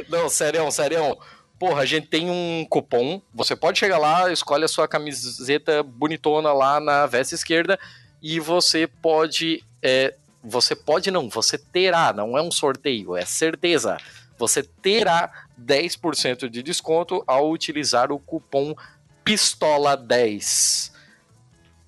Não, 0.10 0.28
sério, 0.28 0.70
sério. 0.72 1.18
Porra, 1.64 1.84
a 1.84 1.86
gente 1.86 2.08
tem 2.08 2.30
um 2.30 2.66
cupom. 2.70 3.22
Você 3.34 3.56
pode 3.56 3.80
chegar 3.80 3.98
lá, 3.98 4.30
escolhe 4.30 4.66
a 4.66 4.68
sua 4.68 4.86
camiseta 4.86 5.82
bonitona 5.82 6.52
lá 6.52 6.78
na 6.82 7.06
veste 7.06 7.36
esquerda 7.36 7.80
e 8.22 8.38
você 8.38 8.86
pode. 8.86 9.64
é, 9.82 10.14
você 10.44 10.76
pode 10.76 11.10
não, 11.10 11.30
você 11.30 11.58
terá, 11.58 12.12
não 12.12 12.38
é 12.38 12.42
um 12.42 12.52
sorteio, 12.52 13.16
é 13.16 13.24
certeza. 13.24 13.96
Você 14.38 14.62
terá 14.62 15.46
10% 15.58 16.50
de 16.50 16.62
desconto 16.62 17.24
ao 17.26 17.50
utilizar 17.50 18.12
o 18.12 18.20
cupom 18.20 18.76
PISTOLA10. 19.26 20.92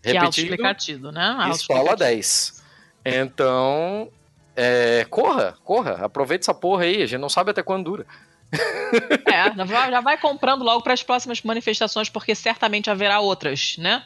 Que 0.02 0.10
é 0.10 0.14
Repetindo, 0.14 1.12
né? 1.12 1.50
Pistola 1.50 1.92
Auto-explicativo. 1.92 1.98
10. 1.98 2.64
Então, 3.04 4.10
é, 4.56 5.06
corra, 5.10 5.58
corra, 5.66 6.06
aproveita 6.06 6.46
essa 6.46 6.54
porra 6.54 6.84
aí, 6.84 7.04
a 7.04 7.06
gente 7.06 7.20
não 7.20 7.28
sabe 7.28 7.52
até 7.52 7.62
quando 7.62 7.84
dura. 7.84 8.06
É, 9.28 9.54
já 9.92 10.02
vai- 10.02 10.18
comprando 10.18 10.64
logo 10.64 10.82
para 10.82 10.94
as 10.94 11.04
próximas 11.04 11.42
manifestações, 11.42 12.10
porque 12.10 12.34
certamente 12.36 12.90
haverá 12.90 13.20
outras, 13.20 13.76
né? 13.78 14.04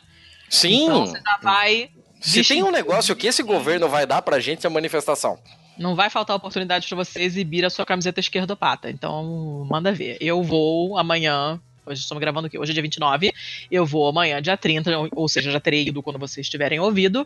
Sim, 0.49 0.85
Então 0.85 1.05
você 1.05 1.19
já 1.21 1.37
vai. 1.41 1.89
se 2.19 2.43
tem 2.43 2.63
um 2.63 2.71
negócio 2.71 3.15
que 3.15 3.27
esse 3.27 3.43
governo 3.43 3.87
vai 3.87 4.05
dar 4.07 4.21
pra 4.21 4.39
gente 4.39 4.65
é 4.65 4.69
manifestação. 4.69 5.37
Não 5.77 5.95
vai 5.95 6.09
faltar 6.09 6.35
oportunidade 6.35 6.87
para 6.87 6.97
você 6.97 7.21
exibir 7.21 7.63
a 7.63 7.69
sua 7.69 7.85
camiseta 7.85 8.19
esquerdopata. 8.19 8.89
Então, 8.89 9.65
manda 9.69 9.91
ver. 9.93 10.17
Eu 10.19 10.43
vou 10.43 10.97
amanhã. 10.97 11.59
Hoje 11.85 12.01
estamos 12.01 12.19
gravando 12.21 12.47
aqui, 12.47 12.57
hoje 12.59 12.71
é 12.71 12.73
dia 12.73 12.83
29. 12.83 13.31
Eu 13.71 13.85
vou 13.85 14.07
amanhã, 14.07 14.41
dia 14.41 14.57
30, 14.57 14.95
ou- 14.97 15.09
ou 15.15 15.29
seja, 15.29 15.49
já 15.51 15.59
terei 15.59 15.87
ido 15.87 16.03
quando 16.03 16.19
vocês 16.19 16.49
tiverem 16.49 16.79
ouvido. 16.79 17.25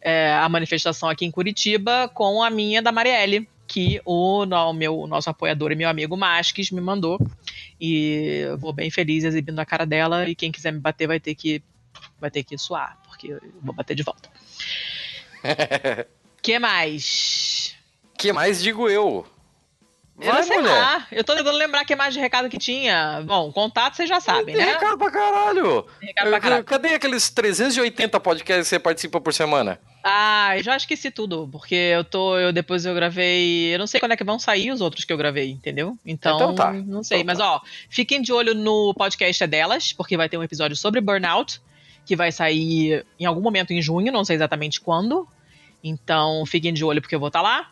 é, 0.00 0.32
a 0.32 0.48
manifestação 0.48 1.08
aqui 1.08 1.24
em 1.24 1.30
Curitiba 1.30 2.08
com 2.14 2.40
a 2.40 2.48
minha 2.50 2.80
da 2.80 2.92
Marielle. 2.92 3.48
Que 3.68 4.00
o, 4.04 4.44
no- 4.46 4.72
meu, 4.72 4.98
o 4.98 5.06
nosso 5.06 5.28
apoiador 5.30 5.70
e 5.70 5.76
meu 5.76 5.88
amigo 5.88 6.16
Masques 6.16 6.70
me 6.72 6.80
mandou. 6.80 7.20
E 7.80 8.40
eu 8.48 8.58
vou 8.58 8.72
bem 8.72 8.90
feliz 8.90 9.22
exibindo 9.22 9.58
a 9.60 9.64
cara 9.66 9.84
dela. 9.86 10.28
E 10.28 10.34
quem 10.34 10.50
quiser 10.50 10.72
me 10.72 10.80
bater 10.80 11.06
vai 11.06 11.20
ter 11.20 11.34
que, 11.34 11.62
vai 12.18 12.30
ter 12.30 12.42
que 12.42 12.56
suar, 12.58 12.98
porque 13.06 13.28
eu 13.28 13.40
vou 13.62 13.74
bater 13.74 13.94
de 13.94 14.02
volta. 14.02 14.28
que 16.42 16.58
mais? 16.58 17.76
que 18.16 18.32
mais 18.32 18.60
digo 18.62 18.88
eu? 18.88 19.26
Eu 20.20 20.32
Vai, 20.32 20.40
não 20.40 20.46
sei 20.48 20.56
mulher. 20.58 20.72
lá. 20.80 21.06
Eu 21.12 21.22
tô 21.22 21.36
tentando 21.36 21.56
lembrar 21.56 21.84
que 21.84 21.94
mais 21.94 22.12
de 22.12 22.18
recado 22.18 22.48
que 22.48 22.58
tinha. 22.58 23.22
Bom, 23.24 23.52
contato 23.52 23.94
vocês 23.94 24.08
já 24.08 24.18
sabem, 24.20 24.56
né? 24.56 24.64
recado 24.72 24.98
pra 24.98 25.10
caralho. 25.12 25.86
Recado 26.00 26.28
pra 26.28 26.36
Eu- 26.38 26.40
caralho. 26.42 26.64
Cadê 26.64 26.88
aqueles 26.94 27.30
380 27.30 28.18
podcasts 28.18 28.64
que 28.64 28.68
você 28.70 28.78
participa 28.80 29.20
por 29.20 29.32
semana? 29.32 29.78
Ah, 30.02 30.56
eu 30.56 30.62
já 30.62 30.76
esqueci 30.76 31.10
tudo, 31.10 31.48
porque 31.50 31.74
eu 31.74 32.04
tô, 32.04 32.38
eu 32.38 32.52
depois 32.52 32.84
eu 32.84 32.94
gravei, 32.94 33.74
eu 33.74 33.78
não 33.78 33.86
sei 33.86 33.98
quando 33.98 34.12
é 34.12 34.16
que 34.16 34.24
vão 34.24 34.38
sair 34.38 34.70
os 34.70 34.80
outros 34.80 35.04
que 35.04 35.12
eu 35.12 35.16
gravei, 35.16 35.50
entendeu? 35.50 35.98
Então, 36.06 36.36
Então 36.36 36.54
tá. 36.54 36.72
não 36.72 37.02
sei, 37.02 37.18
Então 37.18 37.26
mas 37.26 37.38
tá. 37.38 37.54
ó, 37.56 37.60
fiquem 37.90 38.22
de 38.22 38.32
olho 38.32 38.54
no 38.54 38.94
podcast 38.94 39.42
é 39.42 39.46
delas, 39.46 39.92
porque 39.92 40.16
vai 40.16 40.28
ter 40.28 40.38
um 40.38 40.42
episódio 40.42 40.76
sobre 40.76 41.00
burnout, 41.00 41.60
que 42.06 42.16
vai 42.16 42.32
sair 42.32 43.04
em 43.18 43.26
algum 43.26 43.40
momento 43.40 43.72
em 43.72 43.82
junho, 43.82 44.12
não 44.12 44.24
sei 44.24 44.36
exatamente 44.36 44.80
quando. 44.80 45.28
Então, 45.82 46.44
fiquem 46.46 46.72
de 46.72 46.84
olho 46.84 47.00
porque 47.00 47.14
eu 47.14 47.20
vou 47.20 47.28
estar 47.28 47.42
lá. 47.42 47.70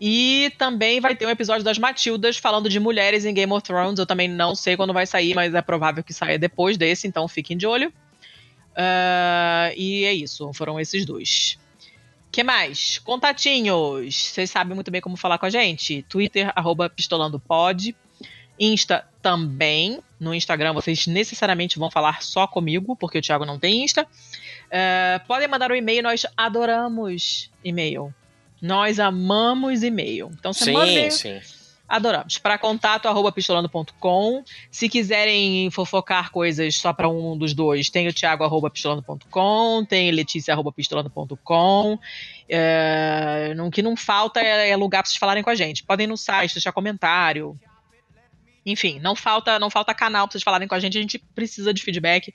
E 0.00 0.52
também 0.58 1.00
vai 1.00 1.14
ter 1.14 1.26
um 1.26 1.30
episódio 1.30 1.64
das 1.64 1.78
Matildas 1.78 2.36
falando 2.36 2.68
de 2.68 2.78
mulheres 2.78 3.24
em 3.24 3.32
Game 3.32 3.52
of 3.52 3.62
Thrones. 3.62 3.98
Eu 3.98 4.06
também 4.06 4.28
não 4.28 4.54
sei 4.54 4.76
quando 4.76 4.92
vai 4.92 5.06
sair, 5.06 5.34
mas 5.34 5.54
é 5.54 5.62
provável 5.62 6.02
que 6.02 6.12
saia 6.12 6.38
depois 6.38 6.76
desse, 6.76 7.06
então 7.06 7.26
fiquem 7.26 7.56
de 7.56 7.66
olho. 7.66 7.92
Ah, 8.76 9.70
e 9.76 10.04
é 10.04 10.12
isso, 10.12 10.52
foram 10.52 10.78
esses 10.80 11.04
dois. 11.04 11.58
que 12.30 12.42
mais? 12.42 12.98
Contatinhos. 12.98 14.14
Vocês 14.14 14.50
sabem 14.50 14.74
muito 14.74 14.90
bem 14.90 15.00
como 15.00 15.16
falar 15.16 15.38
com 15.38 15.46
a 15.46 15.50
gente. 15.50 16.02
Twitter, 16.08 16.52
arroba 16.54 16.90
pistolandopod. 16.90 17.94
Insta 18.58 19.06
também. 19.22 20.00
No 20.18 20.34
Instagram 20.34 20.72
vocês 20.72 21.06
necessariamente 21.06 21.78
vão 21.78 21.90
falar 21.90 22.22
só 22.22 22.46
comigo, 22.46 22.96
porque 22.96 23.18
o 23.18 23.22
Thiago 23.22 23.44
não 23.44 23.58
tem 23.58 23.84
Insta. 23.84 24.06
Eh, 24.70 25.20
podem 25.26 25.46
mandar 25.46 25.70
um 25.70 25.74
e-mail, 25.74 26.02
nós 26.02 26.26
adoramos 26.36 27.50
e-mail. 27.62 28.12
Nós 28.60 28.98
amamos 28.98 29.82
e-mail. 29.82 30.30
Então 30.38 30.52
você 30.52 30.72
manda 30.72 30.86
Sim, 30.86 30.92
e-mail, 30.92 31.12
sim. 31.12 31.40
Adoramos. 31.94 32.38
Para 32.38 32.58
contato 32.58 33.06
arroba 33.06 33.30
pistolando.com. 33.30 34.42
Se 34.68 34.88
quiserem 34.88 35.70
fofocar 35.70 36.32
coisas 36.32 36.74
só 36.74 36.92
para 36.92 37.08
um 37.08 37.38
dos 37.38 37.54
dois, 37.54 37.88
tem 37.88 38.08
o 38.08 38.12
Thiago 38.12 38.42
arroba 38.42 38.68
pistolando.com, 38.68 39.84
tem 39.84 40.10
Letícia 40.10 40.52
arroba 40.52 40.72
pistolando.com. 40.72 41.96
É, 42.48 43.54
o 43.64 43.70
que 43.70 43.80
não 43.80 43.96
falta 43.96 44.40
é, 44.40 44.70
é 44.70 44.76
lugar 44.76 45.02
para 45.02 45.08
vocês 45.08 45.18
falarem 45.18 45.44
com 45.44 45.50
a 45.50 45.54
gente. 45.54 45.84
Podem 45.84 46.02
ir 46.02 46.08
no 46.08 46.16
site, 46.16 46.54
deixar 46.54 46.72
comentário. 46.72 47.56
Enfim, 48.66 48.98
não 48.98 49.14
falta, 49.14 49.56
não 49.60 49.70
falta 49.70 49.94
canal 49.94 50.26
para 50.26 50.32
vocês 50.32 50.42
falarem 50.42 50.66
com 50.66 50.74
a 50.74 50.80
gente. 50.80 50.98
A 50.98 51.00
gente 51.00 51.20
precisa 51.32 51.72
de 51.72 51.80
feedback. 51.80 52.34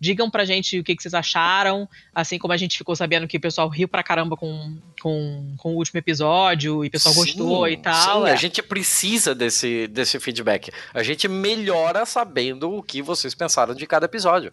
Digam 0.00 0.30
pra 0.30 0.44
gente 0.44 0.78
o 0.78 0.84
que, 0.84 0.94
que 0.94 1.02
vocês 1.02 1.14
acharam, 1.14 1.88
assim 2.14 2.38
como 2.38 2.52
a 2.52 2.56
gente 2.56 2.78
ficou 2.78 2.94
sabendo 2.94 3.26
que 3.26 3.36
o 3.36 3.40
pessoal 3.40 3.68
riu 3.68 3.88
pra 3.88 4.02
caramba 4.02 4.36
com, 4.36 4.76
com, 5.00 5.54
com 5.56 5.74
o 5.74 5.76
último 5.76 5.98
episódio 5.98 6.84
e 6.84 6.88
o 6.88 6.90
pessoal 6.90 7.14
gostou 7.14 7.66
Sim, 7.66 7.72
e 7.72 7.76
tal. 7.76 8.22
sim, 8.22 8.28
é. 8.28 8.32
a 8.32 8.36
gente 8.36 8.62
precisa 8.62 9.34
desse, 9.34 9.86
desse 9.88 10.18
feedback. 10.20 10.70
A 10.94 11.02
gente 11.02 11.26
melhora 11.26 12.06
sabendo 12.06 12.72
o 12.72 12.82
que 12.82 13.02
vocês 13.02 13.34
pensaram 13.34 13.74
de 13.74 13.86
cada 13.86 14.06
episódio. 14.06 14.52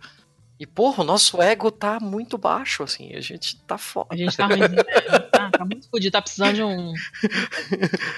E, 0.58 0.66
porra, 0.66 1.04
o 1.04 1.06
nosso 1.06 1.42
ego 1.42 1.70
tá 1.70 2.00
muito 2.00 2.38
baixo, 2.38 2.82
assim. 2.82 3.14
A 3.14 3.20
gente 3.20 3.58
tá 3.64 3.78
foda. 3.78 4.08
A 4.12 4.16
gente 4.16 4.38
tá 4.38 4.46
ruim, 4.46 4.60
né? 4.60 4.84
tá, 5.30 5.50
tá 5.50 5.66
muito 5.66 5.90
fodido, 5.90 6.14
tá 6.14 6.22
precisando 6.22 6.54
de 6.54 6.64
um. 6.64 6.94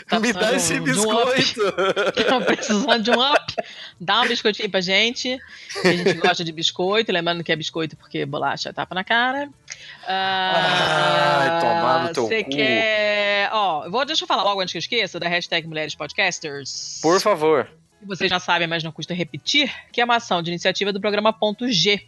tá 0.08 0.20
Me 0.20 0.32
dá 0.32 0.54
esse 0.54 0.80
um 0.80 0.84
biscoito. 0.84 1.62
Tá 2.28 2.42
precisando 2.42 3.02
de 3.02 3.10
um 3.10 3.20
up. 3.20 3.54
Dá 4.00 4.22
um 4.22 4.28
biscoitinho 4.28 4.70
pra 4.70 4.82
gente. 4.82 5.40
A 5.84 5.92
gente 5.92 6.14
gosta 6.14 6.44
de 6.44 6.52
biscoito, 6.52 7.12
lembrando 7.12 7.44
que 7.44 7.52
é 7.52 7.56
biscoito 7.56 7.98
porque 7.98 8.24
bolacha 8.24 8.72
tapa 8.72 8.94
na 8.94 9.04
cara. 9.04 9.50
Ah, 10.08 11.40
Ai, 11.40 11.62
tomar 11.62 12.04
no 12.04 12.14
teu 12.14 12.28
Você 12.28 12.44
quer. 12.44 13.50
Ó, 13.52 13.90
vou, 13.90 14.06
deixa 14.06 14.26
eu 14.26 14.28
falar 14.28 14.44
logo 14.44 14.62
antes 14.62 14.74
que 14.74 14.78
eu 14.78 14.80
esqueça 14.80 15.20
da 15.20 15.28
hashtag 15.28 15.68
Mulheres 15.68 15.96
Podcasters. 15.96 17.00
Por 17.02 17.20
favor. 17.20 17.68
vocês 18.04 18.30
já 18.30 18.40
sabem, 18.40 18.68
mas 18.68 18.84
não 18.84 18.92
custa 18.92 19.14
repetir, 19.16 19.74
que 19.92 20.02
é 20.02 20.06
uma 20.06 20.18
ação 20.18 20.44
de 20.44 20.52
iniciativa 20.52 20.94
do 20.94 21.02
programa 21.02 21.34
Ponto 21.34 21.72
G, 21.72 22.06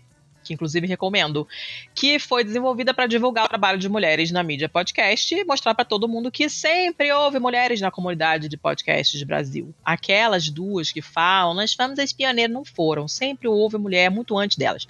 que 0.49 0.53
inclusive 0.55 0.87
recomendo, 0.87 1.47
que 1.93 2.17
foi 2.17 2.43
desenvolvida 2.43 2.91
para 2.91 3.05
divulgar 3.05 3.45
o 3.45 3.47
trabalho 3.47 3.77
de 3.77 3.87
mulheres 3.87 4.31
na 4.31 4.41
mídia 4.41 4.67
podcast 4.67 5.35
e 5.35 5.45
mostrar 5.45 5.75
para 5.75 5.85
todo 5.85 6.07
mundo 6.07 6.31
que 6.31 6.49
sempre 6.49 7.11
houve 7.11 7.37
mulheres 7.37 7.79
na 7.79 7.91
comunidade 7.91 8.49
de 8.49 8.57
podcasts 8.57 9.19
do 9.19 9.27
Brasil. 9.27 9.73
Aquelas 9.85 10.49
duas 10.49 10.91
que 10.91 11.01
falam, 11.03 11.53
nós 11.53 11.73
fomos 11.73 11.99
as 11.99 12.11
pioneiras, 12.11 12.51
não 12.51 12.65
foram, 12.65 13.07
sempre 13.07 13.47
houve 13.47 13.77
mulher 13.77 14.09
muito 14.09 14.37
antes 14.37 14.57
delas. 14.57 14.87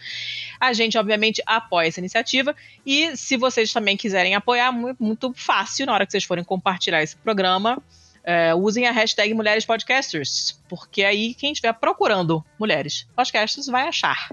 A 0.60 0.72
gente, 0.72 0.98
obviamente, 0.98 1.44
apoia 1.46 1.88
essa 1.90 2.00
iniciativa 2.00 2.56
e 2.86 3.18
se 3.18 3.36
vocês 3.36 3.74
também 3.74 3.98
quiserem 3.98 4.34
apoiar, 4.36 4.72
mu- 4.72 4.96
muito 4.98 5.34
fácil, 5.36 5.86
na 5.86 5.94
hora 5.94 6.06
que 6.06 6.12
vocês 6.14 6.24
forem 6.24 6.44
compartilhar 6.44 7.04
esse 7.04 7.18
programa, 7.18 7.84
é, 8.24 8.54
usem 8.54 8.86
a 8.86 8.92
hashtag 8.92 9.34
Mulheres 9.34 9.66
Podcasters, 9.66 10.60
porque 10.70 11.04
aí 11.04 11.34
quem 11.34 11.52
estiver 11.52 11.74
procurando 11.74 12.44
mulheres 12.60 13.08
podcasters 13.16 13.68
vai 13.68 13.88
achar. 13.88 14.30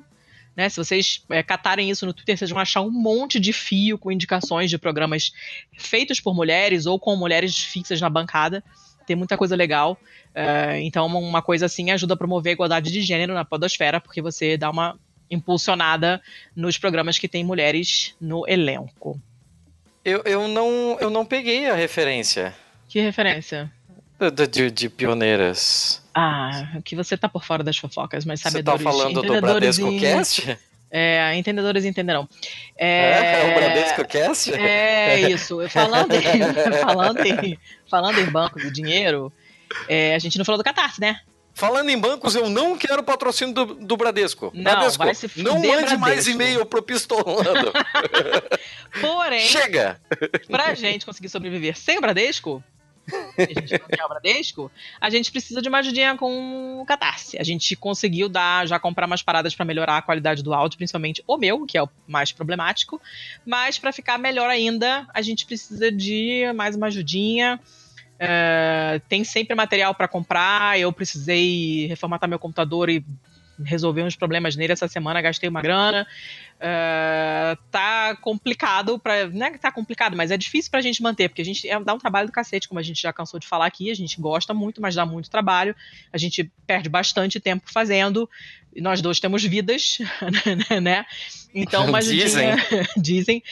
Né? 0.57 0.69
Se 0.71 0.77
vocês 0.79 1.23
é, 1.29 1.43
catarem 1.43 1.91
isso 1.91 2.07
no 2.07 2.15
Twitter, 2.15 2.37
vocês 2.37 2.51
vão 2.51 2.59
achar 2.59 2.81
um 2.81 2.91
monte 2.91 3.39
de 3.39 3.53
fio 3.53 3.99
com 3.99 4.11
indicações 4.11 4.71
de 4.71 4.79
programas 4.79 5.33
feitos 5.77 6.19
por 6.19 6.35
mulheres 6.35 6.87
ou 6.87 6.99
com 6.99 7.15
mulheres 7.15 7.59
fixas 7.59 8.01
na 8.01 8.09
bancada. 8.09 8.65
Tem 9.07 9.15
muita 9.15 9.37
coisa 9.37 9.55
legal. 9.55 9.99
É, 10.35 10.81
então, 10.81 11.07
uma- 11.07 11.43
coisa 11.43 11.67
assim 11.67 11.91
ajuda 11.91 12.15
a 12.15 12.17
promover 12.17 12.51
a 12.51 12.55
igualdade 12.55 12.91
de 12.91 13.03
gênero 13.03 13.35
na 13.35 13.45
podosfera, 13.45 14.01
porque 14.01 14.23
você 14.23 14.57
dá 14.57 14.71
uma 14.71 14.99
impulsionada 15.31 16.21
nos 16.55 16.79
programas 16.79 17.19
que 17.19 17.29
tem 17.29 17.45
mulheres 17.45 18.15
no 18.21 18.49
elenco. 18.49 19.21
Eu, 20.05 20.23
eu, 20.25 20.49
não, 20.49 20.97
eu 21.01 21.11
não 21.11 21.25
peguei 21.25 21.69
a 21.69 21.75
referência 21.75 22.55
Que 22.89 23.01
referência? 23.01 23.71
De, 24.35 24.47
de, 24.47 24.71
de 24.71 24.89
pioneiras. 24.89 26.03
Ah, 26.15 26.79
que 26.85 26.97
você 26.97 27.17
tá 27.17 27.29
por 27.29 27.45
fora 27.45 27.63
das 27.63 27.77
fofocas, 27.77 28.25
mas 28.25 28.41
Você 28.41 28.63
tá 28.63 28.79
falando 28.79 29.21
do 29.23 29.41
Bradesco 29.41 29.87
em- 29.87 29.99
Cast? 30.01 30.59
É, 30.91 31.35
entendedores 31.37 31.85
entenderão. 31.85 32.29
É, 32.79 33.43
é 33.43 33.51
o 33.51 33.55
Bradesco 33.55 34.05
Cast? 34.07 34.55
É 34.55 35.29
isso. 35.31 35.59
Falando 35.69 36.13
em, 36.15 36.23
falando 36.81 37.27
em, 37.27 37.59
falando 37.91 38.19
em 38.21 38.27
bancos 38.27 38.65
e 38.65 38.71
dinheiro, 38.71 39.31
é, 39.89 40.15
a 40.15 40.19
gente 40.19 40.39
não 40.39 40.45
falou 40.45 40.59
do 40.59 40.65
Catarse, 40.65 41.01
né? 41.01 41.21
Falando 41.53 41.89
em 41.89 41.99
bancos, 41.99 42.35
eu 42.35 42.49
não 42.51 42.77
quero 42.77 43.03
patrocínio 43.03 43.55
do, 43.55 43.65
do 43.75 43.97
Bradesco. 43.97 44.51
Não, 44.55 44.63
Bradesco, 44.63 45.05
vai 45.05 45.15
se 45.15 45.31
não 45.37 45.55
mande 45.59 45.97
mais 45.97 45.99
Bradesco. 45.99 46.31
e-mail 46.31 46.67
pro 46.67 46.83
Pistolando. 46.83 47.73
Porém, 49.01 49.41
Chega! 49.41 50.01
pra 50.49 50.75
gente 50.75 51.05
conseguir 51.05 51.29
sobreviver 51.29 51.77
sem 51.77 51.99
o 51.99 52.01
Bradesco, 52.01 52.63
a 53.13 53.61
gente 53.61 53.73
não 53.73 53.89
tem 53.89 54.01
a 55.01 55.11
gente 55.11 55.31
precisa 55.31 55.63
de 55.63 55.69
uma 55.69 55.79
ajudinha 55.79 56.17
com 56.17 56.81
o 56.81 56.87
Catarse. 56.87 57.39
A 57.39 57.45
gente 57.45 57.77
conseguiu 57.77 58.29
dar, 58.29 58.67
já 58.67 58.79
comprar 58.79 59.07
umas 59.07 59.23
paradas 59.23 59.55
pra 59.55 59.65
melhorar 59.65 59.99
a 59.99 60.03
qualidade 60.03 60.43
do 60.43 60.53
áudio, 60.53 60.77
principalmente 60.77 61.23
o 61.27 61.37
meu, 61.37 61.65
que 61.67 61.79
é 61.79 61.83
o 61.83 61.89
mais 62.07 62.33
problemático. 62.33 63.01
Mas 63.45 63.79
pra 63.79 63.93
ficar 63.93 64.19
melhor 64.19 64.51
ainda, 64.51 65.07
a 65.15 65.23
gente 65.23 65.47
precisa 65.47 65.91
de 65.93 66.45
mais 66.55 66.75
uma 66.75 66.87
ajudinha. 66.87 67.61
É, 68.19 69.01
tem 69.09 69.25
sempre 69.25 69.55
material 69.55 69.95
pra 69.95 70.09
comprar. 70.09 70.79
Eu 70.79 70.93
precisei 70.93 71.87
reformatar 71.87 72.29
meu 72.29 72.39
computador 72.39 72.89
e 72.89 73.05
resolver 73.65 74.03
uns 74.03 74.17
problemas 74.17 74.57
nele 74.57 74.73
essa 74.73 74.89
semana, 74.89 75.21
gastei 75.21 75.49
uma 75.49 75.63
grana. 75.63 76.07
É, 76.59 77.57
tá 77.71 78.17
complicado 78.17 78.99
para 78.99 79.29
não 79.29 79.47
é 79.47 79.51
que 79.51 79.59
tá 79.59 79.71
complicado, 79.71 80.17
mas 80.17 80.31
é 80.31 80.37
difícil 80.37 80.71
pra 80.71 80.81
gente 80.81 81.03
manter, 81.03 81.29
porque 81.29 81.43
a 81.43 81.45
gente 81.45 81.69
é, 81.69 81.79
dá 81.81 81.93
um 81.95 81.99
trabalho 81.99 82.29
do 82.29 82.33
cacete, 82.33 82.69
como 82.69 82.79
a 82.79 82.83
gente 82.83 83.01
já 83.01 83.13
cansou 83.13 83.39
de 83.39 83.47
falar 83.47 83.67
aqui, 83.67 83.91
a 83.91 83.95
gente 83.95 84.21
gosta 84.21 84.55
muito, 84.55 84.81
mas 84.81 84.95
dá 84.95 85.05
muito 85.05 85.31
trabalho, 85.31 85.75
a 86.13 86.19
gente 86.19 86.51
perde 86.67 86.89
bastante 86.89 87.39
tempo 87.39 87.71
fazendo, 87.71 88.29
e 88.75 88.81
nós 88.81 89.01
dois 89.01 89.21
temos 89.21 89.43
vidas, 89.45 89.99
né? 90.83 91.05
Então, 91.55 91.87
uma 91.87 91.99
ajudinha, 91.99 92.57
dizem, 92.97 93.43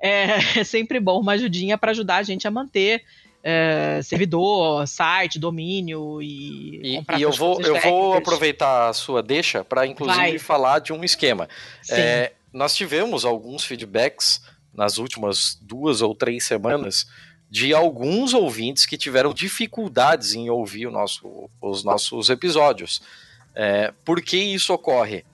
é, 0.00 0.60
é 0.60 0.64
sempre 0.64 1.00
bom 1.00 1.20
uma 1.20 1.32
ajudinha 1.32 1.76
para 1.76 1.90
ajudar 1.90 2.16
a 2.16 2.22
gente 2.22 2.46
a 2.46 2.50
manter 2.50 3.04
é, 3.42 4.00
servidor, 4.02 4.86
site, 4.86 5.38
domínio 5.38 6.20
e, 6.22 6.98
E, 6.98 7.18
e 7.18 7.22
eu 7.22 7.32
vou, 7.32 7.60
eu 7.60 7.74
vou 7.74 7.80
técnicas. 7.80 8.18
aproveitar 8.18 8.88
a 8.88 8.92
sua 8.92 9.22
deixa 9.22 9.64
para, 9.64 9.86
inclusive, 9.86 10.18
Vai. 10.18 10.38
falar 10.38 10.78
de 10.80 10.92
um 10.92 11.02
esquema. 11.02 11.48
Sim. 11.82 11.94
É, 11.94 12.32
nós 12.52 12.74
tivemos 12.74 13.24
alguns 13.24 13.64
feedbacks 13.64 14.42
nas 14.74 14.98
últimas 14.98 15.58
duas 15.62 16.02
ou 16.02 16.14
três 16.14 16.44
semanas 16.44 17.06
de 17.50 17.74
alguns 17.74 18.32
ouvintes 18.34 18.86
que 18.86 18.96
tiveram 18.96 19.32
dificuldades 19.34 20.34
em 20.34 20.48
ouvir 20.50 20.86
o 20.86 20.90
nosso- 20.90 21.50
os 21.60 21.82
nossos 21.82 22.28
episódios. 22.30 23.02
É, 23.54 23.92
por 24.04 24.22
que 24.22 24.36
isso 24.36 24.72
ocorre? 24.72 25.24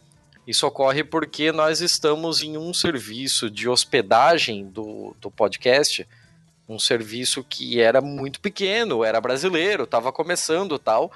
Isso 0.47 0.67
ocorre 0.67 1.03
porque 1.05 1.53
nós 1.53 1.81
estamos 1.81 2.43
em 2.43 2.57
um 2.57 2.73
serviço 2.73 3.51
de 3.51 3.69
hospedagem 3.69 4.65
do, 4.67 5.15
do 5.21 5.31
podcast 5.31 6.07
Um 6.69 6.79
serviço 6.79 7.45
que 7.45 7.81
era 7.81 8.01
muito 8.01 8.41
pequeno, 8.41 9.05
era 9.05 9.21
brasileiro, 9.21 9.85
estava 9.85 10.13
começando 10.13 10.79
tal. 10.79 11.13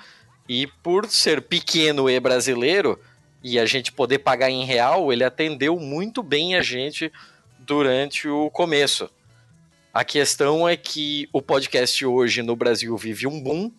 E 0.48 0.66
por 0.66 1.06
ser 1.06 1.42
pequeno 1.42 2.08
e 2.08 2.18
brasileiro, 2.20 2.98
e 3.42 3.58
a 3.58 3.66
gente 3.66 3.92
poder 3.92 4.18
pagar 4.18 4.50
em 4.50 4.64
real, 4.64 5.12
ele 5.12 5.24
atendeu 5.24 5.78
muito 5.78 6.22
bem 6.22 6.54
a 6.54 6.62
gente 6.62 7.10
durante 7.58 8.28
o 8.28 8.50
começo. 8.50 9.10
A 9.92 10.04
questão 10.04 10.68
é 10.68 10.76
que 10.76 11.28
o 11.32 11.42
podcast 11.42 12.04
hoje 12.06 12.42
no 12.42 12.54
Brasil 12.54 12.96
vive 12.96 13.26
um 13.26 13.40
boom 13.40 13.72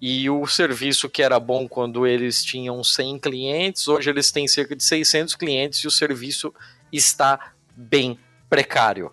e 0.00 0.28
o 0.28 0.46
serviço 0.46 1.08
que 1.08 1.22
era 1.22 1.38
bom 1.38 1.68
quando 1.68 2.06
eles 2.06 2.42
tinham 2.42 2.82
100 2.82 3.18
clientes, 3.18 3.88
hoje 3.88 4.10
eles 4.10 4.30
têm 4.30 4.46
cerca 4.46 4.74
de 4.74 4.82
600 4.82 5.34
clientes 5.34 5.80
e 5.80 5.86
o 5.86 5.90
serviço 5.90 6.52
está 6.92 7.52
bem 7.74 8.18
precário. 8.48 9.12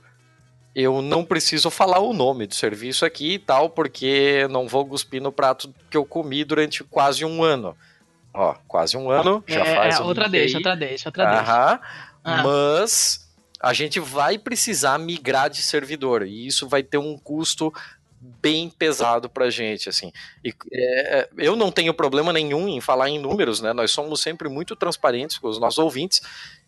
Eu 0.76 1.02
não 1.02 1.24
preciso 1.24 1.70
falar 1.70 2.00
o 2.00 2.14
nome 2.14 2.48
do 2.48 2.56
serviço 2.56 3.06
aqui 3.06 3.34
e 3.34 3.40
tal, 3.40 3.70
porque 3.70 4.48
não 4.50 4.68
vou 4.68 4.86
cuspir 4.86 5.22
no 5.22 5.32
prato 5.32 5.74
que 5.90 5.96
eu 5.96 6.04
comi 6.04 6.44
durante 6.44 6.84
quase 6.84 7.24
um 7.24 7.44
ano. 7.44 7.78
Ó, 8.34 8.56
quase 8.68 8.98
um 8.98 9.12
ano, 9.12 9.44
já 9.48 9.62
é, 9.62 9.76
faz 9.76 10.00
é, 10.00 10.02
um 10.02 10.06
outra 10.08 10.28
deixa, 10.28 10.58
outra 10.58 10.76
deixa, 10.76 11.10
outra 11.10 11.26
deixa. 11.26 11.42
Aham. 11.42 11.80
Ah. 12.24 12.44
Mas 12.44 13.30
a 13.60 13.74
gente 13.74 14.00
vai 14.00 14.40
precisar 14.40 14.98
migrar 14.98 15.50
de 15.50 15.62
servidor 15.62 16.26
e 16.26 16.48
isso 16.48 16.68
vai 16.68 16.82
ter 16.82 16.98
um 16.98 17.18
custo 17.18 17.72
bem 18.42 18.70
pesado 18.70 19.30
pra 19.30 19.50
gente, 19.50 19.90
assim. 19.90 20.12
E, 20.44 20.54
é, 20.74 21.30
eu 21.38 21.56
não 21.56 21.72
tenho 21.72 21.94
problema 21.94 22.34
nenhum 22.34 22.68
em 22.68 22.82
falar 22.82 23.10
em 23.10 23.20
números, 23.20 23.62
né? 23.62 23.72
Nós 23.72 23.92
somos 23.92 24.22
sempre 24.22 24.50
muito 24.50 24.76
transparentes 24.76 25.38
com 25.38 25.48
os 25.48 25.60
nossos 25.60 25.78
ouvintes 25.78 26.22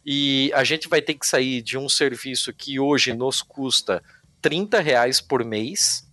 e 0.06 0.52
a 0.54 0.64
gente 0.64 0.88
vai 0.88 1.02
ter 1.02 1.16
que 1.16 1.26
sair 1.26 1.62
de 1.62 1.78
um 1.78 1.90
serviço 1.90 2.54
que 2.54 2.80
hoje 2.80 3.14
nos 3.14 3.42
custa 3.42 4.04
30 4.42 4.80
reais 4.80 5.20
por 5.20 5.44
mês 5.44 6.08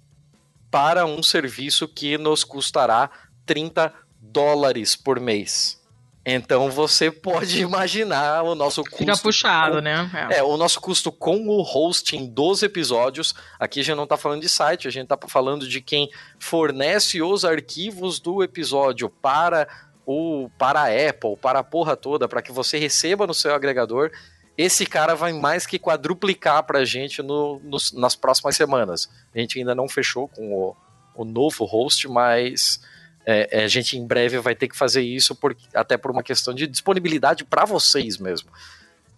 para 0.70 1.04
um 1.04 1.22
serviço 1.22 1.86
que 1.86 2.16
nos 2.16 2.42
custará 2.44 3.10
30 3.44 3.92
dólares 4.18 4.96
por 4.96 5.20
mês. 5.20 5.78
Então 6.24 6.70
você 6.70 7.10
pode 7.10 7.60
imaginar 7.60 8.42
o 8.44 8.54
nosso 8.54 8.82
custo. 8.84 8.98
Fica 8.98 9.16
puxado, 9.16 9.74
com- 9.76 9.80
né? 9.80 10.08
É. 10.30 10.38
é, 10.38 10.42
o 10.42 10.56
nosso 10.56 10.80
custo 10.80 11.10
com 11.10 11.48
o 11.48 11.60
hosting 11.62 12.26
dos 12.32 12.62
episódios, 12.62 13.34
aqui 13.58 13.80
a 13.80 13.82
gente 13.82 13.96
não 13.96 14.06
tá 14.06 14.16
falando 14.16 14.40
de 14.40 14.48
site, 14.48 14.86
a 14.86 14.90
gente 14.90 15.08
tá 15.08 15.18
falando 15.26 15.66
de 15.68 15.80
quem 15.80 16.08
fornece 16.38 17.20
os 17.20 17.44
arquivos 17.44 18.20
do 18.20 18.42
episódio 18.42 19.10
para 19.10 19.66
o 20.06 20.50
para 20.58 20.80
a 20.80 21.08
Apple, 21.08 21.36
para 21.40 21.60
a 21.60 21.64
porra 21.64 21.96
toda, 21.96 22.28
para 22.28 22.42
que 22.42 22.52
você 22.52 22.78
receba 22.78 23.26
no 23.26 23.34
seu 23.34 23.54
agregador. 23.54 24.10
Esse 24.56 24.84
cara 24.84 25.14
vai 25.14 25.32
mais 25.32 25.66
que 25.66 25.78
quadruplicar 25.78 26.62
pra 26.64 26.84
gente 26.84 27.22
no, 27.22 27.60
nas 27.94 28.14
próximas 28.14 28.54
semanas. 28.54 29.08
A 29.34 29.38
gente 29.38 29.58
ainda 29.58 29.74
não 29.74 29.88
fechou 29.88 30.28
com 30.28 30.52
o, 30.52 30.76
o 31.14 31.24
novo 31.24 31.64
host, 31.64 32.06
mas 32.08 32.80
é, 33.24 33.60
é, 33.60 33.64
a 33.64 33.68
gente 33.68 33.96
em 33.96 34.06
breve 34.06 34.38
vai 34.38 34.54
ter 34.54 34.68
que 34.68 34.76
fazer 34.76 35.02
isso 35.02 35.34
por, 35.34 35.56
até 35.74 35.96
por 35.96 36.10
uma 36.10 36.22
questão 36.22 36.52
de 36.52 36.66
disponibilidade 36.66 37.44
para 37.44 37.64
vocês 37.64 38.18
mesmo. 38.18 38.50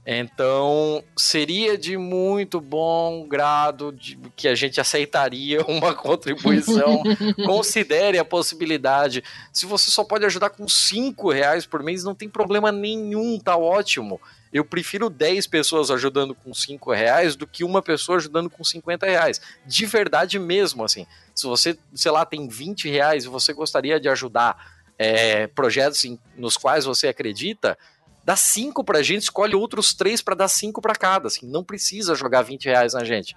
Então, 0.06 1.02
seria 1.16 1.78
de 1.78 1.96
muito 1.96 2.60
bom 2.60 3.26
grado 3.26 3.90
de, 3.90 4.18
que 4.36 4.46
a 4.48 4.54
gente 4.54 4.80
aceitaria 4.80 5.64
uma 5.66 5.94
contribuição. 5.94 7.02
Considere 7.46 8.18
a 8.18 8.24
possibilidade. 8.24 9.24
Se 9.52 9.64
você 9.64 9.90
só 9.90 10.04
pode 10.04 10.26
ajudar 10.26 10.50
com 10.50 10.68
5 10.68 11.30
reais 11.30 11.64
por 11.64 11.82
mês, 11.82 12.04
não 12.04 12.14
tem 12.14 12.28
problema 12.28 12.70
nenhum, 12.70 13.38
tá 13.38 13.56
ótimo. 13.56 14.20
Eu 14.52 14.64
prefiro 14.64 15.10
10 15.10 15.46
pessoas 15.48 15.90
ajudando 15.90 16.34
com 16.34 16.54
5 16.54 16.92
reais 16.92 17.34
do 17.34 17.46
que 17.46 17.64
uma 17.64 17.82
pessoa 17.82 18.18
ajudando 18.18 18.48
com 18.50 18.62
50 18.62 19.06
reais. 19.06 19.40
De 19.66 19.84
verdade 19.86 20.38
mesmo, 20.38 20.84
assim. 20.84 21.06
Se 21.34 21.46
você, 21.46 21.76
sei 21.94 22.12
lá, 22.12 22.24
tem 22.24 22.46
20 22.46 22.88
reais 22.88 23.24
e 23.24 23.28
você 23.28 23.52
gostaria 23.52 23.98
de 23.98 24.08
ajudar 24.08 24.74
é, 24.96 25.48
projetos 25.48 26.04
em- 26.04 26.18
nos 26.36 26.56
quais 26.56 26.84
você 26.84 27.08
acredita, 27.08 27.76
dá 28.24 28.34
5 28.34 28.82
pra 28.82 29.02
gente, 29.02 29.22
escolhe 29.22 29.54
outros 29.54 29.94
3 29.94 30.22
para 30.22 30.34
dar 30.34 30.48
5 30.48 30.80
para 30.80 30.94
cada. 30.94 31.28
Assim, 31.28 31.46
não 31.46 31.62
precisa 31.62 32.14
jogar 32.14 32.42
20 32.42 32.64
reais 32.64 32.94
na 32.94 33.04
gente. 33.04 33.36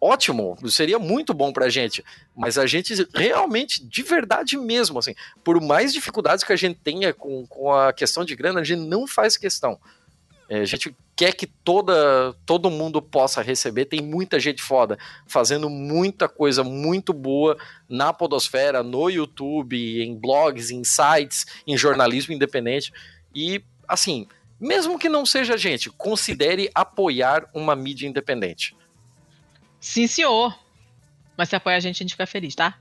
Ótimo, 0.00 0.56
seria 0.68 0.98
muito 0.98 1.32
bom 1.32 1.52
pra 1.52 1.68
gente. 1.68 2.04
Mas 2.34 2.58
a 2.58 2.66
gente 2.66 2.92
realmente, 3.14 3.84
de 3.84 4.02
verdade 4.02 4.56
mesmo, 4.56 4.98
assim, 4.98 5.14
por 5.44 5.60
mais 5.60 5.92
dificuldades 5.92 6.44
que 6.44 6.52
a 6.52 6.56
gente 6.56 6.78
tenha 6.82 7.12
com, 7.12 7.46
com 7.46 7.72
a 7.72 7.92
questão 7.92 8.24
de 8.24 8.34
grana, 8.34 8.60
a 8.60 8.64
gente 8.64 8.80
não 8.80 9.06
faz 9.06 9.36
questão. 9.36 9.78
É, 10.48 10.60
a 10.60 10.64
gente 10.64 10.94
quer 11.14 11.32
que 11.32 11.46
toda, 11.46 12.34
todo 12.44 12.68
mundo 12.68 13.00
possa 13.00 13.40
receber. 13.42 13.84
Tem 13.84 14.00
muita 14.00 14.40
gente 14.40 14.60
foda 14.60 14.98
fazendo 15.26 15.70
muita 15.70 16.28
coisa 16.28 16.64
muito 16.64 17.12
boa 17.12 17.56
na 17.88 18.12
Podosfera, 18.12 18.82
no 18.82 19.08
YouTube, 19.08 20.02
em 20.02 20.14
blogs, 20.14 20.70
em 20.70 20.82
sites, 20.82 21.46
em 21.66 21.76
jornalismo 21.76 22.34
independente. 22.34 22.92
E, 23.34 23.64
assim, 23.92 24.26
mesmo 24.58 24.98
que 24.98 25.08
não 25.08 25.26
seja 25.26 25.54
a 25.54 25.56
gente, 25.56 25.90
considere 25.90 26.70
apoiar 26.74 27.48
uma 27.52 27.74
mídia 27.76 28.06
independente. 28.06 28.74
Sim, 29.80 30.06
senhor. 30.06 30.56
Mas 31.36 31.48
se 31.48 31.56
apoia 31.56 31.76
a 31.76 31.80
gente, 31.80 31.96
a 31.96 32.02
gente 32.04 32.12
fica 32.12 32.26
feliz, 32.26 32.54
tá? 32.54 32.78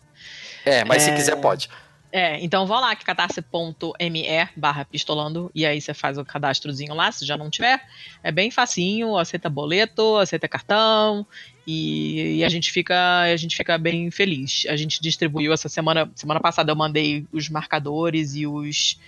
É, 0.66 0.84
mas 0.86 1.02
se 1.04 1.10
É. 1.10 1.16
quiser, 1.16 1.36
pode. 1.38 1.70
É, 2.14 2.44
então 2.44 2.68
vá 2.68 2.80
lá, 2.80 2.96
que 2.96 3.06
catarse.me 3.06 4.26
barra 4.56 4.84
pistolando, 4.84 5.50
e 5.56 5.66
aí 5.66 5.80
você 5.80 5.94
faz 5.94 6.18
o 6.18 6.26
cadastrozinho 6.26 6.94
lá, 6.94 7.10
se 7.12 7.26
já 7.26 7.38
não 7.38 7.50
tiver. 7.50 7.82
É 8.22 8.32
bem 8.32 8.52
facinho, 8.52 9.18
aceita 9.18 9.50
boleto, 9.50 10.18
aceita 10.18 10.48
cartão, 10.48 11.26
e, 11.66 12.38
e 12.40 12.44
a 12.44 12.50
gente 12.50 12.70
fica 12.72 13.22
a 13.22 13.36
gente 13.38 13.56
fica 13.56 13.78
bem 13.78 14.12
feliz. 14.12 14.66
A 14.68 14.76
gente 14.76 15.02
distribuiu 15.02 15.54
essa 15.54 15.70
semana, 15.70 16.12
semana 16.14 16.42
passada 16.42 16.72
eu 16.72 16.76
mandei 16.76 17.26
os 17.32 17.48
marcadores 17.48 18.36
e 18.36 18.46
os 18.46 19.00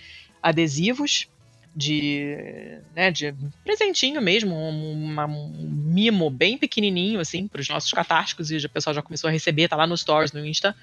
adesivos 0.42 1.28
de, 1.74 2.78
né, 2.94 3.10
de 3.10 3.34
presentinho 3.64 4.22
mesmo, 4.22 4.54
um, 4.54 5.18
um 5.18 5.70
mimo 5.92 6.30
bem 6.30 6.56
pequenininho, 6.56 7.18
assim, 7.18 7.48
para 7.48 7.60
os 7.60 7.68
nossos 7.68 7.90
catárticos, 7.90 8.50
e 8.50 8.56
o 8.58 8.68
pessoal 8.68 8.94
já 8.94 9.02
começou 9.02 9.28
a 9.28 9.32
receber, 9.32 9.68
tá 9.68 9.76
lá 9.76 9.86
no 9.86 9.96
Stories, 9.96 10.32
no 10.32 10.44
Insta. 10.44 10.74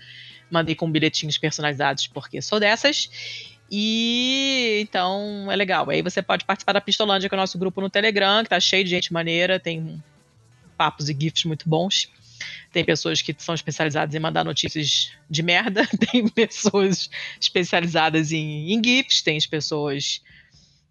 Mandei 0.50 0.76
com 0.76 0.92
bilhetinhos 0.92 1.38
personalizados, 1.38 2.08
porque 2.08 2.42
sou 2.42 2.60
dessas. 2.60 3.10
E 3.72 4.80
então 4.82 5.50
é 5.50 5.56
legal. 5.56 5.90
Aí 5.90 6.02
você 6.02 6.22
pode 6.22 6.44
participar 6.44 6.74
da 6.74 6.82
Pistolândia, 6.82 7.30
que 7.30 7.34
é 7.34 7.38
o 7.38 7.40
nosso 7.40 7.58
grupo 7.58 7.80
no 7.80 7.90
Telegram, 7.90 8.44
que 8.44 8.50
tá 8.50 8.60
cheio 8.60 8.84
de 8.84 8.90
gente 8.90 9.14
maneira, 9.14 9.58
tem 9.58 10.04
papos 10.78 11.08
e 11.08 11.18
gifs 11.18 11.46
muito 11.46 11.70
bons. 11.70 12.10
Tem 12.74 12.84
pessoas 12.84 13.22
que 13.22 13.34
são 13.38 13.56
especializadas 13.56 14.14
em 14.14 14.20
mandar 14.20 14.44
notícias 14.44 15.12
de 15.30 15.42
merda, 15.42 15.88
tem 16.12 16.28
pessoas 16.28 17.10
especializadas 17.40 18.34
em, 18.34 18.74
em 18.74 18.84
GIFs, 18.84 19.22
tem 19.22 19.38
as 19.38 19.46
pessoas 19.46 20.22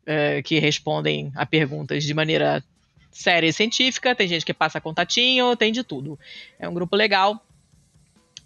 eh, 0.07 0.43
que 0.43 0.59
respondem 0.59 1.33
a 1.35 1.45
perguntas 1.45 2.05
de 2.05 2.15
maneira 2.15 2.63
séria 3.11 3.49
e 3.49 3.53
científica, 3.53 4.15
tem 4.15 4.29
gente 4.29 4.45
que 4.45 4.55
passa 4.55 4.81
contatinho, 4.81 5.57
tem 5.57 5.73
de 5.73 5.83
tudo. 5.83 6.19
É 6.59 6.69
um 6.69 6.75
grupo 6.75 6.97
legal. 6.97 7.45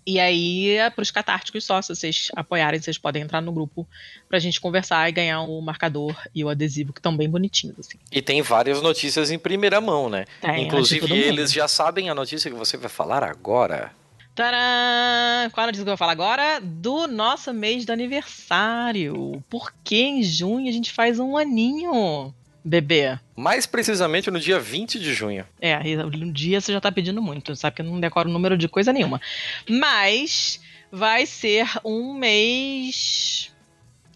E 0.06 0.20
aí, 0.20 0.76
é 0.76 0.90
para 0.90 1.02
os 1.02 1.10
catárticos 1.10 1.64
só, 1.64 1.80
se 1.80 1.94
vocês 1.94 2.28
apoiarem, 2.36 2.78
vocês 2.78 2.98
podem 2.98 3.22
entrar 3.22 3.40
no 3.40 3.50
grupo 3.50 3.88
pra 4.28 4.38
gente 4.38 4.60
conversar 4.60 5.08
e 5.08 5.12
ganhar 5.12 5.40
o 5.40 5.60
marcador 5.62 6.14
e 6.34 6.44
o 6.44 6.50
adesivo, 6.50 6.92
que 6.92 6.98
estão 6.98 7.16
bem 7.16 7.28
bonitinhos, 7.28 7.78
assim. 7.78 7.98
E 8.12 8.20
tem 8.20 8.42
várias 8.42 8.82
notícias 8.82 9.30
em 9.30 9.38
primeira 9.38 9.80
mão, 9.80 10.10
né? 10.10 10.26
Tem, 10.42 10.66
Inclusive, 10.66 11.10
eles 11.10 11.50
já 11.50 11.66
sabem 11.66 12.10
a 12.10 12.14
notícia 12.14 12.50
que 12.50 12.56
você 12.56 12.76
vai 12.76 12.90
falar 12.90 13.24
agora. 13.24 13.92
Tcharam! 14.34 15.48
Qual 15.52 15.62
a 15.62 15.66
notícia 15.68 15.84
que 15.84 15.88
eu 15.88 15.92
vou 15.92 15.96
falar 15.96 16.10
agora? 16.10 16.60
Do 16.60 17.06
nosso 17.06 17.54
mês 17.54 17.86
de 17.86 17.92
aniversário. 17.92 19.40
Porque 19.48 19.94
em 19.94 20.22
junho 20.24 20.68
a 20.68 20.72
gente 20.72 20.92
faz 20.92 21.20
um 21.20 21.36
aninho, 21.36 22.34
bebê. 22.64 23.16
Mais 23.36 23.64
precisamente 23.64 24.32
no 24.32 24.40
dia 24.40 24.58
20 24.58 24.98
de 24.98 25.14
junho. 25.14 25.46
É, 25.60 25.78
um 25.78 26.32
dia 26.32 26.60
você 26.60 26.72
já 26.72 26.80
tá 26.80 26.90
pedindo 26.90 27.22
muito, 27.22 27.54
sabe 27.54 27.76
que 27.76 27.82
eu 27.82 27.86
não 27.86 28.00
decoro 28.00 28.28
o 28.28 28.32
número 28.32 28.58
de 28.58 28.66
coisa 28.66 28.92
nenhuma. 28.92 29.20
Mas 29.68 30.60
vai 30.90 31.26
ser 31.26 31.68
um 31.84 32.12
mês 32.12 33.54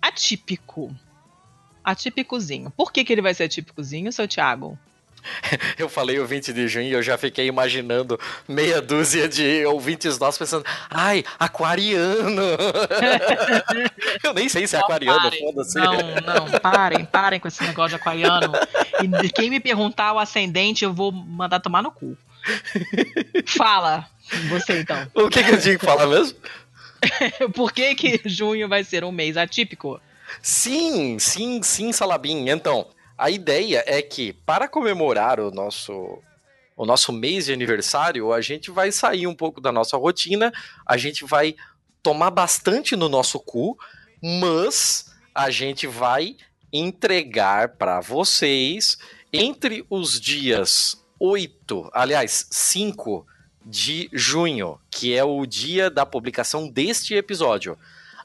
atípico. 0.02 0.92
Atípicozinho. 1.84 2.72
Por 2.76 2.92
que, 2.92 3.04
que 3.04 3.12
ele 3.12 3.22
vai 3.22 3.34
ser 3.34 3.44
atípicozinho, 3.44 4.12
seu 4.12 4.26
Thiago? 4.26 4.76
Eu 5.78 5.88
falei 5.88 6.18
o 6.18 6.26
20 6.26 6.52
de 6.52 6.68
junho 6.68 6.86
e 6.86 6.92
eu 6.92 7.02
já 7.02 7.16
fiquei 7.16 7.46
imaginando 7.46 8.18
meia 8.46 8.80
dúzia 8.80 9.28
de 9.28 9.64
ouvintes 9.66 10.18
nossos 10.18 10.38
pensando, 10.38 10.64
ai, 10.90 11.24
aquariano! 11.38 12.42
eu 14.22 14.34
nem 14.34 14.48
sei 14.48 14.66
se 14.66 14.76
é 14.76 14.78
aquariano, 14.78 15.30
foda-se. 15.32 15.78
Não, 15.78 15.92
não, 15.92 16.60
parem, 16.60 17.04
parem 17.04 17.40
com 17.40 17.48
esse 17.48 17.62
negócio 17.62 17.90
de 17.90 17.96
aquariano. 17.96 18.52
E 19.22 19.30
quem 19.30 19.50
me 19.50 19.60
perguntar 19.60 20.12
o 20.12 20.18
ascendente, 20.18 20.84
eu 20.84 20.92
vou 20.92 21.12
mandar 21.12 21.60
tomar 21.60 21.82
no 21.82 21.90
cu. 21.90 22.16
Fala, 23.46 24.06
você 24.48 24.80
então. 24.80 25.06
O 25.14 25.28
que, 25.28 25.42
que 25.42 25.50
eu 25.50 25.60
tinha 25.60 25.78
que 25.78 25.84
falar 25.84 26.06
mesmo? 26.06 26.38
Por 27.54 27.72
que, 27.72 27.94
que 27.94 28.20
junho 28.24 28.68
vai 28.68 28.84
ser 28.84 29.04
um 29.04 29.12
mês 29.12 29.36
atípico? 29.36 30.00
Sim, 30.42 31.18
sim, 31.18 31.62
sim, 31.62 31.92
Salabim. 31.92 32.48
Então, 32.48 32.86
a 33.18 33.30
ideia 33.30 33.82
é 33.86 34.00
que, 34.00 34.32
para 34.32 34.68
comemorar 34.68 35.40
o 35.40 35.50
nosso 35.50 36.22
o 36.76 36.86
nosso 36.86 37.12
mês 37.12 37.46
de 37.46 37.52
aniversário, 37.52 38.32
a 38.32 38.40
gente 38.40 38.70
vai 38.70 38.92
sair 38.92 39.26
um 39.26 39.34
pouco 39.34 39.60
da 39.60 39.72
nossa 39.72 39.96
rotina, 39.96 40.52
a 40.86 40.96
gente 40.96 41.24
vai 41.24 41.56
tomar 42.00 42.30
bastante 42.30 42.94
no 42.94 43.08
nosso 43.08 43.40
cu, 43.40 43.76
mas 44.22 45.12
a 45.34 45.50
gente 45.50 45.88
vai 45.88 46.36
entregar 46.72 47.70
para 47.70 48.00
vocês 48.00 48.96
entre 49.32 49.84
os 49.90 50.20
dias 50.20 51.04
8, 51.18 51.90
aliás, 51.92 52.46
5 52.48 53.26
de 53.66 54.08
junho, 54.12 54.80
que 54.88 55.14
é 55.16 55.24
o 55.24 55.44
dia 55.46 55.90
da 55.90 56.06
publicação 56.06 56.68
deste 56.68 57.12
episódio, 57.14 57.76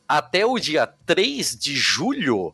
até 0.07 0.45
o 0.45 0.59
dia 0.59 0.85
3 0.85 1.57
de 1.57 1.75
julho, 1.75 2.53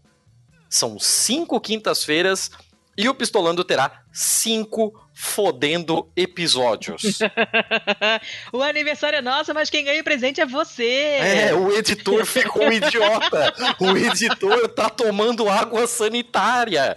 são 0.69 0.99
cinco 0.99 1.59
quintas-feiras 1.59 2.51
e 2.99 3.07
o 3.07 3.15
Pistolando 3.15 3.63
terá 3.63 4.03
cinco 4.11 4.93
fodendo 5.13 6.09
episódios. 6.17 7.19
o 8.51 8.61
aniversário 8.61 9.19
é 9.19 9.21
nosso, 9.21 9.53
mas 9.53 9.69
quem 9.69 9.85
ganha 9.85 10.01
o 10.01 10.03
presente 10.03 10.41
é 10.41 10.45
você. 10.45 10.83
É, 10.83 11.53
o 11.53 11.73
editor 11.77 12.25
ficou 12.25 12.65
um 12.65 12.71
idiota. 12.71 13.53
O 13.79 13.95
editor 13.95 14.67
tá 14.69 14.89
tomando 14.89 15.49
água 15.49 15.87
sanitária. 15.87 16.95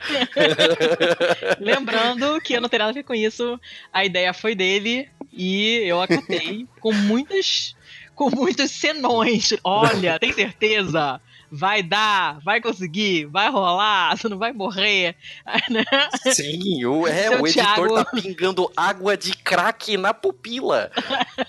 Lembrando 1.60 2.40
que 2.40 2.54
eu 2.54 2.60
não 2.60 2.68
tenho 2.68 2.80
nada 2.80 2.90
a 2.90 2.94
ver 2.94 3.04
com 3.04 3.14
isso. 3.14 3.60
A 3.92 4.04
ideia 4.04 4.34
foi 4.34 4.56
dele 4.56 5.08
e 5.32 5.82
eu 5.84 6.00
acatei 6.00 6.66
com 6.80 6.92
muitas 6.92 7.76
com 8.14 8.28
muitos 8.28 8.70
senões. 8.72 9.54
Olha, 9.64 10.18
tem 10.18 10.32
certeza? 10.32 11.20
Vai 11.54 11.82
dar, 11.82 12.40
vai 12.40 12.62
conseguir, 12.62 13.26
vai 13.26 13.50
rolar, 13.50 14.16
você 14.16 14.26
não 14.28 14.38
vai 14.38 14.52
morrer. 14.52 15.14
Né? 15.68 15.84
Sim, 16.32 16.84
o, 16.84 17.06
é, 17.06 17.30
o 17.30 17.46
editor 17.46 17.88
Thiago... 17.88 17.94
tá 17.94 18.04
pingando 18.04 18.72
água 18.76 19.16
de 19.16 19.36
crack 19.36 19.96
na 19.96 20.14
pupila. 20.14 20.90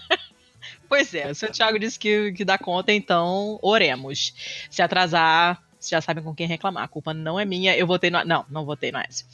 pois 0.90 1.14
é, 1.14 1.32
o 1.32 1.36
seu 1.36 1.52
Thiago 1.52 1.80
disse 1.80 1.98
que, 1.98 2.32
que 2.34 2.46
dá 2.46 2.58
conta, 2.58 2.92
então 2.92 3.58
oremos. 3.62 4.34
Se 4.70 4.82
atrasar, 4.82 5.62
vocês 5.80 5.90
já 5.90 6.02
sabem 6.02 6.24
com 6.24 6.34
quem 6.34 6.48
reclamar. 6.48 6.84
A 6.84 6.88
culpa 6.88 7.14
não 7.14 7.40
é 7.40 7.46
minha. 7.46 7.76
Eu 7.76 7.88
votei 7.88 8.10
no. 8.10 8.24
Não, 8.24 8.46
não 8.50 8.66
votei 8.66 8.92
no 8.92 9.00
S. 9.00 9.26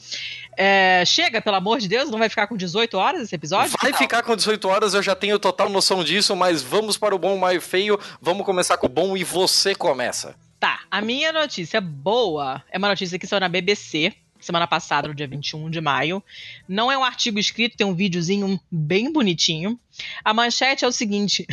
É, 0.56 1.04
chega, 1.04 1.40
pelo 1.40 1.56
amor 1.56 1.78
de 1.78 1.88
Deus, 1.88 2.10
não 2.10 2.18
vai 2.18 2.28
ficar 2.28 2.46
com 2.46 2.56
18 2.56 2.96
horas 2.96 3.22
esse 3.22 3.34
episódio? 3.34 3.76
Vai 3.80 3.92
ficar 3.92 4.22
com 4.22 4.34
18 4.34 4.68
horas, 4.68 4.94
eu 4.94 5.02
já 5.02 5.14
tenho 5.14 5.38
total 5.38 5.68
noção 5.68 6.02
disso, 6.02 6.34
mas 6.34 6.62
vamos 6.62 6.96
para 6.96 7.14
o 7.14 7.18
bom, 7.18 7.36
mais 7.38 7.62
feio. 7.62 7.98
Vamos 8.20 8.44
começar 8.44 8.76
com 8.76 8.86
o 8.86 8.90
bom 8.90 9.16
e 9.16 9.22
você 9.22 9.74
começa. 9.74 10.34
Tá, 10.60 10.82
a 10.90 11.00
minha 11.00 11.32
notícia 11.32 11.80
boa 11.80 12.62
é 12.70 12.76
uma 12.76 12.88
notícia 12.88 13.18
que 13.18 13.26
saiu 13.26 13.40
na 13.40 13.48
BBC 13.48 14.14
semana 14.40 14.66
passada, 14.66 15.08
no 15.08 15.14
dia 15.14 15.26
21 15.26 15.70
de 15.70 15.80
maio. 15.80 16.22
Não 16.68 16.90
é 16.90 16.96
um 16.96 17.04
artigo 17.04 17.38
escrito, 17.38 17.76
tem 17.76 17.86
um 17.86 17.94
videozinho 17.94 18.60
bem 18.70 19.12
bonitinho. 19.12 19.78
A 20.24 20.32
manchete 20.32 20.84
é 20.84 20.88
o 20.88 20.92
seguinte: 20.92 21.46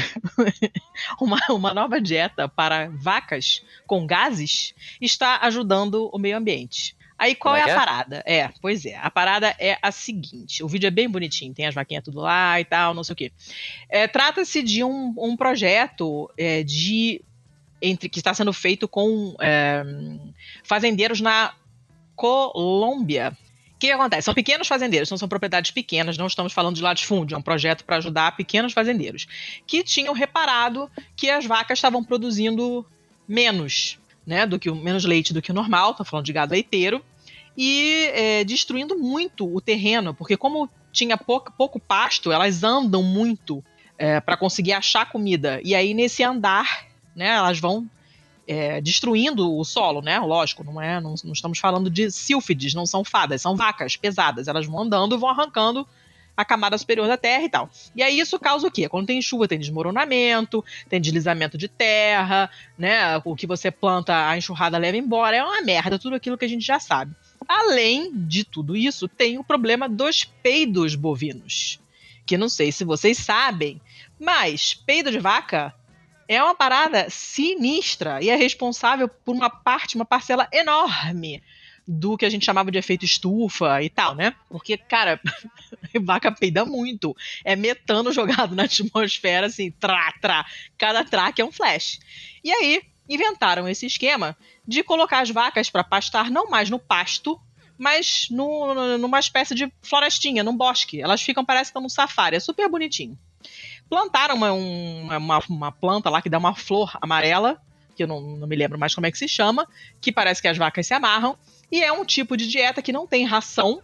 uma, 1.19 1.39
uma 1.49 1.73
nova 1.73 1.99
dieta 2.01 2.47
para 2.47 2.89
vacas 2.89 3.63
com 3.85 4.05
gases 4.05 4.73
está 5.01 5.39
ajudando 5.41 6.09
o 6.13 6.17
meio 6.17 6.37
ambiente. 6.37 6.95
Aí 7.19 7.33
qual 7.33 7.55
é, 7.55 7.61
é, 7.61 7.63
a 7.63 7.67
é? 7.69 7.75
parada? 7.75 8.23
É, 8.25 8.49
pois 8.61 8.85
é. 8.85 8.95
A 8.95 9.09
parada 9.09 9.55
é 9.59 9.77
a 9.81 9.91
seguinte: 9.91 10.63
o 10.63 10.67
vídeo 10.67 10.87
é 10.87 10.91
bem 10.91 11.09
bonitinho, 11.09 11.53
tem 11.53 11.65
as 11.65 11.75
vaquinhas 11.75 12.03
tudo 12.03 12.19
lá 12.19 12.59
e 12.59 12.65
tal, 12.65 12.93
não 12.93 13.03
sei 13.03 13.13
o 13.13 13.15
quê. 13.15 13.31
É, 13.89 14.07
Trata-se 14.07 14.61
de 14.61 14.83
um, 14.83 15.13
um 15.17 15.35
projeto 15.35 16.31
é, 16.37 16.63
de 16.63 17.21
entre 17.81 18.09
que 18.09 18.19
está 18.19 18.33
sendo 18.33 18.51
feito 18.53 18.87
com 18.87 19.35
é, 19.39 19.83
fazendeiros 20.63 21.21
na 21.21 21.53
Colômbia. 22.15 23.37
O 23.75 23.79
que 23.79 23.91
acontece? 23.91 24.23
São 24.23 24.33
pequenos 24.33 24.67
fazendeiros, 24.67 25.09
não 25.11 25.19
são 25.19 25.27
propriedades 25.27 25.69
pequenas, 25.69 26.17
não 26.17 26.25
estamos 26.25 26.51
falando 26.51 26.75
de 26.75 26.81
latifúndio, 26.81 27.35
é 27.35 27.37
um 27.37 27.43
projeto 27.43 27.85
para 27.85 27.97
ajudar 27.97 28.35
pequenos 28.35 28.73
fazendeiros 28.73 29.27
que 29.67 29.83
tinham 29.83 30.13
reparado 30.15 30.89
que 31.15 31.29
as 31.29 31.45
vacas 31.45 31.77
estavam 31.77 32.03
produzindo 32.03 32.83
menos, 33.27 33.99
né, 34.25 34.47
do 34.47 34.57
que 34.57 34.71
menos 34.71 35.05
leite 35.05 35.31
do 35.31 35.43
que 35.43 35.51
o 35.51 35.53
normal, 35.53 35.91
estou 35.91 36.05
falando 36.05 36.25
de 36.25 36.33
gado 36.33 36.53
leiteiro, 36.53 37.03
e 37.55 38.09
é, 38.13 38.43
destruindo 38.43 38.97
muito 38.97 39.47
o 39.53 39.61
terreno, 39.61 40.13
porque 40.13 40.35
como 40.35 40.69
tinha 40.91 41.17
pouco, 41.17 41.51
pouco 41.51 41.79
pasto, 41.79 42.31
elas 42.31 42.63
andam 42.63 43.03
muito 43.03 43.63
é, 43.97 44.19
para 44.19 44.37
conseguir 44.37 44.73
achar 44.73 45.09
comida. 45.09 45.59
E 45.63 45.75
aí, 45.75 45.93
nesse 45.93 46.23
andar, 46.23 46.86
né? 47.17 47.29
Elas 47.29 47.59
vão 47.59 47.89
é, 48.47 48.79
destruindo 48.79 49.57
o 49.57 49.65
solo, 49.65 50.01
né? 50.01 50.19
Lógico, 50.19 50.63
não 50.63 50.79
é, 50.79 51.01
não, 51.01 51.15
não, 51.23 51.33
estamos 51.33 51.59
falando 51.59 51.89
de 51.89 52.09
sílfides, 52.11 52.73
não 52.73 52.85
são 52.85 53.03
fadas, 53.03 53.41
são 53.41 53.55
vacas 53.55 53.97
pesadas. 53.97 54.47
Elas 54.47 54.65
vão 54.65 54.83
andando 54.83 55.17
vão 55.17 55.29
arrancando 55.29 55.85
a 56.37 56.45
camada 56.45 56.77
superior 56.77 57.07
da 57.07 57.17
terra 57.17 57.43
e 57.43 57.49
tal. 57.49 57.69
E 57.95 58.03
aí 58.03 58.19
isso 58.19 58.39
causa 58.39 58.67
o 58.67 58.71
quê? 58.71 58.87
Quando 58.87 59.07
tem 59.07 59.19
chuva, 59.19 59.47
tem 59.47 59.57
desmoronamento, 59.57 60.63
tem 60.87 61.01
deslizamento 61.01 61.57
de 61.57 61.67
terra, 61.67 62.49
né? 62.77 63.17
O 63.25 63.35
que 63.35 63.47
você 63.47 63.71
planta, 63.71 64.29
a 64.29 64.37
enxurrada 64.37 64.77
leva 64.77 64.95
embora. 64.95 65.35
É 65.35 65.43
uma 65.43 65.63
merda, 65.63 65.97
tudo 65.97 66.15
aquilo 66.15 66.37
que 66.37 66.45
a 66.45 66.49
gente 66.49 66.63
já 66.63 66.79
sabe. 66.79 67.15
Além 67.47 68.11
de 68.13 68.43
tudo 68.43 68.77
isso, 68.77 69.07
tem 69.07 69.39
o 69.39 69.43
problema 69.43 69.89
dos 69.89 70.23
peidos 70.23 70.93
bovinos. 70.93 71.79
Que 72.23 72.37
não 72.37 72.49
sei 72.49 72.71
se 72.71 72.85
vocês 72.85 73.17
sabem, 73.17 73.81
mas 74.19 74.75
peido 74.75 75.09
de 75.09 75.17
vaca 75.17 75.73
é 76.27 76.43
uma 76.43 76.55
parada 76.55 77.09
sinistra 77.09 78.21
e 78.21 78.29
é 78.29 78.35
responsável 78.35 79.07
por 79.07 79.35
uma 79.35 79.49
parte, 79.49 79.95
uma 79.95 80.05
parcela 80.05 80.47
enorme 80.51 81.41
do 81.87 82.17
que 82.17 82.25
a 82.25 82.29
gente 82.29 82.45
chamava 82.45 82.69
de 82.69 82.77
efeito 82.77 83.05
estufa 83.05 83.81
e 83.81 83.89
tal, 83.89 84.13
né? 84.13 84.35
Porque, 84.49 84.75
cara, 84.75 85.21
vaca 86.03 86.29
peida 86.29 86.65
muito. 86.65 87.15
É 87.45 87.55
metano 87.55 88.11
jogado 88.11 88.53
na 88.53 88.63
atmosfera, 88.63 89.47
assim, 89.47 89.71
trá, 89.71 90.13
trá. 90.21 90.45
Cada 90.77 91.05
traque 91.05 91.41
é 91.41 91.45
um 91.45 91.51
flash. 91.51 91.99
E 92.43 92.51
aí, 92.51 92.81
inventaram 93.07 93.69
esse 93.69 93.85
esquema 93.85 94.35
de 94.67 94.83
colocar 94.83 95.21
as 95.21 95.29
vacas 95.29 95.69
para 95.69 95.83
pastar 95.83 96.29
não 96.29 96.49
mais 96.49 96.69
no 96.69 96.77
pasto, 96.77 97.39
mas 97.77 98.27
no, 98.29 98.97
numa 98.97 99.19
espécie 99.19 99.55
de 99.55 99.71
florestinha, 99.81 100.43
num 100.43 100.57
bosque. 100.57 101.01
Elas 101.01 101.21
ficam, 101.21 101.45
parece 101.45 101.65
que 101.65 101.69
estão 101.69 101.81
no 101.81 101.89
safari. 101.89 102.35
É 102.35 102.39
super 102.41 102.67
bonitinho 102.67 103.17
plantaram 103.89 104.35
uma, 104.35 104.51
uma, 104.51 105.43
uma, 105.49 105.71
planta 105.71 106.09
lá 106.09 106.21
que 106.21 106.29
dá 106.29 106.37
uma 106.37 106.55
flor 106.55 106.97
amarela, 107.01 107.61
que 107.95 108.03
eu 108.03 108.07
não, 108.07 108.21
não 108.21 108.47
me 108.47 108.55
lembro 108.55 108.77
mais 108.77 108.93
como 108.93 109.07
é 109.07 109.11
que 109.11 109.17
se 109.17 109.27
chama, 109.27 109.67
que 109.99 110.11
parece 110.11 110.41
que 110.41 110.47
as 110.47 110.57
vacas 110.57 110.85
se 110.85 110.93
amarram, 110.93 111.37
e 111.71 111.83
é 111.83 111.91
um 111.91 112.05
tipo 112.05 112.37
de 112.37 112.47
dieta 112.47 112.81
que 112.81 112.91
não 112.91 113.07
tem 113.07 113.25
ração, 113.25 113.81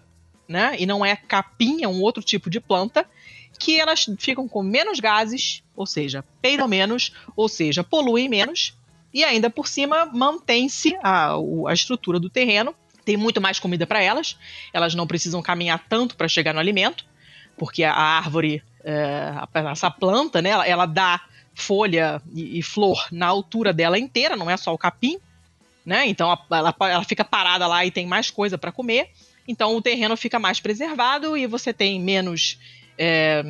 né? 0.48 0.76
E 0.78 0.86
não 0.86 1.06
é 1.06 1.16
capim, 1.16 1.84
é 1.84 1.88
um 1.88 2.02
outro 2.02 2.22
tipo 2.22 2.50
de 2.50 2.60
planta, 2.60 3.06
que 3.60 3.80
elas 3.80 4.06
ficam 4.20 4.48
com 4.48 4.62
menos 4.62 5.00
gases, 5.00 5.64
ou 5.76 5.86
seja, 5.86 6.24
peidam 6.42 6.68
menos, 6.68 7.14
ou 7.36 7.48
seja, 7.48 7.84
poluem 7.84 8.28
menos, 8.28 8.78
e 9.14 9.24
ainda 9.24 9.50
por 9.50 9.68
cima 9.68 10.06
mantém-se 10.06 10.98
a, 11.02 11.34
a 11.68 11.74
estrutura 11.74 12.20
do 12.20 12.30
terreno, 12.30 12.76
tem 13.06 13.18
muito 13.18 13.42
mais 13.42 13.60
comida 13.60 13.86
para 13.86 14.02
elas, 14.02 14.38
elas 14.72 14.96
não 14.96 15.06
precisam 15.06 15.42
caminhar 15.42 15.86
tanto 15.88 16.16
para 16.16 16.28
chegar 16.28 16.54
no 16.54 16.60
alimento, 16.60 17.06
porque 17.58 17.84
a 17.84 17.94
árvore 17.94 18.64
é, 18.84 19.34
essa 19.72 19.90
planta, 19.90 20.42
né, 20.42 20.50
ela, 20.50 20.68
ela 20.68 20.86
dá 20.86 21.22
folha 21.56 22.22
e, 22.34 22.60
e, 22.60 22.64
flor 22.64 23.08
na 23.12 23.28
altura 23.28 23.72
dela 23.72 23.98
inteira, 23.98 24.36
não 24.36 24.50
é 24.50 24.58
só 24.58 24.74
o 24.74 24.78
capim, 24.78 25.18
né? 25.86 26.08
Então 26.08 26.36
ela, 26.50 26.76
ela 26.80 27.04
fica 27.04 27.24
parada 27.24 27.68
lá 27.68 27.86
e 27.86 27.92
tem 27.92 28.08
mais 28.08 28.32
coisa 28.32 28.58
para 28.58 28.72
comer. 28.72 29.10
Então 29.48 29.76
o 29.76 29.82
terreno 29.82 30.16
fica 30.18 30.40
mais 30.40 30.60
preservado 30.60 31.38
e 31.38 31.46
você 31.46 31.74
tem 31.74 32.00
menos 32.00 32.58
é, 32.98 33.44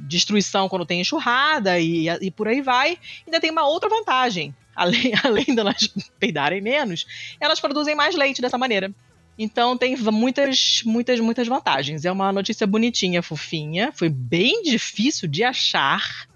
destruição 0.00 0.68
quando 0.68 0.86
tem 0.86 1.00
enxurrada 1.00 1.78
e, 1.78 2.08
e, 2.20 2.30
por 2.30 2.48
aí 2.48 2.60
vai. 2.60 2.98
Ainda 3.26 3.40
tem 3.40 3.50
uma 3.50 3.66
outra 3.66 3.88
vantagem. 3.88 4.54
Além, 4.78 5.12
além 5.24 5.44
de 5.44 5.58
elas 5.58 5.92
peidarem 6.20 6.60
menos, 6.60 7.04
elas 7.40 7.58
produzem 7.58 7.96
mais 7.96 8.14
leite 8.14 8.40
dessa 8.40 8.56
maneira. 8.56 8.92
Então 9.38 9.78
tem 9.78 9.96
muitas, 9.96 10.82
muitas, 10.84 11.20
muitas 11.20 11.46
vantagens. 11.46 12.04
É 12.04 12.10
uma 12.10 12.32
notícia 12.32 12.66
bonitinha, 12.66 13.22
fofinha. 13.22 13.92
Foi 13.92 14.08
bem 14.08 14.62
difícil 14.64 15.28
de 15.28 15.44
achar, 15.44 16.26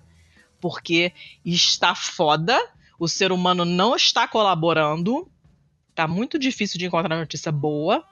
porque 0.60 1.12
está 1.44 1.97
foda. 1.97 2.56
O 2.98 3.08
ser 3.08 3.32
humano 3.32 3.64
não 3.64 3.97
está 3.97 4.28
colaborando. 4.28 5.28
Tá 5.97 6.06
muito 6.06 6.39
difícil 6.39 6.78
de 6.78 6.86
encontrar 6.86 7.18
notícia 7.18 7.50
boa, 7.50 8.05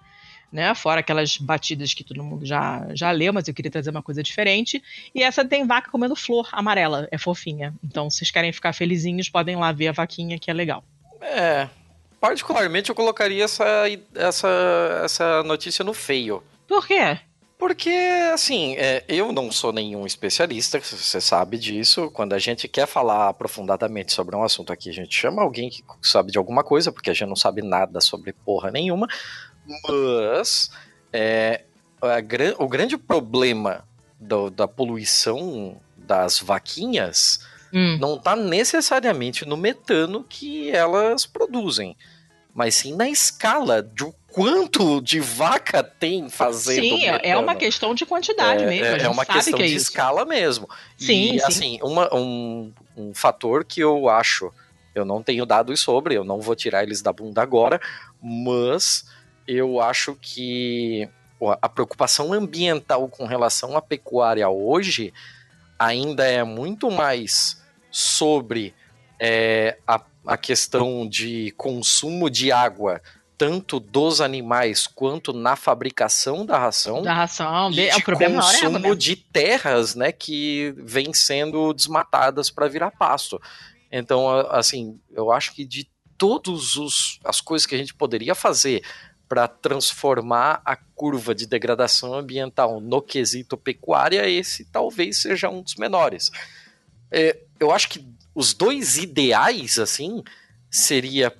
né? 0.52 0.74
Fora 0.74 1.00
aquelas 1.00 1.38
batidas 1.38 1.94
que 1.94 2.02
todo 2.02 2.24
mundo 2.24 2.44
já, 2.44 2.88
já 2.92 3.12
leu, 3.12 3.32
mas 3.32 3.46
eu 3.46 3.54
queria 3.54 3.70
trazer 3.70 3.90
uma 3.90 4.02
coisa 4.02 4.24
diferente. 4.24 4.82
E 5.14 5.22
essa 5.22 5.44
tem 5.44 5.64
vaca 5.66 5.90
comendo 5.90 6.16
flor 6.16 6.48
amarela, 6.50 7.08
é 7.12 7.16
fofinha. 7.16 7.72
Então, 7.82 8.10
se 8.10 8.18
vocês 8.18 8.30
querem 8.32 8.52
ficar 8.52 8.72
felizinhos, 8.72 9.28
podem 9.28 9.54
lá 9.54 9.70
ver 9.70 9.88
a 9.88 9.92
vaquinha 9.92 10.38
que 10.38 10.50
é 10.50 10.54
legal. 10.54 10.84
É, 11.22 11.68
particularmente 12.20 12.90
eu 12.90 12.94
colocaria 12.94 13.44
essa, 13.44 13.64
essa, 14.14 15.00
essa 15.04 15.42
notícia 15.42 15.84
no 15.84 15.94
feio. 15.94 16.42
Por 16.68 16.86
quê? 16.86 17.18
Porque, 17.58 17.90
assim, 18.32 18.74
é, 18.78 19.04
eu 19.06 19.32
não 19.32 19.52
sou 19.52 19.70
nenhum 19.70 20.06
especialista, 20.06 20.80
você 20.80 21.20
sabe 21.20 21.58
disso. 21.58 22.10
Quando 22.10 22.32
a 22.32 22.38
gente 22.38 22.66
quer 22.66 22.86
falar 22.86 23.28
aprofundadamente 23.28 24.14
sobre 24.14 24.34
um 24.34 24.42
assunto 24.42 24.72
aqui, 24.72 24.88
a 24.88 24.94
gente 24.94 25.14
chama 25.14 25.42
alguém 25.42 25.68
que 25.68 25.82
sabe 26.00 26.32
de 26.32 26.38
alguma 26.38 26.64
coisa, 26.64 26.90
porque 26.90 27.10
a 27.10 27.12
gente 27.12 27.28
não 27.28 27.36
sabe 27.36 27.60
nada 27.60 28.00
sobre 28.00 28.32
porra 28.32 28.70
nenhuma. 28.70 29.06
Mas 29.86 30.70
é, 31.12 31.64
a, 32.00 32.62
o 32.62 32.66
grande 32.66 32.96
problema 32.96 33.84
do- 34.18 34.48
da 34.50 34.66
poluição 34.66 35.78
das 35.96 36.38
vaquinhas 36.40 37.46
Hum. 37.72 37.98
não 38.00 38.16
está 38.16 38.34
necessariamente 38.36 39.44
no 39.46 39.56
metano 39.56 40.24
que 40.28 40.70
elas 40.70 41.24
produzem, 41.26 41.96
mas 42.54 42.74
sim 42.74 42.94
na 42.96 43.08
escala 43.08 43.82
de 43.82 44.04
quanto 44.32 45.00
de 45.00 45.18
vaca 45.20 45.82
tem 45.82 46.28
fazendo 46.28 46.82
Sim, 46.82 47.04
é- 47.04 47.08
é 47.08 47.12
metano. 47.18 47.40
uma 47.42 47.54
questão 47.54 47.94
de 47.94 48.04
quantidade 48.06 48.64
mesmo. 48.66 48.84
a 48.94 48.98
É, 48.98 49.02
é 49.02 49.08
uma 49.08 49.24
questão 49.26 49.54
que 49.56 49.62
é 49.62 49.66
de 49.66 49.74
isso. 49.74 49.88
escala 49.90 50.24
mesmo. 50.24 50.68
Sim, 50.96 51.34
e 51.34 51.40
sim. 51.40 51.46
assim, 51.46 51.78
uma- 51.82 52.12
um, 52.14 52.72
um 52.96 53.14
fator 53.14 53.64
que 53.64 53.80
eu 53.80 54.08
acho, 54.08 54.52
eu 54.94 55.04
não 55.04 55.22
tenho 55.22 55.44
dados 55.46 55.80
sobre, 55.80 56.14
eu 56.16 56.24
não 56.24 56.40
vou 56.40 56.54
tirar 56.56 56.82
eles 56.82 57.02
da 57.02 57.12
bunda 57.12 57.40
agora, 57.42 57.80
mas 58.22 59.04
eu 59.46 59.80
acho 59.80 60.16
que 60.20 61.08
a 61.62 61.68
preocupação 61.68 62.32
ambiental 62.32 63.08
com 63.08 63.24
relação 63.26 63.76
à 63.76 63.82
pecuária 63.82 64.48
hoje 64.48 65.12
ainda 65.78 66.24
é 66.26 66.44
muito 66.44 66.90
mais 66.90 67.59
sobre 67.90 68.74
é, 69.18 69.78
a, 69.86 70.00
a 70.26 70.36
questão 70.36 71.06
de 71.08 71.52
consumo 71.56 72.30
de 72.30 72.50
água, 72.50 73.00
tanto 73.36 73.80
dos 73.80 74.20
animais 74.20 74.86
quanto 74.86 75.32
na 75.32 75.56
fabricação 75.56 76.44
da 76.44 76.58
ração 76.58 77.02
Da 77.02 77.14
ração. 77.14 77.70
e 77.72 77.88
é, 77.88 77.96
o 77.96 78.02
problema 78.02 78.34
é 78.34 78.40
consumo 78.42 78.78
mesmo. 78.78 78.96
de 78.96 79.16
terras, 79.16 79.94
né, 79.94 80.12
que 80.12 80.74
vêm 80.76 81.12
sendo 81.14 81.72
desmatadas 81.72 82.50
para 82.50 82.68
virar 82.68 82.90
pasto. 82.90 83.40
Então, 83.90 84.28
assim, 84.50 85.00
eu 85.12 85.32
acho 85.32 85.54
que 85.54 85.64
de 85.64 85.88
todas 86.16 86.74
as 87.24 87.40
coisas 87.40 87.64
que 87.66 87.74
a 87.74 87.78
gente 87.78 87.94
poderia 87.94 88.34
fazer 88.34 88.82
para 89.26 89.48
transformar 89.48 90.60
a 90.64 90.76
curva 90.76 91.34
de 91.34 91.46
degradação 91.46 92.12
ambiental 92.14 92.80
no 92.80 93.00
quesito 93.00 93.56
pecuária, 93.56 94.28
esse 94.28 94.64
talvez 94.66 95.22
seja 95.22 95.48
um 95.48 95.62
dos 95.62 95.76
menores. 95.76 96.30
É, 97.10 97.38
eu 97.60 97.70
acho 97.70 97.90
que 97.90 98.04
os 98.34 98.54
dois 98.54 98.96
ideais, 98.96 99.78
assim, 99.78 100.24
seria 100.70 101.32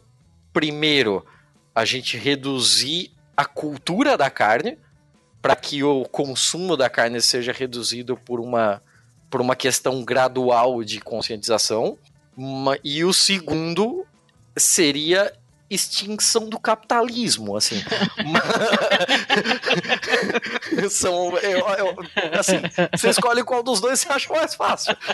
primeiro 0.53 1.25
a 1.75 1.85
gente 1.85 2.17
reduzir 2.19 3.11
a 3.37 3.45
cultura 3.45 4.19
da 4.19 4.29
carne 4.29 4.77
para 5.41 5.57
que 5.57 5.83
o 5.83 6.05
consumo 6.05 6.77
da 6.77 6.91
carne 6.91 7.21
seja 7.23 7.53
reduzido 7.53 8.17
por 8.17 8.39
uma, 8.39 8.83
por 9.31 9.41
uma 9.41 9.57
questão 9.57 10.05
gradual 10.05 10.85
de 10.85 11.01
conscientização. 11.01 11.97
E 12.85 13.03
o 13.03 13.13
segundo 13.13 14.05
seria 14.57 15.33
extinção 15.71 16.49
do 16.49 16.59
capitalismo, 16.59 17.57
assim. 17.57 17.81
São, 20.91 21.37
eu, 21.39 21.59
eu- 21.61 21.97
assim, 22.39 22.61
você 22.97 23.11
escolhe 23.11 23.43
qual 23.45 23.63
dos 23.63 23.81
dois 23.81 24.01
você 24.01 24.13
acha 24.13 24.33
mais 24.33 24.55
fácil. 24.55 24.97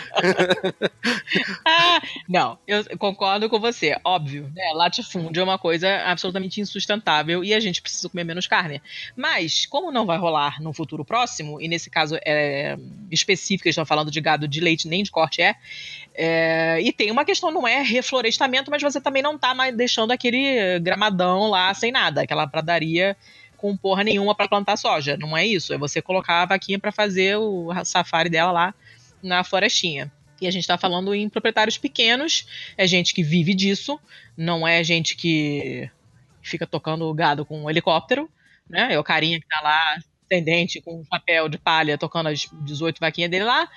Ah, 1.65 2.01
não, 2.27 2.57
eu 2.67 2.83
concordo 2.97 3.49
com 3.49 3.59
você. 3.59 3.97
Óbvio, 4.03 4.51
né? 4.55 4.63
Latifúndio 4.73 5.41
é 5.41 5.43
uma 5.43 5.57
coisa 5.57 6.03
absolutamente 6.05 6.59
insustentável 6.61 7.43
e 7.43 7.53
a 7.53 7.59
gente 7.59 7.81
precisa 7.81 8.09
comer 8.09 8.23
menos 8.23 8.47
carne. 8.47 8.81
Mas, 9.15 9.65
como 9.65 9.91
não 9.91 10.05
vai 10.05 10.17
rolar 10.17 10.61
no 10.61 10.73
futuro 10.73 11.03
próximo, 11.05 11.61
e 11.61 11.67
nesse 11.67 11.89
caso 11.89 12.17
é 12.25 12.77
específico, 13.11 13.67
eles 13.67 13.73
estão 13.73 13.85
falando 13.85 14.11
de 14.11 14.19
gado 14.21 14.47
de 14.47 14.59
leite, 14.59 14.87
nem 14.87 15.03
de 15.03 15.11
corte 15.11 15.41
é, 15.41 15.55
é, 16.13 16.79
e 16.81 16.91
tem 16.91 17.11
uma 17.11 17.25
questão, 17.25 17.51
não 17.51 17.67
é 17.67 17.81
reflorestamento, 17.81 18.71
mas 18.71 18.81
você 18.81 18.99
também 18.99 19.21
não 19.21 19.37
tá 19.37 19.53
mais 19.53 19.75
deixando 19.75 20.11
aquele 20.11 20.46
gramadão 20.81 21.49
lá 21.49 21.73
sem 21.73 21.91
nada, 21.91 22.21
aquela 22.21 22.47
pradaria 22.47 23.15
com 23.57 23.75
porra 23.75 24.03
nenhuma 24.03 24.35
para 24.35 24.47
plantar 24.47 24.77
soja. 24.77 25.17
Não 25.17 25.35
é 25.35 25.45
isso, 25.45 25.73
é 25.73 25.77
você 25.77 26.01
colocar 26.01 26.43
a 26.43 26.45
vaquinha 26.45 26.79
para 26.79 26.91
fazer 26.91 27.37
o 27.37 27.69
safari 27.83 28.29
dela 28.29 28.51
lá 28.51 28.75
na 29.21 29.43
florestinha. 29.43 30.11
E 30.39 30.47
a 30.47 30.51
gente 30.51 30.61
está 30.61 30.77
falando 30.77 31.15
em 31.15 31.27
proprietários 31.27 31.77
pequenos, 31.77 32.45
é 32.77 32.85
gente 32.85 33.13
que 33.13 33.23
vive 33.23 33.55
disso, 33.55 33.99
não 34.37 34.67
é 34.67 34.83
gente 34.83 35.15
que 35.15 35.89
fica 36.43 36.67
tocando 36.67 37.11
gado 37.13 37.43
com 37.43 37.63
um 37.63 37.69
helicóptero, 37.69 38.29
né? 38.69 38.93
É 38.93 38.99
o 38.99 39.03
carinha 39.03 39.39
que 39.39 39.47
tá 39.47 39.59
lá, 39.63 39.97
tendente, 40.29 40.79
com 40.79 41.01
um 41.01 41.05
chapéu 41.05 41.49
de 41.49 41.57
palha, 41.57 41.97
tocando 41.97 42.27
as 42.27 42.47
18 42.61 42.99
vaquinhas 42.99 43.31
dele 43.31 43.45
lá. 43.45 43.67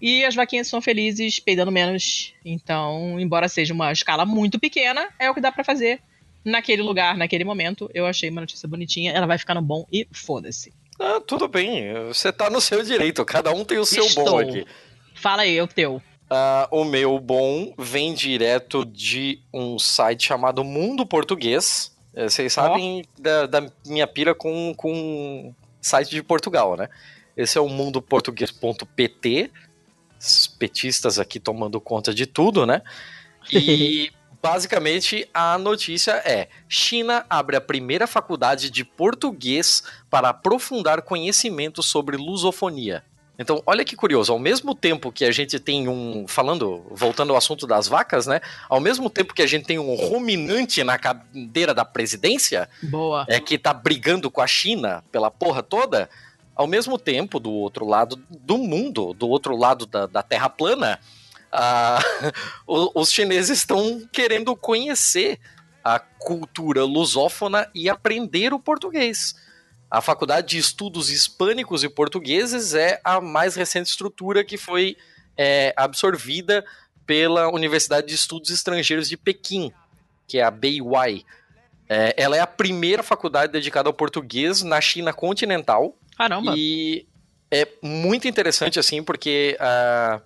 E 0.00 0.24
as 0.24 0.34
vaquinhas 0.34 0.66
são 0.68 0.82
felizes, 0.82 1.38
peidando 1.38 1.70
menos. 1.72 2.34
Então, 2.44 3.18
embora 3.18 3.48
seja 3.48 3.72
uma 3.72 3.92
escala 3.92 4.26
muito 4.26 4.58
pequena, 4.58 5.08
é 5.18 5.30
o 5.30 5.34
que 5.34 5.40
dá 5.40 5.50
para 5.52 5.64
fazer 5.64 6.00
naquele 6.44 6.82
lugar, 6.82 7.16
naquele 7.16 7.44
momento. 7.44 7.90
Eu 7.94 8.06
achei 8.06 8.28
uma 8.28 8.42
notícia 8.42 8.68
bonitinha, 8.68 9.12
ela 9.12 9.26
vai 9.26 9.38
ficar 9.38 9.54
no 9.54 9.62
bom 9.62 9.86
e 9.92 10.06
foda-se. 10.12 10.72
Ah, 11.00 11.20
tudo 11.26 11.48
bem, 11.48 11.92
você 12.04 12.32
tá 12.32 12.48
no 12.50 12.60
seu 12.60 12.82
direito, 12.82 13.24
cada 13.24 13.50
um 13.52 13.64
tem 13.64 13.78
o 13.78 13.84
seu 13.86 14.04
Estou. 14.04 14.24
bom 14.24 14.38
aqui. 14.38 14.64
Fala 15.14 15.42
aí, 15.42 15.60
o 15.60 15.66
teu. 15.66 16.00
Ah, 16.30 16.68
o 16.70 16.84
meu 16.84 17.18
bom 17.18 17.72
vem 17.78 18.14
direto 18.14 18.84
de 18.84 19.40
um 19.52 19.78
site 19.78 20.26
chamado 20.26 20.62
Mundo 20.62 21.04
Português. 21.06 21.92
Eh, 22.14 22.28
Vocês 22.28 22.52
sabem 22.52 23.04
da, 23.18 23.46
da 23.46 23.66
minha 23.86 24.06
pira 24.06 24.34
com, 24.34 24.72
com 24.76 25.52
site 25.80 26.10
de 26.10 26.22
Portugal, 26.22 26.76
né? 26.76 26.88
Esse 27.36 27.58
é 27.58 27.60
o 27.60 27.68
mundoportuguês.pt. 27.68 29.50
Petistas 30.58 31.18
aqui 31.18 31.38
tomando 31.38 31.80
conta 31.80 32.14
de 32.14 32.26
tudo, 32.26 32.64
né? 32.66 32.82
E 33.52 34.10
basicamente 34.42 35.28
a 35.32 35.56
notícia 35.58 36.12
é: 36.24 36.48
China 36.68 37.24
abre 37.28 37.56
a 37.56 37.60
primeira 37.60 38.06
faculdade 38.06 38.70
de 38.70 38.84
português 38.84 39.82
para 40.10 40.28
aprofundar 40.30 41.02
conhecimento 41.02 41.82
sobre 41.82 42.16
lusofonia. 42.16 43.02
Então, 43.38 43.60
olha 43.66 43.84
que 43.84 43.96
curioso, 43.96 44.32
ao 44.32 44.38
mesmo 44.38 44.74
tempo 44.74 45.10
que 45.10 45.24
a 45.24 45.32
gente 45.32 45.58
tem 45.58 45.88
um. 45.88 46.26
Falando, 46.28 46.84
voltando 46.90 47.30
ao 47.30 47.36
assunto 47.36 47.66
das 47.66 47.88
vacas, 47.88 48.26
né? 48.26 48.40
Ao 48.68 48.80
mesmo 48.80 49.10
tempo 49.10 49.34
que 49.34 49.42
a 49.42 49.46
gente 49.46 49.64
tem 49.64 49.78
um 49.78 49.94
ruminante 49.94 50.84
na 50.84 50.98
cadeira 50.98 51.74
da 51.74 51.84
presidência, 51.84 52.68
Boa. 52.82 53.26
é 53.28 53.40
que 53.40 53.58
tá 53.58 53.72
brigando 53.72 54.30
com 54.30 54.40
a 54.40 54.46
China 54.46 55.02
pela 55.10 55.30
porra 55.30 55.62
toda, 55.62 56.08
ao 56.54 56.66
mesmo 56.66 56.98
tempo, 56.98 57.40
do 57.40 57.50
outro 57.50 57.84
lado 57.86 58.16
do 58.30 58.58
mundo, 58.58 59.12
do 59.12 59.28
outro 59.28 59.56
lado 59.56 59.86
da, 59.86 60.06
da 60.06 60.22
Terra 60.22 60.48
plana, 60.48 61.00
os 62.66 63.12
chineses 63.12 63.58
estão 63.58 64.06
querendo 64.12 64.54
conhecer 64.56 65.38
a 65.82 65.98
cultura 65.98 66.84
lusófona 66.84 67.68
e 67.74 67.88
aprender 67.88 68.52
o 68.52 68.58
português. 68.58 69.34
A 69.90 70.00
Faculdade 70.00 70.48
de 70.48 70.58
Estudos 70.58 71.10
Hispânicos 71.10 71.84
e 71.84 71.88
Portugueses 71.88 72.74
é 72.74 73.00
a 73.04 73.20
mais 73.20 73.54
recente 73.54 73.90
estrutura 73.90 74.42
que 74.42 74.56
foi 74.56 74.96
é, 75.36 75.72
absorvida 75.76 76.64
pela 77.06 77.48
Universidade 77.48 78.08
de 78.08 78.14
Estudos 78.14 78.50
Estrangeiros 78.50 79.08
de 79.08 79.16
Pequim, 79.16 79.72
que 80.26 80.38
é 80.38 80.42
a 80.42 80.50
BY. 80.50 81.24
É, 81.88 82.14
ela 82.16 82.36
é 82.36 82.40
a 82.40 82.46
primeira 82.46 83.02
faculdade 83.02 83.52
dedicada 83.52 83.88
ao 83.88 83.92
português 83.92 84.62
na 84.62 84.80
China 84.80 85.12
continental 85.12 85.94
Caramba. 86.16 86.54
e 86.56 87.06
é 87.50 87.68
muito 87.82 88.26
interessante 88.26 88.78
assim 88.78 89.02
porque 89.02 89.56
ah, 89.60 90.20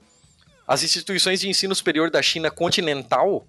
as 0.66 0.82
instituições 0.82 1.40
de 1.40 1.48
ensino 1.48 1.74
superior 1.74 2.10
da 2.10 2.22
China 2.22 2.50
continental 2.50 3.46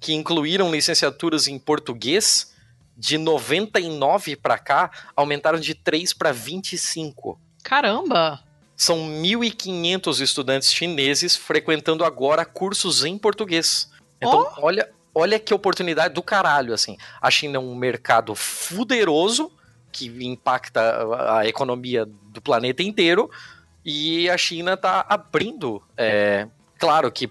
que 0.00 0.14
incluíram 0.14 0.70
licenciaturas 0.70 1.46
em 1.46 1.58
português 1.58 2.54
de 2.96 3.18
99 3.18 4.36
para 4.36 4.58
cá 4.58 4.90
aumentaram 5.16 5.58
de 5.58 5.74
3 5.74 6.12
para 6.12 6.32
25. 6.32 7.40
Caramba. 7.62 8.42
São 8.76 8.98
1.500 8.98 10.20
estudantes 10.20 10.72
chineses 10.72 11.36
frequentando 11.36 12.04
agora 12.04 12.44
cursos 12.44 13.04
em 13.04 13.18
português. 13.18 13.90
Então, 14.20 14.50
olha, 14.58 14.90
olha 15.14 15.38
que 15.38 15.52
oportunidade 15.52 16.14
do 16.14 16.22
caralho, 16.22 16.72
assim. 16.72 16.96
A 17.20 17.30
China 17.30 17.56
é 17.56 17.60
um 17.60 17.74
mercado 17.74 18.34
fuderoso 18.34 19.50
que 19.92 20.06
impacta 20.24 20.80
a- 21.38 21.46
economia 21.46 22.06
do 22.06 22.40
planeta 22.40 22.82
inteiro 22.82 23.30
e 23.84 24.28
a 24.30 24.36
China 24.36 24.74
está 24.74 25.04
abrindo, 25.08 25.82
é, 25.96 26.46
claro 26.78 27.10
que 27.10 27.28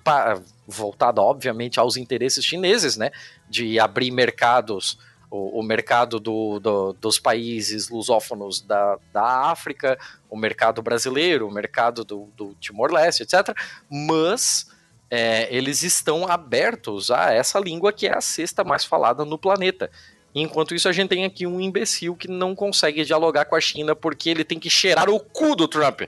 voltada 0.68 1.22
obviamente 1.22 1.80
aos 1.80 1.98
interesses 1.98 2.44
chineses, 2.44 2.98
né, 2.98 3.12
de 3.50 3.80
abrir 3.80 4.12
mercados 4.12 4.98
o, 5.32 5.60
o 5.60 5.64
mercado 5.64 6.20
do- 6.20 6.60
do- 6.60 6.94
dos 6.94 7.20
países 7.20 7.88
lusófonos 7.90 8.62
da, 8.62 8.98
da 9.14 9.24
África, 9.52 9.98
o 10.30 10.36
mercado 10.36 10.82
brasileiro, 10.82 11.48
o 11.48 11.52
mercado 11.52 12.04
do, 12.04 12.28
do 12.36 12.56
Timor-Leste, 12.56 13.22
etc. 13.24 13.56
Mas 13.90 14.72
é, 15.10 15.48
eles 15.56 15.84
estão 15.84 16.28
abertos 16.28 17.12
a 17.12 17.32
essa 17.32 17.60
língua 17.60 17.94
que 17.94 18.08
é 18.08 18.16
a 18.18 18.22
sexta 18.22 18.64
mais 18.64 18.84
falada 18.86 19.24
no 19.24 19.38
planeta. 19.38 19.92
Enquanto 20.34 20.76
isso, 20.76 20.88
a 20.88 20.92
gente 20.92 21.10
tem 21.10 21.26
aqui 21.26 21.48
um 21.48 21.60
imbecil 21.60 22.16
que 22.16 22.28
não 22.28 22.56
consegue 22.56 23.04
dialogar 23.04 23.46
com 23.46 23.56
a 23.56 23.62
China 23.62 23.96
porque 23.96 24.30
ele 24.30 24.44
tem 24.44 24.60
que 24.60 24.70
cheirar 24.70 25.10
o 25.10 25.20
cu 25.20 25.56
do 25.56 25.68
Trump. 25.68 26.02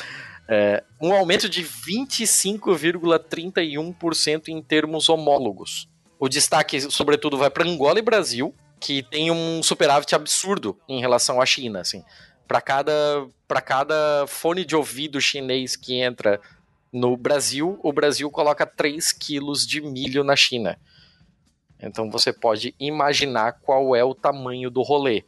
É, 0.47 0.83
um 1.01 1.11
aumento 1.13 1.49
de 1.49 1.63
25,31% 1.63 4.49
em 4.49 4.61
termos 4.61 5.09
homólogos. 5.09 5.89
O 6.19 6.29
destaque, 6.29 6.79
sobretudo, 6.91 7.37
vai 7.37 7.49
para 7.49 7.67
Angola 7.67 7.97
e 7.99 8.01
Brasil, 8.01 8.53
que 8.79 9.03
tem 9.03 9.31
um 9.31 9.63
superávit 9.63 10.13
absurdo 10.13 10.77
em 10.87 11.01
relação 11.01 11.41
à 11.41 11.45
China. 11.45 11.81
Assim. 11.81 12.03
Para 12.47 12.61
cada, 12.61 13.27
pra 13.47 13.61
cada 13.61 14.25
fone 14.27 14.63
de 14.63 14.75
ouvido 14.75 15.19
chinês 15.19 15.75
que 15.75 15.99
entra 15.99 16.39
no 16.91 17.17
Brasil, 17.17 17.79
o 17.81 17.91
Brasil 17.91 18.29
coloca 18.29 18.63
3 18.65 19.11
quilos 19.13 19.65
de 19.65 19.81
milho 19.81 20.23
na 20.23 20.35
China. 20.35 20.77
Então 21.83 22.09
você 22.09 22.31
pode 22.31 22.73
imaginar 22.79 23.53
qual 23.61 23.95
é 23.95 24.03
o 24.03 24.15
tamanho 24.15 24.69
do 24.69 24.81
rolê. 24.81 25.23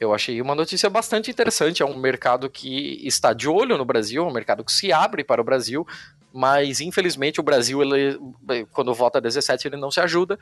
Eu 0.00 0.14
achei 0.14 0.40
uma 0.40 0.54
notícia 0.54 0.88
bastante 0.88 1.30
interessante. 1.30 1.82
É 1.82 1.86
um 1.86 1.96
mercado 1.96 2.48
que 2.48 3.00
está 3.06 3.32
de 3.32 3.48
olho 3.48 3.76
no 3.76 3.84
Brasil, 3.84 4.24
é 4.24 4.26
um 4.26 4.32
mercado 4.32 4.64
que 4.64 4.72
se 4.72 4.92
abre 4.92 5.24
para 5.24 5.40
o 5.40 5.44
Brasil, 5.44 5.86
mas 6.32 6.80
infelizmente 6.80 7.40
o 7.40 7.42
Brasil, 7.42 7.82
ele, 7.82 8.18
quando 8.72 8.94
vota 8.94 9.20
17, 9.20 9.68
ele 9.68 9.76
não 9.76 9.90
se 9.90 10.00
ajuda, 10.00 10.38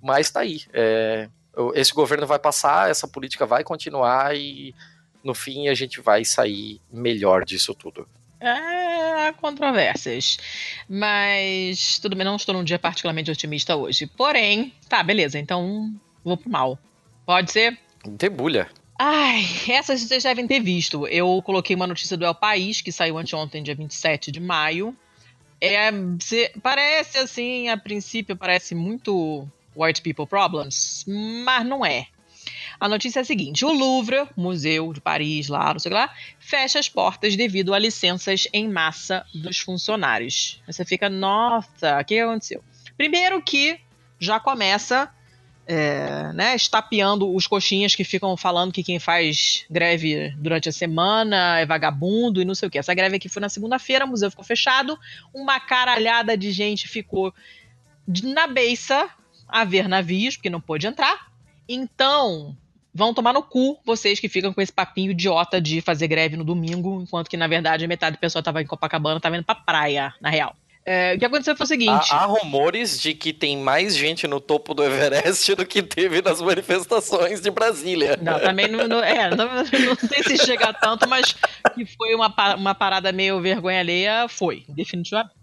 mas 0.00 0.26
está 0.26 0.40
aí. 0.40 0.62
É, 0.72 1.28
esse 1.74 1.92
governo 1.92 2.26
vai 2.26 2.38
passar, 2.38 2.90
essa 2.90 3.06
política 3.06 3.46
vai 3.46 3.62
continuar 3.62 4.36
e 4.36 4.74
no 5.22 5.34
fim 5.34 5.68
a 5.68 5.74
gente 5.74 6.00
vai 6.00 6.24
sair 6.24 6.80
melhor 6.90 7.44
disso 7.44 7.74
tudo. 7.74 8.06
É, 8.40 9.28
há 9.28 9.32
controvérsias. 9.32 10.38
Mas 10.88 11.98
tudo 11.98 12.16
bem, 12.16 12.24
não 12.24 12.36
estou 12.36 12.54
num 12.54 12.64
dia 12.64 12.78
particularmente 12.78 13.30
otimista 13.30 13.76
hoje. 13.76 14.06
Porém, 14.06 14.72
tá, 14.88 15.02
beleza, 15.02 15.38
então 15.38 15.92
vou 16.24 16.36
pro 16.36 16.50
mal. 16.50 16.78
Pode 17.26 17.50
ser? 17.52 17.78
Debulha. 18.06 18.68
Ai, 18.98 19.44
essas 19.68 20.00
vocês 20.02 20.22
devem 20.22 20.46
ter 20.46 20.60
visto. 20.60 21.06
Eu 21.08 21.42
coloquei 21.44 21.74
uma 21.74 21.86
notícia 21.86 22.16
do 22.16 22.24
El 22.24 22.34
País, 22.34 22.80
que 22.80 22.92
saiu 22.92 23.18
anteontem, 23.18 23.62
dia 23.62 23.74
27 23.74 24.30
de 24.30 24.40
maio. 24.40 24.96
É, 25.60 25.90
se- 26.20 26.52
parece 26.62 27.18
assim, 27.18 27.68
a 27.68 27.76
princípio, 27.76 28.36
parece 28.36 28.74
muito 28.74 29.48
White 29.74 30.02
People 30.02 30.26
Problems, 30.26 31.04
mas 31.08 31.66
não 31.66 31.84
é. 31.84 32.06
A 32.84 32.88
notícia 32.88 33.20
é 33.20 33.22
a 33.22 33.24
seguinte: 33.24 33.64
o 33.64 33.72
Louvre, 33.72 34.28
Museu 34.36 34.92
de 34.92 35.00
Paris, 35.00 35.48
lá, 35.48 35.72
não 35.72 35.80
sei 35.80 35.90
lá, 35.90 36.14
fecha 36.38 36.78
as 36.78 36.86
portas 36.86 37.34
devido 37.34 37.72
a 37.72 37.78
licenças 37.78 38.46
em 38.52 38.68
massa 38.68 39.24
dos 39.34 39.58
funcionários. 39.58 40.60
Você 40.66 40.84
fica, 40.84 41.08
nossa, 41.08 41.98
o 41.98 42.04
que 42.04 42.18
aconteceu? 42.18 42.62
Primeiro 42.94 43.40
que 43.40 43.80
já 44.18 44.38
começa 44.38 45.10
é, 45.66 46.30
né, 46.34 46.54
estapeando 46.54 47.34
os 47.34 47.46
coxinhas 47.46 47.94
que 47.94 48.04
ficam 48.04 48.36
falando 48.36 48.70
que 48.70 48.82
quem 48.82 48.98
faz 48.98 49.64
greve 49.70 50.34
durante 50.36 50.68
a 50.68 50.72
semana 50.72 51.58
é 51.60 51.64
vagabundo 51.64 52.42
e 52.42 52.44
não 52.44 52.54
sei 52.54 52.68
o 52.68 52.70
que. 52.70 52.78
Essa 52.78 52.92
greve 52.92 53.16
aqui 53.16 53.30
foi 53.30 53.40
na 53.40 53.48
segunda-feira, 53.48 54.04
o 54.04 54.08
museu 54.08 54.28
ficou 54.28 54.44
fechado, 54.44 54.98
uma 55.32 55.58
caralhada 55.58 56.36
de 56.36 56.52
gente 56.52 56.86
ficou 56.86 57.32
na 58.22 58.46
beiça 58.46 59.08
a 59.48 59.64
ver 59.64 59.88
navios, 59.88 60.36
porque 60.36 60.50
não 60.50 60.60
pôde 60.60 60.86
entrar. 60.86 61.32
Então, 61.66 62.54
vão 62.94 63.12
tomar 63.12 63.32
no 63.32 63.42
cu 63.42 63.78
vocês 63.84 64.20
que 64.20 64.28
ficam 64.28 64.52
com 64.52 64.60
esse 64.62 64.72
papinho 64.72 65.10
idiota 65.10 65.60
de 65.60 65.80
fazer 65.80 66.06
greve 66.08 66.36
no 66.36 66.44
domingo, 66.44 67.02
enquanto 67.02 67.28
que, 67.28 67.36
na 67.36 67.46
verdade, 67.48 67.86
metade 67.86 68.16
do 68.16 68.20
pessoal 68.20 68.42
tava 68.42 68.62
em 68.62 68.66
Copacabana, 68.66 69.18
tava 69.20 69.36
indo 69.36 69.44
pra 69.44 69.54
praia, 69.54 70.14
na 70.20 70.30
real. 70.30 70.54
É, 70.86 71.14
o 71.14 71.18
que 71.18 71.24
aconteceu 71.24 71.56
foi 71.56 71.64
o 71.64 71.66
seguinte. 71.66 72.08
Há, 72.12 72.16
há 72.16 72.26
rumores 72.26 73.00
de 73.00 73.14
que 73.14 73.32
tem 73.32 73.56
mais 73.56 73.96
gente 73.96 74.26
no 74.28 74.38
topo 74.38 74.74
do 74.74 74.84
Everest 74.84 75.54
do 75.56 75.64
que 75.64 75.82
teve 75.82 76.20
nas 76.20 76.42
manifestações 76.42 77.40
de 77.40 77.50
Brasília. 77.50 78.18
Não, 78.20 78.38
também 78.38 78.68
não, 78.68 78.86
não- 78.86 79.02
é, 79.02 79.34
não, 79.34 79.46
não 79.46 79.64
sei 79.96 80.22
se 80.22 80.44
chega 80.44 80.66
a 80.68 80.72
tanto, 80.74 81.08
mas 81.08 81.34
que 81.74 81.86
foi 81.86 82.14
uma, 82.14 82.30
uma 82.56 82.74
parada 82.74 83.10
meio 83.12 83.40
vergonha 83.40 83.80
alheia, 83.80 84.26
foi, 84.28 84.64
definitivamente? 84.68 85.34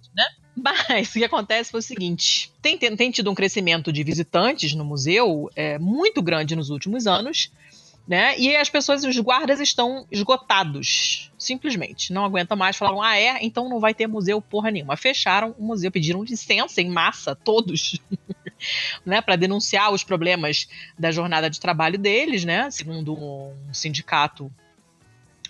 Mas 0.56 1.10
o 1.10 1.14
que 1.14 1.24
acontece 1.24 1.72
foi 1.72 1.80
o 1.80 1.84
seguinte: 1.84 2.52
tem, 2.62 2.78
tem, 2.78 3.12
tido 3.12 3.32
um 3.32 3.36
crescimento 3.36 3.92
de 3.92 4.04
visitantes 4.04 4.74
no 4.74 4.84
museu 4.84 5.50
é, 5.56 5.80
muito 5.80 6.22
grande 6.22 6.56
nos 6.56 6.70
últimos 6.70 7.08
anos, 7.08 7.52
né? 8.08 8.38
E 8.38 8.56
as 8.56 8.70
pessoas, 8.70 9.04
os 9.04 9.18
guardas 9.20 9.60
estão 9.60 10.06
esgotados, 10.12 11.32
simplesmente. 11.38 12.12
Não 12.12 12.26
aguentam 12.26 12.58
mais, 12.58 12.76
falaram: 12.76 13.02
ah, 13.02 13.18
é? 13.18 13.38
Então 13.42 13.70
não 13.70 13.80
vai 13.80 13.94
ter 13.94 14.08
museu 14.08 14.42
porra 14.42 14.72
nenhuma. 14.72 14.98
Fecharam 14.98 15.56
o 15.58 15.64
museu, 15.64 15.92
pediram 15.92 16.24
licença 16.24 16.82
em 16.82 16.90
massa, 16.90 17.36
todos. 17.36 18.00
Né, 19.04 19.22
para 19.22 19.36
denunciar 19.36 19.92
os 19.92 20.04
problemas 20.04 20.68
da 20.96 21.12
jornada 21.12 21.50
de 21.50 21.60
trabalho 21.60 21.98
deles, 21.98 22.46
né? 22.46 22.70
Segundo 22.70 23.12
um 23.16 23.74
sindicato, 23.74 24.52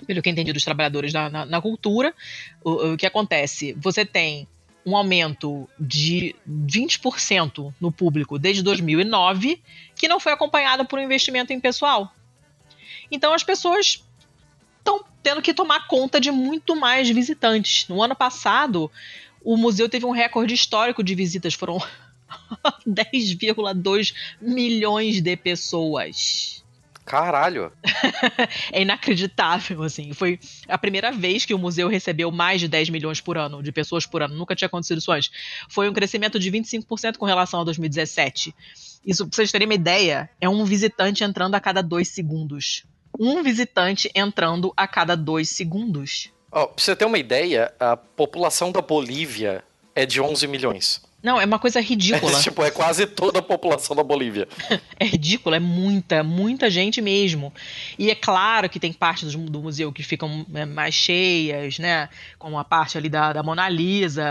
pelo 0.07 0.21
que 0.21 0.29
eu 0.29 0.31
entendi, 0.31 0.53
dos 0.53 0.63
trabalhadores 0.63 1.11
na, 1.11 1.29
na- 1.29 1.45
na 1.45 1.61
cultura. 1.61 2.13
O, 2.63 2.93
o 2.93 2.97
que 2.97 3.05
acontece? 3.05 3.73
Você 3.73 4.05
tem 4.05 4.47
um 4.85 4.95
aumento 4.95 5.69
de 5.79 6.35
20% 6.49 7.73
no 7.79 7.91
público 7.91 8.39
desde 8.39 8.63
2009, 8.63 9.61
que 9.95 10.07
não 10.07 10.19
foi 10.19 10.31
acompanhado 10.31 10.85
por 10.85 10.97
um 10.99 11.03
investimento 11.03 11.53
em 11.53 11.59
pessoal. 11.59 12.13
Então 13.11 13.33
as 13.33 13.43
pessoas 13.43 14.03
estão 14.79 15.03
tendo 15.21 15.41
que 15.41 15.53
tomar 15.53 15.87
conta 15.87 16.19
de 16.19 16.31
muito 16.31 16.75
mais 16.75 17.09
visitantes. 17.09 17.87
No 17.87 18.01
ano 18.01 18.15
passado, 18.15 18.91
o 19.43 19.55
museu 19.55 19.87
teve 19.87 20.05
um 20.05 20.11
recorde 20.11 20.53
histórico 20.53 21.03
de 21.03 21.13
visitas, 21.13 21.53
foram 21.53 21.77
10,2 22.87 24.13
milhões 24.41 25.21
de 25.21 25.37
pessoas. 25.37 26.63
Caralho. 27.05 27.71
É 28.71 28.81
inacreditável, 28.81 29.83
assim. 29.83 30.13
Foi 30.13 30.39
a 30.67 30.77
primeira 30.77 31.11
vez 31.11 31.45
que 31.45 31.53
o 31.53 31.57
museu 31.57 31.87
recebeu 31.87 32.31
mais 32.31 32.61
de 32.61 32.67
10 32.67 32.89
milhões 32.89 33.19
por 33.19 33.37
ano, 33.37 33.61
de 33.61 33.71
pessoas 33.71 34.05
por 34.05 34.21
ano. 34.21 34.35
Nunca 34.35 34.55
tinha 34.55 34.67
acontecido 34.67 34.97
isso 34.99 35.11
antes. 35.11 35.31
Foi 35.69 35.89
um 35.89 35.93
crescimento 35.93 36.39
de 36.39 36.51
25% 36.51 37.17
com 37.17 37.25
relação 37.25 37.61
a 37.61 37.63
2017. 37.63 38.53
Isso, 39.05 39.27
pra 39.27 39.35
vocês 39.35 39.51
terem 39.51 39.67
uma 39.67 39.73
ideia, 39.73 40.29
é 40.39 40.47
um 40.47 40.63
visitante 40.63 41.23
entrando 41.23 41.55
a 41.55 41.59
cada 41.59 41.81
dois 41.81 42.09
segundos. 42.09 42.83
Um 43.19 43.43
visitante 43.43 44.09
entrando 44.15 44.73
a 44.77 44.87
cada 44.87 45.15
dois 45.15 45.49
segundos. 45.49 46.31
Ó, 46.51 46.67
pra 46.67 46.83
você 46.83 46.95
ter 46.95 47.05
uma 47.05 47.17
ideia, 47.17 47.73
a 47.79 47.97
população 47.97 48.71
da 48.71 48.81
Bolívia 48.81 49.63
é 49.95 50.05
de 50.05 50.21
11 50.21 50.47
milhões. 50.47 51.01
Não, 51.23 51.39
é 51.39 51.45
uma 51.45 51.59
coisa 51.59 51.79
ridícula. 51.79 52.39
É, 52.39 52.41
tipo, 52.41 52.63
é 52.63 52.71
quase 52.71 53.05
toda 53.05 53.39
a 53.39 53.41
população 53.41 53.95
da 53.95 54.03
Bolívia. 54.03 54.47
É 54.99 55.05
ridículo, 55.05 55.55
é 55.55 55.59
muita, 55.59 56.23
muita 56.23 56.69
gente 56.69 57.01
mesmo. 57.01 57.51
E 57.97 58.11
é 58.11 58.15
claro 58.15 58.69
que 58.69 58.79
tem 58.79 58.93
partes 58.93 59.33
do, 59.33 59.49
do 59.49 59.59
museu 59.59 59.91
que 59.91 60.03
ficam 60.03 60.45
é, 60.53 60.63
mais 60.63 60.93
cheias, 60.93 61.79
né? 61.79 62.07
Como 62.37 62.55
a 62.59 62.63
parte 62.63 62.99
ali 62.99 63.09
da, 63.09 63.33
da 63.33 63.41
Mona 63.41 63.67
Lisa, 63.67 64.29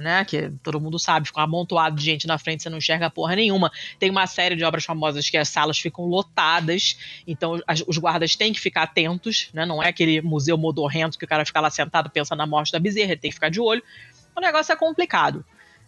né? 0.00 0.24
Que 0.24 0.50
todo 0.62 0.80
mundo 0.80 0.96
sabe, 1.00 1.26
fica 1.26 1.40
um 1.40 1.42
amontoado 1.42 1.96
de 1.96 2.04
gente 2.04 2.28
na 2.28 2.38
frente, 2.38 2.62
você 2.62 2.70
não 2.70 2.78
enxerga 2.78 3.10
porra 3.10 3.34
nenhuma. 3.34 3.72
Tem 3.98 4.08
uma 4.08 4.24
série 4.28 4.54
de 4.54 4.64
obras 4.64 4.84
famosas 4.84 5.28
que 5.28 5.36
as 5.36 5.48
salas 5.48 5.78
ficam 5.78 6.04
lotadas, 6.06 6.96
então 7.26 7.60
as- 7.66 7.82
os 7.86 7.98
guardas 7.98 8.36
têm 8.36 8.52
que 8.52 8.60
ficar 8.60 8.84
atentos, 8.84 9.48
né? 9.52 9.66
Não 9.66 9.82
é 9.82 9.88
aquele 9.88 10.22
museu 10.22 10.56
modorrento 10.56 11.18
que 11.18 11.24
o 11.24 11.28
cara 11.28 11.44
fica 11.44 11.60
lá 11.60 11.70
sentado 11.70 12.08
pensando 12.08 12.38
na 12.38 12.46
morte 12.46 12.70
da 12.70 12.78
bezerra, 12.78 13.12
ele 13.12 13.20
tem 13.20 13.30
que 13.30 13.34
ficar 13.34 13.48
de 13.48 13.60
olho. 13.60 13.82
O 14.36 14.40
negócio 14.40 14.72
é 14.72 14.76
complicado 14.76 15.44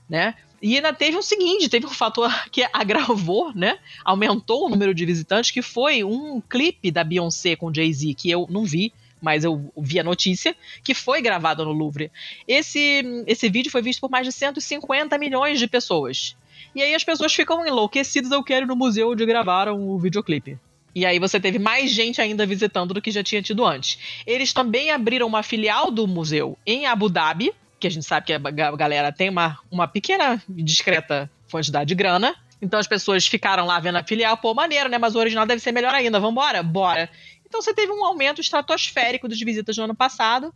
né? 0.09 0.35
E 0.61 0.77
ainda 0.77 0.93
teve 0.93 1.17
o 1.17 1.23
seguinte, 1.23 1.69
teve 1.69 1.87
um 1.87 1.91
fator 1.91 2.33
que 2.51 2.67
agravou, 2.73 3.53
né? 3.55 3.79
Aumentou 4.05 4.67
o 4.67 4.69
número 4.69 4.95
de 4.95 5.05
visitantes, 5.05 5.51
que 5.51 5.63
foi 5.63 6.03
um 6.03 6.41
clipe 6.41 6.91
da 6.91 7.05
Beyoncé 7.05 7.57
com 7.57 7.73
Jay-Z, 7.73 8.15
que 8.15 8.31
eu 8.31 8.47
não 8.51 8.65
vi, 8.65 8.93
mas 9.21 9.45
eu 9.45 9.73
vi 9.77 9.99
a 9.99 10.05
notícia, 10.05 10.55
que 10.83 10.95
foi 10.95 11.21
gravado 11.21 11.65
no 11.65 11.73
Louvre. 11.73 12.11
Esse, 12.47 13.03
esse 13.27 13.49
vídeo 13.49 13.71
foi 13.71 13.83
visto 13.83 14.01
por 14.01 14.11
mais 14.11 14.27
de 14.27 14.33
150 14.33 15.17
milhões 15.19 15.59
de 15.59 15.67
pessoas. 15.67 16.37
E 16.75 16.83
aí 16.83 16.95
as 16.95 17.05
pessoas 17.05 17.35
ficam 17.35 17.67
enlouquecidas, 17.67 18.31
eu 18.31 18.43
quero 18.43 18.67
ir 18.67 18.69
no 18.69 18.77
museu 18.77 19.11
onde 19.11 19.25
gravaram 19.25 19.89
o 19.89 19.99
videoclipe. 19.99 20.59
E 20.95 21.05
aí 21.05 21.19
você 21.19 21.39
teve 21.39 21.59
mais 21.59 21.91
gente 21.91 22.23
ainda 22.23 22.47
visitando 22.47 22.95
do 22.95 23.03
que 23.03 23.11
já 23.11 23.23
tinha 23.23 23.43
tido 23.43 23.65
antes. 23.65 23.99
Eles 24.27 24.53
também 24.53 24.91
abriram 24.91 25.27
uma 25.27 25.43
filial 25.43 25.91
do 25.91 26.07
museu 26.07 26.57
em 26.67 26.87
Abu 26.87 27.11
Dhabi, 27.11 27.53
que 27.79 27.87
a 27.87 27.91
gente 27.91 28.05
sabe 28.07 28.27
que 28.27 28.33
a 28.33 28.39
ga- 28.39 28.75
galera 28.77 29.13
tem 29.13 29.29
uma, 29.29 29.59
uma 29.71 29.87
pequena 29.87 30.43
e 30.57 30.63
discreta 30.63 31.31
quantidade 31.51 31.89
de 31.89 31.95
grana. 31.95 32.35
Então 32.61 32.81
as 32.81 32.87
pessoas 32.87 33.27
ficaram 33.27 33.67
lá 33.67 33.79
vendo 33.79 33.97
a 33.97 34.03
filial, 34.05 34.37
pô, 34.37 34.55
maneiro, 34.55 34.89
né? 34.89 34.97
Mas 34.99 35.15
o 35.15 35.19
original 35.19 35.45
deve 35.47 35.61
ser 35.61 35.73
melhor 35.73 35.93
ainda, 35.95 36.19
vambora? 36.19 36.63
Bora. 36.63 37.09
Então 37.47 37.61
você 37.63 37.73
teve 37.75 37.93
um 37.93 38.05
aumento 38.05 38.41
estratosférico 38.41 39.29
das 39.29 39.39
visitas 39.41 39.77
no 39.77 39.85
ano 39.85 39.95
passado. 39.95 40.53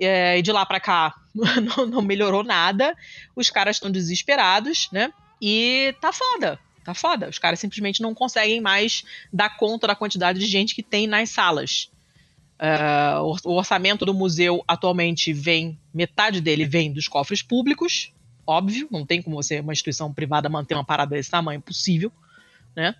é, 0.00 0.38
e 0.38 0.42
de 0.42 0.52
lá 0.52 0.64
pra 0.66 0.78
cá 0.78 1.14
não, 1.34 1.86
não 1.86 2.02
melhorou 2.02 2.44
nada. 2.44 2.94
Os 3.34 3.50
caras 3.50 3.76
estão 3.76 3.90
desesperados, 3.90 4.88
né? 4.92 5.12
E 5.40 5.94
tá 6.00 6.12
foda. 6.12 6.58
Tá 6.84 6.94
foda. 6.94 7.28
Os 7.28 7.38
caras 7.38 7.58
simplesmente 7.60 8.00
não 8.02 8.14
conseguem 8.14 8.60
mais 8.60 9.02
dar 9.32 9.56
conta 9.56 9.86
da 9.86 9.94
quantidade 9.94 10.38
de 10.38 10.46
gente 10.46 10.74
que 10.74 10.82
tem 10.82 11.06
nas 11.06 11.30
salas. 11.30 11.90
É, 12.58 13.18
o 13.44 13.52
orçamento 13.52 14.04
do 14.04 14.12
museu 14.12 14.64
atualmente 14.66 15.32
vem, 15.32 15.78
metade 15.94 16.40
dele 16.40 16.64
vem 16.64 16.92
dos 16.92 17.06
cofres 17.06 17.40
públicos, 17.40 18.12
óbvio, 18.46 18.88
não 18.90 19.06
tem 19.06 19.22
como 19.22 19.36
você, 19.36 19.60
uma 19.60 19.72
instituição 19.72 20.12
privada, 20.12 20.48
manter 20.48 20.74
uma 20.74 20.84
parada 20.84 21.14
desse 21.14 21.30
tamanho, 21.30 21.58
impossível, 21.58 22.10
né? 22.74 22.94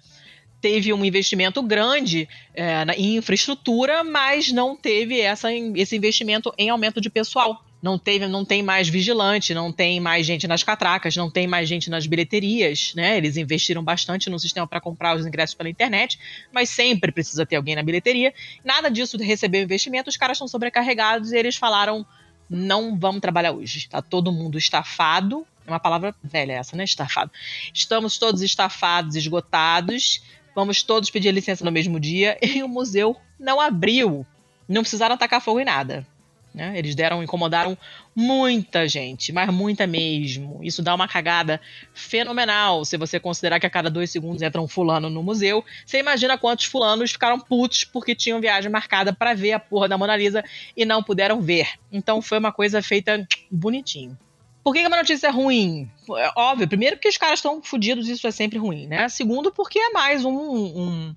Teve 0.60 0.92
um 0.92 1.04
investimento 1.04 1.62
grande 1.62 2.28
é, 2.52 2.84
em 2.96 3.16
infraestrutura, 3.16 4.02
mas 4.02 4.50
não 4.52 4.76
teve 4.76 5.20
essa, 5.20 5.52
esse 5.52 5.96
investimento 5.96 6.52
em 6.58 6.68
aumento 6.68 7.00
de 7.00 7.08
pessoal. 7.08 7.64
Não 7.80 7.96
teve, 7.96 8.26
não 8.26 8.44
tem 8.44 8.62
mais 8.62 8.88
vigilante, 8.88 9.54
não 9.54 9.72
tem 9.72 10.00
mais 10.00 10.26
gente 10.26 10.48
nas 10.48 10.64
catracas, 10.64 11.14
não 11.14 11.30
tem 11.30 11.46
mais 11.46 11.68
gente 11.68 11.88
nas 11.88 12.06
bilheterias, 12.06 12.92
né? 12.96 13.16
Eles 13.16 13.36
investiram 13.36 13.84
bastante 13.84 14.28
no 14.28 14.38
sistema 14.38 14.66
para 14.66 14.80
comprar 14.80 15.16
os 15.16 15.24
ingressos 15.24 15.54
pela 15.54 15.70
internet, 15.70 16.18
mas 16.52 16.70
sempre 16.70 17.12
precisa 17.12 17.46
ter 17.46 17.54
alguém 17.54 17.76
na 17.76 17.82
bilheteria. 17.82 18.34
Nada 18.64 18.90
disso 18.90 19.16
recebeu 19.16 19.62
investimento, 19.62 20.10
os 20.10 20.16
caras 20.16 20.36
estão 20.36 20.48
sobrecarregados 20.48 21.30
e 21.30 21.36
eles 21.36 21.56
falaram: 21.56 22.04
não 22.48 22.98
vamos 22.98 23.20
trabalhar 23.20 23.52
hoje. 23.52 23.88
Tá 23.88 24.00
todo 24.00 24.32
mundo 24.32 24.58
estafado. 24.58 25.46
É 25.66 25.70
uma 25.70 25.80
palavra 25.80 26.14
velha 26.22 26.54
essa, 26.54 26.76
né? 26.76 26.84
Estafado. 26.84 27.30
Estamos 27.72 28.16
todos 28.18 28.40
estafados, 28.40 29.16
esgotados. 29.16 30.22
Vamos 30.54 30.82
todos 30.82 31.10
pedir 31.10 31.30
licença 31.30 31.64
no 31.64 31.70
mesmo 31.70 32.00
dia. 32.00 32.38
E 32.42 32.62
o 32.62 32.68
museu 32.68 33.16
não 33.38 33.60
abriu. 33.60 34.26
Não 34.66 34.82
precisaram 34.82 35.14
atacar 35.14 35.40
fogo 35.40 35.60
em 35.60 35.64
nada. 35.64 36.06
Né? 36.54 36.76
Eles 36.76 36.94
deram, 36.94 37.22
incomodaram 37.22 37.76
muita 38.14 38.88
gente, 38.88 39.32
mas 39.32 39.48
muita 39.52 39.86
mesmo. 39.86 40.60
Isso 40.62 40.82
dá 40.82 40.94
uma 40.94 41.06
cagada 41.06 41.60
fenomenal 41.94 42.84
se 42.84 42.96
você 42.96 43.20
considerar 43.20 43.60
que 43.60 43.66
a 43.66 43.70
cada 43.70 43.90
dois 43.90 44.10
segundos 44.10 44.42
entra 44.42 44.60
um 44.60 44.68
fulano 44.68 45.08
no 45.10 45.22
museu. 45.22 45.64
Você 45.84 45.98
imagina 45.98 46.38
quantos 46.38 46.64
fulanos 46.64 47.12
ficaram 47.12 47.38
putos 47.38 47.84
porque 47.84 48.14
tinham 48.14 48.40
viagem 48.40 48.70
marcada 48.70 49.12
para 49.12 49.34
ver 49.34 49.52
a 49.52 49.60
porra 49.60 49.88
da 49.88 49.98
Mona 49.98 50.16
Lisa 50.16 50.42
e 50.76 50.84
não 50.84 51.02
puderam 51.02 51.40
ver. 51.40 51.68
Então 51.92 52.20
foi 52.22 52.38
uma 52.38 52.52
coisa 52.52 52.82
feita 52.82 53.26
bonitinho. 53.50 54.16
Por 54.64 54.74
que 54.74 54.80
que 54.80 54.86
uma 54.88 54.96
notícia 54.98 55.28
é 55.28 55.30
ruim? 55.30 55.90
É 56.16 56.30
óbvio, 56.36 56.68
primeiro 56.68 56.96
porque 56.96 57.08
os 57.08 57.16
caras 57.16 57.38
estão 57.38 57.62
fodidos, 57.62 58.08
isso 58.08 58.26
é 58.26 58.30
sempre 58.30 58.58
ruim, 58.58 58.86
né? 58.86 59.08
Segundo, 59.08 59.50
porque 59.52 59.78
é 59.78 59.90
mais 59.90 60.24
um- 60.24 60.32
um- 60.32 61.16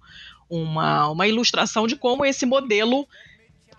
uma, 0.50 1.10
uma 1.10 1.28
ilustração 1.28 1.88
de 1.88 1.96
como 1.96 2.26
esse 2.26 2.46
modelo 2.46 3.08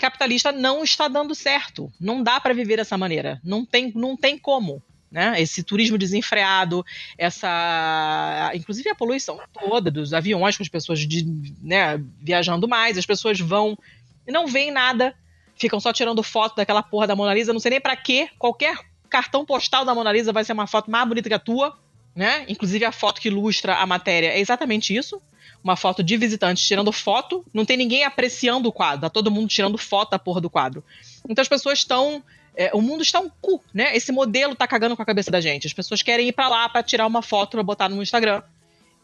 capitalista 0.03 0.51
não 0.51 0.83
está 0.83 1.07
dando 1.07 1.35
certo. 1.35 1.91
Não 2.01 2.23
dá 2.23 2.41
para 2.41 2.53
viver 2.53 2.77
dessa 2.77 2.99
maneira. 2.99 3.41
Não 3.45 3.65
tem, 3.65 3.93
não 3.95 4.17
tem 4.17 4.37
como. 4.37 4.83
Né? 5.11 5.41
Esse 5.41 5.63
turismo 5.63 5.97
desenfreado, 5.97 6.85
essa. 7.17 8.51
Inclusive 8.55 8.89
a 8.89 8.95
poluição 8.95 9.39
toda 9.53 9.91
dos 9.91 10.13
aviões, 10.13 10.57
com 10.57 10.63
as 10.63 10.69
pessoas 10.69 11.01
de, 11.01 11.25
né, 11.63 12.03
viajando 12.21 12.67
mais, 12.67 12.99
as 12.99 13.07
pessoas 13.07 13.39
vão 13.39 13.79
e 14.27 14.33
não 14.33 14.47
veem 14.47 14.71
nada, 14.71 15.15
ficam 15.55 15.79
só 15.79 15.93
tirando 15.93 16.23
foto 16.23 16.57
daquela 16.57 16.83
porra 16.83 17.07
da 17.07 17.17
Mona 17.17 17.35
Lisa, 17.35 17.53
não 17.53 17.61
sei 17.61 17.73
nem 17.73 17.81
para 17.81 17.95
quê. 17.95 18.29
Qualquer 18.39 18.77
cartão 19.11 19.45
postal 19.45 19.85
da 19.85 19.95
Mona 19.95 20.13
Lisa 20.13 20.33
vai 20.33 20.45
ser 20.45 20.55
uma 20.55 20.67
foto 20.67 20.91
mais 20.91 21.07
bonita 21.07 21.29
que 21.29 21.35
a 21.35 21.39
tua, 21.39 21.79
né? 22.15 22.45
Inclusive 22.49 22.85
a 22.85 22.93
foto 22.93 23.21
que 23.21 23.29
ilustra 23.29 23.77
a 23.77 23.87
matéria 23.87 24.29
é 24.29 24.41
exatamente 24.41 24.95
isso 24.95 25.21
uma 25.63 25.77
foto 25.77 26.03
de 26.03 26.17
visitantes 26.17 26.67
tirando 26.67 26.91
foto, 26.91 27.45
não 27.55 27.65
tem 27.65 27.77
ninguém 27.77 28.05
apreciando 28.05 28.69
o 28.69 28.73
quadro, 28.73 29.03
tá 29.03 29.11
todo 29.11 29.31
mundo 29.31 29.49
tirando 29.49 29.79
foto 29.79 30.11
da 30.11 30.19
porra 30.19 30.41
do 30.41 30.51
quadro. 30.51 30.85
Então 31.29 31.41
as 31.41 31.49
pessoas 31.49 31.79
estão. 31.79 32.23
é, 32.57 32.71
o 32.75 32.83
mundo 32.83 33.03
está 33.03 33.21
um 33.21 33.31
cu, 33.41 33.63
né? 33.73 33.97
Esse 33.97 34.11
modelo 34.11 34.57
tá 34.57 34.67
cagando 34.67 34.97
com 34.97 35.03
a 35.03 35.07
cabeça 35.07 35.31
da 35.31 35.41
gente. 35.41 35.67
As 35.67 35.73
pessoas 35.73 36.03
querem 36.03 36.29
ir 36.29 36.33
pra 36.33 36.49
lá 36.49 36.69
pra 36.69 36.83
tirar 36.83 37.07
uma 37.07 37.23
foto 37.23 37.53
pra 37.53 37.63
botar 37.63 37.89
no 37.89 38.03
Instagram. 38.03 38.43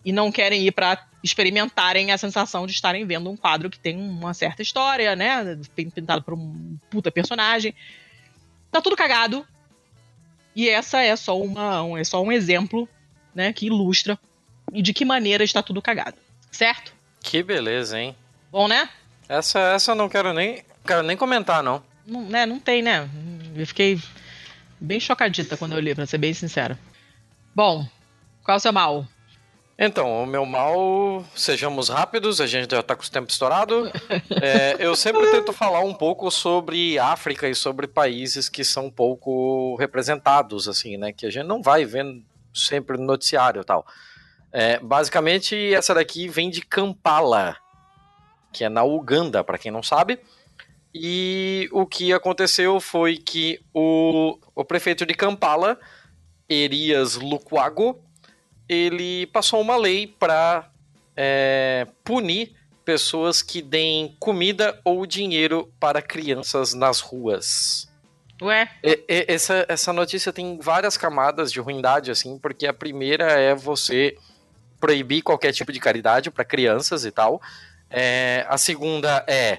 E 0.05 0.12
não 0.12 0.31
querem 0.31 0.67
ir 0.67 0.73
pra 0.73 1.07
experimentarem 1.23 2.12
a 2.12 2.19
sensação 2.19 2.67
de 2.67 2.73
estarem 2.73 3.05
vendo 3.05 3.28
um 3.31 3.37
quadro 3.37 3.69
que 3.69 3.78
tem 3.78 3.97
uma 3.97 4.33
certa 4.33 4.62
história, 4.62 5.15
né? 5.15 5.59
Pintado 5.75 6.23
por 6.23 6.35
um 6.35 6.77
puta 6.91 7.11
personagem. 7.11 7.75
Tá 8.70 8.81
tudo 8.81 8.97
cagado. 8.97 9.47
E 10.55 10.69
essa 10.69 11.01
é 11.03 11.15
só 11.15 11.41
uma, 11.41 11.83
um, 11.83 11.97
é 11.97 12.05
só 12.05 12.23
um 12.23 12.33
exemplo, 12.33 12.89
né, 13.34 13.52
que 13.52 13.66
ilustra 13.66 14.18
e 14.73 14.82
de 14.82 14.92
que 14.92 15.05
maneira 15.05 15.44
está 15.44 15.62
tudo 15.62 15.82
cagado. 15.82 16.16
Certo? 16.50 16.92
Que 17.20 17.42
beleza, 17.42 17.98
hein? 17.98 18.16
Bom, 18.50 18.68
né? 18.68 18.89
Essa, 19.28 19.58
essa 19.58 19.92
eu 19.92 19.94
não 19.94 20.08
quero 20.08 20.32
nem, 20.32 20.65
quero 20.86 21.02
nem 21.02 21.16
comentar, 21.16 21.62
não. 21.62 21.82
Não, 22.07 22.23
né? 22.23 22.47
não 22.47 22.58
tem, 22.58 22.82
né? 22.82 23.08
Eu 23.55 23.66
fiquei 23.66 24.00
bem 24.81 24.98
chocadita 24.98 25.57
quando 25.57 25.73
eu 25.73 25.81
li, 25.81 25.94
pra 25.94 26.07
ser 26.07 26.18
bem 26.18 26.32
sincero. 26.32 26.78
Bom, 27.55 27.86
qual 28.42 28.55
é 28.55 28.58
o 28.58 28.60
seu 28.60 28.73
mal? 28.73 29.07
Então, 29.81 30.24
o 30.24 30.26
meu 30.26 30.44
mal, 30.44 31.24
sejamos 31.36 31.89
rápidos, 31.89 32.40
a 32.40 32.48
gente 32.48 32.73
já 32.73 32.82
tá 32.82 32.97
com 32.97 33.05
o 33.05 33.10
tempo 33.10 33.31
estourado. 33.31 33.90
É, 34.40 34.76
eu 34.78 34.94
sempre 34.94 35.31
tento 35.31 35.52
falar 35.52 35.81
um 35.81 35.92
pouco 35.92 36.31
sobre 36.31 36.98
África 36.98 37.48
e 37.48 37.55
sobre 37.55 37.89
países 37.89 38.48
que 38.48 38.65
são 38.65 38.89
pouco 38.89 39.74
representados, 39.76 40.68
assim, 40.68 40.97
né? 40.97 41.12
Que 41.12 41.26
a 41.26 41.31
gente 41.31 41.47
não 41.47 41.60
vai 41.60 41.84
vendo 41.84 42.23
sempre 42.59 42.97
no 42.97 43.05
noticiário 43.05 43.62
e 43.62 43.65
tal. 43.65 43.87
É, 44.53 44.78
basicamente, 44.78 45.75
essa 45.75 45.95
daqui 45.95 46.28
vem 46.28 46.51
de 46.51 46.62
Kampala, 46.62 47.57
que 48.53 48.65
é 48.65 48.69
na 48.69 48.83
Uganda, 48.83 49.45
para 49.45 49.59
quem 49.59 49.70
não 49.70 49.83
sabe. 49.83 50.19
E 50.95 51.69
o 51.70 51.87
que 51.87 52.12
aconteceu 52.12 52.81
foi 52.81 53.17
que 53.17 53.61
o, 53.75 54.39
o 54.55 54.65
prefeito 54.65 55.05
de 55.05 55.15
Kampala, 55.15 55.78
Erias 56.49 57.15
Lukwago, 57.15 58.03
ele 58.69 59.27
passou 59.27 59.61
uma 59.61 59.77
lei 59.77 60.07
para 60.07 60.70
punir 62.05 62.55
pessoas 62.85 63.43
que 63.43 63.61
deem 63.61 64.17
comida 64.19 64.81
ou 64.85 65.05
dinheiro 65.05 65.73
para 65.78 66.01
crianças 66.01 66.73
nas 66.73 67.01
ruas. 67.01 67.88
Ué? 68.41 68.68
E- 68.84 69.05
e- 69.08 69.25
essa, 69.28 69.65
essa 69.68 69.92
notícia 69.92 70.33
tem 70.33 70.58
várias 70.60 70.97
camadas 70.97 71.50
de 71.52 71.60
ruindade, 71.60 72.10
assim, 72.10 72.39
porque 72.39 72.67
a 72.67 72.73
primeira 72.73 73.25
é 73.33 73.55
você 73.55 74.17
proibir 74.81 75.23
qualquer 75.23 75.52
tipo 75.52 75.73
de 75.73 75.81
caridade 75.81 76.31
para 76.31 76.44
crianças 76.44 77.05
e 77.05 77.10
tal. 77.10 77.42
É, 77.91 78.44
a 78.49 78.57
segunda 78.58 79.25
é. 79.26 79.58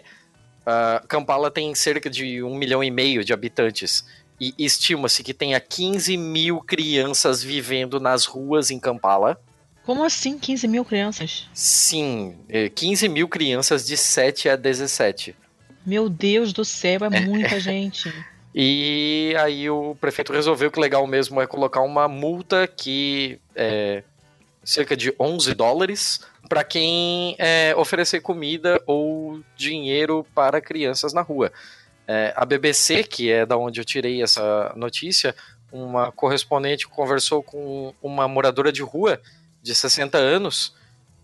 ah, 0.65 1.03
Kampala 1.07 1.51
tem 1.51 1.73
cerca 1.75 2.09
de 2.09 2.41
um 2.43 2.55
milhão 2.55 2.83
e 2.83 2.89
meio 2.91 3.23
de 3.23 3.33
habitantes. 3.33 4.05
E 4.39 4.53
estima-se 4.57 5.21
que 5.21 5.33
tenha 5.33 5.59
15 5.59 6.15
mil 6.15 6.61
crianças 6.61 7.43
vivendo 7.43 7.99
nas 7.99 8.25
ruas 8.25 8.71
em 8.71 8.79
Kampala. 8.79 9.37
Como 9.83 10.03
assim 10.05 10.37
15 10.37 10.67
mil 10.67 10.85
crianças? 10.85 11.49
Sim, 11.53 12.37
eh, 12.47 12.69
15 12.69 13.09
mil 13.09 13.27
crianças 13.27 13.85
de 13.85 13.97
7 13.97 14.47
a 14.47 14.55
17. 14.55 15.35
Meu 15.85 16.07
Deus 16.07 16.53
do 16.53 16.63
céu, 16.63 16.99
é 17.05 17.09
muita 17.19 17.59
gente. 17.59 18.13
E 18.53 19.35
aí 19.39 19.69
o 19.69 19.95
prefeito 19.95 20.33
resolveu 20.33 20.71
que 20.71 20.79
legal 20.79 21.05
mesmo 21.05 21.41
é 21.41 21.47
colocar 21.47 21.81
uma 21.81 22.07
multa 22.07 22.67
que 22.67 23.39
é 23.55 24.03
cerca 24.63 24.95
de 24.95 25.13
11 25.19 25.53
dólares 25.53 26.21
para 26.47 26.63
quem 26.63 27.35
é, 27.37 27.73
oferecer 27.75 28.21
comida 28.21 28.81
ou 28.85 29.41
dinheiro 29.55 30.25
para 30.33 30.61
crianças 30.61 31.13
na 31.13 31.21
rua. 31.21 31.51
É, 32.07 32.33
a 32.35 32.43
BBC, 32.43 33.03
que 33.03 33.31
é 33.31 33.45
da 33.45 33.55
onde 33.55 33.79
eu 33.79 33.85
tirei 33.85 34.21
essa 34.21 34.73
notícia, 34.75 35.35
uma 35.71 36.11
correspondente 36.11 36.87
conversou 36.87 37.43
com 37.43 37.93
uma 38.01 38.27
moradora 38.27 38.71
de 38.71 38.81
rua 38.81 39.21
de 39.61 39.75
60 39.75 40.17
anos 40.17 40.75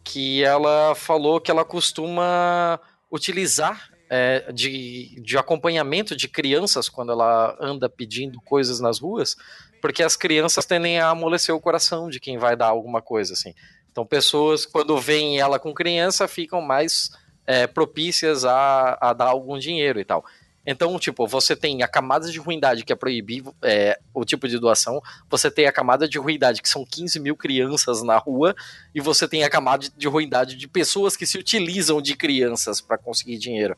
que 0.04 0.44
ela 0.44 0.94
falou 0.94 1.42
que 1.42 1.50
ela 1.50 1.66
costuma 1.66 2.80
utilizar 3.12 3.90
é, 4.09 4.51
de, 4.51 5.19
de 5.22 5.38
acompanhamento 5.38 6.16
de 6.16 6.27
crianças 6.27 6.90
quando 6.90 7.11
ela 7.11 7.58
anda 7.59 7.90
pedindo 7.90 8.40
coisas 8.42 8.80
nas 8.80 9.00
ruas, 9.00 9.35
porque 9.82 10.03
as 10.03 10.16
crianças 10.16 10.66
tendem 10.66 11.00
a 11.00 11.09
amolecer 11.09 11.53
o 11.53 11.61
coração 11.61 12.09
de 12.09 12.19
quem 12.19 12.38
vai 12.38 12.56
dar 12.56 12.67
alguma 12.67 13.01
coisa, 13.01 13.34
assim. 13.34 13.53
Então, 13.92 14.06
pessoas, 14.06 14.66
quando 14.66 14.98
veem 14.98 15.40
ela 15.40 15.58
com 15.58 15.74
criança, 15.74 16.27
ficam 16.27 16.61
mais 16.61 17.11
é, 17.48 17.67
propícias 17.67 18.43
a, 18.43 18.98
a 19.00 19.14
dar 19.14 19.27
algum 19.27 19.58
dinheiro 19.58 20.00
e 20.00 20.06
tal. 20.06 20.25
Então, 20.66 20.98
tipo, 20.98 21.27
você 21.27 21.56
tem 21.56 21.84
a 21.84 21.88
camada 21.88 22.30
de 22.32 22.40
ruindade 22.40 22.84
que 22.84 22.92
é 22.92 22.95
proibir 22.95 23.44
é, 23.61 24.00
o 24.14 24.26
tipo 24.26 24.48
de 24.48 24.58
doação, 24.58 25.02
você 25.30 25.52
tem 25.52 25.68
a 25.68 25.72
camada 25.72 26.08
de 26.08 26.18
ruindade 26.18 26.61
que 26.61 26.69
são 26.69 26.84
15 26.85 27.19
mil 27.19 27.35
crianças 27.35 28.02
na 28.02 28.18
rua, 28.18 28.56
e 28.94 29.00
você 29.00 29.27
tem 29.27 29.44
a 29.44 29.50
camada 29.50 29.88
de 29.95 30.08
ruindade 30.08 30.56
de 30.56 30.68
pessoas 30.68 31.16
que 31.16 31.26
se 31.26 31.38
utilizam 31.38 32.02
de 32.02 32.16
crianças 32.16 32.82
para 32.82 32.98
conseguir 32.98 33.38
dinheiro. 33.38 33.77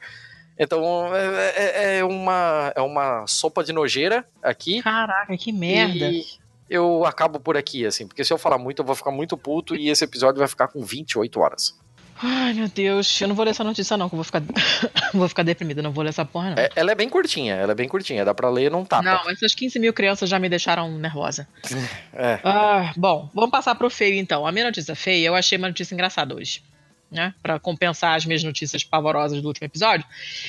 Então, 0.57 1.13
é, 1.15 1.53
é- 1.55 1.97
é 1.99 2.03
uma, 2.03 2.71
é 2.75 2.81
uma 2.81 3.27
sopa 3.27 3.63
de 3.63 3.71
nojeira 3.71 4.25
aqui. 4.41 4.81
Caraca, 4.81 5.37
que 5.37 5.51
merda. 5.51 6.09
E 6.09 6.25
eu 6.69 7.05
acabo 7.05 7.39
por 7.39 7.55
aqui, 7.55 7.85
assim, 7.85 8.07
porque 8.07 8.23
se 8.23 8.33
eu 8.33 8.37
falar 8.37 8.57
muito, 8.57 8.81
eu 8.81 8.85
vou 8.85 8.95
ficar 8.95 9.11
muito 9.11 9.37
puto 9.37 9.75
e 9.75 9.89
esse 9.89 10.03
episódio 10.03 10.39
vai 10.39 10.47
ficar 10.47 10.67
com 10.67 10.83
28 10.83 11.39
horas. 11.39 11.77
Ai, 12.21 12.53
meu 12.53 12.67
Deus, 12.67 13.21
eu 13.21 13.27
não 13.27 13.35
vou 13.35 13.45
ler 13.45 13.51
essa 13.51 13.63
notícia 13.63 13.95
não, 13.97 14.09
que 14.09 14.15
eu 14.15 14.17
vou 14.17 14.23
ficar, 14.23 14.41
vou 15.13 15.29
ficar 15.29 15.43
deprimida, 15.43 15.81
não 15.81 15.91
vou 15.91 16.03
ler 16.03 16.09
essa 16.09 16.25
porra 16.25 16.51
não. 16.51 16.57
É- 16.57 16.69
ela 16.75 16.91
é 16.91 16.95
bem 16.95 17.07
curtinha, 17.09 17.53
ela 17.55 17.71
é 17.73 17.75
bem 17.75 17.87
curtinha, 17.87 18.25
dá 18.25 18.33
pra 18.33 18.49
ler 18.49 18.71
num 18.71 18.83
tapa. 18.83 19.03
Não, 19.03 19.29
essas 19.29 19.53
15 19.53 19.77
mil 19.79 19.93
crianças 19.93 20.29
já 20.29 20.39
me 20.39 20.49
deixaram 20.49 20.91
nervosa. 20.97 21.47
É. 22.13 22.39
Ah, 22.43 22.93
bom, 22.97 23.29
vamos 23.33 23.51
passar 23.51 23.75
pro 23.75 23.89
feio 23.89 24.15
então. 24.15 24.45
A 24.47 24.51
minha 24.51 24.65
notícia 24.65 24.95
feia, 24.95 25.27
eu 25.27 25.35
achei 25.35 25.57
uma 25.57 25.67
notícia 25.67 25.93
engraçada 25.93 26.33
hoje. 26.33 26.63
né? 27.11 27.33
Pra 27.43 27.59
compensar 27.59 28.15
as 28.17 28.25
minhas 28.25 28.43
notícias 28.43 28.83
pavorosas 28.83 29.39
do 29.41 29.47
último 29.47 29.65
episódio. 29.65 30.05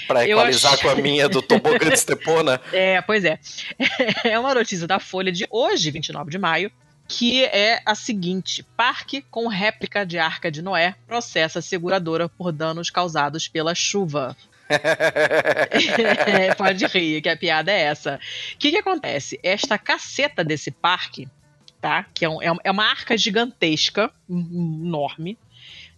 Pra 0.07 0.27
Eu 0.27 0.39
equalizar 0.39 0.73
ach- 0.75 0.81
com 0.83 0.89
a 0.89 0.95
minha 0.97 1.29
do 1.29 1.41
tobogã 1.43 1.79
de 1.89 1.93
Estepona. 1.95 2.61
É, 2.73 3.01
pois 3.03 3.25
é. 3.25 3.39
É 4.25 4.39
uma 4.39 4.55
notícia 4.55 4.87
da 4.87 4.99
Folha 4.99 5.31
de 5.31 5.47
hoje, 5.51 5.91
29 5.91 6.31
de 6.31 6.39
maio, 6.39 6.73
que 7.09 7.45
é 7.47 7.81
a 7.87 7.95
seguinte: 7.95 8.63
parque 8.77 9.23
com 9.23 9.49
réplica 9.49 10.05
de 10.05 10.19
Arca 10.19 10.51
de 10.51 10.61
Noé 10.63 10.95
processa 11.07 11.63
seguradora 11.63 12.29
por 12.29 12.53
danos 12.53 12.91
causados 12.91 13.49
pela 13.49 13.75
chuva. 13.75 14.37
É, 14.69 16.55
Pode 16.55 16.85
rir, 16.87 17.23
que 17.23 17.29
a 17.29 17.37
piada 17.37 17.73
é 17.73 17.81
essa. 17.85 18.21
O 18.55 18.59
que, 18.59 18.71
que 18.71 18.77
acontece? 18.77 19.41
Esta 19.43 19.79
caceta 19.79 20.45
desse 20.45 20.71
parque, 20.71 21.27
tá? 21.81 22.05
Que 22.13 22.27
é, 22.27 22.29
um- 22.29 22.43
é 22.43 22.53
é 22.65 22.71
uma 22.71 22.85
arca 22.85 23.17
gigantesca, 23.17 24.13
enorme, 24.29 25.39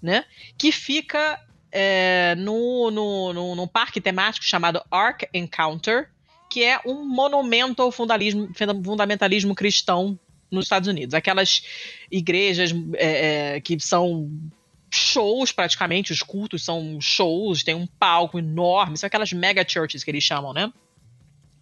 né? 0.01 0.25
Que 0.57 0.71
fica 0.71 1.41
é, 1.73 2.37
no, 2.37 2.93
no, 2.93 3.33
no, 3.33 3.55
num 3.57 3.67
parque 3.67 4.01
temático 4.01 4.47
chamado 4.47 4.81
Ark 4.89 5.27
Encounter, 5.35 6.09
que 6.49 6.65
é 6.65 6.81
um 6.87 7.05
monumento 7.05 7.83
ao 7.83 7.91
fundamentalismo 7.93 9.55
cristão 9.55 10.17
nos 10.51 10.65
Estados 10.65 10.89
Unidos. 10.89 11.15
Aquelas 11.15 11.63
igrejas 12.11 12.73
é, 12.95 13.55
é, 13.57 13.61
que 13.61 13.79
são 13.81 14.31
shows 14.93 15.53
praticamente, 15.53 16.13
os 16.13 16.23
cultos 16.23 16.65
são 16.65 17.01
shows, 17.01 17.63
tem 17.63 17.75
um 17.75 17.87
palco 17.87 18.39
enorme, 18.39 18.97
são 18.97 19.07
aquelas 19.07 19.33
mega 19.33 19.65
churches 19.67 20.03
que 20.03 20.11
eles 20.11 20.25
chamam, 20.25 20.53
né? 20.53 20.73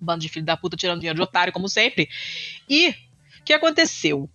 Bando 0.01 0.21
de 0.21 0.29
filho 0.29 0.47
da 0.47 0.57
puta 0.57 0.77
tirando 0.77 1.01
dinheiro 1.01 1.17
de 1.17 1.23
otário, 1.23 1.53
como 1.53 1.69
sempre. 1.69 2.09
E 2.69 2.91
o 2.91 3.45
que 3.45 3.53
aconteceu? 3.53 4.31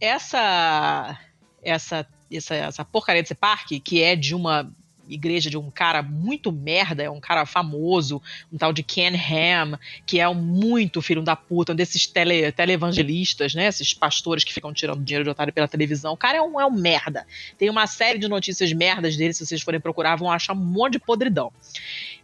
Essa, 0.00 1.18
essa, 1.62 2.06
essa, 2.30 2.54
essa 2.54 2.84
porcaria 2.84 3.22
desse 3.22 3.34
parque, 3.34 3.80
que 3.80 4.02
é 4.02 4.14
de 4.14 4.34
uma 4.34 4.70
igreja 5.08 5.50
de 5.50 5.56
um 5.56 5.70
cara 5.70 6.02
muito 6.02 6.50
merda, 6.52 7.02
é 7.02 7.10
um 7.10 7.20
cara 7.20 7.46
famoso, 7.46 8.20
um 8.52 8.58
tal 8.58 8.72
de 8.72 8.82
Ken 8.82 9.14
Ham, 9.14 9.78
que 10.04 10.20
é 10.20 10.28
um 10.28 10.34
muito 10.34 11.00
filho 11.02 11.22
da 11.22 11.36
puta, 11.36 11.72
um 11.72 11.76
desses 11.76 12.06
tele, 12.06 12.50
televangelistas, 12.52 13.54
né? 13.54 13.66
Esses 13.66 13.94
pastores 13.94 14.44
que 14.44 14.52
ficam 14.52 14.72
tirando 14.72 15.04
dinheiro 15.04 15.24
de 15.24 15.30
otário 15.30 15.52
pela 15.52 15.68
televisão. 15.68 16.12
O 16.12 16.16
cara 16.16 16.38
é 16.38 16.42
um, 16.42 16.60
é 16.60 16.66
um 16.66 16.70
merda. 16.70 17.26
Tem 17.58 17.70
uma 17.70 17.86
série 17.86 18.18
de 18.18 18.28
notícias 18.28 18.72
merdas 18.72 19.16
dele, 19.16 19.32
se 19.32 19.44
vocês 19.44 19.62
forem 19.62 19.80
procurar, 19.80 20.16
vão 20.16 20.30
achar 20.30 20.52
um 20.52 20.56
monte 20.56 20.94
de 20.94 20.98
podridão. 20.98 21.52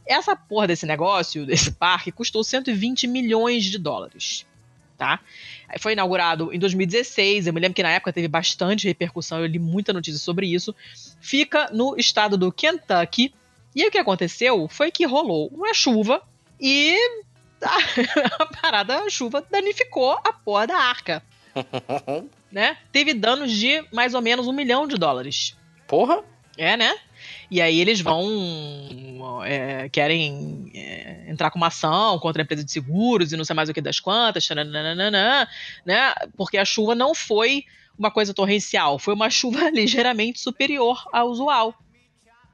Essa 0.06 0.34
porra 0.34 0.66
desse 0.66 0.86
negócio, 0.86 1.46
desse 1.46 1.72
parque, 1.72 2.10
custou 2.10 2.42
120 2.42 3.06
milhões 3.06 3.64
de 3.64 3.78
dólares. 3.78 4.44
Tá? 5.02 5.18
Foi 5.80 5.94
inaugurado 5.94 6.52
em 6.52 6.60
2016. 6.60 7.48
Eu 7.48 7.52
me 7.52 7.58
lembro 7.58 7.74
que 7.74 7.82
na 7.82 7.90
época 7.90 8.12
teve 8.12 8.28
bastante 8.28 8.86
repercussão. 8.86 9.40
Eu 9.40 9.46
li 9.46 9.58
muita 9.58 9.92
notícia 9.92 10.20
sobre 10.20 10.46
isso. 10.46 10.72
Fica 11.20 11.68
no 11.72 11.96
estado 11.98 12.38
do 12.38 12.52
Kentucky. 12.52 13.34
E 13.74 13.82
aí 13.82 13.88
o 13.88 13.90
que 13.90 13.98
aconteceu 13.98 14.68
foi 14.68 14.92
que 14.92 15.04
rolou 15.04 15.48
uma 15.48 15.74
chuva 15.74 16.22
e 16.60 16.96
a, 17.60 17.78
a 18.44 18.46
parada, 18.46 19.00
a 19.00 19.10
chuva 19.10 19.44
danificou 19.50 20.12
a 20.12 20.32
porra 20.32 20.68
da 20.68 20.76
arca. 20.76 21.20
né? 22.52 22.76
Teve 22.92 23.12
danos 23.12 23.50
de 23.50 23.84
mais 23.92 24.14
ou 24.14 24.22
menos 24.22 24.46
um 24.46 24.52
milhão 24.52 24.86
de 24.86 24.96
dólares. 24.96 25.56
Porra? 25.88 26.22
É, 26.56 26.76
né? 26.76 26.94
E 27.50 27.60
aí 27.60 27.80
eles 27.80 28.00
vão. 28.00 29.42
é, 29.44 29.88
querem 29.88 30.70
é, 30.74 31.26
entrar 31.28 31.50
com 31.50 31.58
uma 31.58 31.68
ação 31.68 32.18
contra 32.18 32.42
a 32.42 32.44
empresa 32.44 32.64
de 32.64 32.70
seguros 32.72 33.32
e 33.32 33.36
não 33.36 33.44
sei 33.44 33.54
mais 33.54 33.68
o 33.68 33.74
que 33.74 33.80
das 33.80 34.00
quantas, 34.00 34.48
né? 35.84 36.14
Porque 36.36 36.56
a 36.58 36.64
chuva 36.64 36.94
não 36.94 37.14
foi 37.14 37.64
uma 37.98 38.10
coisa 38.10 38.32
torrencial, 38.32 38.98
foi 38.98 39.14
uma 39.14 39.30
chuva 39.30 39.68
ligeiramente 39.70 40.40
superior 40.40 41.04
ao 41.12 41.28
usual. 41.28 41.74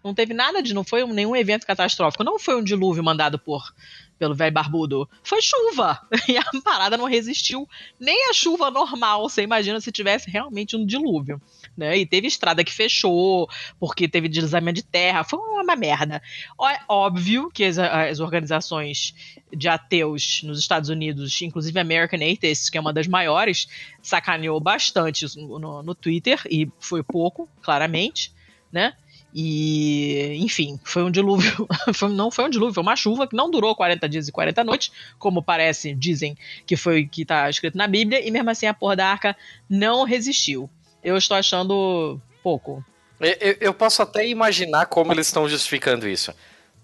Não 0.03 0.15
teve 0.15 0.33
nada 0.33 0.63
de. 0.63 0.73
Não 0.73 0.85
foi 0.85 1.03
um- 1.03 1.13
nenhum 1.13 1.35
evento 1.35 1.67
catastrófico. 1.67 2.23
Não 2.25 2.39
foi 2.39 2.57
um 2.57 2.63
dilúvio 2.63 3.03
mandado 3.03 3.39
por 3.39 3.75
pelo 4.19 4.35
velho 4.35 4.53
barbudo. 4.53 5.09
Foi 5.23 5.41
chuva. 5.41 6.01
E 6.29 6.37
a 6.37 6.45
parada 6.63 6.97
não 6.99 7.07
resistiu 7.07 7.67
nem 7.99 8.29
a 8.31 8.35
chuva 8.35 8.71
normal. 8.71 9.29
Você 9.29 9.43
imagina 9.43 9.81
se 9.81 9.91
tivesse 9.91 10.31
realmente 10.31 10.77
um 10.77 10.85
dilúvio. 10.85 11.41
Né? 11.77 11.97
E 11.99 12.05
teve 12.07 12.27
estrada 12.27 12.63
que 12.65 12.73
fechou, 12.73 13.49
porque 13.81 14.07
teve 14.09 14.29
deslizamento 14.29 14.77
de 14.77 14.83
terra. 14.83 15.25
Foi 15.25 15.39
uma 15.39 15.77
merda. 15.77 16.21
É 16.63 16.79
óbvio 16.89 17.51
que 17.51 17.65
as, 17.65 17.79
as 17.79 18.21
organizações 18.21 19.15
de 19.57 19.69
ateus 19.69 20.43
nos 20.43 20.59
Estados 20.59 20.91
Unidos, 20.91 21.41
inclusive 21.41 21.79
a 21.79 21.83
American 21.83 22.19
Atheists, 22.21 22.69
que 22.69 22.77
é 22.77 22.81
uma 22.81 22.93
das 22.93 23.07
maiores, 23.07 23.67
sacaneou 24.03 24.61
bastante 24.61 25.25
no- 25.37 25.83
no 25.83 25.95
Twitter, 25.95 26.41
e 26.51 26.69
foi 26.79 27.03
pouco, 27.03 27.49
claramente, 27.63 28.33
né? 28.71 28.95
E, 29.35 30.37
enfim, 30.41 30.79
foi 30.85 31.03
um 31.05 31.11
dilúvio. 31.11 31.67
não 32.11 32.31
foi 32.31 32.45
um 32.47 32.51
dilúvio, 32.51 32.75
foi 32.75 32.83
uma 32.83 32.97
chuva 32.97 33.27
que 33.27 33.37
não 33.37 33.51
durou 33.51 33.75
40 33.75 34.09
dias 34.09 34.29
e 34.29 34.33
40 34.33 34.65
noites, 34.65 34.91
como 35.19 35.43
parece, 35.43 35.95
dizem 35.95 36.37
que 36.67 36.77
foi 36.77 37.07
que 37.07 37.25
tá 37.25 37.49
escrito 37.49 37.77
na 37.77 37.87
Bíblia, 37.87 38.27
e 38.27 38.31
mesmo 38.31 38.51
assim 38.51 38.67
a 38.67 38.75
porra 38.75 38.97
da 38.97 39.07
arca 39.07 39.37
não 39.69 40.05
resistiu. 40.05 40.69
Eu 41.03 41.17
estou 41.17 41.37
achando 41.37 42.21
pouco. 42.43 42.85
Eu- 43.21 43.57
eu 43.61 43.75
posso 43.75 44.01
até 44.03 44.27
imaginar 44.27 44.87
como 44.87 45.13
eles 45.13 45.27
estão 45.27 45.49
justificando 45.49 46.09
isso. 46.09 46.33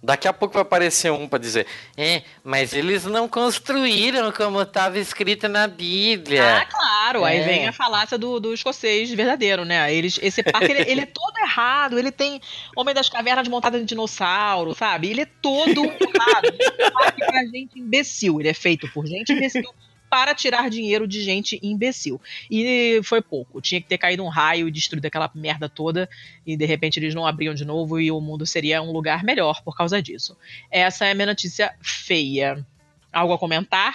Daqui 0.04 0.28
a 0.28 0.34
pouco 0.34 0.52
vai 0.52 0.60
aparecer 0.62 1.10
um 1.10 1.26
pra 1.26 1.38
dizer: 1.38 1.66
É, 1.96 2.22
mas 2.44 2.74
eles 2.74 3.06
não 3.06 3.26
construíram 3.26 4.30
como 4.30 4.60
estava 4.60 4.98
escrito 4.98 5.48
na 5.48 5.66
Bíblia. 5.66 6.58
Ah, 6.58 6.66
claro. 6.66 7.24
Aí 7.24 7.38
É. 7.38 7.42
vem 7.42 7.66
a 7.66 7.72
falácia 7.72 8.18
do, 8.18 8.38
do 8.38 8.52
escocês 8.52 9.10
verdadeiro, 9.10 9.64
né? 9.64 9.92
Eles, 9.94 10.18
esse 10.22 10.42
parque, 10.42 10.70
ele, 10.70 10.90
ele 10.90 11.00
é 11.00 11.06
todo 11.06 11.38
errado. 11.38 11.98
Ele 11.98 12.12
tem 12.12 12.38
Homem 12.76 12.94
das 12.94 13.08
Cavernas 13.08 13.48
montado 13.48 13.78
em 13.78 13.84
dinossauro, 13.84 14.74
sabe? 14.74 15.08
Ele 15.08 15.22
é 15.22 15.26
todo 15.40 15.84
errado. 15.84 16.44
Ele 16.44 16.58
é 16.78 16.86
um 16.86 16.90
parque 16.92 17.24
pra 17.24 17.40
gente 17.46 17.78
imbecil. 17.78 18.40
Ele 18.40 18.48
é 18.50 18.54
feito 18.54 18.86
por 18.92 19.06
gente 19.06 19.32
imbecil 19.32 19.64
para 20.14 20.32
tirar 20.32 20.70
dinheiro 20.70 21.08
de 21.08 21.20
gente 21.20 21.58
imbecil. 21.60 22.20
E 22.48 23.00
foi 23.02 23.20
pouco. 23.20 23.60
Tinha 23.60 23.80
que 23.80 23.88
ter 23.88 23.98
caído 23.98 24.22
um 24.22 24.28
raio 24.28 24.68
e 24.68 24.70
destruído 24.70 25.04
aquela 25.06 25.28
merda 25.34 25.68
toda. 25.68 26.08
E 26.46 26.56
de 26.56 26.64
repente 26.64 27.00
eles 27.00 27.16
não 27.16 27.26
abriam 27.26 27.52
de 27.52 27.64
novo 27.64 27.98
e 27.98 28.12
o 28.12 28.20
mundo 28.20 28.46
seria 28.46 28.80
um 28.80 28.92
lugar 28.92 29.24
melhor 29.24 29.60
por 29.64 29.76
causa 29.76 30.00
disso. 30.00 30.36
Essa 30.70 31.06
é 31.06 31.10
a 31.10 31.14
minha 31.16 31.26
notícia 31.26 31.74
feia. 31.82 32.64
Algo 33.12 33.32
a 33.34 33.38
comentar? 33.40 33.92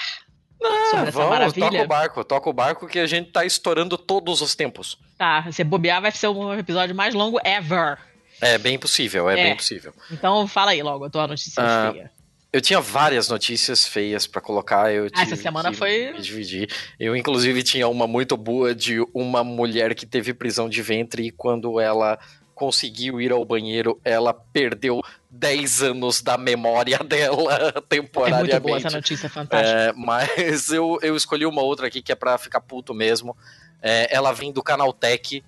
sobre 0.90 1.08
essa 1.08 1.12
Vamos, 1.18 1.30
maravilha? 1.30 1.70
toca 1.72 1.84
o 1.84 1.88
barco, 1.88 2.24
toca 2.26 2.50
o 2.50 2.54
barco 2.54 2.86
que 2.88 3.00
a 3.00 3.08
gente 3.08 3.32
tá 3.32 3.46
estourando 3.46 3.98
todos 3.98 4.42
os 4.42 4.56
tempos. 4.56 4.98
Tá, 5.18 5.50
se 5.54 5.64
bobear 5.64 6.02
vai 6.02 6.12
ser 6.12 6.28
o 6.28 6.54
episódio 6.54 6.94
mais 6.94 7.14
longo 7.14 7.40
ever. 7.46 7.98
É 8.42 8.58
bem 8.58 8.78
possível, 8.78 9.30
é, 9.30 9.40
É. 9.40 9.44
bem 9.46 9.56
possível. 9.56 9.94
Então 10.12 10.46
fala 10.50 10.72
aí 10.72 10.84
logo 10.84 11.06
a 11.06 11.10
tua 11.10 11.28
notícia 11.28 11.64
Ah, 11.64 11.92
feia. 11.94 12.12
Eu 12.52 12.62
tinha 12.62 12.82
várias 12.82 13.30
notícias 13.30 13.88
feias 13.88 14.26
pra 14.26 14.42
colocar, 14.42 14.92
eu 14.92 15.08
Ah, 15.16 15.22
essa 15.22 15.36
semana 15.36 15.72
foi- 15.72 16.14
dividir. 16.20 16.68
Eu 17.00 17.16
inclusive 17.16 17.62
tinha 17.62 17.88
uma 17.88 18.08
muito 18.08 18.36
boa 18.36 18.74
de 18.74 18.98
uma 19.14 19.44
mulher 19.44 19.94
que 19.94 20.06
teve 20.06 20.34
prisão 20.34 20.68
de 20.68 20.82
ventre 20.82 21.28
e 21.28 21.32
quando 21.32 21.80
ela 21.80 22.18
conseguiu 22.56 23.22
ir 23.22 23.32
ao 23.32 23.46
banheiro, 23.46 24.02
ela 24.04 24.34
perdeu 24.34 25.02
10 25.30 25.82
anos 25.84 26.22
da 26.22 26.38
memória 26.38 26.98
dela 27.08 27.54
É 27.56 27.64
muito 27.66 27.82
temporariamente. 27.84 28.60
boa 28.60 28.78
essa 28.78 28.90
notícia, 28.90 29.30
fantástica. 29.30 29.80
É, 29.80 29.94
mas 29.94 30.70
eu, 30.70 30.98
eu 31.04 31.16
escolhi 31.16 31.46
uma 31.46 31.62
outra 31.62 31.86
aqui 31.88 32.02
que 32.02 32.12
é 32.12 32.16
pra 32.16 32.38
ficar 32.40 32.62
puto 32.62 32.94
mesmo. 32.96 33.38
É, 33.82 34.14
ela 34.14 34.34
vem 34.34 34.52
do 34.52 34.62
canal 34.64 34.92
Tech 34.92 35.42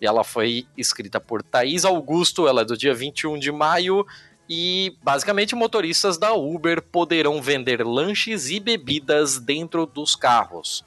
e 0.00 0.06
ela 0.06 0.24
foi 0.24 0.66
escrita 0.76 1.18
por 1.20 1.42
Thaís 1.42 1.84
Augusto. 1.84 2.46
Ela 2.48 2.60
é 2.62 2.64
do 2.64 2.76
dia 2.76 2.92
21 2.92 3.38
de 3.38 3.50
maio. 3.52 4.04
E 4.52 4.96
basicamente 5.00 5.54
motoristas 5.54 6.18
da 6.18 6.32
Uber 6.32 6.82
poderão 6.82 7.40
vender 7.40 7.86
lanches 7.86 8.50
e 8.50 8.58
bebidas 8.58 9.38
dentro 9.38 9.86
dos 9.86 10.16
carros. 10.16 10.84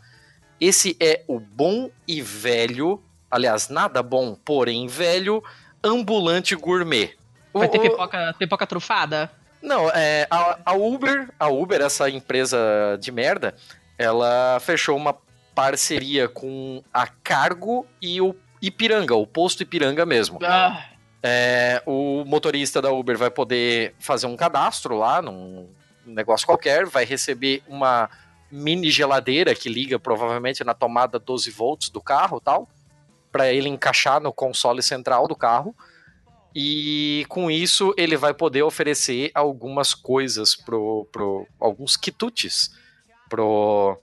Esse 0.60 0.98
é 1.00 1.24
o 1.30 1.40
bom 1.40 1.90
e 2.06 2.22
velho, 2.22 3.02
aliás, 3.32 3.70
nada 3.70 4.04
bom, 4.04 4.36
porém 4.36 4.88
velho, 4.88 5.42
ambulante 5.82 6.56
gourmet. 6.56 7.16
Vai 7.54 7.70
ter 7.70 7.78
O- 7.78 7.82
pipoca, 7.82 8.36
pipoca 8.38 8.68
trufada? 8.68 9.32
não, 9.62 9.90
é, 9.92 10.28
a, 10.30 10.60
a 10.66 10.74
Uber, 10.74 11.30
a 11.40 11.48
Uber, 11.48 11.80
essa 11.82 12.10
empresa 12.10 12.60
de 13.00 13.12
merda, 13.14 13.56
ela 13.98 14.60
fechou 14.60 14.98
uma 14.98 15.16
parceria 15.56 16.28
com 16.28 16.84
a 16.94 17.08
Cargo 17.08 17.86
e 18.02 18.20
o 18.20 18.36
Ipiranga, 18.62 19.16
o 19.16 19.26
posto 19.26 19.64
Ipiranga 19.64 20.06
mesmo. 20.06 20.40
Ah, 20.44 20.84
É, 21.26 21.82
o 21.86 22.26
motorista 22.26 22.82
da 22.82 22.92
Uber 22.92 23.18
vai 23.18 23.32
poder 23.32 23.96
fazer 23.98 24.28
um 24.28 24.36
cadastro 24.36 24.98
lá 24.98 25.22
num 25.22 25.70
negócio 26.06 26.46
qualquer, 26.46 26.86
vai 26.86 27.06
receber 27.06 27.64
uma 27.66 28.10
mini 28.52 28.92
geladeira 28.92 29.56
que 29.56 29.70
liga 29.70 29.98
provavelmente 29.98 30.64
na 30.66 30.74
tomada 30.74 31.18
12 31.18 31.50
volts 31.50 31.90
do 31.90 32.02
carro, 32.02 32.42
tal, 32.42 32.70
para 33.32 33.52
ele 33.52 33.70
encaixar 33.70 34.22
no 34.22 34.34
console 34.34 34.84
central 34.84 35.28
do 35.28 35.36
carro. 35.36 35.74
E 36.54 37.26
com 37.30 37.50
isso 37.50 37.96
ele 37.98 38.16
vai 38.16 38.34
poder 38.34 38.62
oferecer 38.62 39.32
algumas 39.34 39.96
coisas 39.96 40.56
pro, 40.56 41.08
pro 41.12 41.48
alguns 41.60 41.98
quitutes 41.98 42.76
pro 43.28 43.98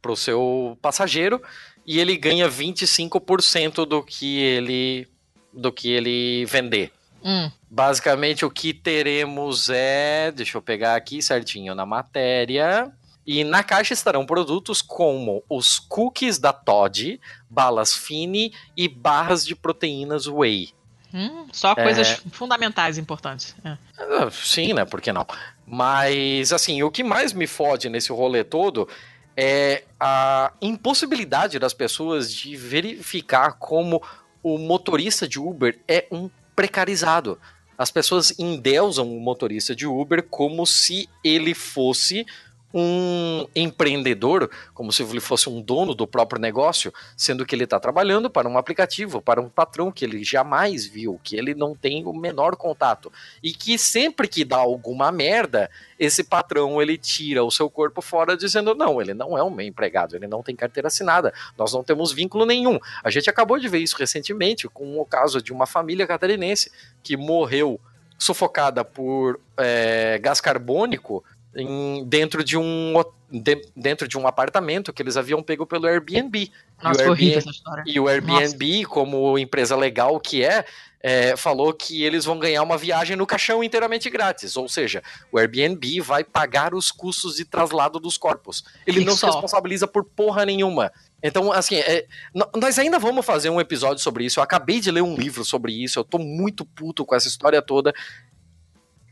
pro 0.00 0.16
seu 0.16 0.76
passageiro 0.82 1.40
e 1.86 2.00
ele 2.00 2.16
ganha 2.16 2.48
25% 2.48 3.86
do 3.86 4.02
que 4.02 4.40
ele 4.40 5.06
do 5.52 5.70
que 5.72 5.90
ele 5.90 6.44
vender. 6.46 6.92
Hum. 7.24 7.50
Basicamente, 7.70 8.44
o 8.44 8.50
que 8.50 8.74
teremos 8.74 9.68
é. 9.70 10.32
Deixa 10.32 10.58
eu 10.58 10.62
pegar 10.62 10.96
aqui 10.96 11.22
certinho 11.22 11.74
na 11.74 11.86
matéria. 11.86 12.90
E 13.24 13.44
na 13.44 13.62
caixa 13.62 13.94
estarão 13.94 14.26
produtos 14.26 14.82
como 14.82 15.44
os 15.48 15.78
cookies 15.78 16.38
da 16.38 16.52
Todd, 16.52 17.20
balas 17.48 17.94
Fini 17.94 18.52
e 18.76 18.88
barras 18.88 19.46
de 19.46 19.54
proteínas 19.54 20.26
Whey. 20.26 20.70
Hum, 21.14 21.46
só 21.52 21.72
É. 21.72 21.82
coisas 21.82 22.20
fundamentais 22.32 22.98
importantes. 22.98 23.54
É. 23.64 23.76
Ah, 23.98 24.28
Sim, 24.32 24.72
né? 24.72 24.84
Por 24.84 25.00
que 25.00 25.12
não? 25.12 25.24
Mas, 25.64 26.52
assim, 26.52 26.82
o 26.82 26.90
que 26.90 27.04
mais 27.04 27.32
me 27.32 27.46
fode 27.46 27.88
nesse 27.88 28.10
rolê 28.10 28.42
todo 28.42 28.88
é 29.36 29.84
a 30.00 30.52
impossibilidade 30.60 31.58
das 31.58 31.72
pessoas 31.72 32.32
de 32.34 32.56
verificar 32.56 33.52
como 33.52 34.02
o 34.42 34.58
motorista 34.58 35.28
de 35.28 35.38
Uber 35.38 35.78
é 35.86 36.06
um 36.10 36.28
precarizado. 36.54 37.38
As 37.76 37.90
pessoas 37.90 38.38
endeusam 38.38 39.16
o 39.16 39.20
motorista 39.20 39.74
de 39.74 39.86
Uber 39.86 40.22
como 40.22 40.66
se 40.66 41.08
ele 41.24 41.54
fosse 41.54 42.26
um 42.74 43.46
empreendedor, 43.54 44.50
como 44.72 44.92
se 44.92 45.02
ele 45.02 45.20
fosse 45.20 45.48
um 45.48 45.60
dono 45.60 45.94
do 45.94 46.06
próprio 46.06 46.40
negócio, 46.40 46.92
sendo 47.16 47.44
que 47.44 47.54
ele 47.54 47.64
está 47.64 47.78
trabalhando 47.78 48.30
para 48.30 48.48
um 48.48 48.56
aplicativo, 48.56 49.20
para 49.20 49.40
um 49.40 49.48
patrão 49.48 49.92
que 49.92 50.04
ele 50.04 50.24
jamais 50.24 50.86
viu, 50.86 51.20
que 51.22 51.36
ele 51.36 51.54
não 51.54 51.74
tem 51.74 52.04
o 52.06 52.12
menor 52.12 52.56
contato. 52.56 53.12
E 53.42 53.52
que 53.52 53.76
sempre 53.76 54.26
que 54.26 54.44
dá 54.44 54.56
alguma 54.56 55.12
merda, 55.12 55.70
esse 55.98 56.24
patrão 56.24 56.80
ele 56.80 56.96
tira 56.96 57.44
o 57.44 57.50
seu 57.50 57.68
corpo 57.68 58.00
fora 58.00 58.36
dizendo: 58.36 58.74
não, 58.74 59.00
ele 59.00 59.14
não 59.14 59.36
é 59.36 59.42
um 59.42 59.60
empregado, 59.60 60.16
ele 60.16 60.26
não 60.26 60.42
tem 60.42 60.56
carteira 60.56 60.88
assinada, 60.88 61.32
nós 61.56 61.72
não 61.72 61.84
temos 61.84 62.12
vínculo 62.12 62.46
nenhum. 62.46 62.78
A 63.04 63.10
gente 63.10 63.28
acabou 63.28 63.58
de 63.58 63.68
ver 63.68 63.78
isso 63.78 63.96
recentemente 63.96 64.68
com 64.68 64.98
o 64.98 65.04
caso 65.04 65.42
de 65.42 65.52
uma 65.52 65.66
família 65.66 66.06
catarinense 66.06 66.70
que 67.02 67.16
morreu 67.16 67.80
sufocada 68.22 68.84
por 68.84 69.40
é, 69.56 70.16
gás 70.22 70.40
carbônico 70.40 71.24
em- 71.56 72.04
dentro 72.06 72.42
de 72.44 72.56
um 72.56 72.94
de- 73.30 73.66
dentro 73.74 74.06
de 74.06 74.18
um 74.18 74.26
apartamento 74.26 74.92
que 74.92 75.02
eles 75.02 75.16
haviam 75.16 75.42
pego 75.42 75.66
pelo 75.66 75.86
Airbnb. 75.86 76.50
Nossa, 76.82 77.02
e, 77.02 77.06
o 77.06 77.10
Airbnb 77.12 77.34
essa 77.38 77.50
história. 77.50 77.84
e 77.86 78.00
o 78.00 78.08
Airbnb, 78.08 78.84
como 78.84 79.38
empresa 79.38 79.74
legal 79.74 80.20
que 80.20 80.44
é, 80.44 80.64
é, 81.00 81.34
falou 81.36 81.72
que 81.72 82.02
eles 82.04 82.24
vão 82.26 82.38
ganhar 82.38 82.62
uma 82.62 82.76
viagem 82.76 83.16
no 83.16 83.26
caixão 83.26 83.64
inteiramente 83.64 84.10
grátis. 84.10 84.54
Ou 84.56 84.68
seja, 84.68 85.02
o 85.32 85.38
Airbnb 85.38 86.00
vai 86.00 86.22
pagar 86.22 86.74
os 86.74 86.90
custos 86.90 87.36
de 87.36 87.44
traslado 87.46 87.98
dos 87.98 88.18
corpos. 88.18 88.64
Ele 88.86 89.00
E 89.00 89.04
não 89.04 89.14
se 89.14 89.20
só. 89.20 89.26
responsabiliza 89.28 89.86
por 89.88 90.04
porra 90.04 90.44
nenhuma. 90.44 90.92
Então, 91.22 91.50
assim, 91.52 91.76
é, 91.76 92.06
nós 92.54 92.78
ainda 92.78 92.98
vamos 92.98 93.24
fazer 93.24 93.48
um 93.48 93.60
episódio 93.60 94.02
sobre 94.02 94.24
isso. 94.26 94.40
Eu 94.40 94.44
acabei 94.44 94.78
de 94.78 94.90
ler 94.90 95.02
um 95.02 95.16
livro 95.16 95.44
sobre 95.44 95.72
isso. 95.72 95.98
Eu 95.98 96.04
tô 96.04 96.18
muito 96.18 96.64
puto 96.66 97.04
com 97.06 97.14
essa 97.14 97.28
história 97.28 97.62
toda. 97.62 97.94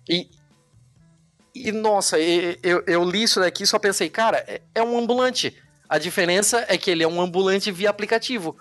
E, 0.08 0.28
e 1.54 1.72
nossa, 1.72 2.18
eu, 2.18 2.82
eu 2.86 3.04
li 3.04 3.22
isso 3.22 3.40
daqui 3.40 3.64
e 3.64 3.66
só 3.66 3.78
pensei, 3.78 4.08
cara, 4.08 4.44
é, 4.46 4.60
é 4.74 4.82
um 4.82 4.98
ambulante. 4.98 5.56
A 5.88 5.98
diferença 5.98 6.64
é 6.68 6.78
que 6.78 6.90
ele 6.90 7.02
é 7.02 7.08
um 7.08 7.20
ambulante 7.20 7.72
via 7.72 7.90
aplicativo. 7.90 8.56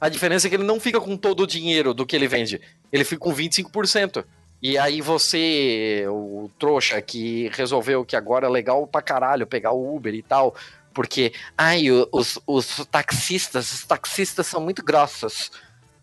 A 0.00 0.08
diferença 0.08 0.46
é 0.46 0.50
que 0.50 0.56
ele 0.56 0.64
não 0.64 0.80
fica 0.80 1.00
com 1.00 1.16
todo 1.16 1.42
o 1.42 1.46
dinheiro 1.46 1.94
do 1.94 2.06
que 2.06 2.16
ele 2.16 2.28
vende. 2.28 2.60
Ele 2.92 3.04
fica 3.04 3.20
com 3.20 3.34
25%. 3.34 4.24
E 4.62 4.78
aí 4.78 5.02
você, 5.02 6.06
o 6.08 6.50
trouxa 6.58 7.00
que 7.02 7.50
resolveu 7.52 8.04
que 8.04 8.16
agora 8.16 8.46
é 8.46 8.50
legal 8.50 8.86
pra 8.86 9.02
caralho 9.02 9.46
pegar 9.46 9.72
o 9.72 9.94
Uber 9.94 10.14
e 10.14 10.22
tal, 10.22 10.54
porque, 10.94 11.34
ai, 11.58 11.90
os, 11.90 12.38
os 12.46 12.86
taxistas, 12.90 13.72
os 13.72 13.84
taxistas 13.84 14.46
são 14.46 14.62
muito 14.62 14.82
grossos. 14.82 15.50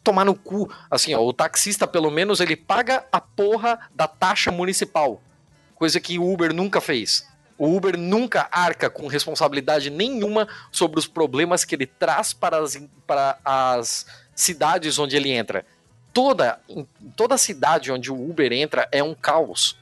Tomar 0.04 0.26
no 0.26 0.36
cu. 0.36 0.72
Assim, 0.92 1.16
ó, 1.16 1.24
o 1.24 1.34
taxista, 1.34 1.88
pelo 1.88 2.12
menos, 2.12 2.40
ele 2.40 2.56
paga 2.56 3.06
a 3.12 3.20
porra 3.20 3.80
da 3.96 4.08
taxa 4.08 4.52
municipal. 4.52 5.22
Coisa 5.82 6.00
que 6.00 6.20
o 6.20 6.32
Uber 6.32 6.54
nunca 6.54 6.80
fez. 6.80 7.28
O 7.58 7.76
Uber 7.76 7.98
nunca 7.98 8.48
arca 8.52 8.88
com 8.88 9.08
responsabilidade 9.08 9.90
nenhuma 9.90 10.48
sobre 10.72 11.00
os 11.00 11.08
problemas 11.08 11.66
que 11.66 11.74
ele 11.74 11.88
traz 11.88 12.34
para 12.34 12.60
as, 12.60 12.80
para 13.08 13.40
as 13.44 14.06
cidades 14.36 15.00
onde 15.00 15.16
ele 15.16 15.32
entra. 15.32 15.66
Toda, 16.14 16.60
toda 17.16 17.36
cidade 17.36 17.92
onde 17.92 18.12
o 18.12 18.30
Uber 18.30 18.54
entra 18.54 18.88
é 18.92 19.02
um 19.02 19.16
caos. 19.16 19.76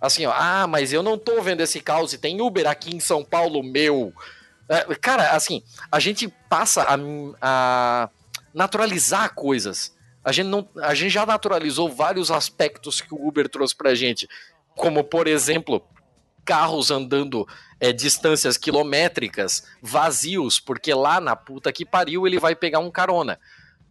Assim, 0.00 0.26
ó, 0.26 0.32
ah, 0.36 0.66
mas 0.66 0.92
eu 0.92 1.04
não 1.04 1.16
tô 1.16 1.40
vendo 1.40 1.60
esse 1.60 1.78
caos 1.78 2.12
e 2.12 2.18
tem 2.18 2.40
Uber 2.40 2.66
aqui 2.66 2.92
em 2.92 2.98
São 2.98 3.24
Paulo, 3.24 3.62
meu. 3.62 4.12
É, 4.68 4.92
cara, 4.96 5.36
assim, 5.36 5.62
a 5.88 6.00
gente 6.00 6.26
passa 6.50 6.82
a, 6.82 6.96
a 7.40 8.10
naturalizar 8.52 9.32
coisas. 9.36 9.94
A 10.24 10.32
gente, 10.32 10.46
não, 10.46 10.68
a 10.82 10.94
gente 10.94 11.12
já 11.12 11.24
naturalizou 11.24 11.88
vários 11.88 12.30
aspectos 12.30 13.00
que 13.00 13.14
o 13.14 13.28
Uber 13.28 13.48
trouxe 13.48 13.76
pra 13.76 13.94
gente. 13.94 14.26
Como, 14.76 15.04
por 15.04 15.26
exemplo, 15.26 15.82
carros 16.44 16.90
andando 16.90 17.46
é, 17.80 17.92
distâncias 17.92 18.56
quilométricas 18.56 19.64
vazios, 19.82 20.60
porque 20.60 20.92
lá 20.92 21.20
na 21.20 21.34
puta 21.34 21.72
que 21.72 21.84
pariu 21.84 22.26
ele 22.26 22.38
vai 22.38 22.54
pegar 22.54 22.80
um 22.80 22.90
carona. 22.90 23.38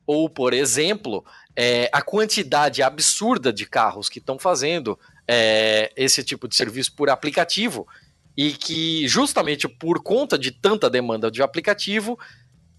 Ou, 0.06 0.30
por 0.30 0.54
exemplo, 0.54 1.24
é, 1.56 1.90
a 1.92 2.02
quantidade 2.02 2.84
absurda 2.84 3.54
de 3.54 3.66
carros 3.66 4.10
que 4.10 4.20
estão 4.20 4.38
fazendo 4.38 5.00
é, 5.28 5.92
esse 5.96 6.24
tipo 6.24 6.48
de 6.48 6.56
serviço 6.56 6.94
por 6.94 7.10
aplicativo 7.10 7.88
e 8.36 8.52
que, 8.52 9.08
justamente 9.08 9.68
por 9.68 10.02
conta 10.02 10.38
de 10.38 10.52
tanta 10.52 10.90
demanda 10.90 11.32
de 11.32 11.42
aplicativo, 11.42 12.20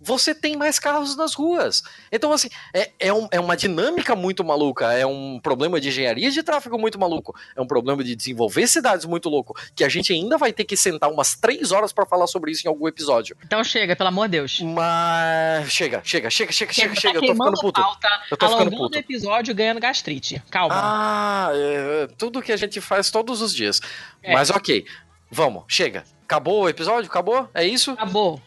você 0.04 0.34
tem 0.34 0.56
mais 0.56 0.78
carros 0.78 1.16
nas 1.16 1.34
ruas. 1.34 1.82
Então, 2.12 2.32
assim, 2.32 2.48
é, 2.74 2.90
é, 2.98 3.12
um- 3.12 3.26
é 3.30 3.40
uma 3.40 3.56
dinâmica 3.56 4.14
muito 4.14 4.44
maluca, 4.44 4.92
é 4.92 5.06
um 5.06 5.40
problema 5.40 5.80
de 5.80 5.88
engenharia 5.88 6.30
de 6.30 6.42
tráfego 6.42 6.78
muito 6.78 6.98
maluco, 6.98 7.34
é 7.56 7.60
um 7.60 7.66
problema 7.66 8.04
de 8.04 8.14
desenvolver 8.14 8.66
cidades 8.66 9.06
muito 9.06 9.28
louco, 9.28 9.56
que 9.74 9.82
a 9.82 9.88
gente 9.88 10.12
ainda 10.12 10.36
vai 10.36 10.52
ter 10.52 10.64
que 10.64 10.76
sentar 10.76 11.10
umas 11.10 11.34
três 11.36 11.72
horas 11.72 11.92
para 11.92 12.04
falar 12.04 12.26
sobre 12.26 12.52
isso 12.52 12.66
em 12.66 12.68
algum 12.68 12.86
episódio. 12.86 13.36
Então 13.44 13.64
chega, 13.64 13.96
pelo 13.96 14.08
amor 14.08 14.28
de 14.28 14.32
Deus. 14.32 14.60
Mas. 14.60 15.70
Chega, 15.72 16.00
chega, 16.04 16.28
chega, 16.30 16.52
chega, 16.52 16.72
chega, 16.72 16.94
Tá 16.94 17.00
chega, 17.00 17.18
eu 17.18 17.22
tô 17.22 17.32
ficando 17.32 17.60
puto. 17.60 17.80
pauta, 17.80 18.08
Eu 18.30 18.36
tô 18.36 18.48
ficando 18.48 18.70
puto. 18.76 18.98
episódio 18.98 19.54
ganhando 19.54 19.80
gastrite. 19.80 20.42
Calma. 20.50 20.74
Ah, 20.76 21.50
é, 21.54 22.08
tudo 22.18 22.42
que 22.42 22.52
a 22.52 22.56
gente 22.56 22.80
faz 22.80 23.10
todos 23.10 23.40
os 23.40 23.54
dias. 23.54 23.80
É. 24.22 24.32
Mas 24.34 24.50
ok, 24.50 24.84
vamos, 25.30 25.64
chega. 25.68 26.04
Acabou 26.24 26.62
o 26.64 26.68
episódio? 26.68 27.08
Acabou? 27.10 27.48
É 27.54 27.64
isso? 27.64 27.92
Acabou. 27.92 28.40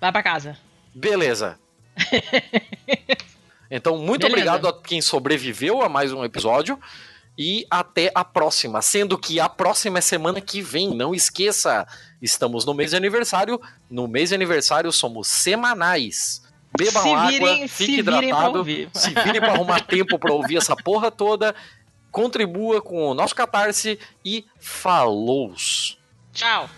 Vai 0.00 0.10
pra 0.12 0.22
casa. 0.22 0.58
Beleza. 0.94 1.58
Então, 3.70 3.96
muito 3.98 4.28
Beleza. 4.28 4.52
obrigado 4.54 4.68
a 4.68 4.82
quem 4.82 5.00
sobreviveu 5.02 5.82
a 5.82 5.88
mais 5.88 6.12
um 6.12 6.22
episódio. 6.24 6.78
E 7.36 7.66
até 7.68 8.12
a 8.14 8.24
próxima. 8.24 8.80
Sendo 8.80 9.18
que 9.18 9.40
a 9.40 9.48
próxima 9.48 9.98
é 9.98 10.00
semana 10.00 10.40
que 10.40 10.62
vem. 10.62 10.94
Não 10.94 11.12
esqueça, 11.12 11.84
estamos 12.22 12.64
no 12.64 12.72
mês 12.72 12.90
de 12.90 12.96
aniversário. 12.96 13.60
No 13.90 14.06
mês 14.06 14.28
de 14.28 14.34
aniversário 14.36 14.92
somos 14.92 15.26
semanais. 15.26 16.42
Bebam 16.76 17.02
Se 17.02 17.08
água, 17.08 17.26
virem- 17.30 17.66
fique 17.68 17.92
se 17.94 17.98
hidratado. 17.98 18.64
Se 18.92 19.10
virem 19.24 19.40
para 19.40 19.52
arrumar 19.54 19.80
tempo 19.86 20.18
para 20.20 20.32
ouvir 20.32 20.58
essa 20.58 20.76
porra 20.76 21.10
toda. 21.10 21.52
Contribua 22.12 22.80
com 22.80 23.02
o 23.10 23.14
nosso 23.14 23.34
catarse 23.34 23.98
e 24.24 24.44
falou! 24.60 25.52
Tchau. 26.32 26.70